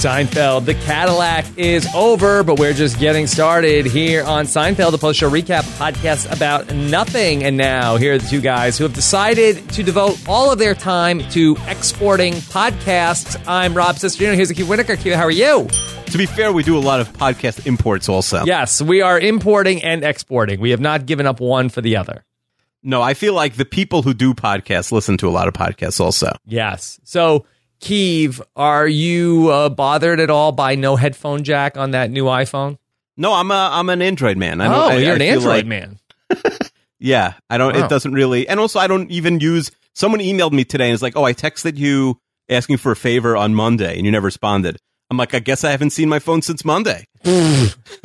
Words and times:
Seinfeld, 0.00 0.64
the 0.64 0.72
Cadillac 0.72 1.44
is 1.58 1.86
over, 1.94 2.42
but 2.42 2.58
we're 2.58 2.72
just 2.72 2.98
getting 2.98 3.26
started 3.26 3.84
here 3.84 4.24
on 4.24 4.46
Seinfeld, 4.46 4.92
the 4.92 4.98
post 4.98 5.20
show 5.20 5.28
recap 5.28 5.60
podcast 5.76 6.34
about 6.34 6.74
nothing. 6.74 7.44
And 7.44 7.58
now, 7.58 7.98
here 7.98 8.14
are 8.14 8.18
the 8.18 8.26
two 8.26 8.40
guys 8.40 8.78
who 8.78 8.84
have 8.84 8.94
decided 8.94 9.68
to 9.72 9.82
devote 9.82 10.18
all 10.26 10.50
of 10.50 10.58
their 10.58 10.74
time 10.74 11.18
to 11.32 11.54
exporting 11.68 12.32
podcasts. 12.32 13.38
I'm 13.46 13.74
Rob 13.74 13.96
Cesternino. 13.96 14.34
Here's 14.34 14.50
Keith 14.50 14.66
Whitaker. 14.66 14.96
Keith, 14.96 15.12
how 15.12 15.24
are 15.24 15.30
you? 15.30 15.68
To 16.06 16.16
be 16.16 16.24
fair, 16.24 16.50
we 16.50 16.62
do 16.62 16.78
a 16.78 16.80
lot 16.80 17.00
of 17.00 17.12
podcast 17.12 17.66
imports 17.66 18.08
also. 18.08 18.42
Yes, 18.46 18.80
we 18.80 19.02
are 19.02 19.20
importing 19.20 19.84
and 19.84 20.02
exporting. 20.02 20.60
We 20.60 20.70
have 20.70 20.80
not 20.80 21.04
given 21.04 21.26
up 21.26 21.40
one 21.40 21.68
for 21.68 21.82
the 21.82 21.96
other. 21.96 22.24
No, 22.82 23.02
I 23.02 23.12
feel 23.12 23.34
like 23.34 23.56
the 23.56 23.66
people 23.66 24.00
who 24.00 24.14
do 24.14 24.32
podcasts 24.32 24.92
listen 24.92 25.18
to 25.18 25.28
a 25.28 25.30
lot 25.30 25.46
of 25.46 25.52
podcasts 25.52 26.00
also. 26.00 26.32
Yes. 26.46 26.98
So, 27.04 27.44
Keeve, 27.80 28.40
are 28.56 28.86
you 28.86 29.48
uh, 29.50 29.68
bothered 29.70 30.20
at 30.20 30.28
all 30.30 30.52
by 30.52 30.74
no 30.74 30.96
headphone 30.96 31.44
jack 31.44 31.76
on 31.76 31.92
that 31.92 32.10
new 32.10 32.24
iPhone? 32.24 32.78
No, 33.16 33.32
I'm 33.34 33.50
a 33.50 33.70
I'm 33.72 33.88
an 33.88 34.02
Android 34.02 34.36
man. 34.36 34.60
I 34.60 34.66
oh, 34.66 34.88
I, 34.90 34.96
you're 34.98 35.12
I 35.12 35.16
an 35.16 35.22
Android 35.22 35.46
like- 35.46 35.66
man. 35.66 35.98
Yeah, 37.02 37.32
I 37.48 37.56
don't. 37.56 37.74
Wow. 37.74 37.86
It 37.86 37.88
doesn't 37.88 38.12
really. 38.12 38.46
And 38.46 38.60
also, 38.60 38.78
I 38.78 38.86
don't 38.86 39.10
even 39.10 39.40
use. 39.40 39.70
Someone 39.94 40.20
emailed 40.20 40.52
me 40.52 40.64
today 40.66 40.84
and 40.84 40.92
it's 40.92 41.02
like, 41.02 41.16
"Oh, 41.16 41.24
I 41.24 41.32
texted 41.32 41.78
you 41.78 42.20
asking 42.50 42.76
for 42.76 42.92
a 42.92 42.96
favor 42.96 43.38
on 43.38 43.54
Monday, 43.54 43.96
and 43.96 44.04
you 44.04 44.12
never 44.12 44.26
responded." 44.26 44.76
I'm 45.10 45.16
like, 45.16 45.32
I 45.34 45.38
guess 45.38 45.64
I 45.64 45.70
haven't 45.70 45.90
seen 45.90 46.10
my 46.10 46.18
phone 46.18 46.42
since 46.42 46.62
Monday. 46.62 47.06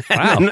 Wow. 0.09 0.49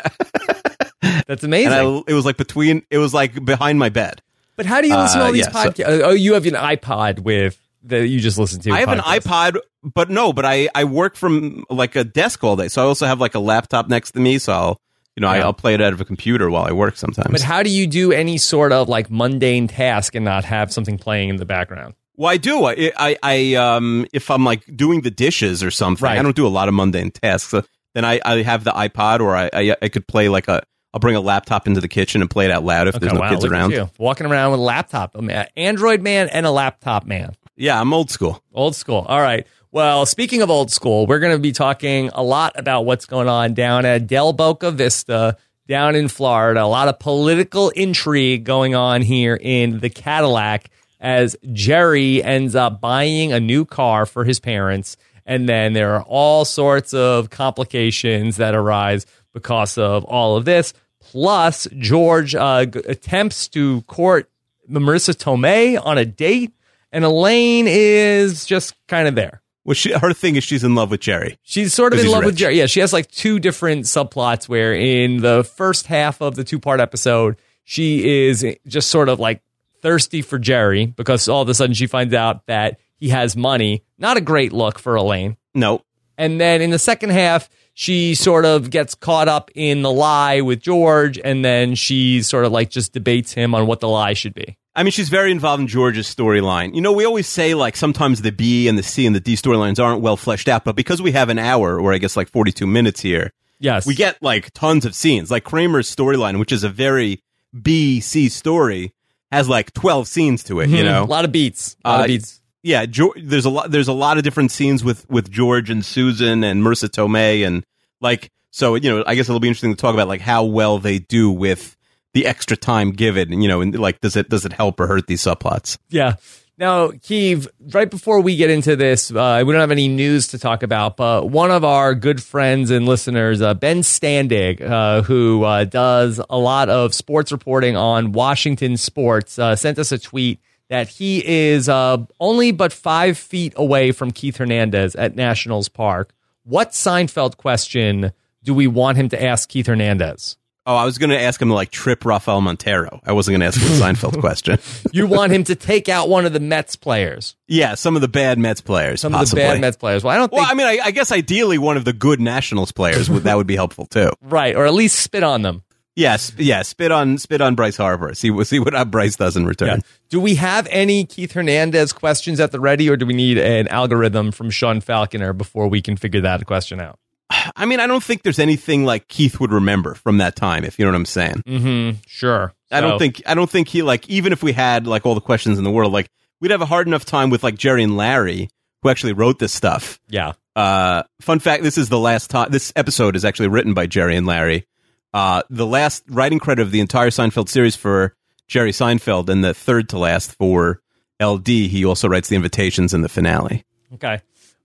That's 1.26 1.44
amazing. 1.46 1.72
I, 1.72 2.02
it 2.06 2.14
was 2.14 2.26
like 2.26 2.36
between. 2.36 2.84
It 2.90 2.98
was 2.98 3.14
like 3.14 3.46
behind 3.46 3.80
my 3.80 3.88
bed. 3.88 4.22
but 4.58 4.66
how 4.66 4.82
do 4.82 4.90
you 4.90 4.96
listen 4.98 5.20
to 5.20 5.24
Uh, 5.24 5.28
all 5.28 5.32
these 5.34 5.46
yeah, 5.46 5.64
so- 5.64 5.70
podcasts? 5.72 6.02
oh, 6.04 6.12
you 6.12 6.34
have 6.34 6.46
an 6.46 6.56
iPod 6.56 7.20
with 7.20 7.58
that 7.84 8.08
you 8.08 8.20
just 8.20 8.38
listen 8.38 8.62
to. 8.62 8.72
I 8.72 8.80
have 8.82 8.90
an 8.90 9.00
iPod, 9.00 9.58
but 9.84 10.10
no, 10.10 10.34
but 10.34 10.46
I 10.46 10.70
I 10.74 10.84
work 10.86 11.16
from 11.16 11.66
like 11.70 11.96
a 11.96 12.04
desk 12.04 12.44
all 12.44 12.56
day, 12.56 12.68
so 12.68 12.82
I 12.84 12.86
also 12.86 13.06
have 13.06 13.20
like 13.20 13.36
a 13.36 13.40
laptop 13.40 13.88
next 13.90 14.12
to 14.12 14.20
me. 14.20 14.38
So 14.38 14.54
I'll 14.54 14.82
you 15.16 15.22
know 15.22 15.28
I, 15.28 15.38
Yeah. 15.38 15.44
I'll 15.44 15.54
play 15.54 15.74
it 15.74 15.82
out 15.82 15.94
of 15.94 16.02
a 16.02 16.06
computer 16.06 16.50
while 16.50 16.64
I 16.66 16.72
work 16.72 16.98
sometimes. 16.98 17.32
But 17.32 17.42
how 17.42 17.64
do 17.64 17.70
you 17.70 17.86
do 17.88 18.12
any 18.12 18.38
sort 18.38 18.72
of 18.72 18.90
like 18.90 19.10
mundane 19.12 19.68
task 19.68 20.16
and 20.16 20.26
not 20.26 20.46
have 20.46 20.72
something 20.74 20.98
playing 20.98 21.30
in 21.30 21.36
the 21.38 21.46
background? 21.46 21.94
Well, 22.16 22.30
I 22.32 22.38
do. 22.38 22.66
I, 22.66 22.92
I, 22.96 23.18
I, 23.24 23.54
um, 23.56 24.06
if 24.14 24.30
I'm 24.30 24.46
like 24.46 24.64
doing 24.78 25.02
the 25.02 25.10
dishes 25.10 25.64
or 25.64 25.72
something, 25.72 26.06
Right. 26.06 26.20
I 26.20 26.22
don't 26.22 26.36
do 26.36 26.46
a 26.46 26.50
lot 26.50 26.68
of 26.68 26.76
mundane 26.76 27.10
tasks. 27.10 27.50
So 27.50 27.64
then 27.96 28.06
I, 28.06 28.20
I 28.24 28.44
have 28.44 28.64
the 28.64 28.70
iPod, 28.70 29.20
or 29.22 29.36
I, 29.36 29.50
I, 29.52 29.76
I 29.82 29.90
could 29.90 30.08
play 30.08 30.30
like 30.30 30.48
a. 30.48 30.62
I'll 30.94 31.00
bring 31.00 31.16
a 31.16 31.22
laptop 31.22 31.66
into 31.66 31.82
the 31.82 31.88
kitchen 31.88 32.22
and 32.22 32.30
play 32.30 32.46
it 32.46 32.52
out 32.52 32.64
loud 32.64 32.88
if 32.88 32.94
there's 33.00 33.14
no 33.14 33.20
wow, 33.20 33.30
kids 33.32 33.44
around. 33.46 33.72
you. 33.72 33.90
Walking 33.98 34.28
around 34.28 34.52
with 34.52 34.60
a 34.60 34.64
laptop, 34.64 35.16
I'm 35.16 35.28
an 35.32 35.48
Android 35.58 36.04
man 36.04 36.30
and 36.30 36.46
a 36.46 36.52
laptop 36.52 37.08
man. 37.08 37.34
Yeah, 37.56 37.80
I'm 37.80 37.94
old 37.94 38.10
school. 38.10 38.42
Old 38.54 38.76
school. 38.76 39.06
All 39.08 39.22
right. 39.22 39.46
Well, 39.72 40.06
speaking 40.06 40.42
of 40.42 40.50
old 40.50 40.72
school, 40.72 41.08
we're 41.08 41.20
going 41.20 41.36
to 41.36 41.40
be 41.40 41.52
talking 41.52 42.10
a 42.14 42.24
lot 42.24 42.54
about 42.60 42.86
what's 42.86 43.06
going 43.06 43.28
on 43.28 43.54
down 43.54 43.86
at 43.86 44.08
Del 44.08 44.34
Boca 44.34 44.72
Vista, 44.72 45.38
down 45.68 45.96
in 45.96 46.08
Florida. 46.08 46.64
A 46.64 46.66
lot 46.66 46.88
of 46.88 47.00
political 47.00 47.70
intrigue 47.70 48.44
going 48.44 48.76
on 48.76 49.02
here 49.02 49.36
in 49.40 49.80
the 49.80 49.90
Cadillac 49.90 50.70
as 51.00 51.36
Jerry 51.52 52.24
ends 52.24 52.56
up 52.56 52.80
buying 52.82 53.34
a 53.34 53.40
new 53.40 53.66
car 53.66 54.06
for 54.06 54.24
his 54.24 54.40
parents. 54.40 54.96
And 55.26 55.48
then 55.48 55.74
there 55.74 55.96
are 55.96 56.04
all 56.04 56.46
sorts 56.46 56.94
of 56.94 57.30
complications 57.30 58.38
that 58.38 58.56
arise 58.56 59.06
because 59.34 59.78
of 59.78 60.04
all 60.06 60.38
of 60.38 60.46
this. 60.46 60.74
Plus, 61.00 61.68
George 61.78 62.36
uh, 62.36 62.66
attempts 62.86 63.48
to 63.50 63.82
court 63.84 64.30
Marisa 64.70 65.14
Tomei 65.14 65.84
on 65.84 65.98
a 65.98 66.06
date, 66.06 66.54
and 66.94 67.04
Elaine 67.04 67.66
is 67.68 68.46
just 68.46 68.76
kind 68.88 69.08
of 69.10 69.16
there. 69.16 69.42
Well, 69.66 69.74
she, 69.74 69.92
her 69.94 70.14
thing 70.14 70.36
is 70.36 70.44
she's 70.44 70.64
in 70.64 70.76
love 70.76 70.92
with 70.92 71.00
Jerry. 71.02 71.38
She's 71.42 71.74
sort 71.74 71.94
of 71.94 72.00
in 72.00 72.08
love 72.08 72.26
with. 72.26 72.36
Jerry. 72.36 72.58
Yeah, 72.58 72.68
she 72.68 72.82
has 72.82 72.94
like 72.94 73.10
two 73.10 73.40
different 73.40 73.86
subplots 73.86 74.48
where 74.48 74.74
in 74.74 75.18
the 75.22 75.44
first 75.44 75.88
half 75.88 76.22
of 76.22 76.36
the 76.36 76.44
two 76.44 76.60
part 76.60 76.80
episode, 76.80 77.38
she 77.64 78.28
is 78.28 78.46
just 78.68 78.90
sort 78.90 79.10
of 79.10 79.20
like 79.20 79.42
thirsty 79.82 80.22
for 80.22 80.38
Jerry 80.38 80.86
because 80.86 81.28
all 81.28 81.42
of 81.42 81.50
a 81.50 81.54
sudden 81.54 81.74
she 81.74 81.88
finds 81.88 82.14
out 82.14 82.46
that 82.48 82.80
he 82.98 83.10
has 83.10 83.36
money. 83.36 83.84
Not 83.98 84.18
a 84.18 84.22
great 84.22 84.54
look 84.54 84.80
for 84.80 84.96
Elaine. 84.96 85.38
No, 85.56 85.84
And 86.18 86.40
then 86.42 86.62
in 86.62 86.70
the 86.72 86.80
second 86.80 87.12
half, 87.12 87.50
she 87.74 88.16
sort 88.16 88.46
of 88.46 88.70
gets 88.70 88.96
caught 88.96 89.28
up 89.28 89.50
in 89.56 89.82
the 89.82 89.92
lie 89.92 90.42
with 90.42 90.62
George, 90.62 91.20
and 91.24 91.44
then 91.44 91.76
she 91.76 92.22
sort 92.22 92.46
of 92.46 92.52
like 92.52 92.70
just 92.70 92.92
debates 92.94 93.34
him 93.34 93.56
on 93.56 93.66
what 93.66 93.80
the 93.80 93.88
lie 93.88 94.14
should 94.14 94.34
be. 94.34 94.58
I 94.76 94.84
mean 94.84 94.92
she's 94.92 95.10
very 95.10 95.32
involved 95.32 95.62
in 95.62 95.68
George's 95.68 96.14
storyline. 96.14 96.74
You 96.76 96.82
know, 96.82 96.92
we 96.92 97.06
always 97.06 97.28
say 97.28 97.54
like 97.54 97.76
sometimes 97.76 98.22
the 98.22 98.32
B 98.32 98.68
and 98.68 98.78
the 98.78 98.84
C 98.84 99.06
and 99.06 99.16
the 99.16 99.20
D 99.20 99.36
storylines 99.36 99.84
aren't 99.84 100.02
well 100.02 100.18
fleshed 100.18 100.48
out, 100.48 100.64
but 100.66 100.76
because 100.76 101.02
we 101.02 101.12
have 101.12 101.30
an 101.30 101.38
hour 101.40 101.80
or 101.80 101.94
I 101.94 101.98
guess 102.00 102.18
like 102.18 102.30
42 102.30 102.66
minutes 102.66 103.02
here, 103.02 103.32
Yes. 103.60 103.86
we 103.86 103.94
get 103.96 104.22
like 104.24 104.52
tons 104.54 104.84
of 104.86 104.96
scenes. 104.96 105.30
Like 105.30 105.44
Kramer's 105.44 105.94
storyline, 105.94 106.40
which 106.40 106.52
is 106.52 106.64
a 106.64 106.70
very 106.70 107.22
B 107.60 108.00
C 108.00 108.30
story, 108.30 108.94
has 109.32 109.48
like 109.48 109.74
12 109.74 110.08
scenes 110.08 110.44
to 110.46 110.60
it. 110.60 110.70
You 110.70 110.78
Mhm. 110.78 110.86
know, 110.86 111.04
a 111.04 111.06
lot 111.06 111.26
of 111.26 111.32
beats. 111.32 111.76
A 111.86 111.90
lot 111.92 112.00
Uh, 112.00 112.04
of 112.04 112.08
beats. 112.08 112.42
yeah, 112.64 112.86
George, 112.88 113.20
there's 113.24 113.46
a 113.46 113.50
lot. 113.52 113.70
There's 113.70 113.88
a 113.88 113.94
lot 113.94 114.18
of 114.18 114.24
different 114.24 114.52
scenes 114.52 114.84
with 114.84 115.08
with 115.10 115.30
George 115.32 115.70
and 115.70 115.86
Susan 115.86 116.44
and 116.44 116.64
Marisa 116.64 116.90
Tomei 116.90 117.46
and 117.46 117.64
like. 118.02 118.32
So 118.50 118.74
you 118.76 118.90
know, 118.90 119.04
I 119.08 119.14
guess 119.16 119.30
it'll 119.30 119.40
be 119.40 119.48
interesting 119.48 119.76
to 119.76 119.80
talk 119.80 119.94
about 119.94 120.08
like 120.08 120.22
how 120.22 120.44
well 120.44 120.78
they 120.80 120.98
do 121.00 121.30
with 121.32 121.76
the 122.14 122.26
extra 122.26 122.58
time 122.58 122.92
given. 122.92 123.42
You 123.42 123.48
know, 123.48 123.62
and 123.62 123.78
like 123.78 124.02
does 124.02 124.16
it 124.16 124.30
does 124.30 124.46
it 124.46 124.54
help 124.54 124.80
or 124.80 124.88
hurt 124.88 125.08
these 125.08 125.22
subplots? 125.22 125.78
Yeah. 125.90 126.16
Now, 126.56 126.90
Keeve, 126.90 127.48
right 127.74 127.90
before 127.90 128.22
we 128.22 128.36
get 128.36 128.52
into 128.52 128.76
this, 128.76 129.12
uh, 129.12 129.44
we 129.46 129.52
don't 129.52 129.60
have 129.60 129.72
any 129.72 129.88
news 129.88 130.28
to 130.30 130.40
talk 130.40 130.62
about, 130.62 130.98
but 130.98 131.28
one 131.28 131.50
of 131.50 131.64
our 131.64 131.96
good 131.96 132.22
friends 132.22 132.70
and 132.70 132.86
listeners, 132.86 133.42
uh, 133.42 133.56
Ben 133.56 133.80
Standig, 133.80 134.62
uh, 134.62 135.02
who 135.02 135.44
uh, 135.44 135.64
does 135.64 136.22
a 136.30 136.38
lot 136.38 136.70
of 136.70 136.94
sports 136.94 137.32
reporting 137.32 137.76
on 137.76 138.12
Washington 138.12 138.78
sports, 138.78 139.40
uh, 139.40 139.56
sent 139.56 139.80
us 139.80 139.92
a 139.92 139.98
tweet 139.98 140.40
that 140.70 140.90
he 140.90 141.26
is 141.26 141.68
uh, 141.68 141.98
only 142.20 142.52
but 142.52 142.72
five 142.72 143.18
feet 143.18 143.54
away 143.56 143.92
from 143.92 144.12
Keith 144.12 144.38
Hernandez 144.38 144.96
at 144.96 145.16
Nationals 145.16 145.70
Park. 145.70 146.14
What 146.44 146.72
Seinfeld 146.72 147.38
question 147.38 148.12
do 148.44 148.54
we 148.54 148.68
want 148.68 148.98
him 148.98 149.10
to 149.10 149.22
ask 149.22 149.50
Keith 149.50 149.68
Hernandez? 149.68 150.38
Oh, 150.66 150.76
I 150.76 150.86
was 150.86 150.98
going 150.98 151.10
to 151.10 151.20
ask 151.20 151.42
him 151.42 151.50
to 151.50 151.54
like 151.54 151.72
trip 151.72 152.06
Rafael 152.06 152.40
Montero. 152.40 153.02
I 153.06 153.12
wasn't 153.12 153.34
going 153.34 153.42
to 153.42 153.48
ask 153.48 153.60
him 153.62 153.68
a 153.68 153.94
Seinfeld 153.94 154.20
question. 154.22 154.60
You 154.94 155.08
want 155.08 155.32
him 155.34 155.44
to 155.46 155.56
take 155.56 155.90
out 155.90 156.08
one 156.08 156.26
of 156.26 156.34
the 156.34 156.40
Mets 156.40 156.76
players, 156.76 157.36
Yeah, 157.48 157.74
some 157.76 157.96
of 157.96 158.02
the 158.02 158.08
bad 158.08 158.38
Mets 158.38 158.62
players. 158.62 159.02
some 159.02 159.12
possibly. 159.12 159.42
of 159.44 159.48
the 159.50 159.54
bad 159.56 159.62
Mets 159.62 159.76
players. 159.78 160.04
Well, 160.04 160.14
I 160.14 160.18
don't 160.18 160.30
think 160.30 160.40
Well, 160.42 160.50
I 160.50 160.54
mean, 160.54 160.68
I, 160.68 160.80
I 160.86 160.92
guess 160.92 161.12
ideally 161.12 161.58
one 161.58 161.76
of 161.78 161.84
the 161.84 161.94
good 161.94 162.22
Nationals 162.22 162.72
players 162.72 163.10
would 163.10 163.24
that 163.24 163.36
would 163.36 163.48
be 163.48 163.56
helpful 163.56 163.86
too. 163.88 164.12
Right, 164.22 164.56
or 164.56 164.66
at 164.66 164.74
least 164.74 165.00
spit 165.00 165.24
on 165.24 165.42
them. 165.42 165.64
Yes, 165.96 166.32
yeah, 166.38 166.62
spit 166.64 166.92
on 166.92 167.18
spit 167.20 167.40
on 167.42 167.54
Bryce 167.56 167.78
Harper. 167.78 168.16
See 168.16 168.32
what 168.32 168.48
see 168.48 168.60
what 168.60 168.90
Bryce 168.90 169.16
does 169.16 169.36
in 169.38 169.46
return. 169.46 169.68
Yeah. 169.68 169.78
Do 170.10 170.20
we 170.20 170.36
have 170.36 170.68
any 170.72 171.06
Keith 171.06 171.34
Hernandez 171.34 171.94
questions 171.94 172.40
at 172.40 172.52
the 172.52 172.60
ready, 172.60 172.90
or 172.90 172.98
do 172.98 173.06
we 173.06 173.14
need 173.14 173.38
an 173.38 173.68
algorithm 173.68 174.32
from 174.32 174.50
Sean 174.50 174.82
Falconer 174.82 175.34
before 175.34 175.68
we 175.68 175.82
can 175.84 175.96
figure 175.98 176.22
that 176.22 176.46
question 176.48 176.80
out? 176.80 176.98
I 177.56 177.66
mean, 177.66 177.80
I 177.80 177.88
don't 177.88 178.04
think 178.04 178.24
there's 178.24 178.40
anything 178.40 178.86
like 178.86 179.08
Keith 179.08 179.40
would 179.40 179.52
remember 179.52 179.96
from 179.96 180.18
that 180.18 180.36
time, 180.36 180.64
if 180.64 180.78
you 180.78 180.86
know 180.86 180.92
what 180.92 180.98
I'm 180.98 181.06
saying. 181.06 181.44
Mm-hmm. 181.48 182.00
Sure. 182.08 182.54
I 182.72 182.82
don't 182.82 182.98
think 182.98 183.22
I 183.26 183.36
don't 183.36 183.50
think 183.50 183.68
he 183.68 183.84
like 183.84 184.10
even 184.10 184.34
if 184.34 184.42
we 184.42 184.52
had 184.52 184.88
like 184.88 185.06
all 185.06 185.14
the 185.16 185.22
questions 185.22 185.58
in 185.58 185.64
the 185.64 185.72
world, 185.72 185.94
like 185.94 186.10
we'd 186.42 186.52
have 186.52 186.62
a 186.62 186.66
hard 186.66 186.88
enough 186.88 187.06
time 187.06 187.30
with 187.30 187.44
like 187.44 187.56
Jerry 187.56 187.84
and 187.84 187.96
Larry, 187.96 188.50
who 188.82 188.90
actually 188.90 189.14
wrote 189.14 189.38
this 189.40 189.54
stuff. 189.54 190.00
Yeah. 190.10 190.34
Uh, 190.56 191.04
fun 191.22 191.40
fact: 191.40 191.64
this 191.64 191.78
is 191.78 191.90
the 191.90 192.00
last 192.00 192.30
time. 192.30 192.50
This 192.52 192.74
episode 192.76 193.16
is 193.16 193.26
actually 193.26 193.50
written 193.50 193.74
by 193.74 193.86
Jerry 193.86 194.16
and 194.16 194.26
Larry. 194.26 194.66
Uh, 195.14 195.44
the 195.50 195.68
last 195.68 196.04
writing 196.08 196.40
credit 196.40 196.64
of 196.64 196.72
the 196.72 196.80
entire 196.80 197.12
Seinfeld 197.12 197.48
series 197.48 197.76
for 197.76 198.16
Jerry 198.48 198.72
Seinfeld, 198.72 199.30
and 199.30 199.44
the 199.44 199.54
third 199.54 199.90
to 199.90 200.00
last 200.00 200.34
for 200.34 200.82
LD. 201.22 201.48
He 201.48 201.86
also 201.86 202.08
writes 202.08 202.30
the 202.30 202.36
invitations 202.36 202.94
in 202.94 203.02
the 203.02 203.10
finale. 203.10 203.66
Okay. 203.94 204.22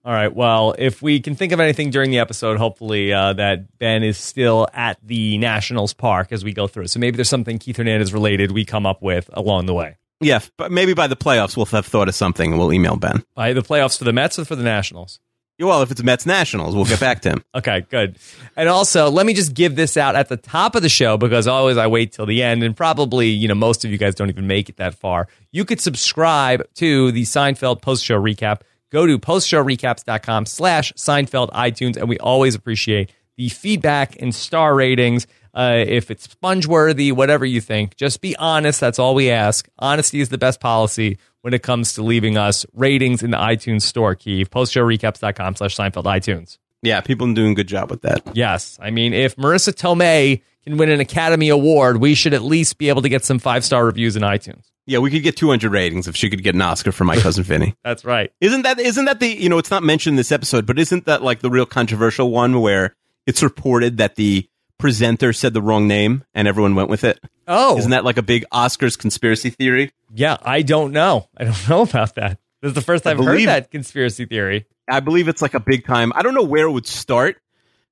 All 0.09 0.15
right. 0.15 0.35
Well, 0.35 0.73
if 0.79 1.03
we 1.03 1.19
can 1.19 1.35
think 1.35 1.51
of 1.51 1.59
anything 1.59 1.91
during 1.91 2.09
the 2.09 2.17
episode, 2.17 2.57
hopefully 2.57 3.13
uh, 3.13 3.33
that 3.33 3.77
Ben 3.77 4.01
is 4.01 4.17
still 4.17 4.67
at 4.73 4.97
the 5.03 5.37
Nationals 5.37 5.93
Park 5.93 6.31
as 6.31 6.43
we 6.43 6.51
go 6.51 6.65
through. 6.65 6.87
So 6.87 6.99
maybe 6.99 7.15
there's 7.15 7.29
something 7.29 7.59
Keith 7.59 7.77
Hernandez 7.77 8.11
related 8.11 8.51
we 8.51 8.65
come 8.65 8.87
up 8.87 9.03
with 9.03 9.29
along 9.33 9.67
the 9.67 9.75
way. 9.75 9.97
Yeah, 10.19 10.39
but 10.57 10.71
maybe 10.71 10.95
by 10.95 11.05
the 11.05 11.15
playoffs 11.15 11.55
we'll 11.55 11.67
have 11.67 11.85
thought 11.85 12.07
of 12.07 12.15
something, 12.15 12.49
and 12.49 12.59
we'll 12.59 12.73
email 12.73 12.95
Ben. 12.95 13.23
By 13.35 13.53
the 13.53 13.61
playoffs 13.61 13.99
for 13.99 14.03
the 14.03 14.11
Mets 14.11 14.39
or 14.39 14.45
for 14.45 14.55
the 14.55 14.63
Nationals? 14.63 15.19
Well, 15.59 15.83
if 15.83 15.91
it's 15.91 16.01
Mets 16.01 16.25
Nationals, 16.25 16.75
we'll 16.75 16.85
get 16.85 16.99
back 16.99 17.21
to 17.21 17.29
him. 17.29 17.43
Okay, 17.55 17.85
good. 17.89 18.17
And 18.55 18.67
also, 18.67 19.11
let 19.11 19.27
me 19.27 19.35
just 19.35 19.53
give 19.53 19.75
this 19.75 19.95
out 19.95 20.15
at 20.15 20.27
the 20.29 20.37
top 20.37 20.75
of 20.75 20.81
the 20.81 20.89
show 20.89 21.17
because 21.17 21.45
always 21.45 21.77
I 21.77 21.85
wait 21.85 22.13
till 22.13 22.25
the 22.25 22.41
end, 22.41 22.63
and 22.63 22.75
probably 22.75 23.27
you 23.27 23.47
know 23.47 23.53
most 23.53 23.85
of 23.85 23.91
you 23.91 23.99
guys 23.99 24.15
don't 24.15 24.29
even 24.29 24.47
make 24.47 24.69
it 24.69 24.77
that 24.77 24.95
far. 24.95 25.27
You 25.51 25.65
could 25.65 25.79
subscribe 25.79 26.63
to 26.77 27.11
the 27.11 27.23
Seinfeld 27.23 27.83
post 27.83 28.03
show 28.03 28.19
recap. 28.19 28.61
Go 28.91 29.05
to 29.05 29.19
postshowrecaps.com 29.19 30.45
slash 30.45 30.93
Seinfeld 30.93 31.51
iTunes, 31.51 31.97
and 31.97 32.09
we 32.09 32.17
always 32.19 32.55
appreciate 32.55 33.11
the 33.37 33.49
feedback 33.49 34.21
and 34.21 34.33
star 34.33 34.75
ratings. 34.75 35.27
Uh, 35.53 35.83
if 35.87 36.11
it's 36.11 36.23
sponge 36.23 36.67
worthy, 36.67 37.11
whatever 37.11 37.45
you 37.45 37.61
think, 37.61 37.95
just 37.95 38.21
be 38.21 38.35
honest. 38.37 38.79
That's 38.79 38.99
all 38.99 39.15
we 39.15 39.29
ask. 39.29 39.67
Honesty 39.79 40.21
is 40.21 40.29
the 40.29 40.37
best 40.37 40.59
policy 40.59 41.17
when 41.41 41.53
it 41.53 41.63
comes 41.63 41.93
to 41.93 42.03
leaving 42.03 42.37
us 42.37 42.65
ratings 42.73 43.23
in 43.23 43.31
the 43.31 43.37
iTunes 43.37 43.81
store, 43.83 44.15
Keith. 44.15 44.49
Postshowrecaps.com 44.49 45.55
slash 45.55 45.75
Seinfeld 45.75 46.03
iTunes. 46.03 46.57
Yeah, 46.81 47.01
people 47.01 47.29
are 47.29 47.33
doing 47.33 47.51
a 47.51 47.55
good 47.55 47.67
job 47.67 47.89
with 47.89 48.03
that. 48.03 48.21
Yes. 48.33 48.77
I 48.81 48.91
mean, 48.91 49.13
if 49.13 49.35
Marisa 49.35 49.73
Tomei 49.73 50.41
can 50.63 50.77
win 50.77 50.89
an 50.89 50.99
Academy 50.99 51.49
Award, 51.49 51.97
we 51.97 52.13
should 52.15 52.33
at 52.33 52.41
least 52.41 52.77
be 52.77 52.89
able 52.89 53.01
to 53.01 53.09
get 53.09 53.23
some 53.25 53.39
five 53.39 53.63
star 53.65 53.85
reviews 53.85 54.15
in 54.15 54.21
iTunes. 54.23 54.65
Yeah, 54.85 54.99
we 54.99 55.11
could 55.11 55.21
get 55.23 55.37
200 55.37 55.71
ratings 55.71 56.07
if 56.07 56.15
she 56.15 56.29
could 56.29 56.41
get 56.43 56.55
an 56.55 56.61
Oscar 56.61 56.91
for 56.91 57.03
my 57.03 57.15
cousin 57.21 57.43
Vinny. 57.43 57.75
That's 57.83 58.03
right. 58.03 58.31
Isn't 58.41 58.63
that 58.63 58.79
isn't 58.79 59.05
that 59.05 59.19
the 59.19 59.27
you 59.27 59.47
know 59.49 59.57
it's 59.57 59.71
not 59.71 59.83
mentioned 59.83 60.13
in 60.13 60.17
this 60.17 60.31
episode, 60.31 60.65
but 60.65 60.79
isn't 60.79 61.05
that 61.05 61.21
like 61.21 61.39
the 61.41 61.49
real 61.49 61.65
controversial 61.65 62.31
one 62.31 62.59
where 62.61 62.95
it's 63.27 63.43
reported 63.43 63.97
that 63.97 64.15
the 64.15 64.47
presenter 64.79 65.33
said 65.33 65.53
the 65.53 65.61
wrong 65.61 65.87
name 65.87 66.23
and 66.33 66.47
everyone 66.47 66.73
went 66.75 66.89
with 66.89 67.03
it? 67.03 67.19
Oh, 67.47 67.77
Isn't 67.77 67.91
that 67.91 68.05
like 68.05 68.17
a 68.17 68.21
big 68.23 68.45
Oscars 68.53 68.97
conspiracy 68.97 69.49
theory? 69.49 69.91
yeah. 70.13 70.37
I 70.41 70.61
don't 70.61 70.91
know. 70.91 71.27
I 71.37 71.43
don't 71.45 71.69
know 71.69 71.81
about 71.81 72.15
that. 72.15 72.39
This 72.61 72.69
is 72.69 72.75
the 72.75 72.81
first 72.81 73.05
I 73.07 73.11
I've 73.11 73.17
heard 73.19 73.41
that 73.47 73.71
conspiracy 73.71 74.25
theory. 74.25 74.65
I 74.89 74.99
believe 75.01 75.27
it's 75.27 75.41
like 75.41 75.53
a 75.53 75.59
big 75.59 75.85
time. 75.85 76.11
I 76.15 76.21
don't 76.23 76.33
know 76.33 76.43
where 76.43 76.65
it 76.67 76.71
would 76.71 76.87
start, 76.87 77.37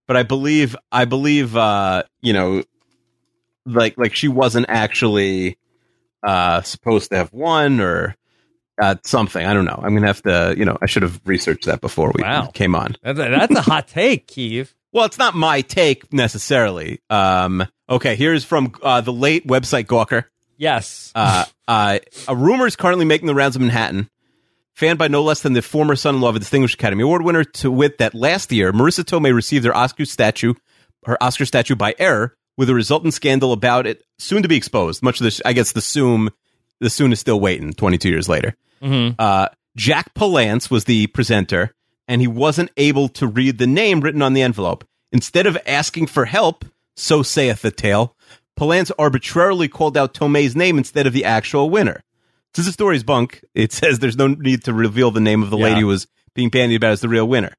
but 0.08 0.18
I 0.18 0.24
believe 0.24 0.76
I 0.92 1.06
believe 1.06 1.56
uh, 1.56 2.04
you 2.22 2.34
know 2.34 2.64
like 3.66 3.98
like 3.98 4.16
she 4.16 4.28
wasn't 4.28 4.66
actually 4.70 5.58
uh 6.24 6.62
supposed 6.62 7.10
to 7.12 7.18
have 7.18 7.32
won 7.34 7.80
or 7.80 8.16
uh, 8.82 8.96
something. 9.04 9.44
I 9.46 9.54
don't 9.54 9.66
know. 9.66 9.80
I'm 9.82 9.96
gonna 9.96 10.08
have 10.08 10.22
to, 10.24 10.54
you 10.58 10.64
know, 10.64 10.78
I 10.82 10.86
should 10.86 11.02
have 11.04 11.20
researched 11.26 11.66
that 11.66 11.82
before 11.82 12.12
we 12.14 12.22
Wow. 12.22 12.48
came 12.54 12.76
on. 12.76 12.96
That's 13.02 13.18
a, 13.20 13.24
that's 13.30 13.56
a 13.56 13.62
hot 13.62 13.88
take, 13.88 14.28
Keeve. 14.28 14.74
Well, 14.94 15.06
it's 15.06 15.18
not 15.18 15.36
my 15.36 15.62
take 15.62 16.12
necessarily. 16.14 17.02
Um, 17.10 17.68
okay, 17.90 18.16
here's 18.16 18.46
from 18.46 18.74
uh, 18.82 19.02
the 19.02 19.12
late 19.12 19.46
website 19.46 19.84
Gawker. 19.86 20.24
Yes. 20.56 21.12
Uh, 21.14 21.44
uh, 21.68 22.00
a 22.28 22.36
rumor 22.36 22.66
is 22.66 22.76
currently 22.78 23.04
making 23.06 23.28
the 23.28 23.36
rounds 23.36 23.56
of 23.58 23.62
Manhattan, 23.62 24.10
fanned 24.78 25.00
by 25.00 25.08
no 25.08 25.24
less 25.24 25.42
than 25.42 25.54
the 25.54 25.62
former 25.64 25.96
son-in-law 25.96 26.30
of 26.30 26.36
a 26.36 26.40
distinguished 26.40 26.76
Academy 26.76 27.02
Award 27.02 27.24
winner. 27.24 27.44
To 27.44 27.72
wit, 27.72 27.98
that 27.98 28.14
last 28.14 28.52
year 28.52 28.72
Marisa 28.72 29.04
Tomei 29.04 29.34
received 29.34 29.66
her 29.66 29.76
Oscar 29.76 30.06
statue, 30.06 30.54
her 31.06 31.22
Oscar 31.22 31.46
statue 31.46 31.76
by 31.76 31.96
error, 31.98 32.36
with 32.58 32.70
a 32.70 32.76
resultant 32.76 33.16
scandal 33.16 33.54
about 33.54 33.88
it 33.88 34.04
soon 34.20 34.44
to 34.44 34.48
be 34.48 34.56
exposed. 34.56 35.02
Much 35.02 35.20
of 35.20 35.24
this, 35.24 35.42
I 35.44 35.54
guess, 35.54 35.72
the 35.72 35.82
soon, 35.82 36.30
the 36.80 36.92
soon 36.92 37.12
is 37.12 37.20
still 37.20 37.40
waiting. 37.40 37.74
Twenty-two 37.74 38.10
years 38.10 38.30
later. 38.30 38.56
Mhm. 38.82 39.16
Uh, 39.18 39.50
Jack 39.76 40.14
Palance 40.14 40.70
was 40.70 40.84
the 40.84 41.08
presenter, 41.08 41.74
and 42.08 42.22
he 42.22 42.28
wasn't 42.28 42.70
able 42.78 43.10
to 43.10 43.26
read 43.26 43.58
the 43.58 43.68
name 43.68 44.02
written 44.02 44.22
on 44.22 44.34
the 44.34 44.44
envelope. 44.44 44.84
Instead 45.12 45.48
of 45.48 45.58
asking 45.66 46.06
for 46.08 46.26
help, 46.26 46.66
so 46.96 47.24
saith 47.24 47.64
the 47.64 47.72
tale, 47.72 48.16
Palance 48.60 48.92
arbitrarily 49.00 49.68
called 49.68 49.98
out 49.98 50.14
Tomei's 50.14 50.56
name 50.56 50.78
instead 50.78 51.08
of 51.08 51.14
the 51.14 51.26
actual 51.26 51.70
winner. 51.70 52.04
Since 52.58 52.66
the 52.66 52.74
story's 52.74 53.04
bunk, 53.04 53.44
it 53.54 53.72
says 53.72 54.00
there's 54.00 54.18
no 54.18 54.26
need 54.26 54.64
to 54.64 54.74
reveal 54.74 55.12
the 55.12 55.20
name 55.20 55.44
of 55.44 55.52
the 55.52 55.58
Yeah. 55.60 55.66
lady 55.66 55.82
who 55.82 55.86
was 55.86 56.08
being 56.34 56.50
bandied 56.50 56.78
about 56.78 56.90
as 56.94 57.02
the 57.02 57.08
real 57.08 57.28
winner. 57.28 57.54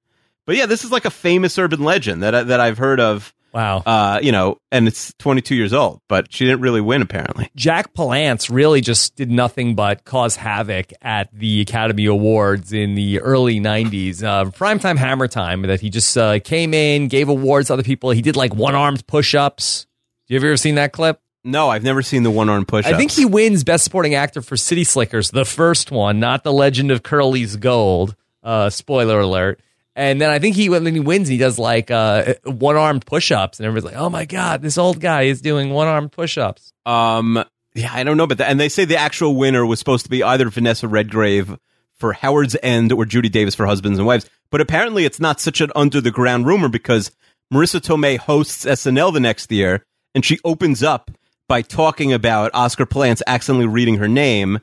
But 0.44 0.56
yeah, 0.56 0.66
this 0.66 0.84
is 0.84 0.90
like 0.90 1.04
a 1.04 1.10
famous 1.10 1.56
urban 1.56 1.84
legend 1.84 2.24
that 2.24 2.48
that 2.48 2.58
I've 2.58 2.78
heard 2.78 2.98
of. 2.98 3.32
Wow. 3.54 3.84
Uh, 3.86 4.18
you 4.20 4.32
know, 4.32 4.58
and 4.72 4.88
it's 4.88 5.14
22 5.20 5.54
years 5.54 5.72
old, 5.72 6.00
but 6.08 6.32
she 6.32 6.46
didn't 6.46 6.62
really 6.62 6.80
win 6.80 7.00
apparently. 7.00 7.48
Jack 7.54 7.94
Palance 7.94 8.52
really 8.52 8.80
just 8.80 9.14
did 9.14 9.30
nothing 9.30 9.76
but 9.76 10.04
cause 10.04 10.34
havoc 10.34 10.92
at 11.00 11.28
the 11.32 11.60
Academy 11.60 12.06
Awards 12.06 12.72
in 12.72 12.96
the 12.96 13.20
early 13.20 13.60
90s. 13.60 14.24
Uh, 14.24 14.46
primetime 14.50 14.96
hammer 14.96 15.28
time 15.28 15.62
that 15.62 15.80
he 15.80 15.90
just 15.90 16.18
uh, 16.18 16.40
came 16.40 16.74
in, 16.74 17.06
gave 17.06 17.28
awards 17.28 17.68
to 17.68 17.74
other 17.74 17.84
people. 17.84 18.10
He 18.10 18.20
did 18.20 18.34
like 18.34 18.52
one 18.52 18.74
armed 18.74 19.06
push 19.06 19.32
ups. 19.36 19.86
You 20.26 20.40
you 20.40 20.44
ever 20.44 20.56
seen 20.56 20.74
that 20.74 20.90
clip? 20.92 21.20
No, 21.50 21.70
I've 21.70 21.82
never 21.82 22.02
seen 22.02 22.22
the 22.22 22.30
one 22.30 22.48
arm 22.48 22.66
push. 22.66 22.84
I 22.84 22.94
think 22.94 23.10
he 23.10 23.24
wins 23.24 23.64
Best 23.64 23.84
Supporting 23.84 24.14
Actor 24.14 24.42
for 24.42 24.56
City 24.56 24.84
Slickers, 24.84 25.30
the 25.30 25.44
first 25.46 25.90
one, 25.90 26.20
not 26.20 26.44
The 26.44 26.52
Legend 26.52 26.90
of 26.90 27.02
Curly's 27.02 27.56
Gold. 27.56 28.14
Uh, 28.42 28.70
spoiler 28.70 29.20
alert. 29.20 29.60
And 29.96 30.20
then 30.20 30.30
I 30.30 30.38
think 30.38 30.54
he 30.54 30.68
when 30.68 30.86
he 30.86 31.00
wins, 31.00 31.26
he 31.26 31.38
does 31.38 31.58
like 31.58 31.90
uh, 31.90 32.34
one 32.44 32.76
armed 32.76 33.04
push 33.04 33.32
ups, 33.32 33.58
and 33.58 33.66
everybody's 33.66 33.92
like, 33.92 34.00
"Oh 34.00 34.08
my 34.08 34.26
god, 34.26 34.62
this 34.62 34.78
old 34.78 35.00
guy 35.00 35.22
is 35.22 35.40
doing 35.40 35.70
one 35.70 35.88
armed 35.88 36.12
push 36.12 36.38
ups." 36.38 36.72
Um, 36.86 37.44
yeah, 37.74 37.90
I 37.92 38.04
don't 38.04 38.16
know 38.16 38.22
about 38.22 38.38
that. 38.38 38.48
And 38.48 38.60
they 38.60 38.68
say 38.68 38.84
the 38.84 38.96
actual 38.96 39.34
winner 39.34 39.66
was 39.66 39.80
supposed 39.80 40.04
to 40.04 40.10
be 40.10 40.22
either 40.22 40.48
Vanessa 40.50 40.86
Redgrave 40.86 41.58
for 41.96 42.12
Howard's 42.12 42.56
End 42.62 42.92
or 42.92 43.06
Judy 43.06 43.28
Davis 43.28 43.56
for 43.56 43.66
Husbands 43.66 43.98
and 43.98 44.06
Wives. 44.06 44.30
But 44.50 44.60
apparently, 44.60 45.04
it's 45.04 45.18
not 45.18 45.40
such 45.40 45.60
an 45.60 45.72
under 45.74 46.00
the 46.00 46.12
ground 46.12 46.46
rumor 46.46 46.68
because 46.68 47.10
Marisa 47.52 47.80
Tomei 47.80 48.18
hosts 48.18 48.64
SNL 48.64 49.12
the 49.12 49.20
next 49.20 49.50
year, 49.50 49.84
and 50.14 50.24
she 50.24 50.38
opens 50.44 50.82
up 50.82 51.10
by 51.48 51.62
talking 51.62 52.12
about 52.12 52.50
Oscar 52.54 52.86
Palance 52.86 53.22
accidentally 53.26 53.66
reading 53.66 53.96
her 53.96 54.08
name. 54.08 54.60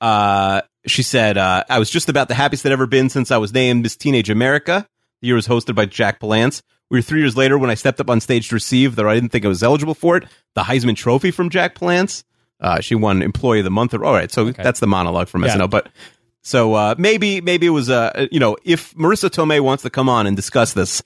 Uh, 0.00 0.62
she 0.86 1.02
said, 1.02 1.38
uh, 1.38 1.64
"I 1.70 1.78
was 1.78 1.90
just 1.90 2.08
about 2.08 2.28
the 2.28 2.34
happiest 2.34 2.66
I'd 2.66 2.72
ever 2.72 2.86
been 2.86 3.08
since 3.08 3.30
I 3.30 3.36
was 3.38 3.52
named 3.52 3.82
Miss 3.82 3.96
Teenage 3.96 4.30
America." 4.30 4.86
The 5.20 5.28
year 5.28 5.36
was 5.36 5.46
hosted 5.46 5.74
by 5.76 5.86
Jack 5.86 6.20
Palance. 6.20 6.62
We 6.90 6.98
were 6.98 7.02
three 7.02 7.20
years 7.20 7.36
later 7.36 7.56
when 7.56 7.70
I 7.70 7.74
stepped 7.74 8.00
up 8.00 8.10
on 8.10 8.20
stage 8.20 8.48
to 8.48 8.56
receive, 8.56 8.96
though 8.96 9.08
I 9.08 9.14
didn't 9.14 9.30
think 9.30 9.44
I 9.44 9.48
was 9.48 9.62
eligible 9.62 9.94
for 9.94 10.16
it, 10.16 10.24
the 10.54 10.62
Heisman 10.62 10.96
Trophy 10.96 11.30
from 11.30 11.48
Jack 11.48 11.76
Palance. 11.76 12.24
Uh, 12.60 12.80
she 12.80 12.94
won 12.94 13.22
Employee 13.22 13.60
of 13.60 13.64
the 13.64 13.70
Month. 13.70 13.94
All 13.94 14.00
right, 14.00 14.30
so 14.30 14.50
that's 14.50 14.80
the 14.80 14.86
monologue 14.86 15.28
from 15.28 15.44
Yeah. 15.44 15.56
SNL. 15.56 15.70
But 15.70 15.88
so 16.42 16.74
uh, 16.74 16.94
maybe 16.98 17.40
maybe 17.40 17.66
it 17.66 17.70
was 17.70 17.88
uh, 17.88 18.26
you 18.32 18.40
know 18.40 18.56
if 18.64 18.92
Marisa 18.94 19.30
Tomei 19.30 19.60
wants 19.60 19.84
to 19.84 19.90
come 19.90 20.08
on 20.08 20.26
and 20.26 20.36
discuss 20.36 20.72
this, 20.72 21.02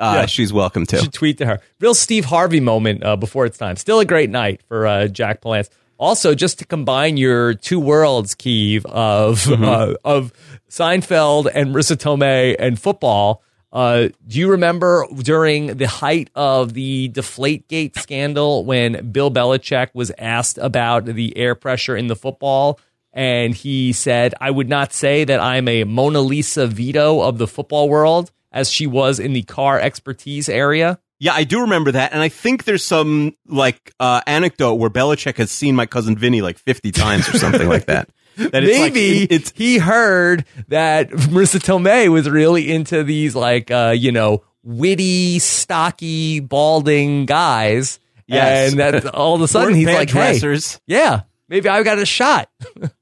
uh, 0.00 0.18
Yeah. 0.20 0.26
she's 0.26 0.52
welcome 0.52 0.86
to. 0.86 0.98
should 0.98 1.12
tweet 1.12 1.38
to 1.38 1.46
her. 1.46 1.60
Real 1.80 1.94
Steve 1.94 2.24
Harvey 2.26 2.60
moment 2.60 3.04
uh, 3.04 3.16
before 3.16 3.46
it's 3.46 3.58
time. 3.58 3.76
Still 3.76 4.00
a 4.00 4.04
great 4.04 4.30
night 4.30 4.62
for 4.68 4.86
uh, 4.86 5.08
Jack 5.08 5.40
Palance. 5.42 5.68
Also, 5.98 6.34
just 6.34 6.60
to 6.60 6.64
combine 6.64 7.16
your 7.16 7.54
two 7.54 7.80
worlds, 7.80 8.34
Keeve, 8.34 8.84
of 8.86 9.40
Mm-hmm. 9.44 9.64
uh, 9.64 9.94
of 10.04 10.32
Seinfeld 10.70 11.48
and 11.52 11.74
Marisa 11.74 11.96
Tomei 11.96 12.54
and 12.58 12.78
football. 12.80 13.42
Uh, 13.72 14.08
do 14.26 14.38
you 14.38 14.50
remember 14.50 15.06
during 15.22 15.76
the 15.76 15.88
height 15.88 16.30
of 16.34 16.72
the 16.72 17.10
Deflategate 17.10 17.98
scandal 17.98 18.64
when 18.64 19.10
Bill 19.10 19.30
Belichick 19.30 19.88
was 19.92 20.10
asked 20.18 20.56
about 20.58 21.04
the 21.04 21.36
air 21.36 21.54
pressure 21.54 21.96
in 21.96 22.06
the 22.06 22.16
football? 22.16 22.80
And 23.12 23.54
he 23.54 23.92
said, 23.92 24.34
I 24.40 24.50
would 24.50 24.68
not 24.68 24.92
say 24.92 25.24
that 25.24 25.40
I'm 25.40 25.66
a 25.68 25.84
Mona 25.84 26.20
Lisa 26.20 26.66
Vito 26.66 27.20
of 27.20 27.38
the 27.38 27.46
football 27.46 27.88
world 27.88 28.30
as 28.52 28.70
she 28.70 28.86
was 28.86 29.18
in 29.18 29.32
the 29.32 29.42
car 29.42 29.78
expertise 29.80 30.48
area. 30.48 30.98
Yeah, 31.20 31.32
I 31.34 31.42
do 31.44 31.62
remember 31.62 31.90
that, 31.92 32.12
and 32.12 32.22
I 32.22 32.28
think 32.28 32.62
there's 32.64 32.84
some 32.84 33.34
like 33.48 33.92
uh, 33.98 34.20
anecdote 34.26 34.74
where 34.74 34.88
Belichick 34.90 35.36
has 35.38 35.50
seen 35.50 35.74
my 35.74 35.84
cousin 35.86 36.16
Vinny 36.16 36.42
like 36.42 36.58
50 36.58 36.92
times 36.92 37.28
or 37.28 37.38
something 37.38 37.68
like 37.68 37.86
that. 37.86 38.08
That 38.38 38.62
it's 38.62 38.78
like- 38.78 38.92
Maybe 38.94 39.24
it- 39.24 39.32
it's 39.32 39.50
he 39.56 39.78
heard 39.78 40.44
that 40.68 41.10
Marisa 41.10 41.58
Tomei 41.58 42.06
was 42.08 42.30
really 42.30 42.70
into 42.72 43.02
these 43.02 43.34
like 43.34 43.68
uh, 43.72 43.92
you 43.96 44.12
know 44.12 44.44
witty, 44.62 45.40
stocky, 45.40 46.38
balding 46.38 47.26
guys. 47.26 47.98
Yes. 48.28 48.70
and 48.70 48.78
that 48.78 49.06
all 49.14 49.34
of 49.34 49.40
a 49.40 49.48
sudden 49.48 49.74
he's 49.74 49.86
like, 49.86 50.10
hey, 50.10 50.38
dressers. 50.38 50.80
yeah, 50.86 51.22
maybe 51.48 51.68
I 51.68 51.82
got 51.82 51.98
a 51.98 52.06
shot. 52.06 52.48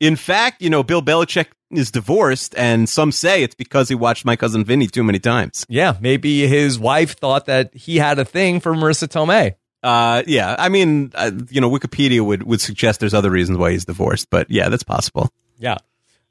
In 0.00 0.16
fact, 0.16 0.62
you 0.62 0.70
know, 0.70 0.82
Bill 0.82 1.02
Belichick 1.02 1.46
is 1.70 1.90
divorced, 1.90 2.54
and 2.56 2.88
some 2.88 3.12
say 3.12 3.42
it's 3.42 3.54
because 3.54 3.88
he 3.88 3.94
watched 3.94 4.24
my 4.24 4.36
cousin 4.36 4.64
Vinny 4.64 4.86
too 4.86 5.02
many 5.02 5.18
times. 5.18 5.66
Yeah, 5.68 5.96
maybe 6.00 6.46
his 6.46 6.78
wife 6.78 7.16
thought 7.18 7.46
that 7.46 7.74
he 7.74 7.96
had 7.96 8.18
a 8.18 8.24
thing 8.24 8.60
for 8.60 8.72
Marisa 8.74 9.08
Tomei. 9.08 9.54
Uh, 9.82 10.22
yeah, 10.26 10.56
I 10.58 10.68
mean, 10.68 11.12
uh, 11.14 11.30
you 11.48 11.60
know, 11.60 11.70
Wikipedia 11.70 12.20
would, 12.20 12.42
would 12.42 12.60
suggest 12.60 13.00
there's 13.00 13.14
other 13.14 13.30
reasons 13.30 13.58
why 13.58 13.70
he's 13.72 13.84
divorced, 13.84 14.28
but 14.30 14.50
yeah, 14.50 14.68
that's 14.68 14.82
possible. 14.82 15.30
Yeah. 15.58 15.76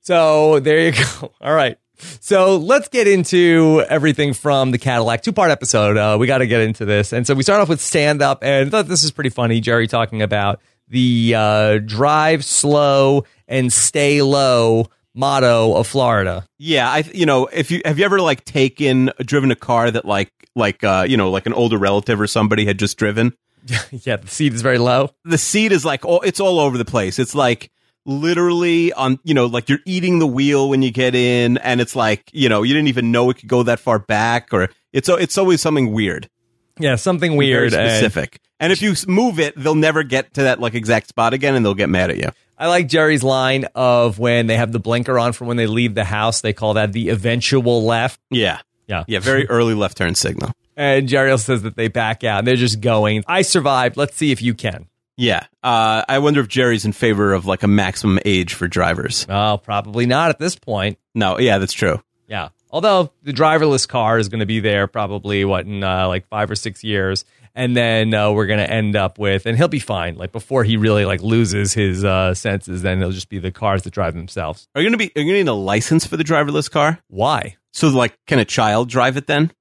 So 0.02 0.60
there 0.60 0.80
you 0.80 0.92
go. 1.22 1.32
All 1.42 1.54
right. 1.54 1.78
So 1.98 2.58
let's 2.58 2.90
get 2.90 3.08
into 3.08 3.84
everything 3.88 4.34
from 4.34 4.72
the 4.72 4.78
Cadillac 4.78 5.24
two 5.24 5.32
part 5.32 5.52
episode. 5.52 5.98
Uh, 5.98 6.18
we 6.20 6.28
got 6.28 6.40
to 6.40 6.48
get 6.48 6.62
into 6.62 6.84
this. 6.86 7.14
And 7.14 7.26
so 7.26 7.34
we 7.34 7.44
start 7.44 7.62
off 7.62 7.70
with 7.70 7.80
stand 7.80 8.22
up 8.22 8.44
and 8.44 8.68
I 8.68 8.70
thought 8.70 8.88
this 8.88 9.04
is 9.04 9.12
pretty 9.12 9.30
funny. 9.30 9.62
Jerry 9.62 9.88
talking 9.88 10.22
about 10.22 10.60
the 10.88 11.34
uh, 11.36 11.78
drive 11.80 12.46
slow 12.46 13.26
and 13.48 13.72
stay 13.72 14.22
low 14.22 14.88
motto 15.16 15.74
of 15.76 15.88
Florida. 15.88 16.46
Yeah, 16.60 16.90
I 16.90 17.00
you 17.14 17.26
know 17.26 17.48
if 17.48 17.72
you 17.72 17.82
have 17.86 17.98
you 17.98 18.06
ever 18.06 18.22
like 18.22 18.46
taken 18.46 19.12
driven 19.20 19.52
a 19.52 19.56
car 19.56 19.90
that 19.90 20.06
like 20.06 20.32
like 20.56 20.84
uh 20.84 21.06
you 21.08 21.18
know 21.18 21.32
like 21.32 21.46
an 21.46 21.54
older 21.54 21.78
relative 21.78 22.20
or 22.20 22.28
somebody 22.28 22.66
had 22.66 22.78
just 22.78 22.98
driven. 22.98 23.34
yeah, 23.92 24.18
the 24.18 24.28
seat 24.28 24.54
is 24.54 24.62
very 24.62 24.78
low. 24.78 25.10
The 25.24 25.38
seat 25.38 25.72
is 25.72 25.86
like 25.86 26.06
all 26.06 26.22
it's 26.22 26.40
all 26.40 26.60
over 26.60 26.78
the 26.78 26.86
place. 26.86 27.18
It's 27.18 27.34
like 27.34 27.72
literally 28.06 28.94
on 28.94 29.20
you 29.24 29.34
know 29.34 29.48
like 29.48 29.70
you're 29.70 29.80
eating 29.86 30.20
the 30.20 30.28
wheel 30.28 30.70
when 30.70 30.82
you 30.82 30.92
get 30.92 31.16
in, 31.16 31.58
and 31.58 31.82
it's 31.82 31.96
like 31.96 32.30
you 32.34 32.50
know 32.50 32.64
you 32.64 32.74
didn't 32.74 32.90
even 32.90 33.12
know 33.12 33.30
it 33.30 33.38
could 33.38 33.50
go 33.50 33.64
that 33.64 33.80
far 33.80 34.00
back, 34.00 34.50
or 34.54 34.70
it's 34.94 35.10
it's 35.10 35.38
always 35.38 35.62
something 35.62 35.92
weird, 35.92 36.30
Yeah, 36.80 36.96
something 36.96 37.36
weird. 37.36 37.74
and- 37.74 37.90
specific. 37.92 38.40
And 38.60 38.72
if 38.72 38.82
you 38.82 38.94
move 39.08 39.40
it, 39.40 39.54
they'll 39.58 39.76
never 39.76 40.04
get 40.04 40.34
to 40.36 40.44
that 40.44 40.60
like 40.62 40.76
exact 40.76 41.10
spot 41.10 41.34
again, 41.34 41.56
and 41.56 41.66
they'll 41.66 41.74
get 41.74 41.90
mad 41.90 42.10
at 42.10 42.18
you. 42.18 42.30
I 42.58 42.68
like 42.68 42.88
Jerry's 42.88 43.22
line 43.24 43.66
of 43.76 44.18
when 44.18 44.48
they 44.48 44.56
have 44.56 44.72
the 44.72 44.80
blinker 44.80 45.20
on 45.20 45.34
for 45.34 45.44
when 45.44 45.58
they 45.58 45.68
leave 45.68 45.94
the 45.94 46.06
house. 46.06 46.40
They 46.40 46.54
call 46.54 46.76
that 46.76 46.94
the 46.94 47.10
eventual 47.10 47.84
left. 47.84 48.18
Yeah, 48.30 48.60
Yeah. 48.88 49.04
yeah, 49.08 49.20
very 49.20 49.46
early 49.50 49.74
left 49.74 49.98
turn 49.98 50.16
signal. 50.16 50.52
And 50.78 51.10
Jerry 51.10 51.38
says 51.38 51.64
that 51.64 51.76
they 51.76 51.90
back 51.90 52.24
out 52.24 52.40
and 52.40 52.48
they're 52.48 52.56
just 52.56 52.80
going, 52.80 53.24
I 53.28 53.42
survived. 53.42 53.98
Let's 53.98 54.16
see 54.16 54.32
if 54.32 54.42
you 54.42 54.54
can. 54.54 54.88
Yeah, 55.18 55.46
uh, 55.64 56.04
I 56.08 56.20
wonder 56.20 56.40
if 56.42 56.48
Jerry's 56.48 56.86
in 56.86 56.92
favor 56.94 57.34
of 57.34 57.46
like 57.46 57.64
a 57.64 57.68
maximum 57.68 58.20
age 58.26 58.54
for 58.54 58.68
drivers. 58.70 59.26
Oh, 59.30 59.58
probably 59.62 60.06
not 60.06 60.30
at 60.30 60.40
this 60.40 60.56
point. 60.56 60.98
No, 61.14 61.40
yeah, 61.40 61.58
that's 61.58 61.72
true. 61.74 62.02
Yeah. 62.28 62.50
Although 62.76 63.14
the 63.24 63.32
driverless 63.32 63.88
car 63.88 64.20
is 64.20 64.28
going 64.28 64.42
to 64.42 64.46
be 64.46 64.60
there 64.60 64.86
probably 64.88 65.46
what 65.46 65.66
in 65.66 65.82
uh, 65.82 66.10
like 66.10 66.28
five 66.28 66.52
or 66.52 66.56
six 66.56 66.84
years, 66.84 67.24
and 67.56 67.74
then 67.74 68.14
uh, 68.14 68.34
we're 68.34 68.48
going 68.48 68.60
to 68.60 68.70
end 68.70 68.98
up 68.98 69.18
with, 69.18 69.46
and 69.46 69.58
he'll 69.58 69.70
be 69.70 69.80
fine. 69.80 70.18
Like 70.18 70.34
before 70.34 70.66
he 70.66 70.76
really 70.76 71.06
like 71.06 71.22
loses 71.22 71.72
his 71.72 72.04
uh, 72.04 72.34
senses, 72.34 72.82
then 72.82 73.00
it'll 73.00 73.14
just 73.14 73.30
be 73.30 73.40
the 73.40 73.50
cars 73.50 73.84
that 73.84 73.94
drive 73.94 74.14
themselves. 74.14 74.68
Are 74.76 74.82
you 74.82 74.90
gonna 74.90 74.98
be? 74.98 75.06
Are 75.16 75.22
you 75.22 75.24
gonna 75.24 75.38
need 75.38 75.48
a 75.48 75.54
license 75.54 76.06
for 76.06 76.18
the 76.18 76.26
driverless 76.26 76.70
car? 76.70 77.00
Why? 77.08 77.56
So 77.72 77.88
like, 77.88 78.14
can 78.28 78.40
a 78.40 78.46
child 78.46 78.90
drive 78.90 79.16
it 79.16 79.28
then? 79.28 79.54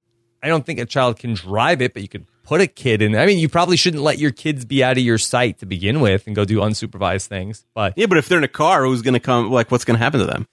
I 0.43 0.49
don't 0.49 0.65
think 0.65 0.79
a 0.79 0.85
child 0.85 1.17
can 1.17 1.35
drive 1.35 1.81
it, 1.81 1.93
but 1.93 2.01
you 2.01 2.09
could 2.09 2.25
put 2.43 2.59
a 2.59 2.67
kid 2.67 3.01
in. 3.01 3.15
I 3.15 3.25
mean, 3.27 3.39
you 3.39 3.47
probably 3.47 3.77
shouldn't 3.77 4.03
let 4.03 4.19
your 4.19 4.31
kids 4.31 4.65
be 4.65 4.83
out 4.83 4.97
of 4.97 5.03
your 5.05 5.19
sight 5.19 5.59
to 5.59 5.65
begin 5.65 6.01
with 6.01 6.27
and 6.27 6.35
go 6.35 6.43
do 6.43 6.57
unsupervised 6.57 7.27
things. 7.27 7.63
But 7.73 7.93
Yeah, 7.95 8.07
but 8.07 8.17
if 8.17 8.27
they're 8.27 8.39
in 8.39 8.43
a 8.43 8.49
car, 8.49 8.83
who's 8.83 9.03
gonna 9.03 9.21
come? 9.21 9.51
Like, 9.51 9.71
what's 9.71 9.85
gonna 9.85 9.99
happen 9.99 10.19
to 10.19 10.25
them? 10.25 10.49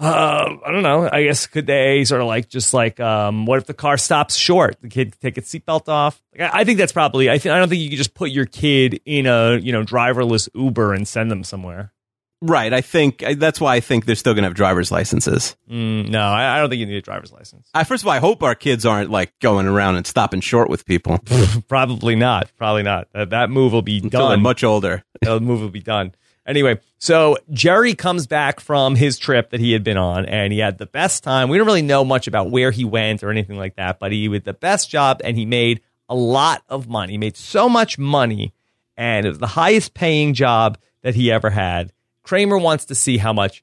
Uh, 0.00 0.56
I 0.64 0.70
don't 0.70 0.82
know. 0.82 1.08
I 1.12 1.24
guess 1.24 1.46
could 1.46 1.66
they 1.66 2.04
sort 2.04 2.20
of 2.20 2.26
like 2.28 2.48
just 2.48 2.72
like 2.72 3.00
um, 3.00 3.46
what 3.46 3.58
if 3.58 3.66
the 3.66 3.74
car 3.74 3.96
stops 3.96 4.36
short? 4.36 4.76
The 4.80 4.88
kid 4.88 5.14
take 5.20 5.36
its 5.38 5.52
seatbelt 5.52 5.88
off. 5.88 6.22
Like, 6.38 6.54
I, 6.54 6.60
I 6.60 6.64
think 6.64 6.78
that's 6.78 6.92
probably. 6.92 7.28
I 7.28 7.38
think 7.38 7.52
I 7.52 7.58
don't 7.58 7.68
think 7.68 7.82
you 7.82 7.88
could 7.90 7.98
just 7.98 8.14
put 8.14 8.30
your 8.30 8.46
kid 8.46 9.00
in 9.04 9.26
a 9.26 9.56
you 9.56 9.72
know 9.72 9.82
driverless 9.82 10.48
Uber 10.54 10.94
and 10.94 11.06
send 11.06 11.30
them 11.30 11.42
somewhere. 11.42 11.92
Right. 12.40 12.72
I 12.72 12.82
think 12.82 13.24
I- 13.24 13.34
that's 13.34 13.60
why 13.60 13.74
I 13.74 13.80
think 13.80 14.04
they're 14.04 14.14
still 14.14 14.32
gonna 14.34 14.46
have 14.46 14.54
driver's 14.54 14.92
licenses. 14.92 15.56
Mm, 15.68 16.08
no, 16.10 16.20
I, 16.20 16.54
I 16.54 16.60
don't 16.60 16.70
think 16.70 16.78
you 16.78 16.86
need 16.86 16.94
a 16.98 17.02
driver's 17.02 17.32
license. 17.32 17.68
I, 17.74 17.82
first 17.82 18.04
of 18.04 18.06
all, 18.06 18.12
I 18.12 18.20
hope 18.20 18.44
our 18.44 18.54
kids 18.54 18.86
aren't 18.86 19.10
like 19.10 19.32
going 19.40 19.66
around 19.66 19.96
and 19.96 20.06
stopping 20.06 20.40
short 20.40 20.70
with 20.70 20.86
people 20.86 21.18
Probably 21.68 22.14
not. 22.14 22.52
Probably 22.56 22.84
not. 22.84 23.08
That, 23.12 23.30
that 23.30 23.50
move 23.50 23.72
will 23.72 23.82
be 23.82 23.98
until 23.98 24.28
they're 24.28 24.36
done. 24.36 24.42
much 24.44 24.62
older. 24.62 25.02
the 25.22 25.40
move 25.40 25.60
will 25.60 25.68
be 25.70 25.80
done. 25.80 26.14
Anyway, 26.48 26.80
so 26.96 27.36
Jerry 27.50 27.94
comes 27.94 28.26
back 28.26 28.58
from 28.58 28.96
his 28.96 29.18
trip 29.18 29.50
that 29.50 29.60
he 29.60 29.72
had 29.72 29.84
been 29.84 29.98
on, 29.98 30.24
and 30.24 30.50
he 30.50 30.60
had 30.60 30.78
the 30.78 30.86
best 30.86 31.22
time. 31.22 31.50
We 31.50 31.58
don't 31.58 31.66
really 31.66 31.82
know 31.82 32.06
much 32.06 32.26
about 32.26 32.50
where 32.50 32.70
he 32.70 32.86
went 32.86 33.22
or 33.22 33.30
anything 33.30 33.58
like 33.58 33.76
that, 33.76 33.98
but 33.98 34.12
he 34.12 34.26
did 34.28 34.44
the 34.44 34.54
best 34.54 34.88
job, 34.88 35.20
and 35.22 35.36
he 35.36 35.44
made 35.44 35.82
a 36.08 36.14
lot 36.14 36.62
of 36.70 36.88
money. 36.88 37.12
He 37.12 37.18
made 37.18 37.36
so 37.36 37.68
much 37.68 37.98
money, 37.98 38.54
and 38.96 39.26
it 39.26 39.28
was 39.28 39.38
the 39.38 39.46
highest 39.46 39.92
paying 39.92 40.32
job 40.32 40.78
that 41.02 41.14
he 41.14 41.30
ever 41.30 41.50
had. 41.50 41.92
Kramer 42.22 42.56
wants 42.56 42.86
to 42.86 42.94
see 42.94 43.18
how 43.18 43.34
much. 43.34 43.62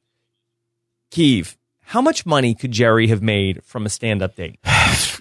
Keeve, 1.10 1.58
how 1.82 2.02
much 2.02 2.24
money 2.26 2.54
could 2.54 2.72
Jerry 2.72 3.08
have 3.08 3.22
made 3.22 3.64
from 3.64 3.86
a 3.86 3.90
stand-up 3.90 4.36
date? 4.36 4.60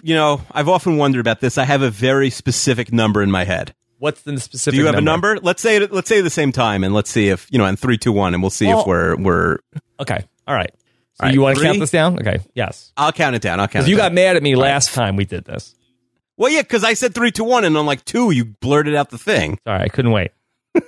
You 0.03 0.13
know, 0.13 0.41
I've 0.51 0.69
often 0.69 0.97
wondered 0.97 1.19
about 1.19 1.39
this. 1.39 1.57
I 1.57 1.63
have 1.63 1.81
a 1.81 1.89
very 1.89 2.29
specific 2.29 2.93
number 2.93 3.23
in 3.23 3.31
my 3.31 3.43
head. 3.43 3.73
What's 3.99 4.21
the 4.23 4.39
specific? 4.39 4.75
Do 4.75 4.81
you 4.81 4.85
have 4.87 4.95
a 4.95 5.01
number? 5.01 5.37
Let's 5.41 5.61
say 5.61 5.77
it. 5.77 5.91
Let's 5.91 6.09
say 6.09 6.21
the 6.21 6.29
same 6.29 6.51
time, 6.51 6.83
and 6.83 6.93
let's 6.93 7.09
see 7.09 7.29
if 7.29 7.47
you 7.51 7.57
know. 7.57 7.65
And 7.65 7.79
three, 7.79 7.97
two, 7.97 8.11
one, 8.11 8.33
and 8.33 8.43
we'll 8.43 8.49
see 8.49 8.67
Well- 8.67 8.81
if 8.81 8.87
we're 8.87 9.15
we're. 9.15 9.57
Okay, 9.99 10.23
all 10.47 10.55
right. 10.55 10.71
So 11.13 11.23
All 11.23 11.27
right, 11.27 11.33
you 11.33 11.41
want 11.41 11.57
to 11.57 11.63
count 11.63 11.79
this 11.79 11.91
down? 11.91 12.19
Okay, 12.19 12.39
yes. 12.55 12.91
I'll 12.97 13.13
count 13.13 13.37
it 13.37 13.41
down. 13.41 13.61
I'll 13.61 13.69
count. 13.69 13.87
It 13.87 13.89
you 13.89 13.95
down. 13.95 14.07
got 14.07 14.13
mad 14.13 14.35
at 14.35 14.43
me 14.43 14.55
last 14.57 14.93
time 14.93 15.15
we 15.15 15.23
did 15.23 15.45
this. 15.45 15.73
Well, 16.35 16.51
yeah, 16.51 16.61
because 16.61 16.83
I 16.83 16.93
said 16.93 17.13
three, 17.15 17.31
two, 17.31 17.45
one, 17.45 17.63
and 17.63 17.77
on 17.77 17.85
like 17.85 18.03
two, 18.03 18.31
you 18.31 18.43
blurted 18.43 18.95
out 18.95 19.11
the 19.11 19.17
thing. 19.17 19.57
Sorry, 19.65 19.81
I 19.81 19.87
couldn't 19.87 20.11
wait. 20.11 20.31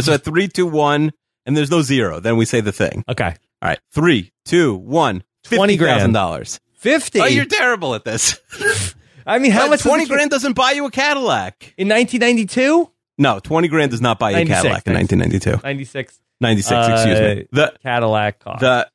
So 0.00 0.12
at 0.14 0.24
three, 0.24 0.48
two, 0.48 0.66
one, 0.66 1.12
and 1.46 1.56
there's 1.56 1.70
no 1.70 1.80
zero. 1.80 2.18
Then 2.18 2.36
we 2.36 2.44
say 2.46 2.60
the 2.60 2.72
thing. 2.72 3.04
Okay, 3.08 3.26
All 3.62 3.68
right, 3.68 3.78
three, 3.92 4.32
two, 4.44 4.74
one. 4.74 5.22
20 5.44 5.76
grand. 5.76 5.98
thousand 5.98 6.12
dollars. 6.12 6.58
fifty. 6.74 7.20
Oh, 7.20 7.26
you're 7.26 7.44
terrible 7.44 7.94
at 7.94 8.04
this. 8.04 8.40
I 9.26 9.38
mean, 9.38 9.50
how 9.52 9.66
Uh, 9.66 9.70
much? 9.70 9.80
Twenty 9.82 10.06
grand 10.06 10.30
doesn't 10.30 10.54
buy 10.54 10.72
you 10.72 10.84
a 10.86 10.90
Cadillac. 10.90 11.74
in 11.76 11.88
1992? 11.88 12.90
No, 13.18 13.38
twenty 13.40 13.68
grand 13.68 13.90
does 13.90 14.00
not 14.00 14.18
buy 14.18 14.30
you 14.30 14.36
a 14.36 14.44
96, 14.44 14.62
Cadillac 14.62 14.86
in 14.86 14.94
1992. 14.94 15.62
96 15.66 16.20
96, 16.40 16.88
excuse 16.88 17.18
Uh, 17.18 17.22
me. 17.36 17.46
The 17.52 17.74
Cadillac 17.82 18.40
cost. 18.40 18.60
the 18.60 18.88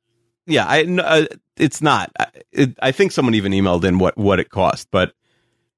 yeah, 0.46 0.66
I 0.68 0.84
uh, 0.84 1.26
it's 1.58 1.82
not. 1.82 2.12
I, 2.20 2.28
it, 2.52 2.78
I 2.82 2.92
think 2.92 3.12
someone 3.12 3.36
even 3.36 3.52
emailed 3.54 3.84
in 3.86 3.98
what 4.00 4.18
what 4.18 4.40
it 4.40 4.50
cost, 4.50 4.88
but 4.92 5.14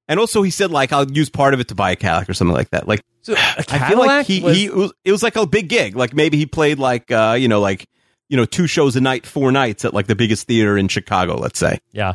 and 0.08 0.18
also 0.18 0.42
he 0.42 0.50
said 0.50 0.70
like 0.70 0.92
I'll 0.92 1.10
use 1.10 1.30
part 1.30 1.54
of 1.54 1.60
it 1.60 1.68
to 1.68 1.74
buy 1.74 1.92
a 1.92 1.96
Cadillac 1.96 2.28
or 2.28 2.34
something 2.34 2.54
like 2.54 2.70
that. 2.70 2.88
Like 2.88 3.02
so, 3.22 3.34
a 3.34 3.36
I 3.68 3.88
feel 3.88 3.98
like 3.98 4.26
he, 4.26 4.40
was, 4.40 4.56
he 4.56 4.64
it 4.66 4.74
was, 4.74 4.92
it 5.04 5.12
was 5.12 5.22
like 5.22 5.36
a 5.36 5.46
big 5.46 5.68
gig. 5.68 5.94
Like 5.94 6.12
maybe 6.14 6.36
he 6.36 6.46
played 6.46 6.78
like 6.78 7.10
uh 7.12 7.36
you 7.38 7.48
know 7.48 7.60
like 7.60 7.86
you 8.28 8.36
know 8.36 8.44
two 8.44 8.66
shows 8.66 8.96
a 8.96 9.00
night, 9.00 9.24
four 9.26 9.52
nights 9.52 9.84
at 9.84 9.94
like 9.94 10.06
the 10.08 10.16
biggest 10.16 10.46
theater 10.48 10.76
in 10.76 10.88
Chicago. 10.88 11.36
Let's 11.36 11.58
say. 11.58 11.78
yeah. 11.92 12.14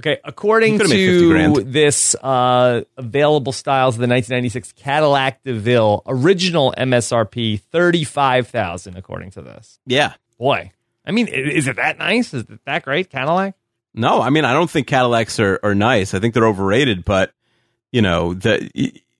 Okay, 0.00 0.18
according 0.24 0.72
He 0.72 0.78
could've 0.78 0.90
made 0.90 1.54
50 1.54 1.64
to 1.64 1.70
this 1.70 2.16
uh, 2.16 2.82
available 2.96 3.52
styles 3.52 3.94
of 3.94 4.00
the 4.00 4.08
1996 4.08 4.72
Cadillac 4.72 5.42
DeVille, 5.44 6.02
original 6.06 6.74
MSRP 6.76 7.60
35,000 7.60 8.96
according 8.96 9.30
to 9.32 9.42
this. 9.42 9.78
Yeah. 9.86 10.14
Boy, 10.38 10.72
I 11.06 11.12
mean, 11.12 11.28
is 11.28 11.68
it 11.68 11.76
that 11.76 11.98
nice? 11.98 12.34
Is 12.34 12.42
it 12.42 12.64
that 12.64 12.82
great, 12.82 13.08
Cadillac? 13.08 13.54
No, 13.94 14.20
I 14.20 14.30
mean 14.30 14.44
I 14.44 14.52
don't 14.52 14.68
think 14.68 14.88
Cadillacs 14.88 15.38
are, 15.38 15.60
are 15.62 15.74
nice. 15.74 16.14
I 16.14 16.18
think 16.18 16.34
they're 16.34 16.48
overrated, 16.48 17.04
but 17.04 17.32
you 17.92 18.02
know 18.02 18.34
the 18.34 18.68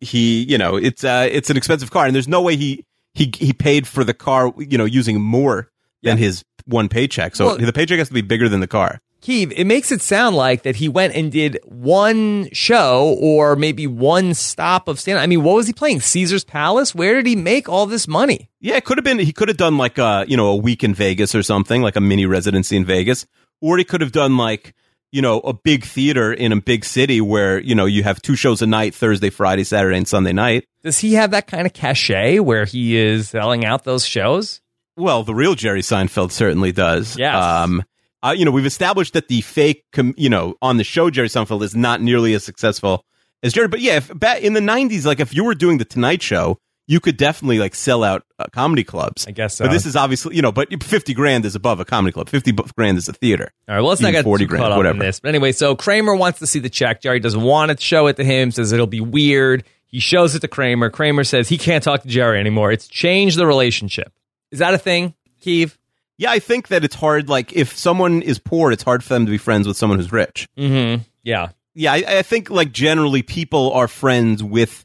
he 0.00 0.42
you 0.42 0.58
know 0.58 0.74
it's 0.74 1.04
uh 1.04 1.28
it's 1.30 1.48
an 1.50 1.56
expensive 1.56 1.92
car, 1.92 2.06
and 2.06 2.14
there's 2.14 2.26
no 2.26 2.42
way 2.42 2.56
he 2.56 2.84
he 3.14 3.32
he 3.36 3.52
paid 3.52 3.86
for 3.86 4.02
the 4.02 4.14
car 4.14 4.52
you 4.58 4.76
know 4.76 4.84
using 4.84 5.20
more 5.20 5.70
than 6.02 6.18
his 6.18 6.44
one 6.66 6.88
paycheck. 6.88 7.36
So 7.36 7.46
Well- 7.46 7.58
the 7.58 7.72
paycheck 7.72 7.98
has 7.98 8.08
to 8.08 8.14
be 8.14 8.22
bigger 8.22 8.48
than 8.48 8.58
the 8.58 8.66
car. 8.66 9.00
Keeve, 9.24 9.54
it 9.56 9.64
makes 9.64 9.90
it 9.90 10.02
sound 10.02 10.36
like 10.36 10.64
that 10.64 10.76
he 10.76 10.86
went 10.86 11.14
and 11.14 11.32
did 11.32 11.58
one 11.64 12.50
show 12.52 13.16
or 13.18 13.56
maybe 13.56 13.86
one 13.86 14.34
stop 14.34 14.86
of 14.86 15.00
stand. 15.00 15.18
I 15.18 15.26
mean, 15.26 15.42
what 15.42 15.56
was 15.56 15.66
he 15.66 15.72
playing? 15.72 16.02
Caesar's 16.02 16.44
Palace? 16.44 16.94
Where 16.94 17.14
did 17.14 17.26
he 17.26 17.34
make 17.34 17.66
all 17.66 17.86
this 17.86 18.06
money? 18.06 18.50
Yeah, 18.60 18.76
it 18.76 18.84
could 18.84 18.98
have 18.98 19.04
been. 19.04 19.18
He 19.18 19.32
could 19.32 19.48
have 19.48 19.56
done 19.56 19.78
like 19.78 19.96
a 19.96 20.26
you 20.28 20.36
know 20.36 20.48
a 20.48 20.56
week 20.56 20.84
in 20.84 20.92
Vegas 20.92 21.34
or 21.34 21.42
something, 21.42 21.80
like 21.80 21.96
a 21.96 22.02
mini 22.02 22.26
residency 22.26 22.76
in 22.76 22.84
Vegas, 22.84 23.26
or 23.62 23.78
he 23.78 23.84
could 23.84 24.02
have 24.02 24.12
done 24.12 24.36
like 24.36 24.74
you 25.10 25.22
know 25.22 25.40
a 25.40 25.54
big 25.54 25.84
theater 25.84 26.30
in 26.30 26.52
a 26.52 26.60
big 26.60 26.84
city 26.84 27.22
where 27.22 27.58
you 27.58 27.74
know 27.74 27.86
you 27.86 28.02
have 28.02 28.20
two 28.20 28.36
shows 28.36 28.60
a 28.60 28.66
night, 28.66 28.94
Thursday, 28.94 29.30
Friday, 29.30 29.64
Saturday, 29.64 29.96
and 29.96 30.06
Sunday 30.06 30.34
night. 30.34 30.66
Does 30.82 30.98
he 30.98 31.14
have 31.14 31.30
that 31.30 31.46
kind 31.46 31.66
of 31.66 31.72
cachet 31.72 32.40
where 32.40 32.66
he 32.66 32.96
is 32.96 33.30
selling 33.30 33.64
out 33.64 33.84
those 33.84 34.04
shows? 34.04 34.60
Well, 34.98 35.24
the 35.24 35.34
real 35.34 35.54
Jerry 35.54 35.80
Seinfeld 35.80 36.30
certainly 36.30 36.72
does. 36.72 37.18
Yes. 37.18 37.42
Um, 37.42 37.82
uh, 38.24 38.34
you 38.36 38.44
know, 38.44 38.50
we've 38.50 38.66
established 38.66 39.12
that 39.12 39.28
the 39.28 39.40
fake, 39.42 39.84
com- 39.92 40.14
you 40.16 40.30
know, 40.30 40.56
on 40.62 40.78
the 40.78 40.84
show 40.84 41.10
Jerry 41.10 41.28
Seinfeld 41.28 41.62
is 41.62 41.76
not 41.76 42.00
nearly 42.00 42.34
as 42.34 42.44
successful 42.44 43.04
as 43.42 43.52
Jerry. 43.52 43.68
But 43.68 43.80
yeah, 43.80 43.96
if, 43.96 44.18
back 44.18 44.42
in 44.42 44.54
the 44.54 44.60
'90s, 44.60 45.04
like 45.04 45.20
if 45.20 45.34
you 45.34 45.44
were 45.44 45.54
doing 45.54 45.78
the 45.78 45.84
Tonight 45.84 46.22
Show, 46.22 46.58
you 46.86 47.00
could 47.00 47.16
definitely 47.16 47.58
like 47.58 47.74
sell 47.74 48.04
out 48.04 48.24
uh, 48.38 48.46
comedy 48.52 48.84
clubs. 48.84 49.26
I 49.26 49.30
guess 49.30 49.56
so. 49.56 49.64
But 49.64 49.72
this 49.72 49.86
is 49.86 49.96
obviously, 49.96 50.36
you 50.36 50.42
know, 50.42 50.52
but 50.52 50.82
50 50.82 51.14
grand 51.14 51.44
is 51.44 51.54
above 51.54 51.80
a 51.80 51.84
comedy 51.84 52.12
club. 52.12 52.28
50 52.28 52.52
bu- 52.52 52.64
grand 52.76 52.98
is 52.98 53.08
a 53.08 53.12
theater. 53.12 53.50
All 53.68 53.74
right, 53.74 53.80
well, 53.80 53.90
let's 53.90 54.00
not 54.00 54.12
get 54.12 54.24
40 54.24 54.44
too 54.44 54.48
grand, 54.48 54.62
caught 54.62 54.72
up 54.72 54.76
whatever. 54.76 54.96
in 54.96 55.00
this. 55.00 55.20
But 55.20 55.30
anyway, 55.30 55.52
so 55.52 55.76
Kramer 55.76 56.14
wants 56.14 56.40
to 56.40 56.46
see 56.46 56.58
the 56.58 56.70
check. 56.70 57.00
Jerry 57.00 57.20
doesn't 57.20 57.42
want 57.42 57.70
to 57.70 57.82
show 57.82 58.06
it 58.08 58.16
to 58.16 58.24
him, 58.24 58.50
says 58.50 58.72
it'll 58.72 58.86
be 58.86 59.00
weird. 59.00 59.64
He 59.86 60.00
shows 60.00 60.34
it 60.34 60.40
to 60.40 60.48
Kramer. 60.48 60.90
Kramer 60.90 61.24
says 61.24 61.48
he 61.48 61.56
can't 61.56 61.84
talk 61.84 62.02
to 62.02 62.08
Jerry 62.08 62.40
anymore. 62.40 62.72
It's 62.72 62.88
changed 62.88 63.38
the 63.38 63.46
relationship. 63.46 64.12
Is 64.50 64.58
that 64.58 64.74
a 64.74 64.78
thing, 64.78 65.14
Keeve? 65.40 65.76
Yeah, 66.16 66.30
I 66.30 66.38
think 66.38 66.68
that 66.68 66.84
it's 66.84 66.94
hard. 66.94 67.28
Like 67.28 67.52
if 67.52 67.76
someone 67.76 68.22
is 68.22 68.38
poor, 68.38 68.70
it's 68.72 68.82
hard 68.82 69.02
for 69.02 69.14
them 69.14 69.26
to 69.26 69.30
be 69.30 69.38
friends 69.38 69.66
with 69.66 69.76
someone 69.76 69.98
who's 69.98 70.12
rich. 70.12 70.48
Mm-hmm. 70.56 71.02
Yeah. 71.22 71.48
Yeah, 71.74 71.92
I, 71.92 72.04
I 72.06 72.22
think 72.22 72.50
like 72.50 72.70
generally 72.70 73.22
people 73.22 73.72
are 73.72 73.88
friends 73.88 74.42
with 74.42 74.84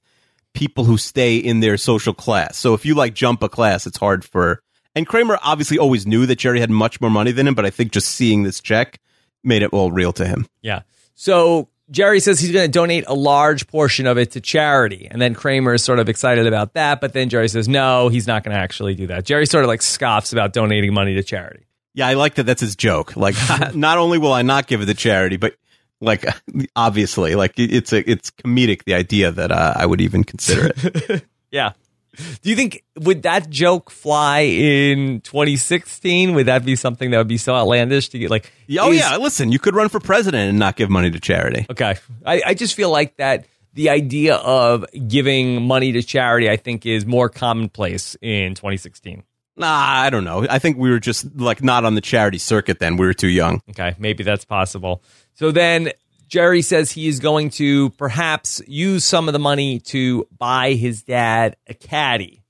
people 0.53 0.85
who 0.85 0.97
stay 0.97 1.37
in 1.37 1.59
their 1.59 1.77
social 1.77 2.13
class. 2.13 2.57
So 2.57 2.73
if 2.73 2.85
you 2.85 2.95
like 2.95 3.13
jump 3.13 3.43
a 3.43 3.49
class, 3.49 3.85
it's 3.85 3.97
hard 3.97 4.25
for. 4.25 4.61
And 4.95 5.05
Kramer 5.05 5.37
obviously 5.43 5.77
always 5.77 6.07
knew 6.07 6.25
that 6.25 6.37
Jerry 6.37 6.59
had 6.59 6.71
much 6.71 6.99
more 6.99 7.11
money 7.11 7.31
than 7.31 7.47
him, 7.47 7.53
but 7.53 7.65
I 7.65 7.69
think 7.69 7.91
just 7.91 8.09
seeing 8.09 8.41
this 8.41 8.59
check 8.59 8.99
made 9.43 9.61
it 9.61 9.71
all 9.71 9.91
real 9.91 10.11
to 10.13 10.25
him. 10.25 10.47
Yeah. 10.61 10.81
So 11.13 11.69
Jerry 11.91 12.19
says 12.19 12.39
he's 12.39 12.51
going 12.51 12.65
to 12.65 12.71
donate 12.71 13.05
a 13.07 13.13
large 13.13 13.67
portion 13.67 14.05
of 14.05 14.17
it 14.17 14.31
to 14.31 14.41
charity. 14.41 15.07
And 15.09 15.21
then 15.21 15.33
Kramer 15.33 15.73
is 15.73 15.83
sort 15.83 15.99
of 15.99 16.07
excited 16.09 16.45
about 16.45 16.73
that. 16.73 17.01
But 17.01 17.13
then 17.13 17.29
Jerry 17.29 17.47
says, 17.49 17.67
no, 17.67 18.09
he's 18.09 18.27
not 18.27 18.43
going 18.43 18.55
to 18.55 18.61
actually 18.61 18.95
do 18.95 19.07
that. 19.07 19.25
Jerry 19.25 19.45
sort 19.45 19.63
of 19.63 19.67
like 19.67 19.81
scoffs 19.81 20.31
about 20.31 20.53
donating 20.53 20.93
money 20.93 21.15
to 21.15 21.23
charity. 21.23 21.65
Yeah, 21.93 22.07
I 22.07 22.13
like 22.13 22.35
that. 22.35 22.43
That's 22.43 22.61
his 22.61 22.75
joke. 22.75 23.15
Like, 23.15 23.35
not 23.73 23.97
only 23.97 24.19
will 24.19 24.33
I 24.33 24.43
not 24.43 24.67
give 24.67 24.81
it 24.81 24.85
to 24.85 24.93
charity, 24.93 25.37
but 25.37 25.55
like 26.01 26.25
obviously, 26.75 27.35
like 27.35 27.53
it's 27.57 27.91
a 27.93 28.09
it's 28.09 28.31
comedic 28.31 28.83
the 28.83 28.93
idea 28.93 29.31
that 29.31 29.51
uh, 29.51 29.73
I 29.75 29.85
would 29.85 30.01
even 30.01 30.23
consider 30.23 30.71
it. 30.75 31.25
Yeah. 31.51 31.71
Do 32.41 32.49
you 32.49 32.55
think 32.55 32.83
would 32.97 33.23
that 33.23 33.49
joke 33.49 33.89
fly 33.89 34.39
in 34.41 35.21
2016? 35.21 36.33
Would 36.35 36.47
that 36.47 36.65
be 36.65 36.75
something 36.75 37.11
that 37.11 37.17
would 37.17 37.27
be 37.27 37.37
so 37.37 37.53
outlandish 37.55 38.09
to 38.09 38.19
get 38.19 38.29
like? 38.29 38.51
Oh 38.79 38.91
is- 38.91 38.99
yeah, 38.99 39.17
listen, 39.17 39.51
you 39.51 39.59
could 39.59 39.75
run 39.75 39.89
for 39.89 39.99
president 39.99 40.49
and 40.49 40.59
not 40.59 40.75
give 40.75 40.89
money 40.89 41.11
to 41.11 41.19
charity. 41.19 41.65
Okay. 41.69 41.95
I, 42.25 42.41
I 42.47 42.53
just 42.53 42.75
feel 42.75 42.89
like 42.89 43.17
that 43.17 43.45
the 43.73 43.89
idea 43.89 44.35
of 44.35 44.85
giving 45.07 45.63
money 45.65 45.91
to 45.93 46.03
charity, 46.03 46.49
I 46.49 46.57
think, 46.57 46.85
is 46.85 47.05
more 47.05 47.29
commonplace 47.29 48.17
in 48.21 48.55
2016. 48.55 49.23
Nah, 49.55 49.67
I 49.67 50.09
don't 50.09 50.23
know. 50.23 50.47
I 50.49 50.57
think 50.59 50.77
we 50.77 50.89
were 50.89 50.99
just 50.99 51.35
like 51.35 51.61
not 51.61 51.83
on 51.83 51.93
the 51.95 52.01
charity 52.01 52.37
circuit 52.37 52.79
then. 52.79 52.95
We 52.97 53.05
were 53.05 53.13
too 53.13 53.27
young. 53.27 53.61
Okay, 53.71 53.93
maybe 53.99 54.23
that's 54.23 54.45
possible. 54.45 55.03
So 55.35 55.51
then 55.51 55.91
Jerry 56.29 56.61
says 56.61 56.91
he 56.91 57.07
is 57.07 57.19
going 57.19 57.49
to 57.51 57.89
perhaps 57.91 58.61
use 58.67 59.03
some 59.03 59.27
of 59.27 59.33
the 59.33 59.39
money 59.39 59.79
to 59.79 60.27
buy 60.37 60.73
his 60.73 61.01
dad 61.01 61.57
a 61.67 61.73
caddy. 61.73 62.43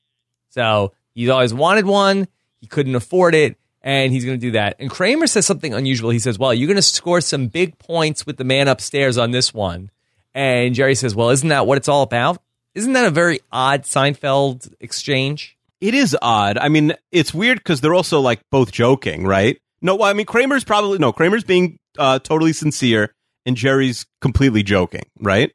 So 0.50 0.94
he's 1.16 1.30
always 1.30 1.54
wanted 1.54 1.86
one, 1.86 2.28
he 2.60 2.68
couldn't 2.68 2.96
afford 2.96 3.36
it, 3.36 3.58
and 3.82 4.12
he's 4.12 4.26
going 4.26 4.38
to 4.38 4.46
do 4.46 4.52
that. 4.52 4.76
And 4.80 4.90
Kramer 4.90 5.28
says 5.28 5.46
something 5.46 5.74
unusual. 5.74 6.10
He 6.10 6.20
says, 6.20 6.38
"Well, 6.38 6.54
you're 6.54 6.68
going 6.68 6.76
to 6.76 6.82
score 6.82 7.22
some 7.22 7.48
big 7.48 7.80
points 7.80 8.26
with 8.26 8.36
the 8.36 8.44
man 8.44 8.68
upstairs 8.68 9.18
on 9.18 9.32
this 9.32 9.54
one." 9.54 9.92
And 10.36 10.76
Jerry 10.76 10.96
says, 10.96 11.16
"Well, 11.16 11.30
isn't 11.30 11.48
that 11.48 11.66
what 11.66 11.78
it's 11.78 11.88
all 11.88 12.04
about? 12.04 12.42
Isn't 12.76 12.94
that 12.94 13.06
a 13.06 13.12
very 13.12 13.40
odd 13.52 13.84
Seinfeld 13.84 14.74
exchange?" 14.82 15.58
It 15.80 15.94
is 15.94 16.18
odd. 16.22 16.58
I 16.58 16.68
mean, 16.68 16.94
it's 17.14 17.34
weird 17.34 17.60
because 17.60 17.80
they're 17.80 17.94
also 17.94 18.20
like 18.20 18.42
both 18.50 18.74
joking, 18.74 19.26
right? 19.26 19.58
No, 19.82 20.02
I 20.04 20.12
mean, 20.12 20.26
Kramer's 20.26 20.66
probably 20.66 20.98
no. 20.98 21.14
Kramer's 21.14 21.46
being 21.46 21.80
uh, 21.98 22.20
totally 22.20 22.52
sincere, 22.52 23.16
and 23.46 23.56
Jerry's 23.56 24.06
completely 24.22 24.64
joking, 24.64 25.04
right? 25.20 25.52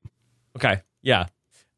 Okay, 0.56 0.82
yeah. 1.02 1.26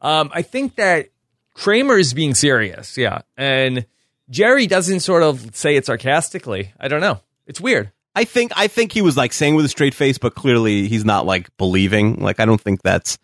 Um, 0.00 0.30
I 0.32 0.42
think 0.42 0.76
that 0.76 1.08
Kramer 1.54 1.98
is 1.98 2.14
being 2.14 2.34
serious, 2.34 2.96
yeah, 2.96 3.22
and 3.36 3.86
Jerry 4.28 4.66
doesn't 4.66 5.00
sort 5.00 5.22
of 5.22 5.54
say 5.54 5.76
it 5.76 5.86
sarcastically. 5.86 6.72
I 6.78 6.88
don't 6.88 7.00
know. 7.00 7.20
It's 7.46 7.60
weird. 7.60 7.92
I 8.14 8.24
think 8.24 8.52
I 8.56 8.66
think 8.66 8.92
he 8.92 9.02
was 9.02 9.16
like 9.16 9.32
saying 9.32 9.54
with 9.54 9.64
a 9.66 9.68
straight 9.68 9.94
face, 9.94 10.18
but 10.18 10.34
clearly 10.34 10.88
he's 10.88 11.04
not 11.04 11.26
like 11.26 11.54
believing. 11.58 12.16
Like 12.16 12.40
I 12.40 12.46
don't 12.46 12.60
think 12.60 12.82
that's 12.82 13.18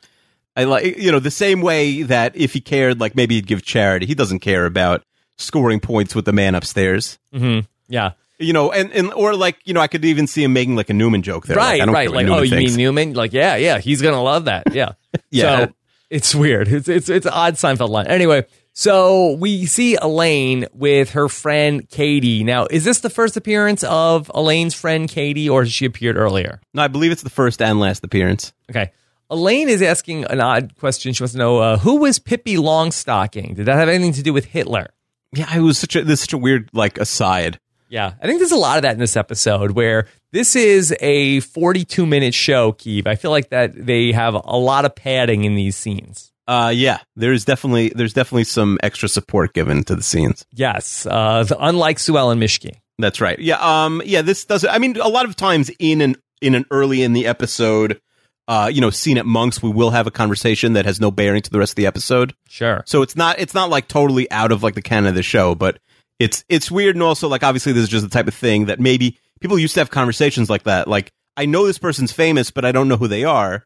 I 0.54 0.64
like 0.64 0.98
you 0.98 1.10
know 1.10 1.18
the 1.18 1.30
same 1.30 1.62
way 1.62 2.02
that 2.02 2.36
if 2.36 2.52
he 2.52 2.60
cared, 2.60 3.00
like 3.00 3.16
maybe 3.16 3.36
he'd 3.36 3.46
give 3.46 3.62
charity. 3.62 4.06
He 4.06 4.14
doesn't 4.14 4.40
care 4.40 4.66
about 4.66 5.02
scoring 5.38 5.80
points 5.80 6.14
with 6.14 6.26
the 6.26 6.32
man 6.32 6.54
upstairs. 6.54 7.18
Mm-hmm. 7.34 7.66
Yeah. 7.88 8.12
You 8.38 8.52
know, 8.52 8.72
and, 8.72 8.90
and 8.92 9.12
or 9.12 9.34
like 9.34 9.58
you 9.64 9.74
know, 9.74 9.80
I 9.80 9.86
could 9.86 10.04
even 10.04 10.26
see 10.26 10.42
him 10.42 10.52
making 10.52 10.74
like 10.74 10.90
a 10.90 10.94
Newman 10.94 11.22
joke 11.22 11.46
there. 11.46 11.56
Right, 11.56 11.74
like, 11.74 11.82
I 11.82 11.84
don't 11.84 11.94
right. 11.94 12.10
Like, 12.10 12.26
oh, 12.26 12.42
you 12.42 12.50
thinks. 12.50 12.72
mean 12.72 12.84
Newman? 12.84 13.12
Like, 13.14 13.32
yeah, 13.32 13.56
yeah, 13.56 13.78
he's 13.78 14.02
gonna 14.02 14.22
love 14.22 14.46
that. 14.46 14.74
Yeah, 14.74 14.92
Yeah. 15.30 15.66
So 15.66 15.72
it's 16.10 16.34
weird. 16.34 16.68
It's 16.68 16.88
it's 16.88 17.08
it's 17.08 17.26
an 17.26 17.32
odd 17.32 17.54
Seinfeld 17.54 17.88
line. 17.88 18.06
Anyway, 18.06 18.44
so 18.72 19.32
we 19.32 19.66
see 19.66 19.96
Elaine 19.96 20.66
with 20.72 21.10
her 21.10 21.28
friend 21.28 21.88
Katie. 21.88 22.42
Now, 22.42 22.66
is 22.66 22.84
this 22.84 23.00
the 23.00 23.10
first 23.10 23.36
appearance 23.36 23.84
of 23.84 24.30
Elaine's 24.34 24.74
friend 24.74 25.08
Katie, 25.08 25.48
or 25.48 25.62
has 25.62 25.72
she 25.72 25.84
appeared 25.84 26.16
earlier? 26.16 26.60
No, 26.74 26.82
I 26.82 26.88
believe 26.88 27.12
it's 27.12 27.22
the 27.22 27.30
first 27.30 27.60
and 27.62 27.80
last 27.80 28.02
appearance. 28.04 28.52
Okay. 28.70 28.92
Elaine 29.30 29.70
is 29.70 29.80
asking 29.80 30.24
an 30.24 30.40
odd 30.40 30.76
question. 30.76 31.14
She 31.14 31.22
wants 31.22 31.32
to 31.32 31.38
know 31.38 31.58
uh, 31.58 31.78
who 31.78 31.96
was 31.96 32.18
Pippi 32.18 32.56
Longstocking? 32.56 33.56
Did 33.56 33.64
that 33.66 33.76
have 33.76 33.88
anything 33.88 34.12
to 34.14 34.22
do 34.22 34.32
with 34.34 34.44
Hitler? 34.44 34.90
Yeah, 35.32 35.56
it 35.56 35.60
was 35.60 35.78
such 35.78 35.96
a 35.96 36.04
this 36.04 36.20
is 36.20 36.24
such 36.24 36.34
a 36.34 36.38
weird 36.38 36.68
like 36.74 36.98
aside. 36.98 37.58
Yeah, 37.92 38.14
I 38.22 38.26
think 38.26 38.38
there's 38.38 38.52
a 38.52 38.56
lot 38.56 38.78
of 38.78 38.82
that 38.82 38.94
in 38.94 38.98
this 38.98 39.18
episode 39.18 39.72
where 39.72 40.06
this 40.32 40.56
is 40.56 40.96
a 41.00 41.40
42 41.40 42.06
minute 42.06 42.32
show, 42.32 42.72
Keeve. 42.72 43.06
I 43.06 43.16
feel 43.16 43.30
like 43.30 43.50
that 43.50 43.74
they 43.74 44.12
have 44.12 44.32
a 44.32 44.56
lot 44.56 44.86
of 44.86 44.94
padding 44.94 45.44
in 45.44 45.56
these 45.56 45.76
scenes. 45.76 46.32
Uh, 46.48 46.72
yeah, 46.74 47.00
there's 47.16 47.44
definitely 47.44 47.90
there's 47.94 48.14
definitely 48.14 48.44
some 48.44 48.78
extra 48.82 49.10
support 49.10 49.52
given 49.52 49.84
to 49.84 49.94
the 49.94 50.02
scenes. 50.02 50.46
Yes, 50.52 51.04
uh, 51.04 51.44
the, 51.44 51.54
unlike 51.62 51.98
Sue 51.98 52.16
Ellen 52.16 52.40
Mishke. 52.40 52.76
That's 52.98 53.20
right. 53.20 53.38
Yeah. 53.38 53.58
Um. 53.60 54.00
Yeah. 54.06 54.22
This 54.22 54.46
does. 54.46 54.64
I 54.64 54.78
mean, 54.78 54.96
a 54.96 55.08
lot 55.08 55.26
of 55.26 55.36
times 55.36 55.70
in 55.78 56.00
an 56.00 56.16
in 56.40 56.54
an 56.54 56.64
early 56.70 57.02
in 57.02 57.12
the 57.12 57.26
episode, 57.26 58.00
uh, 58.48 58.70
you 58.72 58.80
know, 58.80 58.88
scene 58.88 59.18
at 59.18 59.26
Monks, 59.26 59.62
we 59.62 59.68
will 59.68 59.90
have 59.90 60.06
a 60.06 60.10
conversation 60.10 60.72
that 60.72 60.86
has 60.86 60.98
no 60.98 61.10
bearing 61.10 61.42
to 61.42 61.50
the 61.50 61.58
rest 61.58 61.72
of 61.72 61.76
the 61.76 61.86
episode. 61.86 62.34
Sure. 62.48 62.84
So 62.86 63.02
it's 63.02 63.16
not 63.16 63.38
it's 63.38 63.52
not 63.52 63.68
like 63.68 63.86
totally 63.86 64.30
out 64.30 64.50
of 64.50 64.62
like 64.62 64.76
the 64.76 64.82
canon 64.82 65.10
of 65.10 65.14
the 65.14 65.22
show, 65.22 65.54
but 65.54 65.78
it's 66.18 66.44
it's 66.48 66.70
weird 66.70 66.96
and 66.96 67.02
also 67.02 67.28
like 67.28 67.42
obviously 67.42 67.72
this 67.72 67.84
is 67.84 67.88
just 67.88 68.04
the 68.04 68.10
type 68.10 68.28
of 68.28 68.34
thing 68.34 68.66
that 68.66 68.80
maybe 68.80 69.18
people 69.40 69.58
used 69.58 69.74
to 69.74 69.80
have 69.80 69.90
conversations 69.90 70.48
like 70.48 70.64
that. 70.64 70.88
Like 70.88 71.12
I 71.36 71.46
know 71.46 71.66
this 71.66 71.78
person's 71.78 72.12
famous, 72.12 72.50
but 72.50 72.64
I 72.64 72.72
don't 72.72 72.88
know 72.88 72.96
who 72.96 73.08
they 73.08 73.24
are. 73.24 73.64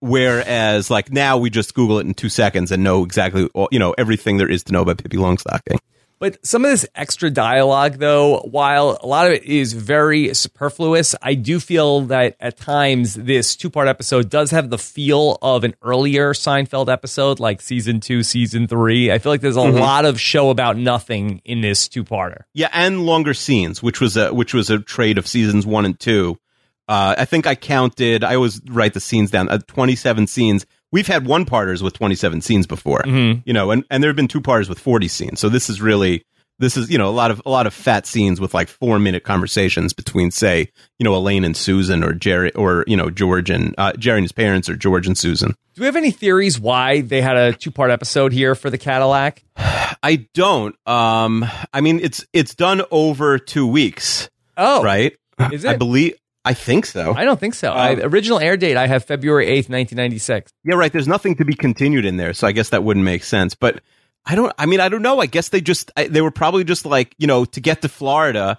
Whereas 0.00 0.90
like 0.90 1.10
now 1.10 1.38
we 1.38 1.50
just 1.50 1.74
Google 1.74 1.98
it 1.98 2.06
in 2.06 2.14
two 2.14 2.28
seconds 2.28 2.70
and 2.70 2.84
know 2.84 3.04
exactly 3.04 3.48
all, 3.54 3.68
you 3.72 3.78
know 3.78 3.94
everything 3.98 4.36
there 4.36 4.50
is 4.50 4.62
to 4.64 4.72
know 4.72 4.82
about 4.82 4.98
Pippi 4.98 5.16
Longstocking. 5.16 5.78
But 6.18 6.44
some 6.44 6.64
of 6.64 6.70
this 6.70 6.86
extra 6.94 7.30
dialogue, 7.30 7.98
though, 7.98 8.40
while 8.40 8.98
a 9.00 9.06
lot 9.06 9.26
of 9.26 9.32
it 9.34 9.44
is 9.44 9.72
very 9.72 10.34
superfluous, 10.34 11.14
I 11.22 11.34
do 11.34 11.60
feel 11.60 12.02
that 12.02 12.36
at 12.40 12.56
times 12.56 13.14
this 13.14 13.54
two 13.54 13.70
part 13.70 13.86
episode 13.86 14.28
does 14.28 14.50
have 14.50 14.70
the 14.70 14.78
feel 14.78 15.38
of 15.42 15.62
an 15.62 15.74
earlier 15.82 16.32
Seinfeld 16.32 16.92
episode, 16.92 17.38
like 17.38 17.60
season 17.60 18.00
two, 18.00 18.22
season 18.22 18.66
three. 18.66 19.12
I 19.12 19.18
feel 19.18 19.30
like 19.30 19.40
there's 19.42 19.56
a 19.56 19.60
lot 19.60 20.04
of 20.04 20.20
show 20.20 20.50
about 20.50 20.76
nothing 20.76 21.40
in 21.44 21.60
this 21.60 21.88
two 21.88 22.04
parter. 22.04 22.42
Yeah, 22.52 22.70
and 22.72 23.06
longer 23.06 23.34
scenes, 23.34 23.82
which 23.82 24.00
was 24.00 24.16
a 24.16 24.34
which 24.34 24.52
was 24.52 24.70
a 24.70 24.80
trade 24.80 25.18
of 25.18 25.26
seasons 25.26 25.66
one 25.66 25.84
and 25.84 25.98
two. 25.98 26.38
Uh, 26.88 27.14
I 27.18 27.26
think 27.26 27.46
I 27.46 27.54
counted. 27.54 28.24
I 28.24 28.34
always 28.34 28.60
write 28.66 28.94
the 28.94 29.00
scenes 29.00 29.30
down. 29.30 29.48
Uh, 29.48 29.58
Twenty 29.66 29.94
seven 29.94 30.26
scenes. 30.26 30.66
We've 30.92 31.06
had 31.06 31.26
one 31.26 31.44
parters 31.44 31.82
with 31.82 31.94
twenty 31.94 32.14
seven 32.14 32.40
scenes 32.40 32.66
before, 32.66 33.02
Mhm. 33.04 33.42
you 33.44 33.52
know, 33.52 33.70
and, 33.70 33.84
and 33.90 34.02
there 34.02 34.08
have 34.08 34.16
been 34.16 34.28
two 34.28 34.40
parters 34.40 34.68
with 34.68 34.78
forty 34.78 35.08
scenes. 35.08 35.40
So 35.40 35.48
this 35.48 35.68
is 35.68 35.80
really 35.80 36.24
this 36.60 36.76
is 36.76 36.90
you 36.90 36.98
know 36.98 37.08
a 37.08 37.10
lot 37.12 37.30
of 37.30 37.40
a 37.46 37.50
lot 37.50 37.66
of 37.66 37.74
fat 37.74 38.06
scenes 38.06 38.40
with 38.40 38.52
like 38.54 38.68
four 38.68 38.98
minute 38.98 39.22
conversations 39.22 39.92
between 39.92 40.30
say 40.30 40.70
you 40.98 41.04
know 41.04 41.14
Elaine 41.14 41.44
and 41.44 41.56
Susan 41.56 42.02
or 42.02 42.12
Jerry 42.14 42.52
or 42.54 42.84
you 42.86 42.96
know 42.96 43.10
George 43.10 43.50
and 43.50 43.74
uh, 43.78 43.92
Jerry 43.92 44.18
and 44.18 44.24
his 44.24 44.32
parents 44.32 44.68
or 44.68 44.76
George 44.76 45.06
and 45.06 45.16
Susan. 45.16 45.54
Do 45.74 45.82
we 45.82 45.86
have 45.86 45.94
any 45.94 46.10
theories 46.10 46.58
why 46.58 47.02
they 47.02 47.20
had 47.20 47.36
a 47.36 47.52
two 47.52 47.70
part 47.70 47.90
episode 47.90 48.32
here 48.32 48.54
for 48.56 48.70
the 48.70 48.78
Cadillac? 48.78 49.44
I 50.02 50.26
don't. 50.34 50.74
Um, 50.88 51.44
I 51.72 51.80
mean 51.80 52.00
it's 52.00 52.24
it's 52.32 52.54
done 52.54 52.82
over 52.90 53.38
two 53.38 53.66
weeks, 53.66 54.28
Oh, 54.56 54.82
right? 54.82 55.14
Is 55.52 55.64
it? 55.64 55.68
I 55.70 55.76
believe. 55.76 56.14
I 56.48 56.54
think 56.54 56.86
so. 56.86 57.12
I 57.14 57.26
don't 57.26 57.38
think 57.38 57.52
so. 57.52 57.72
I, 57.72 57.92
Um, 57.92 58.00
original 58.04 58.38
air 58.38 58.56
date, 58.56 58.78
I 58.78 58.86
have 58.86 59.04
February 59.04 59.44
8th, 59.48 59.68
1996. 59.68 60.50
Yeah, 60.64 60.76
right. 60.76 60.90
There's 60.90 61.06
nothing 61.06 61.36
to 61.36 61.44
be 61.44 61.52
continued 61.52 62.06
in 62.06 62.16
there, 62.16 62.32
so 62.32 62.46
I 62.46 62.52
guess 62.52 62.70
that 62.70 62.82
wouldn't 62.82 63.04
make 63.04 63.22
sense. 63.22 63.54
But 63.54 63.82
I 64.24 64.34
don't. 64.34 64.50
I 64.56 64.64
mean, 64.64 64.80
I 64.80 64.88
don't 64.88 65.02
know. 65.02 65.20
I 65.20 65.26
guess 65.26 65.50
they 65.50 65.60
just 65.60 65.90
I, 65.94 66.06
they 66.06 66.22
were 66.22 66.30
probably 66.30 66.64
just 66.64 66.86
like 66.86 67.14
you 67.18 67.26
know 67.26 67.44
to 67.44 67.60
get 67.60 67.82
to 67.82 67.88
Florida, 67.90 68.58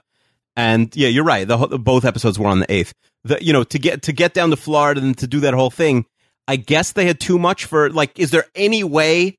and 0.55 0.95
yeah, 0.95 1.07
you're 1.07 1.23
right. 1.23 1.47
The, 1.47 1.57
both 1.79 2.05
episodes 2.05 2.37
were 2.37 2.47
on 2.47 2.59
the 2.59 2.71
eighth. 2.71 2.93
The 3.23 3.43
you 3.43 3.53
know 3.53 3.63
to 3.63 3.79
get 3.79 4.03
to 4.03 4.11
get 4.13 4.35
down 4.35 4.51
to 4.51 4.55
Florida 4.55 5.01
and 5.01 5.17
to 5.17 5.25
do 5.25 5.39
that 5.39 5.55
whole 5.55 5.71
thing. 5.71 6.05
I 6.47 6.57
guess 6.57 6.91
they 6.91 7.05
had 7.05 7.19
too 7.19 7.39
much 7.39 7.65
for 7.65 7.89
like. 7.89 8.19
Is 8.19 8.29
there 8.29 8.45
any 8.53 8.83
way? 8.83 9.37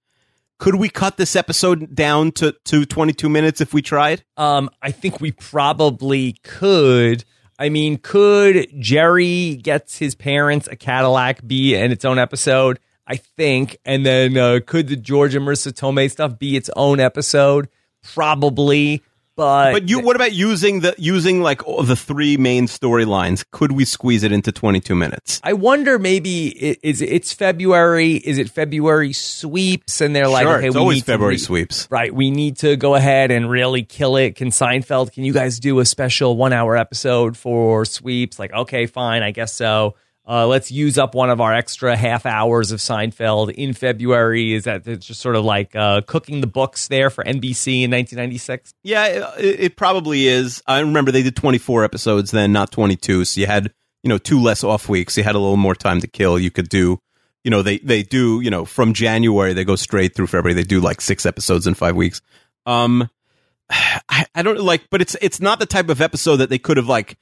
Could 0.58 0.74
we 0.74 0.88
cut 0.88 1.16
this 1.16 1.36
episode 1.36 1.94
down 1.94 2.32
to 2.32 2.54
to 2.66 2.84
22 2.84 3.28
minutes 3.28 3.60
if 3.60 3.72
we 3.72 3.80
tried? 3.80 4.24
Um, 4.36 4.70
I 4.82 4.90
think 4.90 5.20
we 5.20 5.30
probably 5.30 6.34
could. 6.42 7.24
I 7.60 7.68
mean, 7.68 7.98
could 7.98 8.68
Jerry 8.80 9.56
gets 9.56 9.98
his 9.98 10.14
parents 10.14 10.66
a 10.66 10.76
Cadillac 10.76 11.46
be 11.46 11.74
in 11.74 11.92
its 11.92 12.06
own 12.06 12.18
episode? 12.18 12.80
I 13.06 13.16
think, 13.16 13.76
and 13.84 14.06
then 14.06 14.38
uh, 14.38 14.60
could 14.64 14.88
the 14.88 14.96
George 14.96 15.34
and 15.34 15.46
Marisa 15.46 15.70
Tomei 15.70 16.10
stuff 16.10 16.38
be 16.38 16.56
its 16.56 16.70
own 16.74 17.00
episode? 17.00 17.68
Probably, 18.14 19.02
but 19.40 19.72
But 19.72 19.88
you, 19.88 20.00
what 20.00 20.16
about 20.16 20.32
using 20.32 20.80
the 20.80 20.94
using 20.98 21.40
like 21.42 21.66
all 21.66 21.82
the 21.82 21.96
three 21.96 22.36
main 22.36 22.66
storylines? 22.66 23.44
Could 23.50 23.72
we 23.72 23.84
squeeze 23.84 24.22
it 24.22 24.32
into 24.32 24.52
22 24.52 24.94
minutes? 24.94 25.40
I 25.42 25.52
wonder 25.54 25.98
maybe 25.98 26.54
i- 26.62 26.76
is 26.86 27.00
it's 27.02 27.32
February? 27.32 28.14
Is 28.16 28.38
it 28.38 28.50
February 28.50 29.12
sweeps? 29.12 30.00
And 30.00 30.14
they're 30.14 30.28
like, 30.28 30.44
sure, 30.46 30.56
okay, 30.58 30.66
it's 30.68 30.74
we 30.76 30.80
always 30.80 30.96
need 30.96 31.00
to 31.00 31.06
February 31.06 31.34
re- 31.34 31.38
sweeps. 31.38 31.88
Right. 31.90 32.14
We 32.14 32.30
need 32.30 32.58
to 32.58 32.76
go 32.76 32.94
ahead 32.94 33.30
and 33.30 33.50
really 33.50 33.82
kill 33.82 34.16
it. 34.16 34.36
Can 34.36 34.48
Seinfeld, 34.50 35.12
can 35.12 35.24
you 35.24 35.32
guys 35.32 35.58
do 35.58 35.80
a 35.80 35.84
special 35.84 36.36
one 36.36 36.52
hour 36.52 36.76
episode 36.76 37.36
for 37.36 37.84
sweeps? 37.84 38.38
Like, 38.38 38.52
okay, 38.52 38.86
fine. 38.86 39.22
I 39.22 39.30
guess 39.30 39.52
so. 39.52 39.94
Uh, 40.30 40.46
let's 40.46 40.70
use 40.70 40.96
up 40.96 41.16
one 41.16 41.28
of 41.28 41.40
our 41.40 41.52
extra 41.52 41.96
half 41.96 42.24
hours 42.24 42.70
of 42.70 42.78
Seinfeld 42.78 43.52
in 43.52 43.72
February. 43.72 44.54
Is 44.54 44.62
that 44.62 44.86
it's 44.86 45.04
just 45.04 45.20
sort 45.20 45.34
of 45.34 45.44
like 45.44 45.74
uh, 45.74 46.02
cooking 46.02 46.40
the 46.40 46.46
books 46.46 46.86
there 46.86 47.10
for 47.10 47.24
NBC 47.24 47.82
in 47.82 47.90
1996? 47.90 48.72
Yeah, 48.84 49.34
it, 49.38 49.60
it 49.60 49.76
probably 49.76 50.28
is. 50.28 50.62
I 50.68 50.78
remember 50.78 51.10
they 51.10 51.24
did 51.24 51.34
24 51.34 51.82
episodes 51.82 52.30
then, 52.30 52.52
not 52.52 52.70
22. 52.70 53.24
So 53.24 53.40
you 53.40 53.48
had, 53.48 53.72
you 54.04 54.08
know, 54.08 54.18
two 54.18 54.40
less 54.40 54.62
off 54.62 54.88
weeks. 54.88 55.16
You 55.16 55.24
had 55.24 55.34
a 55.34 55.40
little 55.40 55.56
more 55.56 55.74
time 55.74 56.00
to 56.00 56.06
kill. 56.06 56.38
You 56.38 56.52
could 56.52 56.68
do, 56.68 57.00
you 57.42 57.50
know, 57.50 57.62
they, 57.62 57.78
they 57.78 58.04
do, 58.04 58.40
you 58.40 58.50
know, 58.50 58.64
from 58.64 58.94
January, 58.94 59.52
they 59.52 59.64
go 59.64 59.74
straight 59.74 60.14
through 60.14 60.28
February. 60.28 60.54
They 60.54 60.62
do 60.62 60.78
like 60.78 61.00
six 61.00 61.26
episodes 61.26 61.66
in 61.66 61.74
five 61.74 61.96
weeks. 61.96 62.22
Um, 62.66 63.10
I, 63.70 64.26
I 64.32 64.42
don't 64.42 64.60
like, 64.60 64.90
but 64.90 65.00
it's, 65.02 65.16
it's 65.20 65.40
not 65.40 65.58
the 65.58 65.66
type 65.66 65.88
of 65.88 66.00
episode 66.00 66.36
that 66.36 66.50
they 66.50 66.58
could 66.58 66.76
have 66.76 66.86
like, 66.86 67.18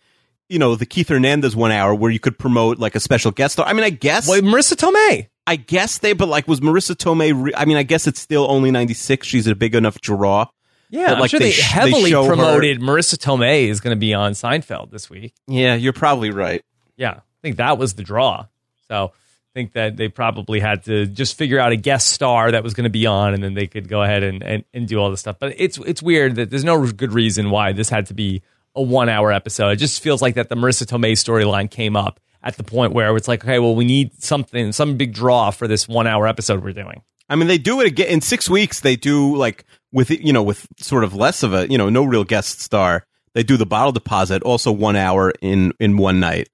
you 0.48 0.58
know, 0.58 0.74
the 0.74 0.86
Keith 0.86 1.08
Hernandez 1.08 1.54
one 1.54 1.72
hour 1.72 1.94
where 1.94 2.10
you 2.10 2.18
could 2.20 2.38
promote 2.38 2.78
like 2.78 2.94
a 2.94 3.00
special 3.00 3.30
guest 3.30 3.54
star. 3.54 3.66
I 3.66 3.72
mean, 3.72 3.84
I 3.84 3.90
guess, 3.90 4.28
Well, 4.28 4.40
Marisa 4.40 4.74
Tomei. 4.74 5.28
I 5.46 5.56
guess 5.56 5.98
they, 5.98 6.12
but 6.12 6.28
like, 6.28 6.46
was 6.48 6.60
Marisa 6.60 6.94
Tomei, 6.94 7.32
re- 7.34 7.52
I 7.56 7.64
mean, 7.64 7.76
I 7.76 7.82
guess 7.82 8.06
it's 8.06 8.20
still 8.20 8.46
only 8.50 8.70
96. 8.70 9.26
She's 9.26 9.46
a 9.46 9.54
big 9.54 9.74
enough 9.74 10.00
draw. 10.00 10.46
Yeah, 10.90 11.06
But, 11.08 11.14
I'm 11.14 11.20
like, 11.20 11.30
sure 11.30 11.40
they 11.40 11.46
they, 11.46 11.52
sh- 11.52 11.56
they 11.58 11.62
heavily 11.62 12.10
her- 12.12 12.26
promoted 12.26 12.80
Marisa 12.80 13.16
Tomei 13.16 13.68
is 13.68 13.80
going 13.80 13.94
to 13.94 13.98
be 14.00 14.14
on 14.14 14.32
Seinfeld 14.32 14.90
this 14.90 15.08
week. 15.10 15.34
Yeah, 15.46 15.74
you're 15.74 15.92
probably 15.92 16.30
right. 16.30 16.62
Yeah, 16.96 17.10
I 17.12 17.20
think 17.42 17.56
that 17.56 17.78
was 17.78 17.94
the 17.94 18.02
draw. 18.02 18.46
So 18.88 19.12
I 19.12 19.50
think 19.54 19.72
that 19.74 19.96
they 19.96 20.08
probably 20.08 20.60
had 20.60 20.84
to 20.84 21.06
just 21.06 21.36
figure 21.36 21.58
out 21.58 21.72
a 21.72 21.76
guest 21.76 22.08
star 22.08 22.50
that 22.52 22.62
was 22.62 22.72
going 22.74 22.84
to 22.84 22.90
be 22.90 23.06
on, 23.06 23.34
and 23.34 23.42
then 23.42 23.54
they 23.54 23.66
could 23.66 23.88
go 23.88 24.02
ahead 24.02 24.22
and, 24.22 24.42
and, 24.42 24.64
and 24.74 24.88
do 24.88 24.98
all 24.98 25.10
this 25.10 25.20
stuff. 25.20 25.36
But 25.38 25.54
it's 25.58 25.78
it's 25.78 26.02
weird 26.02 26.36
that 26.36 26.50
there's 26.50 26.64
no 26.64 26.86
good 26.90 27.12
reason 27.12 27.50
why 27.50 27.72
this 27.72 27.88
had 27.90 28.06
to 28.06 28.14
be 28.14 28.42
a 28.74 28.82
one 28.82 29.08
hour 29.08 29.32
episode. 29.32 29.70
It 29.70 29.76
just 29.76 30.02
feels 30.02 30.22
like 30.22 30.34
that 30.34 30.48
the 30.48 30.54
Marisa 30.54 30.84
Tomei 30.84 31.12
storyline 31.12 31.70
came 31.70 31.96
up 31.96 32.20
at 32.42 32.56
the 32.56 32.64
point 32.64 32.92
where 32.92 33.16
it's 33.16 33.28
like, 33.28 33.44
okay, 33.44 33.58
well, 33.58 33.74
we 33.74 33.84
need 33.84 34.22
something, 34.22 34.72
some 34.72 34.96
big 34.96 35.12
draw 35.12 35.50
for 35.50 35.66
this 35.66 35.88
one 35.88 36.06
hour 36.06 36.26
episode 36.26 36.62
we're 36.62 36.72
doing. 36.72 37.02
I 37.28 37.36
mean, 37.36 37.48
they 37.48 37.58
do 37.58 37.80
it 37.80 37.86
again 37.86 38.08
in 38.08 38.20
six 38.20 38.48
weeks. 38.48 38.80
They 38.80 38.96
do 38.96 39.36
like 39.36 39.64
with 39.92 40.10
you 40.10 40.32
know 40.32 40.42
with 40.42 40.66
sort 40.78 41.04
of 41.04 41.14
less 41.14 41.42
of 41.42 41.52
a 41.52 41.70
you 41.70 41.78
know 41.78 41.88
no 41.88 42.04
real 42.04 42.24
guest 42.24 42.60
star. 42.60 43.04
They 43.34 43.42
do 43.42 43.56
the 43.56 43.66
bottle 43.66 43.92
deposit, 43.92 44.42
also 44.42 44.72
one 44.72 44.96
hour 44.96 45.32
in 45.40 45.72
in 45.78 45.96
one 45.98 46.20
night. 46.20 46.48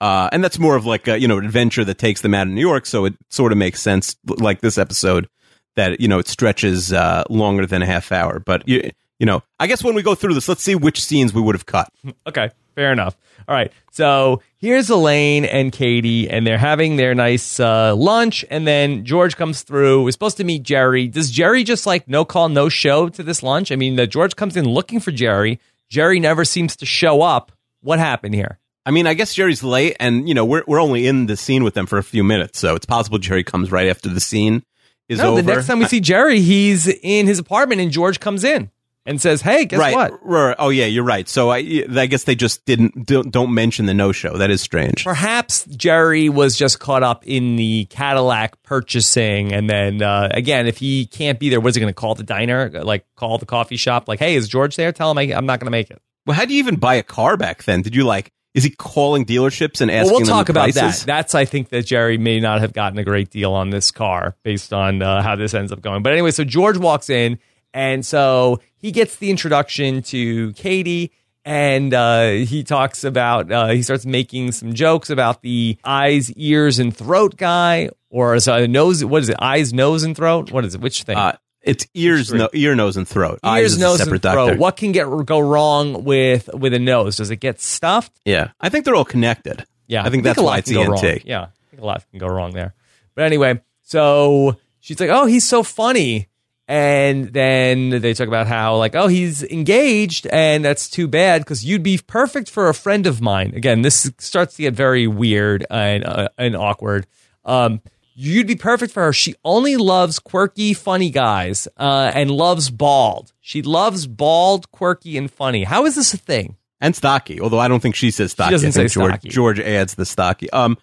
Uh, 0.00 0.28
and 0.32 0.44
that's 0.44 0.58
more 0.58 0.76
of 0.76 0.84
like 0.84 1.08
a 1.08 1.18
you 1.20 1.28
know 1.28 1.38
adventure 1.38 1.84
that 1.84 1.98
takes 1.98 2.22
them 2.22 2.34
out 2.34 2.46
of 2.46 2.52
New 2.52 2.60
York, 2.60 2.86
so 2.86 3.04
it 3.04 3.14
sort 3.30 3.52
of 3.52 3.58
makes 3.58 3.80
sense. 3.82 4.16
Like 4.26 4.60
this 4.60 4.78
episode, 4.78 5.28
that 5.74 6.00
you 6.00 6.08
know 6.08 6.18
it 6.18 6.28
stretches 6.28 6.92
uh, 6.92 7.24
longer 7.28 7.66
than 7.66 7.82
a 7.82 7.86
half 7.86 8.10
hour. 8.10 8.40
But 8.40 8.66
you 8.66 8.90
you 9.18 9.26
know, 9.26 9.42
I 9.58 9.66
guess 9.66 9.82
when 9.82 9.94
we 9.94 10.02
go 10.02 10.14
through 10.14 10.34
this, 10.34 10.48
let's 10.48 10.62
see 10.62 10.74
which 10.74 11.02
scenes 11.02 11.32
we 11.32 11.40
would 11.40 11.54
have 11.54 11.66
cut. 11.66 11.88
Okay, 12.26 12.50
fair 12.74 12.92
enough. 12.92 13.16
All 13.48 13.54
right, 13.54 13.72
so 13.92 14.42
here's 14.58 14.90
Elaine 14.90 15.44
and 15.44 15.70
Katie, 15.70 16.28
and 16.28 16.44
they're 16.44 16.58
having 16.58 16.96
their 16.96 17.14
nice 17.14 17.60
uh, 17.60 17.94
lunch, 17.94 18.44
and 18.50 18.66
then 18.66 19.04
George 19.04 19.36
comes 19.36 19.62
through. 19.62 20.02
We're 20.02 20.10
supposed 20.10 20.38
to 20.38 20.44
meet 20.44 20.64
Jerry. 20.64 21.06
Does 21.06 21.30
Jerry 21.30 21.62
just 21.62 21.86
like 21.86 22.08
no 22.08 22.24
call, 22.24 22.48
no 22.48 22.68
show 22.68 23.08
to 23.10 23.22
this 23.22 23.44
lunch? 23.44 23.70
I 23.70 23.76
mean, 23.76 23.94
the 23.94 24.08
George 24.08 24.34
comes 24.34 24.56
in 24.56 24.64
looking 24.64 24.98
for 24.98 25.12
Jerry. 25.12 25.60
Jerry 25.88 26.18
never 26.18 26.44
seems 26.44 26.74
to 26.76 26.86
show 26.86 27.22
up. 27.22 27.52
What 27.80 28.00
happened 28.00 28.34
here? 28.34 28.58
I 28.84 28.90
mean, 28.90 29.06
I 29.06 29.14
guess 29.14 29.34
Jerry's 29.34 29.62
late, 29.62 29.96
and 30.00 30.28
you 30.28 30.34
know 30.34 30.44
we're 30.44 30.64
we're 30.66 30.80
only 30.80 31.06
in 31.06 31.26
the 31.26 31.36
scene 31.36 31.62
with 31.62 31.74
them 31.74 31.86
for 31.86 31.98
a 31.98 32.02
few 32.02 32.24
minutes, 32.24 32.58
so 32.58 32.74
it's 32.74 32.86
possible 32.86 33.18
Jerry 33.18 33.44
comes 33.44 33.70
right 33.70 33.88
after 33.88 34.08
the 34.08 34.20
scene 34.20 34.64
is 35.08 35.18
no, 35.18 35.32
over. 35.32 35.42
the 35.42 35.54
next 35.54 35.66
time 35.68 35.78
we 35.78 35.86
see 35.86 36.00
Jerry, 36.12 36.40
he's 36.40 36.88
in 36.88 37.26
his 37.26 37.38
apartment, 37.38 37.80
and 37.80 37.92
George 37.92 38.18
comes 38.18 38.42
in 38.42 38.70
and 39.06 39.20
says, 39.20 39.40
"Hey, 39.40 39.64
guess 39.64 39.78
right, 39.78 39.94
what? 39.94 40.26
right. 40.26 40.56
Oh 40.58 40.68
yeah, 40.68 40.86
you're 40.86 41.04
right. 41.04 41.28
So 41.28 41.50
I 41.50 41.84
I 41.94 42.06
guess 42.06 42.24
they 42.24 42.34
just 42.34 42.64
didn't 42.64 43.06
don't, 43.06 43.30
don't 43.30 43.54
mention 43.54 43.86
the 43.86 43.94
no 43.94 44.12
show. 44.12 44.36
That 44.36 44.50
is 44.50 44.60
strange. 44.60 45.04
Perhaps 45.04 45.64
Jerry 45.66 46.28
was 46.28 46.56
just 46.56 46.80
caught 46.80 47.02
up 47.02 47.26
in 47.26 47.56
the 47.56 47.86
Cadillac 47.86 48.62
purchasing, 48.62 49.52
and 49.52 49.70
then 49.70 50.02
uh, 50.02 50.28
again, 50.32 50.66
if 50.66 50.78
he 50.78 51.06
can't 51.06 51.38
be 51.38 51.48
there, 51.48 51.60
what's 51.60 51.76
he 51.76 51.80
going 51.80 51.90
to 51.90 51.94
call 51.94 52.14
the 52.14 52.24
diner? 52.24 52.68
Like 52.70 53.06
call 53.16 53.38
the 53.38 53.46
coffee 53.46 53.76
shop? 53.76 54.08
Like, 54.08 54.18
hey, 54.18 54.34
is 54.34 54.48
George 54.48 54.76
there? 54.76 54.92
Tell 54.92 55.10
him 55.10 55.18
I, 55.18 55.22
I'm 55.34 55.46
not 55.46 55.60
going 55.60 55.66
to 55.66 55.70
make 55.70 55.90
it. 55.90 56.02
Well, 56.26 56.36
how 56.36 56.44
do 56.44 56.52
you 56.52 56.58
even 56.58 56.76
buy 56.76 56.94
a 56.96 57.02
car 57.02 57.36
back 57.36 57.62
then? 57.64 57.82
Did 57.82 57.94
you 57.94 58.04
like? 58.04 58.32
Is 58.54 58.64
he 58.64 58.70
calling 58.70 59.26
dealerships 59.26 59.82
and 59.82 59.90
asking? 59.90 60.12
Well, 60.12 60.20
we'll 60.20 60.26
talk 60.26 60.48
about 60.48 60.72
that. 60.72 60.80
prices? 60.80 61.04
That's 61.04 61.34
I 61.34 61.44
think 61.44 61.68
that 61.68 61.84
Jerry 61.84 62.16
may 62.16 62.40
not 62.40 62.60
have 62.60 62.72
gotten 62.72 62.98
a 62.98 63.04
great 63.04 63.30
deal 63.30 63.52
on 63.52 63.68
this 63.68 63.90
car 63.90 64.34
based 64.42 64.72
on 64.72 65.02
uh, 65.02 65.22
how 65.22 65.36
this 65.36 65.52
ends 65.52 65.72
up 65.72 65.82
going. 65.82 66.02
But 66.02 66.14
anyway, 66.14 66.30
so 66.30 66.42
George 66.42 66.78
walks 66.78 67.10
in, 67.10 67.38
and 67.76 68.04
so 68.04 68.60
he 68.78 68.90
gets 68.90 69.16
the 69.16 69.30
introduction 69.30 70.00
to 70.04 70.52
Katie. 70.54 71.12
And 71.44 71.94
uh, 71.94 72.30
he 72.30 72.64
talks 72.64 73.04
about, 73.04 73.52
uh, 73.52 73.68
he 73.68 73.84
starts 73.84 74.04
making 74.04 74.50
some 74.50 74.72
jokes 74.72 75.10
about 75.10 75.42
the 75.42 75.78
eyes, 75.84 76.32
ears, 76.32 76.80
and 76.80 76.96
throat 76.96 77.36
guy, 77.36 77.90
or 78.10 78.34
is 78.34 78.48
it 78.48 78.68
nose, 78.68 79.04
what 79.04 79.22
is 79.22 79.28
it? 79.28 79.36
Eyes, 79.40 79.72
nose, 79.72 80.02
and 80.02 80.16
throat? 80.16 80.50
What 80.50 80.64
is 80.64 80.74
it? 80.74 80.80
Which 80.80 81.04
thing? 81.04 81.16
Uh, 81.16 81.36
it's 81.62 81.86
ears, 81.94 82.32
no, 82.32 82.48
ear, 82.52 82.74
nose, 82.74 82.96
and 82.96 83.06
throat. 83.06 83.38
Eyes 83.44 83.62
ears, 83.62 83.72
is 83.72 83.78
a 83.78 83.80
nose, 83.80 83.98
separate 83.98 84.24
and 84.24 84.34
throat. 84.34 84.46
doctor. 84.46 84.58
What 84.58 84.76
can 84.76 84.90
get 84.90 85.04
go 85.26 85.38
wrong 85.38 86.02
with 86.02 86.48
with 86.54 86.74
a 86.74 86.78
nose? 86.80 87.16
Does 87.16 87.30
it 87.30 87.36
get 87.36 87.60
stuffed? 87.60 88.18
Yeah, 88.24 88.50
I 88.60 88.68
think 88.68 88.84
they're 88.84 88.96
all 88.96 89.04
connected. 89.04 89.66
Yeah, 89.86 90.04
I 90.04 90.10
think 90.10 90.24
that's 90.24 90.38
a 90.38 90.42
why 90.42 90.50
lot 90.50 90.58
it's 90.60 90.72
can 90.72 90.84
go 90.84 90.90
wrong. 90.90 91.04
ENT. 91.04 91.24
Yeah, 91.26 91.42
I 91.42 91.70
think 91.70 91.82
a 91.82 91.86
lot 91.86 92.04
can 92.10 92.18
go 92.18 92.28
wrong 92.28 92.52
there. 92.54 92.74
But 93.14 93.24
anyway, 93.24 93.60
so 93.82 94.56
she's 94.80 94.98
like, 94.98 95.10
"Oh, 95.10 95.26
he's 95.26 95.46
so 95.46 95.62
funny," 95.62 96.28
and 96.68 97.32
then 97.32 97.90
they 97.90 98.14
talk 98.14 98.28
about 98.28 98.46
how 98.46 98.76
like, 98.76 98.94
"Oh, 98.94 99.08
he's 99.08 99.42
engaged," 99.42 100.26
and 100.28 100.64
that's 100.64 100.88
too 100.88 101.08
bad 101.08 101.42
because 101.42 101.64
you'd 101.64 101.82
be 101.82 101.98
perfect 101.98 102.50
for 102.50 102.68
a 102.68 102.74
friend 102.74 103.06
of 103.06 103.20
mine. 103.20 103.52
Again, 103.54 103.82
this 103.82 104.10
starts 104.18 104.56
to 104.56 104.62
get 104.62 104.74
very 104.74 105.06
weird 105.06 105.64
and 105.70 106.04
uh, 106.04 106.28
and 106.38 106.56
awkward. 106.56 107.06
Um, 107.44 107.80
you'd 108.14 108.46
be 108.46 108.56
perfect 108.56 108.92
for 108.92 109.04
her. 109.04 109.12
She 109.12 109.34
only 109.44 109.76
loves 109.76 110.18
quirky, 110.18 110.74
funny 110.74 111.10
guys, 111.10 111.68
uh, 111.76 112.10
and 112.14 112.30
loves 112.30 112.70
bald. 112.70 113.32
She 113.40 113.62
loves 113.62 114.06
bald, 114.06 114.70
quirky, 114.72 115.16
and 115.16 115.30
funny. 115.30 115.64
How 115.64 115.84
is 115.86 115.94
this 115.94 116.14
a 116.14 116.18
thing? 116.18 116.56
and 116.80 116.94
stocky. 116.94 117.40
Although 117.40 117.58
I 117.58 117.68
don't 117.68 117.80
think 117.80 117.94
she 117.94 118.10
says 118.10 118.32
stocky. 118.32 118.50
doesn't 118.50 118.72
say 118.72 118.88
George, 118.88 119.12
stocky. 119.12 119.28
George 119.28 119.60
adds 119.60 119.94
the 119.94 120.06
stocky. 120.06 120.50
Um, 120.50 120.76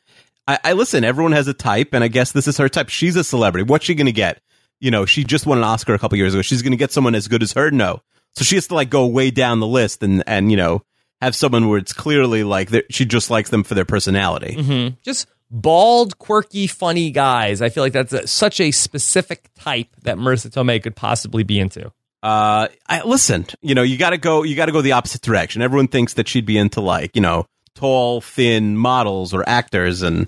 I, 0.47 0.59
I 0.63 0.73
listen. 0.73 1.03
Everyone 1.03 1.31
has 1.31 1.47
a 1.47 1.53
type, 1.53 1.93
and 1.93 2.03
I 2.03 2.07
guess 2.07 2.31
this 2.31 2.47
is 2.47 2.57
her 2.57 2.69
type. 2.69 2.89
She's 2.89 3.15
a 3.15 3.23
celebrity. 3.23 3.63
What's 3.63 3.85
she 3.85 3.95
going 3.95 4.07
to 4.07 4.11
get? 4.11 4.41
You 4.83 4.91
know, 4.91 5.05
she 5.05 5.23
just 5.23 5.45
won 5.45 5.57
an 5.57 5.63
Oscar 5.63 5.93
a 5.93 5.99
couple 5.99 6.17
years 6.17 6.33
ago. 6.33 6.41
She's 6.41 6.61
going 6.61 6.71
to 6.71 6.77
get 6.77 6.91
someone 6.91 7.15
as 7.15 7.29
good 7.29 7.41
as 7.41 7.53
her. 7.53 7.71
No, 7.71 8.01
so 8.35 8.43
she 8.43 8.55
has 8.55 8.67
to 8.67 8.75
like 8.75 8.89
go 8.89 9.07
way 9.07 9.31
down 9.31 9.59
the 9.59 9.67
list 9.67 10.03
and 10.03 10.23
and 10.27 10.51
you 10.51 10.57
know 10.57 10.83
have 11.21 11.35
someone 11.35 11.69
where 11.69 11.77
it's 11.77 11.93
clearly 11.93 12.43
like 12.43 12.69
she 12.89 13.05
just 13.05 13.29
likes 13.29 13.49
them 13.49 13.63
for 13.63 13.75
their 13.75 13.85
personality. 13.85 14.55
Mm-hmm. 14.57 14.95
Just 15.01 15.27
bald, 15.49 16.17
quirky, 16.17 16.67
funny 16.67 17.11
guys. 17.11 17.61
I 17.61 17.69
feel 17.69 17.83
like 17.83 17.93
that's 17.93 18.11
a, 18.11 18.27
such 18.27 18.59
a 18.59 18.71
specific 18.71 19.49
type 19.55 19.87
that 20.01 20.17
Marisa 20.17 20.49
Tomei 20.49 20.83
could 20.83 20.95
possibly 20.95 21.43
be 21.43 21.59
into. 21.59 21.91
Uh, 22.21 22.67
I 22.87 23.03
listen. 23.05 23.45
You 23.61 23.75
know, 23.75 23.83
you 23.83 23.97
got 23.97 24.09
to 24.09 24.17
go. 24.17 24.43
You 24.43 24.55
got 24.55 24.65
to 24.65 24.71
go 24.71 24.81
the 24.81 24.93
opposite 24.93 25.21
direction. 25.21 25.61
Everyone 25.61 25.87
thinks 25.87 26.15
that 26.15 26.27
she'd 26.27 26.45
be 26.45 26.57
into 26.57 26.81
like 26.81 27.15
you 27.15 27.21
know 27.21 27.45
tall, 27.75 28.19
thin 28.19 28.75
models 28.77 29.33
or 29.33 29.47
actors, 29.47 30.01
and 30.01 30.27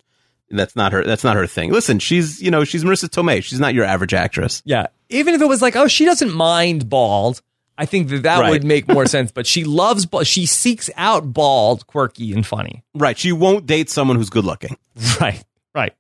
that's 0.50 0.76
not 0.76 0.92
her. 0.92 1.04
That's 1.04 1.24
not 1.24 1.36
her 1.36 1.48
thing. 1.48 1.72
Listen, 1.72 2.00
she's 2.00 2.42
you 2.42 2.52
know 2.52 2.64
she's 2.64 2.84
Marisa 2.84 3.10
Tomei. 3.10 3.44
She's 3.44 3.60
not 3.60 3.74
your 3.74 3.86
average 3.86 4.14
actress. 4.14 4.62
Yeah. 4.66 4.88
Even 5.10 5.34
if 5.36 5.42
it 5.42 5.48
was 5.48 5.62
like, 5.62 5.76
oh, 5.76 5.88
she 5.88 6.06
doesn't 6.06 6.34
mind 6.34 6.90
bald, 6.90 7.42
I 7.78 7.86
think 7.86 8.10
that 8.10 8.24
that 8.24 8.40
Right. 8.40 8.50
would 8.50 8.64
make 8.64 8.88
more 8.88 9.06
sense. 9.08 9.32
But 9.32 9.46
she 9.48 9.64
loves 9.64 10.06
bald. 10.06 10.26
She 10.28 10.46
seeks 10.46 10.90
out 10.96 11.32
bald, 11.34 11.86
quirky, 11.88 12.34
and 12.34 12.46
funny. 12.46 12.84
Right. 12.96 13.18
She 13.18 13.32
won't 13.32 13.66
date 13.66 13.90
someone 13.90 14.18
who's 14.18 14.30
good 14.30 14.46
looking. 14.46 14.78
Right. 15.22 15.44
Right. 15.76 15.94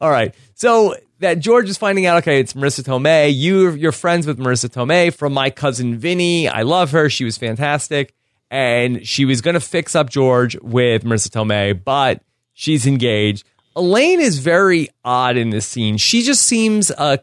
All 0.00 0.10
right. 0.10 0.34
So 0.54 0.94
that 1.20 1.38
George 1.38 1.68
is 1.68 1.78
finding 1.78 2.04
out, 2.06 2.18
okay, 2.18 2.40
it's 2.40 2.52
Marisa 2.52 2.82
Tomei. 2.84 3.34
You, 3.34 3.70
you're 3.70 3.92
friends 3.92 4.26
with 4.26 4.38
Marisa 4.38 4.68
Tomei 4.68 5.14
from 5.14 5.32
my 5.32 5.50
cousin 5.50 5.98
Vinny. 5.98 6.48
I 6.48 6.62
love 6.62 6.90
her. 6.90 7.08
She 7.08 7.24
was 7.24 7.38
fantastic. 7.38 8.14
And 8.50 9.06
she 9.06 9.24
was 9.24 9.40
going 9.40 9.54
to 9.54 9.60
fix 9.60 9.94
up 9.94 10.10
George 10.10 10.56
with 10.62 11.04
Marissa 11.04 11.28
Tomei, 11.28 11.78
but 11.82 12.22
she's 12.54 12.86
engaged. 12.86 13.44
Elaine 13.78 14.20
is 14.20 14.38
very 14.40 14.88
odd 15.04 15.36
in 15.36 15.50
this 15.50 15.66
scene. 15.66 15.96
She 15.96 16.22
just 16.22 16.42
seems 16.42 16.90
uh, 16.90 17.16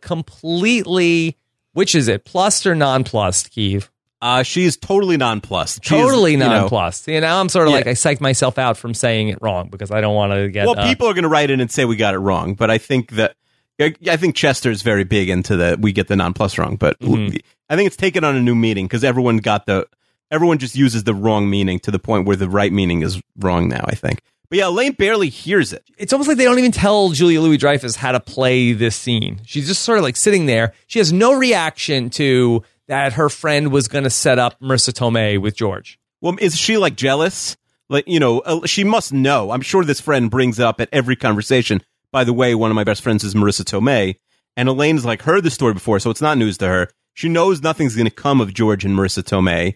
completely, 0.50 1.38
which 1.74 1.96
is 1.96 2.08
it, 2.08 2.26
plussed 2.26 2.66
or 2.66 2.76
nonplussed, 2.76 3.52
Keeve? 3.54 3.90
Uh, 4.22 4.42
she 4.44 4.64
is 4.66 4.78
totally 4.78 5.18
nonplussed. 5.18 5.84
She 5.86 5.96
is, 5.96 6.02
Totally 6.02 6.32
you 6.32 6.38
know- 6.38 6.48
nonplussed. 6.48 7.08
You 7.08 7.22
know, 7.22 7.40
I'm 7.40 7.50
sort 7.50 7.68
of 7.68 7.72
Yeah. 7.72 7.78
like, 7.78 7.88
I 7.88 7.92
psyched 7.92 8.22
myself 8.22 8.58
out 8.58 8.78
from 8.78 8.94
saying 8.94 9.28
it 9.28 9.38
wrong 9.42 9.68
because 9.70 9.92
I 9.92 10.02
don't 10.02 10.16
want 10.16 10.32
to 10.34 10.50
get. 10.50 10.66
well, 10.66 10.80
uh, 10.80 10.88
people 10.88 11.08
are 11.08 11.14
going 11.14 11.24
to 11.24 11.30
write 11.30 11.52
in 11.52 11.60
and 11.60 11.70
say 11.70 11.86
we 11.86 11.96
got 11.96 12.14
it 12.16 12.20
wrong, 12.20 12.54
but 12.56 12.72
I 12.72 12.78
think 12.78 13.12
that 13.12 13.36
I 13.80 13.94
I 14.10 14.16
think 14.18 14.36
Chester 14.36 14.72
is 14.72 14.82
very 14.82 15.04
big 15.04 15.30
into 15.30 15.58
the 15.58 15.78
we 15.80 15.92
get 15.92 16.08
the 16.08 16.16
nonplus 16.16 16.58
wrong, 16.58 16.78
but 16.78 16.98
Mm-hmm. 17.00 17.36
I 17.70 17.76
think 17.76 17.88
it's 17.88 17.98
taken 17.98 18.24
on 18.24 18.36
a 18.36 18.42
new 18.42 18.56
meaning 18.56 18.86
because 18.86 19.04
everyone 19.04 19.38
got 19.38 19.66
the 19.66 19.86
everyone 20.32 20.58
just 20.60 20.76
uses 20.76 21.04
the 21.04 21.14
wrong 21.14 21.50
meaning 21.50 21.80
to 21.80 21.92
the 21.92 22.00
point 22.00 22.26
where 22.26 22.38
the 22.38 22.50
right 22.50 22.72
meaning 22.72 23.02
is 23.04 23.22
wrong 23.38 23.68
now. 23.68 23.84
I 23.86 23.96
think, 23.96 24.22
but 24.50 24.58
yeah, 24.58 24.68
Elaine 24.68 24.94
barely 24.94 25.30
hears 25.30 25.74
it. 25.74 25.84
it's 25.98 26.14
almost 26.14 26.28
like 26.28 26.38
they 26.38 26.46
don't 26.46 26.60
even 26.60 26.72
tell 26.72 27.10
Julia 27.10 27.42
Louis 27.42 27.58
Dreyfus 27.58 27.96
how 27.96 28.12
to 28.12 28.20
play 28.20 28.74
this 28.74 28.96
scene. 28.96 29.42
She's 29.46 29.68
just 29.68 29.82
sort 29.82 29.98
of 29.98 30.04
like 30.04 30.16
sitting 30.16 30.46
there. 30.46 30.74
She 30.88 31.00
has 31.00 31.12
no 31.12 31.34
reaction 31.34 32.10
to 32.12 32.64
that 32.88 33.14
her 33.14 33.30
friend 33.30 33.72
was 33.72 33.88
going 33.88 34.04
to 34.04 34.10
set 34.10 34.40
up 34.40 34.60
Marisa 34.60 34.92
Tomei 34.92 35.40
with 35.40 35.56
George. 35.56 36.00
Well, 36.22 36.36
is 36.40 36.56
she 36.58 36.78
like 36.78 36.96
jealous? 36.96 37.58
Like 37.90 38.08
you 38.08 38.20
know, 38.20 38.40
uh, 38.40 38.66
she 38.66 38.84
must 38.84 39.14
know. 39.14 39.52
I'm 39.52 39.62
sure 39.62 39.84
this 39.84 40.02
friend 40.02 40.30
brings 40.30 40.60
it 40.60 40.66
up 40.66 40.82
at 40.82 40.90
every 40.92 41.16
conversation. 41.16 41.82
By 42.12 42.24
the 42.24 42.34
way, 42.34 42.56
one 42.56 42.72
of 42.72 42.76
my 42.76 42.84
best 42.84 43.02
friends 43.02 43.24
is 43.24 43.36
Marisa 43.36 43.64
Tomei, 43.64 44.16
and 44.56 44.70
Elaine's 44.70 45.06
like 45.06 45.24
heard 45.24 45.44
the 45.44 45.52
story 45.52 45.74
before, 45.74 46.00
so 46.00 46.10
it's 46.10 46.22
not 46.22 46.38
news 46.38 46.58
to 46.60 46.68
her. 46.68 46.90
She 47.14 47.30
knows 47.30 47.62
nothing's 47.62 47.96
going 47.96 48.08
to 48.08 48.14
come 48.14 48.42
of 48.42 48.54
George 48.54 48.86
and 48.86 48.98
Marisa 48.98 49.24
Tomei, 49.24 49.76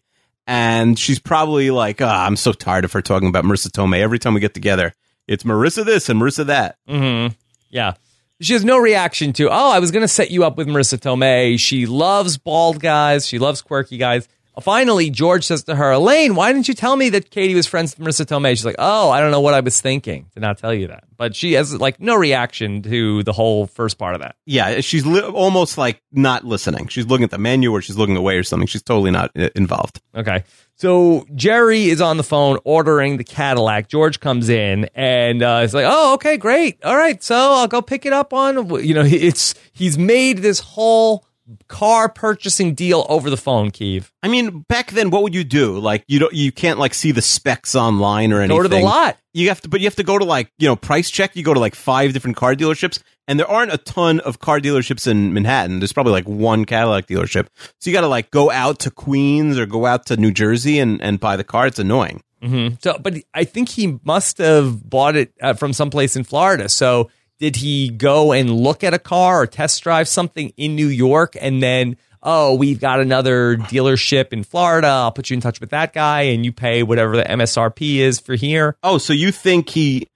and 0.50 0.98
she's 0.98 1.20
probably 1.20 1.70
like, 1.70 2.02
ah, 2.02 2.26
I'm 2.26 2.36
so 2.36 2.54
tired 2.54 2.84
of 2.84 2.92
her 2.94 3.04
talking 3.04 3.30
about 3.30 3.44
Marisa 3.44 3.68
Tomei. 3.68 4.00
Every 4.00 4.18
time 4.18 4.34
we 4.34 4.40
get 4.40 4.56
together, 4.56 4.96
it's 5.28 5.44
Marisa 5.44 5.86
this 5.86 6.10
and 6.10 6.20
Marisa 6.20 6.48
that. 6.48 6.76
Mm-hmm. 6.90 7.36
Yeah. 7.70 7.94
She 8.42 8.54
has 8.54 8.66
no 8.66 8.80
reaction 8.80 9.32
to, 9.34 9.48
oh, 9.52 9.70
I 9.70 9.78
was 9.78 9.92
going 9.92 10.02
to 10.02 10.08
set 10.08 10.32
you 10.32 10.44
up 10.44 10.58
with 10.58 10.68
Marisa 10.68 10.98
Tomei. 10.98 11.60
She 11.60 11.86
loves 11.86 12.40
bald 12.40 12.80
guys. 12.80 13.28
She 13.28 13.38
loves 13.38 13.62
quirky 13.62 13.98
guys. 13.98 14.28
Finally, 14.62 15.10
George 15.10 15.46
says 15.46 15.64
to 15.64 15.76
her, 15.76 15.92
Elaine, 15.92 16.36
why 16.36 16.52
didn't 16.52 16.68
you 16.68 16.74
tell 16.74 16.96
me 16.96 17.10
that 17.10 17.30
Katie 17.30 17.56
was 17.56 17.66
friends 17.66 17.98
with 17.98 18.08
Marisa 18.08 18.26
Tomei? 18.26 18.50
She's 18.52 18.66
like, 18.66 18.76
oh, 18.78 19.10
I 19.10 19.22
don't 19.22 19.32
know 19.32 19.40
what 19.40 19.54
I 19.54 19.62
was 19.62 19.80
thinking 19.80 20.26
to 20.34 20.40
not 20.40 20.58
tell 20.58 20.74
you 20.74 20.88
that. 20.88 21.06
But 21.18 21.36
she 21.36 21.54
has 21.54 21.74
like 21.80 22.00
no 22.00 22.16
reaction 22.16 22.82
to 22.84 23.24
the 23.24 23.34
whole 23.34 23.68
first 23.68 23.98
part 23.98 24.16
of 24.16 24.22
that. 24.22 24.36
Yeah, 24.46 24.82
she's 24.82 25.06
li- 25.06 25.22
almost 25.22 25.78
like 25.78 26.02
not 26.12 26.44
listening. 26.44 26.88
She's 26.88 27.06
looking 27.06 27.24
at 27.24 27.32
the 27.32 27.38
menu 27.38 27.72
or 27.72 27.82
she's 27.82 27.98
looking 27.98 28.18
away 28.18 28.38
or 28.38 28.44
something. 28.44 28.68
She's 28.68 28.84
totally 28.84 29.12
not 29.12 29.32
uh, 29.38 29.50
involved. 29.56 30.02
Okay. 30.16 30.44
So 30.76 31.26
Jerry 31.36 31.90
is 31.90 32.00
on 32.00 32.18
the 32.18 32.24
phone 32.24 32.58
ordering 32.64 33.18
the 33.18 33.26
Cadillac. 33.26 33.90
George 33.90 34.20
comes 34.20 34.48
in 34.48 34.90
and 34.96 35.44
uh, 35.44 35.62
it's 35.64 35.74
like, 35.74 35.86
oh, 35.88 36.14
okay, 36.14 36.38
great. 36.38 36.84
All 36.84 36.96
right. 36.96 37.22
So 37.22 37.36
I'll 37.36 37.68
go 37.68 37.82
pick 37.82 38.06
it 38.06 38.14
up 38.14 38.34
on, 38.34 38.70
you 38.84 38.94
know, 38.94 39.04
it's, 39.06 39.56
he's 39.74 39.98
made 39.98 40.38
this 40.38 40.60
whole 40.60 41.26
car 41.68 42.10
purchasing 42.10 42.74
deal 42.74 43.06
over 43.10 43.30
the 43.30 43.38
phone, 43.38 43.72
Keeve. 43.72 44.12
I 44.24 44.28
mean, 44.28 44.66
back 44.68 44.92
then, 44.92 45.10
what 45.10 45.24
would 45.24 45.34
you 45.34 45.44
do? 45.44 45.80
Like, 45.80 46.04
you 46.08 46.20
don't, 46.20 46.34
you 46.34 46.52
can't 46.52 46.80
like 46.80 46.94
see 46.94 47.12
the 47.12 47.22
specs 47.22 47.76
online 47.76 48.32
or 48.34 48.40
anything. 48.40 48.58
Go 48.58 48.64
to 48.64 48.70
the 48.70 48.82
lot. 48.82 49.18
You 49.34 49.50
have 49.50 49.62
to, 49.62 49.70
but 49.70 49.80
you 49.80 49.88
have 49.88 49.96
to 49.96 50.04
go 50.04 50.18
to 50.18 50.26
like, 50.26 50.52
you 50.58 50.68
know, 50.68 50.76
price 50.76 51.10
check. 51.10 51.36
You 51.36 51.44
go 51.44 51.54
to 51.54 51.60
like 51.60 51.76
five 51.76 52.14
different 52.14 52.38
car 52.38 52.56
dealerships, 52.56 53.02
and 53.28 53.40
there 53.40 53.50
aren't 53.50 53.74
a 53.74 53.78
ton 53.78 54.20
of 54.22 54.40
car 54.40 54.60
dealerships 54.60 55.08
in 55.08 55.34
Manhattan. 55.34 55.80
There's 55.80 55.94
probably 55.94 56.14
like 56.14 56.28
one 56.28 56.66
Cadillac 56.66 57.08
dealership. 57.08 57.48
So 57.80 57.90
you 57.90 57.94
got 57.94 58.02
to 58.02 58.08
like 58.08 58.32
go 58.32 58.50
out 58.52 58.80
to 58.80 58.92
Queens 58.92 59.58
or 59.58 59.66
go 59.66 59.86
out 59.86 60.08
to 60.08 60.18
New 60.18 60.32
Jersey 60.32 60.80
and 60.80 61.02
and 61.02 61.20
buy 61.20 61.36
the 61.36 61.44
car. 61.44 61.68
It's 61.68 61.80
annoying. 61.80 62.24
Mm-hmm. 62.42 62.76
So, 62.82 62.98
but 62.98 63.16
I 63.34 63.44
think 63.44 63.70
he 63.70 64.00
must 64.04 64.38
have 64.38 64.90
bought 64.90 65.16
it 65.16 65.34
uh, 65.42 65.54
from 65.54 65.74
someplace 65.74 66.16
in 66.16 66.24
Florida. 66.24 66.70
So, 66.70 67.10
did 67.40 67.56
he 67.56 67.90
go 67.90 68.32
and 68.32 68.52
look 68.52 68.84
at 68.84 68.94
a 68.94 69.00
car 69.00 69.42
or 69.42 69.48
test 69.48 69.82
drive 69.82 70.08
something 70.08 70.54
in 70.58 70.76
New 70.76 70.88
York 70.88 71.36
and 71.40 71.64
then, 71.64 71.98
oh, 72.22 72.54
we've 72.56 72.80
got 72.80 73.00
another 73.00 73.56
dealership 73.56 74.34
in 74.34 74.44
Florida. 74.44 74.88
I'll 74.88 75.12
put 75.12 75.30
you 75.30 75.36
in 75.36 75.42
touch 75.42 75.60
with 75.60 75.70
that 75.70 75.94
guy 75.94 76.22
and 76.24 76.46
you 76.46 76.52
pay 76.52 76.84
whatever 76.84 77.16
the 77.16 77.24
MSRP 77.24 77.98
is 77.98 78.20
for 78.20 78.36
here. 78.36 78.76
Oh, 78.84 78.98
so 78.98 79.14
you 79.14 79.32
think 79.32 79.70
he, 79.70 80.08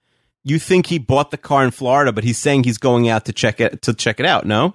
you 0.44 0.58
think 0.58 0.86
he 0.86 0.98
bought 0.98 1.30
the 1.30 1.38
car 1.38 1.64
in 1.64 1.70
Florida, 1.70 2.12
but 2.12 2.24
he's 2.24 2.38
saying 2.38 2.64
he's 2.64 2.78
going 2.78 3.08
out 3.08 3.24
to 3.24 3.32
check 3.32 3.60
it 3.60 3.82
to 3.82 3.94
check 3.94 4.20
it 4.20 4.26
out? 4.26 4.44
No. 4.44 4.74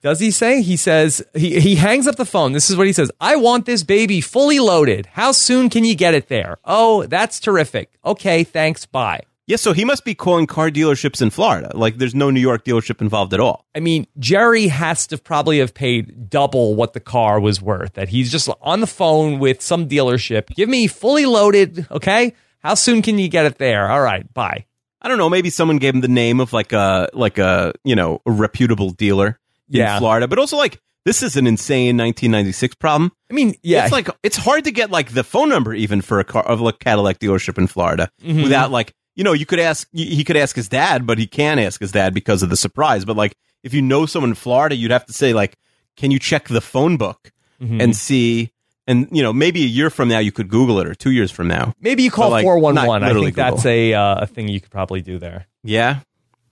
Does 0.00 0.20
he 0.20 0.30
say? 0.30 0.62
He 0.62 0.76
says 0.76 1.24
he 1.34 1.58
he 1.58 1.74
hangs 1.74 2.06
up 2.06 2.14
the 2.14 2.24
phone. 2.24 2.52
This 2.52 2.70
is 2.70 2.76
what 2.76 2.86
he 2.86 2.92
says. 2.92 3.10
I 3.20 3.34
want 3.34 3.66
this 3.66 3.82
baby 3.82 4.20
fully 4.20 4.60
loaded. 4.60 5.06
How 5.06 5.32
soon 5.32 5.70
can 5.70 5.84
you 5.84 5.96
get 5.96 6.14
it 6.14 6.28
there? 6.28 6.58
Oh, 6.64 7.04
that's 7.06 7.40
terrific. 7.40 7.90
Okay, 8.04 8.44
thanks. 8.44 8.86
Bye. 8.86 9.22
Yeah, 9.48 9.56
so 9.56 9.72
he 9.72 9.84
must 9.84 10.04
be 10.04 10.14
calling 10.14 10.46
car 10.46 10.70
dealerships 10.70 11.20
in 11.22 11.30
Florida. 11.30 11.70
Like 11.74 11.96
there's 11.96 12.14
no 12.14 12.30
New 12.30 12.38
York 12.40 12.64
dealership 12.64 13.00
involved 13.00 13.32
at 13.34 13.40
all. 13.40 13.64
I 13.74 13.80
mean, 13.80 14.06
Jerry 14.18 14.68
has 14.68 15.06
to 15.08 15.18
probably 15.18 15.58
have 15.58 15.72
paid 15.74 16.28
double 16.30 16.74
what 16.76 16.92
the 16.92 17.00
car 17.00 17.40
was 17.40 17.60
worth. 17.60 17.94
That 17.94 18.10
he's 18.10 18.30
just 18.30 18.48
on 18.60 18.80
the 18.80 18.86
phone 18.86 19.38
with 19.40 19.62
some 19.62 19.88
dealership. 19.88 20.48
Give 20.54 20.68
me 20.68 20.86
fully 20.86 21.24
loaded, 21.26 21.86
okay? 21.90 22.34
How 22.60 22.74
soon 22.74 23.02
can 23.02 23.18
you 23.18 23.28
get 23.28 23.46
it 23.46 23.58
there? 23.58 23.90
All 23.90 24.02
right, 24.02 24.32
bye. 24.34 24.66
I 25.00 25.08
don't 25.08 25.16
know. 25.18 25.30
Maybe 25.30 25.48
someone 25.48 25.78
gave 25.78 25.94
him 25.94 26.02
the 26.02 26.08
name 26.08 26.40
of 26.40 26.52
like 26.52 26.72
a 26.72 27.08
like 27.14 27.38
a 27.38 27.72
you 27.84 27.96
know 27.96 28.20
a 28.26 28.30
reputable 28.30 28.90
dealer 28.90 29.38
in 29.70 29.76
Yeah. 29.78 29.98
Florida, 29.98 30.28
but 30.28 30.38
also 30.38 30.56
like 30.58 30.78
this 31.06 31.22
is 31.22 31.36
an 31.36 31.46
insane 31.46 31.96
1996 31.96 32.74
problem. 32.74 33.12
I 33.30 33.34
mean, 33.34 33.54
yeah, 33.62 33.84
it's 33.84 33.92
like 33.92 34.10
it's 34.22 34.36
hard 34.36 34.64
to 34.64 34.72
get 34.72 34.90
like 34.90 35.12
the 35.14 35.24
phone 35.24 35.48
number 35.48 35.72
even 35.72 36.02
for 36.02 36.18
a 36.20 36.24
car 36.24 36.42
of 36.44 36.60
a 36.60 36.72
Cadillac 36.72 37.18
dealership 37.18 37.56
in 37.56 37.66
Florida 37.66 38.10
Mhm. 38.22 38.42
without 38.42 38.70
like 38.72 38.92
you 39.18 39.24
know 39.24 39.34
you 39.34 39.44
could 39.44 39.58
ask 39.60 39.86
he 39.92 40.22
could 40.24 40.36
ask 40.38 40.54
his 40.56 40.68
dad, 40.68 41.06
but 41.06 41.18
he 41.18 41.26
can't 41.26 41.60
ask 41.60 41.80
his 41.80 41.92
dad 41.92 42.14
because 42.14 42.42
of 42.44 42.48
the 42.48 42.56
surprise. 42.56 43.04
But 43.04 43.16
like 43.16 43.34
if 43.62 43.74
you 43.74 43.82
know 43.82 44.06
someone 44.06 44.30
in 44.30 44.34
Florida, 44.36 44.74
you'd 44.76 44.92
have 44.92 45.04
to 45.06 45.12
say 45.12 45.34
like, 45.34 45.56
can 45.96 46.10
you 46.10 46.18
check 46.20 46.48
the 46.48 46.60
phone 46.62 46.96
book 46.96 47.32
Mhm. 47.60 47.82
and 47.82 47.96
see. 47.96 48.52
And 48.86 49.08
you 49.12 49.22
know, 49.22 49.32
maybe 49.34 49.62
a 49.64 49.66
year 49.66 49.90
from 49.90 50.08
now 50.08 50.18
you 50.20 50.32
could 50.32 50.48
Google 50.48 50.78
it, 50.80 50.86
or 50.86 50.94
two 50.94 51.10
years 51.10 51.30
from 51.30 51.48
now. 51.48 51.74
maybe 51.80 52.02
you 52.04 52.10
call 52.10 52.30
four 52.40 52.58
one 52.58 52.74
one. 52.76 53.02
I 53.04 53.12
think 53.12 53.34
that's 53.34 53.66
a 53.66 53.92
uh, 53.92 54.22
a 54.24 54.26
thing 54.26 54.48
you 54.48 54.60
could 54.62 54.70
probably 54.70 55.02
do 55.02 55.18
there. 55.18 55.46
Yeah, 55.62 56.00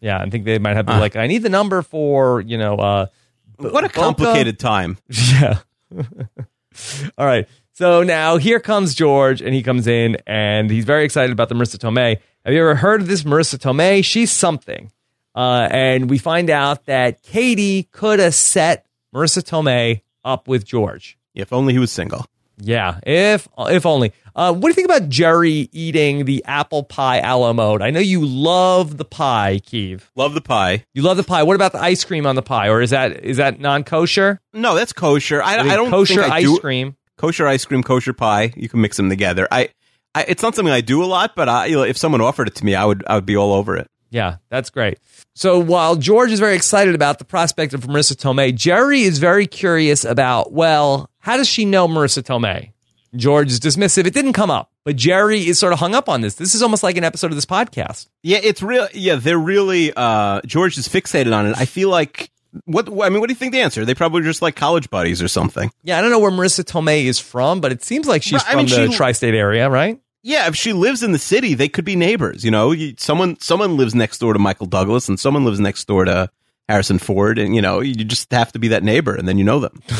Yeah, 0.00 0.18
I 0.20 0.28
think 0.28 0.44
they 0.44 0.58
might 0.58 0.76
have 0.76 0.84
to 0.86 0.92
be 0.92 0.94
Huh. 0.96 1.00
like, 1.06 1.16
I 1.16 1.26
need 1.28 1.42
the 1.42 1.48
number 1.48 1.80
for 1.82 2.40
you 2.42 2.58
know. 2.58 2.74
uh 2.76 3.06
what 3.58 3.84
a 3.84 3.88
Boca- 3.88 4.00
complicated 4.00 4.58
time. 4.58 4.98
Yeah. 5.08 5.60
All 7.16 7.26
right. 7.26 7.48
So 7.72 8.02
now 8.02 8.36
here 8.36 8.60
comes 8.60 8.94
George, 8.94 9.40
and 9.40 9.54
he 9.54 9.62
comes 9.62 9.86
in, 9.86 10.16
and 10.26 10.70
he's 10.70 10.84
very 10.84 11.04
excited 11.04 11.32
about 11.32 11.48
the 11.48 11.54
Marisa 11.54 11.76
Tomei. 11.78 12.18
Have 12.46 12.54
you 12.54 12.60
ever 12.60 12.76
heard 12.76 13.00
of 13.00 13.08
this 13.08 13.24
Marisa 13.24 13.58
Tomei? 13.58 14.04
She's 14.04 14.30
something. 14.30 14.92
Uh, 15.34 15.66
and 15.68 16.08
we 16.08 16.16
find 16.16 16.48
out 16.48 16.86
that 16.86 17.20
Katie 17.24 17.88
could 17.90 18.20
have 18.20 18.36
set 18.36 18.86
Marisa 19.12 19.42
Tomei 19.42 20.02
up 20.24 20.46
with 20.46 20.64
George. 20.64 21.18
If 21.34 21.52
only 21.52 21.72
he 21.72 21.80
was 21.80 21.90
single. 21.90 22.24
Yeah, 22.58 23.00
if 23.04 23.48
if 23.58 23.84
only. 23.84 24.12
Uh, 24.36 24.52
what 24.52 24.62
do 24.62 24.68
you 24.68 24.74
think 24.74 24.84
about 24.84 25.08
Jerry 25.08 25.68
eating 25.72 26.24
the 26.24 26.44
apple 26.44 26.84
pie 26.84 27.18
a 27.18 27.36
la 27.36 27.52
mode? 27.52 27.82
I 27.82 27.90
know 27.90 27.98
you 27.98 28.24
love 28.24 28.96
the 28.96 29.04
pie, 29.04 29.60
Keeve. 29.66 30.02
Love 30.14 30.34
the 30.34 30.40
pie. 30.40 30.84
You 30.94 31.02
love 31.02 31.16
the 31.16 31.24
pie. 31.24 31.42
What 31.42 31.56
about 31.56 31.72
the 31.72 31.82
ice 31.82 32.04
cream 32.04 32.26
on 32.26 32.36
the 32.36 32.42
pie, 32.42 32.68
or 32.68 32.80
is 32.80 32.90
that 32.90 33.24
is 33.24 33.38
that 33.38 33.58
non 33.58 33.82
kosher? 33.82 34.40
No, 34.52 34.76
that's 34.76 34.92
kosher. 34.92 35.42
I, 35.42 35.58
I 35.58 35.74
don't 35.74 35.90
kosher 35.90 36.22
I 36.22 36.28
ice 36.36 36.44
do, 36.44 36.58
cream. 36.60 36.96
kosher 37.18 37.48
ice 37.48 37.64
cream, 37.64 37.82
kosher 37.82 38.12
pie. 38.12 38.52
You 38.54 38.68
can 38.68 38.80
mix 38.80 38.96
them 38.96 39.08
together. 39.08 39.48
I, 39.50 39.70
I 40.16 40.24
it's 40.28 40.42
not 40.42 40.54
something 40.54 40.72
I 40.72 40.80
do 40.80 41.02
a 41.02 41.06
lot, 41.06 41.36
but 41.36 41.48
I, 41.48 41.66
you 41.66 41.76
know, 41.76 41.82
if 41.82 41.96
someone 41.96 42.20
offered 42.20 42.48
it 42.48 42.54
to 42.56 42.64
me, 42.64 42.74
I 42.74 42.84
would 42.84 43.04
I 43.06 43.14
would 43.16 43.26
be 43.26 43.36
all 43.36 43.52
over 43.52 43.76
it. 43.76 43.86
Yeah, 44.10 44.36
that's 44.48 44.70
great. 44.70 44.98
So 45.34 45.58
while 45.58 45.96
George 45.96 46.30
is 46.30 46.40
very 46.40 46.54
excited 46.56 46.94
about 46.94 47.18
the 47.18 47.24
prospect 47.24 47.74
of 47.74 47.82
Marisa 47.82 48.14
Tomei, 48.14 48.54
Jerry 48.54 49.02
is 49.02 49.18
very 49.18 49.46
curious 49.46 50.04
about, 50.04 50.52
well, 50.52 51.10
how 51.18 51.36
does 51.36 51.48
she 51.48 51.64
know 51.64 51.86
Marisa 51.88 52.22
Tomei? 52.22 52.70
George 53.14 53.50
is 53.50 53.60
dismissive. 53.60 54.06
It 54.06 54.14
didn't 54.14 54.32
come 54.34 54.50
up, 54.50 54.70
but 54.84 54.94
Jerry 54.96 55.40
is 55.46 55.58
sort 55.58 55.72
of 55.72 55.78
hung 55.80 55.94
up 55.94 56.08
on 56.08 56.20
this. 56.20 56.34
This 56.36 56.54
is 56.54 56.62
almost 56.62 56.82
like 56.82 56.96
an 56.96 57.04
episode 57.04 57.30
of 57.32 57.36
this 57.36 57.46
podcast. 57.46 58.06
Yeah, 58.22 58.38
it's 58.42 58.62
real. 58.62 58.88
Yeah, 58.94 59.16
they're 59.16 59.38
really 59.38 59.92
uh 59.96 60.40
George 60.46 60.78
is 60.78 60.88
fixated 60.88 61.34
on 61.36 61.46
it. 61.46 61.56
I 61.58 61.64
feel 61.64 61.88
like 61.90 62.30
what 62.64 62.88
I 62.88 63.08
mean, 63.10 63.20
what 63.20 63.26
do 63.28 63.32
you 63.32 63.38
think 63.38 63.52
the 63.52 63.60
answer? 63.60 63.84
They 63.84 63.94
probably 63.94 64.22
just 64.22 64.40
like 64.40 64.54
college 64.56 64.88
buddies 64.88 65.20
or 65.20 65.28
something. 65.28 65.70
Yeah, 65.82 65.98
I 65.98 66.00
don't 66.00 66.10
know 66.10 66.18
where 66.20 66.30
Marisa 66.30 66.64
Tomei 66.64 67.04
is 67.04 67.18
from, 67.18 67.60
but 67.60 67.72
it 67.72 67.82
seems 67.82 68.06
like 68.06 68.22
she's 68.22 68.34
Right, 68.34 68.46
I 68.46 68.50
from 68.52 68.56
mean, 68.66 68.68
the 68.68 68.90
she- 68.92 68.96
tri-state 68.96 69.34
area, 69.34 69.68
right? 69.68 69.98
Yeah, 70.26 70.48
if 70.48 70.56
she 70.56 70.72
lives 70.72 71.04
in 71.04 71.12
the 71.12 71.20
city, 71.20 71.54
they 71.54 71.68
could 71.68 71.84
be 71.84 71.94
neighbors. 71.94 72.44
You 72.44 72.50
know, 72.50 72.74
someone 72.98 73.38
someone 73.38 73.76
lives 73.76 73.94
next 73.94 74.18
door 74.18 74.32
to 74.32 74.40
Michael 74.40 74.66
Douglas, 74.66 75.08
and 75.08 75.20
someone 75.20 75.44
lives 75.44 75.60
next 75.60 75.84
door 75.86 76.04
to 76.04 76.28
Harrison 76.68 76.98
Ford, 76.98 77.38
and 77.38 77.54
you 77.54 77.62
know, 77.62 77.78
you 77.78 77.94
just 77.94 78.32
have 78.32 78.50
to 78.50 78.58
be 78.58 78.66
that 78.68 78.82
neighbor, 78.82 79.14
and 79.14 79.28
then 79.28 79.38
you 79.38 79.44
know 79.44 79.60
them. 79.60 79.80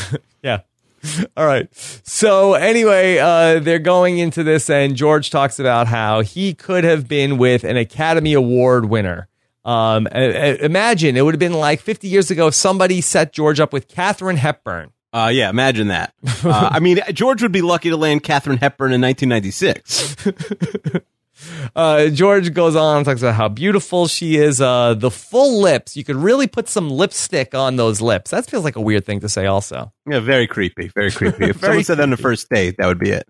Yeah. 0.43 0.61
All 1.37 1.45
right. 1.45 1.67
So 2.03 2.53
anyway, 2.53 3.17
uh, 3.17 3.59
they're 3.59 3.79
going 3.79 4.17
into 4.17 4.43
this, 4.43 4.69
and 4.69 4.95
George 4.95 5.29
talks 5.29 5.59
about 5.59 5.87
how 5.87 6.21
he 6.21 6.53
could 6.53 6.83
have 6.83 7.07
been 7.07 7.37
with 7.37 7.63
an 7.63 7.75
Academy 7.75 8.33
Award 8.33 8.85
winner. 8.85 9.27
Um, 9.65 10.07
imagine 10.07 11.17
it 11.17 11.21
would 11.23 11.33
have 11.33 11.39
been 11.39 11.53
like 11.53 11.81
50 11.81 12.07
years 12.07 12.31
ago 12.31 12.47
if 12.47 12.53
somebody 12.55 13.01
set 13.01 13.33
George 13.33 13.59
up 13.59 13.73
with 13.73 13.87
Katharine 13.87 14.37
Hepburn. 14.37 14.91
Uh, 15.13 15.31
yeah, 15.33 15.49
imagine 15.49 15.87
that. 15.87 16.13
Uh, 16.43 16.69
I 16.71 16.79
mean, 16.79 16.99
George 17.13 17.41
would 17.41 17.51
be 17.51 17.63
lucky 17.63 17.89
to 17.89 17.97
land 17.97 18.23
Katharine 18.23 18.57
Hepburn 18.57 18.93
in 18.93 19.01
1996. 19.01 20.15
Uh, 21.75 22.07
George 22.07 22.53
goes 22.53 22.75
on 22.75 22.97
and 22.97 23.05
talks 23.05 23.21
about 23.21 23.35
how 23.35 23.47
beautiful 23.47 24.07
she 24.07 24.37
is. 24.37 24.59
Uh, 24.59 24.95
the 24.95 25.11
full 25.11 25.61
lips. 25.61 25.95
You 25.95 26.03
could 26.03 26.15
really 26.15 26.47
put 26.47 26.67
some 26.67 26.89
lipstick 26.89 27.53
on 27.53 27.75
those 27.75 28.01
lips. 28.01 28.31
That 28.31 28.49
feels 28.49 28.63
like 28.63 28.75
a 28.75 28.81
weird 28.81 29.05
thing 29.05 29.19
to 29.19 29.29
say, 29.29 29.45
also. 29.45 29.91
Yeah, 30.09 30.19
very 30.19 30.47
creepy, 30.47 30.87
very 30.95 31.11
creepy. 31.11 31.45
If 31.49 31.57
Very 31.57 31.71
someone 31.71 31.83
said 31.83 31.97
that 31.97 32.03
on 32.03 32.09
the 32.09 32.17
first 32.17 32.49
date, 32.49 32.77
that 32.77 32.87
would 32.87 32.99
be 32.99 33.11
it. 33.11 33.27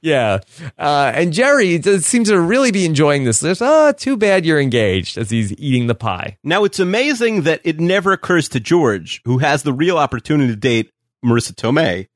Yeah. 0.00 0.40
Uh, 0.78 1.12
and 1.14 1.32
Jerry 1.32 1.78
does, 1.78 2.04
seems 2.06 2.28
to 2.28 2.40
really 2.40 2.72
be 2.72 2.84
enjoying 2.84 3.24
this. 3.24 3.40
There's, 3.40 3.62
oh, 3.62 3.92
too 3.92 4.16
bad 4.16 4.44
you're 4.44 4.60
engaged 4.60 5.16
as 5.18 5.30
he's 5.30 5.52
eating 5.52 5.86
the 5.86 5.94
pie. 5.94 6.38
Now, 6.42 6.64
it's 6.64 6.80
amazing 6.80 7.42
that 7.42 7.60
it 7.64 7.78
never 7.78 8.12
occurs 8.12 8.48
to 8.50 8.60
George, 8.60 9.22
who 9.24 9.38
has 9.38 9.62
the 9.62 9.72
real 9.72 9.98
opportunity 9.98 10.48
to 10.50 10.56
date 10.56 10.90
Marisa 11.24 11.52
Tomei, 11.54 12.08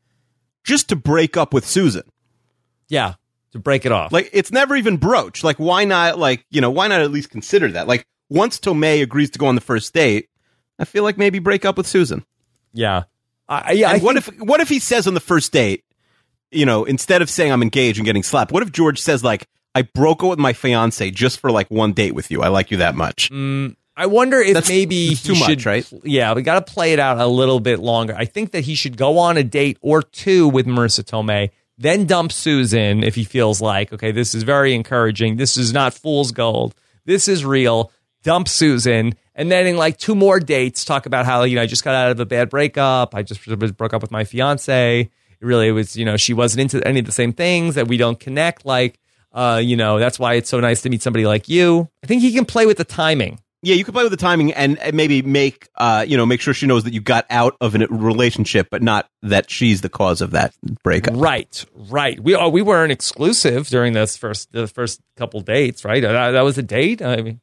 just 0.64 0.88
to 0.90 0.96
break 0.96 1.36
up 1.36 1.52
with 1.54 1.66
Susan. 1.66 2.02
Yeah. 2.88 3.14
To 3.52 3.58
break 3.58 3.86
it 3.86 3.92
off. 3.92 4.12
Like, 4.12 4.28
it's 4.32 4.52
never 4.52 4.76
even 4.76 4.98
broached. 4.98 5.42
Like, 5.42 5.56
why 5.58 5.84
not, 5.84 6.18
like, 6.18 6.44
you 6.50 6.60
know, 6.60 6.70
why 6.70 6.86
not 6.88 7.00
at 7.00 7.10
least 7.10 7.30
consider 7.30 7.68
that? 7.72 7.86
Like, 7.88 8.06
once 8.28 8.58
Tomei 8.58 9.02
agrees 9.02 9.30
to 9.30 9.38
go 9.38 9.46
on 9.46 9.54
the 9.54 9.60
first 9.62 9.94
date, 9.94 10.28
I 10.78 10.84
feel 10.84 11.02
like 11.02 11.16
maybe 11.18 11.38
break 11.38 11.64
up 11.64 11.76
with 11.76 11.86
Susan. 11.86 12.24
yeah. 12.72 13.04
I, 13.50 13.72
yeah. 13.72 13.90
I 13.92 13.98
what 14.00 14.22
think- 14.22 14.40
if 14.40 14.46
what 14.46 14.60
if 14.60 14.68
he 14.68 14.78
says 14.78 15.06
on 15.06 15.14
the 15.14 15.20
first 15.20 15.52
date, 15.54 15.82
you 16.50 16.66
know, 16.66 16.84
instead 16.84 17.22
of 17.22 17.30
saying 17.30 17.50
I'm 17.50 17.62
engaged 17.62 17.98
and 17.98 18.04
getting 18.04 18.22
slapped, 18.22 18.52
what 18.52 18.62
if 18.62 18.70
George 18.70 19.00
says 19.00 19.24
like 19.24 19.46
I 19.74 19.80
broke 19.82 20.22
up 20.22 20.28
with 20.28 20.38
my 20.38 20.52
fiance 20.52 21.10
just 21.12 21.40
for 21.40 21.50
like 21.50 21.70
one 21.70 21.94
date 21.94 22.12
with 22.14 22.30
you? 22.30 22.42
I 22.42 22.48
like 22.48 22.70
you 22.70 22.76
that 22.76 22.94
much. 22.94 23.30
Mm, 23.30 23.74
I 23.98 24.06
wonder 24.06 24.40
if 24.40 24.54
That's- 24.54 24.68
maybe 24.68 25.08
that's 25.08 25.22
he 25.22 25.34
too 25.34 25.40
much, 25.40 25.48
should, 25.48 25.66
right? 25.66 25.92
Yeah, 26.04 26.32
we 26.34 26.42
got 26.42 26.64
to 26.64 26.72
play 26.72 26.92
it 26.92 27.00
out 27.00 27.18
a 27.18 27.26
little 27.26 27.58
bit 27.58 27.80
longer. 27.80 28.14
I 28.16 28.26
think 28.26 28.52
that 28.52 28.60
he 28.60 28.76
should 28.76 28.96
go 28.96 29.18
on 29.18 29.36
a 29.36 29.42
date 29.42 29.76
or 29.80 30.02
two 30.02 30.48
with 30.48 30.66
Marisa 30.66 31.02
Tomei, 31.02 31.50
then 31.76 32.06
dump 32.06 32.30
Susan 32.30 33.02
if 33.02 33.16
he 33.16 33.24
feels 33.24 33.60
like, 33.60 33.92
okay, 33.92 34.12
this 34.12 34.34
is 34.36 34.44
very 34.44 34.72
encouraging. 34.72 35.36
This 35.36 35.56
is 35.56 35.72
not 35.72 35.94
fool's 35.94 36.30
gold. 36.30 36.76
This 37.06 37.26
is 37.26 37.44
real. 37.44 37.90
Dump 38.22 38.48
Susan. 38.48 39.14
And 39.34 39.50
then 39.50 39.66
in 39.66 39.76
like 39.76 39.96
two 39.98 40.14
more 40.14 40.38
dates, 40.38 40.84
talk 40.84 41.06
about 41.06 41.26
how, 41.26 41.42
you 41.42 41.56
know, 41.56 41.62
I 41.62 41.66
just 41.66 41.82
got 41.84 41.94
out 41.94 42.10
of 42.12 42.20
a 42.20 42.26
bad 42.26 42.50
breakup. 42.50 43.14
I 43.16 43.22
just 43.22 43.44
broke 43.76 43.94
up 43.94 44.02
with 44.02 44.10
my 44.10 44.24
fiance. 44.24 44.78
Really, 44.80 45.08
it 45.40 45.44
really 45.44 45.72
was, 45.72 45.96
you 45.96 46.04
know, 46.04 46.16
she 46.16 46.34
wasn't 46.34 46.60
into 46.60 46.86
any 46.86 47.00
of 47.00 47.06
the 47.06 47.12
same 47.12 47.32
things 47.32 47.74
that 47.76 47.88
we 47.88 47.96
don't 47.96 48.18
connect. 48.18 48.64
Like, 48.64 48.98
uh, 49.32 49.60
you 49.62 49.76
know, 49.76 49.98
that's 49.98 50.18
why 50.18 50.34
it's 50.34 50.48
so 50.48 50.60
nice 50.60 50.82
to 50.82 50.90
meet 50.90 51.02
somebody 51.02 51.26
like 51.26 51.48
you. 51.48 51.88
I 52.02 52.06
think 52.06 52.22
he 52.22 52.32
can 52.32 52.44
play 52.44 52.66
with 52.66 52.76
the 52.76 52.84
timing. 52.84 53.40
Yeah, 53.62 53.74
you 53.74 53.84
could 53.84 53.92
play 53.94 54.04
with 54.04 54.12
the 54.12 54.16
timing 54.16 54.52
and, 54.52 54.78
and 54.78 54.94
maybe 54.96 55.20
make 55.22 55.68
uh 55.74 56.04
you 56.06 56.16
know 56.16 56.24
make 56.26 56.40
sure 56.40 56.54
she 56.54 56.66
knows 56.66 56.84
that 56.84 56.92
you 56.92 57.00
got 57.00 57.26
out 57.28 57.56
of 57.60 57.74
a 57.74 57.86
relationship, 57.88 58.68
but 58.70 58.82
not 58.82 59.08
that 59.22 59.50
she's 59.50 59.80
the 59.80 59.88
cause 59.88 60.20
of 60.20 60.30
that 60.32 60.54
breakup. 60.84 61.14
Right, 61.16 61.64
right. 61.74 62.18
We 62.20 62.36
oh, 62.36 62.48
we 62.48 62.62
weren't 62.62 62.92
exclusive 62.92 63.66
during 63.68 63.94
this 63.94 64.16
first 64.16 64.52
the 64.52 64.66
first 64.68 65.00
couple 65.16 65.40
dates, 65.40 65.84
right? 65.84 66.02
That, 66.02 66.30
that 66.32 66.42
was 66.42 66.56
a 66.58 66.62
date. 66.62 67.02
I 67.02 67.16
mean, 67.16 67.40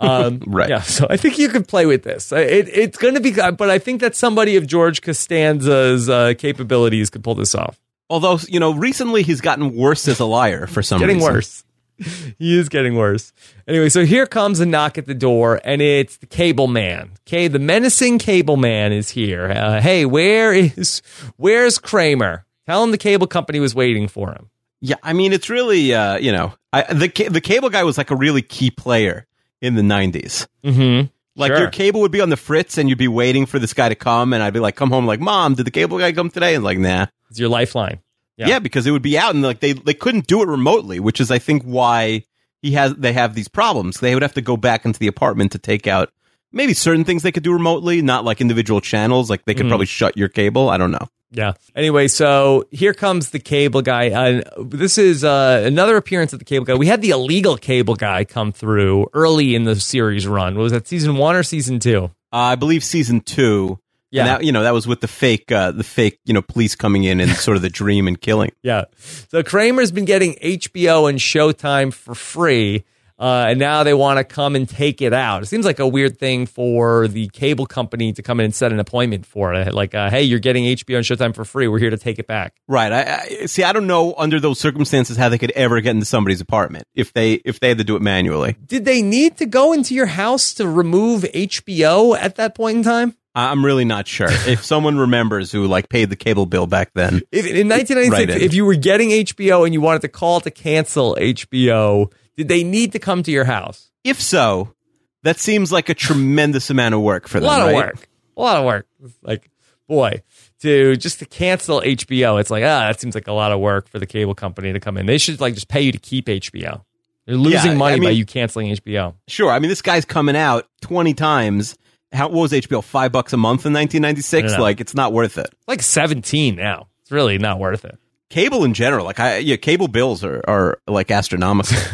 Um, 0.00 0.42
Right. 0.46 0.68
Yeah. 0.68 0.80
So 0.82 1.06
I 1.08 1.16
think 1.16 1.38
you 1.38 1.48
could 1.48 1.68
play 1.68 1.86
with 1.86 2.02
this. 2.02 2.32
Uh, 2.32 2.36
It, 2.36 2.68
it's 2.68 2.98
going 2.98 3.14
to 3.14 3.20
be, 3.20 3.32
but 3.32 3.70
I 3.70 3.78
think 3.78 4.00
that 4.00 4.16
somebody 4.16 4.56
of 4.56 4.66
George 4.66 5.00
Costanza's 5.02 6.08
uh, 6.08 6.34
capabilities 6.38 7.10
could 7.10 7.22
pull 7.22 7.34
this 7.36 7.54
off. 7.54 7.78
Although 8.10 8.38
you 8.48 8.60
know, 8.60 8.74
recently 8.74 9.22
he's 9.22 9.40
gotten 9.40 9.74
worse 9.74 10.06
as 10.08 10.20
a 10.20 10.24
liar 10.26 10.66
for 10.66 10.82
some 10.82 10.98
Getting 10.98 11.16
reason. 11.18 11.32
worse. 11.32 11.64
he 12.38 12.58
is 12.58 12.68
getting 12.68 12.94
worse. 12.96 13.32
Anyway, 13.66 13.88
so 13.88 14.04
here 14.04 14.26
comes 14.26 14.60
a 14.60 14.66
knock 14.66 14.98
at 14.98 15.06
the 15.06 15.14
door, 15.14 15.60
and 15.64 15.80
it's 15.82 16.16
the 16.18 16.26
cable 16.26 16.66
man. 16.66 17.12
Okay, 17.26 17.48
the 17.48 17.58
menacing 17.58 18.18
cable 18.18 18.56
man 18.56 18.92
is 18.92 19.10
here. 19.10 19.50
Uh, 19.50 19.80
hey, 19.80 20.04
where 20.04 20.52
is 20.52 21.02
where's 21.36 21.78
Kramer? 21.78 22.44
Tell 22.66 22.82
him 22.84 22.90
the 22.90 22.98
cable 22.98 23.26
company 23.26 23.60
was 23.60 23.74
waiting 23.74 24.08
for 24.08 24.30
him. 24.30 24.50
Yeah, 24.80 24.96
I 25.02 25.12
mean, 25.12 25.32
it's 25.32 25.48
really 25.48 25.94
uh, 25.94 26.16
you 26.18 26.32
know, 26.32 26.54
I, 26.72 26.82
the 26.92 27.08
the 27.28 27.40
cable 27.40 27.70
guy 27.70 27.84
was 27.84 27.98
like 27.98 28.10
a 28.10 28.16
really 28.16 28.42
key 28.42 28.70
player 28.70 29.26
in 29.60 29.74
the 29.74 29.82
'90s. 29.82 30.46
Mm-hmm. 30.64 31.06
Like 31.34 31.50
Sure. 31.52 31.60
your 31.60 31.70
cable 31.70 32.02
would 32.02 32.12
be 32.12 32.20
on 32.20 32.28
the 32.28 32.36
fritz, 32.36 32.76
and 32.76 32.88
you'd 32.90 32.98
be 32.98 33.08
waiting 33.08 33.46
for 33.46 33.58
this 33.58 33.72
guy 33.72 33.88
to 33.88 33.94
come, 33.94 34.32
and 34.34 34.42
I'd 34.42 34.52
be 34.52 34.60
like, 34.60 34.76
"Come 34.76 34.90
home!" 34.90 35.06
Like, 35.06 35.20
"Mom, 35.20 35.54
did 35.54 35.66
the 35.66 35.70
cable 35.70 35.98
guy 35.98 36.12
come 36.12 36.28
today?" 36.30 36.54
And 36.54 36.62
like, 36.64 36.78
"Nah." 36.78 37.06
It's 37.30 37.38
your 37.38 37.48
lifeline. 37.48 38.00
Yeah. 38.42 38.48
Yeah. 38.48 38.58
because 38.58 38.86
it 38.86 38.90
would 38.90 39.02
be 39.02 39.18
out, 39.18 39.34
and 39.34 39.42
like 39.42 39.60
they 39.60 39.72
they 39.72 39.94
couldn't 39.94 40.26
do 40.26 40.42
it 40.42 40.48
remotely, 40.48 41.00
which 41.00 41.20
is 41.20 41.30
I 41.30 41.38
think 41.38 41.62
why 41.62 42.24
he 42.60 42.72
has 42.72 42.94
they 42.94 43.12
have 43.12 43.34
these 43.34 43.48
problems. 43.48 44.00
They 44.00 44.14
would 44.14 44.22
have 44.22 44.34
to 44.34 44.42
go 44.42 44.56
back 44.56 44.84
into 44.84 44.98
the 45.00 45.08
apartment 45.08 45.52
to 45.52 45.58
take 45.58 45.86
out 45.86 46.10
maybe 46.52 46.74
certain 46.74 47.04
things 47.04 47.22
they 47.22 47.32
could 47.32 47.42
do 47.42 47.52
remotely, 47.52 48.02
not 48.02 48.24
like 48.24 48.40
individual 48.40 48.80
channels. 48.80 49.30
Like 49.30 49.44
they 49.46 49.54
could 49.54 49.66
Mhm. 49.66 49.70
probably 49.70 49.86
shut 49.86 50.16
your 50.16 50.28
cable. 50.28 50.68
I 50.68 50.76
don't 50.76 50.90
know. 50.90 51.08
Yeah. 51.34 51.52
Anyway, 51.74 52.08
so 52.08 52.66
here 52.70 52.92
comes 52.92 53.30
the 53.30 53.38
cable 53.38 53.80
guy. 53.80 54.10
Uh, 54.10 54.42
this 54.62 54.98
is 54.98 55.24
uh, 55.24 55.62
another 55.64 55.96
appearance 55.96 56.34
of 56.34 56.38
the 56.40 56.44
cable 56.44 56.66
guy. 56.66 56.74
We 56.74 56.86
had 56.88 57.00
the 57.00 57.08
illegal 57.08 57.56
cable 57.56 57.94
guy 57.96 58.24
come 58.26 58.52
through 58.52 59.06
early 59.14 59.54
in 59.54 59.64
the 59.64 59.76
series 59.80 60.26
run. 60.26 60.58
Was 60.58 60.72
that 60.72 60.86
season 60.86 61.16
one 61.16 61.34
or 61.34 61.42
season 61.42 61.80
two? 61.80 62.10
Uh, 62.34 62.36
I 62.52 62.54
believe 62.56 62.84
season 62.84 63.22
two. 63.22 63.78
Yeah. 64.12 64.20
and 64.22 64.28
that, 64.28 64.44
you 64.44 64.52
know 64.52 64.62
that 64.62 64.74
was 64.74 64.86
with 64.86 65.00
the 65.00 65.08
fake, 65.08 65.50
uh, 65.50 65.72
the 65.72 65.82
fake, 65.84 66.20
you 66.24 66.34
know, 66.34 66.42
police 66.42 66.76
coming 66.76 67.04
in 67.04 67.18
and 67.20 67.30
sort 67.46 67.56
of 67.56 67.62
the 67.62 67.70
dream 67.70 68.06
and 68.06 68.20
killing. 68.20 68.52
Yeah. 68.62 68.84
So 68.98 69.42
Kramer's 69.42 69.90
been 69.90 70.04
getting 70.04 70.34
HBO 70.34 71.08
and 71.08 71.18
Showtime 71.18 71.92
for 71.92 72.14
free. 72.14 72.84
Uh, 73.18 73.46
and 73.50 73.60
now 73.60 73.84
they 73.84 73.94
want 73.94 74.18
to 74.18 74.24
come 74.24 74.56
and 74.56 74.68
take 74.68 75.00
it 75.00 75.12
out. 75.12 75.44
It 75.44 75.46
seems 75.46 75.64
like 75.64 75.78
a 75.78 75.86
weird 75.86 76.18
thing 76.18 76.44
for 76.44 77.06
the 77.06 77.28
cable 77.28 77.66
company 77.66 78.12
to 78.14 78.22
come 78.22 78.40
in 78.40 78.46
and 78.46 78.54
set 78.54 78.72
an 78.72 78.80
appointment 78.80 79.26
for 79.26 79.54
it. 79.54 79.72
Like, 79.72 79.94
uh, 79.94 80.10
hey, 80.10 80.24
you're 80.24 80.40
getting 80.40 80.64
HBO 80.64 80.96
and 80.96 81.04
Showtime 81.04 81.32
for 81.32 81.44
free. 81.44 81.68
We're 81.68 81.78
here 81.78 81.90
to 81.90 81.98
take 81.98 82.18
it 82.18 82.26
back. 82.26 82.56
Right. 82.66 82.90
I, 82.90 83.20
I 83.42 83.46
see. 83.46 83.62
I 83.62 83.72
don't 83.72 83.86
know 83.86 84.14
under 84.18 84.40
those 84.40 84.58
circumstances 84.58 85.16
how 85.16 85.28
they 85.28 85.38
could 85.38 85.52
ever 85.52 85.80
get 85.80 85.90
into 85.90 86.06
somebody's 86.06 86.40
apartment 86.40 86.88
if 86.96 87.12
they 87.12 87.34
if 87.34 87.60
they 87.60 87.68
had 87.68 87.78
to 87.78 87.84
do 87.84 87.94
it 87.94 88.02
manually. 88.02 88.56
Did 88.66 88.84
they 88.84 89.02
need 89.02 89.36
to 89.36 89.46
go 89.46 89.72
into 89.72 89.94
your 89.94 90.06
house 90.06 90.52
to 90.54 90.66
remove 90.66 91.22
HBO 91.22 92.18
at 92.18 92.34
that 92.36 92.56
point 92.56 92.78
in 92.78 92.82
time? 92.82 93.14
I'm 93.34 93.64
really 93.64 93.84
not 93.84 94.06
sure. 94.06 94.28
if 94.30 94.64
someone 94.64 94.98
remembers 94.98 95.50
who 95.52 95.66
like 95.66 95.88
paid 95.88 96.10
the 96.10 96.16
cable 96.16 96.46
bill 96.46 96.66
back 96.66 96.90
then, 96.94 97.22
If, 97.32 97.46
in 97.46 97.68
1996, 97.68 98.10
Right 98.10 98.42
if 98.42 98.52
you 98.54 98.64
were 98.66 98.74
getting 98.74 99.10
HBO 99.10 99.64
and 99.64 99.72
you 99.72 99.80
wanted 99.80 100.02
to 100.02 100.08
call 100.08 100.40
to 100.42 100.50
cancel 100.50 101.16
HBO, 101.18 102.12
did 102.36 102.48
they 102.48 102.62
need 102.64 102.92
to 102.92 102.98
come 102.98 103.22
to 103.22 103.30
your 103.30 103.44
house? 103.44 103.90
if 104.04 104.20
so, 104.20 104.74
that 105.22 105.38
seems 105.38 105.70
like 105.70 105.88
a 105.88 105.94
tremendous 105.94 106.68
amount 106.70 106.94
of 106.94 107.00
work 107.00 107.28
for 107.28 107.38
them. 107.38 107.44
A 107.44 107.46
lot 107.46 107.68
of 107.68 107.74
work. 107.74 108.08
A 108.36 108.40
lot 108.40 108.56
of 108.56 108.64
work. 108.64 108.86
Like, 109.22 109.48
boy, 109.86 110.22
to 110.60 110.96
just 110.96 111.20
to 111.20 111.24
cancel 111.26 111.80
HBO, 111.80 112.40
it's 112.40 112.50
like, 112.50 112.64
ah, 112.64 112.88
that 112.88 113.00
seems 113.00 113.14
like 113.14 113.28
a 113.28 113.32
lot 113.32 113.52
of 113.52 113.60
work 113.60 113.88
for 113.88 113.98
the 114.00 114.06
cable 114.06 114.34
company 114.34 114.72
to 114.72 114.80
come 114.80 114.96
in. 114.98 115.06
They 115.06 115.18
should 115.18 115.40
like 115.40 115.54
just 115.54 115.68
pay 115.68 115.82
you 115.82 115.92
to 115.92 115.98
keep 115.98 116.26
HBO. 116.26 116.82
They're 117.26 117.36
losing 117.36 117.72
Yeah, 117.72 117.76
money 117.76 117.96
I 117.96 118.04
by 118.04 118.10
you 118.10 118.26
canceling 118.26 118.74
HBO. 118.74 119.14
Sure. 119.28 119.52
I 119.52 119.60
mean, 119.60 119.68
this 119.68 119.82
guy's 119.82 120.04
coming 120.04 120.34
out 120.34 120.66
20 120.80 121.14
times. 121.14 121.76
How 122.12 122.28
what 122.28 122.40
was 122.40 122.52
HBO? 122.52 122.82
Five 122.82 123.12
bucks 123.12 123.32
a 123.32 123.36
month 123.36 123.66
in 123.66 123.72
1996. 123.72 124.34
I 124.34 124.48
don't 124.48 124.56
know. 124.58 124.62
Like 124.62 124.80
it's 124.80 124.94
not 124.94 125.12
worth 125.12 125.38
it. 125.38 125.48
Like 125.66 125.82
17 125.82 126.56
now. 126.56 126.88
It's 127.02 127.12
really 127.12 127.38
not 127.38 127.58
worth 127.58 127.84
it. 127.84 127.98
Cable 128.28 128.64
in 128.64 128.74
general, 128.74 129.04
like 129.04 129.20
I 129.20 129.38
yeah, 129.38 129.56
cable 129.56 129.88
bills 129.88 130.24
are 130.24 130.42
are 130.48 130.78
like 130.86 131.10
astronomical. 131.10 131.76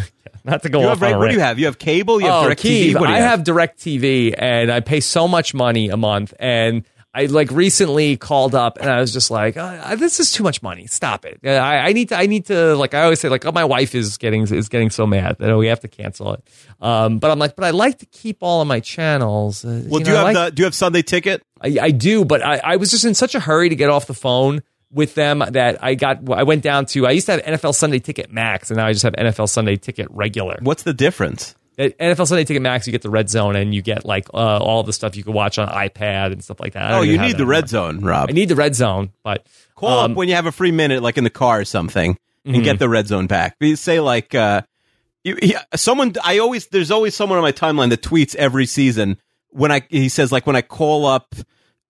Not 0.44 0.62
to 0.62 0.70
go 0.70 0.81
you 0.81 0.87
off 0.87 1.00
have, 1.00 1.09
on 1.09 1.14
a 1.14 1.18
what 1.18 1.28
do 1.28 1.35
you 1.35 1.40
have? 1.40 1.59
You 1.59 1.66
have 1.66 1.78
cable. 1.78 2.20
You 2.20 2.26
have 2.26 2.42
oh, 2.42 2.44
direct 2.44 2.62
Keith, 2.62 2.96
TV. 2.96 3.00
What 3.00 3.09
do 3.09 3.12
you 3.12 3.18
I 3.18 3.20
have? 3.20 3.40
have 3.40 3.46
DirecTV, 3.46 4.35
and 4.38 4.72
I 4.72 4.81
pay 4.81 5.00
so 5.00 5.28
much 5.28 5.52
money 5.52 5.90
a 5.90 5.96
month. 5.98 6.33
And 6.38 6.85
I 7.14 7.24
like 7.26 7.50
recently 7.50 8.16
called 8.16 8.54
up, 8.54 8.78
and 8.78 8.88
I 8.90 9.00
was 9.00 9.12
just 9.12 9.30
like, 9.30 9.56
uh, 9.56 9.96
"This 9.96 10.20
is 10.20 10.30
too 10.30 10.42
much 10.42 10.62
money. 10.62 10.86
Stop 10.86 11.24
it. 11.24 11.40
Uh, 11.44 11.48
I, 11.50 11.88
I 11.88 11.92
need 11.92 12.10
to. 12.10 12.16
I 12.16 12.26
need 12.26 12.46
to. 12.46 12.74
Like 12.76 12.92
I 12.94 13.02
always 13.02 13.18
say, 13.18 13.28
like, 13.28 13.44
oh, 13.46 13.52
my 13.52 13.64
wife 13.64 13.94
is 13.94 14.18
getting 14.18 14.42
is 14.42 14.68
getting 14.68 14.90
so 14.90 15.06
mad 15.06 15.36
that 15.38 15.56
we 15.56 15.68
have 15.68 15.80
to 15.80 15.88
cancel 15.88 16.34
it. 16.34 16.44
Um, 16.80 17.18
but 17.18 17.30
I'm 17.30 17.38
like, 17.38 17.56
but 17.56 17.64
I 17.64 17.70
like 17.70 17.98
to 18.00 18.06
keep 18.06 18.38
all 18.42 18.60
of 18.60 18.68
my 18.68 18.80
channels. 18.80 19.64
Uh, 19.64 19.84
Well, 19.88 20.00
you 20.00 20.04
do 20.04 20.10
know, 20.12 20.20
you 20.20 20.26
have 20.26 20.34
like- 20.34 20.34
the 20.50 20.50
do 20.54 20.60
you 20.60 20.64
have 20.66 20.74
Sunday 20.74 21.02
ticket? 21.02 21.42
I, 21.60 21.76
I 21.80 21.90
do, 21.90 22.24
but 22.24 22.44
I, 22.44 22.58
I 22.58 22.76
was 22.76 22.90
just 22.90 23.04
in 23.04 23.14
such 23.14 23.34
a 23.34 23.40
hurry 23.40 23.68
to 23.70 23.76
get 23.76 23.90
off 23.90 24.06
the 24.06 24.14
phone 24.14 24.62
with 24.92 25.14
them 25.14 25.42
that 25.50 25.82
I 25.82 25.94
got. 25.94 26.30
I 26.30 26.42
went 26.44 26.62
down 26.62 26.86
to. 26.86 27.06
I 27.06 27.10
used 27.12 27.26
to 27.26 27.32
have 27.32 27.42
NFL 27.42 27.74
Sunday 27.74 27.98
Ticket 27.98 28.30
Max, 28.32 28.70
and 28.70 28.76
now 28.76 28.86
I 28.86 28.92
just 28.92 29.02
have 29.02 29.14
NFL 29.14 29.48
Sunday 29.48 29.76
Ticket 29.76 30.06
Regular. 30.10 30.58
What's 30.62 30.82
the 30.82 30.94
difference? 30.94 31.54
At 31.78 31.96
NFL 31.98 32.26
Sunday 32.26 32.44
Ticket 32.44 32.60
Max, 32.60 32.86
you 32.88 32.90
get 32.90 33.02
the 33.02 33.10
red 33.10 33.30
zone, 33.30 33.54
and 33.54 33.72
you 33.72 33.82
get 33.82 34.04
like 34.04 34.28
uh, 34.34 34.58
all 34.58 34.82
the 34.82 34.92
stuff 34.92 35.16
you 35.16 35.22
can 35.22 35.32
watch 35.32 35.58
on 35.58 35.68
iPad 35.68 36.32
and 36.32 36.42
stuff 36.42 36.58
like 36.58 36.72
that. 36.72 36.92
Oh, 36.92 37.02
you 37.02 37.18
need 37.18 37.38
the 37.38 37.46
red 37.46 37.68
zone, 37.68 38.00
Rob. 38.00 38.28
I 38.28 38.32
need 38.32 38.48
the 38.48 38.56
red 38.56 38.74
zone, 38.74 39.12
but 39.22 39.46
Call 39.76 40.00
um, 40.00 40.10
up 40.10 40.16
when 40.16 40.28
you 40.28 40.34
have 40.34 40.46
a 40.46 40.52
free 40.52 40.72
minute, 40.72 41.02
like 41.04 41.18
in 41.18 41.24
the 41.24 41.30
car 41.30 41.60
or 41.60 41.64
something, 41.64 42.18
and 42.44 42.56
Mhm. 42.56 42.64
get 42.64 42.78
the 42.80 42.88
red 42.88 43.06
zone 43.06 43.28
back. 43.28 43.54
You 43.60 43.76
say 43.76 44.00
like, 44.00 44.34
uh, 44.34 44.62
you, 45.22 45.36
he, 45.40 45.54
someone. 45.76 46.14
I 46.24 46.38
always 46.38 46.66
there's 46.66 46.90
always 46.90 47.14
someone 47.14 47.38
on 47.38 47.42
my 47.44 47.52
timeline 47.52 47.90
that 47.90 48.02
tweets 48.02 48.34
every 48.34 48.66
season 48.66 49.16
when 49.50 49.70
I 49.70 49.82
he 49.88 50.08
says 50.08 50.32
like 50.32 50.46
when 50.48 50.56
I 50.56 50.62
call 50.62 51.06
up 51.06 51.32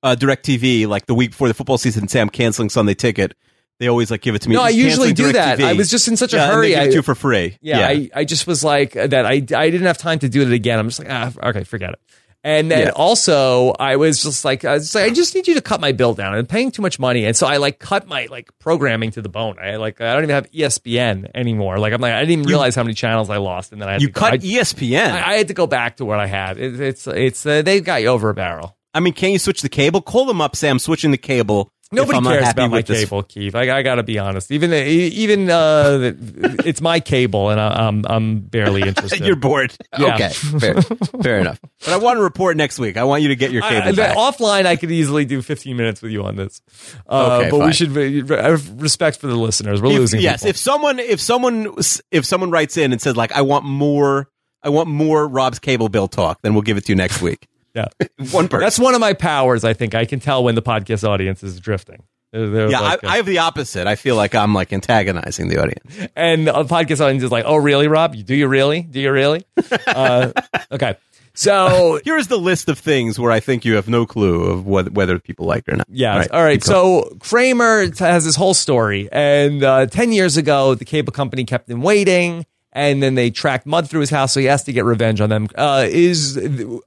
uh, 0.03 0.17
DirecTV 0.19 0.87
like 0.87 1.07
the 1.07 1.15
week 1.15 1.31
before 1.31 1.49
the 1.49 1.55
football 1.55 1.79
season 1.79 2.03
and 2.03 2.11
say 2.11 2.21
I'm 2.21 2.29
canceling 2.31 2.69
Sunday 2.69 2.95
ticket. 2.95 3.35
They 3.81 3.87
always 3.89 4.11
like 4.11 4.23
give 4.23 4.35
it 4.35 4.43
to 4.43 4.49
me. 4.49 4.57
No, 4.57 4.63
I 4.63 4.71
usually 4.71 5.13
do 5.13 5.33
that. 5.33 5.59
DirecTV. 5.59 5.65
I 5.65 5.73
was 5.75 5.89
just 5.91 6.09
in 6.09 6.17
such 6.17 6.33
a 6.33 6.37
Yeah, 6.37 6.47
hurry. 6.51 6.69
Give 6.71 6.79
I- 6.79 6.83
it 6.83 6.89
to 6.89 6.95
you 6.95 7.03
for 7.03 7.15
free. 7.15 7.59
yeah, 7.61 7.87
I, 7.87 8.11
I 8.15 8.25
just 8.25 8.47
was 8.47 8.65
like 8.65 8.93
that. 8.95 9.25
I 9.27 9.35
I 9.35 9.71
didn't 9.71 9.87
have 9.87 9.99
time 9.99 10.19
to 10.21 10.29
do 10.29 10.43
it 10.43 10.53
again. 10.53 10.79
I'm 10.79 10.89
just 10.89 10.99
like, 11.01 11.09
ah, 11.11 11.33
okay, 11.51 11.65
forget 11.65 11.91
it. 11.93 12.01
And 12.45 12.71
then 12.71 12.87
Yeah. 12.87 12.93
also, 12.95 13.73
I 13.81 13.97
was 13.97 14.23
just 14.23 14.45
like, 14.45 14.65
I, 14.65 14.75
was 14.75 14.95
like, 14.95 15.11
I 15.11 15.15
just 15.15 15.35
need 15.35 15.49
you 15.49 15.55
to 15.55 15.61
cut 15.61 15.81
my 15.81 15.91
bill 15.91 16.15
down. 16.15 16.35
I'm 16.35 16.47
paying 16.47 16.71
too 16.71 16.83
much 16.83 16.99
money, 17.01 17.25
and 17.25 17.37
so 17.37 17.49
I 17.49 17.57
like 17.57 17.81
cut 17.81 18.07
my 18.07 18.27
like 18.31 18.49
programming 18.61 19.11
to 19.13 19.23
the 19.23 19.29
bone. 19.29 19.57
I 19.61 19.75
like 19.77 20.01
I 20.01 20.13
don't 20.15 20.23
even 20.23 20.35
have 20.35 20.51
ESPN 20.53 21.31
anymore. 21.35 21.79
Like 21.79 21.93
I'm 21.93 22.01
like 22.01 22.13
I 22.13 22.21
didn't 22.21 22.33
even 22.33 22.47
realize 22.47 22.75
how 22.75 22.83
many 22.85 22.95
channels 22.95 23.29
I 23.31 23.39
lost, 23.39 23.73
and 23.73 23.81
then 23.83 23.89
I 23.89 23.93
had 23.95 24.03
you 24.03 24.09
cut 24.11 24.35
I- 24.35 24.39
ESPN. 24.39 25.11
I, 25.13 25.33
I 25.33 25.35
had 25.39 25.49
to 25.49 25.55
go 25.55 25.67
back 25.67 25.97
to 25.97 26.05
what 26.05 26.21
I 26.21 26.27
had. 26.27 26.59
It, 26.59 26.81
it's 26.81 27.07
it's 27.07 27.45
uh, 27.45 27.63
they 27.63 27.81
got 27.81 28.03
you 28.03 28.09
over 28.09 28.31
a 28.31 28.35
barrel. 28.35 28.77
I 28.95 29.01
mean, 29.01 29.13
can 29.13 29.31
you 29.33 29.39
switch 29.39 29.61
the 29.63 29.69
cable? 29.69 30.01
Call 30.01 30.25
them 30.25 30.41
up, 30.41 30.57
say 30.57 30.69
I'm 30.71 30.79
switching 30.79 31.11
the 31.11 31.19
cable. 31.19 31.71
If 31.91 31.97
Nobody 31.97 32.21
cares 32.23 32.51
about 32.51 32.71
my 32.71 32.77
with 32.79 32.87
this. 32.87 33.05
cable, 33.05 33.23
Keith. 33.23 33.55
I, 33.55 33.79
I 33.79 33.83
got 33.83 33.95
to 33.95 34.03
be 34.03 34.19
honest. 34.19 34.51
Even 34.51 34.73
even 34.75 35.49
uh, 35.49 36.13
it's 36.67 36.81
my 36.83 37.01
cable, 37.01 37.49
and 37.49 37.59
I, 37.59 37.87
I'm 37.89 38.05
I'm 38.07 38.41
barely 38.41 38.83
interested. 38.83 39.21
You're 39.27 39.37
bored. 39.37 39.75
Yeah. 39.99 40.15
Okay, 40.15 40.29
fair, 40.29 40.83
fair 41.23 41.39
enough. 41.41 41.59
But 41.85 41.95
I 41.95 41.97
want 41.99 42.19
to 42.19 42.23
report 42.23 42.57
next 42.57 42.79
week. 42.79 42.97
I 42.97 43.05
want 43.05 43.23
you 43.23 43.29
to 43.29 43.37
get 43.37 43.53
your 43.53 43.63
cable 43.63 43.89
I- 43.89 43.93
back. 43.93 44.17
offline, 44.17 44.67
I 44.67 44.77
could 44.77 44.91
easily 44.91 45.25
do 45.25 45.41
15 45.41 45.77
minutes 45.77 46.03
with 46.03 46.11
you 46.13 46.25
on 46.25 46.35
this. 46.37 46.61
Uh, 47.09 47.39
Okay, 47.41 47.51
but 47.51 47.65
we 47.65 47.73
should 47.73 47.95
be- 47.95 48.21
have 48.35 48.83
respect 48.83 49.19
for 49.19 49.29
the 49.29 49.37
listeners. 49.37 49.81
We're 49.81 49.93
If- 49.93 49.99
losing. 49.99 50.21
yes, 50.21 50.41
people. 50.41 50.51
if 50.51 50.57
someone 50.59 50.99
if 50.99 51.21
someone 51.21 51.75
if 52.11 52.25
someone 52.27 52.51
writes 52.51 52.77
in 52.77 52.93
and 52.93 53.01
says 53.01 53.17
like 53.17 53.33
I 53.33 53.43
want 53.43 53.65
more 53.65 54.29
I 54.63 54.69
want 54.71 54.89
more 54.89 55.27
Rob's 55.29 55.59
cable 55.61 55.89
bill 55.89 56.09
talk, 56.09 56.41
then 56.43 56.53
we'll 56.53 56.63
give 56.63 56.77
it 56.77 56.85
to 56.87 56.93
you 56.93 56.97
next 56.97 57.23
week. 57.23 57.47
Yeah, 57.79 58.07
One 58.33 58.49
person. 58.49 58.61
that's 58.61 58.79
one 58.79 58.95
of 58.95 59.01
my 59.01 59.13
powers. 59.13 59.65
I 59.65 59.73
think 59.73 59.95
I 59.95 60.05
can 60.05 60.21
tell 60.21 60.43
when 60.45 60.55
the 60.55 60.63
podcast 60.63 61.07
audience 61.09 61.43
is 61.43 61.59
drifting. 61.61 62.03
They're- 62.33 62.47
they're 62.49 62.71
yeah, 62.71 62.81
like, 62.81 63.05
I, 63.05 63.15
I 63.15 63.17
have 63.17 63.27
the 63.27 63.39
opposite. 63.39 63.87
I 63.87 63.95
feel 63.97 64.15
like 64.17 64.35
I'm 64.35 64.53
like 64.53 64.73
antagonizing 64.73 65.49
the 65.49 65.63
audience. 65.63 66.09
and 66.15 66.47
the 66.47 66.53
podcast 66.53 67.01
audience 67.01 67.23
is 67.23 67.31
like, 67.31 67.45
"Oh, 67.47 67.57
really, 67.57 67.89
Rob? 67.89 68.15
Do 68.15 68.35
you 68.35 68.49
really? 68.49 68.83
Do 68.83 69.01
you 69.01 69.11
really?" 69.13 69.45
uh, 69.87 70.33
okay, 70.71 70.97
so 71.35 72.01
Here 72.05 72.17
is 72.19 72.27
the 72.29 72.37
list 72.37 72.69
of 72.69 72.79
things 72.79 73.19
where 73.19 73.31
I 73.33 73.41
think 73.41 73.65
you 73.65 73.77
have 73.77 73.89
no 73.89 74.05
clue 74.07 74.43
of 74.45 74.67
what, 74.67 74.91
whether 74.93 75.19
people 75.19 75.47
like 75.47 75.69
it 75.69 75.75
or 75.75 75.77
not. 75.79 75.87
Yeah. 75.89 76.27
All 76.33 76.43
right. 76.43 76.61
keep 76.61 76.71
going. 76.71 77.05
So 77.11 77.17
Kramer 77.21 77.87
has 77.99 78.25
this 78.25 78.37
whole 78.37 78.55
story, 78.55 79.09
and 79.13 79.63
uh, 79.63 79.87
ten 79.87 80.13
years 80.13 80.37
ago, 80.37 80.75
the 80.75 80.85
cable 80.85 81.13
company 81.13 81.45
kept 81.45 81.71
him 81.71 81.81
waiting, 81.81 82.45
and 82.79 83.03
then 83.03 83.17
they 83.17 83.31
tracked 83.31 83.67
mud 83.67 83.91
through 83.91 84.01
his 84.01 84.11
house, 84.11 84.33
so 84.33 84.41
he 84.41 84.47
has 84.47 84.63
to 84.65 84.73
get 84.73 84.85
revenge 84.85 85.21
on 85.21 85.29
them. 85.29 85.49
Uh, 85.55 85.87
is 85.89 86.39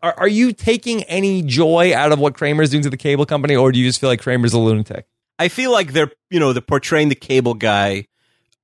are, 0.01 0.13
are 0.13 0.27
you 0.27 0.53
taking 0.53 1.03
any 1.03 1.41
joy 1.41 1.93
out 1.93 2.11
of 2.11 2.19
what 2.19 2.33
Kramer's 2.33 2.69
doing 2.69 2.83
to 2.83 2.89
the 2.89 2.97
cable 2.97 3.25
company, 3.25 3.55
or 3.55 3.71
do 3.71 3.79
you 3.79 3.87
just 3.87 3.99
feel 3.99 4.09
like 4.09 4.21
Kramer's 4.21 4.53
a 4.53 4.59
lunatic? 4.59 5.05
I 5.37 5.49
feel 5.49 5.71
like 5.71 5.91
they're 5.91 6.11
you 6.29 6.39
know 6.39 6.53
they're 6.53 6.61
portraying 6.61 7.09
the 7.09 7.15
cable 7.15 7.55
guy 7.55 8.07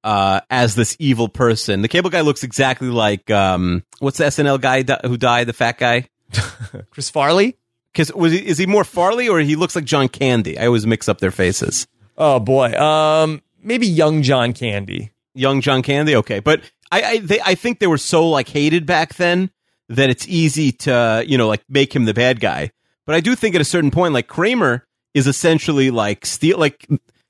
uh, 0.06 0.40
as 0.50 0.76
this 0.76 0.96
evil 1.00 1.28
person. 1.28 1.82
The 1.82 1.90
cable 1.90 2.10
guy 2.10 2.22
looks 2.22 2.44
exactly 2.44 2.88
like 2.88 3.30
um, 3.30 3.84
what's 4.00 4.20
the 4.20 4.26
SNL 4.26 4.62
guy 4.62 4.84
who 5.06 5.18
died, 5.18 5.48
the 5.48 5.54
fat 5.54 5.78
guy. 5.78 6.08
Chris 6.92 7.10
Farley. 7.10 7.58
Because 7.92 8.14
was 8.14 8.32
he, 8.32 8.46
is 8.46 8.58
he 8.58 8.68
more 8.68 8.84
Farley 8.84 9.28
or 9.28 9.40
he 9.40 9.56
looks 9.56 9.76
like 9.76 9.86
John 9.86 10.08
Candy? 10.08 10.58
I 10.58 10.68
always 10.68 10.86
mix 10.86 11.10
up 11.10 11.20
their 11.20 11.32
faces. 11.32 11.88
Oh 12.18 12.40
boy. 12.40 12.72
Um, 12.74 13.42
maybe 13.62 13.88
young 13.88 14.22
John 14.22 14.54
Candy. 14.54 15.12
Young 15.34 15.62
John 15.62 15.84
Candy, 15.84 16.16
okay, 16.16 16.40
but 16.40 16.62
I 16.92 17.02
I, 17.02 17.18
they, 17.20 17.40
I 17.42 17.56
think 17.56 17.80
they 17.80 17.88
were 17.88 17.98
so 17.98 18.28
like 18.30 18.48
hated 18.50 18.86
back 18.86 19.16
then 19.16 19.52
that 19.90 20.10
it's 20.10 20.28
easy 20.28 20.72
to 20.74 21.24
you 21.28 21.38
know 21.38 21.48
like 21.48 21.64
make 21.70 21.96
him 21.96 22.06
the 22.06 22.14
bad 22.14 22.40
guy. 22.40 22.72
But 23.06 23.16
I 23.16 23.20
do 23.22 23.36
think 23.36 23.56
at 23.56 23.62
a 23.62 23.66
certain 23.66 23.92
point, 23.92 24.14
like 24.14 24.28
Kramer 24.28 24.86
is 25.14 25.28
essentially 25.28 25.92
like 25.92 26.26
steal 26.26 26.58
like 26.58 26.88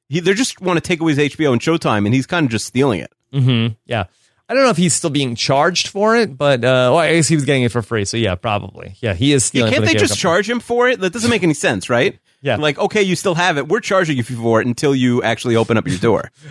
he, 0.10 0.20
they 0.20 0.34
just 0.34 0.60
want 0.62 0.78
to 0.78 0.82
take 0.82 1.02
away 1.02 1.14
his 1.14 1.34
HBO 1.36 1.52
and 1.52 1.62
Showtime, 1.62 2.06
and 2.06 2.14
he's 2.14 2.26
kind 2.26 2.46
of 2.46 2.52
just 2.52 2.66
stealing 2.66 3.00
it. 3.02 3.12
Mm-hmm. 3.34 3.74
Yeah. 3.86 4.06
I 4.50 4.54
don't 4.54 4.64
know 4.64 4.70
if 4.70 4.78
he's 4.78 4.94
still 4.94 5.10
being 5.10 5.36
charged 5.36 5.90
for 5.90 6.16
it, 6.16 6.38
but 6.38 6.64
uh, 6.64 6.88
well, 6.94 7.00
I 7.00 7.14
guess 7.16 7.28
he 7.28 7.36
was 7.36 7.44
getting 7.44 7.64
it 7.64 7.72
for 7.74 7.82
free. 7.82 8.06
So 8.06 8.16
yeah, 8.16 8.36
probably. 8.36 8.96
Yeah, 9.02 9.14
he 9.14 9.34
is 9.34 9.52
Yeah, 9.54 9.70
can't 9.70 9.82
the 9.82 9.88
they 9.88 9.94
just 9.94 10.12
company. 10.14 10.22
charge 10.22 10.50
him 10.50 10.60
for 10.62 10.88
it? 10.88 11.02
That 11.02 11.12
doesn't 11.12 11.30
make 11.30 11.44
any 11.44 11.54
sense, 11.54 11.90
right? 11.90 12.18
Yeah. 12.42 12.58
Like, 12.58 12.78
okay, 12.78 13.02
you 13.02 13.16
still 13.16 13.34
have 13.36 13.58
it. 13.58 13.68
We're 13.68 13.80
charging 13.80 14.16
you 14.18 14.24
for 14.24 14.62
it 14.62 14.68
until 14.68 14.94
you 14.96 15.24
actually 15.24 15.56
open 15.56 15.76
up 15.78 15.88
your 15.88 15.98
door. 15.98 16.32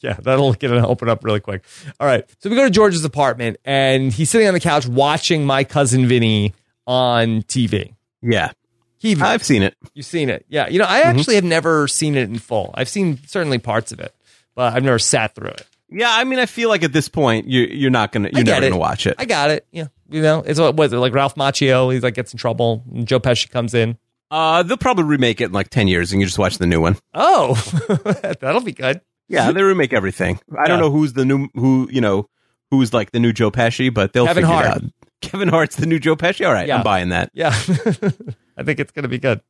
Yeah, 0.00 0.14
that'll 0.14 0.52
get 0.54 0.70
it 0.70 0.82
open 0.84 1.08
up 1.08 1.24
really 1.24 1.40
quick. 1.40 1.64
All 2.00 2.06
right. 2.06 2.24
So 2.40 2.50
we 2.50 2.56
go 2.56 2.64
to 2.64 2.70
George's 2.70 3.04
apartment, 3.04 3.56
and 3.64 4.12
he's 4.12 4.30
sitting 4.30 4.46
on 4.48 4.54
the 4.54 4.60
couch 4.60 4.86
watching 4.86 5.44
my 5.44 5.64
cousin 5.64 6.06
Vinny 6.06 6.54
on 6.86 7.42
TV. 7.42 7.94
yeah. 8.20 8.52
He, 8.98 9.16
I've 9.20 9.42
seen 9.42 9.64
it. 9.64 9.74
you've 9.94 10.06
seen 10.06 10.30
it, 10.30 10.46
yeah. 10.48 10.68
You 10.68 10.78
know, 10.78 10.84
I 10.88 11.00
Mm-hmm. 11.02 11.18
actually 11.18 11.34
have 11.34 11.42
never 11.44 11.88
seen 11.88 12.14
it 12.14 12.28
in 12.30 12.38
full. 12.38 12.70
I've 12.74 12.88
seen 12.88 13.18
certainly 13.26 13.58
parts 13.58 13.90
of 13.90 13.98
it, 13.98 14.14
but 14.54 14.72
I've 14.74 14.84
never 14.84 15.00
sat 15.00 15.34
through 15.34 15.48
it. 15.48 15.66
Yeah, 15.90 16.06
I 16.08 16.22
mean, 16.22 16.38
I 16.38 16.46
feel 16.46 16.68
like 16.68 16.84
at 16.84 16.92
this 16.92 17.08
point, 17.08 17.48
you, 17.48 17.62
you're 17.62 17.90
not 17.90 18.12
gonna, 18.12 18.30
you're 18.32 18.44
never 18.44 18.64
it. 18.64 18.68
gonna 18.70 18.78
watch 18.80 19.08
it. 19.08 19.16
I 19.18 19.24
got 19.24 19.50
it. 19.50 19.66
Yeah, 19.72 19.88
you 20.08 20.22
know, 20.22 20.44
it's 20.46 20.60
what 20.60 20.76
was 20.76 20.92
it 20.92 20.98
like 20.98 21.12
Ralph 21.14 21.34
Macchio? 21.34 21.92
He's 21.92 22.04
like 22.04 22.14
gets 22.14 22.32
in 22.32 22.38
trouble, 22.38 22.84
and 22.94 23.04
Joe 23.08 23.18
Pesci 23.18 23.50
comes 23.50 23.74
in. 23.74 23.98
Uh, 24.32 24.62
they'll 24.62 24.76
probably 24.78 25.04
remake 25.04 25.40
it 25.40 25.46
in 25.46 25.52
like 25.52 25.68
ten 25.68 25.86
years, 25.88 26.10
and 26.12 26.20
you 26.20 26.26
just 26.26 26.38
watch 26.38 26.56
the 26.58 26.66
new 26.66 26.80
one. 26.80 26.96
Oh, 27.12 27.54
that'll 28.40 28.62
be 28.62 28.72
good. 28.72 29.00
Yeah, 29.28 29.52
they 29.52 29.62
remake 29.62 29.92
everything. 29.92 30.40
I 30.58 30.66
don't 30.66 30.78
Yeah. 30.78 30.86
know 30.86 30.90
who's 30.90 31.12
the 31.12 31.24
new, 31.24 31.48
who 31.54 31.88
you 31.92 32.00
know, 32.00 32.28
who's 32.70 32.92
like 32.94 33.12
the 33.12 33.20
new 33.20 33.32
Joe 33.32 33.50
Pesci, 33.50 33.92
but 33.92 34.12
they'll 34.12 34.26
Kevin 34.26 34.44
figure 34.44 34.54
Hart. 34.54 34.66
it 34.66 34.84
out. 34.84 34.90
Kevin 35.20 35.48
Hart's 35.48 35.76
the 35.76 35.86
new 35.86 35.98
Joe 35.98 36.16
Pesci. 36.16 36.46
All 36.46 36.52
right, 36.52 36.66
Yeah. 36.66 36.78
I'm 36.78 36.82
buying 36.82 37.10
that. 37.10 37.30
Yeah, 37.34 37.50
I 38.56 38.62
think 38.64 38.80
it's 38.80 38.90
gonna 38.92 39.08
be 39.08 39.18
good. 39.18 39.40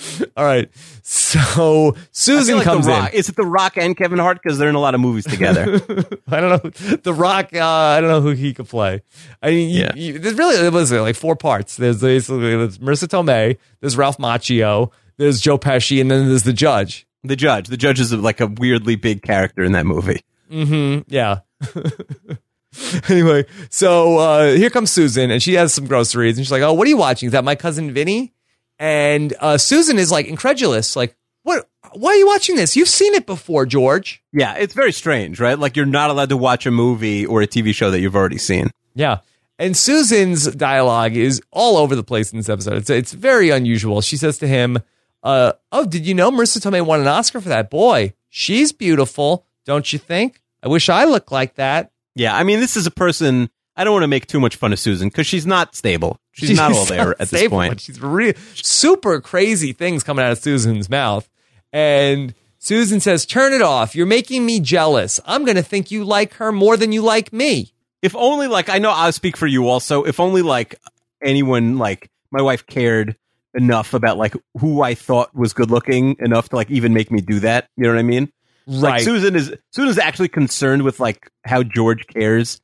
All 0.36 0.44
right, 0.44 0.70
so 1.02 1.96
Susan 2.12 2.56
like 2.56 2.64
comes 2.64 2.86
in. 2.86 3.08
Is 3.12 3.28
it 3.28 3.36
The 3.36 3.44
Rock 3.44 3.76
and 3.76 3.96
Kevin 3.96 4.18
Hart 4.18 4.38
because 4.42 4.56
they're 4.58 4.68
in 4.68 4.74
a 4.76 4.80
lot 4.80 4.94
of 4.94 5.00
movies 5.00 5.24
together? 5.24 5.80
I 6.28 6.40
don't 6.40 6.62
know. 6.64 6.96
The 6.96 7.12
Rock. 7.12 7.50
Uh, 7.52 7.64
I 7.64 8.00
don't 8.00 8.10
know 8.10 8.20
who 8.20 8.30
he 8.30 8.54
could 8.54 8.68
play. 8.68 9.02
I 9.42 9.50
mean, 9.50 9.70
you, 9.70 9.80
Yeah. 9.80 9.92
you, 9.96 10.18
there's 10.18 10.38
really 10.38 10.64
it 10.66 10.72
was 10.72 10.92
like 10.92 11.16
four 11.16 11.34
parts. 11.36 11.76
There's 11.76 12.00
basically 12.00 12.56
there's 12.56 12.78
Marisa 12.78 13.08
Tomei, 13.08 13.58
there's 13.80 13.96
Ralph 13.96 14.18
Macchio, 14.18 14.92
there's 15.16 15.40
Joe 15.40 15.58
Pesci, 15.58 16.00
and 16.00 16.10
then 16.10 16.28
there's 16.28 16.44
the 16.44 16.52
judge. 16.52 17.06
the 17.24 17.34
judge. 17.36 17.66
The 17.68 17.76
judge 17.76 17.98
is 17.98 18.12
like 18.12 18.40
a 18.40 18.46
weirdly 18.46 18.94
big 18.96 19.22
character 19.22 19.64
in 19.64 19.72
that 19.72 19.84
movie. 19.86 20.22
Mm-hmm. 20.50 21.12
Yeah. 21.12 21.40
anyway, 23.08 23.44
so 23.70 24.18
uh, 24.18 24.52
here 24.54 24.70
comes 24.70 24.90
Susan, 24.90 25.30
and 25.30 25.42
she 25.42 25.54
has 25.54 25.72
some 25.74 25.86
groceries, 25.86 26.36
and 26.36 26.46
she's 26.46 26.52
like, 26.52 26.62
"Oh, 26.62 26.72
what 26.72 26.86
are 26.86 26.90
you 26.90 26.96
watching? 26.96 27.26
Is 27.28 27.32
that 27.32 27.44
my 27.44 27.54
cousin 27.54 27.92
Vinny?" 27.92 28.32
And 28.78 29.34
uh, 29.40 29.58
Susan 29.58 29.98
is 29.98 30.10
like 30.10 30.26
incredulous, 30.26 30.94
like, 30.96 31.16
"What? 31.42 31.68
Why 31.92 32.10
are 32.10 32.16
you 32.16 32.26
watching 32.26 32.56
this? 32.56 32.76
You've 32.76 32.88
seen 32.88 33.14
it 33.14 33.26
before, 33.26 33.66
George." 33.66 34.22
Yeah, 34.32 34.54
it's 34.54 34.74
very 34.74 34.92
strange, 34.92 35.40
right? 35.40 35.58
Like 35.58 35.76
you're 35.76 35.86
not 35.86 36.10
allowed 36.10 36.28
to 36.28 36.36
watch 36.36 36.66
a 36.66 36.70
movie 36.70 37.26
or 37.26 37.42
a 37.42 37.46
TV 37.46 37.74
show 37.74 37.90
that 37.90 38.00
you've 38.00 38.16
already 38.16 38.38
seen. 38.38 38.70
Yeah. 38.94 39.18
And 39.58 39.76
Susan's 39.76 40.46
dialogue 40.54 41.16
is 41.16 41.42
all 41.50 41.76
over 41.78 41.96
the 41.96 42.04
place 42.04 42.32
in 42.32 42.38
this 42.38 42.48
episode. 42.48 42.74
It's, 42.76 42.90
it's 42.90 43.12
very 43.12 43.50
unusual. 43.50 44.00
She 44.00 44.16
says 44.16 44.38
to 44.38 44.46
him, 44.46 44.78
uh, 45.24 45.54
Oh, 45.72 45.84
did 45.84 46.06
you 46.06 46.14
know 46.14 46.30
Marisa 46.30 46.58
Tomei 46.58 46.84
won 46.84 47.00
an 47.00 47.08
Oscar 47.08 47.40
for 47.40 47.48
that? 47.48 47.68
Boy, 47.68 48.12
she's 48.28 48.70
beautiful, 48.70 49.46
don't 49.64 49.92
you 49.92 49.98
think? 49.98 50.40
I 50.62 50.68
wish 50.68 50.88
I 50.88 51.04
looked 51.04 51.32
like 51.32 51.56
that. 51.56 51.90
Yeah, 52.14 52.36
I 52.36 52.44
mean, 52.44 52.60
this 52.60 52.76
is 52.76 52.86
a 52.86 52.90
person. 52.92 53.50
I 53.78 53.84
don't 53.84 53.92
want 53.92 54.02
to 54.02 54.08
make 54.08 54.26
too 54.26 54.40
much 54.40 54.56
fun 54.56 54.72
of 54.72 54.78
Susan 54.78 55.08
because 55.08 55.26
she's 55.26 55.46
not 55.46 55.76
stable. 55.76 56.18
She's, 56.32 56.56
not 56.56 56.72
all 56.72 56.84
there 56.84 57.14
at 57.20 57.28
this 57.30 57.48
point. 57.48 57.80
She's 57.80 58.00
really 58.00 58.34
super 58.54 59.20
crazy 59.20 59.72
things 59.72 60.02
coming 60.02 60.24
out 60.24 60.32
of 60.32 60.38
Susan's 60.38 60.90
mouth. 60.90 61.28
And 61.72 62.34
Susan 62.58 62.98
says, 63.00 63.24
Turn 63.24 63.52
it 63.52 63.62
off. 63.62 63.94
You're 63.94 64.06
making 64.06 64.44
me 64.44 64.58
jealous. 64.60 65.20
I'm 65.24 65.44
going 65.44 65.56
to 65.56 65.62
think 65.62 65.90
you 65.90 66.04
like 66.04 66.34
her 66.34 66.50
more 66.50 66.76
than 66.76 66.90
you 66.92 67.02
like 67.02 67.32
me. 67.32 67.72
If 68.02 68.14
only, 68.16 68.48
like, 68.48 68.68
I 68.68 68.78
know 68.78 68.90
I'll 68.90 69.12
speak 69.12 69.36
for 69.36 69.46
you 69.46 69.68
also. 69.68 70.04
If 70.04 70.20
only, 70.20 70.42
like, 70.42 70.74
anyone, 71.22 71.78
like, 71.78 72.10
my 72.30 72.42
wife 72.42 72.66
cared 72.66 73.16
enough 73.54 73.94
about, 73.94 74.18
like, 74.18 74.34
who 74.60 74.82
I 74.82 74.94
thought 74.94 75.34
was 75.34 75.52
good 75.52 75.70
looking 75.70 76.16
enough 76.20 76.48
to, 76.50 76.56
like, 76.56 76.70
even 76.70 76.94
make 76.94 77.10
me 77.10 77.20
do 77.20 77.40
that. 77.40 77.68
You 77.76 77.84
know 77.84 77.90
what 77.90 77.98
I 77.98 78.02
mean? 78.02 78.32
Like, 78.66 78.92
Right. 78.92 79.02
Susan 79.02 79.34
is 79.34 79.54
Susan's 79.72 79.98
actually 79.98 80.28
concerned 80.28 80.82
with, 80.82 81.00
like, 81.00 81.30
how 81.44 81.62
George 81.62 82.06
cares, 82.06 82.60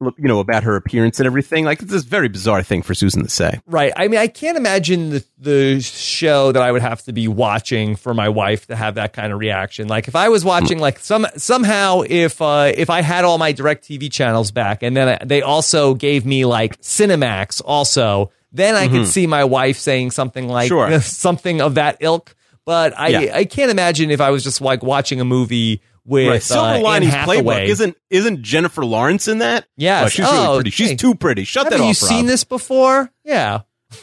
you 0.00 0.28
know, 0.28 0.38
about 0.38 0.62
her 0.62 0.76
appearance 0.76 1.18
and 1.18 1.26
everything. 1.26 1.64
Like, 1.64 1.82
it's 1.82 1.90
this 1.90 2.04
very 2.04 2.28
bizarre 2.28 2.62
thing 2.62 2.82
for 2.82 2.94
Susan 2.94 3.22
to 3.24 3.28
say. 3.28 3.60
Right. 3.66 3.92
I 3.96 4.06
mean, 4.08 4.20
I 4.20 4.28
can't 4.28 4.56
imagine 4.56 5.10
the, 5.10 5.24
the 5.38 5.80
show 5.80 6.52
that 6.52 6.62
I 6.62 6.70
would 6.70 6.82
have 6.82 7.02
to 7.04 7.12
be 7.12 7.26
watching 7.26 7.96
for 7.96 8.14
my 8.14 8.28
wife 8.28 8.66
to 8.68 8.76
have 8.76 8.94
that 8.94 9.12
kind 9.12 9.32
of 9.32 9.38
reaction. 9.40 9.88
Like 9.88 10.06
if 10.06 10.14
I 10.14 10.28
was 10.28 10.44
watching, 10.44 10.78
like 10.78 10.98
some 11.00 11.26
somehow 11.36 12.02
if 12.06 12.40
uh, 12.40 12.72
if 12.74 12.90
I 12.90 13.02
had 13.02 13.24
all 13.24 13.38
my 13.38 13.52
DirecTV 13.52 14.12
channels 14.12 14.50
back, 14.52 14.82
and 14.82 14.96
then 14.96 15.18
they 15.24 15.42
also 15.42 15.94
gave 15.94 16.24
me 16.24 16.44
like 16.44 16.80
Cinemax, 16.80 17.60
also, 17.64 18.30
then 18.52 18.74
I 18.76 18.88
could 18.88 19.06
see 19.06 19.26
my 19.26 19.44
wife 19.44 19.78
saying 19.78 20.12
something 20.12 20.48
like 20.48 20.68
Sure. 20.68 21.00
something 21.00 21.60
of 21.60 21.74
that 21.74 21.96
ilk. 22.00 22.34
But 22.64 22.98
I 22.98 23.08
Yeah. 23.08 23.36
I 23.36 23.44
can't 23.46 23.70
imagine 23.70 24.10
if 24.10 24.20
I 24.20 24.30
was 24.30 24.44
just 24.44 24.60
like 24.60 24.82
watching 24.82 25.20
a 25.20 25.24
movie 25.24 25.82
with 26.08 26.28
Right. 26.28 26.42
Silver 26.42 26.68
uh, 26.74 26.80
Linings. 26.80 27.12
Playbook 27.14 27.66
isn't 27.66 27.96
isn't 28.10 28.42
Jennifer 28.42 28.84
Lawrence 28.84 29.28
in 29.28 29.38
that? 29.38 29.66
Yeah, 29.76 30.02
Oh, 30.04 30.08
she's 30.08 30.24
Oh, 30.26 30.32
really 30.32 30.56
pretty. 30.56 30.70
She's 30.70 30.88
hey. 30.90 30.96
too 30.96 31.14
pretty. 31.14 31.44
Shut 31.44 31.64
Haven't 31.64 31.78
that 31.78 31.84
you 31.84 31.90
off. 31.90 31.96
seen 31.96 32.18
Rob. 32.20 32.26
this 32.26 32.44
before? 32.44 33.10
Yeah. 33.24 33.60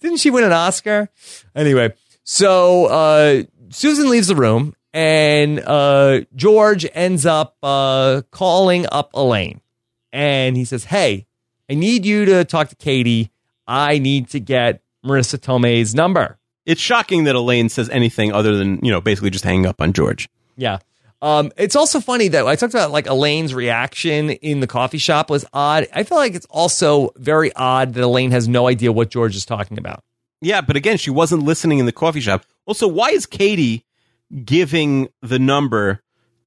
Didn't 0.00 0.18
she 0.18 0.30
win 0.30 0.44
an 0.44 0.52
Oscar? 0.52 1.08
Anyway, 1.54 1.92
so 2.24 2.86
uh, 2.86 3.42
Susan 3.70 4.08
leaves 4.10 4.26
the 4.28 4.34
room, 4.36 4.74
and 4.92 5.60
uh, 5.60 6.20
George 6.34 6.86
ends 6.94 7.26
up 7.26 7.56
uh, 7.62 8.22
calling 8.30 8.86
up 8.90 9.10
Elaine, 9.14 9.60
and 10.12 10.56
he 10.56 10.64
says, 10.64 10.84
"Hey, 10.84 11.26
I 11.70 11.74
need 11.74 12.04
you 12.06 12.24
to 12.26 12.44
talk 12.44 12.68
to 12.70 12.76
Katie. 12.76 13.30
I 13.66 13.98
need 13.98 14.28
to 14.30 14.40
get 14.40 14.82
Marisa 15.04 15.38
Tomei's 15.40 15.94
number." 15.94 16.38
It's 16.66 16.80
shocking 16.80 17.24
that 17.24 17.34
Elaine 17.34 17.68
says 17.68 17.88
anything 17.88 18.32
other 18.32 18.56
than 18.56 18.84
you 18.84 18.90
know 18.90 19.00
basically 19.00 19.30
just 19.30 19.44
hanging 19.44 19.66
up 19.66 19.80
on 19.80 19.92
George. 19.92 20.28
Yeah. 20.56 20.78
Um, 21.22 21.50
it's 21.56 21.76
also 21.76 22.00
funny 22.00 22.28
that 22.28 22.46
I 22.46 22.56
talked 22.56 22.74
about 22.74 22.90
like 22.90 23.06
Elaine's 23.06 23.54
reaction 23.54 24.30
in 24.30 24.60
the 24.60 24.66
coffee 24.66 24.98
shop 24.98 25.30
was 25.30 25.46
odd. 25.52 25.86
I 25.94 26.02
feel 26.02 26.18
like 26.18 26.34
it's 26.34 26.46
also 26.50 27.12
very 27.16 27.52
odd 27.54 27.94
that 27.94 28.04
Elaine 28.04 28.32
has 28.32 28.46
no 28.48 28.68
idea 28.68 28.92
what 28.92 29.08
George 29.10 29.34
is 29.34 29.46
talking 29.46 29.78
about. 29.78 30.04
Yeah, 30.42 30.60
but 30.60 30.76
again, 30.76 30.98
she 30.98 31.10
wasn't 31.10 31.44
listening 31.44 31.78
in 31.78 31.86
the 31.86 31.92
coffee 31.92 32.20
shop. 32.20 32.44
Also, 32.66 32.86
why 32.86 33.10
is 33.10 33.24
Katie 33.24 33.84
giving 34.44 35.08
the 35.22 35.38
number 35.38 36.02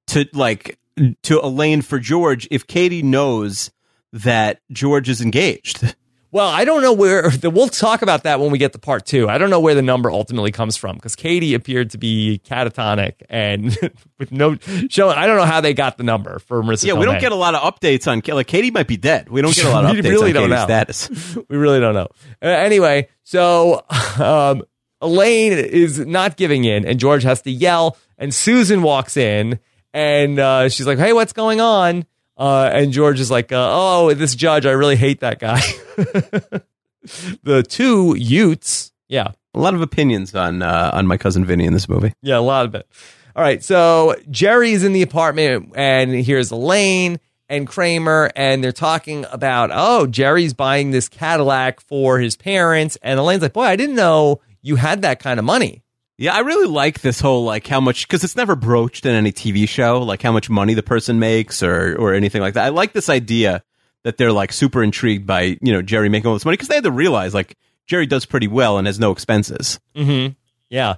to 0.07 0.27
like 0.33 0.77
to 1.23 1.39
Elaine 1.39 1.81
for 1.81 1.97
George 1.97 2.47
if 2.51 2.67
Katie 2.67 3.01
knows 3.01 3.71
that 4.13 4.61
George 4.71 5.09
is 5.09 5.21
engaged? 5.21 5.95
Well, 6.31 6.47
I 6.47 6.63
don't 6.63 6.81
know 6.83 6.93
where 6.93 7.29
the, 7.29 7.49
we'll 7.53 7.69
talk 7.69 8.01
about 8.01 8.23
that 8.23 8.39
when 8.39 8.51
we 8.51 8.57
get 8.57 8.73
to 8.73 8.79
part 8.79 9.05
two. 9.05 9.27
I 9.27 9.37
don't 9.37 9.49
know 9.49 9.59
where 9.59 9.73
the 9.73 9.81
number 9.81 10.11
ultimately 10.11 10.51
comes 10.51 10.77
from 10.77 10.95
because 10.95 11.15
Katie 11.15 11.53
appeared 11.55 11.91
to 11.91 11.97
be 11.97 12.41
catatonic 12.45 13.15
and 13.29 13.75
with 14.19 14.31
no 14.31 14.55
show. 14.89 15.09
I 15.09 15.25
don't 15.25 15.37
know 15.37 15.45
how 15.45 15.61
they 15.61 15.73
got 15.73 15.97
the 15.97 16.03
number 16.03 16.39
for 16.39 16.61
Marisa. 16.61 16.85
Yeah, 16.85 16.93
we 16.93 17.05
don't 17.05 17.19
get 17.19 17.31
a 17.31 17.35
lot 17.35 17.55
of 17.55 17.61
updates 17.61 18.07
on 18.07 18.21
like 18.35 18.47
Katie 18.47 18.71
might 18.71 18.87
be 18.87 18.97
dead. 18.97 19.29
We 19.29 19.41
don't 19.41 19.55
get 19.55 19.65
a 19.65 19.69
lot 19.69 19.85
of 19.85 19.91
updates 19.95 20.03
really 20.03 20.29
on 20.29 20.49
don't 20.49 20.49
Katie's 20.49 20.59
know. 20.59 20.65
status. 20.65 21.37
we 21.49 21.57
really 21.57 21.79
don't 21.79 21.95
know. 21.95 22.07
Uh, 22.41 22.47
anyway, 22.47 23.09
so 23.23 23.85
um, 24.19 24.63
Elaine 25.01 25.53
is 25.53 25.99
not 25.99 26.37
giving 26.37 26.63
in, 26.65 26.85
and 26.85 26.99
George 26.99 27.23
has 27.23 27.41
to 27.43 27.51
yell. 27.51 27.97
And 28.17 28.33
Susan 28.33 28.81
walks 28.81 29.15
in, 29.15 29.59
and 29.93 30.37
uh, 30.39 30.69
she's 30.69 30.85
like, 30.85 30.97
"Hey, 30.99 31.13
what's 31.13 31.33
going 31.33 31.61
on?" 31.61 32.05
Uh, 32.39 32.69
and 32.73 32.93
George 32.93 33.19
is 33.19 33.29
like, 33.29 33.51
uh, 33.51 33.67
"Oh, 33.69 34.13
this 34.13 34.33
judge, 34.33 34.65
I 34.65 34.71
really 34.71 34.95
hate 34.95 35.19
that 35.19 35.39
guy." 35.39 35.59
the 37.43 37.63
two 37.67 38.15
Utes, 38.17 38.91
yeah, 39.07 39.31
A 39.53 39.59
lot 39.59 39.73
of 39.73 39.81
opinions 39.81 40.33
on 40.33 40.61
uh, 40.61 40.91
on 40.93 41.05
my 41.05 41.17
cousin 41.17 41.43
Vinny 41.45 41.65
in 41.65 41.73
this 41.73 41.89
movie. 41.89 42.13
yeah, 42.21 42.37
a 42.37 42.39
lot 42.39 42.65
of 42.65 42.75
it. 42.75 42.87
All 43.35 43.43
right, 43.43 43.63
so 43.63 44.15
Jerry's 44.31 44.83
in 44.83 44.93
the 44.93 45.01
apartment, 45.01 45.71
and 45.75 46.11
here's 46.11 46.51
Elaine 46.51 47.19
and 47.47 47.67
Kramer, 47.67 48.31
and 48.35 48.63
they're 48.63 48.71
talking 48.71 49.25
about, 49.31 49.69
oh, 49.73 50.07
Jerry's 50.07 50.53
buying 50.53 50.91
this 50.91 51.07
Cadillac 51.09 51.79
for 51.79 52.19
his 52.19 52.35
parents, 52.35 52.97
and 53.01 53.19
Elaine's 53.19 53.41
like, 53.41 53.53
boy, 53.53 53.63
I 53.63 53.75
didn't 53.75 53.95
know 53.95 54.41
you 54.61 54.75
had 54.75 55.01
that 55.03 55.19
kind 55.19 55.39
of 55.39 55.45
money. 55.45 55.83
Yeah, 56.19 56.35
I 56.35 56.39
really 56.39 56.67
like 56.67 56.99
this 56.99 57.21
whole 57.21 57.45
like 57.45 57.65
how 57.65 57.79
much 57.79 58.05
because 58.05 58.25
it's 58.25 58.35
never 58.35 58.57
broached 58.57 59.05
in 59.05 59.15
any 59.15 59.31
TV 59.31 59.67
show, 59.69 60.01
like 60.01 60.21
how 60.21 60.33
much 60.33 60.49
money 60.49 60.73
the 60.73 60.83
person 60.83 61.17
makes 61.17 61.63
or 61.63 61.95
or 61.95 62.13
anything 62.13 62.41
like 62.41 62.55
that. 62.55 62.65
I 62.65 62.69
like 62.69 62.91
this 62.91 63.07
idea 63.07 63.63
that 64.03 64.17
they're 64.17 64.33
like 64.33 64.51
super 64.51 64.83
intrigued 64.83 65.25
by 65.25 65.57
you 65.61 65.71
know 65.71 65.81
Jerry 65.81 66.09
making 66.09 66.27
all 66.27 66.33
this 66.33 66.43
money 66.43 66.57
because 66.57 66.67
they 66.67 66.75
had 66.75 66.83
to 66.83 66.91
realize 66.91 67.33
like 67.33 67.55
Jerry 67.87 68.05
does 68.05 68.25
pretty 68.25 68.49
well 68.49 68.77
and 68.77 68.85
has 68.85 68.99
no 68.99 69.11
expenses. 69.11 69.79
Mm-hmm. 69.95 70.33
Yeah. 70.69 70.95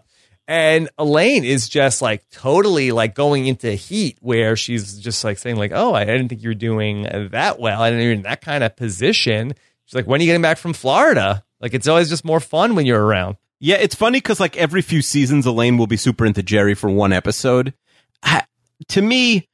And 0.48 0.90
Elaine 0.98 1.46
is 1.46 1.70
just 1.70 2.02
like 2.02 2.28
totally 2.32 2.92
like 2.92 3.14
going 3.14 3.46
into 3.46 3.74
heat 3.74 4.18
where 4.22 4.56
she's 4.56 4.98
just 4.98 5.24
like 5.24 5.38
saying 5.38 5.56
like, 5.56 5.72
"Oh, 5.72 5.94
I 5.94 6.04
didn't 6.04 6.30
think 6.30 6.42
you 6.42 6.50
were 6.50 6.56
doing 6.56 7.04
that 7.32 7.60
well. 7.60 7.80
I 7.80 7.92
didn't 7.92 8.08
in 8.08 8.22
that 8.24 8.42
kind 8.42 8.64
of 8.64 8.76
position." 8.76 9.54
She's 9.86 9.94
like, 9.94 10.08
"When 10.08 10.20
are 10.20 10.24
you 10.24 10.30
getting 10.30 10.42
back 10.42 10.58
from 10.58 10.74
Florida?" 10.74 11.44
Like 11.60 11.76
it's 11.76 11.88
always 11.88 12.10
just 12.10 12.26
more 12.26 12.40
fun 12.40 12.74
when 12.74 12.88
you're 12.88 13.06
around. 13.06 13.38
Yeah, 13.64 13.76
it's 13.76 13.93
funny 13.93 14.18
because 14.18 14.39
like 14.39 14.57
every 14.57 14.82
few 14.82 15.03
seasons, 15.03 15.45
Elaine 15.45 15.78
will 15.78 15.86
be 15.88 15.95
super 15.97 16.26
into 16.26 16.41
Jerry 16.41 16.74
for 16.74 16.89
one 16.89 17.14
episode. 17.14 17.74
I, 18.24 18.43
to 18.89 19.01
me, 19.03 19.47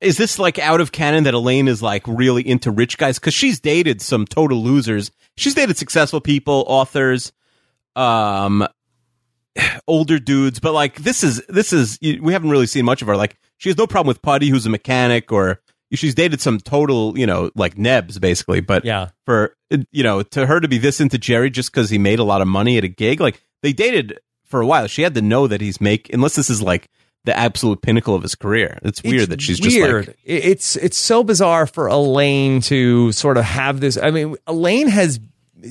is 0.00 0.16
this 0.16 0.36
like 0.38 0.58
out 0.58 0.80
of 0.80 0.90
canon 0.90 1.22
that 1.24 1.32
Elaine 1.34 1.68
is 1.68 1.80
like 1.80 2.02
really 2.08 2.46
into 2.46 2.72
rich 2.72 2.98
guys? 2.98 3.20
Because 3.20 3.34
she's 3.34 3.60
dated 3.60 4.02
some 4.02 4.26
total 4.26 4.60
losers. 4.62 5.12
She's 5.36 5.54
dated 5.54 5.76
successful 5.78 6.20
people, 6.20 6.64
authors, 6.66 7.32
um, 7.94 8.66
older 9.86 10.18
dudes. 10.18 10.58
But 10.58 10.72
like 10.72 10.96
this 10.96 11.22
is 11.22 11.40
this 11.48 11.72
is 11.72 11.98
we 12.02 12.32
haven't 12.32 12.50
really 12.50 12.66
seen 12.66 12.84
much 12.84 13.00
of 13.00 13.06
her. 13.08 13.16
Like 13.16 13.36
she 13.58 13.68
has 13.68 13.78
no 13.78 13.86
problem 13.86 14.08
with 14.08 14.22
Puddy, 14.22 14.48
who's 14.48 14.66
a 14.66 14.70
mechanic, 14.70 15.30
or 15.30 15.60
she's 15.92 16.16
dated 16.16 16.40
some 16.40 16.58
total 16.58 17.16
you 17.16 17.26
know 17.26 17.52
like 17.54 17.78
nebs 17.78 18.18
basically. 18.18 18.60
But 18.60 18.84
Yeah. 18.84 19.10
for 19.24 19.54
you 19.92 20.02
know 20.02 20.22
to 20.24 20.46
her 20.46 20.58
to 20.58 20.66
be 20.66 20.78
this 20.78 21.00
into 21.00 21.16
Jerry 21.16 21.48
just 21.48 21.70
because 21.70 21.90
he 21.90 21.98
made 21.98 22.18
a 22.18 22.24
lot 22.24 22.42
of 22.42 22.48
money 22.48 22.76
at 22.76 22.82
a 22.82 22.88
gig, 22.88 23.20
like 23.20 23.40
they 23.62 23.72
dated 23.72 24.18
for 24.44 24.60
a 24.60 24.66
while. 24.66 24.86
She 24.86 25.02
had 25.02 25.14
to 25.14 25.22
know 25.22 25.46
that 25.46 25.60
he's 25.60 25.80
make 25.80 26.12
unless 26.12 26.34
this 26.36 26.50
is 26.50 26.60
like 26.62 26.88
the 27.24 27.36
absolute 27.36 27.82
pinnacle 27.82 28.14
of 28.14 28.22
his 28.22 28.34
career. 28.34 28.78
It's 28.82 29.02
weird 29.02 29.22
It's 29.22 29.28
that 29.30 29.40
she's 29.40 29.60
weird. 29.60 30.06
just 30.06 30.08
like 30.08 30.18
it's 30.24 30.76
it's 30.76 30.96
so 30.96 31.22
bizarre 31.22 31.66
for 31.66 31.86
Elaine 31.86 32.60
to 32.62 33.12
sort 33.12 33.36
of 33.36 33.44
have 33.44 33.80
this. 33.80 33.96
I 33.96 34.10
mean, 34.10 34.36
Elaine 34.46 34.88
has 34.88 35.18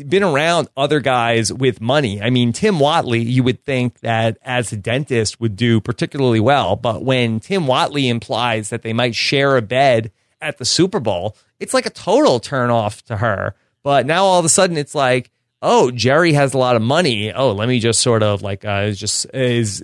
been 0.08 0.24
around 0.24 0.70
other 0.78 1.02
guys 1.02 1.52
with 1.52 1.82
money. 1.82 2.22
I 2.22 2.30
mean, 2.30 2.54
Tim 2.54 2.76
Whatley, 2.76 3.26
you 3.26 3.44
would 3.44 3.62
think 3.66 4.00
that 4.00 4.38
as 4.42 4.72
a 4.72 4.78
dentist 4.78 5.42
would 5.42 5.58
do 5.58 5.82
particularly 5.82 6.40
well, 6.40 6.78
but 6.78 7.04
when 7.04 7.42
Tim 7.42 7.64
Whatley 7.66 8.10
implies 8.10 8.70
that 8.70 8.84
they 8.84 8.94
might 8.94 9.16
share 9.16 9.58
a 9.58 9.62
bed 9.62 10.12
at 10.40 10.58
the 10.60 10.64
Super 10.66 11.02
Bowl, 11.02 11.36
it's 11.60 11.74
like 11.74 11.86
a 11.86 11.90
total 11.90 12.40
turn 12.40 12.70
off 12.70 13.04
to 13.04 13.18
her. 13.18 13.54
But 13.84 14.06
now 14.06 14.24
all 14.24 14.40
of 14.40 14.46
a 14.46 14.50
sudden 14.50 14.78
it's 14.78 14.96
like, 14.96 15.30
oh, 15.62 15.92
Jerry 15.92 16.34
has 16.34 16.54
a 16.54 16.58
lot 16.58 16.76
of 16.76 16.82
money. 16.82 17.32
Oh, 17.34 17.52
let 17.52 17.68
me 17.68 17.80
just 17.80 18.02
sort 18.02 18.24
of 18.24 18.42
like 18.42 18.66
uh, 18.66 18.86
is 18.88 19.00
just 19.00 19.26
is 19.34 19.84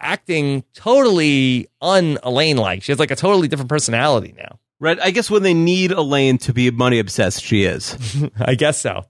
acting 0.00 0.64
totally 0.74 1.68
un 1.80 2.18
Elaine 2.22 2.56
like. 2.56 2.82
She 2.82 2.92
has 2.92 2.98
like 2.98 3.10
a 3.10 3.16
totally 3.16 3.48
different 3.48 3.68
personality 3.68 4.34
now. 4.36 4.58
right. 4.80 4.98
I 5.00 5.10
guess 5.10 5.30
when 5.30 5.42
they 5.42 5.54
need 5.54 5.92
Elaine 5.92 6.38
to 6.38 6.52
be 6.52 6.70
money 6.70 6.98
obsessed, 6.98 7.42
she 7.42 7.64
is. 7.64 7.96
I 8.40 8.54
guess 8.54 8.80
so. 8.80 9.04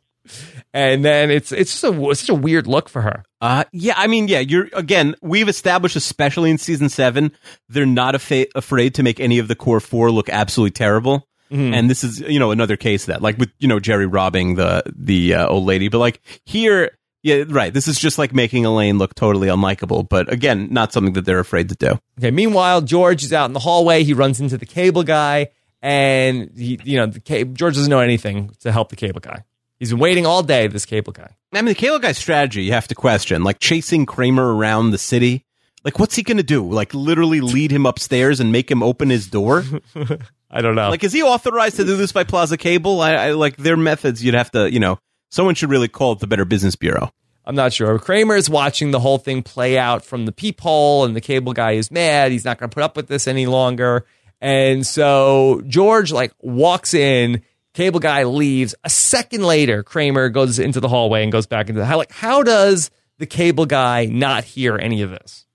And 0.74 1.04
then 1.04 1.30
it's 1.30 1.52
it's 1.52 1.72
just 1.72 1.84
a 1.84 2.10
it's 2.10 2.20
such 2.20 2.28
a 2.30 2.34
weird 2.34 2.66
look 2.66 2.88
for 2.88 3.02
her. 3.02 3.24
Uh, 3.40 3.64
yeah, 3.72 3.94
I 3.96 4.06
mean, 4.06 4.28
yeah, 4.28 4.38
you're 4.38 4.68
again. 4.72 5.14
We've 5.20 5.48
established, 5.48 5.96
especially 5.96 6.50
in 6.50 6.56
season 6.58 6.88
seven, 6.88 7.32
they're 7.68 7.84
not 7.84 8.14
afa- 8.14 8.46
afraid 8.54 8.94
to 8.94 9.02
make 9.02 9.20
any 9.20 9.38
of 9.38 9.48
the 9.48 9.54
core 9.54 9.80
four 9.80 10.10
look 10.10 10.28
absolutely 10.30 10.70
terrible. 10.70 11.28
And 11.74 11.90
this 11.90 12.02
is, 12.02 12.20
you 12.20 12.38
know, 12.38 12.50
another 12.50 12.76
case 12.76 13.02
of 13.04 13.06
that, 13.08 13.22
like 13.22 13.36
with 13.38 13.50
you 13.58 13.68
know 13.68 13.78
Jerry 13.78 14.06
robbing 14.06 14.54
the 14.54 14.82
the 14.94 15.34
uh, 15.34 15.46
old 15.48 15.64
lady, 15.64 15.88
but 15.88 15.98
like 15.98 16.20
here, 16.46 16.96
yeah, 17.22 17.44
right. 17.48 17.72
This 17.72 17.88
is 17.88 17.98
just 17.98 18.18
like 18.18 18.32
making 18.34 18.64
Elaine 18.64 18.98
look 18.98 19.14
totally 19.14 19.48
unlikable, 19.48 20.08
but 20.08 20.32
again, 20.32 20.68
not 20.70 20.92
something 20.92 21.12
that 21.14 21.24
they're 21.24 21.38
afraid 21.40 21.68
to 21.68 21.74
do. 21.74 21.98
Okay. 22.18 22.30
Meanwhile, 22.30 22.80
George 22.82 23.22
is 23.22 23.32
out 23.32 23.46
in 23.46 23.52
the 23.52 23.60
hallway. 23.60 24.02
He 24.02 24.14
runs 24.14 24.40
into 24.40 24.56
the 24.56 24.66
cable 24.66 25.02
guy, 25.02 25.48
and 25.82 26.50
he, 26.56 26.78
you 26.84 26.96
know, 26.96 27.06
the 27.06 27.20
ca- 27.20 27.44
George 27.44 27.74
doesn't 27.74 27.90
know 27.90 28.00
anything 28.00 28.50
to 28.60 28.72
help 28.72 28.88
the 28.88 28.96
cable 28.96 29.20
guy. 29.20 29.44
He's 29.78 29.90
been 29.90 29.98
waiting 29.98 30.26
all 30.26 30.42
day. 30.42 30.68
This 30.68 30.86
cable 30.86 31.12
guy. 31.12 31.36
I 31.52 31.56
mean, 31.56 31.66
the 31.66 31.74
cable 31.74 31.98
guy's 31.98 32.16
strategy, 32.18 32.62
you 32.62 32.72
have 32.72 32.88
to 32.88 32.94
question, 32.94 33.42
like 33.44 33.58
chasing 33.58 34.06
Kramer 34.06 34.54
around 34.54 34.90
the 34.92 34.98
city. 34.98 35.44
Like, 35.84 35.98
what's 35.98 36.14
he 36.14 36.22
going 36.22 36.36
to 36.36 36.42
do? 36.42 36.68
Like, 36.68 36.94
literally 36.94 37.40
lead 37.40 37.70
him 37.70 37.86
upstairs 37.86 38.40
and 38.40 38.52
make 38.52 38.70
him 38.70 38.82
open 38.82 39.10
his 39.10 39.26
door? 39.26 39.64
I 40.50 40.60
don't 40.60 40.74
know. 40.74 40.90
Like, 40.90 41.02
is 41.02 41.12
he 41.12 41.22
authorized 41.22 41.76
to 41.76 41.84
do 41.84 41.96
this 41.96 42.12
by 42.12 42.24
Plaza 42.24 42.56
Cable? 42.56 43.00
I, 43.00 43.14
I 43.14 43.30
like 43.32 43.56
their 43.56 43.76
methods. 43.76 44.22
You'd 44.22 44.34
have 44.34 44.50
to, 44.52 44.70
you 44.72 44.78
know, 44.78 44.98
someone 45.30 45.54
should 45.54 45.70
really 45.70 45.88
call 45.88 46.12
it 46.12 46.20
the 46.20 46.26
Better 46.26 46.44
Business 46.44 46.76
Bureau. 46.76 47.10
I'm 47.44 47.56
not 47.56 47.72
sure. 47.72 47.98
Kramer 47.98 48.36
is 48.36 48.48
watching 48.48 48.92
the 48.92 49.00
whole 49.00 49.18
thing 49.18 49.42
play 49.42 49.76
out 49.76 50.04
from 50.04 50.26
the 50.26 50.32
peephole, 50.32 51.04
and 51.04 51.16
the 51.16 51.20
cable 51.20 51.52
guy 51.52 51.72
is 51.72 51.90
mad. 51.90 52.30
He's 52.30 52.44
not 52.44 52.58
going 52.58 52.70
to 52.70 52.74
put 52.74 52.84
up 52.84 52.96
with 52.96 53.08
this 53.08 53.26
any 53.26 53.46
longer. 53.46 54.06
And 54.40 54.86
so 54.86 55.62
George 55.66 56.12
like 56.12 56.32
walks 56.40 56.94
in. 56.94 57.42
Cable 57.74 58.00
guy 58.00 58.24
leaves. 58.24 58.74
A 58.84 58.90
second 58.90 59.44
later, 59.44 59.82
Kramer 59.82 60.28
goes 60.28 60.58
into 60.58 60.78
the 60.78 60.88
hallway 60.88 61.22
and 61.22 61.32
goes 61.32 61.46
back 61.46 61.68
into 61.68 61.80
the 61.80 61.86
how 61.86 61.96
like 61.96 62.12
how 62.12 62.42
does 62.42 62.90
the 63.18 63.24
cable 63.26 63.66
guy 63.66 64.04
not 64.04 64.44
hear 64.44 64.76
any 64.76 65.00
of 65.02 65.10
this? 65.10 65.46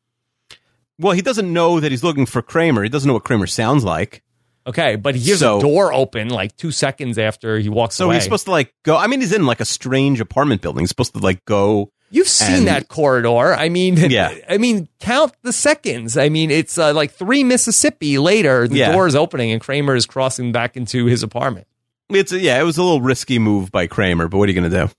Well, 0.99 1.13
he 1.13 1.21
doesn't 1.21 1.51
know 1.51 1.79
that 1.79 1.91
he's 1.91 2.03
looking 2.03 2.25
for 2.25 2.41
Kramer. 2.41 2.83
He 2.83 2.89
doesn't 2.89 3.07
know 3.07 3.13
what 3.13 3.23
Kramer 3.23 3.47
sounds 3.47 3.83
like. 3.83 4.23
Okay, 4.65 4.95
but 4.97 5.15
he 5.15 5.21
hears 5.21 5.39
So- 5.39 5.59
a 5.59 5.61
door 5.61 5.93
open 5.93 6.29
like 6.29 6.57
two 6.57 6.71
seconds 6.71 7.17
after 7.17 7.57
he 7.59 7.69
walks 7.69 7.95
So 7.95 8.05
away. 8.05 8.15
he's 8.15 8.23
supposed 8.25 8.45
to 8.45 8.51
like 8.51 8.73
go. 8.83 8.97
I 8.97 9.07
mean, 9.07 9.21
he's 9.21 9.31
in 9.31 9.45
like 9.45 9.59
a 9.61 9.65
strange 9.65 10.19
apartment 10.19 10.61
building. 10.61 10.81
He's 10.81 10.89
supposed 10.89 11.13
to 11.13 11.19
like 11.19 11.45
go. 11.45 11.91
You've 12.09 12.27
seen 12.27 12.59
And- 12.59 12.67
that 12.67 12.87
corridor. 12.89 13.53
I 13.53 13.69
mean, 13.69 13.95
Yeah. 14.09 14.33
I 14.49 14.57
mean, 14.57 14.89
count 14.99 15.33
the 15.43 15.53
seconds. 15.53 16.17
I 16.17 16.29
mean, 16.29 16.51
it's 16.51 16.77
uh, 16.77 16.93
like 16.93 17.11
three 17.11 17.43
Mississippi 17.43 18.17
later. 18.17 18.67
The 18.67 18.77
Yeah. 18.77 18.91
door 18.91 19.07
is 19.07 19.15
opening 19.15 19.51
and 19.51 19.61
Kramer 19.61 19.95
is 19.95 20.05
crossing 20.05 20.51
back 20.51 20.75
into 20.75 21.05
his 21.05 21.23
apartment. 21.23 21.67
It's 22.09 22.31
a, 22.31 22.39
yeah, 22.39 22.59
it 22.59 22.63
was 22.63 22.77
a 22.77 22.83
little 22.83 23.01
risky 23.01 23.39
move 23.39 23.71
by 23.71 23.87
Kramer, 23.87 24.27
but 24.29 24.37
what 24.37 24.49
are 24.49 24.51
you 24.53 24.59
going 24.59 24.71
to 24.71 24.87
do? 24.87 24.91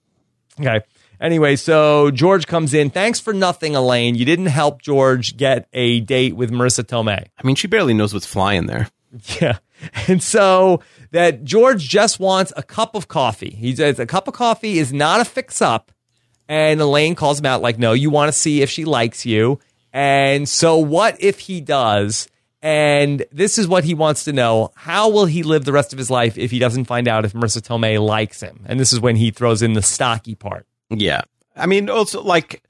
Okay. 0.67 0.85
Anyway, 1.21 1.57
so 1.57 2.11
George 2.11 2.47
comes 2.47 2.75
in. 2.75 2.91
Thanks 2.91 3.19
for 3.19 3.33
nothing, 3.33 3.75
Elaine. 3.75 4.15
You 4.15 4.25
didn't 4.25 4.47
help 4.47 4.83
George 4.83 5.37
get 5.37 5.69
a 5.73 6.01
date 6.01 6.37
with 6.37 6.51
Marisa 6.51 6.85
Tomei. 6.85 7.27
I 7.37 7.47
mean, 7.47 7.57
she 7.57 7.67
barely 7.67 7.95
knows 7.95 8.15
what's 8.15 8.27
flying 8.27 8.67
there. 8.67 8.89
Yeah. 9.41 9.59
And 10.09 10.21
so 10.21 10.83
that 11.13 11.45
George 11.45 11.89
just 11.89 12.19
wants 12.19 12.53
a 12.57 12.65
cup 12.65 12.97
of 12.97 13.07
coffee. 13.07 13.51
He 13.51 13.77
says 13.77 14.01
a 14.01 14.07
cup 14.07 14.27
of 14.27 14.35
coffee 14.35 14.81
is 14.81 14.93
not 14.93 15.21
a 15.21 15.25
fix 15.25 15.63
up. 15.63 15.93
And 16.49 16.81
Elaine 16.81 17.15
calls 17.15 17.39
him 17.39 17.47
out 17.47 17.63
like, 17.63 17.79
no, 17.79 17.93
you 17.93 18.11
want 18.11 18.29
to 18.29 18.37
see 18.37 18.61
if 18.61 18.71
she 18.71 18.85
likes 18.85 19.25
you. 19.25 19.61
And 19.93 20.49
so 20.49 20.79
what 20.79 21.17
if 21.21 21.39
he 21.39 21.61
does? 21.61 22.29
And 22.61 23.25
this 23.31 23.59
is 23.59 23.69
what 23.69 23.85
he 23.85 23.95
wants 23.95 24.25
to 24.25 24.33
know. 24.33 24.73
How 24.75 25.11
will 25.11 25.27
he 25.27 25.43
live 25.45 25.65
the 25.65 25.73
rest 25.73 25.93
of 25.93 25.99
his 25.99 26.11
life 26.11 26.37
if 26.37 26.51
he 26.51 26.59
doesn't 26.59 26.87
find 26.87 27.07
out 27.07 27.25
if 27.25 27.33
Marisa 27.33 27.61
Tomei 27.61 28.05
likes 28.05 28.41
him? 28.41 28.65
And 28.67 28.81
this 28.81 28.93
is 28.93 29.01
when 29.01 29.17
he 29.17 29.31
throws 29.31 29.63
in 29.63 29.75
the 29.75 29.83
stocky 29.83 30.35
part. 30.35 30.67
Yeah, 30.91 31.23
I 31.57 31.67
mean, 31.67 31.91
also 31.91 32.23
like, 32.23 32.63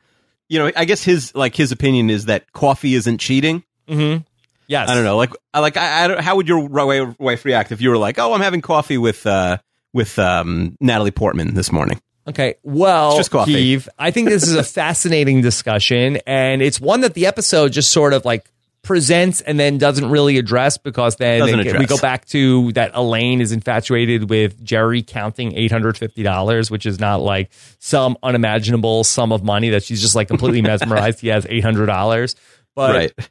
you 0.49 0.59
know, 0.59 0.71
I 0.75 0.85
guess 0.85 1.03
his 1.03 1.35
like 1.35 1.55
his 1.55 1.73
opinion 1.73 2.11
is 2.11 2.27
that 2.27 2.53
coffee 2.53 2.95
isn't 2.95 3.19
cheating. 3.19 3.63
Mm-hmm. 3.89 4.23
Yes. 4.67 4.91
I 4.91 4.95
don't 4.95 5.05
know, 5.05 5.17
like, 5.17 5.31
I 5.55 5.61
like, 5.61 5.77
I, 5.79 6.17
I 6.17 6.23
how 6.23 6.37
would 6.37 6.47
your 6.47 6.69
wife 6.69 7.45
react 7.45 7.73
if 7.73 7.81
you 7.81 7.89
were 7.91 7.97
like, 7.97 8.19
oh, 8.19 8.35
I'm 8.35 8.41
having 8.43 8.61
coffee 8.61 8.99
with 8.99 9.27
uh 9.27 9.59
with 9.95 10.19
um 10.19 10.77
Natalie 10.81 11.11
Portman 11.11 11.55
this 11.55 11.73
morning? 11.73 12.01
Okay. 12.27 12.57
Well, 12.63 13.11
It's 13.11 13.19
just 13.19 13.31
coffee. 13.31 13.81
I 13.99 14.11
think 14.11 14.29
this 14.29 14.43
is 14.43 14.55
a 14.55 14.63
fascinating 14.83 15.41
discussion, 15.41 16.19
and 16.27 16.61
it's 16.61 16.79
one 16.79 17.01
that 17.01 17.15
the 17.15 17.25
episode 17.27 17.73
just 17.73 17.91
sort 17.91 18.13
of 18.13 18.27
like 18.27 18.51
presents 18.89 19.43
and 19.43 19.61
then 19.61 19.77
doesn't 19.77 20.09
really 20.09 20.39
address 20.39 20.79
because 20.79 21.17
then 21.17 21.47
it- 21.61 21.79
we 21.79 21.85
go 21.85 21.99
back 21.99 22.25
to 22.25 22.73
that 22.73 22.93
Elaine 22.95 23.43
is 23.43 23.53
infatuated 23.53 24.31
with 24.31 24.65
Jerry 24.65 25.03
counting 25.03 25.55
eight 25.55 25.71
hundred 25.71 25.99
fifty 25.99 26.23
dollars, 26.23 26.71
which 26.71 26.87
is 26.87 26.99
not 26.99 27.21
like 27.21 27.51
some 27.79 28.17
unimaginable 28.23 29.05
sum 29.05 29.31
of 29.31 29.45
money 29.45 29.69
that 29.71 29.83
she's 29.85 30.01
just 30.01 30.15
like 30.17 30.27
completely 30.27 30.63
mesmerized. 30.73 31.21
He 31.21 31.29
has 31.29 31.47
eight 31.51 31.63
hundred 31.63 31.85
dollars, 31.87 32.35
but 32.75 32.95
right. 32.95 33.29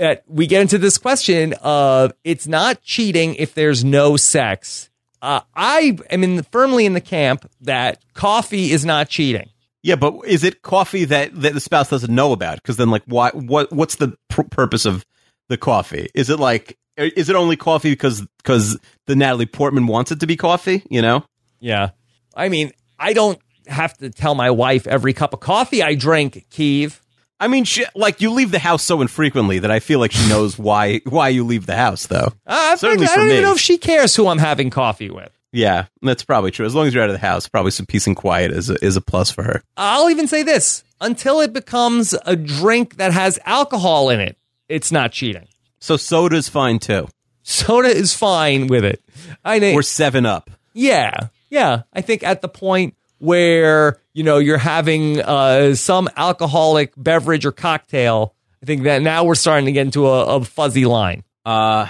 uh, 0.00 0.16
we 0.26 0.48
get 0.48 0.60
into 0.60 0.76
this 0.76 0.98
question 0.98 1.54
of 1.62 2.12
it's 2.24 2.48
not 2.48 2.82
cheating 2.82 3.36
if 3.36 3.54
there's 3.54 3.84
no 3.84 4.16
sex. 4.16 4.90
Uh, 5.22 5.40
I 5.54 5.96
am 6.10 6.24
in 6.24 6.42
firmly 6.42 6.84
in 6.84 6.94
the 6.94 7.00
camp 7.00 7.48
that 7.60 8.02
coffee 8.12 8.72
is 8.72 8.84
not 8.84 9.08
cheating. 9.08 9.50
Yeah, 9.86 9.94
but 9.94 10.14
is 10.26 10.42
it 10.42 10.62
coffee 10.62 11.04
that, 11.04 11.32
that 11.42 11.54
the 11.54 11.60
spouse 11.60 11.90
doesn't 11.90 12.12
know 12.12 12.32
about? 12.32 12.56
Because 12.56 12.76
then, 12.76 12.90
like, 12.90 13.04
why? 13.06 13.30
What? 13.30 13.72
What's 13.72 13.94
the 13.94 14.16
pr- 14.28 14.42
purpose 14.42 14.84
of 14.84 15.06
the 15.48 15.56
coffee? 15.56 16.08
Is 16.12 16.28
it 16.28 16.40
like? 16.40 16.76
Is 16.96 17.30
it 17.30 17.36
only 17.36 17.56
coffee 17.56 17.92
because 17.92 18.26
because 18.38 18.76
the 19.06 19.14
Natalie 19.14 19.46
Portman 19.46 19.86
wants 19.86 20.10
it 20.10 20.18
to 20.20 20.26
be 20.26 20.34
coffee? 20.36 20.82
You 20.90 21.02
know? 21.02 21.24
Yeah. 21.60 21.90
I 22.34 22.48
mean, 22.48 22.72
I 22.98 23.12
don't 23.12 23.38
have 23.68 23.96
to 23.98 24.10
tell 24.10 24.34
my 24.34 24.50
wife 24.50 24.88
every 24.88 25.12
cup 25.12 25.32
of 25.32 25.38
coffee 25.40 25.84
I 25.84 25.94
drink, 25.94 26.46
Keeve. 26.50 27.00
I 27.38 27.46
mean, 27.48 27.64
she, 27.64 27.84
like 27.94 28.20
you 28.20 28.30
leave 28.30 28.50
the 28.50 28.58
house 28.58 28.82
so 28.82 29.02
infrequently 29.02 29.58
that 29.60 29.70
I 29.70 29.78
feel 29.78 30.00
like 30.00 30.10
she 30.10 30.28
knows 30.28 30.58
why 30.58 31.00
why 31.04 31.28
you 31.28 31.44
leave 31.44 31.66
the 31.66 31.76
house, 31.76 32.06
though. 32.06 32.32
Uh, 32.46 32.76
Certainly 32.76 33.06
I 33.06 33.08
for 33.10 33.16
don't 33.16 33.26
me. 33.26 33.32
even 33.34 33.44
know 33.44 33.52
if 33.52 33.60
she 33.60 33.78
cares 33.78 34.16
who 34.16 34.26
I'm 34.26 34.38
having 34.38 34.70
coffee 34.70 35.10
with. 35.10 35.30
Yeah, 35.56 35.86
that's 36.02 36.22
probably 36.22 36.50
true. 36.50 36.66
As 36.66 36.74
long 36.74 36.86
as 36.86 36.94
you're 36.94 37.02
out 37.02 37.08
of 37.08 37.14
the 37.14 37.26
house, 37.26 37.48
probably 37.48 37.70
some 37.70 37.86
peace 37.86 38.06
and 38.06 38.14
quiet 38.14 38.52
is 38.52 38.68
a, 38.68 38.84
is 38.84 38.96
a 38.96 39.00
plus 39.00 39.30
for 39.30 39.42
her. 39.42 39.62
I'll 39.76 40.10
even 40.10 40.26
say 40.26 40.42
this 40.42 40.84
until 41.00 41.40
it 41.40 41.52
becomes 41.52 42.14
a 42.26 42.36
drink 42.36 42.96
that 42.96 43.12
has 43.12 43.38
alcohol 43.44 44.10
in 44.10 44.20
it, 44.20 44.36
it's 44.68 44.92
not 44.92 45.12
cheating. 45.12 45.46
So 45.78 45.96
soda's 45.96 46.48
fine 46.48 46.78
too, 46.78 47.08
Soda 47.42 47.88
is 47.88 48.12
fine 48.14 48.66
with 48.66 48.84
it. 48.84 49.02
I 49.44 49.58
know. 49.58 49.72
or 49.72 49.82
Seven 49.82 50.26
Up. 50.26 50.50
Yeah. 50.74 51.28
Yeah. 51.48 51.82
I 51.92 52.00
think 52.00 52.22
at 52.22 52.42
the 52.42 52.48
point 52.48 52.94
where 53.18 54.00
you 54.16 54.22
know, 54.22 54.38
you're 54.38 54.56
having 54.56 55.20
uh, 55.20 55.74
some 55.74 56.08
alcoholic 56.16 56.94
beverage 56.96 57.44
or 57.44 57.52
cocktail. 57.52 58.34
I 58.62 58.66
think 58.66 58.84
that 58.84 59.02
now 59.02 59.24
we're 59.24 59.34
starting 59.34 59.66
to 59.66 59.72
get 59.72 59.82
into 59.82 60.06
a, 60.08 60.36
a 60.36 60.44
fuzzy 60.44 60.86
line. 60.86 61.22
Uh, 61.44 61.86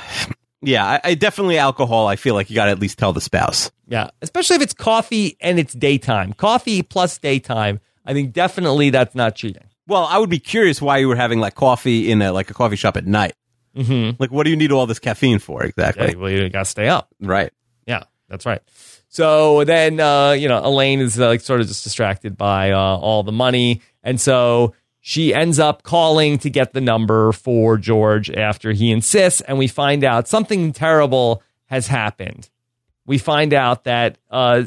yeah, 0.63 0.85
I, 0.85 1.01
I 1.11 1.15
definitely 1.15 1.59
alcohol. 1.59 2.07
I 2.07 2.17
feel 2.17 2.35
like 2.35 2.51
you 2.51 2.57
got 2.57 2.67
to 2.67 2.71
at 2.71 2.79
least 2.79 2.99
tell 2.99 3.13
the 3.13 3.21
spouse. 3.21 3.71
Yeah, 3.87 4.11
especially 4.23 4.57
if 4.57 4.63
it's 4.63 4.75
coffee 4.75 5.37
and 5.41 5.59
it's 5.59 5.75
daytime. 5.75 6.33
Coffee 6.33 6.83
plus 6.83 7.19
daytime. 7.19 7.81
I 8.05 8.13
think 8.13 8.33
definitely 8.33 8.91
that's 8.91 9.15
not 9.15 9.35
cheating. 9.35 9.65
Well, 9.87 10.05
I 10.05 10.19
would 10.19 10.31
be 10.31 10.39
curious 10.39 10.83
why 10.83 10.99
you 10.99 11.09
were 11.09 11.17
having 11.17 11.39
like 11.39 11.55
coffee 11.55 12.11
in 12.11 12.23
a 12.23 12.33
like 12.33 12.51
a 12.51 12.55
coffee 12.55 12.77
shop 12.77 12.97
at 12.97 13.07
night. 13.07 13.35
Mm-hmm. 13.77 14.17
Like, 14.19 14.31
what 14.31 14.45
do 14.45 14.51
you 14.51 14.57
need 14.57 14.73
all 14.73 14.87
this 14.87 14.99
caffeine 14.99 15.39
for 15.39 15.63
exactly? 15.63 16.09
Yeah, 16.09 16.15
well, 16.15 16.31
you 16.31 16.49
got 16.49 16.61
to 16.61 16.65
stay 16.65 16.89
up. 16.89 17.09
Right. 17.21 17.53
Yeah, 17.87 18.05
that's 18.29 18.47
right. 18.47 18.63
So 19.09 19.65
then, 19.65 20.01
uh, 20.01 20.33
you 20.33 20.49
know, 20.49 20.65
Elaine 20.65 21.01
is 21.01 21.21
uh, 21.21 21.27
like 21.27 21.41
sort 21.41 21.61
of 21.61 21.69
just 21.69 21.85
distracted 21.85 22.37
by 22.37 22.73
uh, 22.73 22.79
all 22.79 23.23
the 23.23 23.33
money, 23.33 23.83
and 24.03 24.21
so 24.21 24.75
she 25.09 25.33
ends 25.33 25.61
up 25.61 25.85
calling 25.85 26.37
to 26.37 26.51
get 26.51 26.73
the 26.73 26.81
number 26.81 27.31
for 27.31 27.79
George 27.79 28.29
after 28.29 28.73
he 28.73 28.91
insists, 28.91 29.41
and 29.41 29.57
we 29.57 29.69
find 29.69 30.03
out 30.03 30.27
something 30.27 30.73
terrible 30.73 31.45
has 31.67 31.87
happened. 31.87 32.51
We 33.07 33.19
find 33.19 33.55
out 33.55 33.85
that 33.85 34.19
uh, 34.33 34.65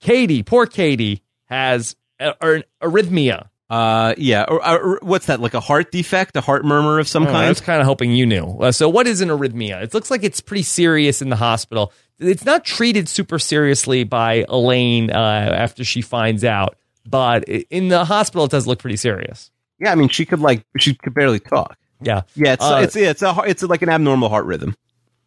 Katie, 0.00 0.42
poor 0.42 0.64
Katie, 0.64 1.22
has 1.44 1.94
a- 2.18 2.34
an 2.42 2.64
arrhythmia. 2.82 3.48
Uh, 3.68 4.14
yeah. 4.16 4.46
Or, 4.48 4.64
or 4.64 4.98
what's 5.02 5.26
that? 5.26 5.40
Like 5.40 5.52
a 5.52 5.60
heart 5.60 5.92
defect, 5.92 6.36
a 6.36 6.40
heart 6.40 6.64
murmur 6.64 6.98
of 6.98 7.06
some 7.06 7.24
Oh, 7.26 7.28
I 7.28 7.32
kind. 7.32 7.48
was 7.50 7.60
kind 7.60 7.80
of 7.82 7.86
hoping 7.86 8.12
you 8.12 8.24
knew. 8.24 8.44
Uh, 8.60 8.72
so, 8.72 8.88
what 8.88 9.06
is 9.06 9.20
an 9.20 9.28
arrhythmia? 9.28 9.82
It 9.82 9.92
looks 9.92 10.10
like 10.10 10.24
it's 10.24 10.40
pretty 10.40 10.62
serious 10.62 11.20
in 11.20 11.28
the 11.28 11.36
hospital. 11.36 11.92
It's 12.18 12.46
not 12.46 12.64
treated 12.64 13.10
super 13.10 13.38
seriously 13.38 14.04
by 14.04 14.46
Elaine 14.48 15.10
uh, 15.10 15.14
after 15.14 15.84
she 15.84 16.00
finds 16.00 16.44
out, 16.44 16.76
but 17.06 17.44
in 17.48 17.88
the 17.88 18.04
hospital, 18.04 18.44
it 18.44 18.50
does 18.50 18.66
look 18.66 18.78
pretty 18.78 18.96
serious. 18.96 19.50
Yeah, 19.78 19.92
I 19.92 19.94
mean, 19.94 20.08
she 20.08 20.26
could 20.26 20.40
like 20.40 20.64
she 20.78 20.94
could 20.94 21.14
barely 21.14 21.40
talk. 21.40 21.76
Yeah, 22.02 22.22
Yeah, 22.34 22.54
it's 22.54 22.64
Uh, 22.64 22.80
it's 22.82 22.96
yeah, 22.96 23.10
it's 23.10 23.22
a 23.22 23.34
it's 23.46 23.62
like 23.62 23.82
an 23.82 23.88
abnormal 23.88 24.28
heart 24.28 24.46
rhythm. 24.46 24.76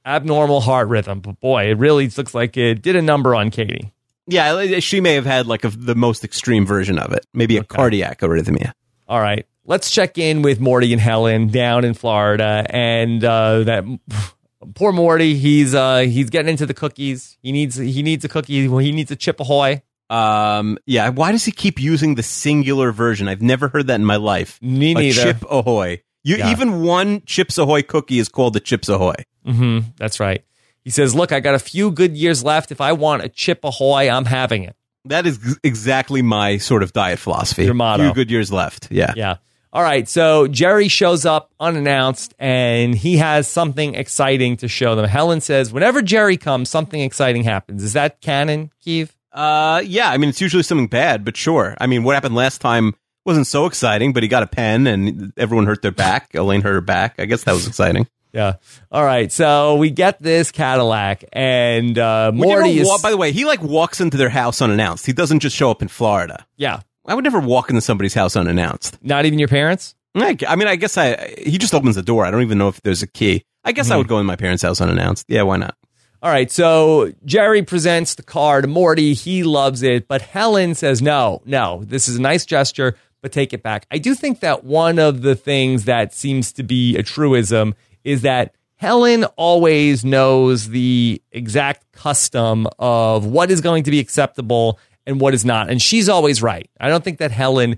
abnormal 0.06 0.62
heart 0.62 0.88
rhythm. 0.88 1.20
But 1.22 1.40
boy, 1.40 1.66
it 1.70 1.78
really 1.78 2.08
looks 2.10 2.34
like 2.34 2.58
it 2.58 2.82
did 2.82 2.96
a 2.96 3.02
number 3.02 3.36
on 3.36 3.52
Katie. 3.52 3.94
Yeah, 4.28 4.80
she 4.80 5.02
may 5.02 5.16
have 5.16 5.26
had 5.26 5.48
like 5.48 5.66
a, 5.66 5.70
the 5.70 5.96
most 5.96 6.24
extreme 6.24 6.66
version 6.66 6.98
of 6.98 7.12
it, 7.12 7.26
maybe 7.34 7.58
a 7.58 7.64
cardiac 7.64 8.22
arrhythmia. 8.22 8.72
All 9.08 9.20
right, 9.20 9.46
let's 9.66 9.92
check 9.92 10.18
in 10.18 10.42
with 10.42 10.60
Morty 10.60 10.94
and 10.94 11.02
Helen 11.02 11.48
down 11.48 11.84
in 11.84 11.94
Florida, 11.94 12.66
and 12.70 13.24
uh, 13.24 13.64
that 13.64 13.84
poor 14.76 14.92
Morty. 14.94 15.36
He's 15.36 15.76
uh, 15.76 16.00
he's 16.00 16.30
getting 16.30 16.50
into 16.50 16.66
the 16.66 16.74
cookies. 16.74 17.38
He 17.42 17.52
needs 17.52 17.76
he 17.76 18.02
needs 18.02 18.24
a 18.24 18.30
cookie. 18.30 18.68
Well, 18.68 18.80
he 18.80 18.92
needs 18.92 19.12
a 19.12 19.16
chip 19.16 19.40
ahoy. 19.40 19.82
Um, 20.14 20.78
yeah. 20.86 21.10
Why 21.10 21.32
does 21.32 21.46
he 21.46 21.52
keep 21.52 21.80
using 21.80 22.16
the 22.16 22.24
singular 22.24 22.92
version? 22.92 23.28
I've 23.28 23.42
never 23.42 23.68
heard 23.68 23.88
that 23.88 23.96
in 23.96 24.06
my 24.06 24.18
life. 24.18 24.60
Me 24.62 24.92
a 24.92 24.96
neither. 24.96 25.22
Chip 25.24 25.44
Ahoy. 25.50 26.02
You 26.24 26.38
Yeah. 26.38 26.52
even 26.52 26.84
one 26.84 27.22
Chips 27.26 27.58
Ahoy 27.58 27.82
cookie 27.82 28.20
is 28.20 28.30
called 28.30 28.54
the 28.54 28.60
Chips 28.60 28.90
Ahoy. 28.90 29.16
hmm 29.46 29.80
That's 29.98 30.20
right. 30.20 30.44
He 30.84 30.90
says, 30.90 31.16
"Look, 31.16 31.32
I 31.32 31.40
got 31.40 31.56
a 31.56 31.60
few 31.60 31.92
good 31.92 32.16
years 32.18 32.44
left. 32.44 32.72
If 32.72 32.80
I 32.82 32.92
want 32.92 33.24
a 33.24 33.30
chip 33.30 33.64
ahoy, 33.64 34.10
I'm 34.10 34.26
having 34.26 34.64
it." 34.64 34.76
That 35.06 35.26
is 35.26 35.58
exactly 35.64 36.22
my 36.22 36.58
sort 36.58 36.84
of 36.84 36.94
diet 36.94 37.20
philosophy. 37.20 37.66
Your 37.66 37.74
motto. 37.74 38.04
Few 38.04 38.14
good 38.14 38.30
years 38.32 38.52
left. 38.52 38.88
Yeah. 38.92 39.14
Yeah. 39.16 39.38
All 39.74 39.82
right. 39.82 40.08
So 40.08 40.48
Jerry 40.48 40.88
shows 40.88 41.26
up 41.26 41.52
unannounced, 41.60 42.34
and 42.38 42.94
he 42.96 43.18
has 43.18 43.48
something 43.48 43.96
exciting 43.96 44.58
to 44.58 44.68
show 44.68 44.96
them. 44.96 45.06
Helen 45.08 45.42
says, 45.42 45.74
"Whenever 45.74 46.02
Jerry 46.02 46.38
comes, 46.38 46.70
something 46.70 47.02
exciting 47.02 47.44
happens." 47.44 47.84
Is 47.84 47.94
that 47.94 48.22
canon, 48.22 48.70
Keeve? 48.86 49.10
Uh, 49.34 49.82
yeah. 49.86 50.10
I 50.10 50.18
mean, 50.18 50.30
it's 50.30 50.42
usually 50.42 50.64
something 50.64 50.88
bad, 50.88 51.26
but 51.26 51.36
sure. 51.36 51.76
I 51.80 51.88
mean, 51.88 52.04
what 52.04 52.14
happened 52.16 52.36
last 52.36 52.62
time 52.62 52.94
wasn't 53.26 53.48
so 53.48 53.66
exciting, 53.66 54.14
but 54.14 54.22
he 54.24 54.30
got 54.30 54.44
a 54.44 54.48
pen 54.48 54.86
and 54.88 55.34
everyone 55.38 55.66
hurt 55.66 55.82
their 55.82 55.92
back. 55.92 56.34
Elaine 56.36 56.62
hurt 56.62 56.74
her 56.74 56.82
back. 56.82 57.16
I 57.20 57.26
guess 57.26 57.44
that 57.46 57.54
was 57.54 57.68
exciting. 57.68 58.08
Yeah. 58.34 58.56
All 58.92 59.04
right. 59.06 59.32
So 59.32 59.76
we 59.76 59.92
get 59.92 60.20
this 60.22 60.52
Cadillac, 60.52 61.24
and 61.34 61.98
uh, 62.00 62.32
Would 62.34 62.46
you 62.46 62.52
ever 62.52 62.62
Morty 62.62 62.80
is. 62.80 62.88
wa- 62.88 62.98
by 63.02 63.12
the 63.12 63.18
way, 63.18 63.32
he 63.32 63.46
like 63.46 63.62
walks 63.62 64.02
into 64.02 64.18
their 64.18 64.30
house 64.30 64.62
unannounced. 64.62 65.06
He 65.06 65.14
doesn't 65.14 65.40
just 65.40 65.56
show 65.56 65.70
up 65.72 65.82
in 65.82 65.88
Florida. 65.88 66.46
yeah. 66.58 66.80
I 67.06 67.16
would 67.16 67.26
never 67.26 67.42
walk 67.42 67.70
into 67.70 67.82
somebody's 67.82 68.14
house 68.14 68.38
unannounced. 68.38 68.98
Not 69.04 69.26
even 69.26 69.38
your 69.38 69.50
parents. 69.50 69.94
I, 70.16 70.38
I 70.48 70.56
mean, 70.56 70.70
I 70.70 70.78
guess 70.78 70.98
I 70.98 71.34
he 71.38 71.58
just 71.58 71.74
opens 71.74 71.96
the 71.96 72.02
door. 72.02 72.26
I 72.26 72.32
don't 72.32 72.44
even 72.44 72.58
know 72.58 72.70
if 72.70 72.82
there's 72.82 73.04
a 73.04 73.08
key. 73.08 73.44
I 73.66 73.74
guess 73.74 73.88
Hmm. 73.88 73.94
I 73.94 73.98
would 73.98 74.08
go 74.08 74.20
in 74.20 74.26
my 74.26 74.38
parents' 74.38 74.64
house 74.64 74.80
unannounced. 74.80 75.26
Yeah, 75.28 75.42
why 75.42 75.58
not? 75.58 75.76
All 76.24 76.32
right, 76.32 76.50
so 76.50 77.12
Jerry 77.26 77.64
presents 77.64 78.16
the 78.16 78.24
car 78.24 78.62
to 78.62 78.68
Morty. 78.68 79.14
He 79.14 79.44
loves 79.44 79.84
it, 79.84 80.08
but 80.08 80.22
Helen 80.22 80.74
says, 80.74 81.02
no, 81.02 81.42
no, 81.44 81.84
this 81.84 82.08
is 82.08 82.16
a 82.16 82.22
nice 82.22 82.46
gesture, 82.46 82.96
but 83.22 83.34
take 83.34 83.52
it 83.52 83.62
back. 83.62 83.86
I 83.92 83.98
do 83.98 84.16
think 84.16 84.40
that 84.40 84.64
one 84.64 85.00
of 85.00 85.22
the 85.22 85.36
things 85.36 85.84
that 85.84 86.14
seems 86.14 86.54
to 86.54 86.64
be 86.64 86.96
a 86.96 87.04
truism 87.04 87.76
is 88.06 88.22
that 88.22 88.56
Helen 88.78 89.26
always 89.36 90.06
knows 90.06 90.70
the 90.70 91.22
exact 91.34 91.92
custom 91.92 92.68
of 92.80 93.26
what 93.26 93.52
is 93.52 93.60
going 93.60 93.84
to 93.84 93.92
be 93.92 94.00
acceptable 94.00 94.80
and 95.06 95.20
what 95.20 95.34
is 95.34 95.44
not. 95.44 95.70
And 95.70 95.82
she's 95.82 96.08
always 96.08 96.42
right. 96.42 96.70
I 96.80 96.88
don't 96.88 97.04
think 97.04 97.18
that 97.18 97.32
Helen 97.32 97.78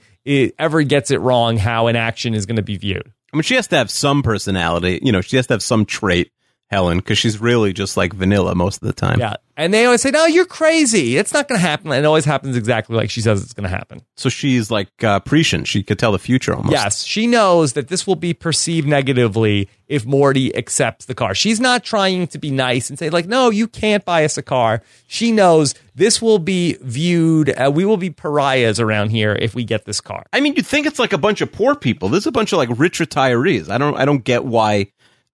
ever 0.60 0.84
gets 0.84 1.10
it 1.10 1.20
wrong 1.20 1.58
how 1.58 1.88
an 1.88 1.96
action 1.96 2.36
is 2.36 2.46
going 2.46 2.58
to 2.58 2.62
be 2.62 2.78
viewed. 2.78 3.12
I 3.34 3.38
mean, 3.38 3.42
she 3.42 3.56
has 3.56 3.66
to 3.70 3.78
have 3.78 3.90
some 3.90 4.22
personality. 4.22 5.00
You 5.02 5.12
know, 5.12 5.22
she 5.22 5.36
has 5.38 5.48
to 5.48 5.56
have 5.56 5.64
some 5.64 5.86
trait, 5.86 6.32
Helen, 6.72 6.98
because 6.98 7.18
she's 7.18 7.40
really 7.40 7.74
just 7.74 7.96
like 7.96 8.14
vanilla 8.14 8.56
most 8.56 8.82
of 8.82 8.88
the 8.88 8.94
time. 8.94 9.20
Yeah. 9.20 9.36
And 9.58 9.74
they 9.74 9.86
always 9.86 10.02
say, 10.02 10.12
no, 10.12 10.26
you're 10.26 10.46
crazy. 10.46 11.16
It's 11.16 11.32
not 11.32 11.48
going 11.48 11.58
to 11.58 11.66
happen. 11.66 11.92
And 11.92 12.00
it 12.00 12.06
always 12.06 12.26
happens 12.26 12.58
exactly 12.58 12.98
like 12.98 13.10
she 13.10 13.22
says 13.22 13.42
it's 13.42 13.54
going 13.54 13.70
to 13.70 13.74
happen. 13.74 14.02
So 14.18 14.28
she's 14.28 14.70
like 14.70 14.90
uh, 15.02 15.22
prescient. 15.22 15.68
She 15.68 15.82
could 15.82 15.98
tell 15.98 16.12
the 16.12 16.20
future 16.20 16.54
almost. 16.54 16.74
Yes, 16.74 17.04
she 17.04 17.26
knows 17.28 17.74
that 17.74 17.88
this 17.88 18.06
will 18.06 18.18
be 18.18 18.34
perceived 18.34 18.88
negatively 18.88 19.70
if 19.88 20.06
Morty 20.06 20.54
accepts 20.56 21.06
the 21.06 21.14
car. 21.14 21.36
She's 21.36 21.62
not 21.62 21.86
trying 21.86 22.28
to 22.28 22.38
be 22.38 22.52
nice 22.52 22.90
and 22.90 23.00
say, 23.00 23.10
like, 23.10 23.28
no, 23.28 23.50
you 23.50 23.68
can't 23.68 24.04
buy 24.04 24.26
us 24.26 24.38
a 24.38 24.42
car. 24.42 24.82
She 25.08 25.32
knows 25.32 25.74
this 25.94 26.22
will 26.22 26.40
be 26.40 26.76
viewed, 26.82 27.50
uh, 27.52 27.72
we 27.74 27.86
will 27.86 27.96
be 27.96 28.10
pariahs 28.10 28.80
around 28.82 29.12
here 29.12 29.38
if 29.40 29.56
we 29.56 29.64
get 29.64 29.86
this 29.86 30.02
car. 30.02 30.26
I 30.34 30.42
mean, 30.42 30.56
you'd 30.56 30.66
think 30.66 30.86
it's 30.86 31.00
like 31.00 31.14
a 31.14 31.18
bunch 31.18 31.40
of 31.40 31.52
poor 31.52 31.76
people. 31.76 32.10
This 32.10 32.24
is 32.24 32.28
a 32.28 32.32
bunch 32.32 32.52
of 32.52 32.58
like 32.58 32.70
rich 32.78 33.00
retirees. 33.00 33.70
I 33.70 33.78
don't. 33.78 33.96
I 33.96 34.04
don't 34.04 34.24
get 34.24 34.44
why 34.44 34.88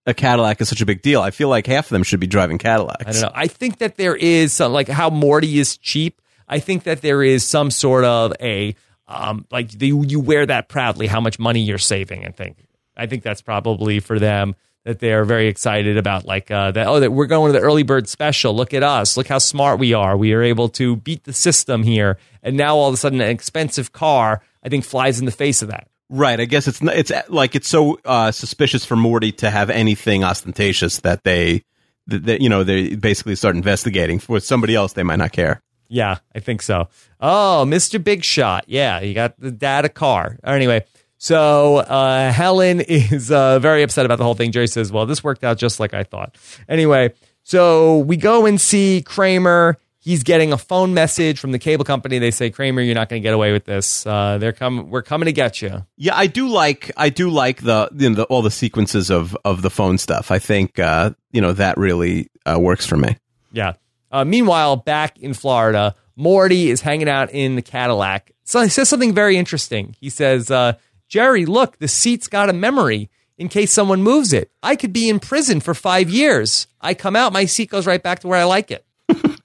a 0.06 0.14
Cadillac 0.14 0.62
is 0.62 0.70
such 0.70 0.82
a 0.82 0.86
big 0.86 1.02
deal. 1.02 1.22
I 1.22 1.32
feel 1.32 1.50
like 1.50 1.68
half 1.68 1.86
of 1.86 1.90
them 1.90 2.04
should 2.04 2.20
be 2.20 2.28
driving 2.28 2.58
Cadillacs. 2.58 3.06
I 3.06 3.12
don't 3.12 3.22
know. 3.22 3.32
I 3.34 3.48
think 3.48 3.80
that 3.80 3.98
there 3.98 4.16
is 4.16 4.54
some, 4.54 4.74
like 4.74 4.88
how 4.88 5.10
Morty 5.10 5.60
is 5.60 5.78
cheap. 5.78 6.22
I 6.48 6.60
think 6.60 6.84
that 6.84 7.02
there 7.02 7.24
is 7.24 7.46
some 7.46 7.72
sort 7.72 8.04
of 8.04 8.34
a, 8.42 8.76
um, 9.08 9.46
like 9.52 9.72
the, 9.72 9.88
you 9.88 10.20
wear 10.20 10.46
that 10.46 10.70
proudly, 10.70 11.08
how 11.08 11.22
much 11.22 11.40
money 11.40 11.62
you're 11.62 11.78
saving. 11.78 12.26
I 12.26 12.32
think. 12.32 12.58
I 12.98 13.08
think 13.08 13.24
that's 13.24 13.42
probably 13.42 14.00
for 14.00 14.20
them 14.20 14.56
that 14.84 15.00
they're 15.00 15.24
very 15.26 15.48
excited 15.48 15.98
about, 15.98 16.26
like 16.26 16.50
uh, 16.50 16.72
that. 16.72 16.88
Oh, 16.88 17.00
that 17.00 17.12
we're 17.12 17.28
going 17.28 17.54
to 17.54 17.60
the 17.60 17.64
early 17.64 17.84
bird 17.84 18.10
special. 18.10 18.56
Look 18.56 18.74
at 18.74 18.84
us. 18.84 19.16
Look 19.16 19.28
how 19.28 19.38
smart 19.38 19.80
we 19.80 19.94
are. 19.94 20.18
We 20.18 20.34
are 20.34 20.42
able 20.42 20.70
to 20.70 20.96
beat 20.96 21.24
the 21.24 21.34
system 21.34 21.84
here. 21.84 22.18
And 22.42 22.58
now 22.58 22.76
all 22.76 22.88
of 22.88 22.94
a 22.96 22.98
sudden, 22.98 23.22
an 23.22 23.30
expensive 23.30 23.92
car, 23.92 24.42
I 24.64 24.70
think, 24.70 24.84
flies 24.84 25.20
in 25.20 25.26
the 25.26 25.32
face 25.32 25.62
of 25.62 25.70
that. 25.70 25.88
Right. 26.14 26.42
I 26.42 26.46
guess 26.46 26.68
it's 26.68 26.82
it's 26.82 27.12
like 27.30 27.56
it's 27.56 27.70
so 27.70 27.98
uh, 28.04 28.32
suspicious 28.32 28.84
for 28.84 28.98
Morty 28.98 29.32
to 29.32 29.50
have 29.50 29.70
anything 29.70 30.26
ostentatious 30.26 31.00
that 31.00 31.24
they 31.24 31.64
that, 32.08 32.26
that 32.26 32.42
you 32.42 32.50
know 32.50 32.66
they 32.66 32.96
basically 32.96 33.36
start 33.36 33.56
investigating. 33.56 34.20
For 34.20 34.42
somebody 34.42 34.76
else, 34.76 34.92
they 34.92 35.04
might 35.04 35.20
not 35.20 35.32
care. 35.32 35.62
Yeah, 35.88 36.18
I 36.36 36.40
think 36.40 36.62
so. 36.62 36.90
Oh, 37.22 37.64
Mr. 37.66 38.04
Big 38.04 38.26
Shot. 38.26 38.66
Yeah, 38.68 39.00
you 39.00 39.14
got 39.14 39.40
the 39.40 39.52
dad 39.52 39.86
a 39.86 39.90
car. 39.90 40.38
Anyway, 40.44 40.86
so 41.18 41.78
uh, 41.78 42.32
Helen 42.32 42.82
is 42.88 43.32
uh, 43.32 43.60
very 43.60 43.82
upset 43.82 44.06
about 44.06 44.18
the 44.18 44.26
whole 44.26 44.36
thing. 44.36 44.52
Jerry 44.52 44.68
says, 44.68 44.92
Well, 44.92 45.06
this 45.06 45.24
worked 45.24 45.46
out 45.46 45.58
just 45.58 45.80
like 45.80 45.94
I 45.94 46.04
thought. 46.04 46.38
Anyway, 46.68 47.14
so 47.44 48.00
we 48.00 48.18
go 48.18 48.46
and 48.46 48.60
see 48.60 49.02
Kramer. 49.02 49.78
He's 50.04 50.24
getting 50.24 50.52
a 50.52 50.58
phone 50.58 50.96
message 50.96 51.40
from 51.40 51.52
the 51.52 51.60
cable 51.60 51.86
company. 51.86 52.18
They 52.18 52.32
say, 52.32 52.50
Kramer, 52.50 52.82
you're 52.82 52.96
not 52.96 53.08
going 53.08 53.22
to 53.22 53.24
get 53.24 53.36
away 53.36 53.52
with 53.52 53.66
this. 53.66 54.04
Uh, 54.04 54.40
they're 54.40 54.52
coming. 54.52 54.90
We're 54.90 55.04
coming 55.04 55.28
to 55.28 55.32
get 55.32 55.62
you. 55.62 55.86
Yeah, 55.96 56.16
I 56.16 56.26
do 56.26 56.48
like 56.48 56.92
I 56.98 57.10
do 57.10 57.30
like 57.30 57.62
the 57.62 57.88
you 57.96 58.10
know 58.10 58.16
the, 58.16 58.24
all 58.24 58.42
the 58.42 58.50
sequences 58.50 59.12
of 59.12 59.38
of 59.46 59.62
the 59.62 59.70
phone 59.70 60.00
stuff. 60.00 60.32
I 60.32 60.40
think 60.40 60.80
uh, 60.80 61.12
you 61.32 61.40
know 61.40 61.54
that 61.54 61.78
really 61.78 62.32
uh, 62.46 62.60
works 62.60 62.86
for 62.88 62.98
me. 62.98 63.16
Yeah. 63.52 63.74
Uh, 64.12 64.26
meanwhile, 64.26 64.76
back 64.76 65.20
in 65.20 65.36
Florida, 65.36 65.96
Morty 66.16 66.70
is 66.70 66.82
hanging 66.82 67.08
out 67.08 67.32
in 67.32 67.56
the 67.56 67.62
Cadillac. 67.62 68.32
So 68.44 68.62
he 68.62 68.70
says 68.70 68.90
something 68.90 69.14
very 69.14 69.38
interesting. 69.38 69.96
He 70.00 70.10
says, 70.10 70.52
uh, 70.52 70.74
Jerry, 71.08 71.46
look, 71.46 71.78
the 71.78 71.88
seat's 71.88 72.28
got 72.28 72.50
a 72.50 72.54
memory 72.54 73.10
in 73.38 73.50
case 73.50 73.72
someone 73.72 74.04
moves 74.04 74.34
it. 74.34 74.52
I 74.62 74.76
could 74.76 74.94
be 74.94 75.10
in 75.10 75.20
prison 75.20 75.62
for 75.62 75.74
five 75.74 76.10
years. 76.10 76.68
I 76.82 76.94
come 76.94 77.16
out, 77.16 77.34
my 77.34 77.46
seat 77.46 77.70
goes 77.70 77.88
right 77.88 78.02
back 78.02 78.20
to 78.20 78.28
where 78.28 78.40
I 78.40 78.44
like 78.44 78.72
it. 78.72 78.86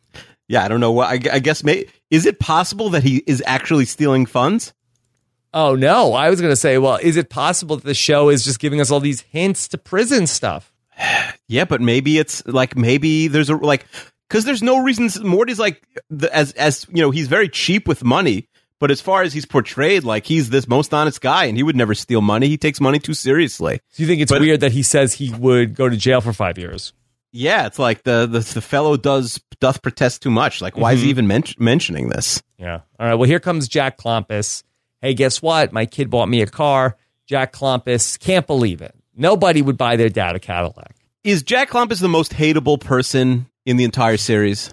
Yeah, 0.49 0.65
I 0.65 0.69
don't 0.69 0.81
know 0.81 0.93
what 0.93 1.09
I, 1.09 1.35
I 1.35 1.39
guess. 1.41 1.65
May, 1.65 1.87
is 2.11 2.25
it 2.27 2.39
possible 2.39 2.91
that 2.91 3.03
he 3.03 3.23
is 3.27 3.43
actually 3.47 3.85
stealing 3.85 4.27
funds? 4.27 4.73
Oh, 5.53 5.75
no. 5.75 6.13
I 6.13 6.29
was 6.31 6.41
going 6.41 6.53
to 6.53 6.57
say, 6.57 6.79
well, 6.79 6.99
is 7.03 7.17
it 7.17 7.31
possible 7.31 7.77
that 7.77 7.85
the 7.85 7.95
show 7.95 8.29
is 8.29 8.45
just 8.45 8.59
giving 8.61 8.81
us 8.81 8.91
all 8.91 9.01
these 9.01 9.23
hints 9.23 9.69
to 9.69 9.79
prison 9.79 10.27
stuff? 10.27 10.73
Yeah, 11.49 11.65
but 11.65 11.81
maybe 11.81 12.19
it's 12.19 12.45
like 12.47 12.77
maybe 12.77 13.29
there's 13.29 13.51
a 13.51 13.55
like 13.55 13.87
because 14.29 14.45
there's 14.45 14.65
no 14.65 14.83
reason. 14.83 15.09
Morty's 15.25 15.61
like 15.61 15.81
the, 16.11 16.35
as 16.35 16.51
as 16.55 16.85
you 16.91 17.01
know 17.03 17.13
he's 17.13 17.29
very 17.29 17.49
cheap 17.49 17.87
with 17.87 18.03
money, 18.03 18.49
But 18.81 18.91
as 18.91 19.01
far 19.01 19.23
as 19.23 19.33
he's 19.33 19.47
portrayed, 19.47 20.03
like 20.03 20.27
he's 20.27 20.51
this 20.51 20.67
most 20.67 20.93
honest 20.93 21.21
guy, 21.21 21.45
and 21.45 21.57
he 21.57 21.63
would 21.63 21.77
never 21.77 21.95
steal 21.95 22.21
money. 22.21 22.49
He 22.49 22.59
takes 22.59 22.81
money 22.81 22.99
too 22.99 23.15
seriously. 23.15 23.81
Do 23.95 24.03
you 24.03 24.09
think 24.09 24.21
it's 24.23 24.33
But- 24.33 24.41
weird 24.41 24.59
that 24.61 24.73
he 24.73 24.83
says 24.83 25.13
he 25.15 25.33
would 25.35 25.75
go 25.77 25.89
to 25.89 25.97
jail 25.97 26.21
for 26.21 26.33
five 26.33 26.59
years? 26.59 26.93
Yeah, 27.37 27.67
it's 27.67 27.79
like 27.79 28.03
the 28.03 28.27
the, 28.27 28.41
the 28.41 28.61
fellow 28.61 28.97
does 28.97 29.41
doth 29.61 29.83
protest 29.83 30.23
too 30.23 30.31
much. 30.31 30.61
Like, 30.61 30.77
why 30.77 30.93
is 30.93 31.01
he 31.01 31.05
mm-hmm. 31.05 31.11
even 31.11 31.27
men- 31.27 31.45
mentioning 31.59 32.09
this? 32.09 32.43
Yeah. 32.59 32.81
All 32.99 33.07
right. 33.07 33.15
Well, 33.15 33.29
here 33.29 33.41
comes 33.41 33.69
Jack 33.69 33.99
Klompus. 33.99 34.63
Hey, 35.03 35.15
guess 35.15 35.43
what? 35.43 35.73
My 35.73 35.87
kid 35.87 36.11
bought 36.11 36.29
me 36.29 36.43
a 36.43 36.47
car. 36.47 36.97
Jack 37.27 37.53
Klompus 37.53 38.19
can't 38.19 38.47
believe 38.47 38.81
it. 38.81 38.95
Nobody 39.15 39.63
would 39.63 39.77
buy 39.77 39.97
their 39.97 40.09
dad 40.09 40.37
a 40.37 40.39
Cadillac. 40.39 40.97
Is 41.25 41.43
Jack 41.43 41.71
Klompus 41.71 42.01
the 42.01 42.09
most 42.09 42.33
hateable 42.33 42.81
person 42.81 43.47
in 43.65 43.77
the 43.77 43.85
entire 43.85 44.17
series? 44.17 44.73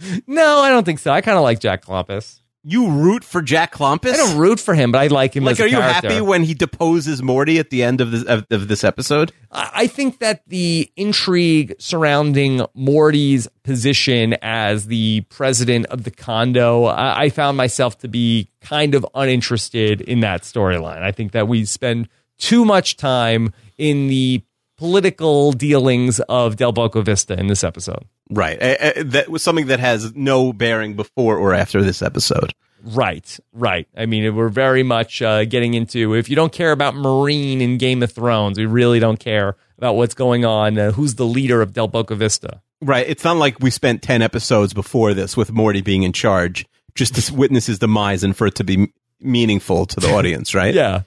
No, 0.28 0.60
I 0.60 0.70
don't 0.70 0.84
think 0.84 1.00
so. 1.00 1.10
I 1.10 1.22
kind 1.22 1.36
of 1.36 1.42
like 1.42 1.58
Jack 1.58 1.84
Klompus. 1.84 2.40
You 2.64 2.90
root 2.90 3.24
for 3.24 3.40
Jack 3.40 3.72
Klompus? 3.72 4.12
I 4.12 4.16
don't 4.16 4.38
root 4.38 4.58
for 4.58 4.74
him, 4.74 4.90
but 4.92 4.98
I 4.98 5.06
like 5.06 5.34
him 5.34 5.44
like, 5.44 5.52
as 5.52 5.60
a 5.60 5.62
are 5.62 5.66
you 5.68 5.76
character. 5.78 6.08
happy 6.08 6.20
when 6.20 6.42
he 6.42 6.54
deposes 6.54 7.22
Morty 7.22 7.58
at 7.58 7.70
the 7.70 7.82
end 7.82 8.00
of 8.00 8.10
this 8.10 8.24
of, 8.24 8.46
of 8.50 8.68
this 8.68 8.82
episode? 8.84 9.32
I 9.52 9.70
I 9.74 9.86
think 9.86 10.18
that 10.18 10.42
the 10.48 10.90
intrigue 10.96 11.76
surrounding 11.78 12.66
Morty's 12.74 13.46
position 13.62 14.34
as 14.42 14.86
the 14.86 15.20
president 15.28 15.86
of 15.86 16.02
the 16.02 16.10
condo, 16.10 16.84
I, 16.84 17.22
I 17.22 17.28
found 17.30 17.56
myself 17.56 17.98
to 17.98 18.08
be 18.08 18.50
kind 18.60 18.94
of 18.94 19.06
uninterested 19.14 20.00
in 20.00 20.20
that 20.20 20.42
storyline. 20.42 21.02
I 21.02 21.12
think 21.12 21.32
that 21.32 21.46
we 21.46 21.64
spend 21.64 22.08
too 22.38 22.64
much 22.64 22.96
time 22.96 23.52
in 23.78 24.08
the 24.08 24.42
political 24.76 25.52
dealings 25.52 26.20
of 26.20 26.56
Del 26.56 26.72
Boca 26.72 27.02
Vista 27.02 27.38
in 27.38 27.46
this 27.46 27.64
episode. 27.64 28.04
Right. 28.30 28.60
Uh, 28.60 28.76
uh, 28.80 28.92
that 29.06 29.28
was 29.28 29.42
something 29.42 29.66
that 29.68 29.80
has 29.80 30.14
no 30.14 30.52
bearing 30.52 30.94
before 30.94 31.36
or 31.36 31.54
after 31.54 31.82
this 31.82 32.02
episode. 32.02 32.54
Right, 32.82 33.38
right. 33.52 33.88
I 33.96 34.06
mean, 34.06 34.34
we're 34.36 34.48
very 34.48 34.82
much 34.82 35.20
uh, 35.20 35.44
getting 35.44 35.74
into 35.74 36.14
if 36.14 36.28
you 36.30 36.36
don't 36.36 36.52
care 36.52 36.70
about 36.70 36.94
Meereen 36.94 37.60
in 37.60 37.76
Game 37.76 38.02
of 38.02 38.12
Thrones, 38.12 38.58
we 38.58 38.66
really 38.66 39.00
don't 39.00 39.18
care 39.18 39.56
about 39.78 39.96
what's 39.96 40.14
going 40.14 40.44
on. 40.44 40.78
Uh, 40.78 40.92
who's 40.92 41.16
the 41.16 41.26
leader 41.26 41.60
of 41.60 41.72
Del 41.72 41.88
Boca 41.88 42.14
Vista? 42.14 42.62
Right. 42.80 43.08
It's 43.08 43.24
not 43.24 43.36
like 43.36 43.58
we 43.60 43.70
spent 43.70 44.02
10 44.02 44.22
episodes 44.22 44.72
before 44.72 45.12
this 45.12 45.36
with 45.36 45.50
Morty 45.50 45.80
being 45.80 46.04
in 46.04 46.12
charge 46.12 46.66
just 46.94 47.16
to 47.16 47.34
witness 47.34 47.66
his 47.66 47.78
demise 47.80 48.22
and 48.22 48.36
for 48.36 48.46
it 48.46 48.54
to 48.56 48.64
be 48.64 48.92
meaningful 49.20 49.86
to 49.86 50.00
the 50.00 50.12
audience, 50.14 50.54
right? 50.54 50.74
Yeah. 50.74 51.02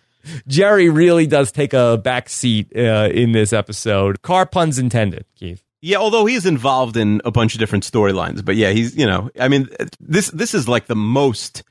Jerry 0.47 0.89
really 0.89 1.25
does 1.25 1.51
take 1.51 1.73
a 1.73 1.97
back 1.97 2.29
seat 2.29 2.71
uh, 2.75 3.09
in 3.11 3.31
this 3.31 3.53
episode. 3.53 4.21
Car 4.21 4.45
puns 4.45 4.77
intended, 4.77 5.25
Keith. 5.35 5.63
Yeah, 5.81 5.97
although 5.97 6.25
he's 6.25 6.45
involved 6.45 6.95
in 6.95 7.21
a 7.25 7.31
bunch 7.31 7.55
of 7.55 7.59
different 7.59 7.83
storylines, 7.83 8.45
but 8.45 8.55
yeah, 8.55 8.69
he's 8.69 8.95
you 8.95 9.05
know, 9.05 9.29
I 9.39 9.47
mean, 9.47 9.67
this 9.99 10.29
this 10.29 10.53
is 10.53 10.67
like 10.67 10.85
the 10.85 10.95
most, 10.95 11.63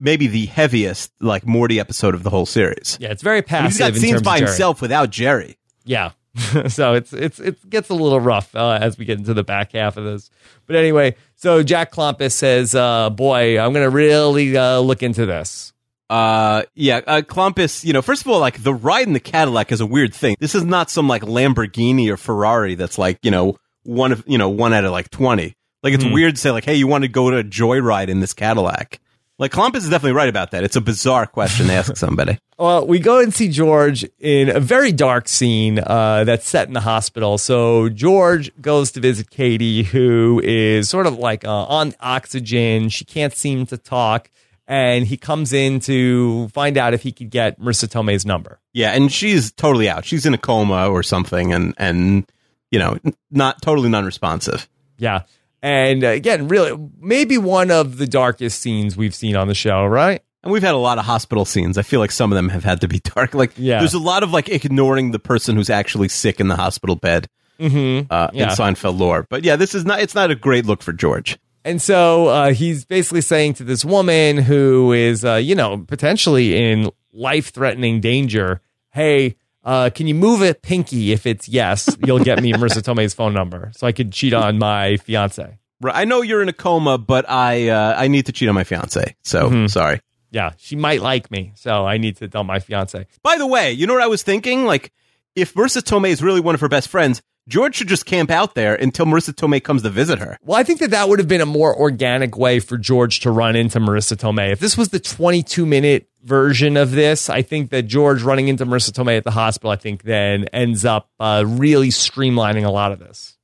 maybe 0.00 0.26
the 0.26 0.46
heaviest 0.46 1.12
like 1.20 1.46
Morty 1.46 1.78
episode 1.78 2.14
of 2.14 2.24
the 2.24 2.30
whole 2.30 2.46
series. 2.46 2.98
Yeah, 3.00 3.10
it's 3.10 3.22
very 3.22 3.42
passive. 3.42 3.70
he's 3.70 3.78
got 3.78 3.94
scenes 3.94 4.22
by 4.22 4.38
himself 4.38 4.82
without 4.82 5.10
Jerry. 5.10 5.56
Yeah. 5.84 6.10
so 6.68 6.94
it's 6.94 7.12
it's 7.12 7.38
it 7.38 7.70
gets 7.70 7.90
a 7.90 7.94
little 7.94 8.20
rough 8.20 8.56
uh, 8.56 8.78
as 8.80 8.98
we 8.98 9.04
get 9.04 9.18
into 9.18 9.34
the 9.34 9.44
back 9.44 9.70
half 9.70 9.96
of 9.96 10.02
this. 10.02 10.30
But 10.66 10.74
anyway, 10.74 11.14
so 11.36 11.62
Jack 11.62 11.92
Klompus 11.92 12.32
says, 12.32 12.74
uh, 12.74 13.10
"Boy, 13.10 13.60
I'm 13.60 13.72
going 13.72 13.84
to 13.84 13.90
really 13.90 14.56
uh, 14.56 14.80
look 14.80 15.04
into 15.04 15.26
this." 15.26 15.73
Uh, 16.10 16.62
yeah, 16.74 17.00
uh, 17.06 17.22
Klompus, 17.22 17.84
you 17.84 17.92
know, 17.92 18.02
first 18.02 18.22
of 18.22 18.28
all, 18.28 18.40
like 18.40 18.62
the 18.62 18.74
ride 18.74 19.06
in 19.06 19.12
the 19.12 19.20
Cadillac 19.20 19.72
is 19.72 19.80
a 19.80 19.86
weird 19.86 20.14
thing. 20.14 20.36
This 20.38 20.54
is 20.54 20.64
not 20.64 20.90
some 20.90 21.08
like 21.08 21.22
Lamborghini 21.22 22.10
or 22.10 22.16
Ferrari 22.16 22.74
that's 22.74 22.98
like, 22.98 23.18
you 23.22 23.30
know, 23.30 23.56
one 23.84 24.12
of, 24.12 24.22
you 24.26 24.38
know, 24.38 24.48
one 24.48 24.72
out 24.72 24.84
of 24.84 24.92
like 24.92 25.10
20. 25.10 25.54
Like 25.82 25.92
it's 25.92 26.04
weird 26.04 26.34
to 26.34 26.40
say 26.40 26.50
like, 26.50 26.64
hey, 26.64 26.74
you 26.74 26.86
want 26.86 27.04
to 27.04 27.08
go 27.08 27.30
to 27.30 27.38
a 27.38 27.44
joyride 27.44 28.08
in 28.08 28.20
this 28.20 28.32
Cadillac. 28.32 29.00
Like 29.38 29.50
Klompus 29.50 29.78
is 29.78 29.90
definitely 29.90 30.12
right 30.12 30.28
about 30.28 30.52
that. 30.52 30.62
It's 30.64 30.76
a 30.76 30.80
bizarre 30.80 31.26
question 31.26 31.66
to 31.66 31.72
ask 31.72 31.96
somebody. 31.96 32.38
Well, 32.56 32.86
we 32.86 33.00
go 33.00 33.18
and 33.18 33.34
see 33.34 33.48
George 33.48 34.06
in 34.20 34.48
a 34.48 34.60
very 34.60 34.92
dark 34.92 35.26
scene 35.26 35.80
uh, 35.80 36.22
that's 36.22 36.48
set 36.48 36.68
in 36.68 36.72
the 36.72 36.78
hospital. 36.78 37.36
So 37.36 37.88
George 37.88 38.48
goes 38.60 38.92
to 38.92 39.00
visit 39.00 39.28
Katie, 39.28 39.82
who 39.82 40.40
is 40.44 40.88
sort 40.88 41.08
of 41.08 41.18
like 41.18 41.44
uh, 41.44 41.50
on 41.50 41.96
oxygen. 41.98 42.90
She 42.90 43.04
can't 43.04 43.34
seem 43.34 43.66
to 43.66 43.76
talk, 43.76 44.30
and 44.66 45.06
he 45.06 45.16
comes 45.16 45.52
in 45.52 45.80
to 45.80 46.48
find 46.48 46.76
out 46.78 46.94
if 46.94 47.02
he 47.02 47.12
could 47.12 47.30
get 47.30 47.60
Marisa 47.60 47.88
Tomei's 47.88 48.24
number. 48.26 48.60
Yeah, 48.72 48.92
and 48.92 49.10
she's 49.12 49.52
totally 49.52 49.88
out. 49.88 50.04
She's 50.04 50.26
in 50.26 50.34
a 50.34 50.38
coma 50.38 50.88
or 50.88 51.02
something 51.02 51.52
and 51.52 51.74
and 51.78 52.26
you 52.70 52.78
know, 52.78 52.98
not 53.30 53.62
totally 53.62 53.88
non-responsive. 53.88 54.68
Yeah, 54.98 55.22
and 55.62 56.02
uh, 56.02 56.08
again, 56.08 56.48
really, 56.48 56.76
maybe 57.00 57.38
one 57.38 57.70
of 57.70 57.98
the 57.98 58.06
darkest 58.06 58.60
scenes 58.60 58.96
we've 58.96 59.14
seen 59.14 59.36
on 59.36 59.48
the 59.48 59.54
show, 59.54 59.84
right? 59.86 60.22
And 60.42 60.52
we've 60.52 60.62
had 60.62 60.74
a 60.74 60.78
lot 60.78 60.98
of 60.98 61.04
hospital 61.06 61.44
scenes. 61.44 61.78
I 61.78 61.82
feel 61.82 62.00
like 62.00 62.10
some 62.10 62.30
of 62.32 62.36
them 62.36 62.48
have 62.50 62.64
had 62.64 62.80
to 62.82 62.88
be 62.88 62.98
dark. 63.14 63.32
Like, 63.32 63.52
Yeah. 63.56 63.78
there's 63.78 63.94
a 63.94 63.98
lot 63.98 64.22
of 64.22 64.30
like 64.32 64.48
ignoring 64.50 65.10
the 65.12 65.18
person 65.18 65.56
who's 65.56 65.70
actually 65.70 66.08
sick 66.08 66.38
in 66.40 66.48
the 66.48 66.56
hospital 66.56 66.96
bed 66.96 67.28
Mm-hmm. 67.60 68.08
uh, 68.12 68.28
Yeah. 68.32 68.44
in 68.44 68.48
Seinfeld 68.50 68.98
lore. 68.98 69.26
But 69.30 69.44
yeah, 69.44 69.54
this 69.56 69.74
is 69.74 69.84
not. 69.84 70.00
It's 70.00 70.14
not 70.14 70.30
a 70.30 70.34
great 70.34 70.66
look 70.66 70.82
for 70.82 70.92
George. 70.92 71.38
And 71.64 71.80
so 71.80 72.26
uh, 72.28 72.52
he's 72.52 72.84
basically 72.84 73.22
saying 73.22 73.54
to 73.54 73.64
this 73.64 73.84
woman 73.84 74.36
who 74.36 74.92
is, 74.92 75.24
uh, 75.24 75.34
you 75.36 75.54
know, 75.54 75.78
potentially 75.78 76.56
in 76.70 76.90
life 77.12 77.52
threatening 77.52 78.00
danger, 78.00 78.60
hey, 78.92 79.36
uh, 79.64 79.88
can 79.94 80.06
you 80.06 80.14
move 80.14 80.42
it 80.42 80.60
pinky? 80.60 81.12
If 81.12 81.24
it's 81.26 81.48
yes, 81.48 81.88
you'll 82.04 82.18
get 82.18 82.42
me 82.42 82.52
Marisa 82.52 82.82
Tomei's 82.82 83.14
phone 83.14 83.32
number 83.32 83.72
so 83.74 83.86
I 83.86 83.92
could 83.92 84.12
cheat 84.12 84.34
on 84.34 84.58
my 84.58 84.98
fiance. 84.98 85.58
Right. 85.80 85.94
I 85.96 86.04
know 86.04 86.20
you're 86.22 86.42
in 86.42 86.48
a 86.50 86.52
coma, 86.52 86.98
but 86.98 87.28
I 87.28 87.68
uh, 87.68 87.94
I 87.96 88.08
need 88.08 88.26
to 88.26 88.32
cheat 88.32 88.48
on 88.48 88.54
my 88.54 88.64
fiance. 88.64 89.16
So 89.22 89.48
Mm-hmm. 89.48 89.66
sorry. 89.68 90.00
Yeah, 90.30 90.52
she 90.58 90.74
might 90.76 91.00
like 91.00 91.30
me, 91.30 91.52
so 91.54 91.86
I 91.86 91.96
need 91.96 92.16
to 92.16 92.28
tell 92.28 92.42
my 92.44 92.58
fiance. 92.58 93.06
By 93.22 93.38
the 93.38 93.46
way, 93.46 93.72
you 93.72 93.86
know 93.86 93.94
what 93.94 94.02
I 94.02 94.08
was 94.08 94.22
thinking? 94.24 94.64
Like, 94.64 94.92
if 95.36 95.54
Marisa 95.54 95.80
Tomei 95.80 96.08
is 96.10 96.22
really 96.24 96.40
one 96.40 96.56
of 96.56 96.60
her 96.60 96.68
best 96.68 96.88
friends, 96.88 97.22
George 97.46 97.74
should 97.74 97.88
just 97.88 98.06
camp 98.06 98.30
out 98.30 98.54
there 98.54 98.74
until 98.74 99.04
Marisa 99.04 99.34
Tomei 99.34 99.62
comes 99.62 99.82
to 99.82 99.90
visit 99.90 100.18
her. 100.18 100.38
Well, 100.42 100.58
I 100.58 100.62
think 100.62 100.80
that 100.80 100.90
that 100.90 101.08
would 101.08 101.18
have 101.18 101.28
been 101.28 101.42
a 101.42 101.46
more 101.46 101.76
organic 101.78 102.38
way 102.38 102.58
for 102.58 102.78
George 102.78 103.20
to 103.20 103.30
run 103.30 103.54
into 103.54 103.78
Marisa 103.78 104.16
Tomei. 104.16 104.50
If 104.50 104.60
this 104.60 104.78
was 104.78 104.88
the 104.88 105.00
22 105.00 105.66
minute 105.66 106.08
version 106.22 106.78
of 106.78 106.92
this, 106.92 107.28
I 107.28 107.42
think 107.42 107.70
that 107.70 107.82
George 107.82 108.22
running 108.22 108.48
into 108.48 108.64
Marissa 108.64 108.92
Tomei 108.92 109.18
at 109.18 109.24
the 109.24 109.30
hospital, 109.30 109.70
I 109.70 109.76
think 109.76 110.04
then 110.04 110.44
ends 110.54 110.86
up 110.86 111.10
uh, 111.20 111.44
really 111.46 111.88
streamlining 111.88 112.64
a 112.64 112.70
lot 112.70 112.92
of 112.92 112.98
this. 112.98 113.36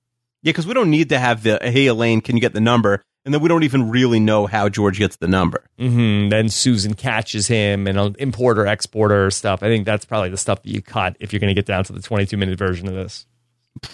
Yeah, 0.43 0.53
because 0.53 0.67
we 0.67 0.73
don't 0.73 0.91
need 0.91 1.11
to 1.11 1.19
have 1.19 1.43
the 1.43 1.59
hey 1.61 1.87
Elaine, 1.87 2.23
can 2.23 2.37
you 2.37 2.41
get 2.41 2.55
the 2.55 2.61
number? 2.61 3.03
And 3.27 3.35
then 3.35 3.43
we 3.43 3.49
don't 3.51 3.65
even 3.65 3.91
really 3.91 4.19
know 4.19 4.47
how 4.47 4.71
George 4.71 4.99
gets 4.99 5.17
the 5.17 5.29
number. 5.29 5.63
hmm 5.79 6.31
Then 6.31 6.49
Susan 6.49 6.95
catches 6.95 7.49
him 7.49 7.87
and 7.87 7.99
an 7.99 8.17
importer 8.19 8.67
exporter 8.67 9.31
stuff. 9.31 9.63
I 9.63 9.67
think 9.67 9.85
that's 9.85 10.07
probably 10.07 10.31
the 10.31 10.39
stuff 10.39 10.63
that 10.63 10.71
you 10.71 10.81
cut 10.81 11.19
if 11.21 11.35
you're 11.35 11.41
going 11.41 11.55
to 11.55 11.55
get 11.55 11.67
down 11.67 11.85
to 11.85 11.93
the 11.93 12.01
22 12.01 12.39
minute 12.39 12.59
version 12.59 12.89
of 12.89 12.95
this. 12.95 13.27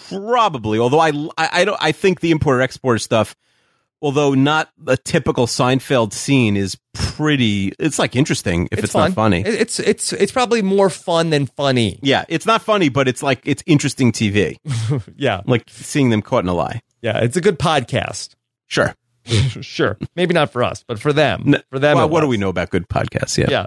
Probably, 0.09 0.79
although 0.79 0.99
I, 0.99 1.09
I, 1.37 1.49
I 1.61 1.65
don't 1.65 1.77
I 1.81 1.91
think 1.91 2.19
the 2.19 2.31
importer 2.31 2.61
exporter 2.61 2.99
stuff, 2.99 3.35
although 4.01 4.33
not 4.33 4.69
a 4.85 4.97
typical 4.97 5.47
Seinfeld 5.47 6.13
scene, 6.13 6.57
is 6.57 6.77
pretty. 6.93 7.73
It's 7.79 7.99
like 7.99 8.15
interesting 8.15 8.67
if 8.71 8.79
it's, 8.79 8.91
fun. 8.93 9.09
not 9.11 9.15
funny. 9.15 9.41
It's 9.45 9.79
it's 9.79 10.13
it's 10.13 10.31
probably 10.31 10.61
more 10.61 10.89
fun 10.89 11.29
than 11.29 11.45
funny. 11.45 11.99
yeah, 12.01 12.25
it's 12.29 12.45
not 12.45 12.61
funny, 12.61 12.89
but 12.89 13.07
it's 13.07 13.23
like 13.23 13.41
it's 13.45 13.63
interesting 13.65 14.11
TV, 14.11 14.57
Yeah, 15.15 15.41
like 15.45 15.63
seeing 15.69 16.09
them 16.09 16.21
caught 16.21 16.43
in 16.43 16.49
a 16.49 16.53
lie. 16.53 16.81
yeah. 17.01 17.19
It's 17.19 17.37
a 17.37 17.41
good 17.41 17.59
podcast. 17.59 18.35
Sure. 18.67 18.93
sure, 19.61 19.97
maybe 20.15 20.33
not 20.33 20.51
for 20.51 20.63
us, 20.63 20.83
but 20.87 20.99
for 20.99 21.11
them. 21.11 21.43
N- 21.55 21.63
For 21.69 21.79
them, 21.79 21.97
well, 21.97 22.07
what 22.07 22.21
do 22.21 22.27
we 22.27 22.37
know 22.37 22.47
about 22.49 22.69
good 22.69 22.87
podcasts? 22.87 23.37
Yeah. 23.37 23.47
Yeah. 23.49 23.65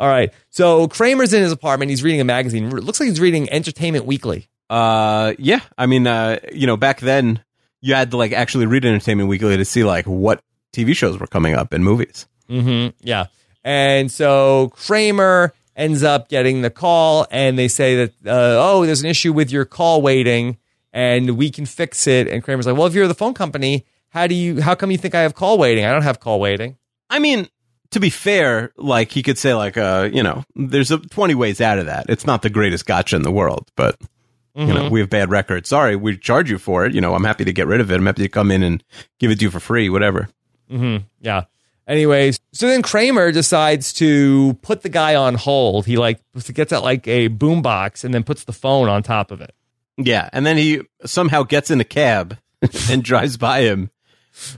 All 0.00 0.08
right. 0.08 0.32
So 0.50 0.88
Kramer's 0.88 1.32
in 1.34 1.42
his 1.42 1.52
apartment. 1.52 1.90
He's 1.90 2.02
reading 2.02 2.20
a 2.20 2.24
magazine. 2.24 2.66
It 2.66 2.82
looks 2.84 2.98
like 3.00 3.08
he's 3.10 3.20
reading 3.20 3.50
Entertainment 3.52 4.06
Weekly. 4.06 4.48
Uh, 4.68 5.34
yeah. 5.38 5.60
I 5.78 5.86
mean, 5.86 6.06
uh, 6.06 6.38
you 6.52 6.66
know, 6.66 6.76
back 6.76 7.00
then 7.00 7.42
you 7.80 7.94
had 7.94 8.10
to 8.10 8.16
like 8.16 8.32
actually 8.32 8.66
read 8.66 8.84
Entertainment 8.84 9.28
Weekly 9.28 9.56
to 9.56 9.64
see 9.64 9.84
like 9.84 10.06
what 10.06 10.42
TV 10.72 10.94
shows 10.94 11.18
were 11.18 11.26
coming 11.26 11.54
up 11.54 11.72
and 11.72 11.84
movies. 11.84 12.26
Mm-hmm. 12.48 12.96
Yeah. 13.00 13.26
And 13.64 14.10
so 14.10 14.70
Kramer 14.74 15.52
ends 15.74 16.02
up 16.02 16.28
getting 16.28 16.62
the 16.62 16.70
call, 16.70 17.26
and 17.30 17.58
they 17.58 17.68
say 17.68 17.96
that, 17.96 18.10
uh, 18.26 18.56
oh, 18.58 18.86
there's 18.86 19.02
an 19.02 19.10
issue 19.10 19.32
with 19.32 19.50
your 19.50 19.64
call 19.64 20.00
waiting, 20.02 20.56
and 20.92 21.36
we 21.36 21.50
can 21.50 21.66
fix 21.66 22.06
it. 22.06 22.28
And 22.28 22.42
Kramer's 22.42 22.66
like, 22.66 22.76
well, 22.76 22.86
if 22.86 22.94
you're 22.94 23.08
the 23.08 23.14
phone 23.14 23.34
company, 23.34 23.84
how 24.10 24.26
do 24.26 24.34
you? 24.34 24.62
How 24.62 24.74
come 24.74 24.90
you 24.90 24.98
think 24.98 25.14
I 25.14 25.22
have 25.22 25.34
call 25.34 25.58
waiting? 25.58 25.84
I 25.84 25.92
don't 25.92 26.02
have 26.02 26.20
call 26.20 26.40
waiting. 26.40 26.76
I 27.10 27.18
mean, 27.18 27.48
to 27.90 28.00
be 28.00 28.10
fair, 28.10 28.72
like 28.76 29.10
he 29.10 29.22
could 29.22 29.38
say 29.38 29.54
like, 29.54 29.76
uh, 29.76 30.08
you 30.12 30.22
know, 30.22 30.44
there's 30.54 30.90
a 30.90 30.98
20 30.98 31.34
ways 31.34 31.60
out 31.60 31.78
of 31.78 31.86
that. 31.86 32.06
It's 32.08 32.26
not 32.26 32.42
the 32.42 32.50
greatest 32.50 32.86
gotcha 32.86 33.16
in 33.16 33.22
the 33.22 33.30
world, 33.30 33.68
but 33.76 34.00
you 34.56 34.66
know, 34.66 34.74
mm-hmm. 34.74 34.92
we 34.92 35.00
have 35.00 35.10
bad 35.10 35.30
records. 35.30 35.68
Sorry, 35.68 35.96
we 35.96 36.16
charge 36.16 36.50
you 36.50 36.58
for 36.58 36.86
it. 36.86 36.94
You 36.94 37.00
know, 37.00 37.14
I'm 37.14 37.24
happy 37.24 37.44
to 37.44 37.52
get 37.52 37.66
rid 37.66 37.80
of 37.80 37.90
it. 37.90 37.96
I'm 37.96 38.06
happy 38.06 38.22
to 38.22 38.28
come 38.28 38.50
in 38.50 38.62
and 38.62 38.82
give 39.18 39.30
it 39.30 39.38
to 39.40 39.44
you 39.44 39.50
for 39.50 39.60
free, 39.60 39.90
whatever. 39.90 40.28
Mm-hmm. 40.70 41.04
Yeah. 41.20 41.44
Anyways, 41.86 42.40
so 42.52 42.66
then 42.66 42.82
Kramer 42.82 43.30
decides 43.32 43.92
to 43.94 44.54
put 44.62 44.82
the 44.82 44.88
guy 44.88 45.14
on 45.14 45.34
hold. 45.34 45.86
He 45.86 45.96
like 45.96 46.20
gets 46.52 46.72
out 46.72 46.82
like 46.82 47.06
a 47.06 47.28
boombox 47.28 48.02
and 48.02 48.12
then 48.12 48.24
puts 48.24 48.44
the 48.44 48.52
phone 48.52 48.88
on 48.88 49.02
top 49.02 49.30
of 49.30 49.40
it. 49.40 49.54
Yeah, 49.98 50.28
and 50.32 50.44
then 50.44 50.56
he 50.56 50.82
somehow 51.04 51.42
gets 51.42 51.70
in 51.70 51.80
a 51.80 51.84
cab 51.84 52.38
and 52.90 53.04
drives 53.04 53.36
by 53.36 53.60
him 53.60 53.90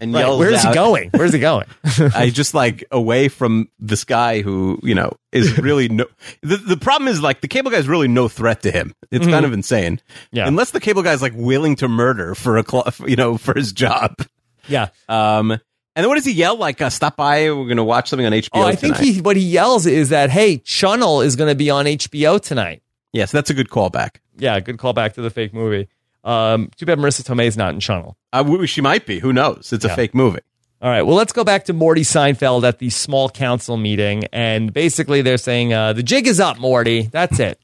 and 0.01 0.12
Right. 0.12 0.20
yells 0.20 0.39
Where's 0.39 0.62
he 0.62 0.72
going? 0.74 1.11
Where's 1.14 1.33
he 1.33 1.39
going? 1.39 1.66
I 2.14 2.31
just 2.31 2.55
like 2.55 2.85
away 2.91 3.29
from 3.29 3.68
this 3.79 4.05
guy 4.05 4.43
who 4.43 4.79
you 4.83 4.95
know 4.95 5.12
is 5.33 5.57
really 5.59 5.89
no. 5.89 6.07
The 6.43 6.57
the 6.57 6.76
problem 6.76 7.09
is 7.09 7.22
like 7.22 7.41
the 7.41 7.49
cable 7.49 7.70
guy's 7.70 7.89
really 7.89 8.09
no 8.09 8.29
threat 8.29 8.62
to 8.62 8.70
him. 8.70 8.95
It's 9.11 9.26
kind 9.26 9.45
of 9.47 9.53
insane. 9.53 9.97
Mm-hmm. 9.97 10.37
Yeah. 10.37 10.49
Unless 10.49 10.70
the 10.72 10.81
cable 10.81 11.03
guy's 11.03 11.22
like 11.22 11.33
willing 11.37 11.76
to 11.76 11.89
murder 11.89 12.35
for 12.35 12.59
a 12.59 12.64
cl- 12.68 12.93
you 13.07 13.16
know 13.16 13.39
for 13.39 13.55
his 13.55 13.72
job. 13.72 14.14
yeah. 14.68 14.89
Um. 15.09 15.51
And 15.97 16.05
then 16.05 16.11
what 16.11 16.14
does 16.14 16.26
he 16.26 16.33
yell 16.33 16.57
like? 16.57 16.81
Uh, 16.81 16.91
Stop 16.91 17.16
by. 17.16 17.51
We're 17.51 17.66
gonna 17.66 17.83
watch 17.83 18.09
something 18.09 18.24
on 18.26 18.33
HBO. 18.33 18.49
Oh, 18.55 18.62
I 18.62 18.76
think 18.76 18.97
he 18.99 19.20
what 19.20 19.37
he 19.37 19.43
yells 19.43 19.85
is 19.87 20.11
that 20.11 20.31
hey, 20.31 20.59
Chunnel 20.59 21.22
is 21.22 21.35
going 21.35 21.49
to 21.49 21.57
be 21.57 21.70
on 21.70 21.87
HBO 21.87 22.41
tonight. 22.41 22.83
Yes, 23.12 23.33
that's 23.33 23.51
a 23.51 23.55
good 23.55 23.68
callback. 23.68 24.18
Yeah, 24.37 24.61
good 24.61 24.76
callback 24.76 25.14
to 25.14 25.22
the 25.22 25.31
fake 25.31 25.53
movie. 25.53 25.89
Um, 26.29 26.70
too 26.76 26.85
bad 26.87 26.99
Marisa 26.99 27.22
Tomei 27.22 27.47
is 27.47 27.57
not 27.57 27.72
in 27.74 27.81
Chunnel. 27.81 28.16
Uh, 28.33 28.66
she 28.66 28.81
might 28.81 29.07
be. 29.07 29.18
Who 29.18 29.33
knows? 29.33 29.72
It's 29.72 29.85
a 29.85 29.95
fake 29.95 30.14
movie. 30.14 30.41
All 30.81 30.91
right. 30.91 31.03
Well, 31.03 31.16
let's 31.16 31.33
go 31.33 31.43
back 31.43 31.64
to 31.64 31.72
Morty 31.72 32.03
Seinfeld 32.03 32.62
at 32.64 32.79
the 32.79 32.91
small 32.91 33.29
council 33.31 33.76
meeting, 33.76 34.24
and 34.33 34.72
basically 34.72 35.22
they're 35.22 35.39
saying 35.39 35.72
uh, 35.72 35.93
the 35.95 36.03
jig 36.03 36.26
is 36.26 36.39
up, 36.39 36.59
Morty. 36.59 37.03
That's 37.03 37.41
it. 37.41 37.59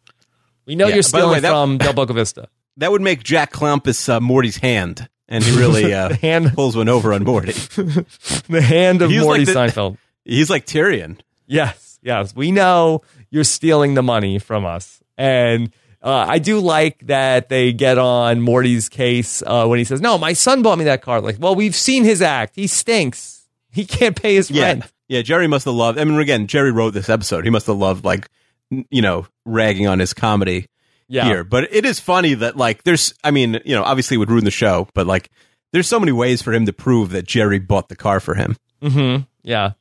We 0.67 0.75
know 0.77 0.87
Yeah, 0.89 0.95
you're 0.97 1.03
the 1.03 1.17
way, 1.17 1.21
stealing 1.21 1.43
that- 1.43 1.51
from 1.51 1.79
Del 1.79 1.93
Boca 1.93 2.13
Vista. 2.13 2.49
That 2.79 2.91
would 2.91 3.03
make 3.03 3.23
Jack 3.23 3.53
Klompus 3.53 4.09
uh, 4.09 4.19
Morty's 4.19 4.57
hand, 4.57 5.09
and 5.29 5.45
he 5.45 5.57
really 5.57 5.95
uh, 5.95 6.13
hand, 6.17 6.55
pulls 6.55 6.77
one 6.77 6.89
over 6.89 7.13
on 7.15 7.23
Morty. 7.23 7.53
the 8.49 8.61
hand 8.61 9.01
of 9.01 9.11
He's 9.11 9.21
like 9.21 9.27
Morty 9.27 9.45
the- 9.45 9.53
Seinfeld. 9.53 9.97
He's 10.25 10.51
like 10.51 10.67
Tyrion. 10.67 11.21
Yes, 11.47 12.01
yes. 12.03 12.35
We 12.35 12.51
know 12.51 13.03
you're 13.31 13.45
stealing 13.45 13.95
the 13.95 14.03
money 14.03 14.41
from 14.41 14.65
us. 14.67 15.01
And 15.17 15.73
uh, 16.05 16.27
I 16.29 16.39
do 16.39 16.61
like 16.61 17.07
that 17.07 17.49
they 17.49 17.73
get 17.73 17.97
on 17.99 18.41
Morty's 18.41 18.89
case 18.89 19.43
uh, 19.47 19.67
when 19.67 19.79
he 19.79 19.85
says, 19.85 20.01
No, 20.01 20.19
my 20.19 20.35
son 20.35 20.63
bought 20.63 20.79
me 20.79 20.85
that 20.85 21.03
car. 21.03 21.21
Like, 21.21 21.37
well, 21.41 21.55
we've 21.55 21.75
seen 21.75 22.05
his 22.05 22.21
act. 22.23 22.55
He 22.57 22.67
stinks. 22.67 23.47
He 23.73 23.85
can't 23.87 24.15
pay 24.15 24.35
his 24.37 24.51
Yeah, 24.51 24.65
rent. 24.65 24.85
yeah. 25.09 25.23
Jerry 25.23 25.47
must 25.49 25.65
have 25.65 25.75
loved. 25.75 25.99
I 25.99 26.05
mean, 26.05 26.19
again, 26.21 26.47
Jerry 26.47 26.71
wrote 26.71 26.91
this 26.95 27.09
episode. 27.09 27.45
He 27.45 27.51
must 27.51 27.67
have 27.67 27.77
loved 27.79 28.05
like 28.05 28.29
you 28.71 29.03
know 29.03 29.27
ragging 29.45 29.87
on 29.89 29.99
his 29.99 30.15
comedy 30.15 30.67
Yeah. 31.09 31.25
here. 31.25 31.43
But 31.45 31.73
it 31.75 31.85
is 31.85 31.99
funny 32.01 32.35
that 32.35 32.57
like 32.57 32.85
there's. 32.85 33.15
I 33.25 33.31
mean, 33.33 33.61
you 33.65 33.75
know, 33.75 33.83
obviously 33.83 34.15
it 34.17 34.19
would 34.19 34.31
ruin 34.31 34.45
the 34.45 34.51
show, 34.53 34.87
but 34.95 35.07
like 35.07 35.31
there's 35.73 35.89
so 35.89 35.99
many 35.99 36.13
ways 36.13 36.41
for 36.43 36.53
him 36.53 36.67
to 36.67 36.73
prove 36.73 37.11
that 37.11 37.27
Jerry 37.27 37.59
bought 37.59 37.89
the 37.89 37.97
car 37.97 38.21
for 38.21 38.35
him. 38.35 38.57
hmm 38.83 39.17
Yeah. 39.43 39.73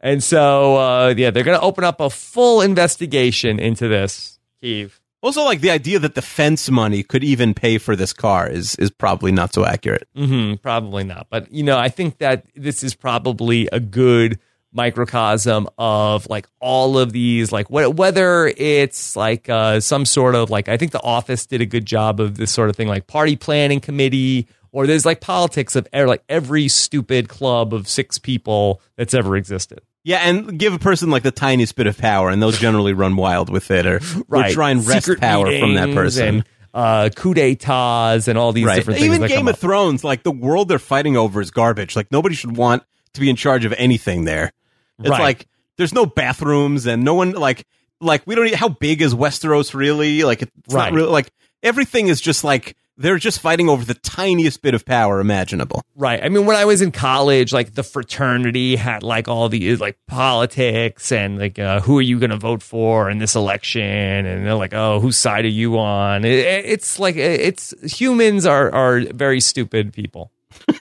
And 0.00 0.22
so, 0.22 0.76
uh, 0.76 1.14
yeah, 1.16 1.30
they're 1.30 1.44
going 1.44 1.58
to 1.58 1.64
open 1.64 1.82
up 1.84 1.98
a 2.00 2.10
full 2.10 2.60
investigation 2.60 3.58
into 3.58 3.88
this, 3.88 4.38
Keeve. 4.62 5.00
Also, 5.24 5.42
like 5.42 5.60
the 5.62 5.70
idea 5.70 5.98
that 5.98 6.14
the 6.14 6.22
fence 6.22 6.70
money 6.70 7.02
could 7.02 7.24
even 7.24 7.54
pay 7.54 7.78
for 7.78 7.96
this 7.96 8.12
car 8.12 8.46
is 8.48 8.76
is 8.76 8.90
probably 8.90 9.32
not 9.32 9.54
so 9.54 9.64
accurate. 9.64 10.06
hmm 10.14 10.54
probably 10.62 11.02
not. 11.02 11.28
But, 11.30 11.50
you 11.50 11.62
know, 11.62 11.78
I 11.78 11.88
think 11.88 12.18
that 12.18 12.44
this 12.54 12.84
is 12.84 12.94
probably 12.94 13.66
a 13.72 13.80
good 13.80 14.38
microcosm 14.72 15.68
of 15.78 16.26
like 16.28 16.46
all 16.60 16.98
of 16.98 17.12
these, 17.12 17.52
like 17.52 17.68
wh- 17.68 17.96
whether 17.96 18.48
it's 18.56 19.16
like 19.16 19.48
uh, 19.48 19.80
some 19.80 20.04
sort 20.04 20.34
of 20.34 20.50
like, 20.50 20.68
I 20.68 20.76
think 20.76 20.92
The 20.92 21.02
Office 21.02 21.46
did 21.46 21.60
a 21.60 21.66
good 21.66 21.86
job 21.86 22.20
of 22.20 22.36
this 22.36 22.52
sort 22.52 22.68
of 22.68 22.76
thing, 22.76 22.88
like 22.88 23.06
party 23.06 23.36
planning 23.36 23.80
committee, 23.80 24.46
or 24.74 24.86
there's 24.88 25.06
like 25.06 25.20
politics 25.20 25.76
of 25.76 25.86
e- 25.94 26.04
like 26.04 26.22
every 26.28 26.66
stupid 26.68 27.28
club 27.28 27.72
of 27.72 27.86
six 27.88 28.18
people 28.18 28.80
that's 28.96 29.14
ever 29.14 29.36
existed. 29.36 29.80
Yeah, 30.02 30.18
and 30.18 30.58
give 30.58 30.74
a 30.74 30.78
person 30.78 31.10
like 31.10 31.22
the 31.22 31.30
tiniest 31.30 31.76
bit 31.76 31.86
of 31.86 31.96
power, 31.96 32.28
and 32.28 32.42
they'll 32.42 32.50
generally 32.50 32.92
run 32.92 33.16
wild 33.16 33.48
with 33.50 33.70
it, 33.70 33.86
or, 33.86 34.00
or 34.28 34.48
try 34.48 34.70
and 34.70 34.84
wrest 34.86 35.06
Secret 35.06 35.20
power 35.20 35.46
from 35.58 35.74
that 35.74 35.94
person. 35.94 36.28
And, 36.28 36.44
uh, 36.74 37.08
coup 37.14 37.34
d'etats 37.34 38.26
and 38.26 38.36
all 38.36 38.52
these 38.52 38.64
right. 38.66 38.74
different 38.74 38.98
things. 38.98 39.14
Even 39.14 39.28
Game 39.28 39.46
of 39.46 39.54
up. 39.54 39.60
Thrones, 39.60 40.02
like 40.02 40.24
the 40.24 40.32
world 40.32 40.68
they're 40.68 40.80
fighting 40.80 41.16
over 41.16 41.40
is 41.40 41.52
garbage. 41.52 41.94
Like 41.94 42.10
nobody 42.10 42.34
should 42.34 42.56
want 42.56 42.82
to 43.12 43.20
be 43.20 43.30
in 43.30 43.36
charge 43.36 43.64
of 43.64 43.72
anything 43.74 44.24
there. 44.24 44.52
It's 44.98 45.08
Right. 45.08 45.20
like 45.22 45.46
there's 45.76 45.94
no 45.94 46.04
bathrooms 46.04 46.86
and 46.86 47.04
no 47.04 47.14
one 47.14 47.30
like 47.32 47.64
like 48.00 48.22
we 48.26 48.34
don't. 48.34 48.52
How 48.54 48.68
big 48.68 49.02
is 49.02 49.14
Westeros 49.14 49.72
really? 49.72 50.24
Like 50.24 50.42
it's 50.42 50.50
Right. 50.74 50.86
not 50.90 50.92
really 50.92 51.10
like 51.10 51.30
everything 51.62 52.08
is 52.08 52.20
just 52.20 52.42
like 52.42 52.76
they're 52.96 53.18
just 53.18 53.40
fighting 53.40 53.68
over 53.68 53.84
the 53.84 53.94
tiniest 53.94 54.62
bit 54.62 54.74
of 54.74 54.84
power 54.84 55.20
imaginable. 55.20 55.82
Right. 55.96 56.22
I 56.22 56.28
mean, 56.28 56.46
when 56.46 56.56
I 56.56 56.64
was 56.64 56.80
in 56.80 56.92
college, 56.92 57.52
like 57.52 57.74
the 57.74 57.82
fraternity 57.82 58.76
had 58.76 59.02
like 59.02 59.28
all 59.28 59.48
these 59.48 59.80
like 59.80 59.98
politics 60.06 61.10
and 61.12 61.38
like 61.38 61.58
uh, 61.58 61.80
who 61.80 61.98
are 61.98 62.02
you 62.02 62.18
going 62.18 62.30
to 62.30 62.36
vote 62.36 62.62
for 62.62 63.10
in 63.10 63.18
this 63.18 63.34
election, 63.34 63.82
and 63.82 64.46
they're 64.46 64.54
like, 64.54 64.74
oh, 64.74 65.00
whose 65.00 65.18
side 65.18 65.44
are 65.44 65.48
you 65.48 65.78
on? 65.78 66.24
It, 66.24 66.38
it's 66.38 66.98
like 66.98 67.16
it's 67.16 67.74
humans 67.98 68.46
are 68.46 68.72
are 68.72 69.00
very 69.12 69.40
stupid 69.40 69.92
people. 69.92 70.30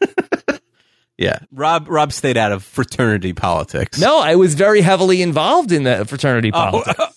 Yeah, 1.18 1.40
Rob 1.52 1.88
Rob 1.90 2.12
stayed 2.12 2.38
out 2.38 2.52
of 2.52 2.64
fraternity 2.64 3.34
politics. 3.34 4.00
No, 4.00 4.20
I 4.20 4.36
was 4.36 4.56
very 4.56 4.82
heavily 4.82 5.22
involved 5.22 5.72
in 5.72 5.84
the 5.84 6.06
fraternity 6.06 6.52
politics. 6.52 6.96
Oh, 7.00 7.08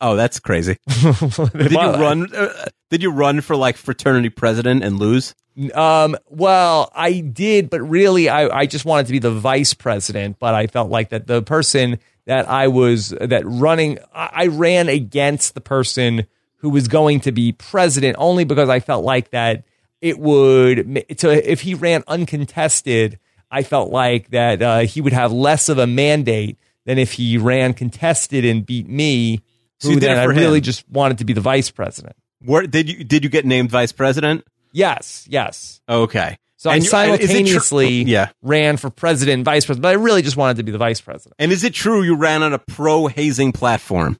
that's 0.00 0.40
crazy. 0.40 0.78
Did 0.88 1.72
you 1.72 1.78
run? 1.78 2.34
Uh, 2.34 2.66
did 2.90 3.02
you 3.02 3.10
run 3.10 3.40
for 3.40 3.56
like 3.56 3.76
fraternity 3.76 4.28
president 4.28 4.84
and 4.84 4.98
lose? 5.00 5.34
Um, 5.74 6.16
well, 6.28 6.92
I 6.94 7.20
did, 7.20 7.70
but 7.70 7.80
really, 7.80 8.28
I, 8.28 8.46
I 8.48 8.66
just 8.66 8.84
wanted 8.84 9.06
to 9.06 9.12
be 9.12 9.18
the 9.18 9.32
vice 9.32 9.74
president. 9.74 10.38
But 10.38 10.54
I 10.54 10.68
felt 10.68 10.90
like 10.90 11.08
that 11.08 11.26
the 11.26 11.42
person 11.42 11.98
that 12.26 12.48
I 12.48 12.68
was 12.68 13.08
that 13.08 13.42
running, 13.44 13.98
I, 14.14 14.30
I 14.32 14.46
ran 14.46 14.88
against 14.88 15.54
the 15.54 15.60
person 15.60 16.26
who 16.58 16.70
was 16.70 16.88
going 16.88 17.20
to 17.20 17.32
be 17.32 17.52
president 17.52 18.16
only 18.18 18.44
because 18.44 18.68
I 18.68 18.80
felt 18.80 19.04
like 19.04 19.30
that 19.30 19.64
it 20.00 20.18
would. 20.18 21.04
So 21.18 21.30
if 21.30 21.62
he 21.62 21.74
ran 21.74 22.04
uncontested, 22.06 23.18
I 23.50 23.62
felt 23.62 23.90
like 23.90 24.30
that 24.30 24.62
uh, 24.62 24.80
he 24.80 25.00
would 25.00 25.12
have 25.12 25.32
less 25.32 25.68
of 25.68 25.78
a 25.78 25.86
mandate 25.86 26.58
than 26.84 26.98
if 26.98 27.12
he 27.12 27.38
ran 27.38 27.74
contested 27.74 28.44
and 28.44 28.64
beat 28.64 28.88
me. 28.88 29.40
So 29.80 29.88
you 29.88 29.94
Who 29.94 30.00
did 30.00 30.08
then 30.10 30.18
it 30.18 30.20
I 30.20 30.24
really 30.24 30.58
him. 30.58 30.64
just 30.64 30.88
wanted 30.88 31.18
to 31.18 31.24
be 31.24 31.32
the 31.32 31.40
vice 31.40 31.70
president. 31.70 32.16
Where 32.44 32.66
did 32.66 32.88
you 32.88 33.04
did 33.04 33.24
you 33.24 33.30
get 33.30 33.44
named 33.44 33.70
vice 33.70 33.92
president? 33.92 34.44
Yes, 34.72 35.26
yes. 35.28 35.80
Okay. 35.88 36.38
So 36.56 36.70
And 36.70 36.82
I 36.82 36.84
you- 37.06 37.12
and 37.12 37.20
is 37.20 37.30
it 37.30 37.32
true- 37.32 37.60
simultaneously 37.60 37.88
yeah. 38.04 38.28
ran 38.42 38.76
for 38.78 38.88
president 38.90 39.34
and 39.34 39.44
vice 39.44 39.66
president, 39.66 39.82
but 39.82 39.88
I 39.90 39.92
really 39.92 40.22
just 40.22 40.36
wanted 40.36 40.56
to 40.58 40.62
be 40.62 40.72
the 40.72 40.78
vice 40.78 41.00
president. 41.00 41.34
And 41.38 41.52
is 41.52 41.62
it 41.64 41.74
true 41.74 42.02
you 42.02 42.16
ran 42.16 42.42
on 42.42 42.52
a 42.54 42.58
pro 42.58 43.06
hazing 43.06 43.52
platform? 43.52 44.18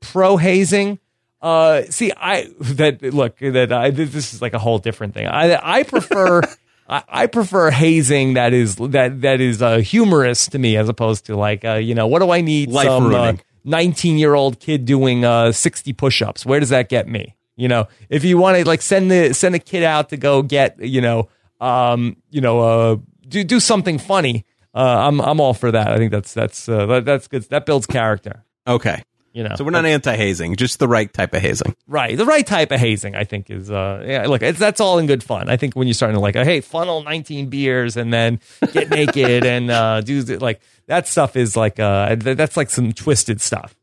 Pro 0.00 0.36
hazing. 0.36 0.98
Uh, 1.40 1.82
see, 1.88 2.12
I 2.16 2.48
that 2.60 3.02
look 3.02 3.38
that 3.38 3.72
I 3.72 3.90
this 3.90 4.34
is 4.34 4.42
like 4.42 4.54
a 4.54 4.58
whole 4.58 4.78
different 4.78 5.14
thing. 5.14 5.26
I 5.26 5.58
I 5.62 5.82
prefer 5.84 6.42
I, 6.88 7.02
I 7.08 7.26
prefer 7.26 7.70
hazing 7.70 8.34
that 8.34 8.52
is 8.52 8.76
that 8.76 9.20
that 9.22 9.40
is 9.40 9.62
uh, 9.62 9.78
humorous 9.78 10.48
to 10.48 10.58
me 10.58 10.76
as 10.76 10.88
opposed 10.88 11.26
to 11.26 11.36
like 11.36 11.64
uh, 11.64 11.74
you 11.74 11.94
know 11.94 12.06
what 12.06 12.20
do 12.20 12.30
I 12.30 12.40
need 12.40 12.70
Life 12.70 12.86
some 12.88 13.14
uh, 13.14 13.32
ruining. 13.68 13.88
nineteen 13.88 14.18
year 14.18 14.34
old 14.34 14.60
kid 14.60 14.84
doing 14.84 15.24
uh, 15.24 15.52
sixty 15.52 15.92
push 15.92 16.22
ups? 16.22 16.44
Where 16.46 16.60
does 16.60 16.70
that 16.70 16.88
get 16.88 17.08
me? 17.08 17.36
You 17.56 17.68
know, 17.68 17.88
if 18.08 18.24
you 18.24 18.38
want 18.38 18.56
to 18.58 18.66
like 18.66 18.82
send 18.82 19.10
the 19.10 19.32
send 19.34 19.54
a 19.54 19.58
kid 19.58 19.82
out 19.82 20.10
to 20.10 20.16
go 20.16 20.42
get 20.42 20.80
you 20.80 21.00
know 21.00 21.28
um 21.60 22.16
you 22.30 22.40
know 22.40 22.60
uh 22.60 22.96
do 23.26 23.44
do 23.44 23.60
something 23.60 23.98
funny. 23.98 24.44
Uh, 24.74 25.08
I'm 25.08 25.20
I'm 25.20 25.40
all 25.40 25.54
for 25.54 25.72
that. 25.72 25.88
I 25.88 25.96
think 25.96 26.12
that's 26.12 26.32
that's 26.34 26.68
uh, 26.68 26.86
that, 26.86 27.04
that's 27.04 27.26
good. 27.26 27.42
That 27.44 27.66
builds 27.66 27.86
character. 27.86 28.44
Okay. 28.66 29.02
You 29.38 29.44
know, 29.44 29.54
So 29.56 29.62
we're 29.62 29.70
not 29.70 29.86
anti 29.86 30.16
hazing, 30.16 30.56
just 30.56 30.80
the 30.80 30.88
right 30.88 31.12
type 31.12 31.32
of 31.32 31.40
hazing. 31.40 31.76
Right. 31.86 32.16
The 32.18 32.24
right 32.26 32.44
type 32.44 32.72
of 32.72 32.80
hazing, 32.80 33.14
I 33.14 33.22
think, 33.22 33.50
is 33.50 33.70
uh 33.70 34.02
yeah, 34.04 34.26
look, 34.26 34.42
it's 34.42 34.58
that's 34.58 34.80
all 34.80 34.98
in 34.98 35.06
good 35.06 35.22
fun. 35.22 35.48
I 35.48 35.56
think 35.56 35.74
when 35.76 35.86
you're 35.86 35.94
starting 35.94 36.16
to 36.16 36.20
like, 36.20 36.34
hey, 36.34 36.60
funnel 36.60 37.04
19 37.04 37.48
beers 37.48 37.96
and 37.96 38.12
then 38.12 38.40
get 38.72 38.90
naked 38.98 39.46
and 39.46 39.70
uh 39.70 40.00
do 40.00 40.20
like 40.38 40.60
that 40.86 41.06
stuff 41.06 41.36
is 41.36 41.56
like 41.56 41.78
uh 41.78 42.16
that's 42.16 42.56
like 42.56 42.68
some 42.68 42.92
twisted 42.92 43.40
stuff. 43.40 43.76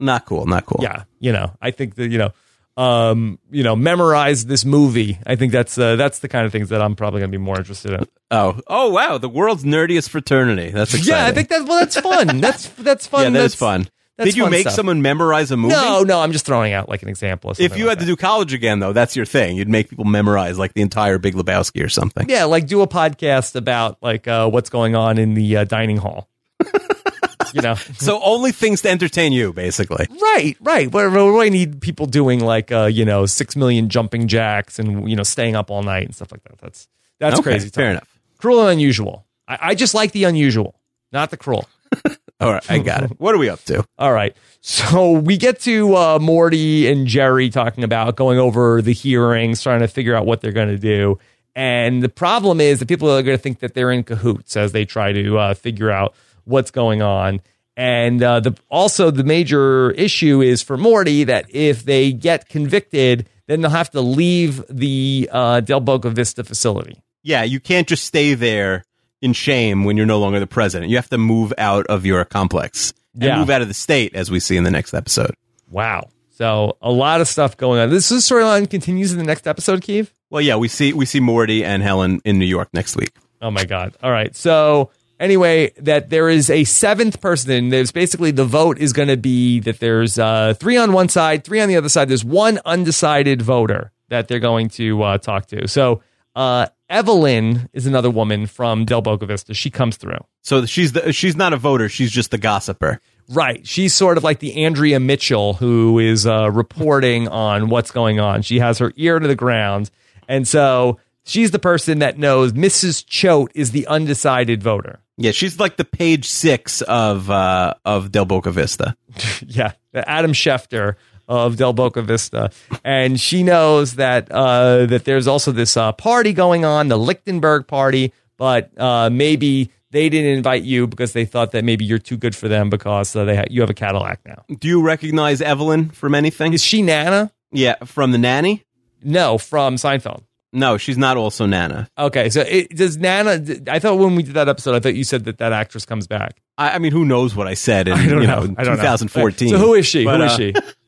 Not 0.00 0.24
cool, 0.24 0.46
not 0.46 0.64
cool. 0.64 0.80
Yeah, 0.82 1.04
you 1.20 1.32
know, 1.32 1.52
I 1.60 1.70
think 1.70 1.96
that 1.96 2.08
you 2.10 2.16
know 2.18 2.32
um 2.76 3.38
you 3.50 3.62
know 3.62 3.76
memorize 3.76 4.46
this 4.46 4.64
movie 4.64 5.16
i 5.26 5.36
think 5.36 5.52
that's 5.52 5.78
uh, 5.78 5.94
that's 5.94 6.18
the 6.18 6.26
kind 6.28 6.44
of 6.44 6.50
things 6.50 6.70
that 6.70 6.82
i'm 6.82 6.96
probably 6.96 7.20
going 7.20 7.30
to 7.30 7.38
be 7.38 7.42
more 7.42 7.56
interested 7.56 7.92
in 7.92 8.04
Oh, 8.32 8.58
oh 8.66 8.90
wow, 8.90 9.16
the 9.16 9.28
world's 9.28 9.62
nerdiest 9.62 10.08
fraternity. 10.08 10.70
That's 10.70 10.92
exciting. 10.92 11.14
yeah 11.14 11.26
i 11.26 11.30
think 11.32 11.48
that's 11.50 11.62
well 11.68 11.78
that's 11.78 12.00
fun 12.00 12.40
that's 12.40 12.68
that's 12.70 13.06
fun 13.12 13.22
yeah, 13.22 13.30
that 13.30 13.44
is 13.44 13.54
That's- 13.54 13.54
fun. 13.54 13.88
That's 14.16 14.30
Did 14.30 14.36
you 14.36 14.48
make 14.48 14.60
stuff. 14.62 14.74
someone 14.74 15.02
memorize 15.02 15.50
a 15.50 15.56
movie? 15.56 15.74
no 15.74 16.02
no 16.02 16.20
i'm 16.20 16.30
just 16.32 16.46
throwing 16.46 16.72
out 16.72 16.88
like 16.88 17.02
an 17.02 17.08
example 17.08 17.50
If 17.58 17.76
you 17.76 17.86
like 17.86 17.90
had 17.90 17.98
that. 17.98 18.00
to 18.02 18.06
do 18.06 18.16
college 18.16 18.52
again, 18.54 18.78
though, 18.78 18.92
that's 18.92 19.16
your 19.16 19.26
thing. 19.26 19.56
You'd 19.56 19.68
make 19.68 19.88
people 19.90 20.04
memorize 20.04 20.58
like 20.58 20.72
the 20.74 20.82
entire 20.82 21.18
Big 21.18 21.34
Lebowski 21.34 21.84
or 21.84 21.88
something. 21.88 22.28
Yeah, 22.28 22.44
like 22.44 22.66
do 22.66 22.80
a 22.82 22.86
podcast 22.86 23.56
about 23.56 23.98
like 24.02 24.28
uh, 24.28 24.48
what's 24.48 24.70
going 24.70 24.94
on 24.94 25.18
in 25.18 25.34
the 25.34 25.56
uh, 25.58 25.64
dining 25.64 25.96
hall. 25.96 26.28
you 27.54 27.62
know, 27.62 27.74
So 27.74 28.20
only 28.22 28.52
things 28.52 28.82
to 28.82 28.90
entertain 28.90 29.32
you, 29.32 29.52
basically. 29.52 30.06
right, 30.20 30.56
right. 30.60 30.92
What, 30.92 31.06
what 31.10 31.14
do 31.18 31.40
I 31.40 31.48
need 31.48 31.80
people 31.80 32.06
doing 32.06 32.40
like 32.40 32.72
uh, 32.72 32.84
you 32.86 33.04
know 33.04 33.26
six 33.26 33.56
million 33.56 33.88
jumping 33.88 34.28
jacks 34.28 34.78
and 34.78 35.08
you 35.08 35.16
know 35.16 35.22
staying 35.24 35.54
up 35.56 35.70
all 35.70 35.82
night 35.82 36.04
and 36.06 36.14
stuff 36.14 36.30
like 36.32 36.42
that? 36.44 36.58
That's 36.58 36.88
that's 37.18 37.34
Okay, 37.40 37.50
crazy. 37.50 37.68
Fair 37.70 37.86
talk. 37.86 37.90
enough. 37.92 38.20
Cruel 38.38 38.60
and 38.62 38.70
unusual. 38.72 39.26
I, 39.48 39.58
I 39.60 39.74
just 39.74 39.94
like 39.94 40.12
the 40.12 40.24
unusual, 40.24 40.74
not 41.12 41.30
the 41.30 41.36
cruel. 41.36 41.68
All 42.40 42.52
right, 42.52 42.70
I 42.70 42.78
got 42.78 43.04
it. 43.04 43.12
What 43.18 43.34
are 43.34 43.38
we 43.38 43.48
up 43.48 43.62
to? 43.64 43.86
All 43.98 44.12
right. 44.12 44.36
So 44.60 45.12
we 45.12 45.36
get 45.36 45.60
to 45.60 45.96
uh, 45.96 46.18
Morty 46.20 46.90
and 46.90 47.06
Jerry 47.06 47.48
talking 47.48 47.84
about 47.84 48.16
going 48.16 48.38
over 48.38 48.82
the 48.82 48.92
hearings, 48.92 49.62
trying 49.62 49.80
to 49.80 49.88
figure 49.88 50.14
out 50.14 50.26
what 50.26 50.40
they're 50.40 50.52
going 50.52 50.68
to 50.68 50.78
do. 50.78 51.18
And 51.54 52.02
the 52.02 52.08
problem 52.08 52.60
is 52.60 52.80
that 52.80 52.88
people 52.88 53.10
are 53.10 53.22
going 53.22 53.36
to 53.36 53.42
think 53.42 53.60
that 53.60 53.74
they're 53.74 53.92
in 53.92 54.02
cahoots 54.02 54.56
as 54.56 54.72
they 54.72 54.84
try 54.84 55.12
to 55.12 55.38
uh, 55.38 55.54
figure 55.54 55.90
out 55.90 56.14
what's 56.44 56.70
going 56.70 57.02
on. 57.02 57.40
And 57.76 58.22
uh, 58.22 58.40
the 58.40 58.56
also 58.68 59.10
the 59.10 59.24
major 59.24 59.90
issue 59.92 60.40
is 60.40 60.62
for 60.62 60.76
Morty 60.76 61.24
that 61.24 61.46
if 61.50 61.84
they 61.84 62.12
get 62.12 62.48
convicted, 62.48 63.28
then 63.46 63.60
they'll 63.60 63.70
have 63.70 63.90
to 63.90 64.00
leave 64.00 64.64
the 64.68 65.28
uh, 65.32 65.60
Del 65.60 65.80
Boca 65.80 66.10
Vista 66.10 66.44
facility. 66.44 67.02
Yeah, 67.22 67.42
you 67.42 67.60
can't 67.60 67.88
just 67.88 68.04
stay 68.04 68.34
there 68.34 68.84
in 69.24 69.32
shame 69.32 69.84
when 69.84 69.96
you're 69.96 70.06
no 70.06 70.18
longer 70.20 70.38
the 70.38 70.46
president. 70.46 70.90
You 70.90 70.96
have 70.96 71.08
to 71.10 71.18
move 71.18 71.52
out 71.58 71.86
of 71.86 72.04
your 72.04 72.24
complex 72.24 72.92
and 73.14 73.22
Yeah. 73.24 73.38
move 73.38 73.50
out 73.50 73.62
of 73.62 73.68
the 73.68 73.74
state, 73.74 74.14
as 74.14 74.30
we 74.30 74.38
see 74.38 74.56
in 74.56 74.64
the 74.64 74.70
next 74.70 74.92
episode. 74.94 75.34
Wow. 75.70 76.08
So 76.36 76.76
a 76.82 76.90
lot 76.90 77.20
of 77.20 77.28
stuff 77.28 77.56
going 77.56 77.80
on. 77.80 77.90
This 77.90 78.10
storyline 78.10 78.68
continues 78.68 79.12
in 79.12 79.18
the 79.18 79.24
next 79.24 79.46
episode, 79.46 79.82
Keith. 79.82 80.12
Well, 80.30 80.42
yeah, 80.42 80.56
we 80.56 80.68
see 80.68 80.92
we 80.92 81.06
see 81.06 81.20
Morty 81.20 81.64
and 81.64 81.82
Helen 81.82 82.20
in 82.24 82.38
New 82.38 82.44
York 82.44 82.68
next 82.72 82.96
week. 82.96 83.12
Oh 83.40 83.50
my 83.50 83.64
God. 83.64 83.94
All 84.02 84.10
right. 84.10 84.34
So 84.36 84.90
anyway, 85.20 85.72
that 85.78 86.10
there 86.10 86.28
is 86.28 86.50
a 86.50 86.64
seventh 86.64 87.20
person. 87.20 87.68
There's 87.68 87.92
basically 87.92 88.30
the 88.32 88.44
vote 88.44 88.78
is 88.78 88.92
going 88.92 89.08
to 89.08 89.16
be 89.16 89.60
that 89.60 89.78
there's 89.80 90.18
uh, 90.18 90.54
three 90.58 90.76
on 90.76 90.92
one 90.92 91.08
side, 91.08 91.44
three 91.44 91.60
on 91.60 91.68
the 91.68 91.76
other 91.76 91.88
side. 91.88 92.08
There's 92.08 92.24
one 92.24 92.58
undecided 92.66 93.40
voter 93.42 93.92
that 94.08 94.26
they're 94.28 94.40
going 94.40 94.68
to 94.70 95.02
uh, 95.02 95.18
talk 95.18 95.46
to. 95.46 95.68
So 95.68 96.02
uh, 96.34 96.66
Evelyn 96.88 97.68
is 97.72 97.86
another 97.86 98.10
woman 98.10 98.46
from 98.46 98.84
Del 98.84 99.02
Boca 99.02 99.26
Vista. 99.26 99.54
She 99.54 99.70
comes 99.70 99.96
through. 99.96 100.18
So 100.42 100.66
she's 100.66 100.92
the 100.92 101.12
she's 101.12 101.36
not 101.36 101.52
a 101.52 101.56
voter. 101.56 101.88
She's 101.88 102.10
just 102.10 102.30
the 102.30 102.38
gossiper. 102.38 103.00
Right. 103.28 103.66
She's 103.66 103.94
sort 103.94 104.18
of 104.18 104.24
like 104.24 104.40
the 104.40 104.64
Andrea 104.64 105.00
Mitchell 105.00 105.54
who 105.54 105.98
is 105.98 106.26
uh, 106.26 106.50
reporting 106.50 107.28
on 107.28 107.68
what's 107.68 107.90
going 107.90 108.20
on. 108.20 108.42
She 108.42 108.58
has 108.58 108.78
her 108.78 108.92
ear 108.96 109.18
to 109.18 109.26
the 109.26 109.34
ground. 109.34 109.90
And 110.28 110.46
so 110.46 110.98
she's 111.24 111.50
the 111.50 111.58
person 111.58 112.00
that 112.00 112.18
knows 112.18 112.52
Mrs. 112.52 113.04
Choate 113.06 113.52
is 113.54 113.70
the 113.70 113.86
undecided 113.86 114.62
voter. 114.62 115.00
Yeah, 115.16 115.30
she's 115.30 115.60
like 115.60 115.76
the 115.76 115.84
page 115.84 116.28
six 116.28 116.82
of 116.82 117.30
uh, 117.30 117.74
of 117.84 118.10
Del 118.10 118.24
Boca 118.24 118.50
Vista. 118.50 118.96
yeah, 119.46 119.72
Adam 119.94 120.32
Schefter 120.32 120.96
of 121.28 121.56
Del 121.56 121.72
Boca 121.72 122.02
Vista, 122.02 122.50
and 122.84 123.20
she 123.20 123.42
knows 123.42 123.94
that 123.94 124.30
uh, 124.30 124.86
that 124.86 125.04
there's 125.04 125.26
also 125.26 125.52
this 125.52 125.76
uh, 125.76 125.92
party 125.92 126.32
going 126.32 126.64
on, 126.64 126.88
the 126.88 126.98
Lichtenberg 126.98 127.66
party, 127.66 128.12
but 128.36 128.70
uh, 128.78 129.10
maybe 129.10 129.70
they 129.90 130.08
didn't 130.08 130.36
invite 130.36 130.64
you 130.64 130.86
because 130.86 131.12
they 131.12 131.24
thought 131.24 131.52
that 131.52 131.64
maybe 131.64 131.84
you're 131.84 131.98
too 131.98 132.16
good 132.16 132.34
for 132.34 132.48
them 132.48 132.68
because 132.68 133.14
uh, 133.14 133.24
they 133.24 133.36
ha- 133.36 133.44
you 133.48 133.60
have 133.60 133.70
a 133.70 133.74
Cadillac 133.74 134.20
now. 134.26 134.44
Do 134.58 134.68
you 134.68 134.82
recognize 134.82 135.40
Evelyn 135.40 135.90
from 135.90 136.14
anything? 136.14 136.52
Is 136.52 136.62
she 136.62 136.82
Nana? 136.82 137.32
Yeah, 137.52 137.76
from 137.84 138.10
the 138.10 138.18
nanny. 138.18 138.64
No, 139.02 139.38
from 139.38 139.76
Seinfeld. 139.76 140.24
No, 140.52 140.78
she's 140.78 140.96
not 140.96 141.16
also 141.16 141.46
Nana. 141.46 141.88
Okay, 141.98 142.30
so 142.30 142.40
it, 142.40 142.70
does 142.70 142.96
Nana? 142.96 143.44
I 143.68 143.80
thought 143.80 143.98
when 143.98 144.14
we 144.14 144.22
did 144.22 144.34
that 144.34 144.48
episode, 144.48 144.74
I 144.74 144.80
thought 144.80 144.94
you 144.94 145.02
said 145.02 145.24
that 145.24 145.38
that 145.38 145.52
actress 145.52 145.84
comes 145.84 146.06
back. 146.06 146.40
I, 146.56 146.70
I 146.70 146.78
mean, 146.78 146.92
who 146.92 147.04
knows 147.04 147.34
what 147.34 147.48
I 147.48 147.54
said 147.54 147.88
in 147.88 147.94
I 147.98 148.04
you 148.04 148.10
know. 148.10 148.20
know, 148.20 148.54
I 148.56 148.64
don't 148.64 148.76
know. 148.76 148.82
2014. 148.82 149.48
So 149.48 149.58
who 149.58 149.74
is 149.74 149.86
she? 149.86 150.04
But, 150.04 150.20
who 150.20 150.26
is 150.26 150.32
uh, 150.32 150.36
she? 150.36 150.54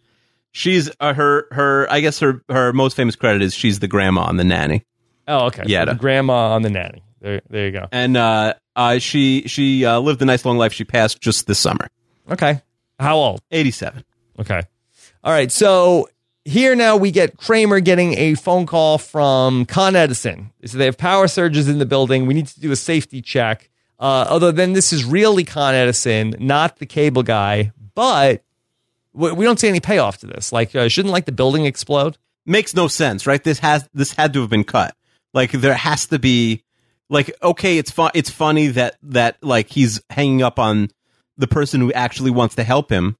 She's 0.56 0.90
uh, 1.00 1.12
her 1.12 1.48
her. 1.50 1.86
I 1.90 2.00
guess 2.00 2.18
her 2.20 2.42
her 2.48 2.72
most 2.72 2.96
famous 2.96 3.14
credit 3.14 3.42
is 3.42 3.52
she's 3.54 3.78
the 3.80 3.88
grandma 3.88 4.22
on 4.22 4.38
the 4.38 4.44
nanny, 4.44 4.86
Oh, 5.28 5.48
okay. 5.48 5.64
Yeah, 5.66 5.84
So 5.84 5.92
the 5.92 5.98
grandma 5.98 6.54
on 6.54 6.62
the 6.62 6.70
nanny. 6.70 7.02
There, 7.20 7.42
there 7.50 7.66
you 7.66 7.72
go. 7.72 7.88
and 7.92 8.16
uh, 8.16 8.54
uh, 8.74 8.98
she 8.98 9.42
she 9.48 9.84
uh, 9.84 9.98
lived 10.00 10.22
a 10.22 10.24
nice 10.24 10.46
long 10.46 10.56
life. 10.56 10.72
She 10.72 10.84
passed 10.84 11.20
just 11.20 11.46
this 11.46 11.58
summer, 11.58 11.88
Okay. 12.30 12.62
How 12.98 13.16
old? 13.16 13.42
eighty 13.50 13.70
seven. 13.70 14.02
Okay. 14.40 14.62
All 15.22 15.30
right. 15.32 15.52
So 15.52 16.08
here 16.46 16.74
now 16.74 16.96
we 16.96 17.10
get 17.10 17.36
Kramer 17.36 17.80
getting 17.80 18.16
a 18.16 18.34
phone 18.34 18.64
call 18.64 18.96
from 18.96 19.66
Con 19.66 19.94
Edison. 19.94 20.52
So 20.64 20.78
they 20.78 20.86
have 20.86 20.96
power 20.96 21.28
surges 21.28 21.68
in 21.68 21.78
the 21.80 21.86
building. 21.86 22.24
We 22.24 22.32
need 22.32 22.46
to 22.46 22.60
do 22.60 22.72
a 22.72 22.76
safety 22.76 23.20
check. 23.20 23.68
Uh, 23.98 24.26
although 24.30 24.52
then 24.52 24.72
this 24.72 24.90
is 24.90 25.04
really 25.04 25.44
Con 25.44 25.74
Edison, 25.74 26.34
not 26.38 26.78
the 26.78 26.86
cable 26.86 27.22
guy. 27.24 27.72
But 27.94 28.42
we 29.16 29.32
we 29.32 29.44
don't 29.44 29.58
see 29.58 29.68
any 29.68 29.80
payoff 29.80 30.18
to 30.18 30.26
this. 30.26 30.52
Like, 30.52 30.74
uh, 30.76 30.88
shouldn't 30.88 31.12
like 31.12 31.24
the 31.24 31.32
building 31.32 31.64
explode? 31.64 32.18
Makes 32.44 32.74
no 32.74 32.86
sense, 32.86 33.26
right? 33.26 33.42
This 33.42 33.58
has 33.60 33.88
this 33.92 34.12
had 34.12 34.32
to 34.34 34.40
have 34.42 34.50
been 34.50 34.64
cut. 34.64 34.94
Like 35.34 35.52
there 35.52 35.74
has 35.74 36.06
to 36.06 36.18
be 36.18 36.62
like 37.08 37.34
okay, 37.42 37.78
it's 37.78 37.90
fun. 37.90 38.10
It's 38.14 38.30
funny 38.30 38.68
that 38.68 38.96
that 39.02 39.36
like 39.42 39.68
he's 39.70 40.00
hanging 40.10 40.42
up 40.42 40.58
on 40.58 40.90
the 41.36 41.46
person 41.46 41.80
who 41.80 41.92
actually 41.92 42.30
wants 42.30 42.54
to 42.56 42.64
help 42.64 42.90
him. 42.90 43.16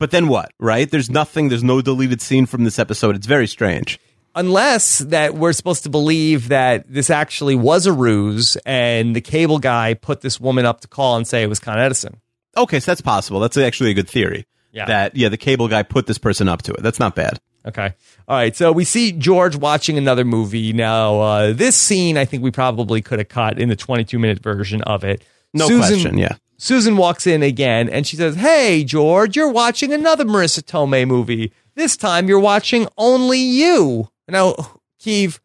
But 0.00 0.10
then 0.10 0.28
what, 0.28 0.52
right? 0.58 0.90
There's 0.90 1.08
nothing. 1.08 1.48
There's 1.48 1.62
no 1.62 1.80
deleted 1.80 2.20
scene 2.20 2.46
from 2.46 2.64
this 2.64 2.78
episode. 2.78 3.14
It's 3.14 3.26
very 3.26 3.46
strange. 3.46 4.00
Unless 4.34 4.98
that 4.98 5.36
we're 5.36 5.52
supposed 5.52 5.84
to 5.84 5.88
believe 5.88 6.48
that 6.48 6.92
this 6.92 7.08
actually 7.08 7.54
was 7.54 7.86
a 7.86 7.92
ruse 7.92 8.56
and 8.66 9.14
the 9.14 9.20
cable 9.20 9.60
guy 9.60 9.94
put 9.94 10.22
this 10.22 10.40
woman 10.40 10.66
up 10.66 10.80
to 10.80 10.88
call 10.88 11.16
and 11.16 11.26
say 11.26 11.44
it 11.44 11.48
was 11.48 11.60
Con 11.60 11.78
Edison. 11.78 12.20
Okay, 12.56 12.80
so 12.80 12.90
that's 12.90 13.00
possible. 13.00 13.38
That's 13.38 13.56
actually 13.56 13.92
a 13.92 13.94
good 13.94 14.08
theory. 14.08 14.44
Yeah. 14.74 14.86
That 14.86 15.16
yeah, 15.16 15.28
the 15.28 15.36
cable 15.36 15.68
guy 15.68 15.84
put 15.84 16.06
this 16.06 16.18
person 16.18 16.48
up 16.48 16.62
to 16.62 16.72
it. 16.72 16.82
That's 16.82 16.98
not 16.98 17.14
bad. 17.14 17.40
Okay. 17.66 17.94
All 18.28 18.36
right. 18.36 18.54
So 18.54 18.72
we 18.72 18.84
see 18.84 19.12
George 19.12 19.56
watching 19.56 19.96
another 19.96 20.24
movie. 20.24 20.72
Now, 20.72 21.20
uh, 21.20 21.52
this 21.52 21.76
scene, 21.76 22.18
I 22.18 22.24
think 22.24 22.42
we 22.42 22.50
probably 22.50 23.00
could 23.00 23.20
have 23.20 23.28
cut 23.28 23.58
in 23.58 23.68
the 23.68 23.76
22 23.76 24.18
minute 24.18 24.40
version 24.40 24.82
of 24.82 25.04
it. 25.04 25.24
No 25.54 25.68
Susan, 25.68 25.78
question. 25.78 26.18
Yeah. 26.18 26.36
Susan 26.58 26.96
walks 26.96 27.26
in 27.26 27.42
again 27.42 27.88
and 27.88 28.06
she 28.06 28.16
says, 28.16 28.34
Hey, 28.34 28.84
George, 28.84 29.36
you're 29.36 29.50
watching 29.50 29.92
another 29.92 30.24
Marisa 30.24 30.60
Tomei 30.62 31.06
movie. 31.06 31.52
This 31.76 31.96
time 31.96 32.28
you're 32.28 32.40
watching 32.40 32.88
Only 32.98 33.38
You. 33.38 34.08
Now, 34.28 34.54
Keeve, 35.00 35.38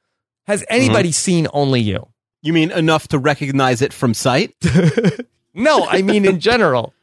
has 0.47 0.65
anybody 0.69 1.11
seen 1.11 1.47
Only 1.53 1.82
You? 1.82 2.07
You 2.41 2.53
mean 2.53 2.71
enough 2.71 3.07
to 3.09 3.19
recognize 3.19 3.82
it 3.82 3.93
from 3.93 4.13
sight? 4.13 4.55
No, 5.53 5.86
I 5.86 6.01
mean 6.01 6.25
in 6.25 6.39
general. 6.39 6.93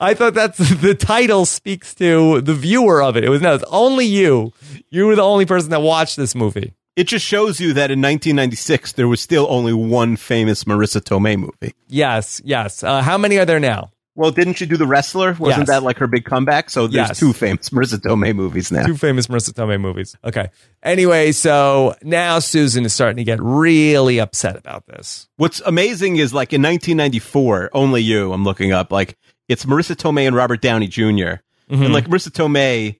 I 0.00 0.14
thought 0.14 0.34
that's 0.34 0.58
the 0.80 0.94
title 0.94 1.46
speaks 1.46 1.94
to 1.96 2.40
the 2.40 2.54
viewer 2.54 3.02
of 3.02 3.16
it. 3.16 3.24
It 3.24 3.28
was 3.30 3.40
no, 3.42 3.54
it's 3.54 3.64
only 3.68 4.06
you. 4.06 4.52
You 4.90 5.06
were 5.06 5.16
the 5.16 5.22
only 5.22 5.46
person 5.46 5.70
that 5.70 5.80
watched 5.82 6.16
this 6.16 6.34
movie. 6.34 6.74
It 6.96 7.04
just 7.08 7.24
shows 7.26 7.60
you 7.60 7.72
that 7.72 7.90
in 7.90 8.00
1996 8.00 8.92
there 8.92 9.08
was 9.08 9.20
still 9.20 9.46
only 9.50 9.72
one 9.72 10.16
famous 10.16 10.64
Marisa 10.64 11.00
Tomei 11.00 11.36
movie. 11.38 11.74
Yes, 11.88 12.40
yes. 12.44 12.82
Uh, 12.84 13.02
how 13.02 13.18
many 13.18 13.38
are 13.38 13.44
there 13.44 13.58
now? 13.58 13.90
Well, 14.16 14.30
didn't 14.30 14.54
she 14.54 14.66
do 14.66 14.76
The 14.76 14.86
Wrestler? 14.86 15.32
Wasn't 15.40 15.62
Yes. 15.62 15.66
that 15.66 15.82
like 15.82 15.98
her 15.98 16.06
big 16.06 16.24
comeback? 16.24 16.70
So 16.70 16.86
there's 16.86 17.08
Yes. 17.08 17.18
two 17.18 17.32
famous 17.32 17.70
Marisa 17.70 17.98
Tomei 17.98 18.32
movies 18.32 18.70
now. 18.70 18.86
Two 18.86 18.96
famous 18.96 19.26
Marisa 19.26 19.50
Tomei 19.52 19.80
movies. 19.80 20.14
Okay. 20.22 20.50
Anyway, 20.84 21.32
so 21.32 21.96
now 22.04 22.38
Susan 22.38 22.84
is 22.84 22.94
starting 22.94 23.16
to 23.16 23.24
get 23.24 23.40
really 23.42 24.20
upset 24.20 24.54
about 24.54 24.86
this. 24.86 25.26
What's 25.36 25.60
amazing 25.66 26.18
is 26.18 26.32
like 26.32 26.52
in 26.52 26.62
1994, 26.62 27.70
Only 27.72 28.02
You, 28.02 28.32
I'm 28.32 28.44
looking 28.44 28.70
up, 28.72 28.92
like 28.92 29.16
it's 29.48 29.64
Marisa 29.64 29.94
Tomei 29.94 30.26
and 30.26 30.34
Robert 30.36 30.60
Downey 30.60 30.88
junior 30.88 31.40
Mm-hmm. 31.70 31.82
And 31.84 31.94
like 31.94 32.06
Marisa 32.08 32.28
Tomei 32.28 32.98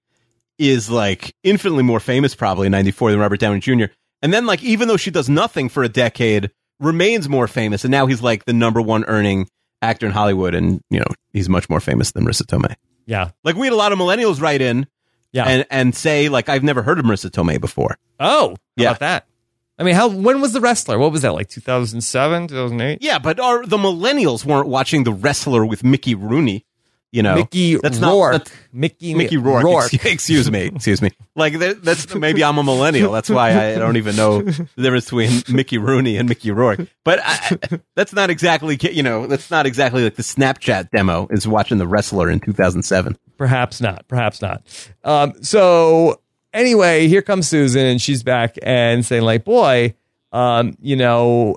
is 0.59 0.89
like 0.89 1.35
infinitely 1.43 1.83
more 1.83 2.01
famous 2.01 2.35
probably 2.35 2.67
in 2.67 2.73
94 2.73 3.11
than 3.11 3.21
Robert 3.21 3.39
Downey 3.39 3.61
Jr. 3.61 3.87
And 4.23 4.33
then 4.33 4.47
like 4.47 4.63
even 4.63 4.89
though 4.89 4.97
she 4.97 5.11
does 5.11 5.29
nothing 5.29 5.69
for 5.69 5.83
a 5.83 5.89
decade, 5.89 6.51
remains 6.81 7.29
more 7.29 7.47
famous. 7.47 7.85
And 7.85 7.91
now 7.91 8.07
he's 8.07 8.23
like 8.23 8.47
the 8.47 8.55
number 8.55 8.81
one 8.81 9.05
earning 9.05 9.49
actor 9.83 10.07
in 10.07 10.13
Hollywood. 10.13 10.55
And, 10.55 10.81
you 10.89 10.99
know, 11.01 11.07
he's 11.35 11.49
much 11.51 11.69
more 11.69 11.79
famous 11.81 12.13
than 12.13 12.25
Marisa 12.25 12.45
Tomei. 12.45 12.75
Yeah. 13.05 13.33
Like 13.45 13.55
we 13.57 13.67
had 13.67 13.75
a 13.75 13.77
lot 13.77 13.93
of 13.93 13.99
millennials 13.99 14.41
write 14.41 14.63
in 14.63 14.87
Yeah. 15.33 15.45
and, 15.45 15.67
and 15.71 15.95
say 15.95 16.31
like, 16.31 16.49
I've 16.49 16.63
never 16.65 16.83
heard 16.83 16.99
of 16.99 17.05
Marisa 17.05 17.29
Tomei 17.31 17.61
before. 17.61 17.99
oh, 18.19 18.57
Yeah. 18.77 18.89
about 18.91 19.01
that? 19.01 19.27
I 19.79 19.83
mean, 19.83 19.95
how 19.95 20.09
when 20.09 20.41
was 20.41 20.53
the 20.53 20.61
wrestler? 20.61 20.99
What 20.99 21.11
was 21.13 21.23
that 21.23 21.33
like 21.35 21.49
2007, 21.49 22.49
2008? 22.49 22.99
Yeah, 23.03 23.19
but 23.19 23.41
our, 23.41 23.67
the 23.67 23.77
millennials 23.77 24.45
weren't 24.45 24.69
watching 24.69 25.05
The 25.05 25.13
Wrestler 25.13 25.67
with 25.67 25.83
Mickey 25.83 26.15
Rooney. 26.15 26.65
You 27.11 27.23
know, 27.23 27.37
Mickey 27.37 27.77
that's 27.77 28.01
not- 28.01 28.33
that's- 28.33 28.53
Mickey 28.73 29.15
Mickey 29.15 29.37
Rourke. 29.37 29.65
Excuse, 29.93 30.05
excuse 30.13 30.51
me. 30.51 30.65
Excuse 30.75 31.01
me. 31.01 31.11
Like 31.37 31.57
that, 31.61 31.81
that's 31.85 32.13
maybe 32.13 32.43
I'm 32.43 32.59
a 32.59 32.65
millennial. 32.65 33.13
That's 33.13 33.31
why 33.31 33.51
I 33.51 33.77
don't 33.77 33.97
even 33.97 34.17
know 34.17 34.43
the 34.43 34.67
difference 34.77 35.05
between 35.05 35.43
Mickey 35.49 35.79
Rooney 35.79 36.17
and 36.17 36.29
Mickey 36.29 36.51
Rourke. 36.51 36.81
But 37.05 37.21
I, 37.23 37.79
that's 37.95 38.13
not 38.15 38.31
exactly 38.31 38.77
you 38.91 39.05
know 39.05 39.29
that's 39.29 39.49
not 39.49 39.65
exactly 39.65 40.03
like 40.03 40.17
the 40.17 40.25
Snapchat 40.25 40.91
demo 40.91 41.29
is 41.31 41.47
watching 41.47 41.79
the 41.79 41.87
wrestler 41.87 42.29
in 42.29 42.41
2007. 42.41 43.17
Perhaps 43.39 43.81
not. 43.81 44.09
Perhaps 44.09 44.43
not. 44.43 44.63
Um, 45.05 45.35
so 45.41 46.21
anyway, 46.55 47.09
here 47.09 47.21
comes 47.21 47.49
Susan, 47.49 47.85
and 47.85 48.01
she's 48.01 48.23
back 48.23 48.57
and 48.63 49.05
saying, 49.05 49.23
like, 49.23 49.45
boy, 49.45 49.95
um, 50.33 50.77
you 50.81 50.97
know, 50.97 51.57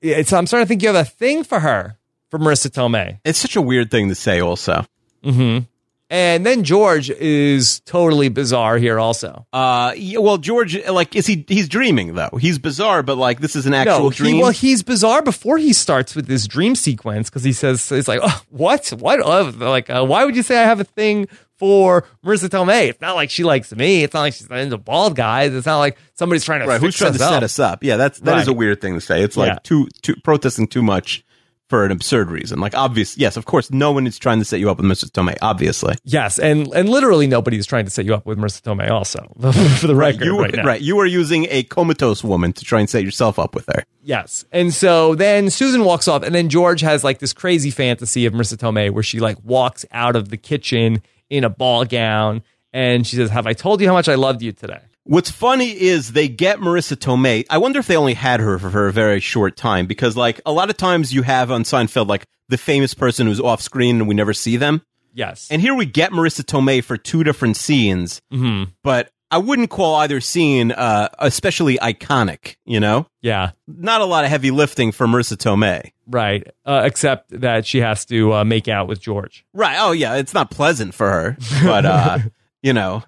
it's, 0.00 0.32
I'm 0.32 0.46
starting 0.46 0.64
to 0.64 0.68
think 0.68 0.82
you 0.82 0.88
have 0.88 0.96
a 0.96 1.04
thing 1.04 1.44
for 1.44 1.60
her, 1.60 1.98
for 2.30 2.38
Marisa 2.38 2.70
Tomei. 2.70 3.18
It's 3.24 3.38
such 3.38 3.56
a 3.56 3.60
weird 3.60 3.90
thing 3.90 4.08
to 4.08 4.14
say. 4.14 4.40
Also, 4.40 4.86
Mm-hmm. 5.24 5.64
And 6.08 6.46
then 6.46 6.62
George 6.62 7.10
is 7.10 7.80
totally 7.80 8.28
bizarre 8.28 8.78
here, 8.78 9.00
also. 9.00 9.44
uh, 9.52 9.92
yeah, 9.96 10.20
well, 10.20 10.38
George, 10.38 10.80
like, 10.86 11.16
is 11.16 11.26
he? 11.26 11.44
He's 11.48 11.68
dreaming 11.68 12.14
though. 12.14 12.38
He's 12.40 12.60
bizarre, 12.60 13.02
but 13.02 13.18
like 13.18 13.40
this 13.40 13.56
is 13.56 13.66
an 13.66 13.74
actual 13.74 14.04
no, 14.04 14.10
dream. 14.10 14.38
well, 14.38 14.52
he's 14.52 14.84
bizarre 14.84 15.20
before 15.20 15.58
he 15.58 15.72
starts 15.72 16.14
with 16.14 16.28
this 16.28 16.46
dream 16.46 16.76
sequence 16.76 17.28
because 17.28 17.42
he 17.42 17.52
says, 17.52 17.90
"It's 17.90 18.06
like, 18.06 18.20
oh, 18.22 18.42
what, 18.50 18.86
what, 18.90 19.18
oh, 19.20 19.52
like, 19.58 19.90
uh, 19.90 20.04
why 20.04 20.24
would 20.24 20.36
you 20.36 20.44
say 20.44 20.56
I 20.56 20.62
have 20.62 20.78
a 20.78 20.84
thing 20.84 21.26
for 21.58 22.04
Marisa 22.24 22.48
Tomei. 22.48 22.88
It's 22.90 23.00
not 23.00 23.14
like 23.16 23.30
she 23.30 23.44
likes 23.44 23.74
me. 23.74 24.02
It's 24.04 24.14
not 24.14 24.20
like 24.20 24.34
she's 24.34 24.46
into 24.50 24.78
bald 24.78 25.16
guys. 25.16 25.54
It's 25.54 25.66
not 25.66 25.78
like 25.78 25.96
somebody's 26.14 26.44
trying 26.44 26.60
to 26.60 26.66
Right. 26.66 26.80
Who's 26.80 26.96
trying 26.96 27.14
to 27.14 27.22
us 27.24 27.30
set 27.30 27.42
us 27.42 27.58
up? 27.58 27.82
Yeah, 27.82 27.96
that's 27.96 28.20
that 28.20 28.38
is 28.38 28.46
Right. 28.46 28.48
a 28.48 28.52
weird 28.56 28.80
thing 28.80 28.94
to 28.94 29.00
say. 29.00 29.22
It's 29.22 29.36
like 29.36 29.48
Yeah. 29.48 29.58
too 29.62 29.88
too 30.02 30.14
protesting 30.22 30.66
too 30.66 30.82
much 30.82 31.22
for 31.68 31.84
an 31.84 31.90
absurd 31.90 32.30
reason. 32.30 32.60
Like 32.60 32.76
obvious, 32.76 33.18
yes, 33.18 33.36
of 33.36 33.44
course, 33.44 33.72
no 33.72 33.90
one 33.90 34.06
is 34.06 34.18
trying 34.20 34.38
to 34.38 34.44
set 34.44 34.60
you 34.60 34.70
up 34.70 34.76
with 34.76 34.86
Mrs. 34.86 35.10
Tomei. 35.10 35.36
Obviously, 35.42 35.94
Yes, 36.04 36.38
and 36.38 36.68
and 36.74 36.88
literally 36.88 37.26
nobody 37.26 37.58
is 37.58 37.66
trying 37.66 37.84
to 37.86 37.90
set 37.90 38.04
you 38.04 38.14
up 38.14 38.24
with 38.24 38.38
Marisa 38.38 38.62
Tomei. 38.62 38.88
Also, 38.88 39.18
for 39.80 39.88
the 39.88 39.96
record, 39.96 40.24
you 40.24 40.38
right 40.38 40.54
now. 40.54 40.62
right. 40.64 40.80
You 40.80 40.98
are 41.00 41.06
using 41.06 41.48
a 41.50 41.64
comatose 41.64 42.22
woman 42.22 42.52
to 42.52 42.64
try 42.64 42.78
and 42.78 42.88
set 42.88 43.02
yourself 43.02 43.38
up 43.40 43.56
with 43.56 43.66
her. 43.66 43.82
Yes. 44.04 44.44
And 44.52 44.72
so 44.72 45.16
then 45.16 45.50
Susan 45.50 45.82
walks 45.82 46.06
off, 46.06 46.22
and 46.22 46.32
then 46.32 46.48
George 46.50 46.82
has 46.82 47.02
like 47.02 47.18
this 47.18 47.32
crazy 47.32 47.72
fantasy 47.72 48.26
of 48.26 48.32
Marisa 48.32 48.56
Tomei 48.56 48.90
where 48.92 49.02
she 49.02 49.18
like 49.18 49.36
walks 49.42 49.84
out 49.90 50.14
of 50.14 50.28
the 50.28 50.36
kitchen 50.36 51.02
in 51.30 51.44
a 51.44 51.50
ball 51.50 51.84
gown 51.84 52.42
and 52.72 53.06
she 53.06 53.16
says, 53.16 53.30
Have 53.30 53.46
I 53.46 53.52
told 53.52 53.80
you 53.80 53.86
how 53.88 53.94
much 53.94 54.08
I 54.08 54.14
loved 54.14 54.42
you 54.42 54.52
today? 54.52 54.80
What's 55.04 55.30
funny 55.30 55.70
is 55.70 56.12
they 56.12 56.26
get 56.28 56.58
Marisa 56.58 56.96
Tomei. 56.96 57.46
I 57.48 57.58
wonder 57.58 57.78
if 57.78 57.86
they 57.86 57.96
only 57.96 58.14
had 58.14 58.40
her 58.40 58.58
for, 58.58 58.88
a 58.88 58.92
very 58.92 59.20
short 59.20 59.56
time 59.56 59.86
because, 59.86 60.16
like, 60.16 60.40
a 60.44 60.50
lot 60.52 60.68
of 60.68 60.76
times 60.76 61.14
you 61.14 61.22
have 61.22 61.50
on 61.52 61.62
Seinfeld, 61.62 62.08
like, 62.08 62.26
the 62.48 62.58
famous 62.58 62.92
person 62.92 63.26
who's 63.28 63.40
off 63.40 63.60
screen 63.62 63.96
and 64.00 64.08
we 64.08 64.14
never 64.16 64.32
see 64.32 64.56
them. 64.56 64.82
Yes. 65.14 65.46
And 65.50 65.62
here 65.62 65.74
we 65.74 65.86
get 65.86 66.10
Marisa 66.10 66.42
Tomei 66.42 66.82
for 66.82 66.96
two 66.96 67.22
different 67.24 67.56
scenes, 67.56 68.20
Mhm. 68.32 68.72
but 68.82 69.10
I 69.30 69.38
wouldn't 69.38 69.70
call 69.70 69.96
either 69.96 70.20
scene 70.20 70.70
uh, 70.72 71.08
especially 71.18 71.78
iconic, 71.78 72.56
you 72.64 72.78
know? 72.78 73.08
Yeah. 73.20 73.52
Not 73.66 74.00
a 74.00 74.04
lot 74.04 74.24
of 74.24 74.30
heavy 74.30 74.50
lifting 74.50 74.92
for 74.92 75.06
Marisa 75.06 75.36
Tomei. 75.36 75.92
Right. 76.06 76.46
Uh, 76.64 76.82
except 76.84 77.40
that 77.40 77.66
she 77.66 77.80
has 77.80 78.04
to 78.06 78.34
uh, 78.34 78.44
make 78.44 78.68
out 78.68 78.86
with 78.86 79.00
George. 79.00 79.44
Right. 79.52 79.76
Oh, 79.78 79.92
yeah. 79.92 80.14
It's 80.14 80.34
not 80.34 80.50
pleasant 80.50 80.94
for 80.94 81.10
her, 81.10 81.36
but, 81.64 81.84
uh, 81.84 82.18
you 82.62 82.72
know, 82.72 83.02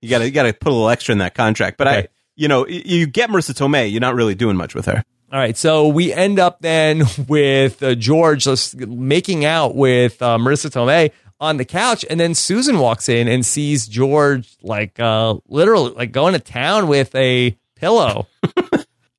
you 0.00 0.08
gotta, 0.08 0.26
you 0.26 0.30
gotta 0.30 0.52
put 0.52 0.68
a 0.68 0.72
little 0.72 0.90
extra 0.90 1.12
in 1.12 1.18
that 1.18 1.34
contract. 1.34 1.76
But 1.76 1.88
I, 1.88 2.08
you 2.36 2.46
know, 2.46 2.66
you 2.68 3.06
get 3.06 3.30
Marisa 3.30 3.52
Tomei, 3.52 3.90
you're 3.90 4.00
not 4.00 4.14
really 4.14 4.36
doing 4.36 4.56
much 4.56 4.74
with 4.74 4.86
her. 4.86 5.04
All 5.30 5.38
right, 5.38 5.56
so 5.56 5.88
we 5.88 6.10
end 6.12 6.38
up 6.38 6.60
then 6.60 7.02
with 7.28 7.82
uh, 7.82 7.94
George 7.94 8.44
just 8.44 8.76
making 8.76 9.44
out 9.44 9.74
with 9.74 10.22
uh, 10.22 10.38
Marisa 10.38 10.70
Tomei 10.70 11.10
on 11.40 11.56
the 11.56 11.64
couch, 11.64 12.04
and 12.08 12.18
then 12.18 12.34
Susan 12.34 12.78
walks 12.78 13.08
in 13.08 13.28
and 13.28 13.44
sees 13.44 13.86
George 13.86 14.56
like 14.62 14.98
uh, 14.98 15.36
literally 15.48 15.92
like 15.92 16.12
going 16.12 16.34
to 16.34 16.40
town 16.40 16.88
with 16.88 17.14
a 17.14 17.56
pillow. 17.76 18.26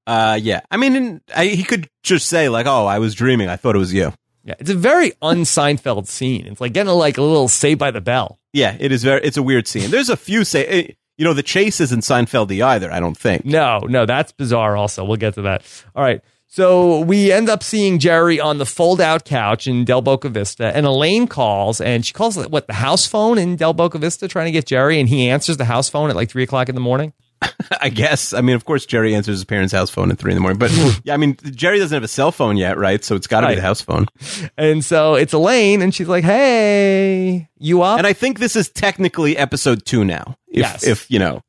Uh, 0.07 0.39
yeah. 0.41 0.61
I 0.71 0.77
mean, 0.77 1.21
I, 1.35 1.45
he 1.45 1.61
could 1.61 1.87
just 2.01 2.27
say 2.27 2.49
like, 2.49 2.65
"Oh, 2.65 2.87
I 2.87 2.97
was 2.97 3.13
dreaming. 3.13 3.47
I 3.47 3.57
thought 3.57 3.75
it 3.75 3.77
was 3.79 3.93
you." 3.93 4.11
Yeah, 4.43 4.55
it's 4.57 4.71
a 4.71 4.75
very 4.75 5.13
un-Seinfeld 5.21 6.07
scene. 6.07 6.47
It's 6.47 6.59
like 6.59 6.73
getting 6.73 6.89
a, 6.89 6.95
like 6.95 7.19
a 7.19 7.21
little 7.21 7.47
Saved 7.47 7.79
by 7.79 7.91
the 7.91 8.01
Bell. 8.01 8.39
Yeah, 8.51 8.75
it 8.79 8.91
is 8.91 9.03
very. 9.03 9.21
It's 9.23 9.37
a 9.37 9.43
weird 9.43 9.67
scene. 9.67 9.91
There's 9.91 10.09
a 10.09 10.17
few 10.17 10.43
say, 10.45 10.65
eh, 10.65 10.91
you 11.19 11.25
know, 11.25 11.33
the 11.33 11.43
chase 11.43 11.79
isn't 11.79 11.99
Seinfeldy 11.99 12.65
either. 12.65 12.91
I 12.91 12.99
don't 12.99 13.15
think. 13.15 13.45
No, 13.45 13.81
no, 13.87 14.07
that's 14.07 14.31
bizarre. 14.31 14.75
Also, 14.75 15.05
we'll 15.05 15.17
get 15.17 15.35
to 15.35 15.43
that. 15.43 15.63
All 15.95 16.01
right. 16.01 16.23
So 16.51 17.01
we 17.01 17.31
end 17.31 17.47
up 17.47 17.61
seeing 17.61 17.99
Jerry 17.99 18.39
on 18.39 18.57
the 18.57 18.65
fold-out 18.65 19.23
couch 19.23 19.67
in 19.67 19.85
Del 19.85 20.01
Boca 20.01 20.29
Vista, 20.29 20.75
and 20.75 20.83
Elaine 20.87 21.27
calls, 21.27 21.79
and 21.79 22.03
she 22.03 22.11
calls 22.11 22.37
what 22.47 22.65
the 22.65 22.73
house 22.73 23.05
phone 23.05 23.37
in 23.37 23.55
Del 23.55 23.73
Boca 23.73 23.99
Vista, 23.99 24.27
trying 24.27 24.45
to 24.47 24.51
get 24.51 24.65
Jerry, 24.65 24.99
and 24.99 25.07
he 25.07 25.29
answers 25.29 25.57
the 25.57 25.65
house 25.65 25.89
phone 25.89 26.09
at 26.09 26.15
like 26.15 26.27
three 26.27 26.41
o'clock 26.41 26.67
in 26.67 26.73
the 26.73 26.81
morning. 26.81 27.13
I 27.81 27.89
guess. 27.89 28.33
I 28.33 28.41
mean, 28.41 28.55
of 28.55 28.65
course, 28.65 28.87
Jerry 28.87 29.13
answers 29.13 29.35
his 29.37 29.45
parents' 29.45 29.71
house 29.71 29.91
phone 29.91 30.09
at 30.11 30.17
three 30.17 30.31
in 30.31 30.35
the 30.35 30.41
morning. 30.41 30.57
But 30.57 30.71
yeah, 31.03 31.13
I 31.13 31.17
mean, 31.17 31.37
Jerry 31.51 31.77
doesn't 31.77 31.95
have 31.95 32.03
a 32.03 32.07
cell 32.07 32.31
phone 32.31 32.57
yet, 32.57 32.79
right? 32.79 33.03
So 33.03 33.15
it's 33.15 33.27
got 33.27 33.41
to 33.41 33.45
Right. 33.45 33.51
be 33.51 33.55
the 33.57 33.61
house 33.61 33.81
phone. 33.81 34.07
And 34.57 34.83
so 34.83 35.13
it's 35.13 35.33
Elaine, 35.33 35.83
and 35.83 35.93
she's 35.93 36.07
like, 36.07 36.23
"Hey, 36.23 37.47
you 37.59 37.83
up?" 37.83 37.99
And 37.99 38.07
I 38.07 38.13
think 38.13 38.39
this 38.39 38.55
is 38.55 38.69
technically 38.69 39.37
episode 39.37 39.85
two 39.85 40.03
now. 40.03 40.35
If, 40.47 40.57
Yes. 40.57 40.83
If 40.87 41.09
you 41.11 41.19
know, 41.19 41.41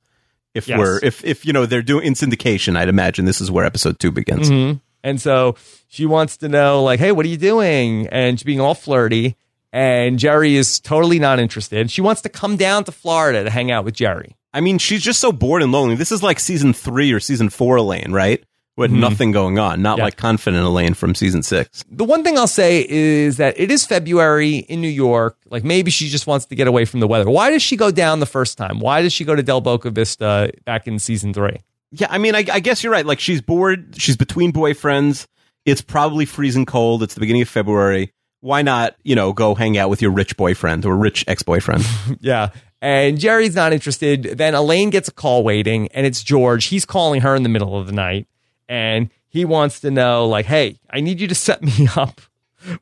if 0.55 0.69
Yes. 0.69 0.79
we're 0.79 1.01
if 1.03 1.25
if 1.25 1.47
you 1.47 1.55
know 1.55 1.65
they're 1.65 1.81
doing 1.83 2.07
in 2.07 2.13
syndication, 2.15 2.77
I'd 2.77 2.89
imagine 2.91 3.25
this 3.25 3.41
is 3.41 3.51
where 3.51 3.65
episode 3.65 3.99
two 3.99 4.11
begins. 4.13 4.51
Mhm. 4.51 4.81
And 5.03 5.21
so 5.21 5.57
she 5.89 6.07
wants 6.07 6.37
to 6.39 6.49
know, 6.49 6.83
like, 6.83 7.01
hey, 7.01 7.13
what 7.13 7.25
are 7.25 7.29
you 7.29 7.37
doing? 7.39 8.07
And 8.09 8.39
she's 8.39 8.45
being 8.45 8.61
all 8.61 8.75
flirty. 8.75 9.37
And 9.73 10.19
Jerry 10.19 10.57
is 10.57 10.81
totally 10.81 11.19
not 11.19 11.39
interested. 11.39 11.91
She 11.91 12.01
wants 12.01 12.23
to 12.23 12.29
come 12.29 12.57
down 12.57 12.85
to 12.85 12.93
Florida 12.93 13.45
to 13.45 13.51
hang 13.51 13.71
out 13.71 13.85
with 13.85 13.95
Jerry. 13.95 14.37
I 14.53 14.61
mean, 14.61 14.79
she's 14.79 15.03
just 15.03 15.21
so 15.21 15.31
bored 15.31 15.63
and 15.63 15.71
lonely. 15.71 15.95
This 15.95 16.11
is 16.11 16.23
like 16.25 16.41
season 16.41 16.73
three 16.73 17.13
or 17.13 17.21
season 17.21 17.51
four 17.51 17.77
Elaine, 17.77 18.11
right? 18.13 18.43
With 18.77 18.91
nothing 18.93 19.31
going 19.31 19.59
on, 19.59 19.83
not 19.83 19.93
Mm-hmm. 19.93 19.99
Yeah. 19.99 20.05
like 20.05 20.17
confident 20.17 20.65
Elaine 20.65 20.95
from 20.95 21.15
season 21.15 21.43
six. 21.43 21.85
The 21.91 22.05
one 22.05 22.25
thing 22.25 22.39
I'll 22.39 22.47
say 22.47 22.85
is 22.89 23.37
that 23.37 23.61
it 23.61 23.71
is 23.71 23.85
February 23.87 24.57
in 24.57 24.81
New 24.81 24.89
York. 24.89 25.37
Like 25.51 25.65
maybe 25.65 25.91
she 25.91 26.09
just 26.09 26.27
wants 26.27 26.47
to 26.47 26.55
get 26.55 26.67
away 26.67 26.85
from 26.87 27.01
the 27.01 27.07
weather. 27.07 27.29
Why 27.31 27.51
does 27.51 27.63
she 27.63 27.77
go 27.77 27.91
down 27.91 28.21
the 28.21 28.27
first 28.27 28.57
time? 28.57 28.81
Why 28.81 29.03
does 29.03 29.13
she 29.13 29.25
go 29.25 29.37
to 29.37 29.43
Del 29.43 29.61
Boca 29.61 29.91
Vista 29.91 30.51
back 30.65 30.87
in 30.89 30.99
season 30.99 31.35
three? 31.35 31.59
Yeah, 31.93 32.07
I 32.11 32.19
mean, 32.19 32.35
I, 32.35 32.45
I 32.53 32.61
guess 32.61 32.83
you're 32.83 32.93
right. 32.93 33.05
Like 33.07 33.21
she's 33.21 33.41
bored. 33.41 33.95
She's 33.99 34.17
between 34.17 34.53
boyfriends. 34.53 35.27
It's 35.65 35.81
probably 35.83 36.25
freezing 36.25 36.67
cold. 36.67 37.03
It's 37.03 37.15
the 37.15 37.21
beginning 37.21 37.43
of 37.43 37.49
February. 37.49 38.13
Why 38.41 38.63
not, 38.63 38.97
you 39.03 39.15
know, 39.15 39.33
go 39.33 39.55
hang 39.55 39.77
out 39.77 39.91
with 39.91 40.01
your 40.01 40.11
rich 40.13 40.37
boyfriend 40.37 40.87
or 40.87 40.97
rich 40.97 41.25
ex 41.29 41.43
boyfriend? 41.43 41.85
Yeah. 42.21 42.51
And 42.83 43.19
Jerry's 43.19 43.55
not 43.55 43.75
interested. 43.75 44.23
Then 44.23 44.55
Elaine 44.55 44.89
gets 44.89 45.09
a 45.09 45.13
call 45.13 45.45
waiting, 45.45 45.89
and 45.89 46.07
it's 46.07 46.23
George. 46.23 46.65
He's 46.67 46.87
calling 46.87 47.21
her 47.21 47.35
in 47.35 47.43
the 47.43 47.51
middle 47.51 47.79
of 47.79 47.87
the 47.87 47.93
night, 47.93 48.27
and 48.71 49.11
he 49.29 49.45
wants 49.45 49.81
to 49.81 49.91
know, 49.91 50.27
like, 50.27 50.47
hey, 50.47 50.79
I 50.89 51.01
need 51.01 51.21
you 51.21 51.29
to 51.29 51.35
set 51.35 51.61
me 51.79 51.89
up 51.95 52.23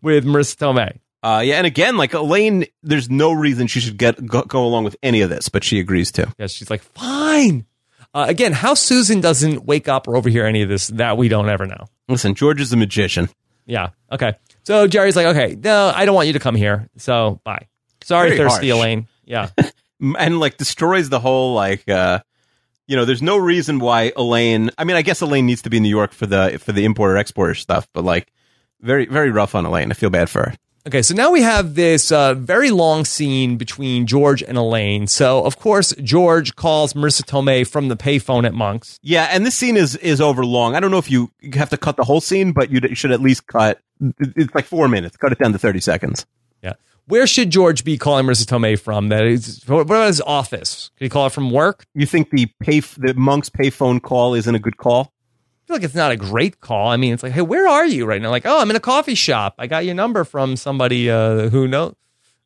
with 0.01 0.25
Marisa 0.25 0.57
Tomei. 0.57 0.99
uh, 1.25 1.41
yeah, 1.45 1.57
and 1.57 1.67
again, 1.67 1.97
like 1.97 2.15
Elaine, 2.15 2.67
there's 2.85 3.11
no 3.11 3.33
reason 3.33 3.67
she 3.67 3.81
should 3.81 3.97
get 3.97 4.25
go, 4.25 4.43
go 4.43 4.65
along 4.65 4.85
with 4.85 4.95
any 5.03 5.21
of 5.23 5.31
this, 5.31 5.49
but 5.49 5.65
she 5.65 5.81
agrees 5.81 6.13
to. 6.13 6.33
Yeah, 6.39 6.47
she's 6.47 6.71
like, 6.71 6.83
fine. 6.83 7.67
Uh, 8.15 8.27
again, 8.29 8.53
how 8.53 8.75
Susan 8.75 9.21
doesn't 9.21 9.65
wake 9.65 9.89
up 9.89 10.09
or 10.09 10.17
overhear 10.17 10.47
any 10.47 10.63
of 10.63 10.69
this, 10.69 10.89
that 10.89 11.17
we 11.17 11.29
don't 11.29 11.49
ever 11.49 11.67
know. 11.67 11.87
Listen, 12.09 12.35
George 12.35 12.61
is 12.61 12.73
a 12.73 12.77
magician. 12.77 13.29
Yeah. 13.67 13.91
Okay. 14.11 14.35
So 14.65 14.87
Jerry's 14.87 15.15
like, 15.17 15.27
okay, 15.27 15.57
no, 15.63 15.93
I 15.95 16.05
don't 16.07 16.15
want 16.15 16.27
you 16.27 16.33
to 16.33 16.39
come 16.39 16.55
here. 16.55 16.89
So 16.97 17.41
bye. 17.45 17.69
Sorry, 18.03 18.31
Very 18.31 18.49
thirsty 18.49 18.71
harsh. 18.71 18.81
Elaine. 18.81 19.09
Yeah. 19.25 19.51
And 20.01 20.39
like 20.39 20.57
destroys 20.57 21.09
the 21.09 21.19
whole 21.19 21.55
like 21.55 21.89
uh 21.89 22.21
you 22.87 22.95
know 22.95 23.05
there's 23.05 23.21
no 23.21 23.37
reason 23.37 23.81
why 23.81 24.13
elaine 24.17 24.71
i 24.79 24.85
mean 24.85 24.97
i 24.97 25.03
guess 25.03 25.21
elaine 25.23 25.45
needs 25.45 25.63
to 25.63 25.71
be 25.71 25.79
in 25.79 25.83
new 25.83 25.89
york 25.89 26.13
for 26.13 26.25
the 26.27 26.57
for 26.63 26.71
the 26.71 26.85
importer 26.85 27.17
exporter 27.17 27.57
stuff 27.57 27.89
but 27.93 28.05
like 28.05 28.33
very 28.81 29.07
very 29.07 29.33
rough 29.33 29.57
on 29.57 29.67
elaine 29.67 29.91
i 29.91 29.95
feel 29.95 30.09
bad 30.09 30.31
for 30.31 30.51
her 30.51 30.55
Okay, 30.89 31.03
so 31.03 31.14
now 31.14 31.30
we 31.30 31.43
have 31.43 31.74
this 31.74 32.11
uh, 32.11 32.32
very 32.32 32.70
long 32.70 33.05
scene 33.05 33.59
between 33.59 34.07
George 34.07 34.43
and 34.43 34.57
Elaine. 34.57 35.07
So, 35.07 35.45
of 35.45 35.59
course, 35.59 35.95
George 36.03 36.57
calls 36.57 36.95
Marisa 36.95 37.20
Tomei 37.24 37.68
from 37.68 37.89
the 37.89 37.97
payphone 37.97 38.47
at 38.47 38.55
Monk's. 38.55 38.99
yeah 39.03 39.28
and 39.30 39.45
this 39.45 39.55
scene 39.55 39.76
is 39.76 39.97
is 39.97 40.18
over 40.18 40.47
long 40.47 40.74
i 40.74 40.80
don't 40.80 40.91
know 40.91 40.97
if 40.97 41.11
you 41.11 41.30
you 41.41 41.51
have 41.59 41.68
to 41.68 41.76
cut 41.76 41.97
the 41.99 42.05
whole 42.05 42.22
scene 42.22 42.53
but 42.53 42.70
you 42.70 42.80
should 42.95 43.12
at 43.12 43.20
least 43.20 43.47
cut 43.47 43.80
it's 44.18 44.55
like 44.55 44.64
four 44.64 44.89
minutes 44.89 45.14
cut 45.18 45.30
it 45.30 45.39
down 45.39 45.53
to 45.53 45.59
30 45.59 45.80
seconds 45.80 46.24
Yeah. 46.62 46.72
Where 47.07 47.26
should 47.26 47.51
George 47.51 47.84
be 47.84 47.99
calling 47.99 48.24
Marisa 48.26 48.47
Tomei 48.47 48.78
from? 48.80 49.09
That 49.11 49.24
is, 49.26 49.62
what 49.66 49.80
about 49.80 50.07
his 50.07 50.20
office? 50.22 50.91
Can 50.97 51.05
he 51.05 51.09
call 51.11 51.26
it 51.26 51.32
from 51.32 51.51
work? 51.51 51.84
you 51.95 52.07
think 52.07 52.30
the 52.30 52.47
pay 52.62 52.80
the 52.80 53.12
monk's 53.14 53.51
payphone 53.51 54.01
call 54.01 54.34
isn't 54.34 54.55
a 54.55 54.59
good 54.59 54.78
call 54.78 55.12
feel 55.69 55.77
like 55.77 55.85
it's 55.85 55.95
not 55.95 56.11
a 56.11 56.16
great 56.16 56.61
call. 56.61 56.89
I 56.89 56.97
mean, 56.97 57.12
it's 57.12 57.23
like, 57.23 57.33
hey, 57.33 57.43
where 57.43 57.69
are 57.69 57.87
you 57.87 58.07
right 58.07 58.21
now? 58.21 58.31
Like, 58.31 58.47
oh, 58.47 58.59
I'm 58.59 58.71
in 58.71 58.77
a 58.77 58.81
coffee 58.81 59.14
shop. 59.14 59.55
I 59.59 59.66
got 59.66 59.85
your 59.85 59.95
number 59.95 60.25
from 60.25 60.57
somebody 60.57 61.11
uh, 61.11 61.51
who 61.51 61.69
knows. 61.69 61.95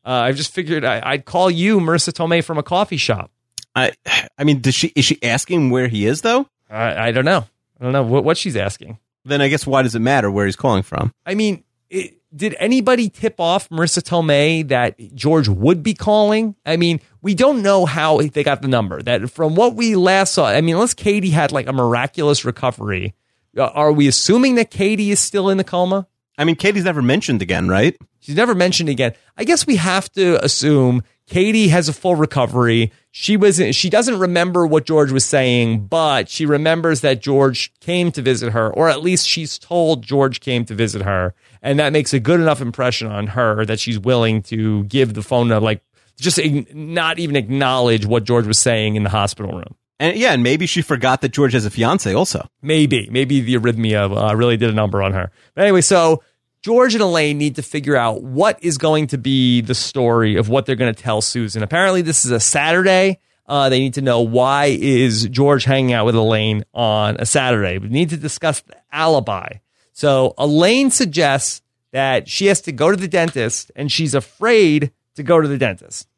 Uh, 0.05 0.11
I 0.11 0.33
just 0.33 0.53
figured 0.53 0.83
I, 0.83 1.01
I'd 1.03 1.23
call 1.23 1.49
you, 1.49 1.79
Marisa 1.79 2.11
Tomei, 2.11 2.43
from 2.43 2.57
a 2.57 2.63
coffee 2.63 2.97
shop. 2.97 3.31
i 3.75 3.91
i 4.37 4.43
mean 4.43 4.59
does 4.59 4.75
she 4.75 4.87
is 4.95 5.05
she 5.05 5.17
asking 5.23 5.69
where 5.69 5.87
he 5.87 6.05
is 6.05 6.21
though 6.21 6.45
I, 6.69 7.07
I 7.07 7.11
don't 7.11 7.25
know. 7.25 7.45
I 7.79 7.83
don't 7.83 7.93
know 7.93 8.03
what, 8.03 8.25
what 8.25 8.37
she's 8.37 8.57
asking. 8.57 8.99
then 9.23 9.41
i 9.41 9.47
guess 9.47 9.65
why 9.65 9.81
does 9.81 9.95
it 9.95 9.99
matter 9.99 10.29
where 10.29 10.45
he's 10.45 10.57
calling 10.57 10.83
from 10.83 11.13
I 11.25 11.33
mean, 11.35 11.63
it, 11.89 12.17
did 12.35 12.55
anybody 12.59 13.09
tip 13.09 13.39
off 13.39 13.69
Marisa 13.69 14.01
Tomei 14.01 14.67
that 14.69 14.97
George 15.13 15.47
would 15.47 15.83
be 15.83 15.93
calling? 15.93 16.55
I 16.65 16.77
mean, 16.77 16.99
we 17.21 17.35
don't 17.35 17.61
know 17.61 17.85
how 17.85 18.21
they 18.21 18.43
got 18.43 18.61
the 18.61 18.67
number. 18.67 19.01
That 19.03 19.29
from 19.29 19.55
what 19.55 19.75
we 19.75 19.95
last 19.95 20.33
saw, 20.33 20.47
I 20.47 20.59
mean, 20.61 20.75
unless 20.75 20.95
Katie 20.95 21.29
had 21.29 21.51
like 21.51 21.67
a 21.67 21.73
miraculous 21.73 22.43
recovery, 22.43 23.13
Uh, 23.57 23.65
are 23.65 23.91
we 23.91 24.07
assuming 24.07 24.55
that 24.55 24.71
Katie 24.71 25.11
is 25.11 25.19
still 25.19 25.49
in 25.49 25.57
the 25.57 25.63
coma? 25.63 26.07
i 26.35 26.43
mean 26.43 26.55
katie's 26.55 26.83
never 26.83 27.03
mentioned 27.03 27.43
again 27.43 27.67
right 27.67 27.95
She's 28.23 28.37
never 28.37 28.55
mentioned 28.55 28.87
again. 28.87 29.15
I 29.35 29.43
guess 29.43 29.67
we 29.67 29.75
have 29.75 30.09
to 30.13 30.41
assume 30.41 31.03
Katie 31.27 31.67
has 31.67 31.89
a 31.89 31.93
full 31.93 32.15
recovery. 32.15 32.93
She 33.11 33.35
was 33.35 33.61
she 33.75 33.89
doesn't 33.89 34.17
remember 34.17 34.65
what 34.65 34.85
George 34.85 35.11
was 35.11 35.25
saying, 35.25 35.87
but 35.87 36.29
she 36.29 36.45
remembers 36.45 37.01
that 37.01 37.21
George 37.21 37.73
came 37.81 38.13
to 38.13 38.21
visit 38.21 38.53
her, 38.53 38.73
or 38.73 38.87
at 38.87 39.01
least 39.01 39.27
she's 39.27 39.59
told 39.59 40.03
George 40.03 40.39
came 40.39 40.63
to 40.65 40.73
visit 40.73 41.01
her, 41.01 41.33
and 41.61 41.77
that 41.79 41.91
makes 41.91 42.13
a 42.13 42.19
good 42.19 42.39
enough 42.39 42.61
impression 42.61 43.11
on 43.11 43.27
her 43.27 43.65
that 43.65 43.81
she's 43.81 43.99
willing 43.99 44.41
to 44.43 44.85
give 44.85 45.15
the 45.15 45.21
phone 45.21 45.49
number, 45.49 45.65
like 45.65 45.83
just 46.17 46.39
not 46.73 47.19
even 47.19 47.35
acknowledge 47.35 48.05
what 48.05 48.23
George 48.23 48.47
was 48.47 48.57
saying 48.57 48.95
in 48.95 49.03
the 49.03 49.09
hospital 49.09 49.51
room. 49.51 49.75
And 50.03 50.17
yeah, 50.17 50.33
and 50.33 50.43
maybe 50.43 50.65
she 50.65 50.81
forgot 50.81 51.21
that 51.21 51.29
George 51.29 51.53
has 51.53 51.65
a 51.65 51.69
fiance 51.69 52.13
also. 52.13 52.45
Maybe, 52.61 53.07
maybe 53.09 53.39
the 53.39 53.55
arrhythmia 53.55 54.31
uh, 54.31 54.35
really 54.35 54.57
did 54.57 54.69
a 54.69 54.73
number 54.73 55.01
on 55.01 55.13
her. 55.13 55.31
But 55.55 55.61
anyway, 55.61 55.79
so 55.79 56.21
George 56.61 56.93
and 56.93 57.01
Elaine 57.01 57.37
need 57.37 57.55
to 57.55 57.61
figure 57.61 57.95
out 57.95 58.21
what 58.21 58.61
is 58.61 58.77
going 58.77 59.07
to 59.07 59.17
be 59.17 59.61
the 59.61 59.73
story 59.73 60.35
of 60.35 60.49
what 60.49 60.65
they're 60.65 60.75
going 60.75 60.93
to 60.93 61.01
tell 61.01 61.21
Susan. 61.21 61.63
Apparently, 61.63 62.01
this 62.01 62.25
is 62.25 62.31
a 62.31 62.41
Saturday. 62.41 63.19
Uh, 63.47 63.69
they 63.69 63.79
need 63.79 63.93
to 63.93 64.01
know 64.01 64.19
why 64.19 64.77
is 64.77 65.25
George 65.29 65.63
hanging 65.63 65.93
out 65.93 66.05
with 66.05 66.15
Elaine 66.15 66.65
on 66.73 67.15
a 67.17 67.25
Saturday. 67.25 67.77
We 67.77 67.87
need 67.87 68.09
to 68.09 68.17
discuss 68.17 68.59
the 68.59 68.75
alibi. 68.91 69.59
So 69.93 70.33
Elaine 70.37 70.91
suggests 70.91 71.61
that 71.93 72.27
she 72.27 72.47
has 72.47 72.59
to 72.63 72.73
go 72.73 72.91
to 72.91 72.97
the 72.97 73.07
dentist 73.07 73.71
and 73.73 73.89
she's 73.89 74.13
afraid 74.13 74.91
to 75.15 75.23
go 75.23 75.39
to 75.39 75.47
the 75.47 75.57
dentist. 75.57 76.09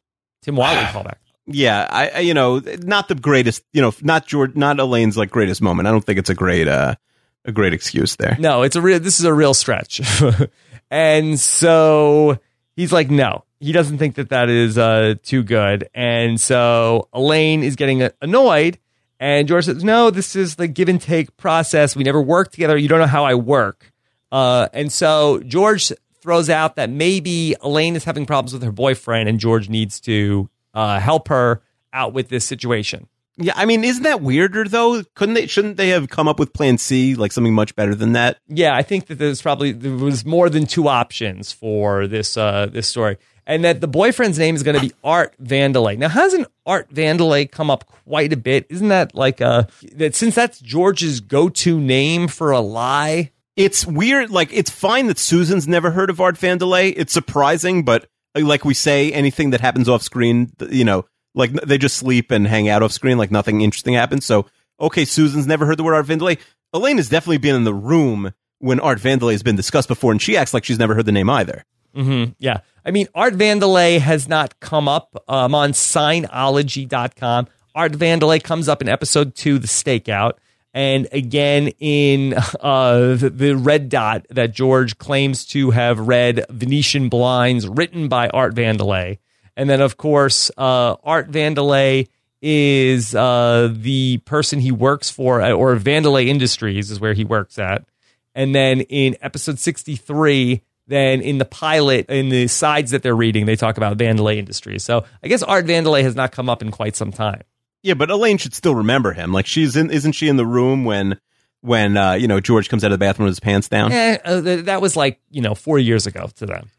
Tim 0.42 0.56
Whatley 0.56 0.86
callback. 0.86 1.18
Yeah, 1.46 1.86
I, 1.88 2.08
I 2.08 2.18
you 2.20 2.34
know 2.34 2.60
not 2.82 3.08
the 3.08 3.14
greatest 3.14 3.62
you 3.72 3.80
know 3.80 3.92
not 4.02 4.26
George 4.26 4.56
not 4.56 4.78
Elaine's 4.80 5.16
like 5.16 5.30
greatest 5.30 5.62
moment. 5.62 5.86
I 5.86 5.92
don't 5.92 6.04
think 6.04 6.18
it's 6.18 6.30
a 6.30 6.34
great 6.34 6.66
uh 6.68 6.96
a 7.44 7.52
great 7.52 7.72
excuse 7.72 8.16
there. 8.16 8.36
No, 8.38 8.62
it's 8.62 8.76
a 8.76 8.82
real. 8.82 8.98
This 8.98 9.20
is 9.20 9.26
a 9.26 9.32
real 9.32 9.54
stretch, 9.54 10.00
and 10.90 11.38
so 11.38 12.38
he's 12.74 12.92
like, 12.92 13.10
no, 13.10 13.44
he 13.60 13.72
doesn't 13.72 13.98
think 13.98 14.16
that 14.16 14.30
that 14.30 14.48
is 14.48 14.76
uh 14.76 15.14
too 15.22 15.42
good, 15.44 15.88
and 15.94 16.40
so 16.40 17.08
Elaine 17.12 17.62
is 17.62 17.76
getting 17.76 18.08
annoyed, 18.20 18.78
and 19.20 19.46
George 19.46 19.66
says, 19.66 19.84
no, 19.84 20.10
this 20.10 20.34
is 20.34 20.56
the 20.56 20.66
give 20.66 20.88
and 20.88 21.00
take 21.00 21.36
process. 21.36 21.94
We 21.94 22.02
never 22.02 22.20
work 22.20 22.50
together. 22.50 22.76
You 22.76 22.88
don't 22.88 22.98
know 22.98 23.06
how 23.06 23.24
I 23.24 23.34
work, 23.34 23.92
uh, 24.32 24.68
and 24.72 24.90
so 24.90 25.40
George 25.46 25.92
throws 26.20 26.50
out 26.50 26.74
that 26.74 26.90
maybe 26.90 27.54
Elaine 27.62 27.94
is 27.94 28.02
having 28.02 28.26
problems 28.26 28.52
with 28.52 28.64
her 28.64 28.72
boyfriend, 28.72 29.28
and 29.28 29.38
George 29.38 29.68
needs 29.68 30.00
to 30.00 30.50
uh, 30.76 31.00
help 31.00 31.26
her 31.28 31.62
out 31.92 32.12
with 32.12 32.28
this 32.28 32.44
situation. 32.44 33.08
Yeah, 33.38 33.52
I 33.56 33.64
mean, 33.64 33.84
isn't 33.84 34.04
that 34.04 34.22
weirder 34.22 34.64
though? 34.64 35.02
Couldn't 35.14 35.34
they? 35.34 35.46
Shouldn't 35.46 35.76
they 35.76 35.88
have 35.88 36.08
come 36.08 36.28
up 36.28 36.38
with 36.38 36.52
Plan 36.52 36.78
C, 36.78 37.14
like 37.14 37.32
something 37.32 37.52
much 37.52 37.74
better 37.74 37.94
than 37.94 38.12
that? 38.12 38.38
Yeah, 38.48 38.74
I 38.74 38.82
think 38.82 39.06
that 39.06 39.16
there's 39.16 39.42
probably 39.42 39.72
there 39.72 39.92
was 39.92 40.24
more 40.24 40.48
than 40.48 40.66
two 40.66 40.88
options 40.88 41.52
for 41.52 42.06
this 42.06 42.36
uh, 42.38 42.66
this 42.66 42.86
story, 42.86 43.18
and 43.46 43.62
that 43.64 43.82
the 43.82 43.88
boyfriend's 43.88 44.38
name 44.38 44.54
is 44.54 44.62
going 44.62 44.76
to 44.76 44.80
be 44.80 44.92
Art 45.04 45.34
Vandelay. 45.42 45.98
Now, 45.98 46.08
hasn't 46.08 46.48
Art 46.64 46.88
Vandelay 46.88 47.50
come 47.50 47.70
up 47.70 47.86
quite 47.86 48.32
a 48.32 48.38
bit? 48.38 48.66
Isn't 48.70 48.88
that 48.88 49.14
like 49.14 49.42
a 49.42 49.68
that 49.92 50.14
since 50.14 50.34
that's 50.34 50.58
George's 50.60 51.20
go 51.20 51.50
to 51.50 51.78
name 51.78 52.28
for 52.28 52.52
a 52.52 52.60
lie? 52.60 53.32
It's 53.54 53.86
weird. 53.86 54.30
Like, 54.30 54.50
it's 54.52 54.70
fine 54.70 55.06
that 55.06 55.18
Susan's 55.18 55.66
never 55.66 55.90
heard 55.90 56.10
of 56.10 56.20
Art 56.20 56.36
Vandelay. 56.36 56.92
It's 56.94 57.12
surprising, 57.12 57.84
but 57.84 58.06
like 58.36 58.64
we 58.64 58.74
say, 58.74 59.12
anything 59.12 59.50
that 59.50 59.60
happens 59.60 59.88
off 59.88 60.02
screen, 60.02 60.50
you 60.70 60.84
know, 60.84 61.06
like 61.34 61.52
they 61.52 61.78
just 61.78 61.96
sleep 61.96 62.30
and 62.30 62.46
hang 62.46 62.68
out 62.68 62.82
off 62.82 62.92
screen, 62.92 63.18
like 63.18 63.30
nothing 63.30 63.60
interesting 63.60 63.94
happens. 63.94 64.24
So, 64.24 64.46
okay, 64.80 65.04
Susan's 65.04 65.46
never 65.46 65.66
heard 65.66 65.78
the 65.78 65.84
word 65.84 65.94
Art 65.94 66.06
Vandelay. 66.06 66.38
Elaine 66.72 66.96
has 66.96 67.08
definitely 67.08 67.38
been 67.38 67.54
in 67.54 67.64
the 67.64 67.74
room 67.74 68.32
when 68.58 68.80
Art 68.80 68.98
Vandelay 68.98 69.32
has 69.32 69.42
been 69.42 69.56
discussed 69.56 69.88
before, 69.88 70.12
and 70.12 70.20
she 70.20 70.36
acts 70.36 70.54
like 70.54 70.64
she's 70.64 70.78
never 70.78 70.94
heard 70.94 71.06
the 71.06 71.12
name 71.12 71.30
either. 71.30 71.64
Mm-hmm. 71.94 72.32
Yeah. 72.38 72.60
I 72.84 72.90
mean, 72.90 73.08
Art 73.14 73.34
Vandelay 73.34 73.98
has 73.98 74.28
not 74.28 74.58
come 74.60 74.88
up 74.88 75.22
um, 75.28 75.54
on 75.54 75.72
Seinology.com. 75.72 77.48
Art 77.74 77.92
Vandelay 77.92 78.42
comes 78.42 78.68
up 78.68 78.80
in 78.80 78.88
episode 78.88 79.34
two, 79.34 79.58
The 79.58 79.66
Stakeout 79.66 80.34
and 80.76 81.08
again 81.10 81.68
in 81.80 82.34
uh, 82.60 83.16
the, 83.16 83.56
red 83.56 83.88
dot 83.88 84.26
that 84.28 84.52
George 84.52 84.98
claims 84.98 85.46
to 85.46 85.70
have 85.70 85.98
read 85.98 86.44
Venetian 86.50 87.08
Blinds, 87.08 87.66
written 87.66 88.08
by 88.08 88.28
Art 88.28 88.54
Vandelay. 88.54 89.18
And 89.56 89.70
then, 89.70 89.80
of 89.80 89.96
course, 89.96 90.50
uh, 90.58 90.96
Art 91.02 91.30
Vandelay 91.30 92.08
is 92.42 93.14
uh, 93.14 93.72
the 93.72 94.18
person 94.18 94.60
he 94.60 94.70
works 94.70 95.10
for, 95.10 95.40
uh, 95.40 95.50
or 95.52 95.74
Vandelay 95.76 96.26
Industries 96.26 96.90
is 96.90 97.00
where 97.00 97.14
he 97.14 97.24
works 97.24 97.58
at. 97.58 97.86
And 98.34 98.54
then 98.54 98.82
in 98.82 99.16
episode 99.22 99.58
63, 99.58 100.60
then 100.88 101.22
in 101.22 101.38
the 101.38 101.46
pilot, 101.46 102.10
in 102.10 102.28
the 102.28 102.48
sides 102.48 102.90
that 102.90 103.02
they're 103.02 103.16
reading, 103.16 103.46
they 103.46 103.56
talk 103.56 103.78
about 103.78 103.96
Vandelay 103.96 104.36
Industries. 104.36 104.84
So 104.84 105.06
I 105.22 105.28
guess 105.28 105.42
Art 105.42 105.64
Vandelay 105.64 106.02
has 106.02 106.14
not 106.14 106.32
come 106.32 106.50
up 106.50 106.60
in 106.60 106.70
quite 106.70 106.94
some 106.96 107.12
time. 107.12 107.42
Yeah, 107.82 107.94
but 107.94 108.10
Elaine 108.10 108.38
should 108.38 108.54
still 108.54 108.74
remember 108.74 109.12
him. 109.12 109.32
Like 109.32 109.46
she's 109.46 109.76
in, 109.76 109.90
isn't 109.90 110.12
she 110.12 110.28
in 110.28 110.36
the 110.36 110.46
room 110.46 110.84
when 110.84 111.18
when 111.60 111.96
uh, 111.96 112.12
you 112.14 112.28
know 112.28 112.40
George 112.40 112.68
comes 112.68 112.84
out 112.84 112.92
of 112.92 112.98
the 112.98 113.04
bathroom 113.04 113.24
with 113.24 113.32
his 113.32 113.40
pants 113.40 113.68
down? 113.68 113.92
Eh, 113.92 114.18
uh, 114.24 114.40
that 114.62 114.80
was 114.80 114.96
like 114.96 115.20
you 115.30 115.42
know 115.42 115.54
four 115.54 115.78
years 115.78 116.06
ago 116.06 116.28
to 116.36 116.46
them. 116.46 116.70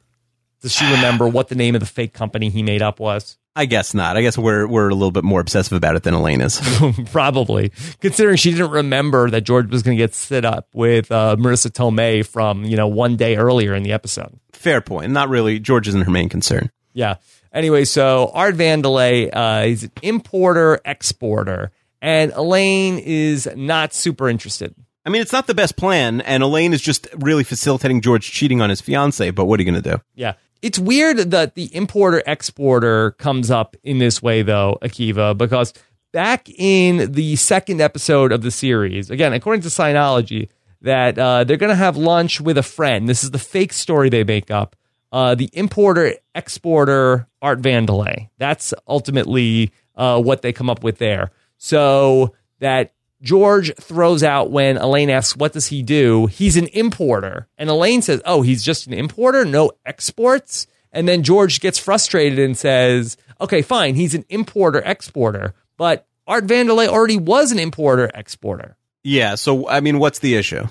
Does 0.61 0.73
she 0.73 0.85
remember 0.85 1.27
what 1.27 1.49
the 1.49 1.55
name 1.55 1.75
of 1.75 1.81
the 1.81 1.87
fake 1.87 2.13
company 2.13 2.49
he 2.49 2.63
made 2.63 2.81
up 2.81 2.99
was? 2.99 3.37
I 3.55 3.65
guess 3.65 3.93
not. 3.95 4.17
I 4.17 4.21
guess 4.21 4.37
we're 4.37 4.67
we're 4.67 4.89
a 4.89 4.93
little 4.93 5.11
bit 5.11 5.23
more 5.23 5.39
obsessive 5.39 5.75
about 5.75 5.95
it 5.95 6.03
than 6.03 6.13
Elaine 6.13 6.41
is. 6.41 6.61
Probably, 7.11 7.71
considering 7.99 8.37
she 8.37 8.51
didn't 8.51 8.69
remember 8.69 9.31
that 9.31 9.41
George 9.41 9.69
was 9.71 9.81
going 9.81 9.97
to 9.97 10.03
get 10.03 10.13
set 10.13 10.45
up 10.45 10.67
with 10.73 11.11
uh, 11.11 11.35
Marisa 11.39 11.71
Tomei 11.71 12.25
from 12.25 12.65
you 12.65 12.77
know 12.77 12.87
one 12.87 13.15
day 13.15 13.35
earlier 13.35 13.73
in 13.73 13.81
the 13.81 13.93
episode. 13.93 14.39
Fair 14.51 14.79
point. 14.81 15.11
Not 15.11 15.29
really. 15.29 15.59
George 15.59 15.87
isn't 15.87 16.01
her 16.01 16.11
main 16.11 16.29
concern. 16.29 16.71
Yeah. 16.93 17.15
Anyway, 17.53 17.85
so 17.85 18.31
Art 18.33 18.55
Vandelay, 18.55 19.29
uh, 19.31 19.63
he's 19.63 19.83
an 19.83 19.91
importer, 20.01 20.79
exporter, 20.85 21.71
and 22.01 22.31
Elaine 22.33 22.99
is 22.99 23.49
not 23.55 23.93
super 23.93 24.29
interested. 24.29 24.75
I 25.05 25.09
mean, 25.09 25.21
it's 25.21 25.31
not 25.31 25.47
the 25.47 25.55
best 25.55 25.77
plan, 25.77 26.21
and 26.21 26.43
Elaine 26.43 26.73
is 26.73 26.81
just 26.81 27.07
really 27.15 27.45
facilitating 27.45 28.01
George 28.01 28.29
cheating 28.29 28.61
on 28.61 28.69
his 28.69 28.81
fiance, 28.81 29.31
but 29.31 29.45
what 29.45 29.59
are 29.59 29.63
you 29.63 29.71
going 29.71 29.81
to 29.81 29.91
do? 29.95 30.01
Yeah. 30.15 30.33
It's 30.61 30.77
weird 30.77 31.17
that 31.31 31.55
the 31.55 31.73
importer 31.73 32.21
exporter 32.25 33.11
comes 33.11 33.49
up 33.49 33.77
in 33.83 33.99
this 33.99 34.21
way, 34.21 34.41
though, 34.41 34.77
Akiva, 34.81 35.37
because 35.37 35.73
back 36.11 36.49
in 36.49 37.11
the 37.11 37.35
second 37.37 37.79
episode 37.79 38.31
of 38.31 38.41
the 38.41 38.51
series, 38.51 39.09
again, 39.09 39.33
according 39.33 39.61
to 39.61 39.69
Seinology, 39.69 40.49
that 40.81 41.17
uh, 41.17 41.43
they're 41.43 41.57
going 41.57 41.69
to 41.69 41.75
have 41.75 41.95
lunch 41.95 42.41
with 42.41 42.57
a 42.57 42.63
friend. 42.63 43.07
This 43.07 43.23
is 43.23 43.31
the 43.31 43.39
fake 43.39 43.73
story 43.73 44.09
they 44.09 44.23
make 44.23 44.51
up 44.51 44.75
uh, 45.11 45.35
the 45.35 45.49
importer 45.53 46.15
exporter 46.35 47.27
Art 47.41 47.61
Vandelay. 47.61 48.29
That's 48.37 48.73
ultimately 48.87 49.71
uh, 49.95 50.21
what 50.21 50.41
they 50.41 50.53
come 50.53 50.69
up 50.69 50.83
with 50.83 50.97
there. 50.97 51.31
So 51.57 52.35
that 52.59 52.93
George 53.21 53.73
throws 53.75 54.23
out 54.23 54.51
when 54.51 54.77
Elaine 54.77 55.09
asks, 55.09 55.35
What 55.35 55.53
does 55.53 55.67
he 55.67 55.81
do? 55.81 56.27
He's 56.27 56.57
an 56.57 56.67
importer. 56.67 57.47
And 57.57 57.69
Elaine 57.69 58.01
says, 58.01 58.21
Oh, 58.25 58.41
he's 58.41 58.63
just 58.63 58.87
an 58.87 58.93
importer, 58.93 59.45
no 59.45 59.71
exports. 59.85 60.67
And 60.91 61.07
then 61.07 61.23
George 61.23 61.59
gets 61.59 61.79
frustrated 61.79 62.39
and 62.39 62.57
says, 62.57 63.17
Okay, 63.41 63.61
fine, 63.61 63.95
he's 63.95 64.13
an 64.13 64.25
importer 64.29 64.81
exporter. 64.83 65.53
But 65.77 66.07
Art 66.27 66.45
Vandelay 66.45 66.87
already 66.87 67.17
was 67.17 67.51
an 67.51 67.59
importer 67.59 68.09
exporter. 68.13 68.77
Yeah. 69.03 69.35
So, 69.35 69.67
I 69.69 69.79
mean, 69.79 69.99
what's 69.99 70.19
the 70.19 70.35
issue? 70.35 70.67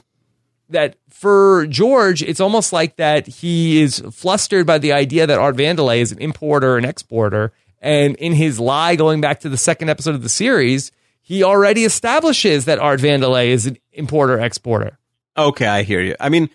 That 0.71 0.97
for 1.11 1.67
George, 1.67 2.23
it's 2.23 2.41
almost 2.41 2.73
like 2.73 2.97
that 2.97 3.27
he 3.27 3.83
is 3.83 4.01
flustered 4.13 4.67
by 4.67 4.79
the 4.79 4.93
idea 4.93 5.27
that 5.27 5.39
Art 5.39 5.57
Vandelay 5.57 5.99
is 5.99 6.13
an 6.13 6.19
importer 6.19 6.77
and 6.77 6.87
exporter. 6.87 7.53
And 7.81 8.17
in 8.17 8.33
his 8.33 8.59
lie, 8.59 8.97
going 8.97 9.21
back 9.21 9.41
to 9.41 9.49
the 9.49 9.57
second 9.57 9.91
episode 9.91 10.15
of 10.15 10.23
the 10.23 10.29
series, 10.29 10.91
he 11.23 11.43
already 11.43 11.85
establishes 11.85 12.65
that 12.65 12.79
Art 12.79 13.01
Vandelay 13.01 13.49
is 13.49 13.67
an 13.67 13.79
importer 13.93 14.39
exporter. 14.41 14.99
Okay, 15.37 15.67
I 15.67 15.83
hear 15.83 16.01
you. 16.01 16.17
I 16.19 16.29
mean, 16.29 16.51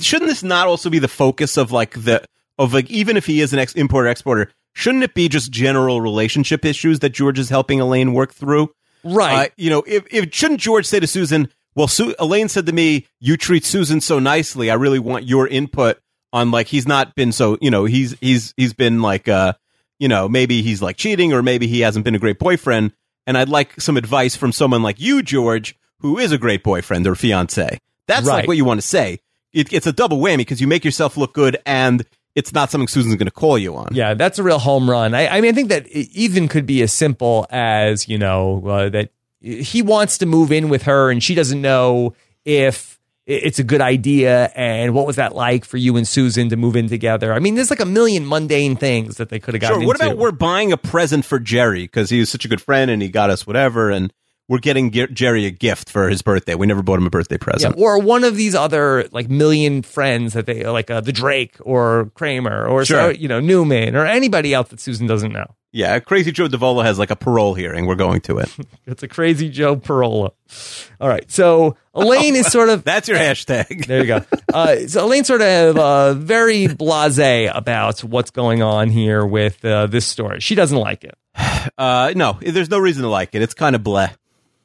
shouldn't 0.00 0.28
this 0.28 0.42
not 0.42 0.66
also 0.66 0.90
be 0.90 0.98
the 0.98 1.08
focus 1.08 1.56
of 1.56 1.72
like 1.72 1.92
the 2.02 2.24
of 2.58 2.72
like 2.72 2.90
even 2.90 3.16
if 3.16 3.26
he 3.26 3.40
is 3.40 3.52
an 3.52 3.58
ex- 3.58 3.74
importer 3.74 4.08
exporter, 4.08 4.50
shouldn't 4.74 5.04
it 5.04 5.14
be 5.14 5.28
just 5.28 5.50
general 5.50 6.00
relationship 6.00 6.64
issues 6.64 7.00
that 7.00 7.10
George 7.10 7.38
is 7.38 7.48
helping 7.48 7.80
Elaine 7.80 8.12
work 8.12 8.32
through? 8.32 8.70
Right. 9.04 9.48
Uh, 9.48 9.52
you 9.56 9.70
know, 9.70 9.82
if, 9.86 10.04
if 10.10 10.32
shouldn't 10.34 10.60
George 10.60 10.86
say 10.86 11.00
to 11.00 11.06
Susan, 11.06 11.48
well, 11.74 11.88
Su- 11.88 12.14
Elaine 12.18 12.48
said 12.48 12.66
to 12.66 12.72
me, 12.72 13.06
"You 13.20 13.36
treat 13.36 13.64
Susan 13.64 14.00
so 14.00 14.18
nicely. 14.18 14.70
I 14.70 14.74
really 14.74 14.98
want 14.98 15.24
your 15.24 15.46
input 15.46 15.98
on 16.32 16.50
like 16.50 16.66
he's 16.66 16.86
not 16.86 17.14
been 17.14 17.32
so 17.32 17.58
you 17.60 17.70
know 17.70 17.84
he's 17.84 18.16
he's 18.20 18.54
he's 18.56 18.72
been 18.72 19.02
like 19.02 19.28
uh 19.28 19.52
you 19.98 20.08
know 20.08 20.28
maybe 20.28 20.62
he's 20.62 20.80
like 20.80 20.96
cheating 20.96 21.32
or 21.32 21.42
maybe 21.42 21.66
he 21.66 21.80
hasn't 21.80 22.04
been 22.04 22.14
a 22.14 22.18
great 22.18 22.38
boyfriend, 22.38 22.92
and 23.26 23.38
I'd 23.38 23.48
like 23.48 23.80
some 23.80 23.96
advice 23.96 24.36
from 24.36 24.52
someone 24.52 24.82
like 24.82 25.00
you, 25.00 25.22
George, 25.22 25.76
who 26.00 26.18
is 26.18 26.32
a 26.32 26.38
great 26.38 26.62
boyfriend 26.62 27.06
or 27.06 27.14
fiance. 27.14 27.78
That's 28.06 28.26
right. 28.26 28.36
like 28.36 28.48
what 28.48 28.56
you 28.56 28.64
want 28.64 28.80
to 28.80 28.86
say. 28.86 29.20
It, 29.52 29.72
it's 29.72 29.86
a 29.86 29.92
double 29.92 30.18
whammy 30.18 30.38
because 30.38 30.60
you 30.60 30.66
make 30.66 30.84
yourself 30.84 31.16
look 31.16 31.34
good 31.34 31.58
and." 31.66 32.04
It's 32.34 32.54
not 32.54 32.70
something 32.70 32.88
Susan's 32.88 33.16
going 33.16 33.26
to 33.26 33.30
call 33.30 33.58
you 33.58 33.76
on. 33.76 33.88
Yeah, 33.92 34.14
that's 34.14 34.38
a 34.38 34.42
real 34.42 34.58
home 34.58 34.88
run. 34.88 35.12
I, 35.12 35.28
I 35.28 35.42
mean, 35.42 35.50
I 35.50 35.54
think 35.54 35.68
that 35.68 35.86
even 35.88 36.48
could 36.48 36.64
be 36.64 36.80
as 36.80 36.90
simple 36.90 37.46
as 37.50 38.08
you 38.08 38.16
know 38.16 38.66
uh, 38.66 38.88
that 38.88 39.10
he 39.42 39.82
wants 39.82 40.18
to 40.18 40.26
move 40.26 40.52
in 40.52 40.68
with 40.68 40.82
her 40.82 41.10
and 41.10 41.22
she 41.22 41.34
doesn't 41.34 41.60
know 41.60 42.14
if 42.44 42.98
it's 43.26 43.58
a 43.58 43.64
good 43.64 43.80
idea 43.80 44.50
and 44.54 44.94
what 44.94 45.06
was 45.06 45.16
that 45.16 45.34
like 45.34 45.64
for 45.64 45.76
you 45.76 45.96
and 45.96 46.06
Susan 46.06 46.48
to 46.48 46.56
move 46.56 46.76
in 46.76 46.88
together? 46.88 47.32
I 47.32 47.38
mean, 47.38 47.54
there's 47.54 47.70
like 47.70 47.80
a 47.80 47.86
million 47.86 48.26
mundane 48.26 48.76
things 48.76 49.16
that 49.16 49.28
they 49.28 49.38
could 49.38 49.54
have 49.54 49.60
gotten 49.60 49.80
sure. 49.80 49.86
What 49.86 50.00
into. 50.00 50.12
about 50.12 50.18
we're 50.18 50.32
buying 50.32 50.72
a 50.72 50.76
present 50.76 51.24
for 51.24 51.38
Jerry 51.38 51.82
because 51.82 52.10
he 52.10 52.20
was 52.20 52.30
such 52.30 52.44
a 52.44 52.48
good 52.48 52.60
friend 52.60 52.90
and 52.90 53.02
he 53.02 53.08
got 53.08 53.30
us 53.30 53.46
whatever 53.46 53.90
and 53.90 54.12
we're 54.48 54.58
getting 54.58 54.90
Ge- 54.90 55.10
Jerry 55.12 55.46
a 55.46 55.50
gift 55.50 55.88
for 55.90 56.08
his 56.08 56.20
birthday. 56.22 56.54
We 56.54 56.66
never 56.66 56.82
bought 56.82 56.98
him 56.98 57.06
a 57.06 57.10
birthday 57.10 57.36
Yeah, 57.36 57.44
present. 57.44 57.74
or 57.78 57.98
one 58.00 58.24
of 58.24 58.36
these 58.36 58.54
other 58.54 59.08
like 59.12 59.30
million 59.30 59.82
friends 59.82 60.34
that 60.34 60.46
they 60.46 60.64
like 60.64 60.90
uh, 60.90 61.00
the 61.00 61.12
Drake 61.12 61.56
or 61.60 62.10
Kramer 62.14 62.66
or 62.66 62.84
so, 62.84 63.08
you 63.10 63.28
know 63.28 63.40
Newman 63.40 63.94
or 63.96 64.04
anybody 64.06 64.52
else 64.52 64.68
that 64.70 64.80
Susan 64.80 65.06
doesn't 65.06 65.32
know. 65.32 65.46
Yeah, 65.74 65.98
Crazy 66.00 66.32
Joe 66.32 66.48
Davola 66.48 66.84
has 66.84 66.98
like 66.98 67.10
a 67.10 67.16
parole 67.16 67.54
hearing. 67.54 67.86
We're 67.86 67.94
going 67.94 68.20
to 68.22 68.38
it. 68.38 68.54
It's 68.86 69.02
a 69.02 69.08
crazy 69.08 69.48
Joe 69.48 69.76
Parola. 69.76 70.32
All 71.00 71.08
right, 71.08 71.30
so 71.30 71.76
Elaine 71.94 72.34
is 72.36 72.48
sort 72.48 72.68
of 72.68 72.84
That's 72.84 73.08
your 73.08 73.16
hashtag. 73.16 73.86
there. 73.86 74.00
You 74.00 74.06
go. 74.06 74.24
Uh, 74.52 74.76
so 74.88 75.06
Elaine's 75.06 75.28
sort 75.28 75.40
of 75.40 75.78
uh, 75.78 76.12
very 76.14 76.66
blasé 76.66 77.50
about 77.54 78.00
what's 78.04 78.30
going 78.30 78.60
on 78.62 78.90
here 78.90 79.24
with 79.24 79.64
uh, 79.64 79.86
this 79.86 80.04
story. 80.04 80.40
She 80.40 80.54
doesn't 80.54 80.76
like 80.78 81.04
it. 81.04 81.14
Uh, 81.78 82.12
no, 82.16 82.36
there's 82.42 82.68
no 82.70 82.78
reason 82.78 83.02
to 83.04 83.08
like 83.08 83.34
it. 83.36 83.40
It's 83.40 83.54
kind 83.54 83.76
of 83.76 83.82
bleh. 83.82 84.12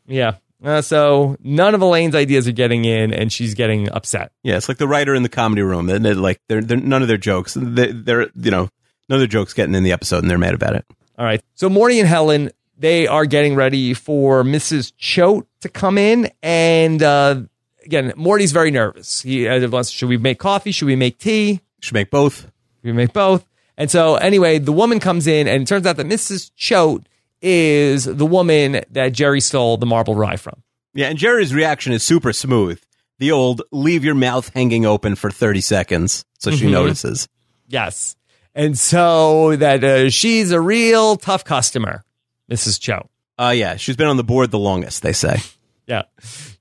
Yeah. 0.07 0.35
Uh, 0.63 0.81
so 0.81 1.37
none 1.41 1.75
of 1.75 1.81
Elaine's 1.81 2.15
ideas 2.15 2.47
are 2.47 2.53
getting 2.53 2.85
in, 2.85 3.13
and 3.13 3.31
she's 3.31 3.53
getting 3.53 3.89
upset. 3.91 4.31
Yeah, 4.41 4.57
it's 4.57 4.67
like 4.67 4.79
the 4.79 4.87
writer 4.87 5.13
in 5.13 5.21
the 5.21 5.29
comedy 5.29 5.61
room. 5.61 5.89
And 5.89 6.03
they're 6.03 6.15
like, 6.15 6.41
they're, 6.47 6.61
they're 6.61 6.77
none 6.77 7.03
of 7.03 7.07
their 7.07 7.17
jokes. 7.17 7.53
They, 7.53 7.91
they're 7.91 8.29
you 8.35 8.51
know 8.51 8.69
none 9.09 9.17
of 9.17 9.19
their 9.19 9.27
jokes 9.27 9.53
getting 9.53 9.75
in 9.75 9.83
the 9.83 9.91
episode, 9.91 10.19
and 10.19 10.31
they're 10.31 10.37
mad 10.37 10.55
about 10.55 10.75
it. 10.75 10.85
All 11.17 11.25
right. 11.25 11.41
So 11.55 11.69
Morty 11.69 11.99
and 11.99 12.07
Helen, 12.07 12.51
they 12.77 13.07
are 13.07 13.25
getting 13.25 13.55
ready 13.55 13.93
for 13.93 14.43
Mrs. 14.43 14.93
Choate 14.97 15.47
to 15.61 15.69
come 15.69 15.97
in. 15.97 16.29
And 16.43 17.01
uh, 17.01 17.41
again, 17.83 18.13
Morty's 18.15 18.51
very 18.51 18.71
nervous. 18.71 19.21
He 19.21 19.47
uh, 19.47 19.67
wants, 19.69 19.89
should 19.89 20.09
we 20.09 20.17
make 20.17 20.39
coffee? 20.39 20.71
Should 20.71 20.85
we 20.85 20.95
make 20.95 21.17
tea? 21.17 21.61
Should 21.79 21.93
we 21.93 22.01
make 22.01 22.11
both. 22.11 22.41
Should 22.41 22.51
we 22.83 22.91
make 22.93 23.13
both? 23.13 23.47
And 23.77 23.89
so 23.89 24.15
anyway, 24.15 24.59
the 24.59 24.71
woman 24.71 24.99
comes 24.99 25.27
in 25.27 25.47
and 25.47 25.63
it 25.63 25.67
turns 25.67 25.85
out 25.85 25.97
that 25.97 26.05
Mrs. 26.05 26.51
Choate 26.55 27.07
is 27.41 28.05
the 28.05 28.25
woman 28.25 28.81
that 28.91 29.13
Jerry 29.13 29.41
stole 29.41 29.77
the 29.77 29.85
marble 29.85 30.15
rye 30.15 30.37
from. 30.37 30.61
Yeah, 30.93 31.07
and 31.09 31.17
Jerry's 31.17 31.53
reaction 31.53 31.93
is 31.93 32.03
super 32.03 32.33
smooth. 32.33 32.81
The 33.19 33.31
old 33.31 33.61
leave 33.71 34.03
your 34.03 34.15
mouth 34.15 34.49
hanging 34.53 34.85
open 34.85 35.15
for 35.15 35.29
30 35.31 35.61
seconds 35.61 36.23
so 36.39 36.51
she 36.51 36.65
Mhm. 36.65 36.71
notices. 36.71 37.27
Yes. 37.67 38.15
And 38.55 38.77
so 38.77 39.55
that 39.55 39.83
uh, 39.83 40.09
she's 40.09 40.51
a 40.51 40.59
real 40.61 41.15
tough 41.17 41.43
customer, 41.43 42.03
Mrs. 42.51 42.79
Cho. 42.79 43.09
Uh, 43.39 43.53
yeah, 43.55 43.75
she's 43.75 43.95
been 43.95 44.07
on 44.07 44.17
the 44.17 44.23
board 44.23 44.49
the 44.51 44.59
longest, 44.59 45.01
they 45.03 45.13
say. 45.13 45.37
Yeah. 45.87 46.01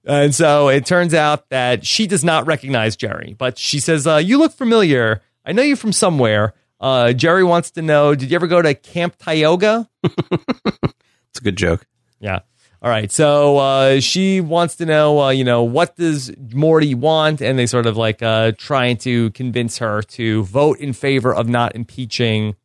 And 0.04 0.32
so 0.32 0.68
it 0.68 0.86
turns 0.86 1.12
out 1.12 1.48
that 1.48 1.84
she 1.84 2.06
does 2.06 2.22
not 2.22 2.46
recognize 2.46 2.94
Jerry, 2.94 3.34
but 3.36 3.58
she 3.58 3.80
says, 3.80 4.06
uh, 4.06 4.18
You 4.18 4.38
look 4.38 4.52
familiar. 4.52 5.20
I 5.44 5.50
know 5.50 5.62
you 5.62 5.74
from 5.74 5.92
somewhere. 5.92 6.54
Uh, 6.80 7.12
Jerry 7.12 7.44
wants 7.44 7.70
to 7.72 7.82
know 7.82 8.14
Did 8.14 8.30
you 8.30 8.36
ever 8.36 8.46
go 8.46 8.60
to 8.60 8.74
Camp 8.74 9.16
Tioga? 9.18 9.88
It's 11.36 11.42
a 11.42 11.44
good 11.44 11.56
joke. 11.56 11.86
Yeah. 12.18 12.38
All 12.80 12.88
right. 12.88 13.12
So 13.12 13.58
uh, 13.58 14.00
she 14.00 14.40
wants 14.40 14.76
to 14.76 14.86
know, 14.86 15.20
uh, 15.20 15.28
you 15.28 15.44
know, 15.44 15.64
what 15.64 15.96
does 15.96 16.32
Morty 16.54 16.94
want? 16.94 17.42
And 17.42 17.58
they 17.58 17.66
sort 17.66 17.84
of 17.86 17.98
like 17.98 18.22
uh, 18.22 18.52
trying 18.56 18.96
to 18.98 19.30
convince 19.32 19.76
her 19.76 20.00
to 20.02 20.44
vote 20.44 20.78
in 20.78 20.94
favor 20.94 21.34
of 21.34 21.46
not 21.46 21.76
impeaching. 21.76 22.56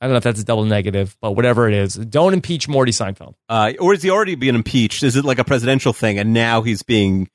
I 0.00 0.06
don't 0.06 0.12
know 0.12 0.16
if 0.16 0.24
that's 0.24 0.40
a 0.40 0.44
double 0.44 0.64
negative, 0.64 1.18
but 1.20 1.32
whatever 1.32 1.68
it 1.68 1.74
is, 1.74 1.96
don't 1.96 2.32
impeach 2.32 2.66
Morty 2.66 2.92
Seinfeld. 2.92 3.34
Uh, 3.46 3.74
or 3.78 3.92
is 3.92 4.02
he 4.02 4.08
already 4.08 4.36
being 4.36 4.54
impeached? 4.54 5.02
Is 5.02 5.16
it 5.16 5.24
like 5.26 5.38
a 5.38 5.44
presidential 5.44 5.92
thing 5.92 6.18
and 6.18 6.32
now 6.32 6.62
he's 6.62 6.82
being, 6.82 7.28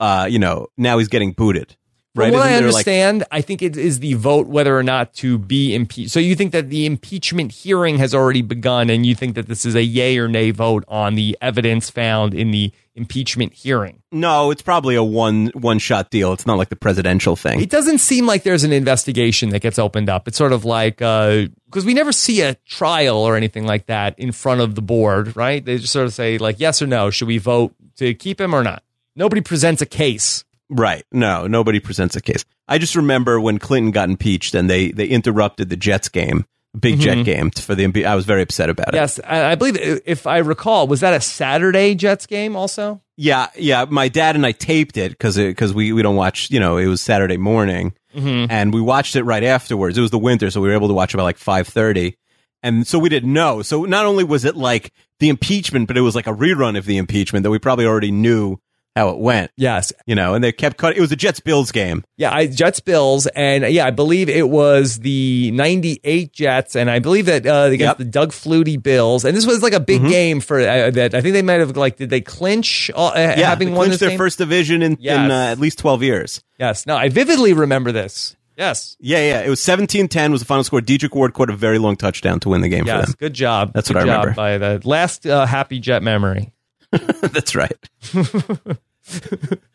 uh, 0.00 0.26
you 0.30 0.38
know, 0.38 0.68
now 0.78 0.96
he's 0.96 1.08
getting 1.08 1.32
booted? 1.32 1.76
Right? 2.16 2.30
From 2.32 2.38
what 2.40 2.46
I 2.48 2.52
Isn't 2.54 2.64
like- 2.64 2.74
understand, 2.74 3.24
I 3.30 3.40
think 3.42 3.60
it 3.62 3.76
is 3.76 4.00
the 4.00 4.14
vote 4.14 4.46
whether 4.46 4.76
or 4.76 4.82
not 4.82 5.12
to 5.14 5.38
be 5.38 5.74
impeached. 5.74 6.10
So 6.12 6.18
you 6.18 6.34
think 6.34 6.52
that 6.52 6.70
the 6.70 6.86
impeachment 6.86 7.52
hearing 7.52 7.98
has 7.98 8.14
already 8.14 8.42
begun, 8.42 8.88
and 8.90 9.04
you 9.04 9.14
think 9.14 9.34
that 9.34 9.48
this 9.48 9.66
is 9.66 9.74
a 9.74 9.82
yay 9.82 10.16
or 10.18 10.26
nay 10.26 10.50
vote 10.50 10.82
on 10.88 11.14
the 11.14 11.36
evidence 11.42 11.90
found 11.90 12.32
in 12.34 12.50
the 12.50 12.72
impeachment 12.94 13.52
hearing? 13.52 14.02
no, 14.10 14.50
it's 14.50 14.62
probably 14.62 14.94
a 14.94 15.02
one 15.02 15.48
one 15.52 15.78
shot 15.78 16.10
deal. 16.10 16.32
It's 16.32 16.46
not 16.46 16.56
like 16.56 16.70
the 16.70 16.76
presidential 16.76 17.36
thing. 17.36 17.60
It 17.60 17.68
doesn't 17.68 17.98
seem 17.98 18.24
like 18.26 18.42
there's 18.44 18.64
an 18.64 18.72
investigation 18.72 19.50
that 19.50 19.60
gets 19.60 19.78
opened 19.78 20.08
up. 20.08 20.26
It's 20.26 20.38
sort 20.38 20.52
of 20.52 20.64
like 20.64 21.02
uh, 21.02 21.48
because 21.66 21.84
we 21.84 21.92
never 21.92 22.12
see 22.12 22.40
a 22.40 22.54
trial 22.64 23.18
or 23.18 23.36
anything 23.36 23.66
like 23.66 23.86
that 23.86 24.18
in 24.18 24.32
front 24.32 24.62
of 24.62 24.74
the 24.74 24.80
board, 24.80 25.36
right? 25.36 25.62
They 25.62 25.76
just 25.76 25.92
sort 25.92 26.06
of 26.06 26.14
say 26.14 26.38
like 26.38 26.58
yes 26.58 26.80
or 26.80 26.86
no, 26.86 27.10
should 27.10 27.28
we 27.28 27.36
vote 27.36 27.74
to 27.96 28.14
keep 28.14 28.40
him 28.40 28.54
or 28.54 28.62
not? 28.64 28.82
Nobody 29.14 29.42
presents 29.42 29.82
a 29.82 29.86
case. 29.86 30.45
Right. 30.68 31.04
No, 31.12 31.46
nobody 31.46 31.78
presents 31.80 32.16
a 32.16 32.20
case. 32.20 32.44
I 32.68 32.78
just 32.78 32.96
remember 32.96 33.40
when 33.40 33.58
Clinton 33.58 33.92
got 33.92 34.08
impeached 34.08 34.54
and 34.54 34.68
they 34.68 34.90
they 34.90 35.06
interrupted 35.06 35.68
the 35.68 35.76
Jets 35.76 36.08
game, 36.08 36.44
big 36.78 36.98
Jet 37.00 37.24
game 37.24 37.50
for 37.50 37.74
the 37.74 37.86
impe- 37.86 38.04
I 38.04 38.14
was 38.16 38.24
very 38.24 38.42
upset 38.42 38.68
about 38.70 38.88
it. 38.88 38.90
Mm-hmm. 38.90 38.96
Yes, 38.96 39.20
I 39.24 39.52
I 39.52 39.54
believe 39.54 39.76
if 40.04 40.26
I 40.26 40.38
recall, 40.38 40.88
was 40.88 41.00
that 41.00 41.14
a 41.14 41.20
Saturday 41.20 41.94
Jets 41.94 42.26
game 42.26 42.56
also? 42.56 43.00
Yeah, 43.16 43.48
yeah. 43.56 43.86
My 43.88 44.08
dad 44.08 44.34
and 44.36 44.44
I 44.44 44.52
taped 44.52 44.96
it 44.96 45.10
because 45.12 45.36
because 45.36 45.72
we 45.72 45.92
we 45.92 46.02
don't 46.02 46.16
watch. 46.16 46.50
You 46.50 46.58
know, 46.60 46.76
it 46.78 46.86
was 46.86 47.00
Saturday 47.00 47.36
morning, 47.36 47.94
Mm-hmm. 48.14 48.50
and 48.50 48.72
we 48.74 48.80
watched 48.80 49.14
it 49.14 49.24
right 49.24 49.44
afterwards. 49.44 49.96
It 49.96 50.00
was 50.00 50.10
the 50.10 50.18
winter, 50.18 50.50
so 50.50 50.60
we 50.60 50.68
were 50.68 50.74
able 50.74 50.88
to 50.88 50.94
watch 50.94 51.14
it 51.14 51.18
by 51.18 51.22
like 51.22 51.38
five 51.38 51.68
thirty. 51.68 52.16
And 52.62 52.86
so 52.86 52.98
we 52.98 53.08
didn't 53.10 53.32
know. 53.32 53.62
So 53.62 53.84
not 53.84 54.06
only 54.06 54.24
was 54.24 54.44
it 54.44 54.56
like 54.56 54.92
the 55.20 55.28
impeachment, 55.28 55.86
but 55.86 55.96
it 55.96 56.00
was 56.00 56.16
like 56.16 56.26
a 56.26 56.32
rerun 56.32 56.76
of 56.76 56.86
the 56.86 56.96
impeachment 56.96 57.44
that 57.44 57.50
we 57.50 57.58
probably 57.60 57.86
already 57.86 58.10
knew 58.10 58.58
how 58.96 59.10
it 59.10 59.18
went. 59.18 59.50
Yes. 59.56 59.92
You 60.06 60.14
know, 60.16 60.34
and 60.34 60.42
they 60.42 60.50
kept 60.50 60.78
cutting. 60.78 60.96
It 60.98 61.00
was 61.02 61.12
a 61.12 61.16
Jets 61.16 61.38
Bills 61.38 61.70
game. 61.70 62.02
Yeah, 62.16 62.32
I, 62.34 62.46
Jets 62.46 62.80
Bills, 62.80 63.26
and 63.28 63.62
uh, 63.62 63.66
yeah, 63.68 63.86
I 63.86 63.90
believe 63.90 64.28
it 64.28 64.48
was 64.48 64.98
the 65.00 65.50
'98 65.52 66.32
Jets, 66.32 66.74
and 66.74 66.90
I 66.90 66.98
believe 66.98 67.26
that 67.26 67.46
uh, 67.46 67.66
against 67.70 67.80
Yep. 67.80 67.94
Mm-hmm. 67.94 68.02
the 68.02 68.10
Doug 68.10 68.30
Flutie 68.32 68.82
Bills, 68.82 69.24
and 69.24 69.36
this 69.36 69.46
was 69.46 69.62
like 69.62 69.74
a 69.74 69.80
big 69.80 70.02
game 70.08 70.40
for 70.40 70.58
uh, 70.60 70.90
that. 70.90 71.14
I 71.14 71.20
think 71.20 71.34
they 71.34 71.42
might 71.42 71.60
have 71.60 71.76
like 71.76 71.96
did 71.96 72.10
they 72.10 72.20
clinch 72.22 72.90
uh, 72.96 73.12
Yeah, 73.14 73.48
having 73.48 73.70
they 73.72 73.76
won 73.76 73.90
their 73.90 74.08
game? 74.08 74.18
first 74.18 74.38
division 74.38 74.82
in, 74.82 74.96
Yes. 74.98 75.18
in 75.24 75.30
uh, 75.30 75.34
at 75.52 75.58
least 75.60 75.78
twelve 75.78 76.02
years. 76.02 76.42
Yes, 76.58 76.86
no, 76.86 76.96
I 76.96 77.10
vividly 77.10 77.52
remember 77.52 77.92
this. 77.92 78.34
Yes, 78.56 78.96
Yeah, 78.98 79.18
yeah. 79.18 79.40
It 79.42 79.50
was 79.50 79.60
17-10 79.60 80.30
was 80.32 80.40
the 80.40 80.46
final 80.46 80.64
score. 80.64 80.80
Dedric 80.80 81.14
Ward 81.14 81.34
caught 81.34 81.50
a 81.50 81.54
very 81.54 81.76
long 81.78 81.94
touchdown 81.94 82.40
to 82.40 82.48
win 82.48 82.62
the 82.62 82.70
game 82.70 82.84
for 82.84 82.90
yes, 82.92 83.08
them. 83.08 83.14
good 83.18 83.34
job. 83.34 83.72
That's 83.74 83.88
Good 83.88 83.96
what 83.96 84.04
I 84.04 84.06
job 84.06 84.20
remember. 84.24 84.34
By 84.34 84.56
the 84.56 84.80
last 84.88 85.26
uh, 85.26 85.44
happy 85.44 85.78
Jet 85.78 86.02
memory. 86.02 86.54
That's 87.20 87.54
right. 87.54 87.76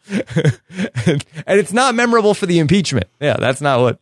and, 0.10 1.26
and 1.48 1.60
it's 1.60 1.72
not 1.72 1.95
memorable 1.95 2.34
for 2.34 2.45
the 2.45 2.60
impeachment. 2.60 3.07
Yeah, 3.19 3.38
that's 3.38 3.61
not 3.61 3.80
what 3.80 3.99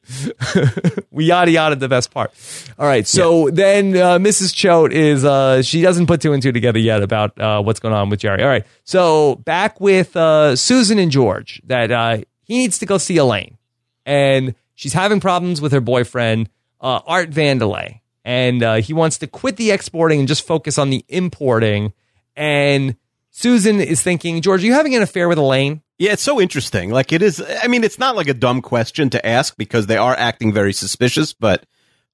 we 1.12 1.26
yada 1.26 1.52
yada 1.52 1.76
the 1.76 1.88
best 1.88 2.12
part. 2.12 2.34
All 2.80 2.88
right, 2.88 3.06
so 3.06 3.50
then 3.52 3.96
uh, 3.96 4.18
Mrs. 4.18 4.56
Choate 4.56 4.92
is 4.92 5.24
uh, 5.24 5.62
she 5.62 5.82
doesn't 5.82 6.08
put 6.08 6.22
two 6.22 6.34
and 6.34 6.42
two 6.42 6.52
together 6.52 6.80
yet 6.80 7.04
about 7.04 7.40
uh, 7.40 7.62
what's 7.62 7.80
going 7.80 7.94
on 7.94 8.10
with 8.10 8.22
Jerry. 8.22 8.42
All 8.42 8.50
right, 8.50 8.66
so 8.84 9.36
back 9.36 9.80
with 9.80 10.16
uh, 10.16 10.56
Susan 10.56 10.98
and 10.98 11.12
George 11.12 11.62
that 11.66 11.92
uh, 11.92 12.18
he 12.44 12.58
needs 12.58 12.80
to 12.80 12.86
go 12.86 12.98
see 12.98 13.18
Elaine, 13.18 13.58
and 14.06 14.56
she's 14.74 14.94
having 14.94 15.20
problems 15.20 15.62
with 15.62 15.72
her 15.74 15.82
boyfriend 15.82 16.50
uh, 16.82 17.02
Art 17.06 17.30
Vandelay, 17.30 18.00
and 18.26 18.64
uh, 18.64 18.76
he 18.76 18.94
wants 18.94 19.20
to 19.20 19.28
quit 19.28 19.58
the 19.58 19.72
exporting 19.72 20.20
and 20.20 20.28
just 20.28 20.46
focus 20.46 20.78
on 20.80 20.90
the 20.90 21.06
importing. 21.08 21.94
And 22.36 22.96
Susan 23.40 23.80
is 23.80 24.02
thinking, 24.02 24.42
George, 24.42 24.64
are 24.64 24.66
you 24.66 24.74
having 24.74 24.96
an 24.96 25.02
affair 25.02 25.30
with 25.30 25.38
Elaine? 25.38 25.82
Yeah, 25.98 26.12
it's 26.12 26.22
so 26.22 26.42
interesting. 26.42 26.90
Like 26.90 27.14
it 27.14 27.22
is. 27.22 27.42
I 27.64 27.68
mean, 27.68 27.86
it's 27.86 27.98
not 27.98 28.18
like 28.18 28.28
a 28.28 28.34
dumb 28.34 28.62
question 28.62 29.10
to 29.12 29.26
ask 29.26 29.56
because 29.56 29.88
they 29.88 29.96
are 29.96 30.14
acting 30.14 30.52
very 30.52 30.74
suspicious. 30.74 31.32
But 31.32 31.66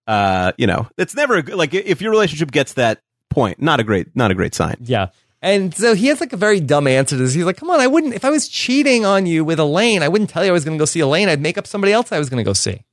uh, 0.06 0.52
you 0.58 0.68
know, 0.68 0.88
it's 1.00 1.16
never 1.16 1.38
a 1.38 1.42
good- 1.42 1.56
like 1.56 1.74
if 1.74 2.00
your 2.00 2.12
relationship 2.12 2.52
gets 2.52 2.74
that 2.74 3.02
point, 3.32 3.60
not 3.60 3.80
a 3.80 3.84
great, 3.84 4.16
not 4.16 4.30
a 4.30 4.36
great 4.36 4.54
sign. 4.54 4.78
Yeah. 4.82 5.08
And 5.42 5.74
so 5.74 5.96
he 5.96 6.08
has 6.08 6.20
like 6.22 6.32
a 6.34 6.38
very 6.38 6.60
dumb 6.60 6.86
answer 6.86 7.16
to 7.18 7.22
this. 7.24 7.34
He's 7.34 7.44
like, 7.44 7.58
come 7.58 7.72
on, 7.72 7.80
I 7.80 7.88
wouldn't, 7.88 8.14
if 8.14 8.24
I 8.24 8.30
was 8.30 8.48
cheating 8.48 9.04
on 9.06 9.26
you 9.26 9.44
with 9.44 9.60
Elaine, 9.60 10.04
I 10.04 10.08
wouldn't 10.08 10.30
tell 10.30 10.44
you 10.44 10.50
I 10.52 10.54
was 10.54 10.64
going 10.64 10.78
to 10.78 10.82
go 10.82 10.86
see 10.86 11.00
Elaine. 11.00 11.30
I'd 11.30 11.42
make 11.42 11.58
up 11.58 11.68
somebody 11.68 11.92
else 11.94 12.12
I 12.12 12.20
was 12.20 12.30
going 12.30 12.44
to 12.44 12.48
go 12.48 12.54
see. 12.54 12.84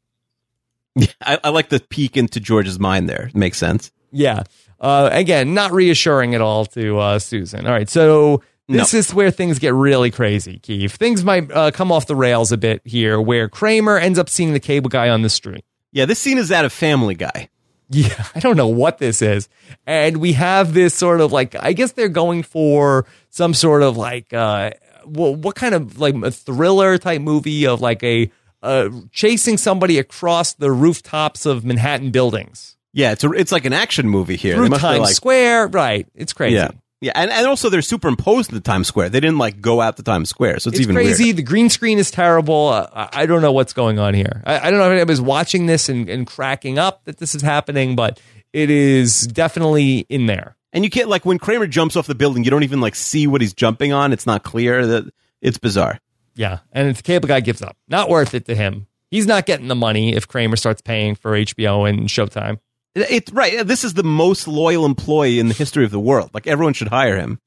I, 1.21 1.39
I 1.45 1.49
like 1.51 1.69
the 1.69 1.81
peek 1.81 2.17
into 2.17 2.41
George's 2.41 2.79
mind. 2.79 3.09
There 3.09 3.29
It 3.29 3.35
makes 3.35 3.59
sense. 3.59 3.91
Yeah. 4.11 4.43
Uh, 4.83 5.09
again, 5.13 5.55
not 5.55 5.71
reassuring 5.73 6.35
at 6.35 6.41
all 6.41 6.67
to 6.67 6.99
uh, 6.99 7.19
Susan. 7.21 7.65
All 7.67 7.73
right. 7.73 7.89
So 7.89 8.43
this 8.69 8.93
No. 8.93 8.99
is 8.99 9.15
where 9.15 9.31
things 9.31 9.59
get 9.61 9.73
really 9.75 10.11
crazy, 10.11 10.59
Keith. 10.59 10.97
Things 10.97 11.25
might 11.25 11.51
uh, 11.53 11.71
come 11.71 11.93
off 11.93 12.07
the 12.09 12.17
rails 12.17 12.51
a 12.53 12.57
bit 12.57 12.83
here 12.85 13.21
where 13.21 13.49
Kramer 13.49 13.97
ends 13.97 14.19
up 14.19 14.29
seeing 14.29 14.53
the 14.53 14.61
cable 14.61 14.89
guy 14.91 15.09
on 15.09 15.23
the 15.23 15.31
street. 15.31 15.65
Yeah, 15.93 16.05
this 16.07 16.19
scene 16.19 16.37
is 16.37 16.51
out 16.51 16.65
of 16.65 16.73
Family 16.73 17.15
Guy. 17.15 17.49
Yeah, 17.91 18.25
I 18.35 18.41
don't 18.41 18.57
know 18.57 18.67
what 18.69 18.99
this 18.99 19.23
is. 19.23 19.49
And 19.87 20.17
we 20.17 20.33
have 20.33 20.75
this 20.75 20.95
sort 20.95 21.21
of 21.21 21.31
like, 21.33 21.55
I 21.55 21.75
guess 21.75 21.93
they're 21.93 22.09
going 22.09 22.43
for 22.43 23.07
some 23.31 23.55
sort 23.55 23.83
of 23.83 23.97
like, 23.97 24.33
uh, 24.33 24.71
well, 25.07 25.35
what 25.37 25.55
kind 25.55 25.75
of 25.75 26.01
like 26.01 26.15
a 26.17 26.31
thriller 26.33 26.99
type 26.99 27.21
movie 27.21 27.67
of 27.67 27.81
like 27.81 28.03
a, 28.03 28.31
uh, 28.63 28.89
chasing 29.13 29.59
somebody 29.59 29.99
across 29.99 30.55
the 30.55 30.71
rooftops 30.73 31.47
of 31.47 31.65
Manhattan 31.65 32.11
buildings 32.11 32.77
Yeah, 32.93 33.13
it's 33.13 33.25
a, 33.25 33.31
it's 33.33 33.53
like 33.53 33.65
an 33.65 33.73
action 33.73 34.09
movie 34.09 34.37
here. 34.37 34.55
through 34.57 34.69
Times 34.71 35.01
like, 35.01 35.15
Square. 35.15 35.69
Right. 35.69 36.07
It's 36.15 36.33
crazy. 36.33 36.57
yeah, 36.57 36.71
yeah, 37.01 37.13
and, 37.15 37.31
and 37.31 37.47
also 37.47 37.69
they're 37.69 37.83
superimposed 37.83 38.51
in 38.51 38.55
the 38.55 38.61
Times 38.61 38.87
Square. 38.87 39.09
They 39.11 39.21
didn't 39.21 39.39
like 39.39 39.61
go 39.61 39.81
out 39.81 39.97
to 39.97 40.03
Times 40.03 40.29
Square, 40.29 40.61
so 40.61 40.69
it's, 40.69 40.79
It's 40.79 40.81
even 40.81 40.95
crazy. 40.95 41.25
weirder. 41.25 41.37
The 41.37 41.43
green 41.43 41.69
screen 41.69 41.99
is 41.99 42.11
terrible. 42.11 42.69
Uh, 42.69 42.87
I 42.93 43.23
I 43.23 43.27
don't 43.27 43.43
know 43.43 43.53
what's 43.53 43.73
going 43.73 43.99
on 43.99 44.15
here. 44.15 44.43
I, 44.45 44.69
I 44.69 44.71
don't 44.71 44.79
know 44.79 44.87
if 44.87 44.93
anybody's 44.93 45.21
watching 45.21 45.67
this 45.67 45.89
and, 45.89 46.09
and 46.09 46.27
cracking 46.27 46.79
up 46.79 47.05
that 47.07 47.19
this 47.19 47.35
is 47.35 47.43
happening, 47.43 47.97
but 47.97 48.21
it 48.53 48.71
is 48.71 49.23
definitely 49.27 50.07
in 50.09 50.27
there. 50.27 50.57
And 50.73 50.85
you 50.85 50.91
can't 50.91 51.09
like 51.09 51.25
when 51.27 51.39
Kramer 51.39 51.67
jumps 51.67 51.97
off 51.97 52.07
the 52.07 52.15
building, 52.15 52.45
you 52.45 52.51
don't 52.51 52.63
even 52.63 52.81
like 52.81 52.95
see 52.95 53.27
what 53.27 53.41
he's 53.41 53.53
jumping 53.53 53.93
on. 53.93 54.13
It's 54.13 54.27
not 54.27 54.43
clear. 54.45 54.87
That 54.87 55.13
it's 55.41 55.59
bizarre. 55.59 55.99
Yeah, 56.35 56.61
and 56.73 56.89
if 56.89 56.99
the 56.99 57.03
cable 57.03 57.27
guy 57.27 57.41
gives 57.41 57.63
up. 57.63 57.77
Not 57.89 58.09
worth 58.11 58.33
it 58.35 58.45
to 58.47 58.55
him. 58.55 58.87
He's 59.11 59.27
not 59.27 59.45
getting 59.45 59.69
the 59.69 59.75
money 59.75 60.15
if 60.15 60.29
Kramer 60.29 60.57
starts 60.57 60.81
paying 60.81 61.15
for 61.17 61.33
HBO 61.33 61.87
and 61.89 62.09
Showtime. 62.09 62.59
It's 62.95 63.33
right. 63.33 63.67
This 63.67 63.85
is 63.85 63.95
the 63.95 64.03
most 64.05 64.47
loyal 64.47 64.85
employee 64.85 65.39
in 65.39 65.49
the 65.49 65.55
history 65.55 65.85
of 65.85 65.91
the 65.91 66.01
world. 66.01 66.31
Like 66.35 66.47
everyone 66.47 66.75
should 66.75 66.89
hire 66.89 67.17
him. 67.17 67.41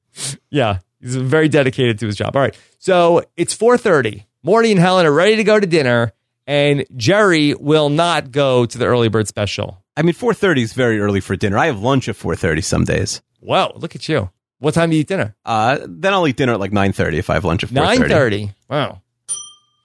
Yeah, 0.50 0.78
he's 1.00 1.14
very 1.16 1.48
dedicated 1.48 1.98
to 2.00 2.06
his 2.06 2.16
job. 2.16 2.34
All 2.36 2.42
right, 2.42 2.56
so 2.78 3.22
it's 3.36 3.54
four 3.54 3.78
thirty. 3.78 4.26
Morty 4.42 4.70
and 4.72 4.80
Helen 4.80 5.06
are 5.06 5.12
ready 5.12 5.36
to 5.36 5.44
go 5.44 5.58
to 5.60 5.66
dinner, 5.66 6.12
and 6.46 6.84
Jerry 6.96 7.54
will 7.54 7.88
not 7.90 8.30
go 8.32 8.66
to 8.66 8.78
the 8.78 8.86
early 8.86 9.08
bird 9.08 9.28
special. 9.28 9.82
I 9.96 10.02
mean, 10.02 10.14
four 10.14 10.34
thirty 10.34 10.62
is 10.62 10.72
very 10.72 10.98
early 11.00 11.20
for 11.20 11.36
dinner. 11.36 11.58
I 11.58 11.66
have 11.66 11.80
lunch 11.80 12.08
at 12.08 12.16
four 12.16 12.34
thirty 12.34 12.60
some 12.60 12.84
days. 12.84 13.22
Whoa, 13.40 13.72
look 13.76 13.94
at 13.94 14.08
you. 14.08 14.30
What 14.58 14.74
time 14.74 14.90
do 14.90 14.96
you 14.96 15.02
eat 15.02 15.08
dinner? 15.08 15.36
Uh, 15.44 15.78
then 15.86 16.12
I'll 16.14 16.26
eat 16.26 16.36
dinner 16.36 16.54
at 16.54 16.60
like 16.60 16.72
nine 16.72 16.92
thirty 16.92 17.18
if 17.18 17.30
I 17.30 17.34
have 17.34 17.44
lunch 17.44 17.62
at 17.62 17.68
four 17.70 17.74
Nine 17.84 17.98
thirty. 17.98 18.08
thirty. 18.14 18.52
Wow. 18.68 19.02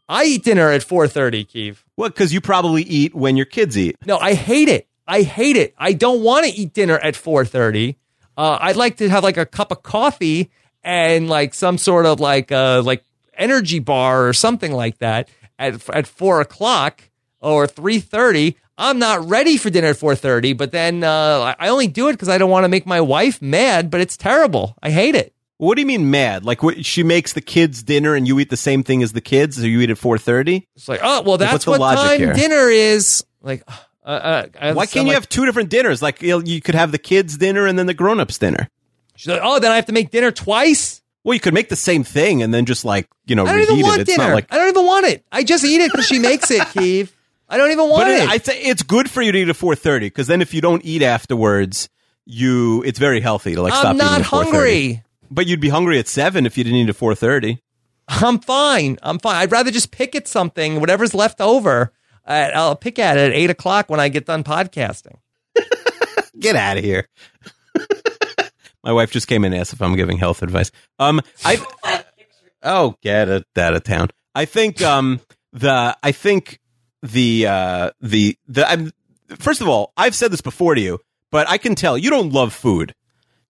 I 0.10 0.26
eat 0.26 0.44
dinner 0.44 0.70
at 0.70 0.82
four 0.84 1.08
thirty, 1.08 1.46
Keeve. 1.46 1.84
What? 1.96 2.14
because 2.14 2.34
you 2.34 2.42
probably 2.42 2.84
eat 2.84 3.14
when 3.14 3.38
your 3.38 3.46
kids 3.46 3.78
eat. 3.78 3.98
No, 4.06 4.18
I 4.18 4.34
hate 4.34 4.70
it. 4.70 4.88
I 5.08 5.24
hate 5.24 5.58
it. 5.58 5.74
I 5.78 5.94
don't 5.94 6.22
want 6.22 6.46
to 6.46 6.52
eat 6.52 6.74
dinner 6.74 6.98
at 6.98 7.16
four 7.16 7.46
thirty. 7.46 7.98
Uh, 8.38 8.58
I'd 8.62 8.76
like 8.76 8.98
to 8.98 9.10
have 9.10 9.24
like 9.24 9.38
a 9.38 9.46
cup 9.46 9.72
of 9.72 9.84
coffee 9.84 10.52
and 10.84 11.30
like 11.30 11.54
some 11.54 11.78
sort 11.78 12.06
of 12.06 12.20
like 12.20 12.52
uh 12.52 12.82
like 12.84 13.04
energy 13.38 13.80
bar 13.80 14.28
or 14.28 14.34
something 14.34 14.72
like 14.72 14.98
that 15.00 15.30
at 15.60 15.88
at 15.90 16.08
four 16.08 16.42
o'clock 16.42 17.04
or 17.40 17.68
three 17.68 18.00
thirty. 18.00 18.58
I'm 18.78 19.00
not 19.00 19.28
ready 19.30 19.58
for 19.58 19.70
dinner 19.70 19.88
at 19.90 19.98
four 19.98 20.16
thirty, 20.16 20.54
but 20.54 20.72
then 20.72 21.04
uh, 21.04 21.54
I 21.60 21.68
only 21.68 21.88
do 21.88 22.08
it 22.08 22.14
because 22.14 22.30
I 22.30 22.38
don't 22.38 22.50
want 22.50 22.64
to 22.64 22.70
make 22.70 22.86
my 22.86 23.02
wife 23.02 23.42
mad. 23.42 23.92
But 23.92 24.02
it's 24.02 24.18
terrible. 24.18 24.76
I 24.82 24.90
hate 24.90 25.16
it. 25.16 25.36
What 25.58 25.76
do 25.76 25.82
you 25.82 25.86
mean 25.86 26.10
mad? 26.10 26.44
Like 26.44 26.64
what, 26.64 26.84
she 26.84 27.04
makes 27.04 27.34
the 27.34 27.42
kids 27.42 27.84
dinner 27.84 28.16
and 28.16 28.28
you 28.28 28.40
eat 28.40 28.50
the 28.50 28.58
same 28.58 28.82
thing 28.84 29.04
as 29.04 29.14
the 29.14 29.22
kids, 29.22 29.58
so 29.58 29.64
you 29.64 29.82
eat 29.82 29.92
at 29.92 30.00
four 30.00 30.18
thirty? 30.18 30.68
It's 30.76 30.88
like, 30.88 31.02
oh 31.04 31.22
well, 31.22 31.38
that's 31.38 31.66
the 31.66 31.72
what 31.72 31.96
time 31.96 32.18
here? 32.18 32.34
dinner 32.34 32.70
is. 32.70 33.24
Like, 33.44 33.64
uh, 34.06 34.10
uh, 34.10 34.74
Why 34.74 34.84
I'm 34.84 34.88
can't 34.88 34.94
you 34.96 35.02
like- 35.04 35.14
have 35.16 35.30
two 35.30 35.46
different 35.46 35.70
dinners? 35.70 36.02
Like 36.02 36.22
you, 36.22 36.30
know, 36.30 36.40
you 36.40 36.62
could 36.62 36.76
have 36.76 36.92
the 36.92 36.98
kids' 36.98 37.38
dinner 37.38 37.66
and 37.68 37.78
then 37.78 37.86
the 37.86 37.94
grown-ups' 37.94 38.38
dinner. 38.38 38.70
She's 39.16 39.28
like, 39.28 39.42
oh, 39.44 39.60
then 39.60 39.72
I 39.72 39.76
have 39.76 39.86
to 39.88 39.94
make 39.94 40.10
dinner 40.12 40.32
twice. 40.32 41.02
Well, 41.24 41.36
you 41.36 41.40
could 41.40 41.54
make 41.54 41.70
the 41.70 41.76
same 41.76 42.04
thing 42.04 42.42
and 42.42 42.52
then 42.54 42.66
just 42.66 42.84
like 42.84 43.08
you 43.26 43.36
know 43.36 43.44
I 43.44 43.50
don't 43.50 43.56
reheat 43.58 43.72
even 43.74 43.84
want 43.84 44.02
it. 44.02 44.08
Dinner. 44.08 44.34
like. 44.34 44.52
I 44.52 44.58
don't 44.58 44.70
even 44.70 44.86
want 44.86 45.06
it. 45.06 45.24
I 45.32 45.44
just 45.44 45.64
eat 45.64 45.80
it 45.82 45.92
because 45.92 46.08
she 46.08 46.18
makes 46.20 46.50
it, 46.50 46.62
Keeve. 46.74 47.12
I 47.48 47.58
don't 47.58 47.70
even 47.72 47.90
want 47.90 48.06
But 48.06 48.12
it. 48.12 48.24
it, 48.24 48.30
I 48.30 48.38
say 48.38 48.62
it's 48.62 48.82
good 48.82 49.10
for 49.10 49.22
you 49.22 49.32
to 49.32 49.38
eat 49.38 49.50
at 49.50 49.56
four 49.56 49.76
thirty 49.76 50.08
because 50.08 50.26
then 50.28 50.42
if 50.42 50.54
you 50.54 50.62
don't 50.62 50.84
eat 50.86 51.04
afterwards, 51.04 51.90
you 52.26 52.82
it's 52.84 52.98
very 52.98 53.20
healthy 53.22 53.56
to 53.56 53.62
like 53.62 53.74
stop 53.74 53.86
I'm 53.88 53.98
not 53.98 54.22
at 54.22 54.26
4:30. 54.26 54.30
hungry. 54.30 55.04
But 55.30 55.48
you'd 55.48 55.60
be 55.62 55.70
hungry 55.70 56.00
at 56.00 56.08
seven 56.08 56.46
if 56.46 56.58
you 56.58 56.64
didn't 56.64 56.80
eat 56.80 56.90
at 56.90 56.96
four 56.96 57.14
thirty. 57.14 57.62
I'm 58.08 58.40
fine. 58.40 58.98
I'm 59.04 59.20
fine. 59.20 59.36
I'd 59.36 59.52
rather 59.52 59.70
just 59.72 59.92
pick 59.92 60.16
at 60.16 60.28
something, 60.28 60.80
whatever's 60.80 61.14
left 61.14 61.40
over. 61.40 61.94
Uh, 62.26 62.50
I'll 62.54 62.76
pick 62.76 63.00
at 63.00 63.18
it 63.18 63.32
at 63.32 63.36
eight 63.36 63.50
o'clock 63.50 63.90
when 63.90 64.00
I 64.00 64.10
get 64.10 64.26
done 64.26 64.44
podcasting. 64.44 65.16
Get 66.40 66.56
out 66.56 66.78
of 66.78 66.84
here. 66.84 67.08
My 68.84 68.94
wife 68.94 69.12
just 69.12 69.28
came 69.28 69.44
in 69.46 69.54
and 69.54 69.62
asked 69.62 69.74
if 69.74 69.82
I'm 69.82 69.96
giving 69.96 70.18
health 70.18 70.42
advice. 70.42 70.72
Um, 70.98 71.22
I 71.46 71.64
oh 72.64 72.96
get 73.02 73.30
it 73.30 73.46
out 73.58 73.76
of 73.76 73.84
town. 73.84 74.10
I 74.34 74.46
think 74.46 74.82
um 74.82 75.20
the 75.54 75.96
I 76.02 76.12
think 76.12 76.60
the 77.04 77.46
uh 77.48 77.92
the 78.02 78.38
the 78.48 78.68
I'm 78.68 78.92
first 79.38 79.62
of 79.62 79.68
all 79.68 79.94
I've 79.98 80.16
said 80.16 80.32
this 80.32 80.42
before 80.42 80.74
to 80.74 80.82
you, 80.82 81.00
but 81.32 81.48
I 81.48 81.58
can 81.60 81.76
tell 81.76 81.96
you 81.96 82.10
don't 82.10 82.34
love 82.34 82.54
food 82.54 82.96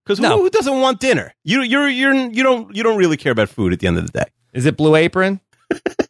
because 0.04 0.20
No. 0.20 0.38
who, 0.38 0.44
who 0.44 0.50
doesn't 0.50 0.82
want 0.82 1.00
dinner? 1.00 1.34
You 1.46 1.62
you're 1.62 1.88
you're 1.88 2.14
you 2.14 2.44
don't 2.44 2.76
you 2.76 2.84
don't 2.84 2.98
really 2.98 3.16
care 3.18 3.32
about 3.32 3.48
food 3.48 3.72
at 3.72 3.80
the 3.80 3.88
end 3.88 4.00
of 4.00 4.12
the 4.12 4.20
day. 4.20 4.26
Is 4.54 4.66
it 4.66 4.76
Blue 4.76 4.96
Apron? 4.98 5.40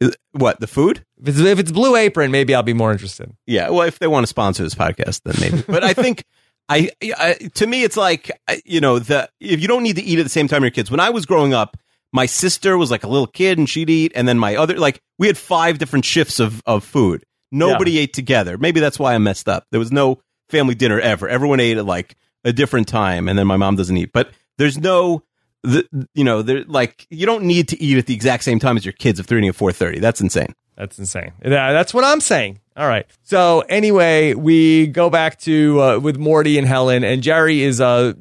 Is- 0.00 0.16
What 0.32 0.60
the 0.60 0.66
food? 0.66 1.04
If 1.20 1.28
it's, 1.28 1.38
if 1.38 1.58
it's 1.58 1.72
Blue 1.72 1.96
Apron, 1.96 2.30
maybe 2.30 2.54
I'll 2.54 2.62
be 2.62 2.72
more 2.74 2.92
interested. 2.92 3.32
Yeah, 3.46 3.70
well, 3.70 3.86
if 3.86 3.98
they 3.98 4.06
want 4.06 4.24
to 4.24 4.28
sponsor 4.28 4.62
this 4.62 4.74
podcast, 4.74 5.22
then 5.24 5.34
maybe. 5.40 5.62
But 5.66 5.84
I 5.84 5.92
think, 5.94 6.24
I, 6.68 6.90
I 7.18 7.34
to 7.54 7.66
me, 7.66 7.82
it's 7.84 7.96
like 7.96 8.30
you 8.64 8.80
know, 8.80 8.98
the 8.98 9.28
if 9.40 9.60
you 9.60 9.68
don't 9.68 9.82
need 9.82 9.96
to 9.96 10.02
eat 10.02 10.18
at 10.18 10.22
the 10.24 10.28
same 10.30 10.48
time 10.48 10.62
your 10.62 10.70
kids. 10.70 10.90
When 10.90 11.00
I 11.00 11.10
was 11.10 11.26
growing 11.26 11.52
up, 11.54 11.76
my 12.12 12.26
sister 12.26 12.78
was 12.78 12.90
like 12.90 13.04
a 13.04 13.08
little 13.08 13.26
kid 13.26 13.58
and 13.58 13.68
she'd 13.68 13.90
eat, 13.90 14.12
and 14.14 14.26
then 14.26 14.38
my 14.38 14.56
other 14.56 14.78
like 14.78 15.00
we 15.18 15.26
had 15.26 15.36
five 15.38 15.78
different 15.78 16.04
shifts 16.04 16.40
of 16.40 16.62
of 16.66 16.84
food. 16.84 17.24
Nobody 17.52 17.98
ate 17.98 18.12
together. 18.12 18.58
Maybe 18.58 18.80
that's 18.80 18.98
why 18.98 19.14
I 19.14 19.18
messed 19.18 19.48
up. 19.48 19.66
There 19.70 19.78
was 19.78 19.92
no 19.92 20.20
family 20.48 20.74
dinner 20.74 20.98
ever. 20.98 21.28
Everyone 21.28 21.60
ate 21.60 21.76
at 21.76 21.84
like 21.86 22.16
a 22.44 22.52
different 22.52 22.88
time, 22.88 23.28
and 23.28 23.38
then 23.38 23.46
my 23.46 23.56
mom 23.56 23.76
doesn't 23.76 23.96
eat. 23.96 24.10
But 24.12 24.30
there's 24.58 24.78
no. 24.78 25.22
The, 25.64 26.06
you 26.14 26.24
know, 26.24 26.42
there 26.42 26.62
like 26.64 27.06
you 27.10 27.24
don't 27.26 27.44
need 27.44 27.68
to 27.68 27.82
eat 27.82 27.96
at 27.98 28.06
the 28.06 28.14
exact 28.14 28.44
same 28.44 28.58
time 28.58 28.76
as 28.76 28.84
your 28.84 28.92
kids 28.92 29.18
if 29.18 29.26
they're 29.26 29.38
eating 29.38 29.48
at 29.48 29.56
four 29.56 29.72
thirty. 29.72 29.98
That's 29.98 30.20
insane. 30.20 30.54
That's 30.76 30.98
insane. 30.98 31.32
Yeah, 31.44 31.72
That's 31.72 31.94
what 31.94 32.04
I'm 32.04 32.20
saying. 32.20 32.60
All 32.76 32.86
right. 32.86 33.06
So 33.22 33.60
anyway, 33.68 34.34
we 34.34 34.86
go 34.88 35.08
back 35.08 35.38
to 35.40 35.80
uh, 35.80 35.98
with 35.98 36.16
Morty 36.18 36.58
and 36.58 36.66
Helen, 36.66 37.02
and 37.04 37.22
Jerry 37.22 37.62
is 37.62 37.80
uh, 37.80 38.12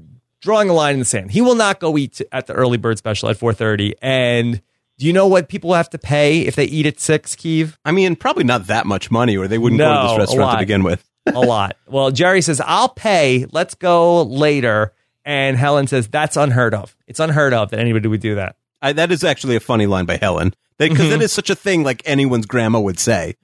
drawing 0.41 0.69
a 0.69 0.73
line 0.73 0.93
in 0.93 0.99
the 0.99 1.05
sand. 1.05 1.31
He 1.31 1.41
will 1.41 1.55
not 1.55 1.79
go 1.79 1.97
eat 1.97 2.21
at 2.31 2.47
the 2.47 2.53
early 2.53 2.77
bird 2.77 2.97
special 2.97 3.29
at 3.29 3.37
4:30. 3.37 3.93
And 4.01 4.61
do 4.99 5.07
you 5.07 5.11
know 5.13 5.27
what 5.27 5.49
people 5.49 5.73
have 5.73 5.89
to 5.89 5.97
pay 5.97 6.41
if 6.41 6.55
they 6.55 6.65
eat 6.65 6.85
at 6.85 6.99
six, 6.99 7.35
Keeve? 7.35 7.75
I 7.83 7.91
mean, 7.91 8.15
probably 8.15 8.43
not 8.45 8.67
that 8.67 8.85
much 8.85 9.09
money, 9.11 9.35
or 9.35 9.47
they 9.47 9.57
wouldn't 9.57 9.79
go 9.79 9.91
to 9.91 10.07
this 10.21 10.29
restaurant 10.29 10.51
to 10.53 10.57
begin 10.59 10.83
with. 10.83 11.03
a 11.25 11.39
lot. 11.39 11.75
Well, 11.87 12.11
Jerry 12.11 12.41
says, 12.41 12.61
I'll 12.63 12.89
pay. 12.89 13.47
Let's 13.51 13.75
go 13.75 14.21
later. 14.23 14.93
And 15.25 15.57
Helen 15.57 15.87
says, 15.87 16.07
that's 16.07 16.35
unheard 16.37 16.73
of. 16.73 16.95
It's 17.07 17.19
unheard 17.19 17.53
of 17.53 17.69
that 17.71 17.79
anybody 17.79 18.07
would 18.07 18.21
do 18.21 18.35
that. 18.35 18.55
I, 18.81 18.93
that 18.93 19.11
is 19.11 19.23
actually 19.23 19.55
a 19.55 19.59
funny 19.61 19.85
line 19.85 20.05
by 20.05 20.17
Helen, 20.17 20.53
because 20.77 20.97
Mm-hmm. 20.99 21.09
that 21.11 21.21
is 21.21 21.31
such 21.31 21.49
a 21.49 21.55
thing 21.55 21.83
like 21.83 22.01
anyone's 22.05 22.45
grandma 22.45 22.79
would 22.79 22.99
say. 22.99 23.35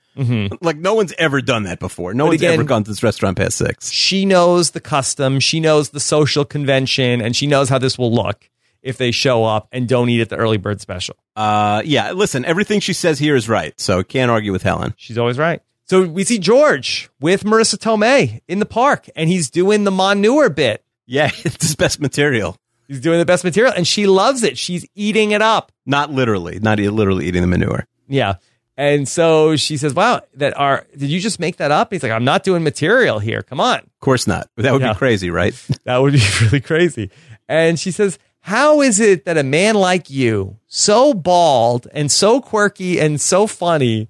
Like 0.62 0.76
no 0.76 0.96
one's 0.96 1.14
ever 1.18 1.40
done 1.42 1.64
that 1.64 1.80
before. 1.80 2.14
No 2.14 2.26
But 2.26 2.30
one's 2.32 2.42
again- 2.42 2.54
ever 2.56 2.64
gone 2.66 2.84
to 2.84 2.92
this 2.92 3.02
restaurant 3.04 3.38
past 3.38 3.58
six. 3.58 3.90
She 3.90 4.26
knows 4.26 4.72
the 4.72 4.82
custom, 4.82 5.40
she 5.40 5.62
knows 5.62 5.92
the 5.92 6.02
social 6.02 6.44
convention, 6.44 7.22
and 7.22 7.34
she 7.34 7.48
knows 7.48 7.70
how 7.70 7.78
this 7.78 7.98
will 7.98 8.12
look 8.14 8.50
if 8.82 8.98
they 8.98 9.12
show 9.12 9.46
up 9.46 9.70
and 9.72 9.88
don't 9.88 10.10
eat 10.10 10.20
at 10.20 10.28
the 10.28 10.36
early 10.36 10.58
bird 10.58 10.82
special. 10.82 11.16
Uh, 11.38 11.82
yeah. 11.86 12.12
Listen, 12.12 12.44
everything 12.44 12.82
she 12.82 12.92
says 12.92 13.18
here 13.20 13.38
is 13.38 13.48
right, 13.48 13.80
so 13.80 14.04
can't 14.04 14.30
argue 14.30 14.52
with 14.52 14.64
Helen. 14.64 14.94
She's 14.98 15.18
always 15.18 15.38
right. 15.38 15.62
So 15.86 16.04
we 16.06 16.26
see 16.26 16.38
George 16.38 17.10
with 17.22 17.44
Marisa 17.46 17.78
Tomei 17.78 18.42
in 18.50 18.60
the 18.60 18.66
park, 18.66 19.08
and 19.16 19.30
he's 19.30 19.50
doing 19.50 19.86
the 19.86 19.92
manure 19.92 20.50
bit. 20.50 20.84
Yeah, 21.12 21.32
it's 21.44 21.66
his 21.66 21.76
best 21.76 22.00
material. 22.00 22.56
He's 22.88 23.00
doing 23.02 23.20
the 23.20 23.26
best 23.26 23.44
material, 23.44 23.74
and 23.76 23.88
she 23.88 24.06
loves 24.08 24.44
it. 24.44 24.58
She's 24.58 24.86
eating 24.96 25.32
it 25.32 25.42
up. 25.42 25.72
Not 25.86 26.12
literally, 26.12 26.60
not 26.60 26.80
literally 26.80 27.26
eating 27.28 27.42
the 27.42 27.48
manure. 27.48 27.86
Yeah. 28.08 28.36
And 28.78 29.08
so 29.10 29.56
she 29.58 29.76
says, 29.78 29.94
Wow, 29.94 30.22
that 30.36 30.58
are 30.58 30.86
did 30.96 31.10
you 31.10 31.20
just 31.20 31.40
make 31.40 31.58
that 31.58 31.70
up? 31.72 31.92
He's 31.92 32.02
like, 32.02 32.12
I'm 32.14 32.24
not 32.24 32.44
doing 32.44 32.64
material 32.64 33.20
here. 33.20 33.42
Come 33.44 33.60
on. 33.60 33.80
Of 33.80 34.00
course 34.00 34.26
not. 34.26 34.48
That 34.56 34.72
would 34.72 34.82
Yeah. 34.82 34.94
be 34.94 34.98
crazy, 34.98 35.30
right? 35.32 35.54
That 35.84 35.98
would 35.98 36.14
be 36.14 36.22
really 36.42 36.62
crazy. 36.62 37.10
And 37.50 37.78
she 37.80 37.92
says, 37.92 38.18
How 38.50 38.82
is 38.82 39.00
it 39.00 39.26
that 39.26 39.38
a 39.38 39.44
man 39.44 39.76
like 39.76 40.10
you, 40.10 40.58
so 40.66 41.14
bald 41.14 41.88
and 41.94 42.12
so 42.12 42.42
quirky 42.42 43.00
and 43.00 43.22
so 43.22 43.46
funny, 43.46 44.08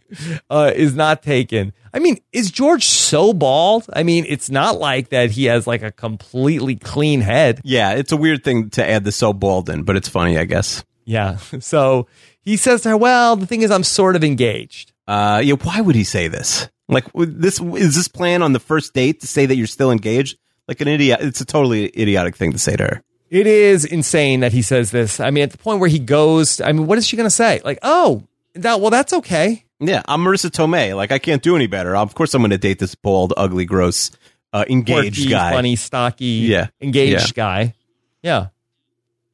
uh, 0.50 0.72
is 0.74 0.96
not 0.96 1.22
taken? 1.22 1.74
I 1.94 2.00
mean, 2.00 2.20
is 2.32 2.50
George 2.50 2.86
so 2.86 3.34
bald? 3.34 3.90
I 3.92 4.04
mean, 4.04 4.26
it's 4.30 4.50
not 4.50 4.80
like 4.80 5.10
that 5.10 5.32
he 5.32 5.44
has 5.46 5.68
like 5.68 5.84
a 5.84 5.92
completely 5.92 6.78
clean 6.78 7.20
head. 7.20 7.60
yeah, 7.66 7.92
it's 7.92 8.14
a 8.14 8.16
weird 8.18 8.46
thing 8.46 8.70
to 8.70 8.90
add 8.90 9.04
the 9.04 9.12
so 9.12 9.34
bald 9.34 9.70
in, 9.70 9.84
but 9.84 9.98
it's 9.98 10.08
funny, 10.08 10.38
I 10.38 10.46
guess. 10.46 10.86
Yeah. 11.04 11.38
So 11.60 12.08
he 12.40 12.56
says 12.56 12.84
to 12.84 12.92
her, 12.92 12.98
Well, 12.98 13.36
the 13.36 13.46
thing 13.46 13.62
is, 13.62 13.72
I'm 13.72 13.84
sort 13.84 14.16
of 14.16 14.24
engaged. 14.24 14.94
Uh, 15.06 15.42
yeah. 15.44 15.56
Why 15.56 15.82
would 15.82 15.96
he 15.96 16.06
say 16.06 16.30
this? 16.30 16.70
Like, 16.88 17.04
this 17.14 17.60
is 17.60 17.96
this 17.96 18.08
plan 18.08 18.42
on 18.42 18.54
the 18.54 18.60
first 18.62 18.94
date 18.94 19.20
to 19.20 19.28
say 19.28 19.46
that 19.46 19.58
you're 19.58 19.68
still 19.68 19.92
engaged? 19.92 20.38
Like 20.70 20.80
an 20.80 20.88
idiot. 20.88 21.20
It's 21.22 21.42
a 21.42 21.46
totally 21.46 21.88
idiotic 21.88 22.38
thing 22.38 22.54
to 22.54 22.58
say 22.58 22.78
to 22.78 22.84
her. 22.86 23.04
It 23.30 23.46
is 23.48 23.86
insane 23.86 24.40
that 24.40 24.54
he 24.54 24.62
says 24.62 24.92
this. 24.92 25.20
I 25.20 25.30
mean, 25.30 25.44
at 25.44 25.52
the 25.52 25.58
point 25.58 25.80
where 25.80 25.90
he 25.90 26.00
goes, 26.00 26.60
I 26.62 26.72
mean, 26.72 26.88
what 26.88 26.98
is 26.98 27.06
she 27.08 27.16
going 27.16 27.28
to 27.28 27.32
say? 27.36 27.62
Like, 27.64 27.80
oh, 27.84 28.24
that, 28.56 28.82
well, 28.82 28.90
that's 28.90 29.14
okay. 29.14 29.64
Yeah, 29.80 30.02
I'm 30.08 30.22
Marisa 30.24 30.50
Tomei. 30.50 30.96
Like, 30.96 31.12
I 31.12 31.20
can't 31.20 31.42
do 31.44 31.56
any 31.56 31.68
better. 31.68 31.96
Of 31.96 32.16
course, 32.16 32.34
I'm 32.34 32.42
going 32.42 32.50
to 32.52 32.58
date 32.58 32.80
this 32.80 32.96
bald, 32.96 33.34
ugly, 33.38 33.66
gross, 33.66 34.12
uh, 34.52 34.66
engaged 34.68 35.18
Quirky, 35.18 35.30
guy. 35.30 35.52
funny, 35.52 35.76
stocky, 35.76 36.26
Yeah. 36.26 36.68
engaged 36.82 37.28
Yeah. 37.28 37.32
guy. 37.36 37.76
Yeah. 38.24 38.48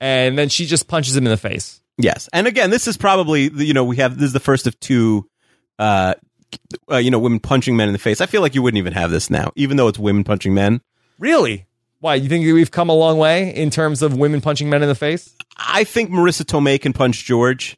And 0.01 0.37
then 0.37 0.49
she 0.49 0.65
just 0.65 0.87
punches 0.87 1.15
him 1.15 1.25
in 1.25 1.31
the 1.31 1.37
face. 1.37 1.81
Yes, 1.97 2.27
and 2.33 2.45
again, 2.45 2.69
this 2.71 2.87
is 2.89 2.97
probably 2.97 3.49
you 3.65 3.73
know 3.73 3.85
we 3.85 3.95
have 3.95 4.15
this 4.17 4.27
is 4.27 4.33
the 4.33 4.41
first 4.41 4.67
of 4.67 4.77
two, 4.81 5.29
uh, 5.79 6.15
uh, 6.91 6.97
you 6.97 7.09
know, 7.09 7.19
women 7.19 7.39
punching 7.39 7.77
men 7.77 7.87
in 7.87 7.93
the 7.93 7.99
face. 7.99 8.19
I 8.19 8.25
feel 8.25 8.41
like 8.41 8.53
you 8.53 8.61
wouldn't 8.61 8.77
even 8.77 8.91
have 8.91 9.11
this 9.11 9.29
now, 9.29 9.53
even 9.55 9.77
though 9.77 9.87
it's 9.87 9.97
women 9.97 10.25
punching 10.25 10.53
men. 10.53 10.81
Really? 11.17 11.65
Why? 12.05 12.13
You 12.13 12.29
think 12.29 12.45
we've 12.45 12.69
come 12.69 12.89
a 12.89 12.93
long 12.93 13.17
way 13.17 13.51
in 13.55 13.71
terms 13.71 14.03
of 14.03 14.15
women 14.15 14.39
punching 14.39 14.69
men 14.69 14.83
in 14.83 14.87
the 14.87 14.93
face? 14.93 15.33
I 15.57 15.83
think 15.83 16.11
Marisa 16.11 16.43
Tomei 16.43 16.79
can 16.79 16.93
punch 16.93 17.25
George. 17.25 17.77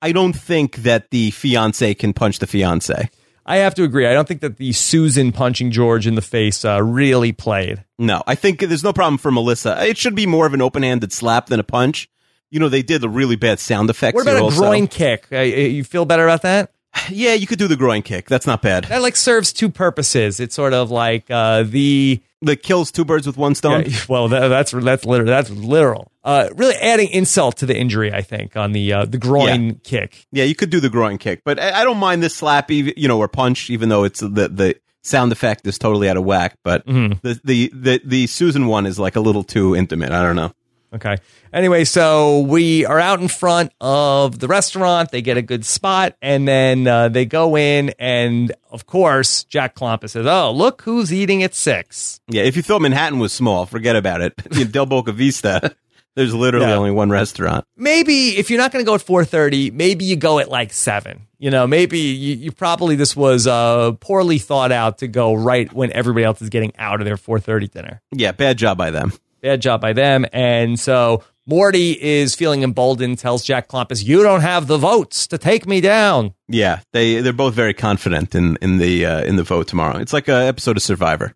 I 0.00 0.12
don't 0.12 0.34
think 0.34 0.76
that 0.76 1.10
the 1.10 1.32
fiance 1.32 1.92
can 1.94 2.12
punch 2.12 2.38
the 2.38 2.46
fiance. 2.46 3.10
I 3.44 3.56
have 3.56 3.74
to 3.74 3.82
agree. 3.82 4.06
I 4.06 4.12
don't 4.12 4.28
think 4.28 4.40
that 4.42 4.58
the 4.58 4.72
Susan 4.72 5.32
punching 5.32 5.72
George 5.72 6.06
in 6.06 6.14
the 6.14 6.22
face 6.22 6.64
uh, 6.64 6.80
really 6.80 7.32
played. 7.32 7.84
No, 7.98 8.22
I 8.24 8.36
think 8.36 8.60
there's 8.60 8.84
no 8.84 8.92
problem 8.92 9.18
for 9.18 9.32
Melissa. 9.32 9.84
It 9.84 9.98
should 9.98 10.14
be 10.14 10.26
more 10.26 10.46
of 10.46 10.54
an 10.54 10.62
open-handed 10.62 11.12
slap 11.12 11.46
than 11.46 11.58
a 11.58 11.64
punch. 11.64 12.08
You 12.52 12.60
know, 12.60 12.68
they 12.68 12.82
did 12.82 13.00
the 13.00 13.08
really 13.08 13.34
bad 13.34 13.58
sound 13.58 13.90
effects. 13.90 14.14
What 14.14 14.22
about 14.22 14.34
here 14.34 14.42
a 14.42 14.44
also. 14.44 14.60
groin 14.60 14.86
kick? 14.86 15.26
Uh, 15.32 15.40
you 15.40 15.82
feel 15.82 16.04
better 16.04 16.22
about 16.22 16.42
that? 16.42 16.70
Yeah, 17.10 17.34
you 17.34 17.46
could 17.48 17.58
do 17.58 17.66
the 17.66 17.76
groin 17.76 18.02
kick. 18.02 18.26
That's 18.26 18.46
not 18.46 18.62
bad. 18.62 18.84
That 18.84 19.02
like 19.02 19.16
serves 19.16 19.52
two 19.52 19.70
purposes. 19.70 20.38
It's 20.38 20.54
sort 20.54 20.72
of 20.72 20.90
like 20.92 21.30
uh, 21.30 21.64
the 21.64 22.22
That 22.46 22.62
kills 22.62 22.90
two 22.90 23.04
birds 23.04 23.26
with 23.26 23.36
one 23.36 23.54
stone. 23.54 23.84
Yeah, 23.86 23.96
well, 24.08 24.28
that, 24.28 24.48
that's 24.48 24.72
that's 24.72 25.04
literal. 25.04 25.28
That's 25.28 25.50
literal. 25.50 26.10
Uh, 26.24 26.48
really 26.56 26.74
adding 26.76 27.08
insult 27.10 27.58
to 27.58 27.66
the 27.66 27.76
injury, 27.76 28.12
I 28.12 28.22
think, 28.22 28.56
on 28.56 28.72
the 28.72 28.92
uh, 28.92 29.04
the 29.04 29.18
groin 29.18 29.80
kick. 29.84 30.26
Yeah, 30.32 30.44
you 30.44 30.54
could 30.54 30.70
do 30.70 30.80
the 30.80 30.88
groin 30.90 31.18
kick, 31.18 31.42
but 31.44 31.60
I, 31.60 31.82
I 31.82 31.84
don't 31.84 31.98
mind 31.98 32.22
this 32.22 32.34
slap, 32.34 32.70
you 32.70 33.06
know, 33.08 33.18
or 33.18 33.28
punch, 33.28 33.70
even 33.70 33.88
though 33.88 34.04
it's 34.04 34.20
the 34.20 34.48
the 34.48 34.74
sound 35.02 35.30
effect 35.30 35.66
is 35.68 35.78
totally 35.78 36.08
out 36.08 36.16
of 36.16 36.24
whack. 36.24 36.56
But 36.64 36.84
Mm-hmm. 36.86 37.18
the, 37.22 37.40
the 37.44 37.70
the 37.74 38.00
the 38.04 38.26
Susan 38.26 38.66
one 38.66 38.86
is 38.86 38.98
like 38.98 39.14
a 39.16 39.20
little 39.20 39.44
too 39.44 39.76
intimate. 39.76 40.10
I 40.10 40.22
don't 40.22 40.34
know. 40.36 40.52
Okay. 40.96 41.16
Anyway, 41.52 41.84
so 41.84 42.40
we 42.40 42.84
are 42.84 42.98
out 42.98 43.20
in 43.20 43.28
front 43.28 43.72
of 43.80 44.38
the 44.38 44.48
restaurant. 44.48 45.10
They 45.10 45.22
get 45.22 45.36
a 45.36 45.42
good 45.42 45.64
spot, 45.64 46.16
and 46.20 46.46
then 46.46 46.86
uh, 46.86 47.08
they 47.08 47.24
go 47.24 47.56
in, 47.56 47.94
and 47.98 48.52
of 48.70 48.86
course, 48.86 49.44
Jack 49.44 49.74
Klompus 49.74 50.10
says, 50.10 50.26
"Oh, 50.26 50.50
look 50.52 50.82
who's 50.82 51.12
eating 51.12 51.42
at 51.42 51.54
six. 51.54 52.20
Yeah, 52.28 52.42
if 52.42 52.56
you 52.56 52.62
thought 52.62 52.82
Manhattan 52.82 53.18
was 53.18 53.32
small, 53.32 53.66
forget 53.66 53.96
about 53.96 54.20
it. 54.20 54.34
In 54.58 54.70
Del 54.70 54.86
Boca 54.86 55.12
Vista, 55.12 55.74
there's 56.14 56.34
literally 56.34 56.72
only 56.72 56.90
one 56.90 57.10
restaurant. 57.10 57.64
Maybe 57.76 58.36
if 58.38 58.50
you're 58.50 58.58
not 58.58 58.72
going 58.72 58.84
to 58.84 58.88
go 58.88 58.94
at 58.94 59.02
four 59.02 59.24
thirty, 59.24 59.70
maybe 59.70 60.04
you 60.04 60.16
go 60.16 60.38
at 60.38 60.48
like 60.48 60.72
seven. 60.72 61.26
You 61.38 61.50
know, 61.50 61.66
maybe 61.66 61.98
you, 61.98 62.36
you 62.36 62.52
probably 62.52 62.96
this 62.96 63.14
was 63.14 63.46
uh, 63.46 63.92
poorly 64.00 64.38
thought 64.38 64.72
out 64.72 64.98
to 64.98 65.08
go 65.08 65.34
right 65.34 65.70
when 65.72 65.92
everybody 65.92 66.24
else 66.24 66.40
is 66.40 66.48
getting 66.48 66.72
out 66.78 67.00
of 67.00 67.04
their 67.04 67.18
four 67.18 67.38
thirty 67.38 67.68
dinner. 67.68 68.00
Yeah, 68.12 68.32
bad 68.32 68.56
job 68.56 68.78
by 68.78 68.90
them. 68.90 69.12
Bad 69.46 69.62
job 69.62 69.80
by 69.80 69.92
them. 69.92 70.26
And 70.32 70.76
so 70.76 71.22
Morty 71.46 71.92
is 71.92 72.34
feeling 72.34 72.64
emboldened, 72.64 73.20
tells 73.20 73.44
Jack 73.44 73.68
Klompus, 73.68 74.04
You 74.04 74.24
don't 74.24 74.40
have 74.40 74.66
the 74.66 74.76
votes 74.76 75.28
to 75.28 75.38
take 75.38 75.68
me 75.68 75.80
down. 75.80 76.34
Yeah, 76.48 76.80
they 76.92 77.20
they're 77.20 77.32
both 77.32 77.54
very 77.54 77.72
confident 77.72 78.34
in 78.34 78.58
in 78.60 78.78
the 78.78 79.06
uh, 79.06 79.22
in 79.22 79.36
the 79.36 79.44
vote 79.44 79.68
tomorrow. 79.68 79.98
It's 79.98 80.12
like 80.12 80.26
an 80.26 80.42
episode 80.42 80.76
of 80.76 80.82
Survivor. 80.82 81.32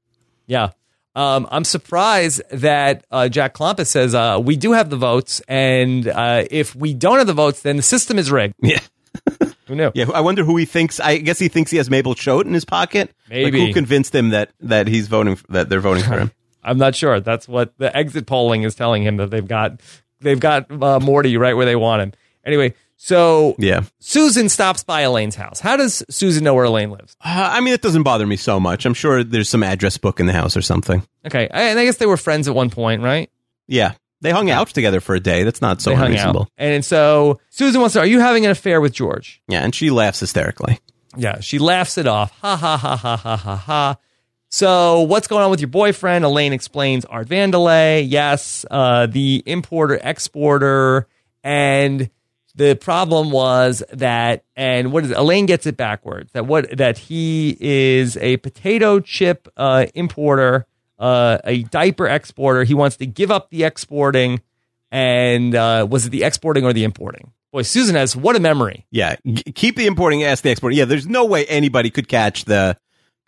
Yeah. 0.49 0.70
Um, 1.15 1.47
I'm 1.53 1.62
surprised 1.62 2.43
that 2.51 3.05
uh, 3.12 3.28
Jack 3.28 3.55
Klompus 3.55 3.87
says 3.87 4.12
uh, 4.12 4.41
we 4.43 4.57
do 4.57 4.73
have 4.73 4.91
the 4.91 4.97
votes, 4.97 5.41
and 5.47 6.09
uh, 6.09 6.45
if 6.51 6.74
we 6.74 6.93
don't 6.93 7.19
have 7.19 7.28
the 7.28 7.32
votes, 7.32 7.62
then 7.62 7.77
the 7.77 7.82
system 7.82 8.19
is 8.19 8.32
rigged. 8.32 8.55
Yeah. 8.61 8.81
Who 9.66 9.77
knew? 9.77 9.93
Yeah, 9.95 10.07
I 10.12 10.20
wonder 10.20 10.43
who 10.43 10.57
he 10.57 10.65
thinks. 10.65 10.99
I 10.99 11.19
guess 11.19 11.39
he 11.39 11.47
thinks 11.47 11.70
he 11.70 11.77
has 11.77 11.89
Mabel 11.89 12.16
Choate 12.16 12.47
in 12.47 12.55
his 12.55 12.65
pocket. 12.65 13.15
Like, 13.28 13.45
Maybe. 13.45 13.66
who 13.69 13.73
convinced 13.73 14.12
him 14.12 14.31
that 14.31 14.51
that 14.59 14.89
he's 14.89 15.07
voting 15.07 15.39
that 15.49 15.69
they're 15.69 15.81
voting 15.81 16.03
for 16.03 16.19
him? 16.19 16.32
I'm 16.62 16.78
not 16.78 16.95
sure. 16.95 17.20
That's 17.20 17.49
what 17.49 17.77
the 17.78 17.95
exit 17.97 18.27
polling 18.27 18.62
is 18.65 18.74
telling 18.74 19.03
him 19.03 19.16
that 19.19 19.31
they've 19.31 19.47
got 19.47 19.81
they've 20.20 20.41
got 20.41 20.70
uh, 20.70 21.01
Morty 21.01 21.37
right 21.37 21.55
where 21.55 21.66
they 21.66 21.77
want 21.77 22.03
him. 22.03 22.12
Anyway, 22.45 22.74
so 22.97 23.55
Yeah. 23.59 23.85
Susan 23.99 24.49
stops 24.49 24.82
by 24.85 25.03
Elaine's 25.03 25.35
house. 25.37 25.61
How 25.61 25.77
does 25.77 26.03
Susan 26.11 26.45
know 26.45 26.55
where 26.55 26.65
Elaine 26.65 26.91
lives? 26.91 27.16
Uh, 27.24 27.51
I 27.53 27.61
mean, 27.61 27.73
it 27.74 27.81
doesn't 27.82 28.03
bother 28.03 28.27
me 28.27 28.37
so 28.37 28.61
much. 28.61 28.85
I'm 28.85 28.95
sure 28.95 29.24
there's 29.24 29.49
some 29.49 29.62
address 29.62 29.97
book 29.97 30.20
in 30.20 30.27
the 30.27 30.32
house 30.35 30.57
or 30.57 30.62
something. 30.62 31.03
Okay, 31.27 31.49
I, 31.51 31.62
and 31.70 31.78
I 31.78 31.85
guess 31.85 31.97
they 31.97 32.07
were 32.07 32.16
friends 32.19 32.47
at 32.49 32.55
one 32.55 32.69
point, 32.70 33.03
right? 33.03 33.31
Yeah, 33.66 33.93
they 34.20 34.31
hung 34.32 34.51
out 34.51 34.69
together 34.69 35.01
for 35.01 35.15
a 35.15 35.20
day. 35.20 35.45
That's 35.45 35.62
not 35.62 35.81
so 35.81 35.93
unreasonable. 35.95 36.43
out, 36.43 36.49
and 36.59 36.85
so 36.85 37.41
Susan 37.51 37.81
wants 37.81 37.95
to. 37.95 38.01
Are 38.01 38.07
you 38.07 38.20
having 38.20 38.45
an 38.45 38.51
affair 38.51 38.81
with 38.81 38.93
George? 38.93 39.41
Yeah, 39.49 39.62
and 39.62 39.74
she 39.74 39.91
laughs 39.91 40.20
hysterically. 40.20 40.78
Yeah, 41.16 41.41
she 41.41 41.59
laughs 41.59 41.97
it 41.99 42.07
off. 42.07 42.31
Ha 42.41 42.57
ha 42.57 42.77
ha 42.77 42.97
ha 42.97 43.16
ha 43.16 43.37
ha 43.37 43.57
ha. 43.57 43.97
So, 44.52 45.02
what's 45.02 45.28
going 45.28 45.44
on 45.44 45.51
with 45.51 45.60
your 45.60 45.68
boyfriend? 45.68 46.24
Elaine 46.24 46.52
explains 46.52 47.05
Art 47.05 47.28
Vandelay. 47.28 48.05
Yes, 48.09 48.66
uh, 48.68 49.06
the 49.06 49.44
importer 49.47 50.01
exporter. 50.02 51.06
And 51.44 52.10
the 52.56 52.74
problem 52.74 53.31
was 53.31 53.85
that, 53.93 54.43
and 54.56 54.90
what 54.90 55.05
is 55.05 55.12
it? 55.12 55.16
Elaine 55.16 55.47
gets 55.47 55.66
it 55.66 55.77
backwards. 55.77 56.32
That 56.32 56.47
what 56.47 56.77
that 56.77 56.98
he 56.98 57.56
is 57.60 58.16
a 58.16 58.39
potato 58.39 58.98
chip 58.98 59.47
uh, 59.56 59.86
importer, 59.94 60.66
uh, 60.98 61.39
a 61.44 61.62
diaper 61.62 62.09
exporter. 62.09 62.64
He 62.64 62.74
wants 62.74 62.97
to 62.97 63.06
give 63.06 63.31
up 63.31 63.51
the 63.51 63.62
exporting. 63.62 64.43
And 64.90 65.55
uh, 65.55 65.86
was 65.89 66.06
it 66.06 66.10
the 66.10 66.24
exporting 66.24 66.64
or 66.64 66.72
the 66.72 66.82
importing? 66.82 67.31
Boy, 67.52 67.62
Susan 67.62 67.94
has 67.94 68.16
what 68.16 68.35
a 68.35 68.40
memory. 68.40 68.85
Yeah, 68.90 69.14
keep 69.55 69.77
the 69.77 69.86
importing, 69.86 70.24
ask 70.24 70.43
the 70.43 70.51
exporting. 70.51 70.77
Yeah, 70.77 70.86
there's 70.86 71.06
no 71.06 71.24
way 71.24 71.47
anybody 71.47 71.90
could 71.90 72.09
catch 72.09 72.47
the 72.47 72.77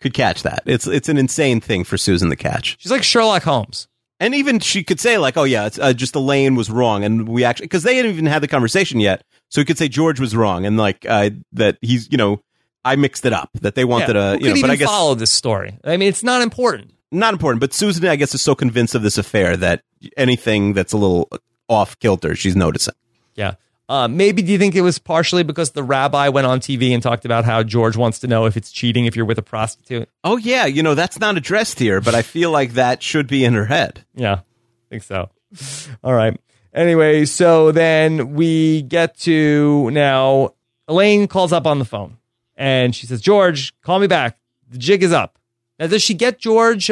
could 0.03 0.13
catch 0.13 0.43
that. 0.43 0.61
It's 0.67 0.85
it's 0.85 1.09
an 1.09 1.17
insane 1.17 1.59
thing 1.61 1.83
for 1.83 1.97
Susan 1.97 2.29
to 2.29 2.35
catch. 2.35 2.77
She's 2.79 2.91
like 2.91 3.01
Sherlock 3.03 3.41
Holmes. 3.43 3.87
And 4.19 4.35
even 4.35 4.59
she 4.59 4.83
could 4.83 4.99
say 4.99 5.17
like, 5.17 5.35
"Oh 5.35 5.43
yeah, 5.43 5.65
it's 5.65 5.79
uh, 5.79 5.93
just 5.93 6.15
Elaine 6.15 6.55
was 6.55 6.69
wrong," 6.69 7.03
and 7.03 7.27
we 7.27 7.43
actually 7.43 7.65
because 7.65 7.83
they 7.83 7.95
hadn't 7.95 8.11
even 8.11 8.25
had 8.27 8.43
the 8.43 8.47
conversation 8.47 8.99
yet, 8.99 9.23
so 9.49 9.59
he 9.59 9.65
could 9.65 9.77
say 9.77 9.87
George 9.87 10.19
was 10.19 10.35
wrong 10.35 10.65
and 10.65 10.77
like 10.77 11.05
uh, 11.09 11.31
that 11.53 11.77
he's 11.81 12.09
you 12.11 12.17
know 12.17 12.41
I 12.85 12.95
mixed 12.95 13.25
it 13.25 13.33
up 13.33 13.49
that 13.61 13.75
they 13.75 13.83
wanted 13.83 14.15
Yeah, 14.15 14.33
a 14.33 14.33
you 14.35 14.39
know, 14.41 14.49
but 14.51 14.57
even 14.57 14.69
I 14.71 14.75
guess 14.75 14.87
follow 14.87 15.15
this 15.15 15.31
story? 15.31 15.77
I 15.83 15.97
mean, 15.97 16.07
it's 16.09 16.23
not 16.23 16.41
important. 16.41 16.91
not 17.11 17.33
important. 17.33 17.59
But 17.59 17.73
Susan, 17.73 18.05
I 18.05 18.15
guess, 18.15 18.33
is 18.35 18.41
so 18.41 18.55
convinced 18.55 18.93
of 18.95 19.01
this 19.01 19.17
affair 19.17 19.57
that 19.57 19.81
anything 20.15 20.73
that's 20.73 20.93
a 20.93 20.97
little 20.97 21.29
off 21.67 21.97
kilter, 21.99 22.35
she's 22.35 22.55
noticing. 22.55 22.93
Yeah. 23.35 23.55
Uh, 23.89 24.07
maybe 24.07 24.41
do 24.41 24.51
you 24.51 24.57
think 24.57 24.75
it 24.75 24.81
was 24.81 24.97
partially 24.97 25.43
because 25.43 25.71
the 25.71 25.83
rabbi 25.83 26.29
went 26.29 26.47
on 26.47 26.59
TV 26.59 26.93
and 26.93 27.03
talked 27.03 27.25
about 27.25 27.43
how 27.43 27.63
George 27.63 27.97
wants 27.97 28.19
to 28.19 28.27
know 28.27 28.45
if 28.45 28.55
it's 28.55 28.71
cheating 28.71 29.05
if 29.05 29.15
you're 29.15 29.25
with 29.25 29.37
a 29.37 29.43
prostitute? 29.43 30.09
Oh 30.23 30.37
yeah, 30.37 30.65
you 30.65 30.81
know 30.83 30.95
that's 30.95 31.19
not 31.19 31.37
addressed 31.37 31.79
here, 31.79 31.99
but 31.99 32.15
I 32.15 32.21
feel 32.21 32.49
like 32.49 32.73
that 32.73 33.03
should 33.03 33.27
be 33.27 33.43
in 33.43 33.53
her 33.53 33.65
head. 33.65 34.05
Yeah, 34.15 34.35
I 34.35 34.89
think 34.89 35.03
so. 35.03 35.29
All 36.03 36.13
right. 36.13 36.39
Anyway, 36.73 37.25
so 37.25 37.71
then 37.71 38.33
we 38.33 38.81
get 38.83 39.17
to 39.19 39.91
now. 39.91 40.53
Elaine 40.87 41.27
calls 41.27 41.53
up 41.53 41.65
on 41.65 41.79
the 41.79 41.85
phone 41.85 42.17
and 42.57 42.93
she 42.95 43.07
says, 43.07 43.21
George, 43.21 43.79
call 43.81 43.99
me 43.99 44.07
back. 44.07 44.37
The 44.69 44.77
jig 44.77 45.01
is 45.03 45.13
up. 45.13 45.39
Now, 45.79 45.87
does 45.87 46.01
she 46.01 46.13
get 46.13 46.39
George 46.39 46.91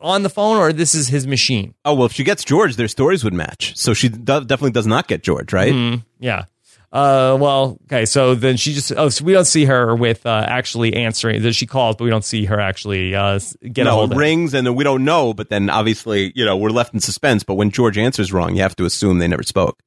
on 0.00 0.22
the 0.22 0.30
phone 0.30 0.56
or 0.56 0.72
this 0.72 0.94
is 0.94 1.08
his 1.08 1.26
machine? 1.26 1.74
Oh 1.84 1.94
well, 1.94 2.06
if 2.06 2.12
she 2.12 2.24
gets 2.24 2.44
George, 2.44 2.76
their 2.76 2.88
stories 2.88 3.24
would 3.24 3.34
match. 3.34 3.76
So 3.76 3.94
she 3.94 4.08
do- 4.08 4.44
definitely 4.44 4.70
does 4.72 4.86
not 4.86 5.08
get 5.08 5.22
George, 5.22 5.52
right? 5.52 5.72
Mm, 5.72 6.04
yeah. 6.18 6.44
Uh, 6.92 7.38
well, 7.40 7.78
okay. 7.84 8.04
So 8.04 8.34
then 8.34 8.56
she 8.56 8.72
just, 8.72 8.92
oh, 8.96 9.08
so 9.10 9.24
we 9.24 9.32
don't 9.32 9.44
see 9.44 9.64
her 9.66 9.94
with 9.94 10.26
uh, 10.26 10.44
actually 10.48 10.94
answering. 10.94 11.40
That 11.42 11.52
She 11.52 11.64
calls, 11.66 11.94
but 11.94 12.02
we 12.04 12.10
don't 12.10 12.24
see 12.24 12.46
her 12.46 12.58
actually 12.58 13.14
uh, 13.14 13.38
get 13.72 13.82
a 13.82 13.90
no, 13.90 13.92
hold 13.92 14.10
it 14.10 14.14
of 14.14 14.18
rings 14.18 14.54
and 14.54 14.66
then 14.66 14.74
we 14.74 14.82
don't 14.82 15.04
know, 15.04 15.32
but 15.32 15.50
then 15.50 15.70
obviously, 15.70 16.32
you 16.34 16.44
know, 16.44 16.56
we're 16.56 16.70
left 16.70 16.92
in 16.92 16.98
suspense. 16.98 17.44
But 17.44 17.54
when 17.54 17.70
George 17.70 17.96
answers 17.96 18.32
wrong, 18.32 18.56
you 18.56 18.62
have 18.62 18.74
to 18.76 18.84
assume 18.84 19.18
they 19.18 19.28
never 19.28 19.44
spoke. 19.44 19.80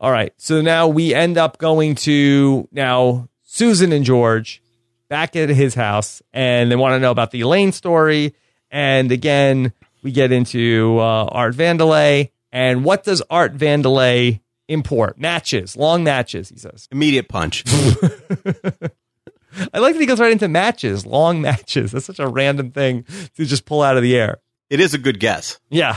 All 0.00 0.10
right. 0.10 0.32
So 0.38 0.62
now 0.62 0.88
we 0.88 1.12
end 1.12 1.36
up 1.36 1.58
going 1.58 1.94
to 1.96 2.68
now 2.72 3.28
Susan 3.42 3.92
and 3.92 4.04
George 4.04 4.62
back 5.08 5.36
at 5.36 5.50
his 5.50 5.74
house, 5.74 6.22
and 6.32 6.70
they 6.70 6.76
want 6.76 6.94
to 6.94 7.00
know 7.00 7.10
about 7.10 7.32
the 7.32 7.40
Elaine 7.42 7.72
story. 7.72 8.34
And 8.74 9.12
again, 9.12 9.72
we 10.02 10.10
get 10.10 10.32
into 10.32 10.98
uh, 10.98 11.26
Art 11.26 11.54
Vandelay. 11.54 12.32
And 12.50 12.84
what 12.84 13.04
does 13.04 13.22
Art 13.30 13.56
Vandelay 13.56 14.40
import? 14.66 15.16
Matches, 15.16 15.76
long 15.76 16.02
matches, 16.02 16.48
he 16.48 16.58
says. 16.58 16.88
Immediate 16.90 17.28
punch. 17.28 17.62
I 19.72 19.78
like 19.78 19.94
that 19.94 20.00
he 20.00 20.06
goes 20.06 20.18
right 20.18 20.32
into 20.32 20.48
matches, 20.48 21.06
long 21.06 21.40
matches. 21.40 21.92
That's 21.92 22.06
such 22.06 22.18
a 22.18 22.26
random 22.26 22.72
thing 22.72 23.04
to 23.36 23.44
just 23.44 23.64
pull 23.64 23.80
out 23.80 23.96
of 23.96 24.02
the 24.02 24.16
air. 24.16 24.38
it 24.68 24.80
is 24.80 24.92
a 24.92 24.98
good 24.98 25.20
guess. 25.20 25.60
Yeah. 25.70 25.96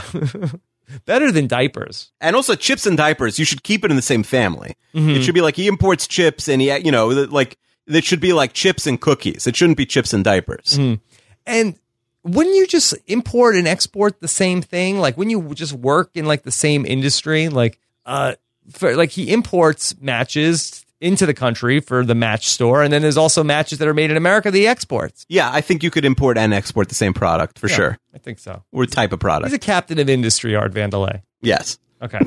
Better 1.04 1.32
than 1.32 1.48
diapers. 1.48 2.12
And 2.20 2.36
also 2.36 2.54
chips 2.54 2.86
and 2.86 2.96
diapers, 2.96 3.40
you 3.40 3.44
should 3.44 3.64
keep 3.64 3.84
it 3.84 3.90
in 3.90 3.96
the 3.96 4.02
same 4.02 4.22
family. 4.22 4.76
Mm-hmm. 4.94 5.10
It 5.10 5.22
should 5.24 5.34
be 5.34 5.40
like 5.40 5.56
he 5.56 5.66
imports 5.66 6.06
chips 6.06 6.48
and 6.48 6.62
he, 6.62 6.76
you 6.78 6.92
know, 6.92 7.08
like 7.08 7.58
it 7.88 8.04
should 8.04 8.20
be 8.20 8.32
like 8.32 8.52
chips 8.52 8.86
and 8.86 9.00
cookies. 9.00 9.48
It 9.48 9.56
shouldn't 9.56 9.78
be 9.78 9.84
chips 9.84 10.12
and 10.12 10.22
diapers. 10.22 10.78
Mm-hmm. 10.78 11.02
And 11.44 11.78
wouldn't 12.24 12.56
you 12.56 12.66
just 12.66 12.94
import 13.06 13.54
and 13.56 13.66
export 13.68 14.20
the 14.20 14.28
same 14.28 14.60
thing? 14.62 14.98
Like 14.98 15.16
when 15.16 15.30
you 15.30 15.54
just 15.54 15.72
work 15.72 16.10
in 16.14 16.26
like 16.26 16.42
the 16.42 16.50
same 16.52 16.84
industry, 16.86 17.48
like 17.48 17.78
uh 18.06 18.34
for 18.70 18.94
like 18.96 19.10
he 19.10 19.32
imports 19.32 19.98
matches 20.00 20.84
into 21.00 21.24
the 21.26 21.32
country 21.34 21.78
for 21.80 22.04
the 22.04 22.14
match 22.14 22.48
store 22.48 22.82
and 22.82 22.92
then 22.92 23.02
there's 23.02 23.16
also 23.16 23.44
matches 23.44 23.78
that 23.78 23.86
are 23.86 23.94
made 23.94 24.10
in 24.10 24.16
America 24.16 24.50
that 24.50 24.58
he 24.58 24.66
exports. 24.66 25.24
Yeah, 25.28 25.48
I 25.52 25.60
think 25.60 25.82
you 25.84 25.90
could 25.90 26.04
import 26.04 26.36
and 26.36 26.52
export 26.52 26.88
the 26.88 26.94
same 26.96 27.14
product 27.14 27.58
for 27.58 27.68
Yeah, 27.68 27.76
sure. 27.76 27.98
I 28.14 28.18
think 28.18 28.40
so. 28.40 28.64
Or 28.72 28.84
type 28.84 29.12
of 29.12 29.20
product. 29.20 29.46
He's 29.50 29.54
a 29.54 29.58
captain 29.60 29.98
of 30.00 30.08
industry, 30.08 30.56
Art 30.56 30.72
Vandelay. 30.72 31.22
yes. 31.40 31.78
Okay. 32.02 32.18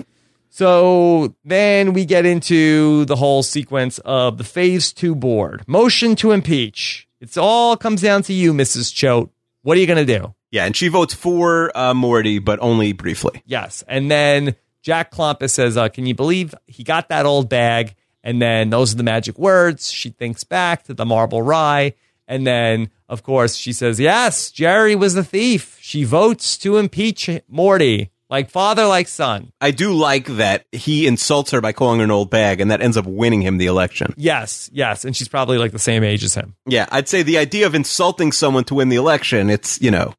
So 0.50 1.34
then 1.46 1.94
we 1.94 2.04
get 2.06 2.26
into 2.26 3.06
the 3.06 3.16
whole 3.16 3.42
sequence 3.42 4.00
of 4.00 4.38
the 4.38 4.44
phase 4.44 4.92
two 4.92 5.16
board. 5.16 5.64
Motion 5.68 6.16
to 6.18 6.32
impeach. 6.32 7.08
It's 7.22 7.38
all 7.38 7.78
comes 7.78 8.02
down 8.02 8.24
to 8.24 8.34
you, 8.34 8.54
Mrs. 8.54 8.94
Choate. 8.94 9.30
What 9.64 9.78
are 9.78 9.80
you 9.80 9.88
going 9.88 10.06
to 10.06 10.18
do? 10.18 10.34
Yeah, 10.52 10.66
and 10.66 10.76
she 10.76 10.88
votes 10.88 11.14
for 11.14 11.76
uh, 11.78 11.94
Morty, 11.94 12.40
but 12.40 12.60
only 12.62 12.94
briefly. 12.94 13.42
Yes. 13.46 13.84
And 13.88 14.12
then 14.12 14.56
Jack 14.82 15.12
Klompus 15.12 15.52
says, 15.52 15.78
uh, 15.78 15.90
Can 15.90 16.06
you 16.06 16.16
believe 16.16 16.54
he 16.66 16.84
got 16.84 17.10
that 17.10 17.26
old 17.26 17.50
bag? 17.50 17.96
And 18.24 18.42
then 18.42 18.70
those 18.70 18.94
are 18.94 18.98
the 18.98 19.04
magic 19.04 19.38
words. 19.40 19.92
She 19.92 20.10
thinks 20.10 20.44
back 20.44 20.84
to 20.84 20.94
the 20.94 21.06
marble 21.06 21.42
rye. 21.42 21.94
And 22.28 22.46
then, 22.46 22.92
of 23.10 23.24
course, 23.24 23.56
she 23.56 23.74
says, 23.74 24.00
Yes, 24.00 24.52
Jerry 24.52 24.96
was 24.96 25.14
the 25.14 25.24
thief. 25.24 25.78
She 25.82 26.04
votes 26.04 26.58
to 26.60 26.78
impeach 26.78 27.30
Morty. 27.48 28.12
Like 28.32 28.50
father, 28.50 28.88
like 28.88 29.08
son. 29.10 29.52
I 29.60 29.72
do 29.72 29.94
like 29.94 30.26
that 30.26 30.66
he 30.72 31.06
insults 31.06 31.52
her 31.52 31.62
by 31.62 31.74
calling 31.74 32.00
her 32.00 32.06
an 32.06 32.12
old 32.12 32.30
bag, 32.30 32.62
and 32.62 32.72
that 32.72 32.82
ends 32.82 32.98
up 32.98 33.06
winning 33.06 33.42
him 33.42 33.58
the 33.58 33.66
election. 33.68 34.14
Yes, 34.18 34.70
yes. 34.74 35.06
And 35.06 35.16
she's 35.16 35.28
probably 35.28 35.58
like 35.58 35.74
the 35.74 35.80
same 35.80 36.04
age 36.04 36.24
as 36.24 36.34
him. 36.34 36.56
Yeah, 36.66 36.88
I'd 36.92 37.10
say 37.10 37.22
the 37.22 37.38
idea 37.38 37.68
of 37.68 37.76
insulting 37.76 38.32
someone 38.32 38.64
to 38.64 38.76
win 38.76 38.90
the 38.90 38.96
election, 38.96 39.50
it's, 39.50 39.82
you 39.82 39.92
know, 39.92 40.16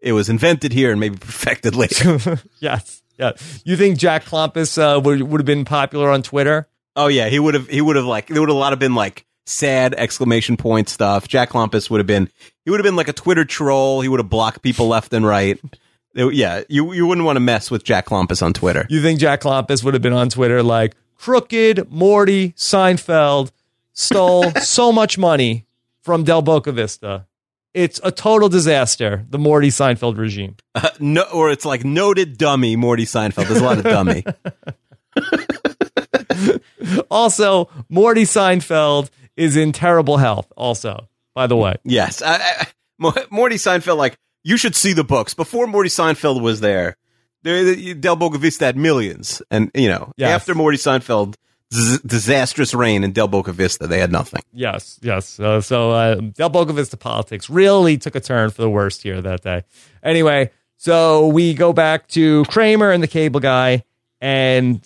it 0.00 0.12
was 0.12 0.28
invented 0.28 0.72
here 0.72 0.92
and 0.92 1.00
maybe 1.00 1.16
perfected 1.20 1.74
later. 1.74 2.40
yes. 2.60 3.02
Yeah. 3.18 3.32
You 3.64 3.76
think 3.76 3.98
Jack 3.98 4.24
Klompus 4.24 4.78
uh, 4.78 5.00
would 5.00 5.20
would 5.20 5.40
have 5.40 5.46
been 5.46 5.64
popular 5.64 6.10
on 6.10 6.22
Twitter? 6.22 6.68
oh 6.98 7.06
yeah, 7.06 7.28
he 7.28 7.38
would 7.38 7.54
have 7.54 7.68
he 7.68 7.80
would 7.80 7.96
have 7.96 8.04
like 8.04 8.26
there 8.26 8.40
would 8.42 8.50
have 8.50 8.56
a 8.56 8.60
lot 8.60 8.74
of 8.74 8.78
been 8.78 8.94
like 8.94 9.24
sad 9.46 9.94
exclamation 9.94 10.58
point 10.58 10.90
stuff. 10.90 11.26
Jack 11.26 11.50
Klompus 11.50 11.88
would 11.88 11.98
have 11.98 12.06
been 12.06 12.28
he 12.64 12.70
would 12.70 12.80
have 12.80 12.84
been 12.84 12.96
like 12.96 13.08
a 13.08 13.14
Twitter 13.14 13.46
troll. 13.46 14.02
He 14.02 14.08
would 14.08 14.20
have 14.20 14.28
blocked 14.28 14.60
people 14.60 14.88
left 14.88 15.14
and 15.14 15.24
right. 15.24 15.58
It- 16.14 16.34
yeah, 16.34 16.62
you 16.68 16.92
you 16.92 17.06
wouldn't 17.06 17.24
want 17.24 17.36
to 17.36 17.40
mess 17.40 17.70
with 17.70 17.84
Jack 17.84 18.06
Klompus 18.06 18.42
on 18.42 18.52
Twitter. 18.52 18.86
You 18.88 19.02
think 19.02 19.20
Jack 19.20 19.42
Klompus 19.42 19.84
would 19.84 19.94
have 19.94 20.02
been 20.02 20.12
on 20.12 20.28
Twitter 20.30 20.62
like 20.62 20.94
crooked 21.16 21.90
Morty 21.90 22.52
Seinfeld 22.52 23.50
stole 23.92 24.50
so 24.62 24.92
much 24.92 25.18
money 25.18 25.66
from 26.02 26.24
Del 26.24 26.42
Boca 26.42 26.72
Vista? 26.72 27.26
It's 27.74 28.00
a 28.02 28.10
total 28.10 28.48
disaster. 28.48 29.24
The 29.28 29.38
Morty 29.38 29.68
Seinfeld 29.68 30.16
regime. 30.16 30.56
Uh, 30.74 30.88
no, 30.98 31.22
or 31.32 31.50
it's 31.50 31.64
like 31.64 31.84
noted 31.84 32.38
dummy 32.38 32.74
Morty 32.76 33.04
Seinfeld. 33.04 33.46
There's 33.46 33.60
a 33.60 33.64
lot 33.64 33.78
of 33.78 33.84
dummy. 33.84 34.24
Also, 37.10 37.68
Morty 37.88 38.22
Seinfeld 38.22 39.10
is 39.36 39.56
in 39.56 39.72
terrible 39.72 40.16
health. 40.16 40.50
Also, 40.56 41.08
by 41.34 41.46
the 41.46 41.56
way, 41.56 41.74
yes, 41.84 42.22
I, 42.22 42.66
I, 43.00 43.14
Morty 43.30 43.56
Seinfeld. 43.56 43.96
Like 43.96 44.18
you 44.48 44.56
should 44.56 44.74
see 44.74 44.92
the 44.92 45.04
books 45.04 45.34
before 45.34 45.66
Morty 45.66 45.90
Seinfeld 45.90 46.40
was 46.40 46.60
there. 46.60 46.96
There, 47.42 47.94
Del 47.94 48.16
Boca 48.16 48.38
Vista 48.38 48.64
had 48.64 48.76
millions, 48.76 49.42
and 49.50 49.70
you 49.74 49.88
know 49.88 50.12
Yes. 50.16 50.30
after 50.30 50.54
Morty 50.54 50.76
Seinfeld, 50.78 51.34
z- 51.72 51.98
disastrous 52.04 52.74
reign 52.74 53.04
in 53.04 53.12
Del 53.12 53.28
Boca 53.28 53.52
Vista, 53.52 53.86
they 53.86 54.00
had 54.00 54.10
nothing. 54.10 54.42
Yes, 54.52 54.98
yes. 55.02 55.38
Uh, 55.38 55.60
so 55.60 55.90
uh, 55.92 56.14
Del 56.16 56.48
Boca 56.48 56.72
Vista 56.72 56.96
politics 56.96 57.48
really 57.48 57.96
took 57.98 58.16
a 58.16 58.20
turn 58.20 58.50
for 58.50 58.62
the 58.62 58.70
worst 58.70 59.02
here 59.02 59.20
that 59.22 59.42
day. 59.42 59.62
Anyway, 60.02 60.50
so 60.76 61.28
we 61.28 61.54
go 61.54 61.72
back 61.72 62.08
to 62.08 62.44
Kramer 62.46 62.90
and 62.90 63.02
the 63.02 63.08
cable 63.08 63.40
guy, 63.40 63.84
and 64.20 64.80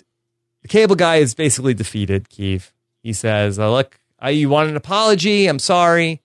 the 0.61 0.69
cable 0.69 0.97
guy 0.97 1.17
is 1.17 1.35
basically 1.35 1.75
defeated. 1.75 2.29
Keith. 2.29 2.73
He 3.03 3.13
says, 3.15 3.59
uh, 3.59 3.71
"Look, 3.71 3.99
I, 4.19 4.31
you 4.31 4.49
want 4.51 4.69
an 4.71 4.77
apology? 4.77 5.47
I'm 5.47 5.59
sorry. 5.59 6.21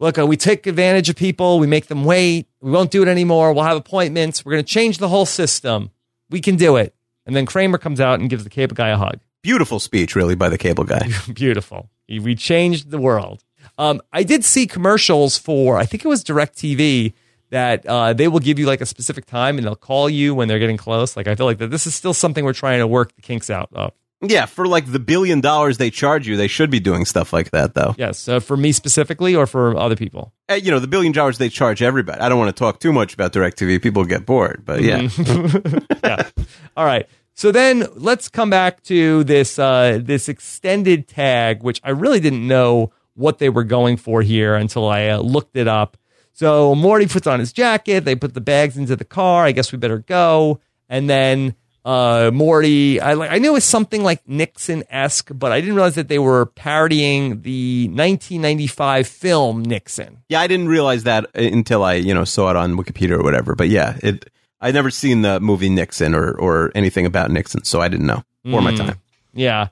Look, 0.00 0.18
uh, 0.18 0.26
we 0.26 0.36
take 0.36 0.66
advantage 0.66 1.08
of 1.08 1.14
people. 1.16 1.60
We 1.60 1.66
make 1.68 1.86
them 1.86 2.04
wait. 2.04 2.48
We 2.64 2.70
won't 2.70 2.90
do 2.90 3.02
it 3.02 3.08
anymore. 3.08 3.52
We'll 3.52 3.64
have 3.64 3.76
appointments. 3.76 4.44
We're 4.44 4.52
going 4.52 4.64
to 4.64 4.72
change 4.72 4.96
the 4.96 5.08
whole 5.08 5.26
system. 5.26 5.90
We 6.30 6.40
can 6.40 6.56
do 6.56 6.76
it." 6.76 6.94
And 7.26 7.36
then 7.36 7.46
Kramer 7.46 7.78
comes 7.78 8.00
out 8.00 8.20
and 8.20 8.30
gives 8.30 8.44
the 8.44 8.50
cable 8.50 8.74
guy 8.74 8.88
a 8.88 8.96
hug. 8.96 9.20
Beautiful 9.42 9.78
speech, 9.78 10.16
really, 10.16 10.34
by 10.34 10.48
the 10.48 10.56
cable 10.56 10.84
guy. 10.84 11.08
Beautiful. 11.34 11.90
We 12.08 12.34
changed 12.34 12.90
the 12.90 12.98
world. 12.98 13.44
Um, 13.76 14.00
I 14.12 14.22
did 14.22 14.44
see 14.44 14.66
commercials 14.66 15.36
for, 15.38 15.76
I 15.76 15.84
think 15.84 16.04
it 16.04 16.08
was 16.08 16.24
DirecTV, 16.24 17.12
that 17.50 17.86
uh, 17.86 18.12
they 18.12 18.28
will 18.28 18.40
give 18.40 18.58
you 18.58 18.66
like 18.66 18.80
a 18.80 18.86
specific 18.86 19.26
time 19.26 19.58
and 19.58 19.66
they'll 19.66 19.76
call 19.76 20.08
you 20.08 20.34
when 20.34 20.48
they're 20.48 20.58
getting 20.58 20.76
close. 20.76 21.16
Like, 21.16 21.28
I 21.28 21.34
feel 21.34 21.46
like 21.46 21.58
that 21.58 21.70
this 21.70 21.86
is 21.86 21.94
still 21.94 22.14
something 22.14 22.44
we're 22.44 22.52
trying 22.52 22.80
to 22.80 22.86
work 22.86 23.14
the 23.14 23.22
kinks 23.22 23.50
out 23.50 23.68
of. 23.72 23.92
Yeah, 24.22 24.46
for 24.46 24.66
like 24.66 24.90
the 24.90 24.98
billion 24.98 25.40
dollars 25.40 25.78
they 25.78 25.90
charge 25.90 26.26
you, 26.26 26.36
they 26.36 26.48
should 26.48 26.70
be 26.70 26.80
doing 26.80 27.04
stuff 27.04 27.32
like 27.32 27.50
that, 27.50 27.74
though. 27.74 27.94
Yes. 27.98 28.26
Uh, 28.26 28.40
for 28.40 28.56
me 28.56 28.72
specifically 28.72 29.34
or 29.34 29.46
for 29.46 29.76
other 29.76 29.96
people? 29.96 30.32
Uh, 30.48 30.54
you 30.54 30.70
know, 30.70 30.78
the 30.78 30.86
billion 30.86 31.12
dollars 31.12 31.38
they 31.38 31.48
charge 31.48 31.82
everybody. 31.82 32.20
I 32.20 32.28
don't 32.28 32.38
want 32.38 32.54
to 32.54 32.58
talk 32.58 32.80
too 32.80 32.92
much 32.92 33.14
about 33.14 33.32
DirecTV. 33.32 33.82
People 33.82 34.04
get 34.04 34.24
bored, 34.24 34.62
but 34.64 34.82
yeah. 34.82 35.00
Mm-hmm. 35.00 35.78
yeah. 36.04 36.28
All 36.76 36.86
right. 36.86 37.06
So 37.34 37.50
then 37.50 37.86
let's 37.96 38.28
come 38.28 38.48
back 38.48 38.82
to 38.84 39.24
this 39.24 39.58
uh, 39.58 39.98
this 40.00 40.28
extended 40.28 41.08
tag, 41.08 41.62
which 41.62 41.80
I 41.82 41.90
really 41.90 42.20
didn't 42.20 42.46
know 42.46 42.92
what 43.14 43.38
they 43.38 43.48
were 43.48 43.64
going 43.64 43.96
for 43.96 44.22
here 44.22 44.54
until 44.54 44.88
I 44.88 45.08
uh, 45.08 45.18
looked 45.18 45.56
it 45.56 45.68
up. 45.68 45.96
So 46.32 46.74
Morty 46.74 47.06
puts 47.06 47.26
on 47.26 47.40
his 47.40 47.52
jacket. 47.52 48.04
They 48.04 48.16
put 48.16 48.34
the 48.34 48.40
bags 48.40 48.76
into 48.76 48.96
the 48.96 49.04
car. 49.04 49.44
I 49.44 49.52
guess 49.52 49.72
we 49.72 49.78
better 49.78 49.98
go. 49.98 50.60
And 50.88 51.08
then 51.08 51.54
uh, 51.84 52.30
Morty, 52.32 53.00
I 53.00 53.12
like 53.14 53.30
I 53.30 53.38
knew 53.38 53.50
it 53.50 53.54
was 53.54 53.64
something 53.64 54.02
like 54.02 54.26
Nixon 54.28 54.84
esque, 54.88 55.30
but 55.32 55.52
I 55.52 55.60
didn't 55.60 55.74
realize 55.76 55.96
that 55.96 56.08
they 56.08 56.18
were 56.18 56.46
parodying 56.46 57.42
the 57.42 57.88
1995 57.88 59.06
film 59.06 59.62
Nixon. 59.62 60.22
Yeah, 60.28 60.40
I 60.40 60.46
didn't 60.46 60.68
realize 60.68 61.04
that 61.04 61.26
until 61.34 61.84
I, 61.84 61.94
you 61.94 62.14
know, 62.14 62.24
saw 62.24 62.50
it 62.50 62.56
on 62.56 62.76
Wikipedia 62.76 63.12
or 63.18 63.22
whatever. 63.22 63.54
But 63.54 63.68
yeah, 63.68 63.98
it. 64.02 64.30
I'd 64.60 64.72
never 64.74 64.90
seen 64.90 65.20
the 65.22 65.40
movie 65.40 65.68
Nixon 65.68 66.14
or 66.14 66.32
or 66.32 66.72
anything 66.74 67.04
about 67.06 67.30
Nixon, 67.30 67.64
so 67.64 67.80
I 67.82 67.88
didn't 67.88 68.06
know 68.06 68.24
for 68.50 68.62
my 68.62 68.72
Mm. 68.72 68.76
time. 68.78 69.00
Yeah. 69.34 69.68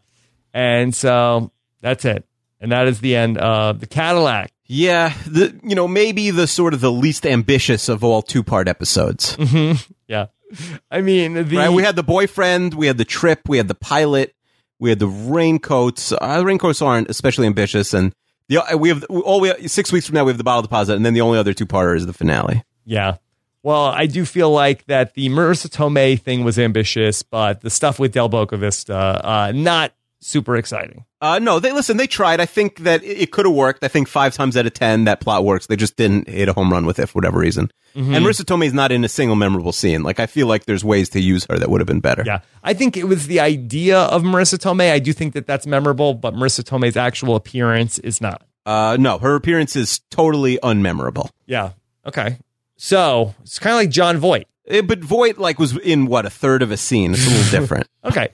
And 0.53 0.95
so 0.95 1.51
that's 1.81 2.05
it. 2.05 2.25
And 2.61 2.73
that 2.73 2.87
is 2.89 3.01
the 3.01 3.17
end 3.17 3.39
of 3.39 3.81
the 3.81 3.87
Cadillac. 3.87 4.53
Yeah, 4.67 5.15
the 5.27 5.59
you 5.65 5.75
know 5.75 5.89
maybe 5.89 6.31
the 6.31 6.47
sort 6.47 6.75
of 6.75 6.81
the 6.81 6.93
least 6.93 7.25
ambitious 7.27 7.89
of 7.89 8.05
all 8.05 8.21
two 8.23 8.43
part 8.43 8.69
episodes. 8.69 9.37
Yeah. 10.09 10.27
I 10.91 11.01
mean, 11.01 11.35
the 11.35 11.57
Right? 11.57 11.69
We 11.71 11.83
had 11.83 11.97
the 11.97 12.03
boyfriend, 12.03 12.75
we 12.75 12.87
had 12.87 12.99
the 12.99 13.05
trip, 13.05 13.49
we 13.49 13.57
had 13.57 13.69
the 13.69 13.75
pilot, 13.75 14.35
we 14.79 14.91
had 14.91 14.99
the 14.99 15.09
raincoats. 15.09 16.13
Uh, 16.13 16.39
the 16.39 16.45
raincoats 16.45 16.83
aren't 16.83 17.09
especially 17.09 17.47
ambitious, 17.47 17.95
and 17.95 18.15
the 18.49 18.59
uh, 18.59 18.77
we 18.77 18.89
have 18.89 19.05
all 19.05 19.41
we 19.41 19.69
six 19.69 19.93
weeks 19.93 20.07
from 20.07 20.15
now 20.15 20.25
we 20.25 20.31
have 20.31 20.39
the 20.39 20.45
bottle 20.45 20.63
deposit, 20.63 20.95
and 20.95 21.07
then 21.07 21.15
the 21.15 21.21
only 21.21 21.39
other 21.39 21.55
two 21.55 21.67
parter 21.67 21.97
is 21.97 22.07
the 22.07 22.13
finale. 22.13 22.65
yeah. 22.85 23.17
Well, 23.65 23.85
I 23.85 24.07
do 24.07 24.25
feel 24.25 24.51
like 24.51 24.87
that 24.87 25.15
the 25.15 25.29
Marisa 25.29 25.69
Tomei 25.69 26.21
thing 26.21 26.43
was 26.43 26.59
ambitious, 26.59 27.23
but 27.23 27.61
the 27.61 27.71
stuff 27.71 28.01
with 28.01 28.13
Del 28.13 28.29
Boca 28.29 28.57
Vista, 28.57 28.97
uh, 28.97 29.53
not 29.55 29.93
super 30.23 30.57
exciting. 30.57 31.05
Uh, 31.21 31.39
no, 31.39 31.61
they 31.61 31.73
listen. 31.73 31.97
They 31.97 32.07
tried. 32.07 32.41
I 32.41 32.47
think 32.47 32.79
that 32.81 33.03
it, 33.03 33.23
it 33.23 33.33
could 33.33 33.47
have 33.47 33.55
worked. 33.55 33.85
I 33.85 33.89
think 33.89 34.09
five 34.09 34.35
times 34.35 34.57
out 34.57 34.67
of 34.67 34.75
ten 34.75 35.05
that 35.05 35.21
plot 35.21 35.45
works. 35.45 35.67
They 35.67 35.77
just 35.77 35.97
didn't 35.97 36.29
hit 36.29 36.49
a 36.49 36.53
home 36.53 36.73
run 36.73 36.87
with 36.87 36.99
it 36.99 37.07
for 37.07 37.15
whatever 37.15 37.39
reason. 37.39 37.71
Mm-hmm. 37.95 38.15
And 38.15 38.25
Marisa 38.25 38.43
Tomei 38.45 38.67
is 38.67 38.73
not 38.73 38.91
in 38.91 39.05
a 39.05 39.09
single 39.09 39.37
memorable 39.37 39.73
scene. 39.73 40.03
Like 40.03 40.21
I 40.21 40.27
feel 40.27 40.47
like 40.47 40.65
there's 40.65 40.85
ways 40.85 41.09
to 41.11 41.21
use 41.21 41.47
her 41.51 41.59
that 41.59 41.69
would 41.69 41.81
have 41.81 41.87
been 41.87 42.01
better. 42.01 42.23
Yeah. 42.25 42.41
I 42.63 42.75
think 42.75 42.97
it 42.97 43.05
was 43.05 43.27
the 43.27 43.41
idea 43.41 43.99
of 43.99 44.23
Marisa 44.23 44.59
Tomei. 44.59 44.93
I 44.93 44.99
do 44.99 45.13
think 45.13 45.35
that 45.35 45.47
that's 45.47 45.67
memorable, 45.67 46.15
but 46.15 46.35
Marisa 46.35 46.63
Tomei's 46.63 46.97
actual 46.97 47.37
appearance 47.37 47.99
is 47.99 48.21
not. 48.21 48.43
Uh, 48.65 48.97
no, 48.99 49.19
her 49.19 49.35
appearance 49.35 49.77
is 49.77 50.01
totally 50.11 50.59
unmemorable. 50.63 51.31
Yeah. 51.47 51.73
Okay. 52.07 52.39
So 52.77 53.35
it's 53.43 53.59
kind 53.59 53.75
of 53.75 53.79
like 53.79 53.91
Jon 53.91 54.19
Voight. 54.19 54.47
Eh, 54.69 54.81
but 54.81 55.01
Voight 55.01 55.39
like 55.39 55.59
was 55.59 55.77
in 55.79 56.07
what 56.07 56.25
a 56.25 56.31
third 56.31 56.63
of 56.63 56.71
a 56.71 56.77
scene. 56.77 57.13
It's 57.13 57.27
a 57.27 57.31
little 57.31 57.51
different. 57.61 57.89
Okay. 58.05 58.31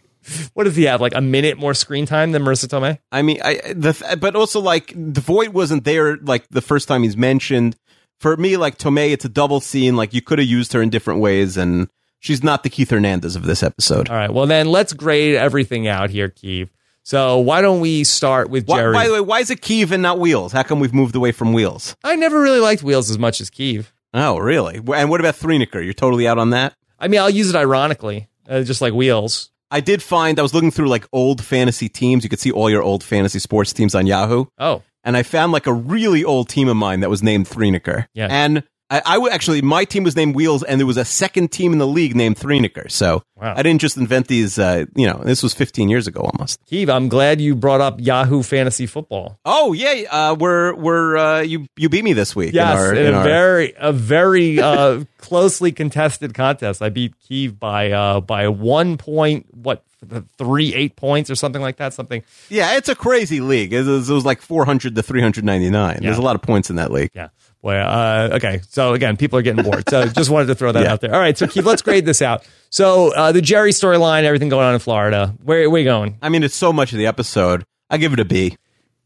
What 0.55 0.65
does 0.65 0.77
he 0.77 0.85
have? 0.85 1.01
Like 1.01 1.15
a 1.15 1.21
minute 1.21 1.59
more 1.59 1.75
screen 1.75 2.07
time 2.07 2.33
than 2.33 2.43
Marisa 2.43 2.67
Tomei? 2.67 2.99
I 3.13 3.23
mean, 3.23 3.41
I 3.43 3.73
the 3.75 4.19
but 4.21 4.37
also 4.37 4.61
like 4.61 4.93
the 4.95 5.21
void 5.21 5.49
wasn't 5.51 5.85
there 5.85 6.17
like 6.17 6.49
the 6.49 6.61
first 6.63 6.89
time 6.89 7.03
he's 7.03 7.17
mentioned. 7.17 7.77
For 8.19 8.37
me, 8.37 8.57
like 8.57 8.79
Tomei, 8.79 9.13
it's 9.13 9.25
a 9.25 9.29
double 9.29 9.61
scene. 9.61 9.97
Like 9.97 10.13
you 10.13 10.23
could 10.23 10.39
have 10.39 10.49
used 10.49 10.73
her 10.73 10.83
in 10.83 10.91
different 10.91 11.21
ways, 11.21 11.57
and 11.57 11.89
she's 12.19 12.43
not 12.43 12.63
the 12.65 12.71
Keith 12.71 12.91
Hernandez 12.91 13.37
of 13.37 13.45
this 13.45 13.63
episode. 13.63 14.09
All 14.11 14.17
right. 14.17 14.33
Well, 14.33 14.47
then 14.47 14.67
let's 14.67 14.93
grade 14.93 15.37
everything 15.37 15.87
out 15.87 16.11
here, 16.11 16.29
Keith. 16.29 16.71
So 17.05 17.39
why 17.39 17.63
don't 17.63 17.81
we 17.81 18.05
start 18.05 18.51
with 18.51 18.67
Why, 18.67 18.81
Jerry? 18.81 18.93
by 18.93 19.07
the 19.07 19.15
way, 19.15 19.21
why 19.21 19.41
is 19.41 19.51
it 19.51 19.63
Keeve 19.63 19.93
and 19.93 20.03
not 20.03 20.19
Wheels? 20.19 20.53
How 20.53 20.63
come 20.63 20.79
we've 20.79 20.93
moved 20.93 21.17
away 21.17 21.33
from 21.33 21.55
Wheels? 21.55 21.97
I 22.05 22.17
never 22.17 22.39
really 22.39 22.61
liked 22.61 22.83
Wheels 22.83 23.09
as 23.09 23.19
much 23.19 23.41
as 23.41 23.49
Keith. 23.49 23.91
Oh, 24.13 24.37
really? 24.37 24.77
And 24.77 25.09
what 25.09 25.21
about 25.21 25.35
Threenicker? 25.37 25.83
You're 25.83 25.95
totally 25.95 26.29
out 26.29 26.37
on 26.37 26.51
that? 26.51 26.75
I 26.99 27.09
mean, 27.09 27.21
I'll 27.21 27.31
use 27.31 27.49
it 27.49 27.57
ironically, 27.57 28.29
uh, 28.47 28.63
just 28.63 28.83
like 28.83 28.93
Wheels. 28.93 29.51
I 29.70 29.81
did 29.81 30.03
find 30.03 30.39
I 30.39 30.43
was 30.43 30.55
looking 30.55 30.70
through 30.70 30.89
like 30.89 31.07
old 31.12 31.45
fantasy 31.45 31.89
teams. 31.89 32.24
You 32.24 32.31
could 32.31 32.40
see 32.40 32.51
all 32.51 32.70
your 32.70 32.82
old 32.82 33.05
fantasy 33.05 33.39
sports 33.39 33.73
teams 33.73 33.95
on 33.95 34.07
Yahoo, 34.07 34.47
Oh, 34.59 34.82
and 35.05 35.16
I 35.16 35.23
found 35.23 35.53
like 35.53 35.66
a 35.66 35.73
really 35.73 36.24
old 36.24 36.49
team 36.49 36.69
of 36.69 36.77
mine 36.77 37.01
that 37.01 37.11
was 37.11 37.23
named 37.23 37.47
Threenicker. 37.49 38.07
Yeah. 38.15 38.28
and 38.31 38.62
I, 38.90 39.02
I 39.05 39.19
would 39.19 39.32
actually 39.32 39.60
my 39.62 39.85
team 39.85 40.02
was 40.05 40.16
named 40.16 40.35
Wheels, 40.35 40.62
and 40.62 40.81
there 40.81 40.86
was 40.86 40.97
a 40.97 41.05
second 41.05 41.52
team 41.52 41.73
in 41.73 41.78
the 41.78 41.86
league 41.86 42.16
named 42.16 42.36
Threenicker. 42.36 42.90
So 42.90 43.23
Wow. 43.36 43.55
I 43.56 43.62
didn't 43.62 43.81
just 43.81 43.97
invent 43.97 44.27
these. 44.27 44.59
Uh, 44.59 44.86
you 44.97 45.06
know, 45.06 45.20
this 45.24 45.43
was 45.44 45.55
15 45.55 45.89
years 45.89 46.06
ago 46.09 46.23
almost. 46.23 46.59
Keith, 46.66 46.89
I'm 46.89 47.09
glad 47.09 47.40
you 47.40 47.55
brought 47.55 47.81
up 47.81 48.01
Yahoo 48.01 48.43
Fantasy 48.43 48.86
Football. 48.86 49.39
Oh 49.44 49.73
yeah, 49.74 50.02
uh, 50.10 50.35
we're 50.39 50.74
we're 50.74 51.16
uh, 51.16 51.40
you 51.43 51.66
you 51.77 51.89
beat 51.89 52.02
me 52.02 52.15
this 52.15 52.35
week. 52.35 52.52
Yes, 52.55 52.73
in 52.73 52.78
our, 52.86 52.94
in 52.94 53.06
in 53.06 53.15
a 53.15 53.16
our- 53.19 53.24
very 53.24 53.74
a 53.78 53.93
very 53.93 54.60
uh, 54.60 55.05
closely 55.19 55.70
contested 55.70 56.35
contest. 56.35 56.82
I 56.82 56.89
beat 56.89 57.15
Keith 57.20 57.59
by 57.60 57.93
uh, 57.93 58.20
by 58.20 58.48
one 58.48 58.97
point, 58.97 59.47
what 59.55 59.85
three 60.39 60.74
eight 60.74 60.97
points 60.97 61.28
or 61.31 61.35
something 61.35 61.60
like 61.62 61.77
that. 61.77 61.93
Something. 61.94 62.23
yeah, 62.48 62.77
it's 62.77 62.89
a 62.89 62.94
crazy 62.94 63.40
league. 63.40 63.73
It 63.73 63.85
was, 63.85 64.09
it 64.09 64.15
was 64.15 64.24
like 64.24 64.40
400 64.40 64.94
to 64.94 65.02
399. 65.02 65.98
There's 66.02 66.19
a 66.19 66.23
lot 66.23 66.36
of 66.36 66.43
points 66.43 66.70
in 66.70 66.77
that 66.77 66.90
league. 66.93 67.10
Yeah. 67.15 67.28
Boy, 67.62 67.74
uh, 67.74 68.30
okay. 68.35 68.60
So 68.68 68.94
again, 68.94 69.16
people 69.16 69.39
are 69.39 69.43
getting 69.43 69.64
bored. 69.64 69.89
So 69.89 70.06
just 70.09 70.30
wanted 70.30 70.47
to 70.47 70.55
throw 70.55 70.72
that 70.72 70.85
Yeah. 70.85 70.93
out 70.93 71.01
there. 71.01 71.12
All 71.14 71.20
right. 71.20 71.36
So 71.36 71.47
Keith, 71.47 71.64
let's 71.64 71.82
grade 71.82 72.05
this 72.05 72.22
out. 72.22 72.47
So 72.70 73.12
uh, 73.14 73.32
the 73.32 73.43
Jerry 73.43 73.70
storyline, 73.72 74.22
everything 74.24 74.48
going 74.48 74.64
on 74.66 74.74
in 74.74 74.80
Florida. 74.80 75.35
Where, 75.43 75.59
where 75.59 75.66
are 75.66 75.70
we 75.70 75.85
going? 75.85 76.18
I 76.22 76.28
mean, 76.28 76.43
it's 76.44 76.55
so 76.55 76.72
much 76.72 76.93
of 76.93 76.98
the 76.98 77.06
episode. 77.06 77.64
I 77.90 77.97
give 77.98 78.12
it 78.12 78.20
a 78.20 78.24
B. 78.24 78.56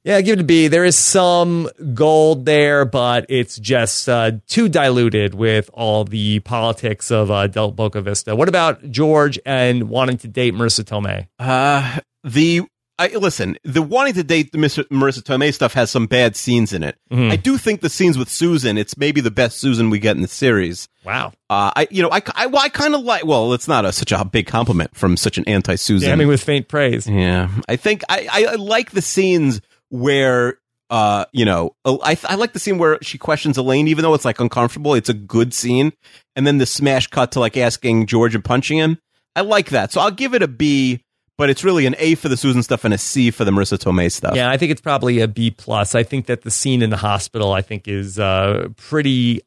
Yeah, 0.04 0.16
I 0.16 0.22
give 0.22 0.38
it 0.38 0.42
a 0.42 0.44
B. 0.44 0.66
There 0.66 0.84
is 0.84 0.96
some 0.98 1.68
gold 1.94 2.44
there, 2.44 2.84
but 2.84 3.24
it's 3.28 3.56
just 3.56 4.08
uh, 4.08 4.32
too 4.48 4.68
diluted 4.68 5.32
with 5.32 5.70
all 5.72 6.04
the 6.04 6.40
politics 6.40 7.12
of 7.12 7.30
uh, 7.30 7.46
Del 7.46 7.70
Boca 7.70 8.00
Vista. 8.02 8.34
What 8.34 8.48
about 8.48 8.90
George 8.90 9.38
and 9.46 9.88
wanting 9.88 10.18
to 10.18 10.28
date 10.28 10.54
Marisa 10.54 10.82
Tomei? 10.84 11.28
Uh, 11.38 12.00
the 12.24 12.62
I, 13.02 13.16
listen, 13.16 13.56
the 13.64 13.82
wanting 13.82 14.14
to 14.14 14.22
date 14.22 14.52
the 14.52 14.58
Miss, 14.58 14.76
Marisa 14.76 15.22
Tomei 15.22 15.52
stuff 15.52 15.74
has 15.74 15.90
some 15.90 16.06
bad 16.06 16.36
scenes 16.36 16.72
in 16.72 16.82
it. 16.82 16.96
Mhm. 17.10 17.32
I 17.32 17.36
do 17.36 17.58
think 17.58 17.80
the 17.80 17.90
scenes 17.90 18.16
with 18.16 18.28
Susan, 18.28 18.78
it's 18.78 18.96
maybe 18.96 19.20
the 19.20 19.30
best 19.30 19.58
Susan 19.58 19.90
we 19.90 19.98
get 19.98 20.14
in 20.16 20.22
the 20.22 20.28
series. 20.28 20.88
Wow. 21.04 21.32
Uh, 21.50 21.72
I, 21.74 21.88
you 21.90 22.02
know, 22.02 22.10
I, 22.12 22.22
I, 22.34 22.46
well, 22.46 22.62
I 22.62 22.68
kind 22.68 22.94
of 22.94 23.02
like. 23.02 23.24
Well, 23.26 23.52
it's 23.54 23.66
not 23.66 23.84
a, 23.84 23.92
such 23.92 24.12
a 24.12 24.24
big 24.24 24.46
compliment 24.46 24.94
from 24.96 25.16
such 25.16 25.36
an 25.38 25.44
anti-Susan. 25.46 26.08
Damning 26.08 26.28
with 26.28 26.42
faint 26.42 26.68
praise. 26.68 27.08
Yeah, 27.08 27.48
I 27.68 27.76
think 27.76 28.02
I, 28.08 28.28
I, 28.30 28.44
I 28.52 28.54
like 28.54 28.92
the 28.92 29.02
scenes 29.02 29.60
where, 29.88 30.58
uh, 30.90 31.24
you 31.32 31.44
know, 31.44 31.74
I, 31.84 32.16
I 32.28 32.36
like 32.36 32.52
the 32.52 32.58
scene 32.58 32.78
where 32.78 32.98
she 33.02 33.18
questions 33.18 33.58
Elaine, 33.58 33.88
even 33.88 34.02
though 34.02 34.14
it's 34.14 34.24
like 34.24 34.40
uncomfortable. 34.40 34.94
It's 34.94 35.08
a 35.08 35.14
good 35.14 35.52
scene, 35.52 35.92
and 36.36 36.46
then 36.46 36.58
the 36.58 36.66
smash 36.66 37.08
cut 37.08 37.32
to 37.32 37.40
like 37.40 37.56
asking 37.56 38.06
George 38.06 38.34
and 38.34 38.44
punching 38.44 38.78
him. 38.78 38.98
I 39.34 39.40
like 39.40 39.70
that, 39.70 39.92
so 39.92 40.00
I'll 40.00 40.10
give 40.10 40.34
it 40.34 40.42
a 40.42 40.48
B. 40.48 41.02
But 41.38 41.50
it's 41.50 41.64
really 41.64 41.86
an 41.86 41.94
A 41.98 42.14
for 42.14 42.28
the 42.28 42.36
Susan 42.36 42.62
stuff 42.62 42.84
and 42.84 42.92
a 42.94 42.98
C 42.98 43.30
for 43.30 43.44
the 43.44 43.50
Marisa 43.50 43.78
Tomei 43.78 44.12
stuff. 44.12 44.36
Yeah, 44.36 44.50
I 44.50 44.56
think 44.58 44.70
it's 44.70 44.82
probably 44.82 45.20
a 45.20 45.26
B 45.28 45.50
plus. 45.50 45.94
I 45.94 46.02
think 46.02 46.26
that 46.26 46.42
the 46.42 46.50
scene 46.50 46.82
in 46.82 46.90
the 46.90 46.96
hospital, 46.98 47.52
I 47.52 47.62
think, 47.62 47.88
is 47.88 48.18
uh, 48.18 48.68
pretty. 48.76 49.40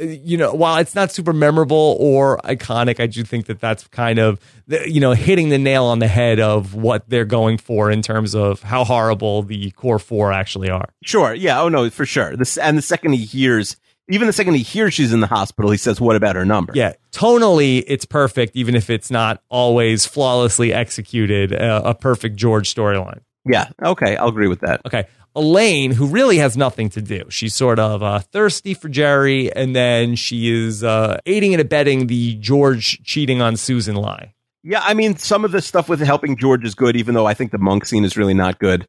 uh, 0.00 0.04
You 0.04 0.36
know, 0.38 0.54
while 0.54 0.78
it's 0.78 0.94
not 0.94 1.10
super 1.10 1.32
memorable 1.32 1.96
or 1.98 2.38
iconic, 2.44 3.00
I 3.00 3.06
do 3.06 3.24
think 3.24 3.46
that 3.46 3.60
that's 3.60 3.86
kind 3.88 4.18
of 4.20 4.38
you 4.86 5.00
know 5.00 5.12
hitting 5.12 5.48
the 5.48 5.58
nail 5.58 5.84
on 5.84 5.98
the 5.98 6.06
head 6.08 6.38
of 6.40 6.74
what 6.74 7.08
they're 7.10 7.24
going 7.24 7.58
for 7.58 7.90
in 7.90 8.02
terms 8.02 8.34
of 8.34 8.62
how 8.62 8.84
horrible 8.84 9.42
the 9.42 9.72
core 9.72 9.98
four 9.98 10.32
actually 10.32 10.70
are. 10.70 10.88
Sure. 11.02 11.34
Yeah. 11.34 11.60
Oh 11.60 11.68
no, 11.68 11.90
for 11.90 12.06
sure. 12.06 12.36
This 12.36 12.56
and 12.56 12.78
the 12.78 12.82
second 12.82 13.12
he 13.14 13.24
hears, 13.24 13.76
even 14.08 14.26
the 14.26 14.32
second 14.32 14.54
he 14.54 14.62
hears 14.62 14.94
she's 14.94 15.12
in 15.12 15.20
the 15.20 15.26
hospital, 15.26 15.70
he 15.70 15.76
says, 15.76 16.00
"What 16.00 16.16
about 16.16 16.36
her 16.36 16.44
number?" 16.44 16.72
Yeah, 16.74 16.94
tonally, 17.12 17.84
it's 17.86 18.04
perfect, 18.04 18.56
even 18.56 18.74
if 18.74 18.90
it's 18.90 19.10
not 19.10 19.42
always 19.48 20.06
flawlessly 20.06 20.72
executed. 20.72 21.52
Uh, 21.52 21.82
a 21.84 21.94
perfect 21.94 22.36
George 22.36 22.72
storyline. 22.72 23.20
Yeah. 23.46 23.68
Okay. 23.84 24.16
I'll 24.16 24.28
agree 24.28 24.48
with 24.48 24.60
that. 24.60 24.80
Okay. 24.84 25.06
Elaine, 25.34 25.92
who 25.92 26.06
really 26.06 26.38
has 26.38 26.56
nothing 26.56 26.88
to 26.90 27.02
do, 27.02 27.24
she's 27.28 27.54
sort 27.54 27.78
of 27.78 28.02
uh, 28.02 28.20
thirsty 28.20 28.72
for 28.72 28.88
Jerry, 28.88 29.52
and 29.54 29.76
then 29.76 30.16
she 30.16 30.50
is 30.50 30.82
uh, 30.82 31.18
aiding 31.26 31.52
and 31.52 31.60
abetting 31.60 32.06
the 32.06 32.36
George 32.36 33.02
cheating 33.04 33.42
on 33.42 33.56
Susan 33.56 33.96
lie. 33.96 34.32
Yeah, 34.62 34.80
I 34.82 34.94
mean, 34.94 35.16
some 35.16 35.44
of 35.44 35.52
the 35.52 35.60
stuff 35.60 35.88
with 35.88 36.00
helping 36.00 36.36
George 36.36 36.64
is 36.64 36.74
good, 36.74 36.96
even 36.96 37.14
though 37.14 37.26
I 37.26 37.34
think 37.34 37.52
the 37.52 37.58
monk 37.58 37.84
scene 37.84 38.04
is 38.04 38.16
really 38.16 38.34
not 38.34 38.58
good. 38.58 38.88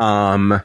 Um, 0.00 0.62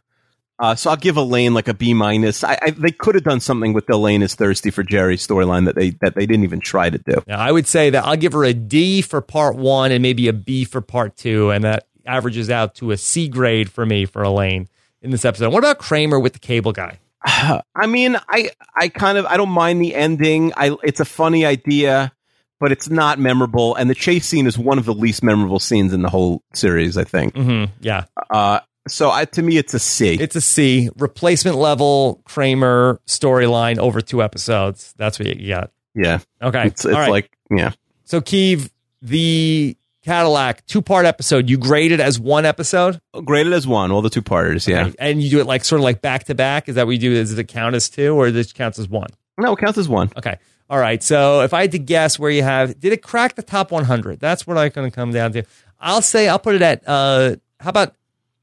uh, 0.59 0.75
so 0.75 0.89
I'll 0.89 0.97
give 0.97 1.17
Elaine 1.17 1.53
like 1.53 1.67
a 1.67 1.73
B 1.73 1.93
minus. 1.93 2.43
I, 2.43 2.57
I 2.61 2.69
they 2.71 2.91
could 2.91 3.15
have 3.15 3.23
done 3.23 3.39
something 3.39 3.73
with 3.73 3.85
the 3.85 3.93
Elaine 3.93 4.23
is 4.23 4.33
thirsty 4.33 4.71
for 4.71 4.83
Jerry 4.83 5.17
storyline 5.17 5.65
that 5.65 5.75
they 5.75 5.91
that 6.01 6.15
they 6.15 6.25
didn't 6.25 6.45
even 6.45 6.59
try 6.59 6.89
to 6.89 6.97
do. 6.97 7.21
Now, 7.27 7.39
I 7.39 7.51
would 7.51 7.67
say 7.67 7.91
that 7.91 8.05
I'll 8.05 8.17
give 8.17 8.33
her 8.33 8.43
a 8.43 8.53
D 8.53 9.01
for 9.01 9.21
part 9.21 9.55
one 9.55 9.91
and 9.91 10.01
maybe 10.01 10.27
a 10.27 10.33
B 10.33 10.65
for 10.65 10.81
part 10.81 11.15
two, 11.15 11.51
and 11.51 11.63
that 11.63 11.87
averages 12.05 12.49
out 12.49 12.75
to 12.75 12.91
a 12.91 12.97
C 12.97 13.27
grade 13.27 13.69
for 13.69 13.85
me 13.85 14.05
for 14.05 14.23
Elaine 14.23 14.67
in 15.01 15.11
this 15.11 15.25
episode. 15.25 15.53
What 15.53 15.59
about 15.59 15.77
Kramer 15.77 16.19
with 16.19 16.33
the 16.33 16.39
cable 16.39 16.71
guy? 16.71 16.99
I 17.23 17.85
mean, 17.87 18.17
I 18.27 18.49
I 18.75 18.89
kind 18.89 19.19
of 19.19 19.27
I 19.27 19.37
don't 19.37 19.49
mind 19.49 19.81
the 19.81 19.93
ending. 19.93 20.53
I 20.57 20.75
it's 20.83 20.99
a 20.99 21.05
funny 21.05 21.45
idea, 21.45 22.11
but 22.59 22.71
it's 22.71 22.89
not 22.89 23.19
memorable. 23.19 23.75
And 23.75 23.91
the 23.91 23.95
chase 23.95 24.25
scene 24.25 24.47
is 24.47 24.57
one 24.57 24.79
of 24.79 24.85
the 24.85 24.93
least 24.93 25.23
memorable 25.23 25.59
scenes 25.59 25.93
in 25.93 26.01
the 26.01 26.09
whole 26.09 26.41
series. 26.53 26.97
I 26.97 27.03
think. 27.03 27.35
Mm-hmm. 27.35 27.73
Yeah. 27.81 28.05
Uh, 28.29 28.61
so 28.87 29.11
I, 29.11 29.25
to 29.25 29.41
me, 29.41 29.57
it's 29.57 29.73
a 29.73 29.79
C. 29.79 30.15
It's 30.19 30.35
a 30.35 30.41
C. 30.41 30.89
Replacement 30.97 31.57
level 31.57 32.21
Kramer 32.25 32.99
storyline 33.07 33.77
over 33.77 34.01
two 34.01 34.21
episodes. 34.23 34.93
That's 34.97 35.19
what 35.19 35.27
you 35.27 35.47
got. 35.49 35.71
yeah, 35.95 36.19
Okay. 36.41 36.67
it's 36.67 36.85
it's 36.85 36.93
right. 36.93 37.09
like 37.09 37.31
yeah. 37.51 37.71
So, 38.05 38.21
Keeve, 38.21 38.69
the 39.01 39.75
Cadillac 40.03 40.65
two 40.65 40.81
part 40.81 41.05
episode, 41.05 41.49
you 41.49 41.57
graded 41.57 41.99
as 41.99 42.19
one 42.19 42.45
episode? 42.45 43.01
Graded 43.25 43.51
as 43.53 43.67
one, 43.67 43.91
all 43.91 44.01
the 44.01 44.09
two 44.09 44.21
parters. 44.21 44.67
Yeah. 44.67 44.87
Okay. 44.87 44.95
And 44.99 45.21
you 45.21 45.29
do 45.29 45.39
it 45.39 45.45
like 45.47 45.65
sort 45.65 45.79
of 45.79 45.83
like 45.83 46.01
back 46.01 46.23
to 46.25 46.35
back? 46.35 46.69
Is 46.69 46.75
that 46.75 46.85
what 46.85 46.93
you 46.93 46.99
do? 46.99 47.13
Does 47.13 47.37
it 47.37 47.47
count 47.47 47.75
as 47.75 47.89
two 47.89 48.15
or 48.15 48.31
this 48.31 48.53
counts 48.53 48.79
as 48.79 48.87
one? 48.87 49.09
No, 49.37 49.53
it 49.53 49.59
counts 49.59 49.77
as 49.77 49.89
one. 49.89 50.09
Okay. 50.17 50.37
All 50.69 50.79
right. 50.79 51.01
So, 51.03 51.41
if 51.41 51.53
I 51.53 51.61
had 51.61 51.71
to 51.73 51.79
guess 51.79 52.17
where 52.19 52.31
you 52.31 52.43
have, 52.43 52.79
did 52.79 52.91
it 52.93 53.01
crack 53.01 53.35
the 53.35 53.43
top 53.43 53.71
100? 53.71 54.19
That's 54.19 54.45
what 54.47 54.57
I'm 54.57 54.69
going 54.69 54.89
to 54.89 54.95
come 54.95 55.11
down 55.11 55.31
to. 55.33 55.43
I'll 55.79 56.01
say, 56.01 56.27
I'll 56.27 56.39
put 56.39 56.55
it 56.55 56.61
at, 56.61 56.83
uh, 56.87 57.35
how 57.59 57.69
about 57.69 57.93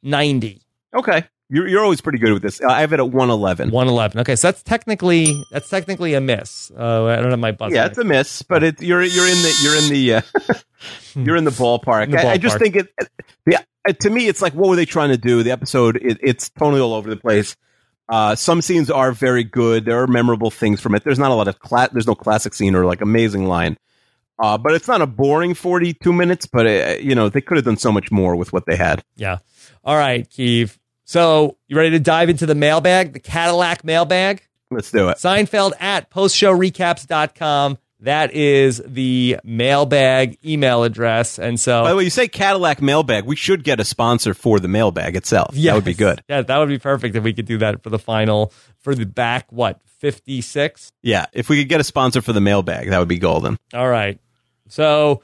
90? 0.04 0.62
Okay. 0.94 1.24
You're, 1.50 1.68
you're 1.68 1.82
always 1.84 2.00
pretty 2.00 2.18
good 2.18 2.32
with 2.32 2.42
this. 2.42 2.60
I 2.62 2.80
have 2.80 2.92
it 2.92 3.00
at 3.00 3.10
111. 3.10 3.70
111. 3.70 4.20
Okay. 4.20 4.34
So, 4.36 4.48
that's 4.48 4.62
technically, 4.62 5.44
that's 5.50 5.68
technically 5.68 6.14
a 6.14 6.20
miss. 6.20 6.70
Uh, 6.76 7.04
I 7.04 7.16
don't 7.16 7.30
have 7.30 7.38
my 7.38 7.52
buzzer. 7.52 7.74
yeah, 7.74 7.86
it's 7.86 7.98
a 7.98 8.04
miss, 8.04 8.42
but 8.42 8.62
it, 8.62 8.80
you're 8.80 9.02
you're 9.02 9.26
in 9.26 9.42
the 9.42 9.58
you're 9.62 9.76
in 9.76 9.88
the 9.90 10.14
uh, 10.14 10.22
you're 11.14 11.36
in 11.36 11.44
the 11.44 11.50
ballpark. 11.50 12.04
In 12.04 12.10
the 12.12 12.26
I, 12.26 12.32
I 12.32 12.38
just 12.38 12.58
think 12.58 12.76
it. 12.76 12.88
Yeah, 13.46 13.60
uh, 13.86 13.92
to 13.92 14.10
me, 14.10 14.26
it's 14.26 14.40
like 14.40 14.54
what 14.54 14.70
were 14.70 14.76
they 14.76 14.86
trying 14.86 15.10
to 15.10 15.18
do? 15.18 15.42
The 15.42 15.50
episode, 15.50 15.96
it, 15.96 16.18
it's 16.22 16.48
totally 16.48 16.80
all 16.80 16.94
over 16.94 17.10
the 17.10 17.16
place. 17.16 17.56
Uh, 18.08 18.34
some 18.34 18.62
scenes 18.62 18.90
are 18.90 19.12
very 19.12 19.44
good. 19.44 19.84
There 19.84 20.02
are 20.02 20.06
memorable 20.06 20.50
things 20.50 20.80
from 20.80 20.94
it. 20.94 21.04
There's 21.04 21.18
not 21.18 21.30
a 21.30 21.34
lot 21.34 21.48
of 21.48 21.58
cla- 21.58 21.90
There's 21.92 22.06
no 22.06 22.14
classic 22.14 22.54
scene 22.54 22.74
or 22.74 22.86
like 22.86 23.00
amazing 23.02 23.46
line. 23.46 23.76
Uh, 24.38 24.58
but 24.58 24.74
it's 24.74 24.88
not 24.88 25.00
a 25.00 25.06
boring 25.06 25.54
42 25.54 26.12
minutes. 26.12 26.46
But 26.46 26.66
uh, 26.66 26.96
you 27.00 27.14
know 27.14 27.28
they 27.28 27.42
could 27.42 27.58
have 27.58 27.66
done 27.66 27.76
so 27.76 27.92
much 27.92 28.10
more 28.10 28.34
with 28.34 28.52
what 28.52 28.64
they 28.66 28.76
had. 28.76 29.04
Yeah. 29.16 29.38
All 29.84 29.96
right, 29.96 30.28
Keeve. 30.28 30.78
So, 31.04 31.58
you 31.68 31.76
ready 31.76 31.90
to 31.90 32.00
dive 32.00 32.30
into 32.30 32.46
the 32.46 32.54
mailbag, 32.54 33.12
the 33.12 33.20
Cadillac 33.20 33.84
mailbag? 33.84 34.42
Let's 34.70 34.90
do 34.90 35.10
it. 35.10 35.18
Seinfeld 35.18 35.72
at 35.78 36.10
postshowrecaps.com. 36.10 37.78
That 38.00 38.32
is 38.34 38.82
the 38.84 39.38
mailbag 39.44 40.38
email 40.44 40.84
address. 40.84 41.38
And 41.38 41.58
so, 41.58 41.82
By 41.84 41.90
the 41.90 41.96
way, 41.96 42.04
you 42.04 42.10
say 42.10 42.28
Cadillac 42.28 42.82
mailbag. 42.82 43.24
We 43.24 43.36
should 43.36 43.64
get 43.64 43.80
a 43.80 43.84
sponsor 43.84 44.34
for 44.34 44.60
the 44.60 44.68
mailbag 44.68 45.16
itself. 45.16 45.54
Yeah, 45.54 45.72
That 45.72 45.76
would 45.76 45.84
be 45.84 45.94
good. 45.94 46.22
Yeah, 46.28 46.42
that 46.42 46.58
would 46.58 46.68
be 46.68 46.78
perfect 46.78 47.16
if 47.16 47.22
we 47.22 47.32
could 47.32 47.46
do 47.46 47.58
that 47.58 47.82
for 47.82 47.90
the 47.90 47.98
final, 47.98 48.52
for 48.80 48.94
the 48.94 49.06
back, 49.06 49.46
what, 49.50 49.80
56? 50.00 50.92
Yeah, 51.02 51.26
if 51.32 51.48
we 51.48 51.58
could 51.60 51.68
get 51.70 51.80
a 51.80 51.84
sponsor 51.84 52.20
for 52.20 52.34
the 52.34 52.42
mailbag, 52.42 52.90
that 52.90 52.98
would 52.98 53.08
be 53.08 53.18
golden. 53.18 53.58
All 53.72 53.88
right. 53.88 54.18
So, 54.68 55.22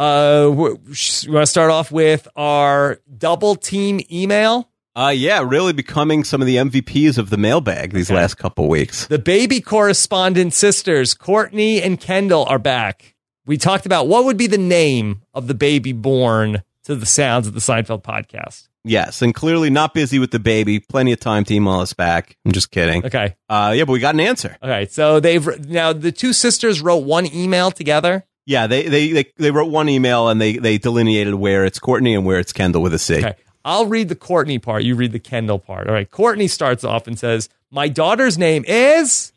uh, 0.00 0.48
we 0.50 0.70
want 0.70 0.86
to 0.96 1.46
start 1.46 1.70
off 1.70 1.92
with 1.92 2.26
our 2.34 2.98
double 3.18 3.54
team 3.54 4.00
email. 4.10 4.68
Uh, 4.96 5.12
yeah, 5.14 5.44
really 5.46 5.72
becoming 5.72 6.24
some 6.24 6.40
of 6.40 6.46
the 6.46 6.56
MVPs 6.56 7.16
of 7.18 7.30
the 7.30 7.36
mailbag 7.36 7.92
these 7.92 8.10
Okay. 8.10 8.18
last 8.18 8.34
couple 8.34 8.68
weeks. 8.68 9.06
The 9.06 9.18
baby 9.18 9.60
correspondent 9.60 10.52
sisters, 10.54 11.14
Courtney 11.14 11.80
and 11.82 12.00
Kendall, 12.00 12.44
are 12.46 12.58
back. 12.58 13.14
We 13.46 13.56
talked 13.56 13.86
about 13.86 14.08
what 14.08 14.24
would 14.24 14.36
be 14.36 14.46
the 14.46 14.58
name 14.58 15.22
of 15.34 15.46
the 15.46 15.54
baby 15.54 15.92
born 15.92 16.62
to 16.84 16.94
the 16.96 17.06
sounds 17.06 17.46
of 17.46 17.54
the 17.54 17.60
Seinfeld 17.60 18.02
podcast. 18.02 18.68
Yes, 18.82 19.20
and 19.20 19.34
clearly 19.34 19.68
not 19.68 19.92
busy 19.92 20.18
with 20.18 20.30
the 20.30 20.38
baby. 20.38 20.80
Plenty 20.80 21.12
of 21.12 21.20
time 21.20 21.44
to 21.44 21.54
email 21.54 21.80
us 21.80 21.92
back. 21.92 22.36
I'm 22.46 22.52
just 22.52 22.70
kidding. 22.70 23.04
Okay. 23.04 23.36
Uh, 23.48 23.74
yeah, 23.76 23.84
but 23.84 23.92
we 23.92 23.98
got 24.00 24.14
an 24.14 24.20
answer. 24.20 24.56
Okay. 24.62 24.86
So 24.86 25.20
they've 25.20 25.68
now 25.68 25.92
the 25.92 26.10
two 26.12 26.32
sisters 26.32 26.80
wrote 26.80 27.04
one 27.04 27.26
email 27.34 27.70
together. 27.70 28.24
Yeah, 28.50 28.66
they 28.66 28.88
they 28.88 29.12
they, 29.12 29.32
they 29.36 29.52
wrote 29.52 29.70
one 29.70 29.88
email 29.88 30.28
and 30.28 30.40
they 30.40 30.56
they 30.56 30.76
delineated 30.76 31.34
where 31.34 31.64
it's 31.64 31.78
Courtney 31.78 32.16
and 32.16 32.26
where 32.26 32.40
it's 32.40 32.52
Kendall 32.52 32.82
with 32.82 32.92
a 32.92 32.98
C. 32.98 33.18
Okay. 33.18 33.36
I'll 33.64 33.86
read 33.86 34.08
the 34.08 34.16
Courtney 34.16 34.58
part. 34.58 34.82
You 34.82 34.96
read 34.96 35.12
the 35.12 35.20
Kendall 35.20 35.60
part. 35.60 35.86
All 35.86 35.92
right. 35.92 36.10
Courtney 36.10 36.48
starts 36.48 36.82
off 36.82 37.06
and 37.06 37.16
says, 37.16 37.48
My 37.70 37.86
daughter's 37.86 38.38
name 38.38 38.64
is 38.66 39.32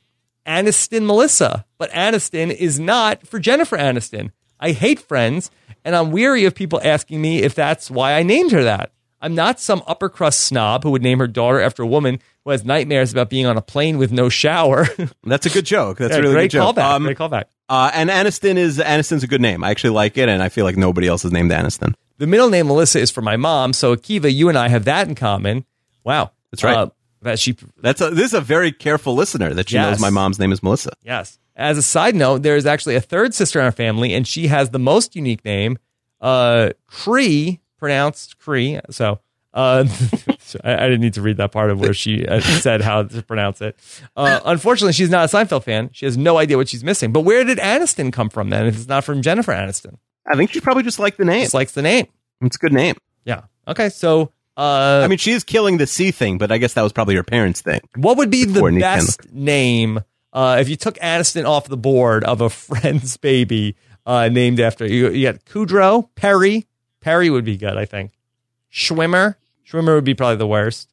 Aniston 0.48 1.06
Melissa, 1.06 1.64
but 1.78 1.92
Aniston 1.92 2.52
is 2.52 2.80
not 2.80 3.28
for 3.28 3.38
Jennifer 3.38 3.78
Aniston. 3.78 4.32
I 4.60 4.72
hate 4.72 5.00
friends, 5.00 5.52
and 5.86 5.96
I'm 5.96 6.10
weary 6.10 6.46
of 6.46 6.56
people 6.56 6.82
asking 6.84 7.22
me 7.22 7.44
if 7.44 7.54
that's 7.54 7.92
why 7.92 8.14
I 8.14 8.24
named 8.24 8.52
her 8.52 8.64
that. 8.64 8.92
I'm 9.24 9.34
not 9.36 9.60
some 9.60 9.82
upper 9.88 10.10
crust 10.10 10.42
snob 10.42 10.84
who 10.84 10.92
would 10.92 11.02
name 11.02 11.18
her 11.20 11.28
daughter 11.28 11.60
after 11.62 11.82
a 11.82 11.88
woman 11.88 12.20
who 12.44 12.52
has 12.52 12.64
nightmares 12.66 13.12
about 13.14 13.30
being 13.30 13.46
on 13.46 13.58
a 13.58 13.62
plane 13.62 13.98
with 13.98 14.12
no 14.12 14.28
shower. 14.30 14.86
That's 15.24 15.46
a 15.46 15.50
good 15.50 15.66
joke. 15.66 15.98
That's 15.98 16.12
Yeah, 16.12 16.18
a 16.20 16.22
really 16.22 16.34
great 16.34 16.52
good 16.52 16.58
joke. 16.58 16.76
callback. 16.76 16.92
Um, 16.96 17.04
great 17.04 17.18
callback. 17.18 17.46
uh, 17.70 17.90
and 17.94 18.10
Aniston 18.10 18.58
is 18.58 18.78
Aniston's 18.80 19.24
a 19.24 19.28
good 19.28 19.42
name. 19.42 19.64
I 19.64 19.72
actually 19.72 19.92
like 19.92 20.18
it, 20.18 20.28
and 20.30 20.44
I 20.44 20.50
feel 20.50 20.66
like 20.66 20.76
nobody 20.78 21.08
else 21.08 21.24
is 21.26 21.32
named 21.32 21.52
Aniston. 21.52 21.94
The 22.18 22.28
middle 22.28 22.50
name 22.50 22.68
Melissa 22.68 23.00
is 23.00 23.10
for 23.12 23.22
my 23.22 23.38
mom, 23.38 23.74
so 23.74 23.96
Akiva, 23.96 24.32
you 24.32 24.50
and 24.50 24.58
I 24.58 24.68
have 24.68 24.86
that 24.86 25.08
in 25.08 25.16
common. 25.16 25.66
Wow, 26.04 26.32
That's 26.52 26.64
right. 26.64 26.76
Uh, 26.78 26.90
that 27.22 27.40
she 27.40 27.56
That's 27.82 28.02
a, 28.02 28.10
this 28.10 28.26
is 28.26 28.34
a 28.34 28.42
very 28.42 28.74
careful 28.74 29.16
listener 29.16 29.54
that 29.54 29.70
she 29.70 29.76
Yes. 29.78 29.92
knows 29.92 30.00
my 30.02 30.10
mom's 30.10 30.38
name 30.38 30.52
is 30.52 30.62
Melissa. 30.62 30.92
Yes. 31.02 31.40
As 31.56 31.78
a 31.78 31.82
side 31.82 32.14
note, 32.16 32.44
there 32.44 32.58
is 32.58 32.66
actually 32.66 32.96
a 32.96 33.02
third 33.02 33.34
sister 33.34 33.60
in 33.60 33.66
our 33.66 33.72
family, 33.72 34.14
and 34.14 34.28
she 34.28 34.48
has 34.48 34.72
the 34.72 34.80
most 34.80 35.16
unique 35.16 35.46
name, 35.46 35.78
uh, 36.20 36.72
Cree, 36.88 37.62
pronounced 37.84 38.40
Cree. 38.40 38.80
So, 38.92 39.20
uh, 39.54 39.84
I, 40.64 40.74
I 40.74 40.88
didn't 40.88 41.02
need 41.02 41.16
to 41.16 41.22
read 41.22 41.36
that 41.38 41.52
part 41.52 41.70
of 41.70 41.82
where 41.82 41.94
she 41.94 42.26
uh, 42.26 42.40
said 42.40 42.82
how 42.82 43.04
to 43.04 43.22
pronounce 43.24 43.60
it. 43.60 43.78
Uh, 44.16 44.40
unfortunately, 44.46 44.94
she's 44.94 45.10
not 45.10 45.26
a 45.32 45.36
Seinfeld 45.38 45.64
fan. 45.64 45.90
She 45.92 46.06
has 46.06 46.18
no 46.18 46.38
idea 46.38 46.56
what 46.56 46.70
she's 46.70 46.84
missing. 46.84 47.12
But 47.12 47.22
where 47.22 47.44
did 47.44 47.58
Aniston 47.58 48.14
come 48.14 48.30
from 48.30 48.50
then? 48.52 48.68
If 48.68 48.76
it's 48.76 48.88
not 48.88 49.04
from 49.04 49.22
Jennifer 49.22 49.52
Aniston, 49.52 49.98
I 50.26 50.38
think 50.38 50.52
she 50.52 50.62
probably 50.62 50.84
just 50.84 50.98
liked 50.98 51.18
the 51.18 51.26
name. 51.26 51.42
just 51.42 51.54
likes 51.54 51.74
the 51.74 51.82
name. 51.82 52.08
It's 52.40 52.56
a 52.56 52.60
good 52.60 52.72
name. 52.74 52.96
Yeah. 53.26 53.42
Okay. 53.68 53.90
So 53.90 54.32
Uh, 54.56 55.02
I 55.04 55.08
mean, 55.10 55.18
she 55.18 55.32
is 55.34 55.44
killing 55.44 55.76
the 55.78 55.88
C 55.88 56.12
thing, 56.12 56.38
but 56.38 56.52
I 56.54 56.58
guess 56.58 56.74
that 56.76 56.82
was 56.84 56.94
probably 56.94 57.16
her 57.16 57.24
parents' 57.24 57.60
thing. 57.62 57.82
what 57.98 58.16
would 58.18 58.30
be 58.30 58.46
the 58.46 58.62
best 58.80 59.30
name 59.34 60.00
uh, 60.32 60.58
if 60.62 60.70
you 60.70 60.78
took 60.78 60.96
Aniston 61.00 61.46
off 61.46 61.68
the 61.68 61.76
board 61.78 62.24
of 62.24 62.40
a 62.40 62.50
friend's 62.68 63.18
baby 63.18 63.76
uh, 64.06 64.30
named 64.30 64.60
after 64.62 64.86
you? 64.86 65.10
You 65.10 65.32
got 65.32 65.44
Kudrow, 65.46 66.08
Perry. 66.16 66.66
Perry 67.04 67.30
would 67.30 67.46
be 67.46 67.58
good, 67.58 67.78
I 67.78 67.86
think. 67.86 68.12
Schwimmer. 68.72 69.36
Schwimmer 69.70 69.96
would 69.96 70.04
be 70.04 70.14
probably 70.14 70.38
the 70.38 70.48
worst. 70.48 70.90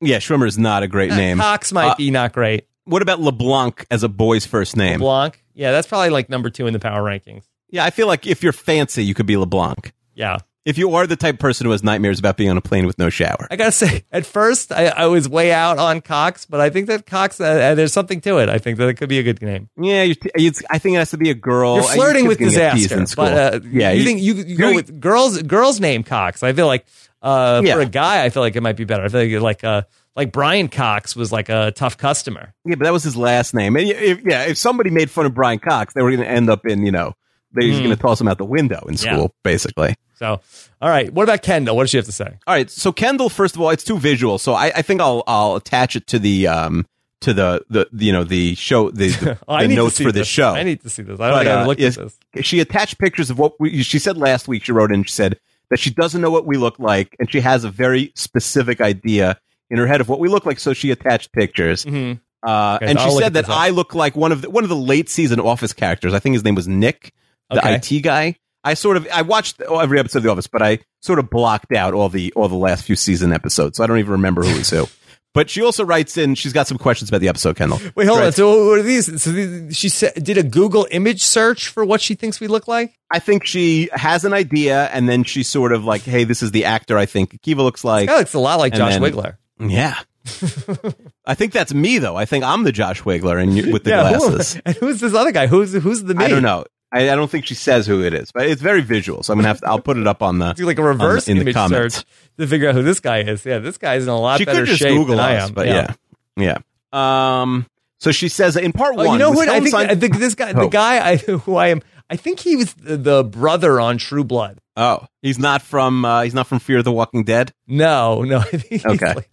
Yeah, 0.00 0.18
Schwimmer 0.18 0.46
is 0.46 0.58
not 0.58 0.82
a 0.82 0.88
great 0.88 1.10
name. 1.10 1.38
Cox 1.38 1.72
might 1.72 1.90
Uh, 1.90 1.94
be 1.96 2.10
not 2.10 2.32
great. 2.32 2.66
What 2.84 3.00
about 3.02 3.20
LeBlanc 3.20 3.86
as 3.90 4.02
a 4.02 4.08
boy's 4.08 4.44
first 4.46 4.76
name? 4.76 5.00
LeBlanc. 5.00 5.42
Yeah, 5.54 5.72
that's 5.72 5.86
probably 5.86 6.10
like 6.10 6.28
number 6.28 6.50
two 6.50 6.66
in 6.66 6.72
the 6.72 6.78
power 6.78 7.02
rankings. 7.02 7.44
Yeah, 7.70 7.84
I 7.84 7.90
feel 7.90 8.06
like 8.06 8.26
if 8.26 8.42
you're 8.42 8.52
fancy, 8.52 9.04
you 9.04 9.14
could 9.14 9.26
be 9.26 9.36
LeBlanc. 9.36 9.92
Yeah. 10.14 10.38
If 10.64 10.78
you 10.78 10.94
are 10.94 11.06
the 11.06 11.16
type 11.16 11.34
of 11.34 11.38
person 11.40 11.66
who 11.66 11.72
has 11.72 11.82
nightmares 11.84 12.18
about 12.18 12.36
being 12.38 12.48
on 12.48 12.56
a 12.56 12.60
plane 12.62 12.86
with 12.86 12.98
no 12.98 13.10
shower. 13.10 13.46
I 13.50 13.56
gotta 13.56 13.70
say, 13.72 14.04
at 14.10 14.24
first 14.24 14.72
I, 14.72 14.86
I 14.86 15.06
was 15.06 15.28
way 15.28 15.52
out 15.52 15.78
on 15.78 16.00
Cox, 16.00 16.46
but 16.46 16.60
I 16.60 16.70
think 16.70 16.86
that 16.86 17.04
Cox, 17.04 17.38
uh, 17.40 17.44
uh, 17.44 17.74
there's 17.74 17.92
something 17.92 18.20
to 18.22 18.38
it. 18.38 18.48
I 18.48 18.56
think 18.58 18.78
that 18.78 18.88
it 18.88 18.94
could 18.94 19.08
be 19.10 19.18
a 19.18 19.22
good 19.22 19.42
name. 19.42 19.68
Yeah, 19.76 20.02
you 20.04 20.14
it's, 20.34 20.62
I 20.70 20.78
think 20.78 20.94
it 20.94 20.98
has 21.00 21.10
to 21.10 21.18
be 21.18 21.28
a 21.30 21.34
girl. 21.34 21.74
You're 21.76 21.84
flirting 21.84 22.26
with 22.26 22.38
kid's 22.38 22.54
gonna 22.56 22.68
get 22.70 22.74
teased 22.76 22.88
disaster, 22.90 23.16
but 23.16 23.32
uh, 23.54 23.60
yeah, 23.70 23.90
you, 23.92 24.04
think 24.04 24.22
you, 24.22 24.34
you 24.34 24.56
go 24.56 24.74
with 24.74 25.00
girls 25.00 25.42
girls 25.42 25.80
name 25.80 26.02
Cox? 26.02 26.42
I 26.42 26.54
feel 26.54 26.66
like 26.66 26.86
uh, 27.20 27.60
Yeah. 27.64 27.74
for 27.74 27.80
a 27.80 27.86
guy, 27.86 28.24
I 28.24 28.30
feel 28.30 28.42
like 28.42 28.56
it 28.56 28.62
might 28.62 28.76
be 28.76 28.84
better. 28.84 29.04
I 29.04 29.08
feel 29.08 29.42
like 29.42 29.62
like 29.62 29.64
uh, 29.64 29.82
like 30.16 30.32
Brian 30.32 30.68
Cox 30.68 31.14
was 31.14 31.30
like 31.30 31.50
a 31.50 31.72
tough 31.72 31.98
customer. 31.98 32.54
Yeah, 32.64 32.76
but 32.76 32.84
that 32.84 32.92
was 32.92 33.02
his 33.02 33.16
last 33.18 33.52
name. 33.52 33.76
And 33.76 33.88
if, 33.90 34.20
yeah, 34.24 34.44
if 34.44 34.56
somebody 34.56 34.88
made 34.90 35.10
fun 35.10 35.26
of 35.26 35.34
Brian 35.34 35.58
Cox, 35.58 35.92
they 35.92 36.02
were 36.02 36.10
going 36.10 36.22
to 36.22 36.28
end 36.30 36.48
up 36.48 36.64
in, 36.66 36.86
you 36.86 36.92
know, 36.92 37.12
they're 37.52 37.68
Hmm. 37.70 37.78
going 37.78 37.90
to 37.90 37.96
toss 37.96 38.20
him 38.20 38.28
out 38.28 38.38
the 38.38 38.44
window 38.44 38.80
in 38.88 38.94
Yeah. 38.94 39.12
school, 39.14 39.34
basically. 39.42 39.96
So, 40.18 40.40
all 40.80 40.88
right, 40.88 41.12
what 41.12 41.24
about 41.24 41.42
Kendall? 41.42 41.76
What 41.76 41.84
does 41.84 41.90
she 41.90 41.96
have 41.96 42.06
to 42.06 42.12
say? 42.12 42.38
All 42.46 42.54
right, 42.54 42.70
so 42.70 42.92
Kendall, 42.92 43.28
first 43.28 43.54
of 43.56 43.60
all, 43.60 43.70
it's 43.70 43.84
too 43.84 43.98
visual, 43.98 44.38
so 44.38 44.54
I, 44.54 44.66
I 44.76 44.82
think 44.82 45.00
I'll 45.00 45.22
I'll 45.26 45.56
attach 45.56 45.96
it 45.96 46.06
to 46.08 46.18
the 46.18 46.46
um 46.46 46.86
to 47.20 47.32
the 47.32 47.64
the 47.70 47.88
you 47.92 48.12
know 48.12 48.22
the 48.24 48.54
show 48.54 48.90
the, 48.90 49.08
the, 49.08 49.38
Oh, 49.48 49.60
the 49.60 49.68
notes 49.74 49.96
for 49.98 50.04
the 50.12 50.20
this. 50.20 50.28
show. 50.28 50.50
I 50.54 50.62
need 50.62 50.82
to 50.82 50.90
see 50.90 51.02
this. 51.02 51.18
I 51.20 51.30
don't 51.30 51.66
But, 51.66 51.68
uh, 51.68 51.74
yes, 51.78 51.98
at 51.98 52.10
this. 52.32 52.44
she 52.46 52.60
attached 52.60 52.98
pictures 52.98 53.30
of 53.30 53.38
what 53.38 53.58
we, 53.58 53.82
she 53.82 53.98
said 53.98 54.16
last 54.16 54.46
week. 54.48 54.64
She 54.64 54.72
wrote 54.72 54.92
in. 54.92 55.04
She 55.04 55.12
said 55.12 55.38
that 55.70 55.78
she 55.80 55.90
doesn't 55.90 56.20
know 56.20 56.30
what 56.30 56.44
we 56.46 56.56
look 56.58 56.78
like, 56.78 57.16
and 57.18 57.30
she 57.32 57.40
has 57.40 57.64
a 57.64 57.70
very 57.70 58.12
specific 58.14 58.80
idea 58.80 59.40
in 59.70 59.78
her 59.78 59.86
head 59.86 60.00
of 60.00 60.08
what 60.08 60.20
we 60.20 60.28
look 60.28 60.44
like. 60.46 60.58
So 60.60 60.74
she 60.74 60.90
attached 60.90 61.32
pictures. 61.32 61.84
Mhm. 61.84 62.20
Uh, 62.46 62.76
Okay, 62.76 62.90
and 62.90 62.98
I'll 62.98 63.10
she 63.10 63.18
said 63.22 63.32
that. 63.34 63.48
I 63.48 63.70
look 63.70 63.94
like 63.94 64.14
one 64.14 64.30
of 64.30 64.42
the, 64.42 64.50
one 64.50 64.62
of 64.64 64.68
the 64.68 64.76
late 64.76 65.08
season 65.08 65.40
Office 65.40 65.72
characters. 65.72 66.12
I 66.12 66.18
think 66.18 66.34
his 66.34 66.44
name 66.44 66.54
was 66.54 66.68
Nick, 66.68 67.14
the 67.50 67.58
Okay. 67.66 67.76
IT 67.76 68.00
guy. 68.02 68.36
I 68.64 68.74
sort 68.74 68.96
of 68.96 69.06
I 69.12 69.22
watched 69.22 69.60
every 69.60 69.98
episode 69.98 70.18
of 70.18 70.22
The 70.24 70.30
Office, 70.30 70.46
but 70.46 70.62
I 70.62 70.78
sort 71.00 71.18
of 71.18 71.28
blocked 71.30 71.72
out 71.72 71.94
all 71.94 72.08
the 72.08 72.32
all 72.34 72.48
the 72.48 72.54
last 72.56 72.84
few 72.84 72.96
season 72.96 73.32
episodes, 73.32 73.76
so 73.76 73.84
I 73.84 73.86
don't 73.86 73.98
even 73.98 74.12
remember 74.12 74.42
who 74.42 74.56
was 74.58 74.70
who. 74.70 74.86
But 75.34 75.50
she 75.50 75.62
also 75.62 75.84
writes 75.84 76.16
in. 76.16 76.36
She's 76.36 76.52
got 76.52 76.68
some 76.68 76.78
questions 76.78 77.10
about 77.10 77.20
the 77.20 77.26
episode, 77.26 77.56
Kendall. 77.56 77.80
Wait, 77.96 78.06
hold 78.06 78.20
on. 78.20 78.30
So, 78.30 78.68
what 78.68 78.78
are 78.78 78.82
these? 78.82 79.20
So, 79.20 79.32
these, 79.32 79.76
she 79.76 79.88
said, 79.88 80.12
did 80.22 80.38
a 80.38 80.44
Google 80.44 80.86
image 80.92 81.24
search 81.24 81.66
for 81.66 81.84
what 81.84 82.00
she 82.00 82.14
thinks 82.14 82.38
we 82.38 82.46
look 82.46 82.68
like? 82.68 82.96
I 83.10 83.18
think 83.18 83.44
she 83.44 83.88
has 83.92 84.24
an 84.24 84.32
idea, 84.32 84.84
and 84.92 85.08
then 85.08 85.24
she's 85.24 85.48
sort 85.48 85.72
of 85.72 85.84
like, 85.84 86.02
"Hey, 86.02 86.22
this 86.22 86.40
is 86.40 86.52
the 86.52 86.66
actor 86.66 86.96
I 86.96 87.06
think 87.06 87.42
Kiva 87.42 87.64
looks 87.64 87.82
like." 87.82 88.08
Oh, 88.08 88.12
that 88.12 88.18
looks 88.20 88.34
a 88.34 88.38
lot 88.38 88.60
like 88.60 88.74
And 88.74 88.78
Josh 88.78 88.92
then- 88.92 89.02
Wiggler. 89.02 89.36
Yeah. 89.58 89.98
I 91.26 91.34
think 91.34 91.52
that's 91.52 91.74
me 91.74 91.98
though. 91.98 92.14
I 92.16 92.26
think 92.26 92.44
I'm 92.44 92.62
the 92.62 92.72
Josh 92.72 93.02
Wiggler 93.02 93.42
and 93.42 93.56
you, 93.56 93.72
with 93.72 93.82
the 93.84 93.90
Yeah, 93.90 94.12
who- 94.12 94.30
glasses. 94.30 94.60
and 94.64 94.76
who's 94.76 95.00
this 95.00 95.14
other 95.14 95.32
guy? 95.32 95.48
Who's 95.48 95.72
who's 95.72 96.02
the 96.04 96.14
me? 96.14 96.24
I 96.24 96.28
don't 96.28 96.42
know. 96.42 96.64
I, 96.94 97.10
I 97.10 97.16
don't 97.16 97.30
think 97.30 97.44
she 97.46 97.54
says 97.54 97.86
who 97.86 98.02
it 98.04 98.14
is, 98.14 98.30
but 98.32 98.46
it's 98.46 98.62
very 98.62 98.80
visual. 98.80 99.22
So 99.24 99.32
I'm 99.32 99.38
gonna 99.38 99.48
have 99.48 99.60
to. 99.60 99.66
I'll 99.68 99.80
put 99.80 99.96
it 99.98 100.06
up 100.06 100.22
on 100.22 100.38
the. 100.38 100.52
Do 100.56 100.64
like 100.64 100.78
a 100.78 100.82
reverse 100.82 101.24
the- 101.24 101.32
in 101.32 101.38
the 101.38 101.42
image 101.42 101.54
comments. 101.54 101.96
search 101.96 102.04
to 102.38 102.46
figure 102.46 102.68
out 102.68 102.74
who 102.74 102.82
this 102.82 103.00
guy 103.00 103.18
is. 103.22 103.44
Yeah, 103.44 103.58
this 103.58 103.76
guy's 103.78 104.04
in 104.04 104.08
a 104.08 104.18
lot 104.18 104.38
She 104.38 104.44
better 104.44 104.60
could 104.60 104.66
just 104.68 104.78
shape 104.80 104.90
Google 104.96 105.16
than 105.16 105.24
I 105.24 105.34
am. 105.34 105.52
but 105.52 105.66
yeah, 105.66 105.94
yeah. 106.36 106.58
Um. 106.92 107.66
So 108.00 108.12
she 108.12 108.28
says 108.28 108.56
in 108.56 108.72
part 108.72 108.94
Oh, 108.96 109.04
one. 109.04 109.12
you 109.12 109.18
know 109.18 109.30
what? 109.30 109.48
I 109.48 109.58
think 109.60 109.70
Sein- 109.70 109.90
I 109.90 109.94
think 109.94 110.18
this 110.18 110.34
guy, 110.34 110.52
the 110.52 110.68
guy 110.68 111.10
I, 111.12 111.16
who 111.44 111.56
I 111.56 111.68
am, 111.68 111.80
I 112.10 112.16
think 112.16 112.38
he 112.38 112.54
was 112.56 112.74
the, 112.74 112.96
the 112.96 113.24
brother 113.24 113.80
on 113.80 113.98
True 113.98 114.24
Blood. 114.24 114.58
oh, 114.76 115.06
he's 115.22 115.38
not 115.38 115.62
from. 115.62 116.04
Uh, 116.04 116.22
he's 116.22 116.34
not 116.34 116.46
from 116.46 116.58
Fear 116.60 116.78
of 116.78 116.84
the 116.84 116.92
Walking 116.92 117.24
Dead. 117.24 117.52
No, 117.66 118.22
no. 118.22 118.38
I 118.40 118.42
think 118.44 118.86
Okay. 118.86 119.14
like- 119.14 119.30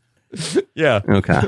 yeah. 0.74 1.02
Okay. 1.08 1.42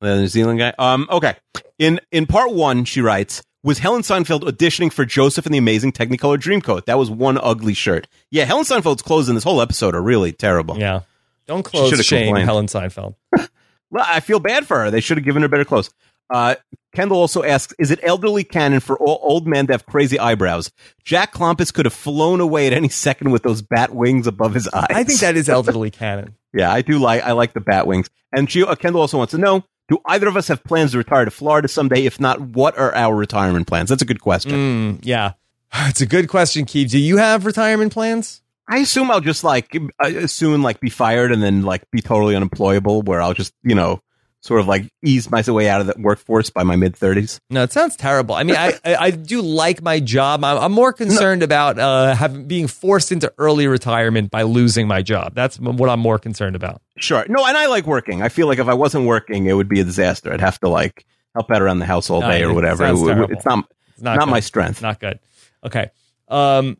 the 0.00 0.16
New 0.16 0.26
Zealand 0.28 0.58
guy. 0.58 0.72
Um. 0.78 1.06
Okay. 1.10 1.34
In 1.78 2.00
in 2.10 2.26
part 2.26 2.52
one, 2.52 2.84
she 2.84 3.00
writes. 3.02 3.42
Was 3.66 3.80
Helen 3.80 4.02
Seinfeld 4.02 4.42
auditioning 4.42 4.92
for 4.92 5.04
Joseph 5.04 5.44
in 5.44 5.50
the 5.50 5.58
Amazing 5.58 5.90
Technicolor 5.90 6.38
Dreamcoat? 6.38 6.84
That 6.84 6.98
was 6.98 7.10
one 7.10 7.36
ugly 7.36 7.74
shirt. 7.74 8.06
Yeah, 8.30 8.44
Helen 8.44 8.64
Seinfeld's 8.64 9.02
clothes 9.02 9.28
in 9.28 9.34
this 9.34 9.42
whole 9.42 9.60
episode 9.60 9.96
are 9.96 10.00
really 10.00 10.30
terrible. 10.30 10.78
Yeah. 10.78 11.00
Don't 11.48 11.64
close 11.64 11.90
should've 11.90 12.06
shame 12.06 12.26
complained. 12.26 12.44
Helen 12.46 12.66
Seinfeld. 12.66 13.16
Well, 13.88 14.04
I 14.06 14.18
feel 14.18 14.40
bad 14.40 14.66
for 14.66 14.80
her. 14.80 14.90
They 14.90 15.00
should 15.00 15.16
have 15.16 15.24
given 15.24 15.42
her 15.42 15.48
better 15.48 15.64
clothes. 15.64 15.90
Uh, 16.28 16.56
Kendall 16.92 17.18
also 17.18 17.44
asks, 17.44 17.72
is 17.78 17.92
it 17.92 18.00
elderly 18.02 18.42
canon 18.42 18.80
for 18.80 18.98
all 18.98 19.20
old 19.22 19.46
men 19.46 19.68
to 19.68 19.74
have 19.74 19.86
crazy 19.86 20.18
eyebrows? 20.18 20.72
Jack 21.04 21.32
Klompus 21.32 21.72
could 21.72 21.86
have 21.86 21.94
flown 21.94 22.40
away 22.40 22.66
at 22.66 22.72
any 22.72 22.88
second 22.88 23.30
with 23.30 23.44
those 23.44 23.62
bat 23.62 23.94
wings 23.94 24.26
above 24.26 24.54
his 24.54 24.66
eyes. 24.68 24.88
I 24.90 25.04
think 25.04 25.20
that 25.20 25.36
is 25.36 25.48
elderly 25.48 25.92
canon. 25.92 26.34
yeah, 26.52 26.70
I 26.72 26.82
do 26.82 26.98
like, 26.98 27.22
I 27.22 27.30
like 27.30 27.52
the 27.52 27.60
bat 27.60 27.86
wings. 27.86 28.10
And 28.32 28.50
she, 28.50 28.64
uh, 28.64 28.74
Kendall 28.74 29.02
also 29.02 29.18
wants 29.18 29.30
to 29.30 29.38
know, 29.38 29.64
do 29.88 29.98
either 30.06 30.26
of 30.26 30.36
us 30.36 30.48
have 30.48 30.64
plans 30.64 30.92
to 30.92 30.98
retire 30.98 31.24
to 31.24 31.30
Florida 31.30 31.68
someday? 31.68 32.04
If 32.04 32.20
not, 32.20 32.40
what 32.40 32.76
are 32.78 32.94
our 32.94 33.14
retirement 33.14 33.66
plans? 33.66 33.88
That's 33.88 34.02
a 34.02 34.06
good 34.06 34.20
question. 34.20 34.52
Mm, 34.52 35.00
yeah. 35.02 35.32
It's 35.88 36.00
a 36.00 36.06
good 36.06 36.28
question, 36.28 36.64
Keith. 36.64 36.90
Do 36.90 36.98
you 36.98 37.18
have 37.18 37.44
retirement 37.44 37.92
plans? 37.92 38.40
I 38.68 38.78
assume 38.78 39.10
I'll 39.10 39.20
just 39.20 39.44
like, 39.44 39.76
soon 40.26 40.62
like 40.62 40.80
be 40.80 40.90
fired 40.90 41.32
and 41.32 41.42
then 41.42 41.62
like 41.62 41.88
be 41.90 42.00
totally 42.00 42.34
unemployable 42.34 43.02
where 43.02 43.20
I'll 43.20 43.34
just, 43.34 43.52
you 43.62 43.74
know, 43.74 44.00
sort 44.46 44.60
of 44.60 44.68
like 44.68 44.88
ease 45.02 45.30
my 45.30 45.42
way 45.46 45.68
out 45.68 45.80
of 45.80 45.86
the 45.86 45.94
workforce 45.98 46.50
by 46.50 46.62
my 46.62 46.76
mid 46.76 46.96
thirties. 46.96 47.40
No, 47.50 47.62
it 47.62 47.72
sounds 47.72 47.96
terrible. 47.96 48.34
I 48.34 48.44
mean, 48.44 48.56
I, 48.56 48.74
I, 48.84 48.96
I 48.96 49.10
do 49.10 49.42
like 49.42 49.82
my 49.82 50.00
job. 50.00 50.44
I'm, 50.44 50.58
I'm 50.58 50.72
more 50.72 50.92
concerned 50.92 51.42
about 51.42 51.78
uh, 51.78 52.14
having 52.14 52.46
being 52.46 52.66
forced 52.68 53.12
into 53.12 53.32
early 53.38 53.66
retirement 53.66 54.30
by 54.30 54.42
losing 54.42 54.86
my 54.86 55.02
job. 55.02 55.34
That's 55.34 55.58
what 55.58 55.88
I'm 55.90 56.00
more 56.00 56.18
concerned 56.18 56.56
about. 56.56 56.80
Sure. 56.98 57.24
No, 57.28 57.44
and 57.44 57.56
I 57.56 57.66
like 57.66 57.86
working. 57.86 58.22
I 58.22 58.28
feel 58.28 58.46
like 58.46 58.58
if 58.58 58.68
I 58.68 58.74
wasn't 58.74 59.06
working, 59.06 59.46
it 59.46 59.52
would 59.52 59.68
be 59.68 59.80
a 59.80 59.84
disaster. 59.84 60.32
I'd 60.32 60.40
have 60.40 60.60
to 60.60 60.68
like 60.68 61.04
help 61.34 61.50
out 61.50 61.60
around 61.60 61.80
the 61.80 61.86
house 61.86 62.08
all 62.08 62.20
No, 62.20 62.30
day 62.30 62.42
or 62.42 62.54
whatever. 62.54 62.86
It 62.86 62.92
it's 63.30 63.44
not 63.44 63.68
It's 63.92 64.02
not, 64.02 64.16
not, 64.16 64.28
my 64.28 64.40
strength. 64.40 64.80
Not 64.80 65.00
good. 65.00 65.18
Okay. 65.64 65.90
Um, 66.28 66.78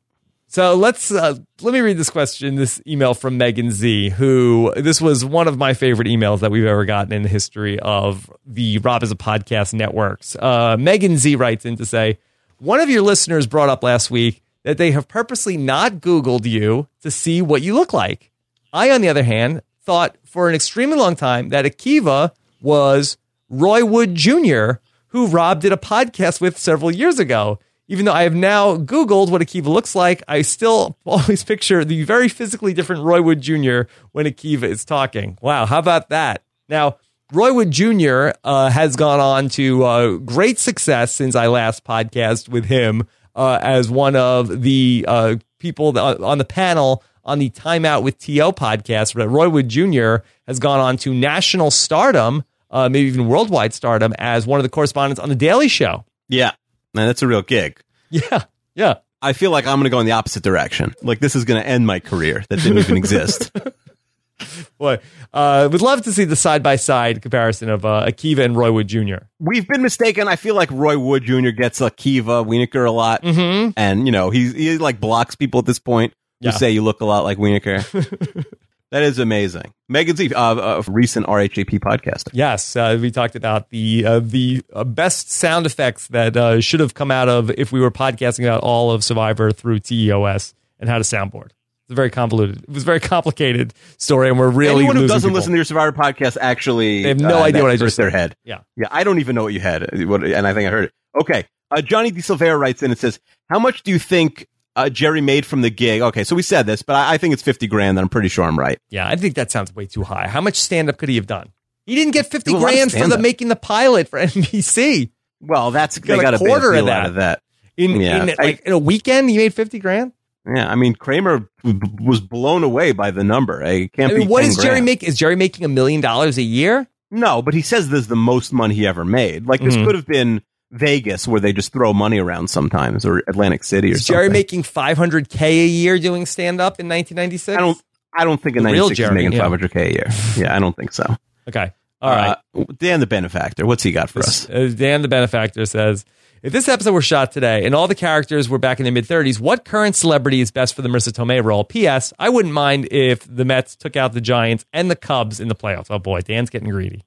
so 0.49 0.75
let's 0.75 1.11
uh, 1.11 1.37
let 1.61 1.75
me 1.75 1.81
read 1.81 1.97
this 1.97 2.11
question, 2.11 2.55
this 2.55 2.81
email 2.87 3.15
from 3.15 3.37
Megan 3.37 3.71
Z, 3.71 4.11
who 4.11 4.73
this 4.77 5.01
was 5.01 5.25
one 5.25 5.49
of 5.49 5.59
my 5.59 5.75
favorite 5.75 6.09
emails 6.09 6.41
that 6.41 6.51
we've 6.51 6.65
ever 6.65 6.85
gotten 6.85 7.13
in 7.13 7.23
the 7.23 7.29
history 7.29 7.79
of 7.81 8.31
the 8.47 8.79
Rob 8.79 9.03
is 9.03 9.11
a 9.11 9.17
podcast 9.17 9.75
networks. 9.75 10.37
Uh, 10.37 10.77
Megan 10.79 11.17
Z 11.17 11.37
writes 11.37 11.65
in 11.65 11.77
to 11.77 11.85
say, 11.87 12.19
one 12.59 12.81
of 12.81 12.89
your 12.89 13.03
listeners 13.03 13.47
brought 13.47 13.69
up 13.69 13.83
last 13.83 14.11
week 14.11 14.43
that 14.63 14.79
they 14.79 14.93
have 14.93 15.09
purposely 15.09 15.57
not 15.57 15.95
Googled 15.95 16.47
you 16.47 16.89
to 17.03 17.11
see 17.11 17.43
what 17.43 17.63
you 17.63 17.75
look 17.75 17.93
like. 17.93 18.31
I, 18.73 18.91
on 18.91 19.01
the 19.01 19.09
other 19.09 19.23
hand, 19.23 19.63
thought 19.83 20.17
for 20.25 20.49
an 20.49 20.55
extremely 20.55 20.97
long 20.97 21.17
time 21.17 21.51
that 21.51 21.65
Akiva 21.65 22.33
was 22.61 23.17
Roy 23.49 23.85
Wood 23.85 24.15
Jr., 24.15 24.73
who 25.09 25.29
Rob 25.29 25.61
did 25.61 25.73
a 25.73 25.77
podcast 25.77 26.41
with 26.41 26.59
several 26.59 26.91
years 26.91 27.19
ago. 27.19 27.59
Even 27.89 28.05
though 28.05 28.13
I 28.13 28.25
have 28.25 28.35
now 28.35 28.77
Googled 28.77 29.31
what 29.31 29.43
Akiva 29.43 29.67
looks 29.67 29.95
like, 29.95 30.23
I 30.27 30.43
still 30.43 30.97
always 31.05 31.45
picture 31.45 31.85
the 31.85 32.03
very 32.05 32.29
physically 32.29 32.73
different 32.73 33.05
Roy 33.05 33.23
Wood 33.23 33.41
Jr. 33.41 33.83
when 34.13 34.27
Akiva 34.27 34.65
is 34.65 34.85
talking. 34.85 35.39
Wow, 35.41 35.67
how 35.67 35.79
about 35.79 36.09
that? 36.11 36.43
Now, 36.69 36.97
Roy 37.33 37.53
Wood 37.53 37.71
Jr. 37.71 38.31
Uh, 38.45 38.71
has 38.71 38.97
gone 38.97 39.21
on 39.21 39.49
to 39.51 39.85
uh, 39.85 40.17
great 40.19 40.59
success 40.59 41.13
since 41.13 41.35
I 41.35 41.49
last 41.49 41.85
podcast 41.85 42.49
with 42.49 42.67
him 42.67 43.07
uh, 43.35 43.59
as 43.61 43.91
one 43.91 44.17
of 44.17 44.63
the 44.63 45.05
uh, 45.07 45.37
people 45.59 45.93
that, 45.93 46.21
on 46.21 46.39
the 46.39 46.45
panel 46.45 47.03
on 47.25 47.41
the 47.41 47.51
Time 47.51 47.85
Out 47.85 48.03
with 48.03 48.19
TO 48.19 48.53
podcast. 48.53 49.15
But 49.15 49.29
Roy 49.29 49.49
Wood 49.49 49.69
Jr. 49.69 50.19
has 50.47 50.59
gone 50.59 50.81
on 50.81 50.97
to 50.99 51.13
national 51.13 51.71
stardom, 51.71 52.45
uh, 52.71 52.89
maybe 52.89 53.09
even 53.09 53.27
worldwide 53.27 53.75
stardom, 53.75 54.15
as 54.19 54.47
one 54.47 54.61
of 54.61 54.65
the 54.65 54.71
correspondents 54.71 55.21
on 55.21 55.29
The 55.29 55.35
Daily 55.35 55.69
Show. 55.69 56.05
Yeah, 56.29 56.53
man, 56.97 57.07
that's 57.07 57.23
a 57.23 57.27
real 57.29 57.43
gig. 57.43 57.81
Yeah, 58.11 58.45
yeah. 58.75 58.95
I 59.23 59.33
feel 59.33 59.51
like 59.51 59.67
I'm 59.67 59.77
going 59.79 59.85
to 59.85 59.91
go 59.91 60.01
in 60.01 60.07
the 60.07 60.13
opposite 60.13 60.43
direction. 60.43 60.95
Like 61.03 61.21
this 61.21 61.35
is 61.37 61.45
going 61.45 61.61
to 61.61 61.67
end 61.69 61.87
my 61.87 62.01
career 62.01 62.45
that 62.51 62.61
didn't 62.61 62.79
even 62.79 62.97
exist. 62.97 63.51
Boy, 64.79 64.99
uh, 65.33 65.69
would 65.73 65.81
love 65.81 66.03
to 66.03 66.13
see 66.13 66.25
the 66.25 66.37
side 66.37 66.63
by 66.63 66.77
side 66.77 67.23
comparison 67.23 67.71
of 67.71 67.87
uh, 67.87 68.05
Akiva 68.07 68.45
and 68.45 68.55
Roy 68.55 68.71
Wood 68.71 68.87
Jr. 68.87 69.17
We've 69.39 69.67
been 69.67 69.81
mistaken. 69.81 70.29
I 70.29 70.37
feel 70.37 70.55
like 70.55 70.71
Roy 70.71 70.99
Wood 70.99 71.25
Jr. 71.25 71.51
gets 71.51 71.81
Akiva 71.81 71.97
Kiva 71.97 72.45
Wienerkur 72.45 72.87
a 72.87 72.91
lot, 72.91 73.23
Mm-hmm. 73.23 73.71
and 73.79 74.05
you 74.07 74.13
know 74.13 74.29
he 74.29 74.53
he 74.53 74.77
like 74.79 75.01
blocks 75.01 75.35
people 75.37 75.59
at 75.61 75.65
this 75.67 75.79
point 75.79 76.13
who 76.43 76.49
Yeah. 76.49 76.53
say 76.53 76.71
you 76.71 76.83
look 76.83 77.01
a 77.01 77.07
lot 77.07 77.25
like 77.25 77.39
Wienerkur. 77.39 78.45
that 78.91 79.03
is 79.03 79.19
amazing. 79.19 79.73
Megan 79.89 80.17
Z, 80.17 80.33
uh, 80.35 80.55
uh, 80.55 80.83
recent 80.89 81.27
RHAP 81.27 81.79
podcaster. 81.81 82.29
Yes, 82.33 82.77
uh, 82.77 82.99
we 83.01 83.11
talked 83.11 83.37
about 83.37 83.71
the 83.71 84.05
uh, 84.07 84.21
the 84.21 84.63
uh, 84.73 84.85
best 84.85 85.31
sound 85.31 85.67
effects 85.67 86.09
that 86.09 86.37
uh, 86.37 86.61
should 86.61 86.81
have 86.81 86.95
come 86.95 87.11
out 87.11 87.29
of 87.29 87.51
if 87.51 87.73
we 87.73 87.81
were 87.81 87.91
podcasting 87.91 88.45
about 88.45 88.63
all 88.63 88.91
of 88.91 89.03
Survivor 89.05 89.51
through 89.53 89.81
TEOS 89.81 90.55
and 90.81 90.89
how 90.89 90.99
to 90.99 91.05
soundboard. 91.05 91.51
It's 91.89 91.93
a 91.93 91.95
very 91.95 92.11
convoluted. 92.11 92.65
It 92.65 92.69
was 92.69 92.83
a 92.83 92.87
very 92.87 92.99
complicated 93.15 93.73
story, 93.97 94.29
and 94.29 94.39
we're 94.39 94.49
really 94.51 94.81
Anyone 94.85 94.97
who 94.97 95.07
doesn't 95.07 95.29
people. 95.29 95.37
listen 95.37 95.53
to 95.53 95.57
your 95.57 95.65
Survivor 95.65 95.93
podcast 95.93 96.37
actually 96.41 97.03
They 97.05 97.11
have 97.11 97.21
no 97.21 97.43
idea 97.43 97.63
what 97.63 97.71
I 97.71 97.77
just 97.77 97.97
their 97.97 98.11
head. 98.11 98.35
Yeah. 98.45 98.61
yeah. 98.77 98.89
I 98.91 99.05
don't 99.05 99.21
even 99.21 99.37
know 99.37 99.45
what 99.45 99.53
you 99.55 99.61
had, 99.61 99.89
what- 100.09 100.25
and 100.25 100.47
I 100.47 100.53
think 100.53 100.67
I 100.67 100.71
heard 100.73 100.85
it. 100.87 100.93
Okay, 101.21 101.47
uh, 101.71 101.81
Johnny 101.81 102.11
De 102.11 102.21
Silveira 102.23 102.59
writes 102.59 102.83
in 102.83 102.91
and 102.91 102.99
says, 102.99 103.21
"How 103.49 103.59
much 103.61 103.83
do 103.85 103.91
you 103.93 103.99
think 104.01 104.49
uh, 104.77 104.89
Jerry 104.89 105.21
made 105.21 105.45
from 105.45 105.63
the 105.63 105.71
gig?" 105.71 106.01
Okay, 106.03 106.23
so 106.25 106.37
we 106.37 106.43
said 106.43 106.67
this, 106.67 106.83
but 106.83 106.95
I, 106.95 107.15
I 107.15 107.19
think 107.19 107.33
it's 107.33 107.43
fifty 107.43 107.67
grand. 107.67 107.99
And 107.99 108.05
I'm 108.05 108.09
pretty 108.09 108.29
sure 108.29 108.45
I'm 108.45 108.59
right. 108.59 108.79
Yeah, 108.91 109.09
I 109.09 109.17
think 109.17 109.35
that 109.35 109.51
sounds 109.51 109.75
way 109.75 109.87
too 109.87 110.03
high. 110.05 110.29
How 110.29 110.41
much 110.41 110.57
stand 110.57 110.89
up 110.89 110.99
could 110.99 111.09
he 111.09 111.17
have 111.17 111.27
done? 111.27 111.51
He 111.87 111.95
didn't 111.95 112.13
get 112.13 112.27
fifty 112.31 112.51
Do 112.53 112.57
a 112.57 112.59
lot 112.59 112.69
of 112.69 112.75
grand 112.75 112.91
for 112.93 112.97
the 112.99 113.05
stand-up. 113.05 113.21
making 113.21 113.49
the 113.49 113.57
pilot 113.57 114.09
for 114.09 114.19
NBC. 114.21 115.11
Well, 115.41 115.71
that's 115.71 115.99
Got 115.99 116.15
they 116.15 116.19
a 116.19 116.23
got 116.23 116.35
a 116.35 116.39
quarter 116.39 116.73
of 116.75 116.87
that. 116.87 117.01
out 117.03 117.07
of 117.09 117.15
that. 117.17 117.43
In, 117.77 118.01
Yeah, 118.01 118.23
in 118.25 118.35
like 118.39 118.61
in 118.61 118.73
a 118.73 118.79
weekend, 118.79 119.29
he 119.31 119.37
made 119.37 119.53
fifty 119.55 119.79
grand. 119.79 120.13
Yeah, 120.47 120.71
I 120.71 120.77
mean 120.77 120.95
Kramer 120.95 121.49
w- 121.65 121.81
was 122.01 122.21
blown 122.21 122.63
away 122.65 122.93
by 122.93 123.11
the 123.11 123.25
number. 123.25 123.63
It 123.63 123.93
can't 123.93 124.13
I 124.13 124.17
mean, 124.17 124.27
be. 124.29 124.33
what 124.33 124.43
10 124.43 124.49
is 124.51 124.57
Jerry 124.57 124.69
grand. 124.75 124.85
make? 124.87 125.03
Is 125.03 125.17
Jerry 125.19 125.37
making 125.37 125.65
a 125.65 125.69
million 125.69 126.01
dollars 126.01 126.39
a 126.39 126.43
year? 126.43 126.87
No, 127.11 127.43
but 127.43 127.53
he 127.55 127.63
says 127.63 127.89
this 127.89 128.01
is 128.01 128.09
the 128.09 128.17
most 128.17 128.53
money 128.53 128.75
he 128.75 128.87
ever 128.87 129.05
made. 129.05 129.47
Like 129.47 129.61
this 129.61 129.77
Mhm. 129.77 129.85
could 129.85 129.95
have 129.95 130.07
been 130.07 130.43
Vegas, 130.73 131.29
where 131.29 131.41
they 131.41 131.53
just 131.53 131.73
throw 131.73 131.93
money 131.93 132.19
around 132.19 132.49
sometimes, 132.51 133.05
or 133.07 133.19
Atlantic 133.29 133.63
City, 133.65 133.91
or 133.93 133.95
Is 133.95 134.05
Jerry 134.05 134.25
something. 134.27 134.33
making 134.33 134.63
five 134.65 134.97
hundred 134.99 135.29
k 135.29 135.65
a 135.65 135.67
year 135.67 135.99
doing 135.99 136.27
stand 136.27 136.61
up 136.61 136.81
in 136.81 136.89
nineteen 136.89 137.17
ninety 137.17 137.37
six? 137.37 137.57
I 137.57 137.61
don't. 137.61 137.81
I 138.19 138.25
don't 138.25 138.41
think 138.43 138.57
in 138.57 138.63
The 138.63 138.71
real 138.73 138.85
'96 138.89 138.99
he's 138.99 139.07
Jerry, 139.09 139.15
making 139.15 139.33
yeah. 139.39 139.45
500k 139.47 139.77
a 139.77 139.93
year. 139.93 140.07
Yeah, 140.47 140.57
I 140.57 140.59
don't 140.59 140.75
think 140.75 140.93
so. 140.93 141.05
Okay, 141.49 141.71
all 142.01 142.11
right. 142.11 142.37
Uh, 142.55 142.65
Dan 142.79 143.01
the 143.01 143.07
benefactor. 143.07 143.67
What's 143.67 143.83
he 143.83 143.93
got 143.93 144.09
for 144.11 144.21
us? 144.21 144.49
Uh, 144.49 144.73
Dan 144.75 145.03
the 145.03 145.09
benefactor 145.09 145.67
says, 145.67 146.05
if 146.43 146.53
this 146.53 146.69
episode 146.69 146.93
were 146.93 147.03
shot 147.03 147.31
today 147.33 147.65
and 147.65 147.75
all 147.75 147.87
the 147.89 147.95
characters 147.95 148.49
were 148.49 148.59
back 148.59 148.79
in 148.81 148.85
their 148.85 148.93
mid 148.93 149.05
30s, 149.07 149.39
what 149.41 149.65
current 149.65 149.97
celebrity 149.97 150.41
is 150.41 150.51
best 150.51 150.75
for 150.75 150.83
the 150.83 150.89
Marisa 150.89 151.11
Tomei 151.13 151.43
role? 151.45 151.63
P.S. 151.65 152.13
I 152.19 152.29
wouldn't 152.29 152.55
mind 152.55 152.89
if 152.91 153.21
the 153.29 153.45
Mets 153.45 153.77
took 153.77 153.97
out 153.97 154.13
the 154.15 154.21
Giants 154.21 154.65
and 154.73 154.91
the 154.91 154.97
Cubs 154.97 155.39
in 155.41 155.49
the 155.49 155.55
playoffs. 155.55 155.87
Oh 155.91 155.99
boy, 155.99 156.21
Dan's 156.23 156.49
getting 156.51 156.71
greedy. 156.71 157.05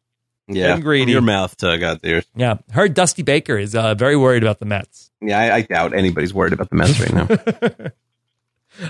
Yeah, 0.50 0.68
Getting 0.68 0.84
greedy. 0.84 1.12
your 1.12 1.22
mouth 1.22 1.56
to 1.58 1.78
God 1.78 2.00
there. 2.02 2.24
Yeah, 2.36 2.58
heard 2.72 2.94
Dusty 2.96 3.22
Baker 3.22 3.58
is 3.58 3.76
uh, 3.76 3.94
very 3.96 4.18
worried 4.18 4.44
about 4.44 4.60
the 4.60 4.66
Mets. 4.66 5.12
Yeah, 5.22 5.38
I, 5.40 5.56
I 5.58 5.62
doubt 5.62 5.94
anybody's 5.94 6.34
worried 6.34 6.54
about 6.54 6.70
the 6.70 6.76
Mets 6.76 7.00
right 7.00 7.14
now. 7.14 7.92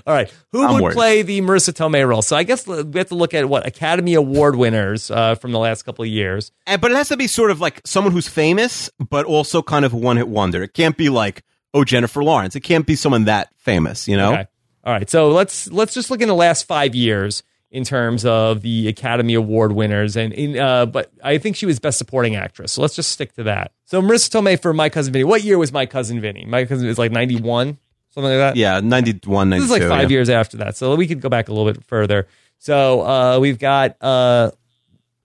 All 0.06 0.14
right, 0.14 0.32
who 0.52 0.64
I'm 0.64 0.74
would 0.74 0.84
worried. 0.84 0.94
play 0.94 1.22
the 1.24 1.42
Marisa 1.42 1.74
Tomei 1.74 2.08
role? 2.08 2.22
So 2.22 2.36
I 2.36 2.44
guess 2.44 2.68
we 2.68 2.76
have 3.00 3.08
to 3.10 3.16
look 3.16 3.34
at 3.34 3.50
what 3.50 3.66
Academy 3.66 4.14
Award 4.14 4.56
winners 4.56 5.10
uh, 5.10 5.34
from 5.36 5.52
the 5.52 5.58
last 5.58 5.82
couple 5.84 6.04
of 6.04 6.10
years. 6.10 6.52
And, 6.68 6.80
but 6.80 6.92
it 6.92 6.98
has 6.98 7.08
to 7.10 7.18
be 7.18 7.26
sort 7.28 7.50
of 7.50 7.60
like 7.60 7.82
someone 7.86 8.14
who's 8.14 8.28
famous, 8.28 8.92
but 9.00 9.26
also 9.26 9.62
kind 9.64 9.86
of 9.86 9.94
a 9.94 9.98
one 9.98 10.18
hit 10.18 10.28
wonder. 10.28 10.62
It 10.62 10.74
can't 10.74 10.96
be 10.96 11.10
like 11.10 11.44
oh 11.74 11.84
Jennifer 11.84 12.24
Lawrence. 12.24 12.56
It 12.56 12.60
can't 12.62 12.86
be 12.86 12.96
someone 12.96 13.26
that 13.26 13.50
famous. 13.58 14.08
You 14.08 14.18
know. 14.18 14.34
Okay. 14.34 14.48
All 14.84 14.94
right. 14.94 15.10
So 15.10 15.30
let's 15.30 15.72
let's 15.72 15.94
just 15.96 16.12
look 16.12 16.22
in 16.22 16.28
the 16.28 16.36
last 16.36 16.66
five 16.68 16.94
years 16.94 17.42
in 17.72 17.84
terms 17.84 18.26
of 18.26 18.62
the 18.62 18.88
Academy 18.88 19.36
Award 19.36 19.72
winners, 19.74 20.16
and 20.16 20.34
in 20.34 20.58
uh, 20.58 20.86
but 20.86 21.12
I 21.24 21.38
think 21.38 21.56
she 21.56 21.66
was 21.66 21.80
Best 21.80 21.98
Supporting 21.98 22.36
Actress. 22.36 22.72
So 22.74 22.82
let's 22.82 22.96
just 22.96 23.12
stick 23.12 23.34
to 23.34 23.44
that. 23.44 23.72
So 23.86 24.02
Marisa 24.02 24.30
Tomei 24.30 24.60
for 24.60 24.74
My 24.74 24.90
Cousin 24.90 25.14
Vinny. 25.14 25.24
What 25.24 25.44
year 25.44 25.58
was 25.58 25.72
My 25.72 25.86
Cousin 25.86 26.20
Vinny? 26.20 26.46
My 26.46 26.66
Cousin 26.66 26.88
is 26.88 26.98
like 26.98 27.12
ninety 27.12 27.38
one, 27.38 27.78
something 28.10 28.32
like 28.32 28.40
that. 28.40 28.56
Yeah, 28.56 28.80
91, 28.80 29.50
92. 29.50 29.68
This 29.68 29.72
is 29.72 29.82
like 29.82 29.90
five 29.90 30.10
yeah. 30.10 30.16
years 30.16 30.30
after 30.30 30.58
that, 30.58 30.78
so 30.78 30.96
we 30.96 31.08
could 31.08 31.22
go 31.22 31.30
back 31.30 31.48
a 31.48 31.54
little 31.54 31.72
bit 31.72 31.84
further. 31.84 32.28
So 32.58 33.02
uh, 33.02 33.40
we've 33.40 33.60
got 33.60 33.96
uh, 34.02 34.52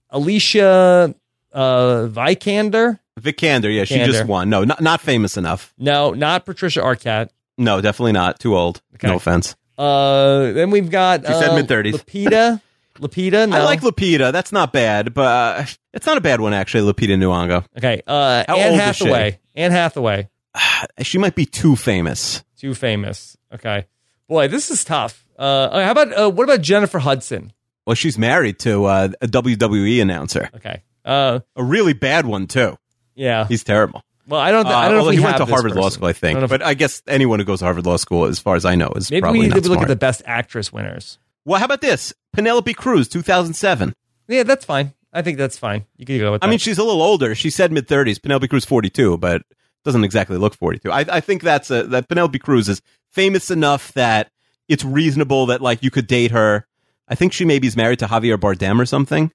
Alicia 0.09 1.13
uh, 1.51 2.07
Vikander. 2.07 2.99
Vikander, 3.19 3.73
yeah, 3.75 3.85
she 3.85 3.95
Vikander. 3.95 4.05
just 4.05 4.25
won. 4.25 4.49
No, 4.49 4.63
not 4.63 4.81
not 4.81 5.01
famous 5.01 5.37
enough. 5.37 5.73
No, 5.77 6.11
not 6.11 6.45
Patricia 6.45 6.81
Arquette. 6.81 7.29
No, 7.57 7.81
definitely 7.81 8.11
not. 8.11 8.39
Too 8.39 8.55
old. 8.55 8.81
Okay. 8.95 9.07
No 9.07 9.15
offense. 9.15 9.55
Uh, 9.77 10.51
then 10.53 10.71
we've 10.71 10.89
got 10.89 11.25
She 11.25 11.33
said 11.33 11.49
uh, 11.49 11.55
mid-thirties. 11.55 11.95
Lapita. 11.97 12.61
Lapita. 12.99 13.49
No. 13.49 13.57
I 13.57 13.63
like 13.63 13.81
Lupita. 13.81 14.31
That's 14.31 14.51
not 14.53 14.71
bad, 14.71 15.13
but 15.13 15.25
uh, 15.59 15.65
it's 15.93 16.05
not 16.05 16.17
a 16.17 16.21
bad 16.21 16.39
one 16.39 16.53
actually. 16.53 16.91
Lupita 16.91 17.15
Nyong'o. 17.17 17.65
Okay. 17.77 18.01
Uh, 18.07 18.43
How 18.47 18.55
Anne 18.55 18.71
old 18.71 18.79
is 18.79 18.95
she? 18.95 19.03
Hathaway. 19.05 19.39
Anne 19.55 19.71
Hathaway. 19.71 20.29
She 21.01 21.17
might 21.17 21.35
be 21.35 21.45
too 21.45 21.75
famous. 21.75 22.43
Too 22.57 22.73
famous. 22.73 23.35
Okay. 23.53 23.85
Boy, 24.29 24.47
this 24.47 24.71
is 24.71 24.83
tough. 24.85 25.25
Uh, 25.37 25.83
how 25.83 25.91
about 25.91 26.17
uh, 26.17 26.29
what 26.31 26.43
about 26.45 26.61
Jennifer 26.61 26.99
Hudson? 26.99 27.51
Well, 27.85 27.95
she's 27.95 28.17
married 28.17 28.59
to 28.59 28.85
uh, 28.85 29.09
a 29.21 29.27
WWE 29.27 30.01
announcer. 30.01 30.49
Okay. 30.55 30.81
Uh, 31.03 31.39
A 31.55 31.63
really 31.63 31.93
bad 31.93 32.25
one 32.25 32.47
too. 32.47 32.77
yeah. 33.15 33.45
He's 33.47 33.63
terrible. 33.63 34.03
Well, 34.27 34.39
I 34.41 34.51
don't. 34.51 34.65
Uh, 34.65 34.69
I 34.69 34.85
don't 34.87 34.97
know 34.97 35.03
if 35.05 35.09
we 35.09 35.17
he 35.17 35.23
went 35.23 35.37
to 35.37 35.45
Harvard 35.45 35.75
Law. 35.75 35.89
School, 35.89 36.07
I 36.07 36.09
I 36.09 36.13
think. 36.13 36.39
if- 36.39 36.49
but 36.49 36.61
I 36.63 36.73
guess 36.73 37.01
anyone 37.07 37.39
who 37.39 37.45
goes 37.45 37.59
to 37.59 37.65
Harvard 37.65 37.85
Law 37.85 37.97
School, 37.97 38.25
as 38.25 38.39
far 38.39 38.55
as 38.55 38.65
I 38.65 38.75
know, 38.75 38.91
is 38.95 39.11
maybe 39.11 39.21
probably 39.21 39.39
we 39.41 39.47
need 39.49 39.63
to 39.63 39.69
look 39.69 39.81
at 39.81 39.87
the 39.87 39.95
best 39.95 40.21
actress 40.25 40.73
winners. 40.73 41.19
Well, 41.45 41.59
how 41.59 41.65
about 41.65 41.81
this? 41.81 42.11
Penelope 42.33 42.73
Cruz, 42.73 43.07
2007. 43.07 43.93
Yeah, 44.27 44.43
that's 44.43 44.65
fine. 44.65 44.93
I 45.13 45.21
think 45.21 45.37
that's 45.37 45.57
fine. 45.57 45.85
You 45.97 46.05
can 46.05 46.17
go 46.17 46.31
with 46.31 46.41
that. 46.41 46.47
I 46.47 46.49
mean, 46.49 46.59
she's 46.59 46.77
a 46.79 46.83
little 46.83 47.01
older. 47.03 47.35
She 47.35 47.49
said 47.49 47.71
mid 47.71 47.87
30s. 47.87 48.21
Penelope 48.21 48.47
Cruz, 48.47 48.65
42, 48.65 49.17
but 49.17 49.43
doesn't 49.83 50.03
exactly 50.03 50.37
look 50.37 50.55
42. 50.55 50.91
I, 50.91 51.05
I 51.07 51.19
think 51.21 51.43
that's 51.43 51.69
a, 51.69 51.83
that 51.83 52.09
Penelope 52.09 52.39
Cruz 52.39 52.67
is 52.67 52.81
famous 53.11 53.51
enough 53.51 53.93
that 53.93 54.31
it's 54.67 54.83
reasonable 54.83 55.45
that 55.45 55.61
like 55.61 55.83
you 55.83 55.91
could 55.91 56.07
date 56.07 56.31
her. 56.31 56.65
I 57.07 57.13
think 57.13 57.31
she 57.31 57.45
maybe 57.45 57.67
is 57.67 57.77
married 57.77 57.99
to 57.99 58.07
Javier 58.07 58.37
Bardem 58.37 58.79
or 58.81 58.85
something. 58.87 59.31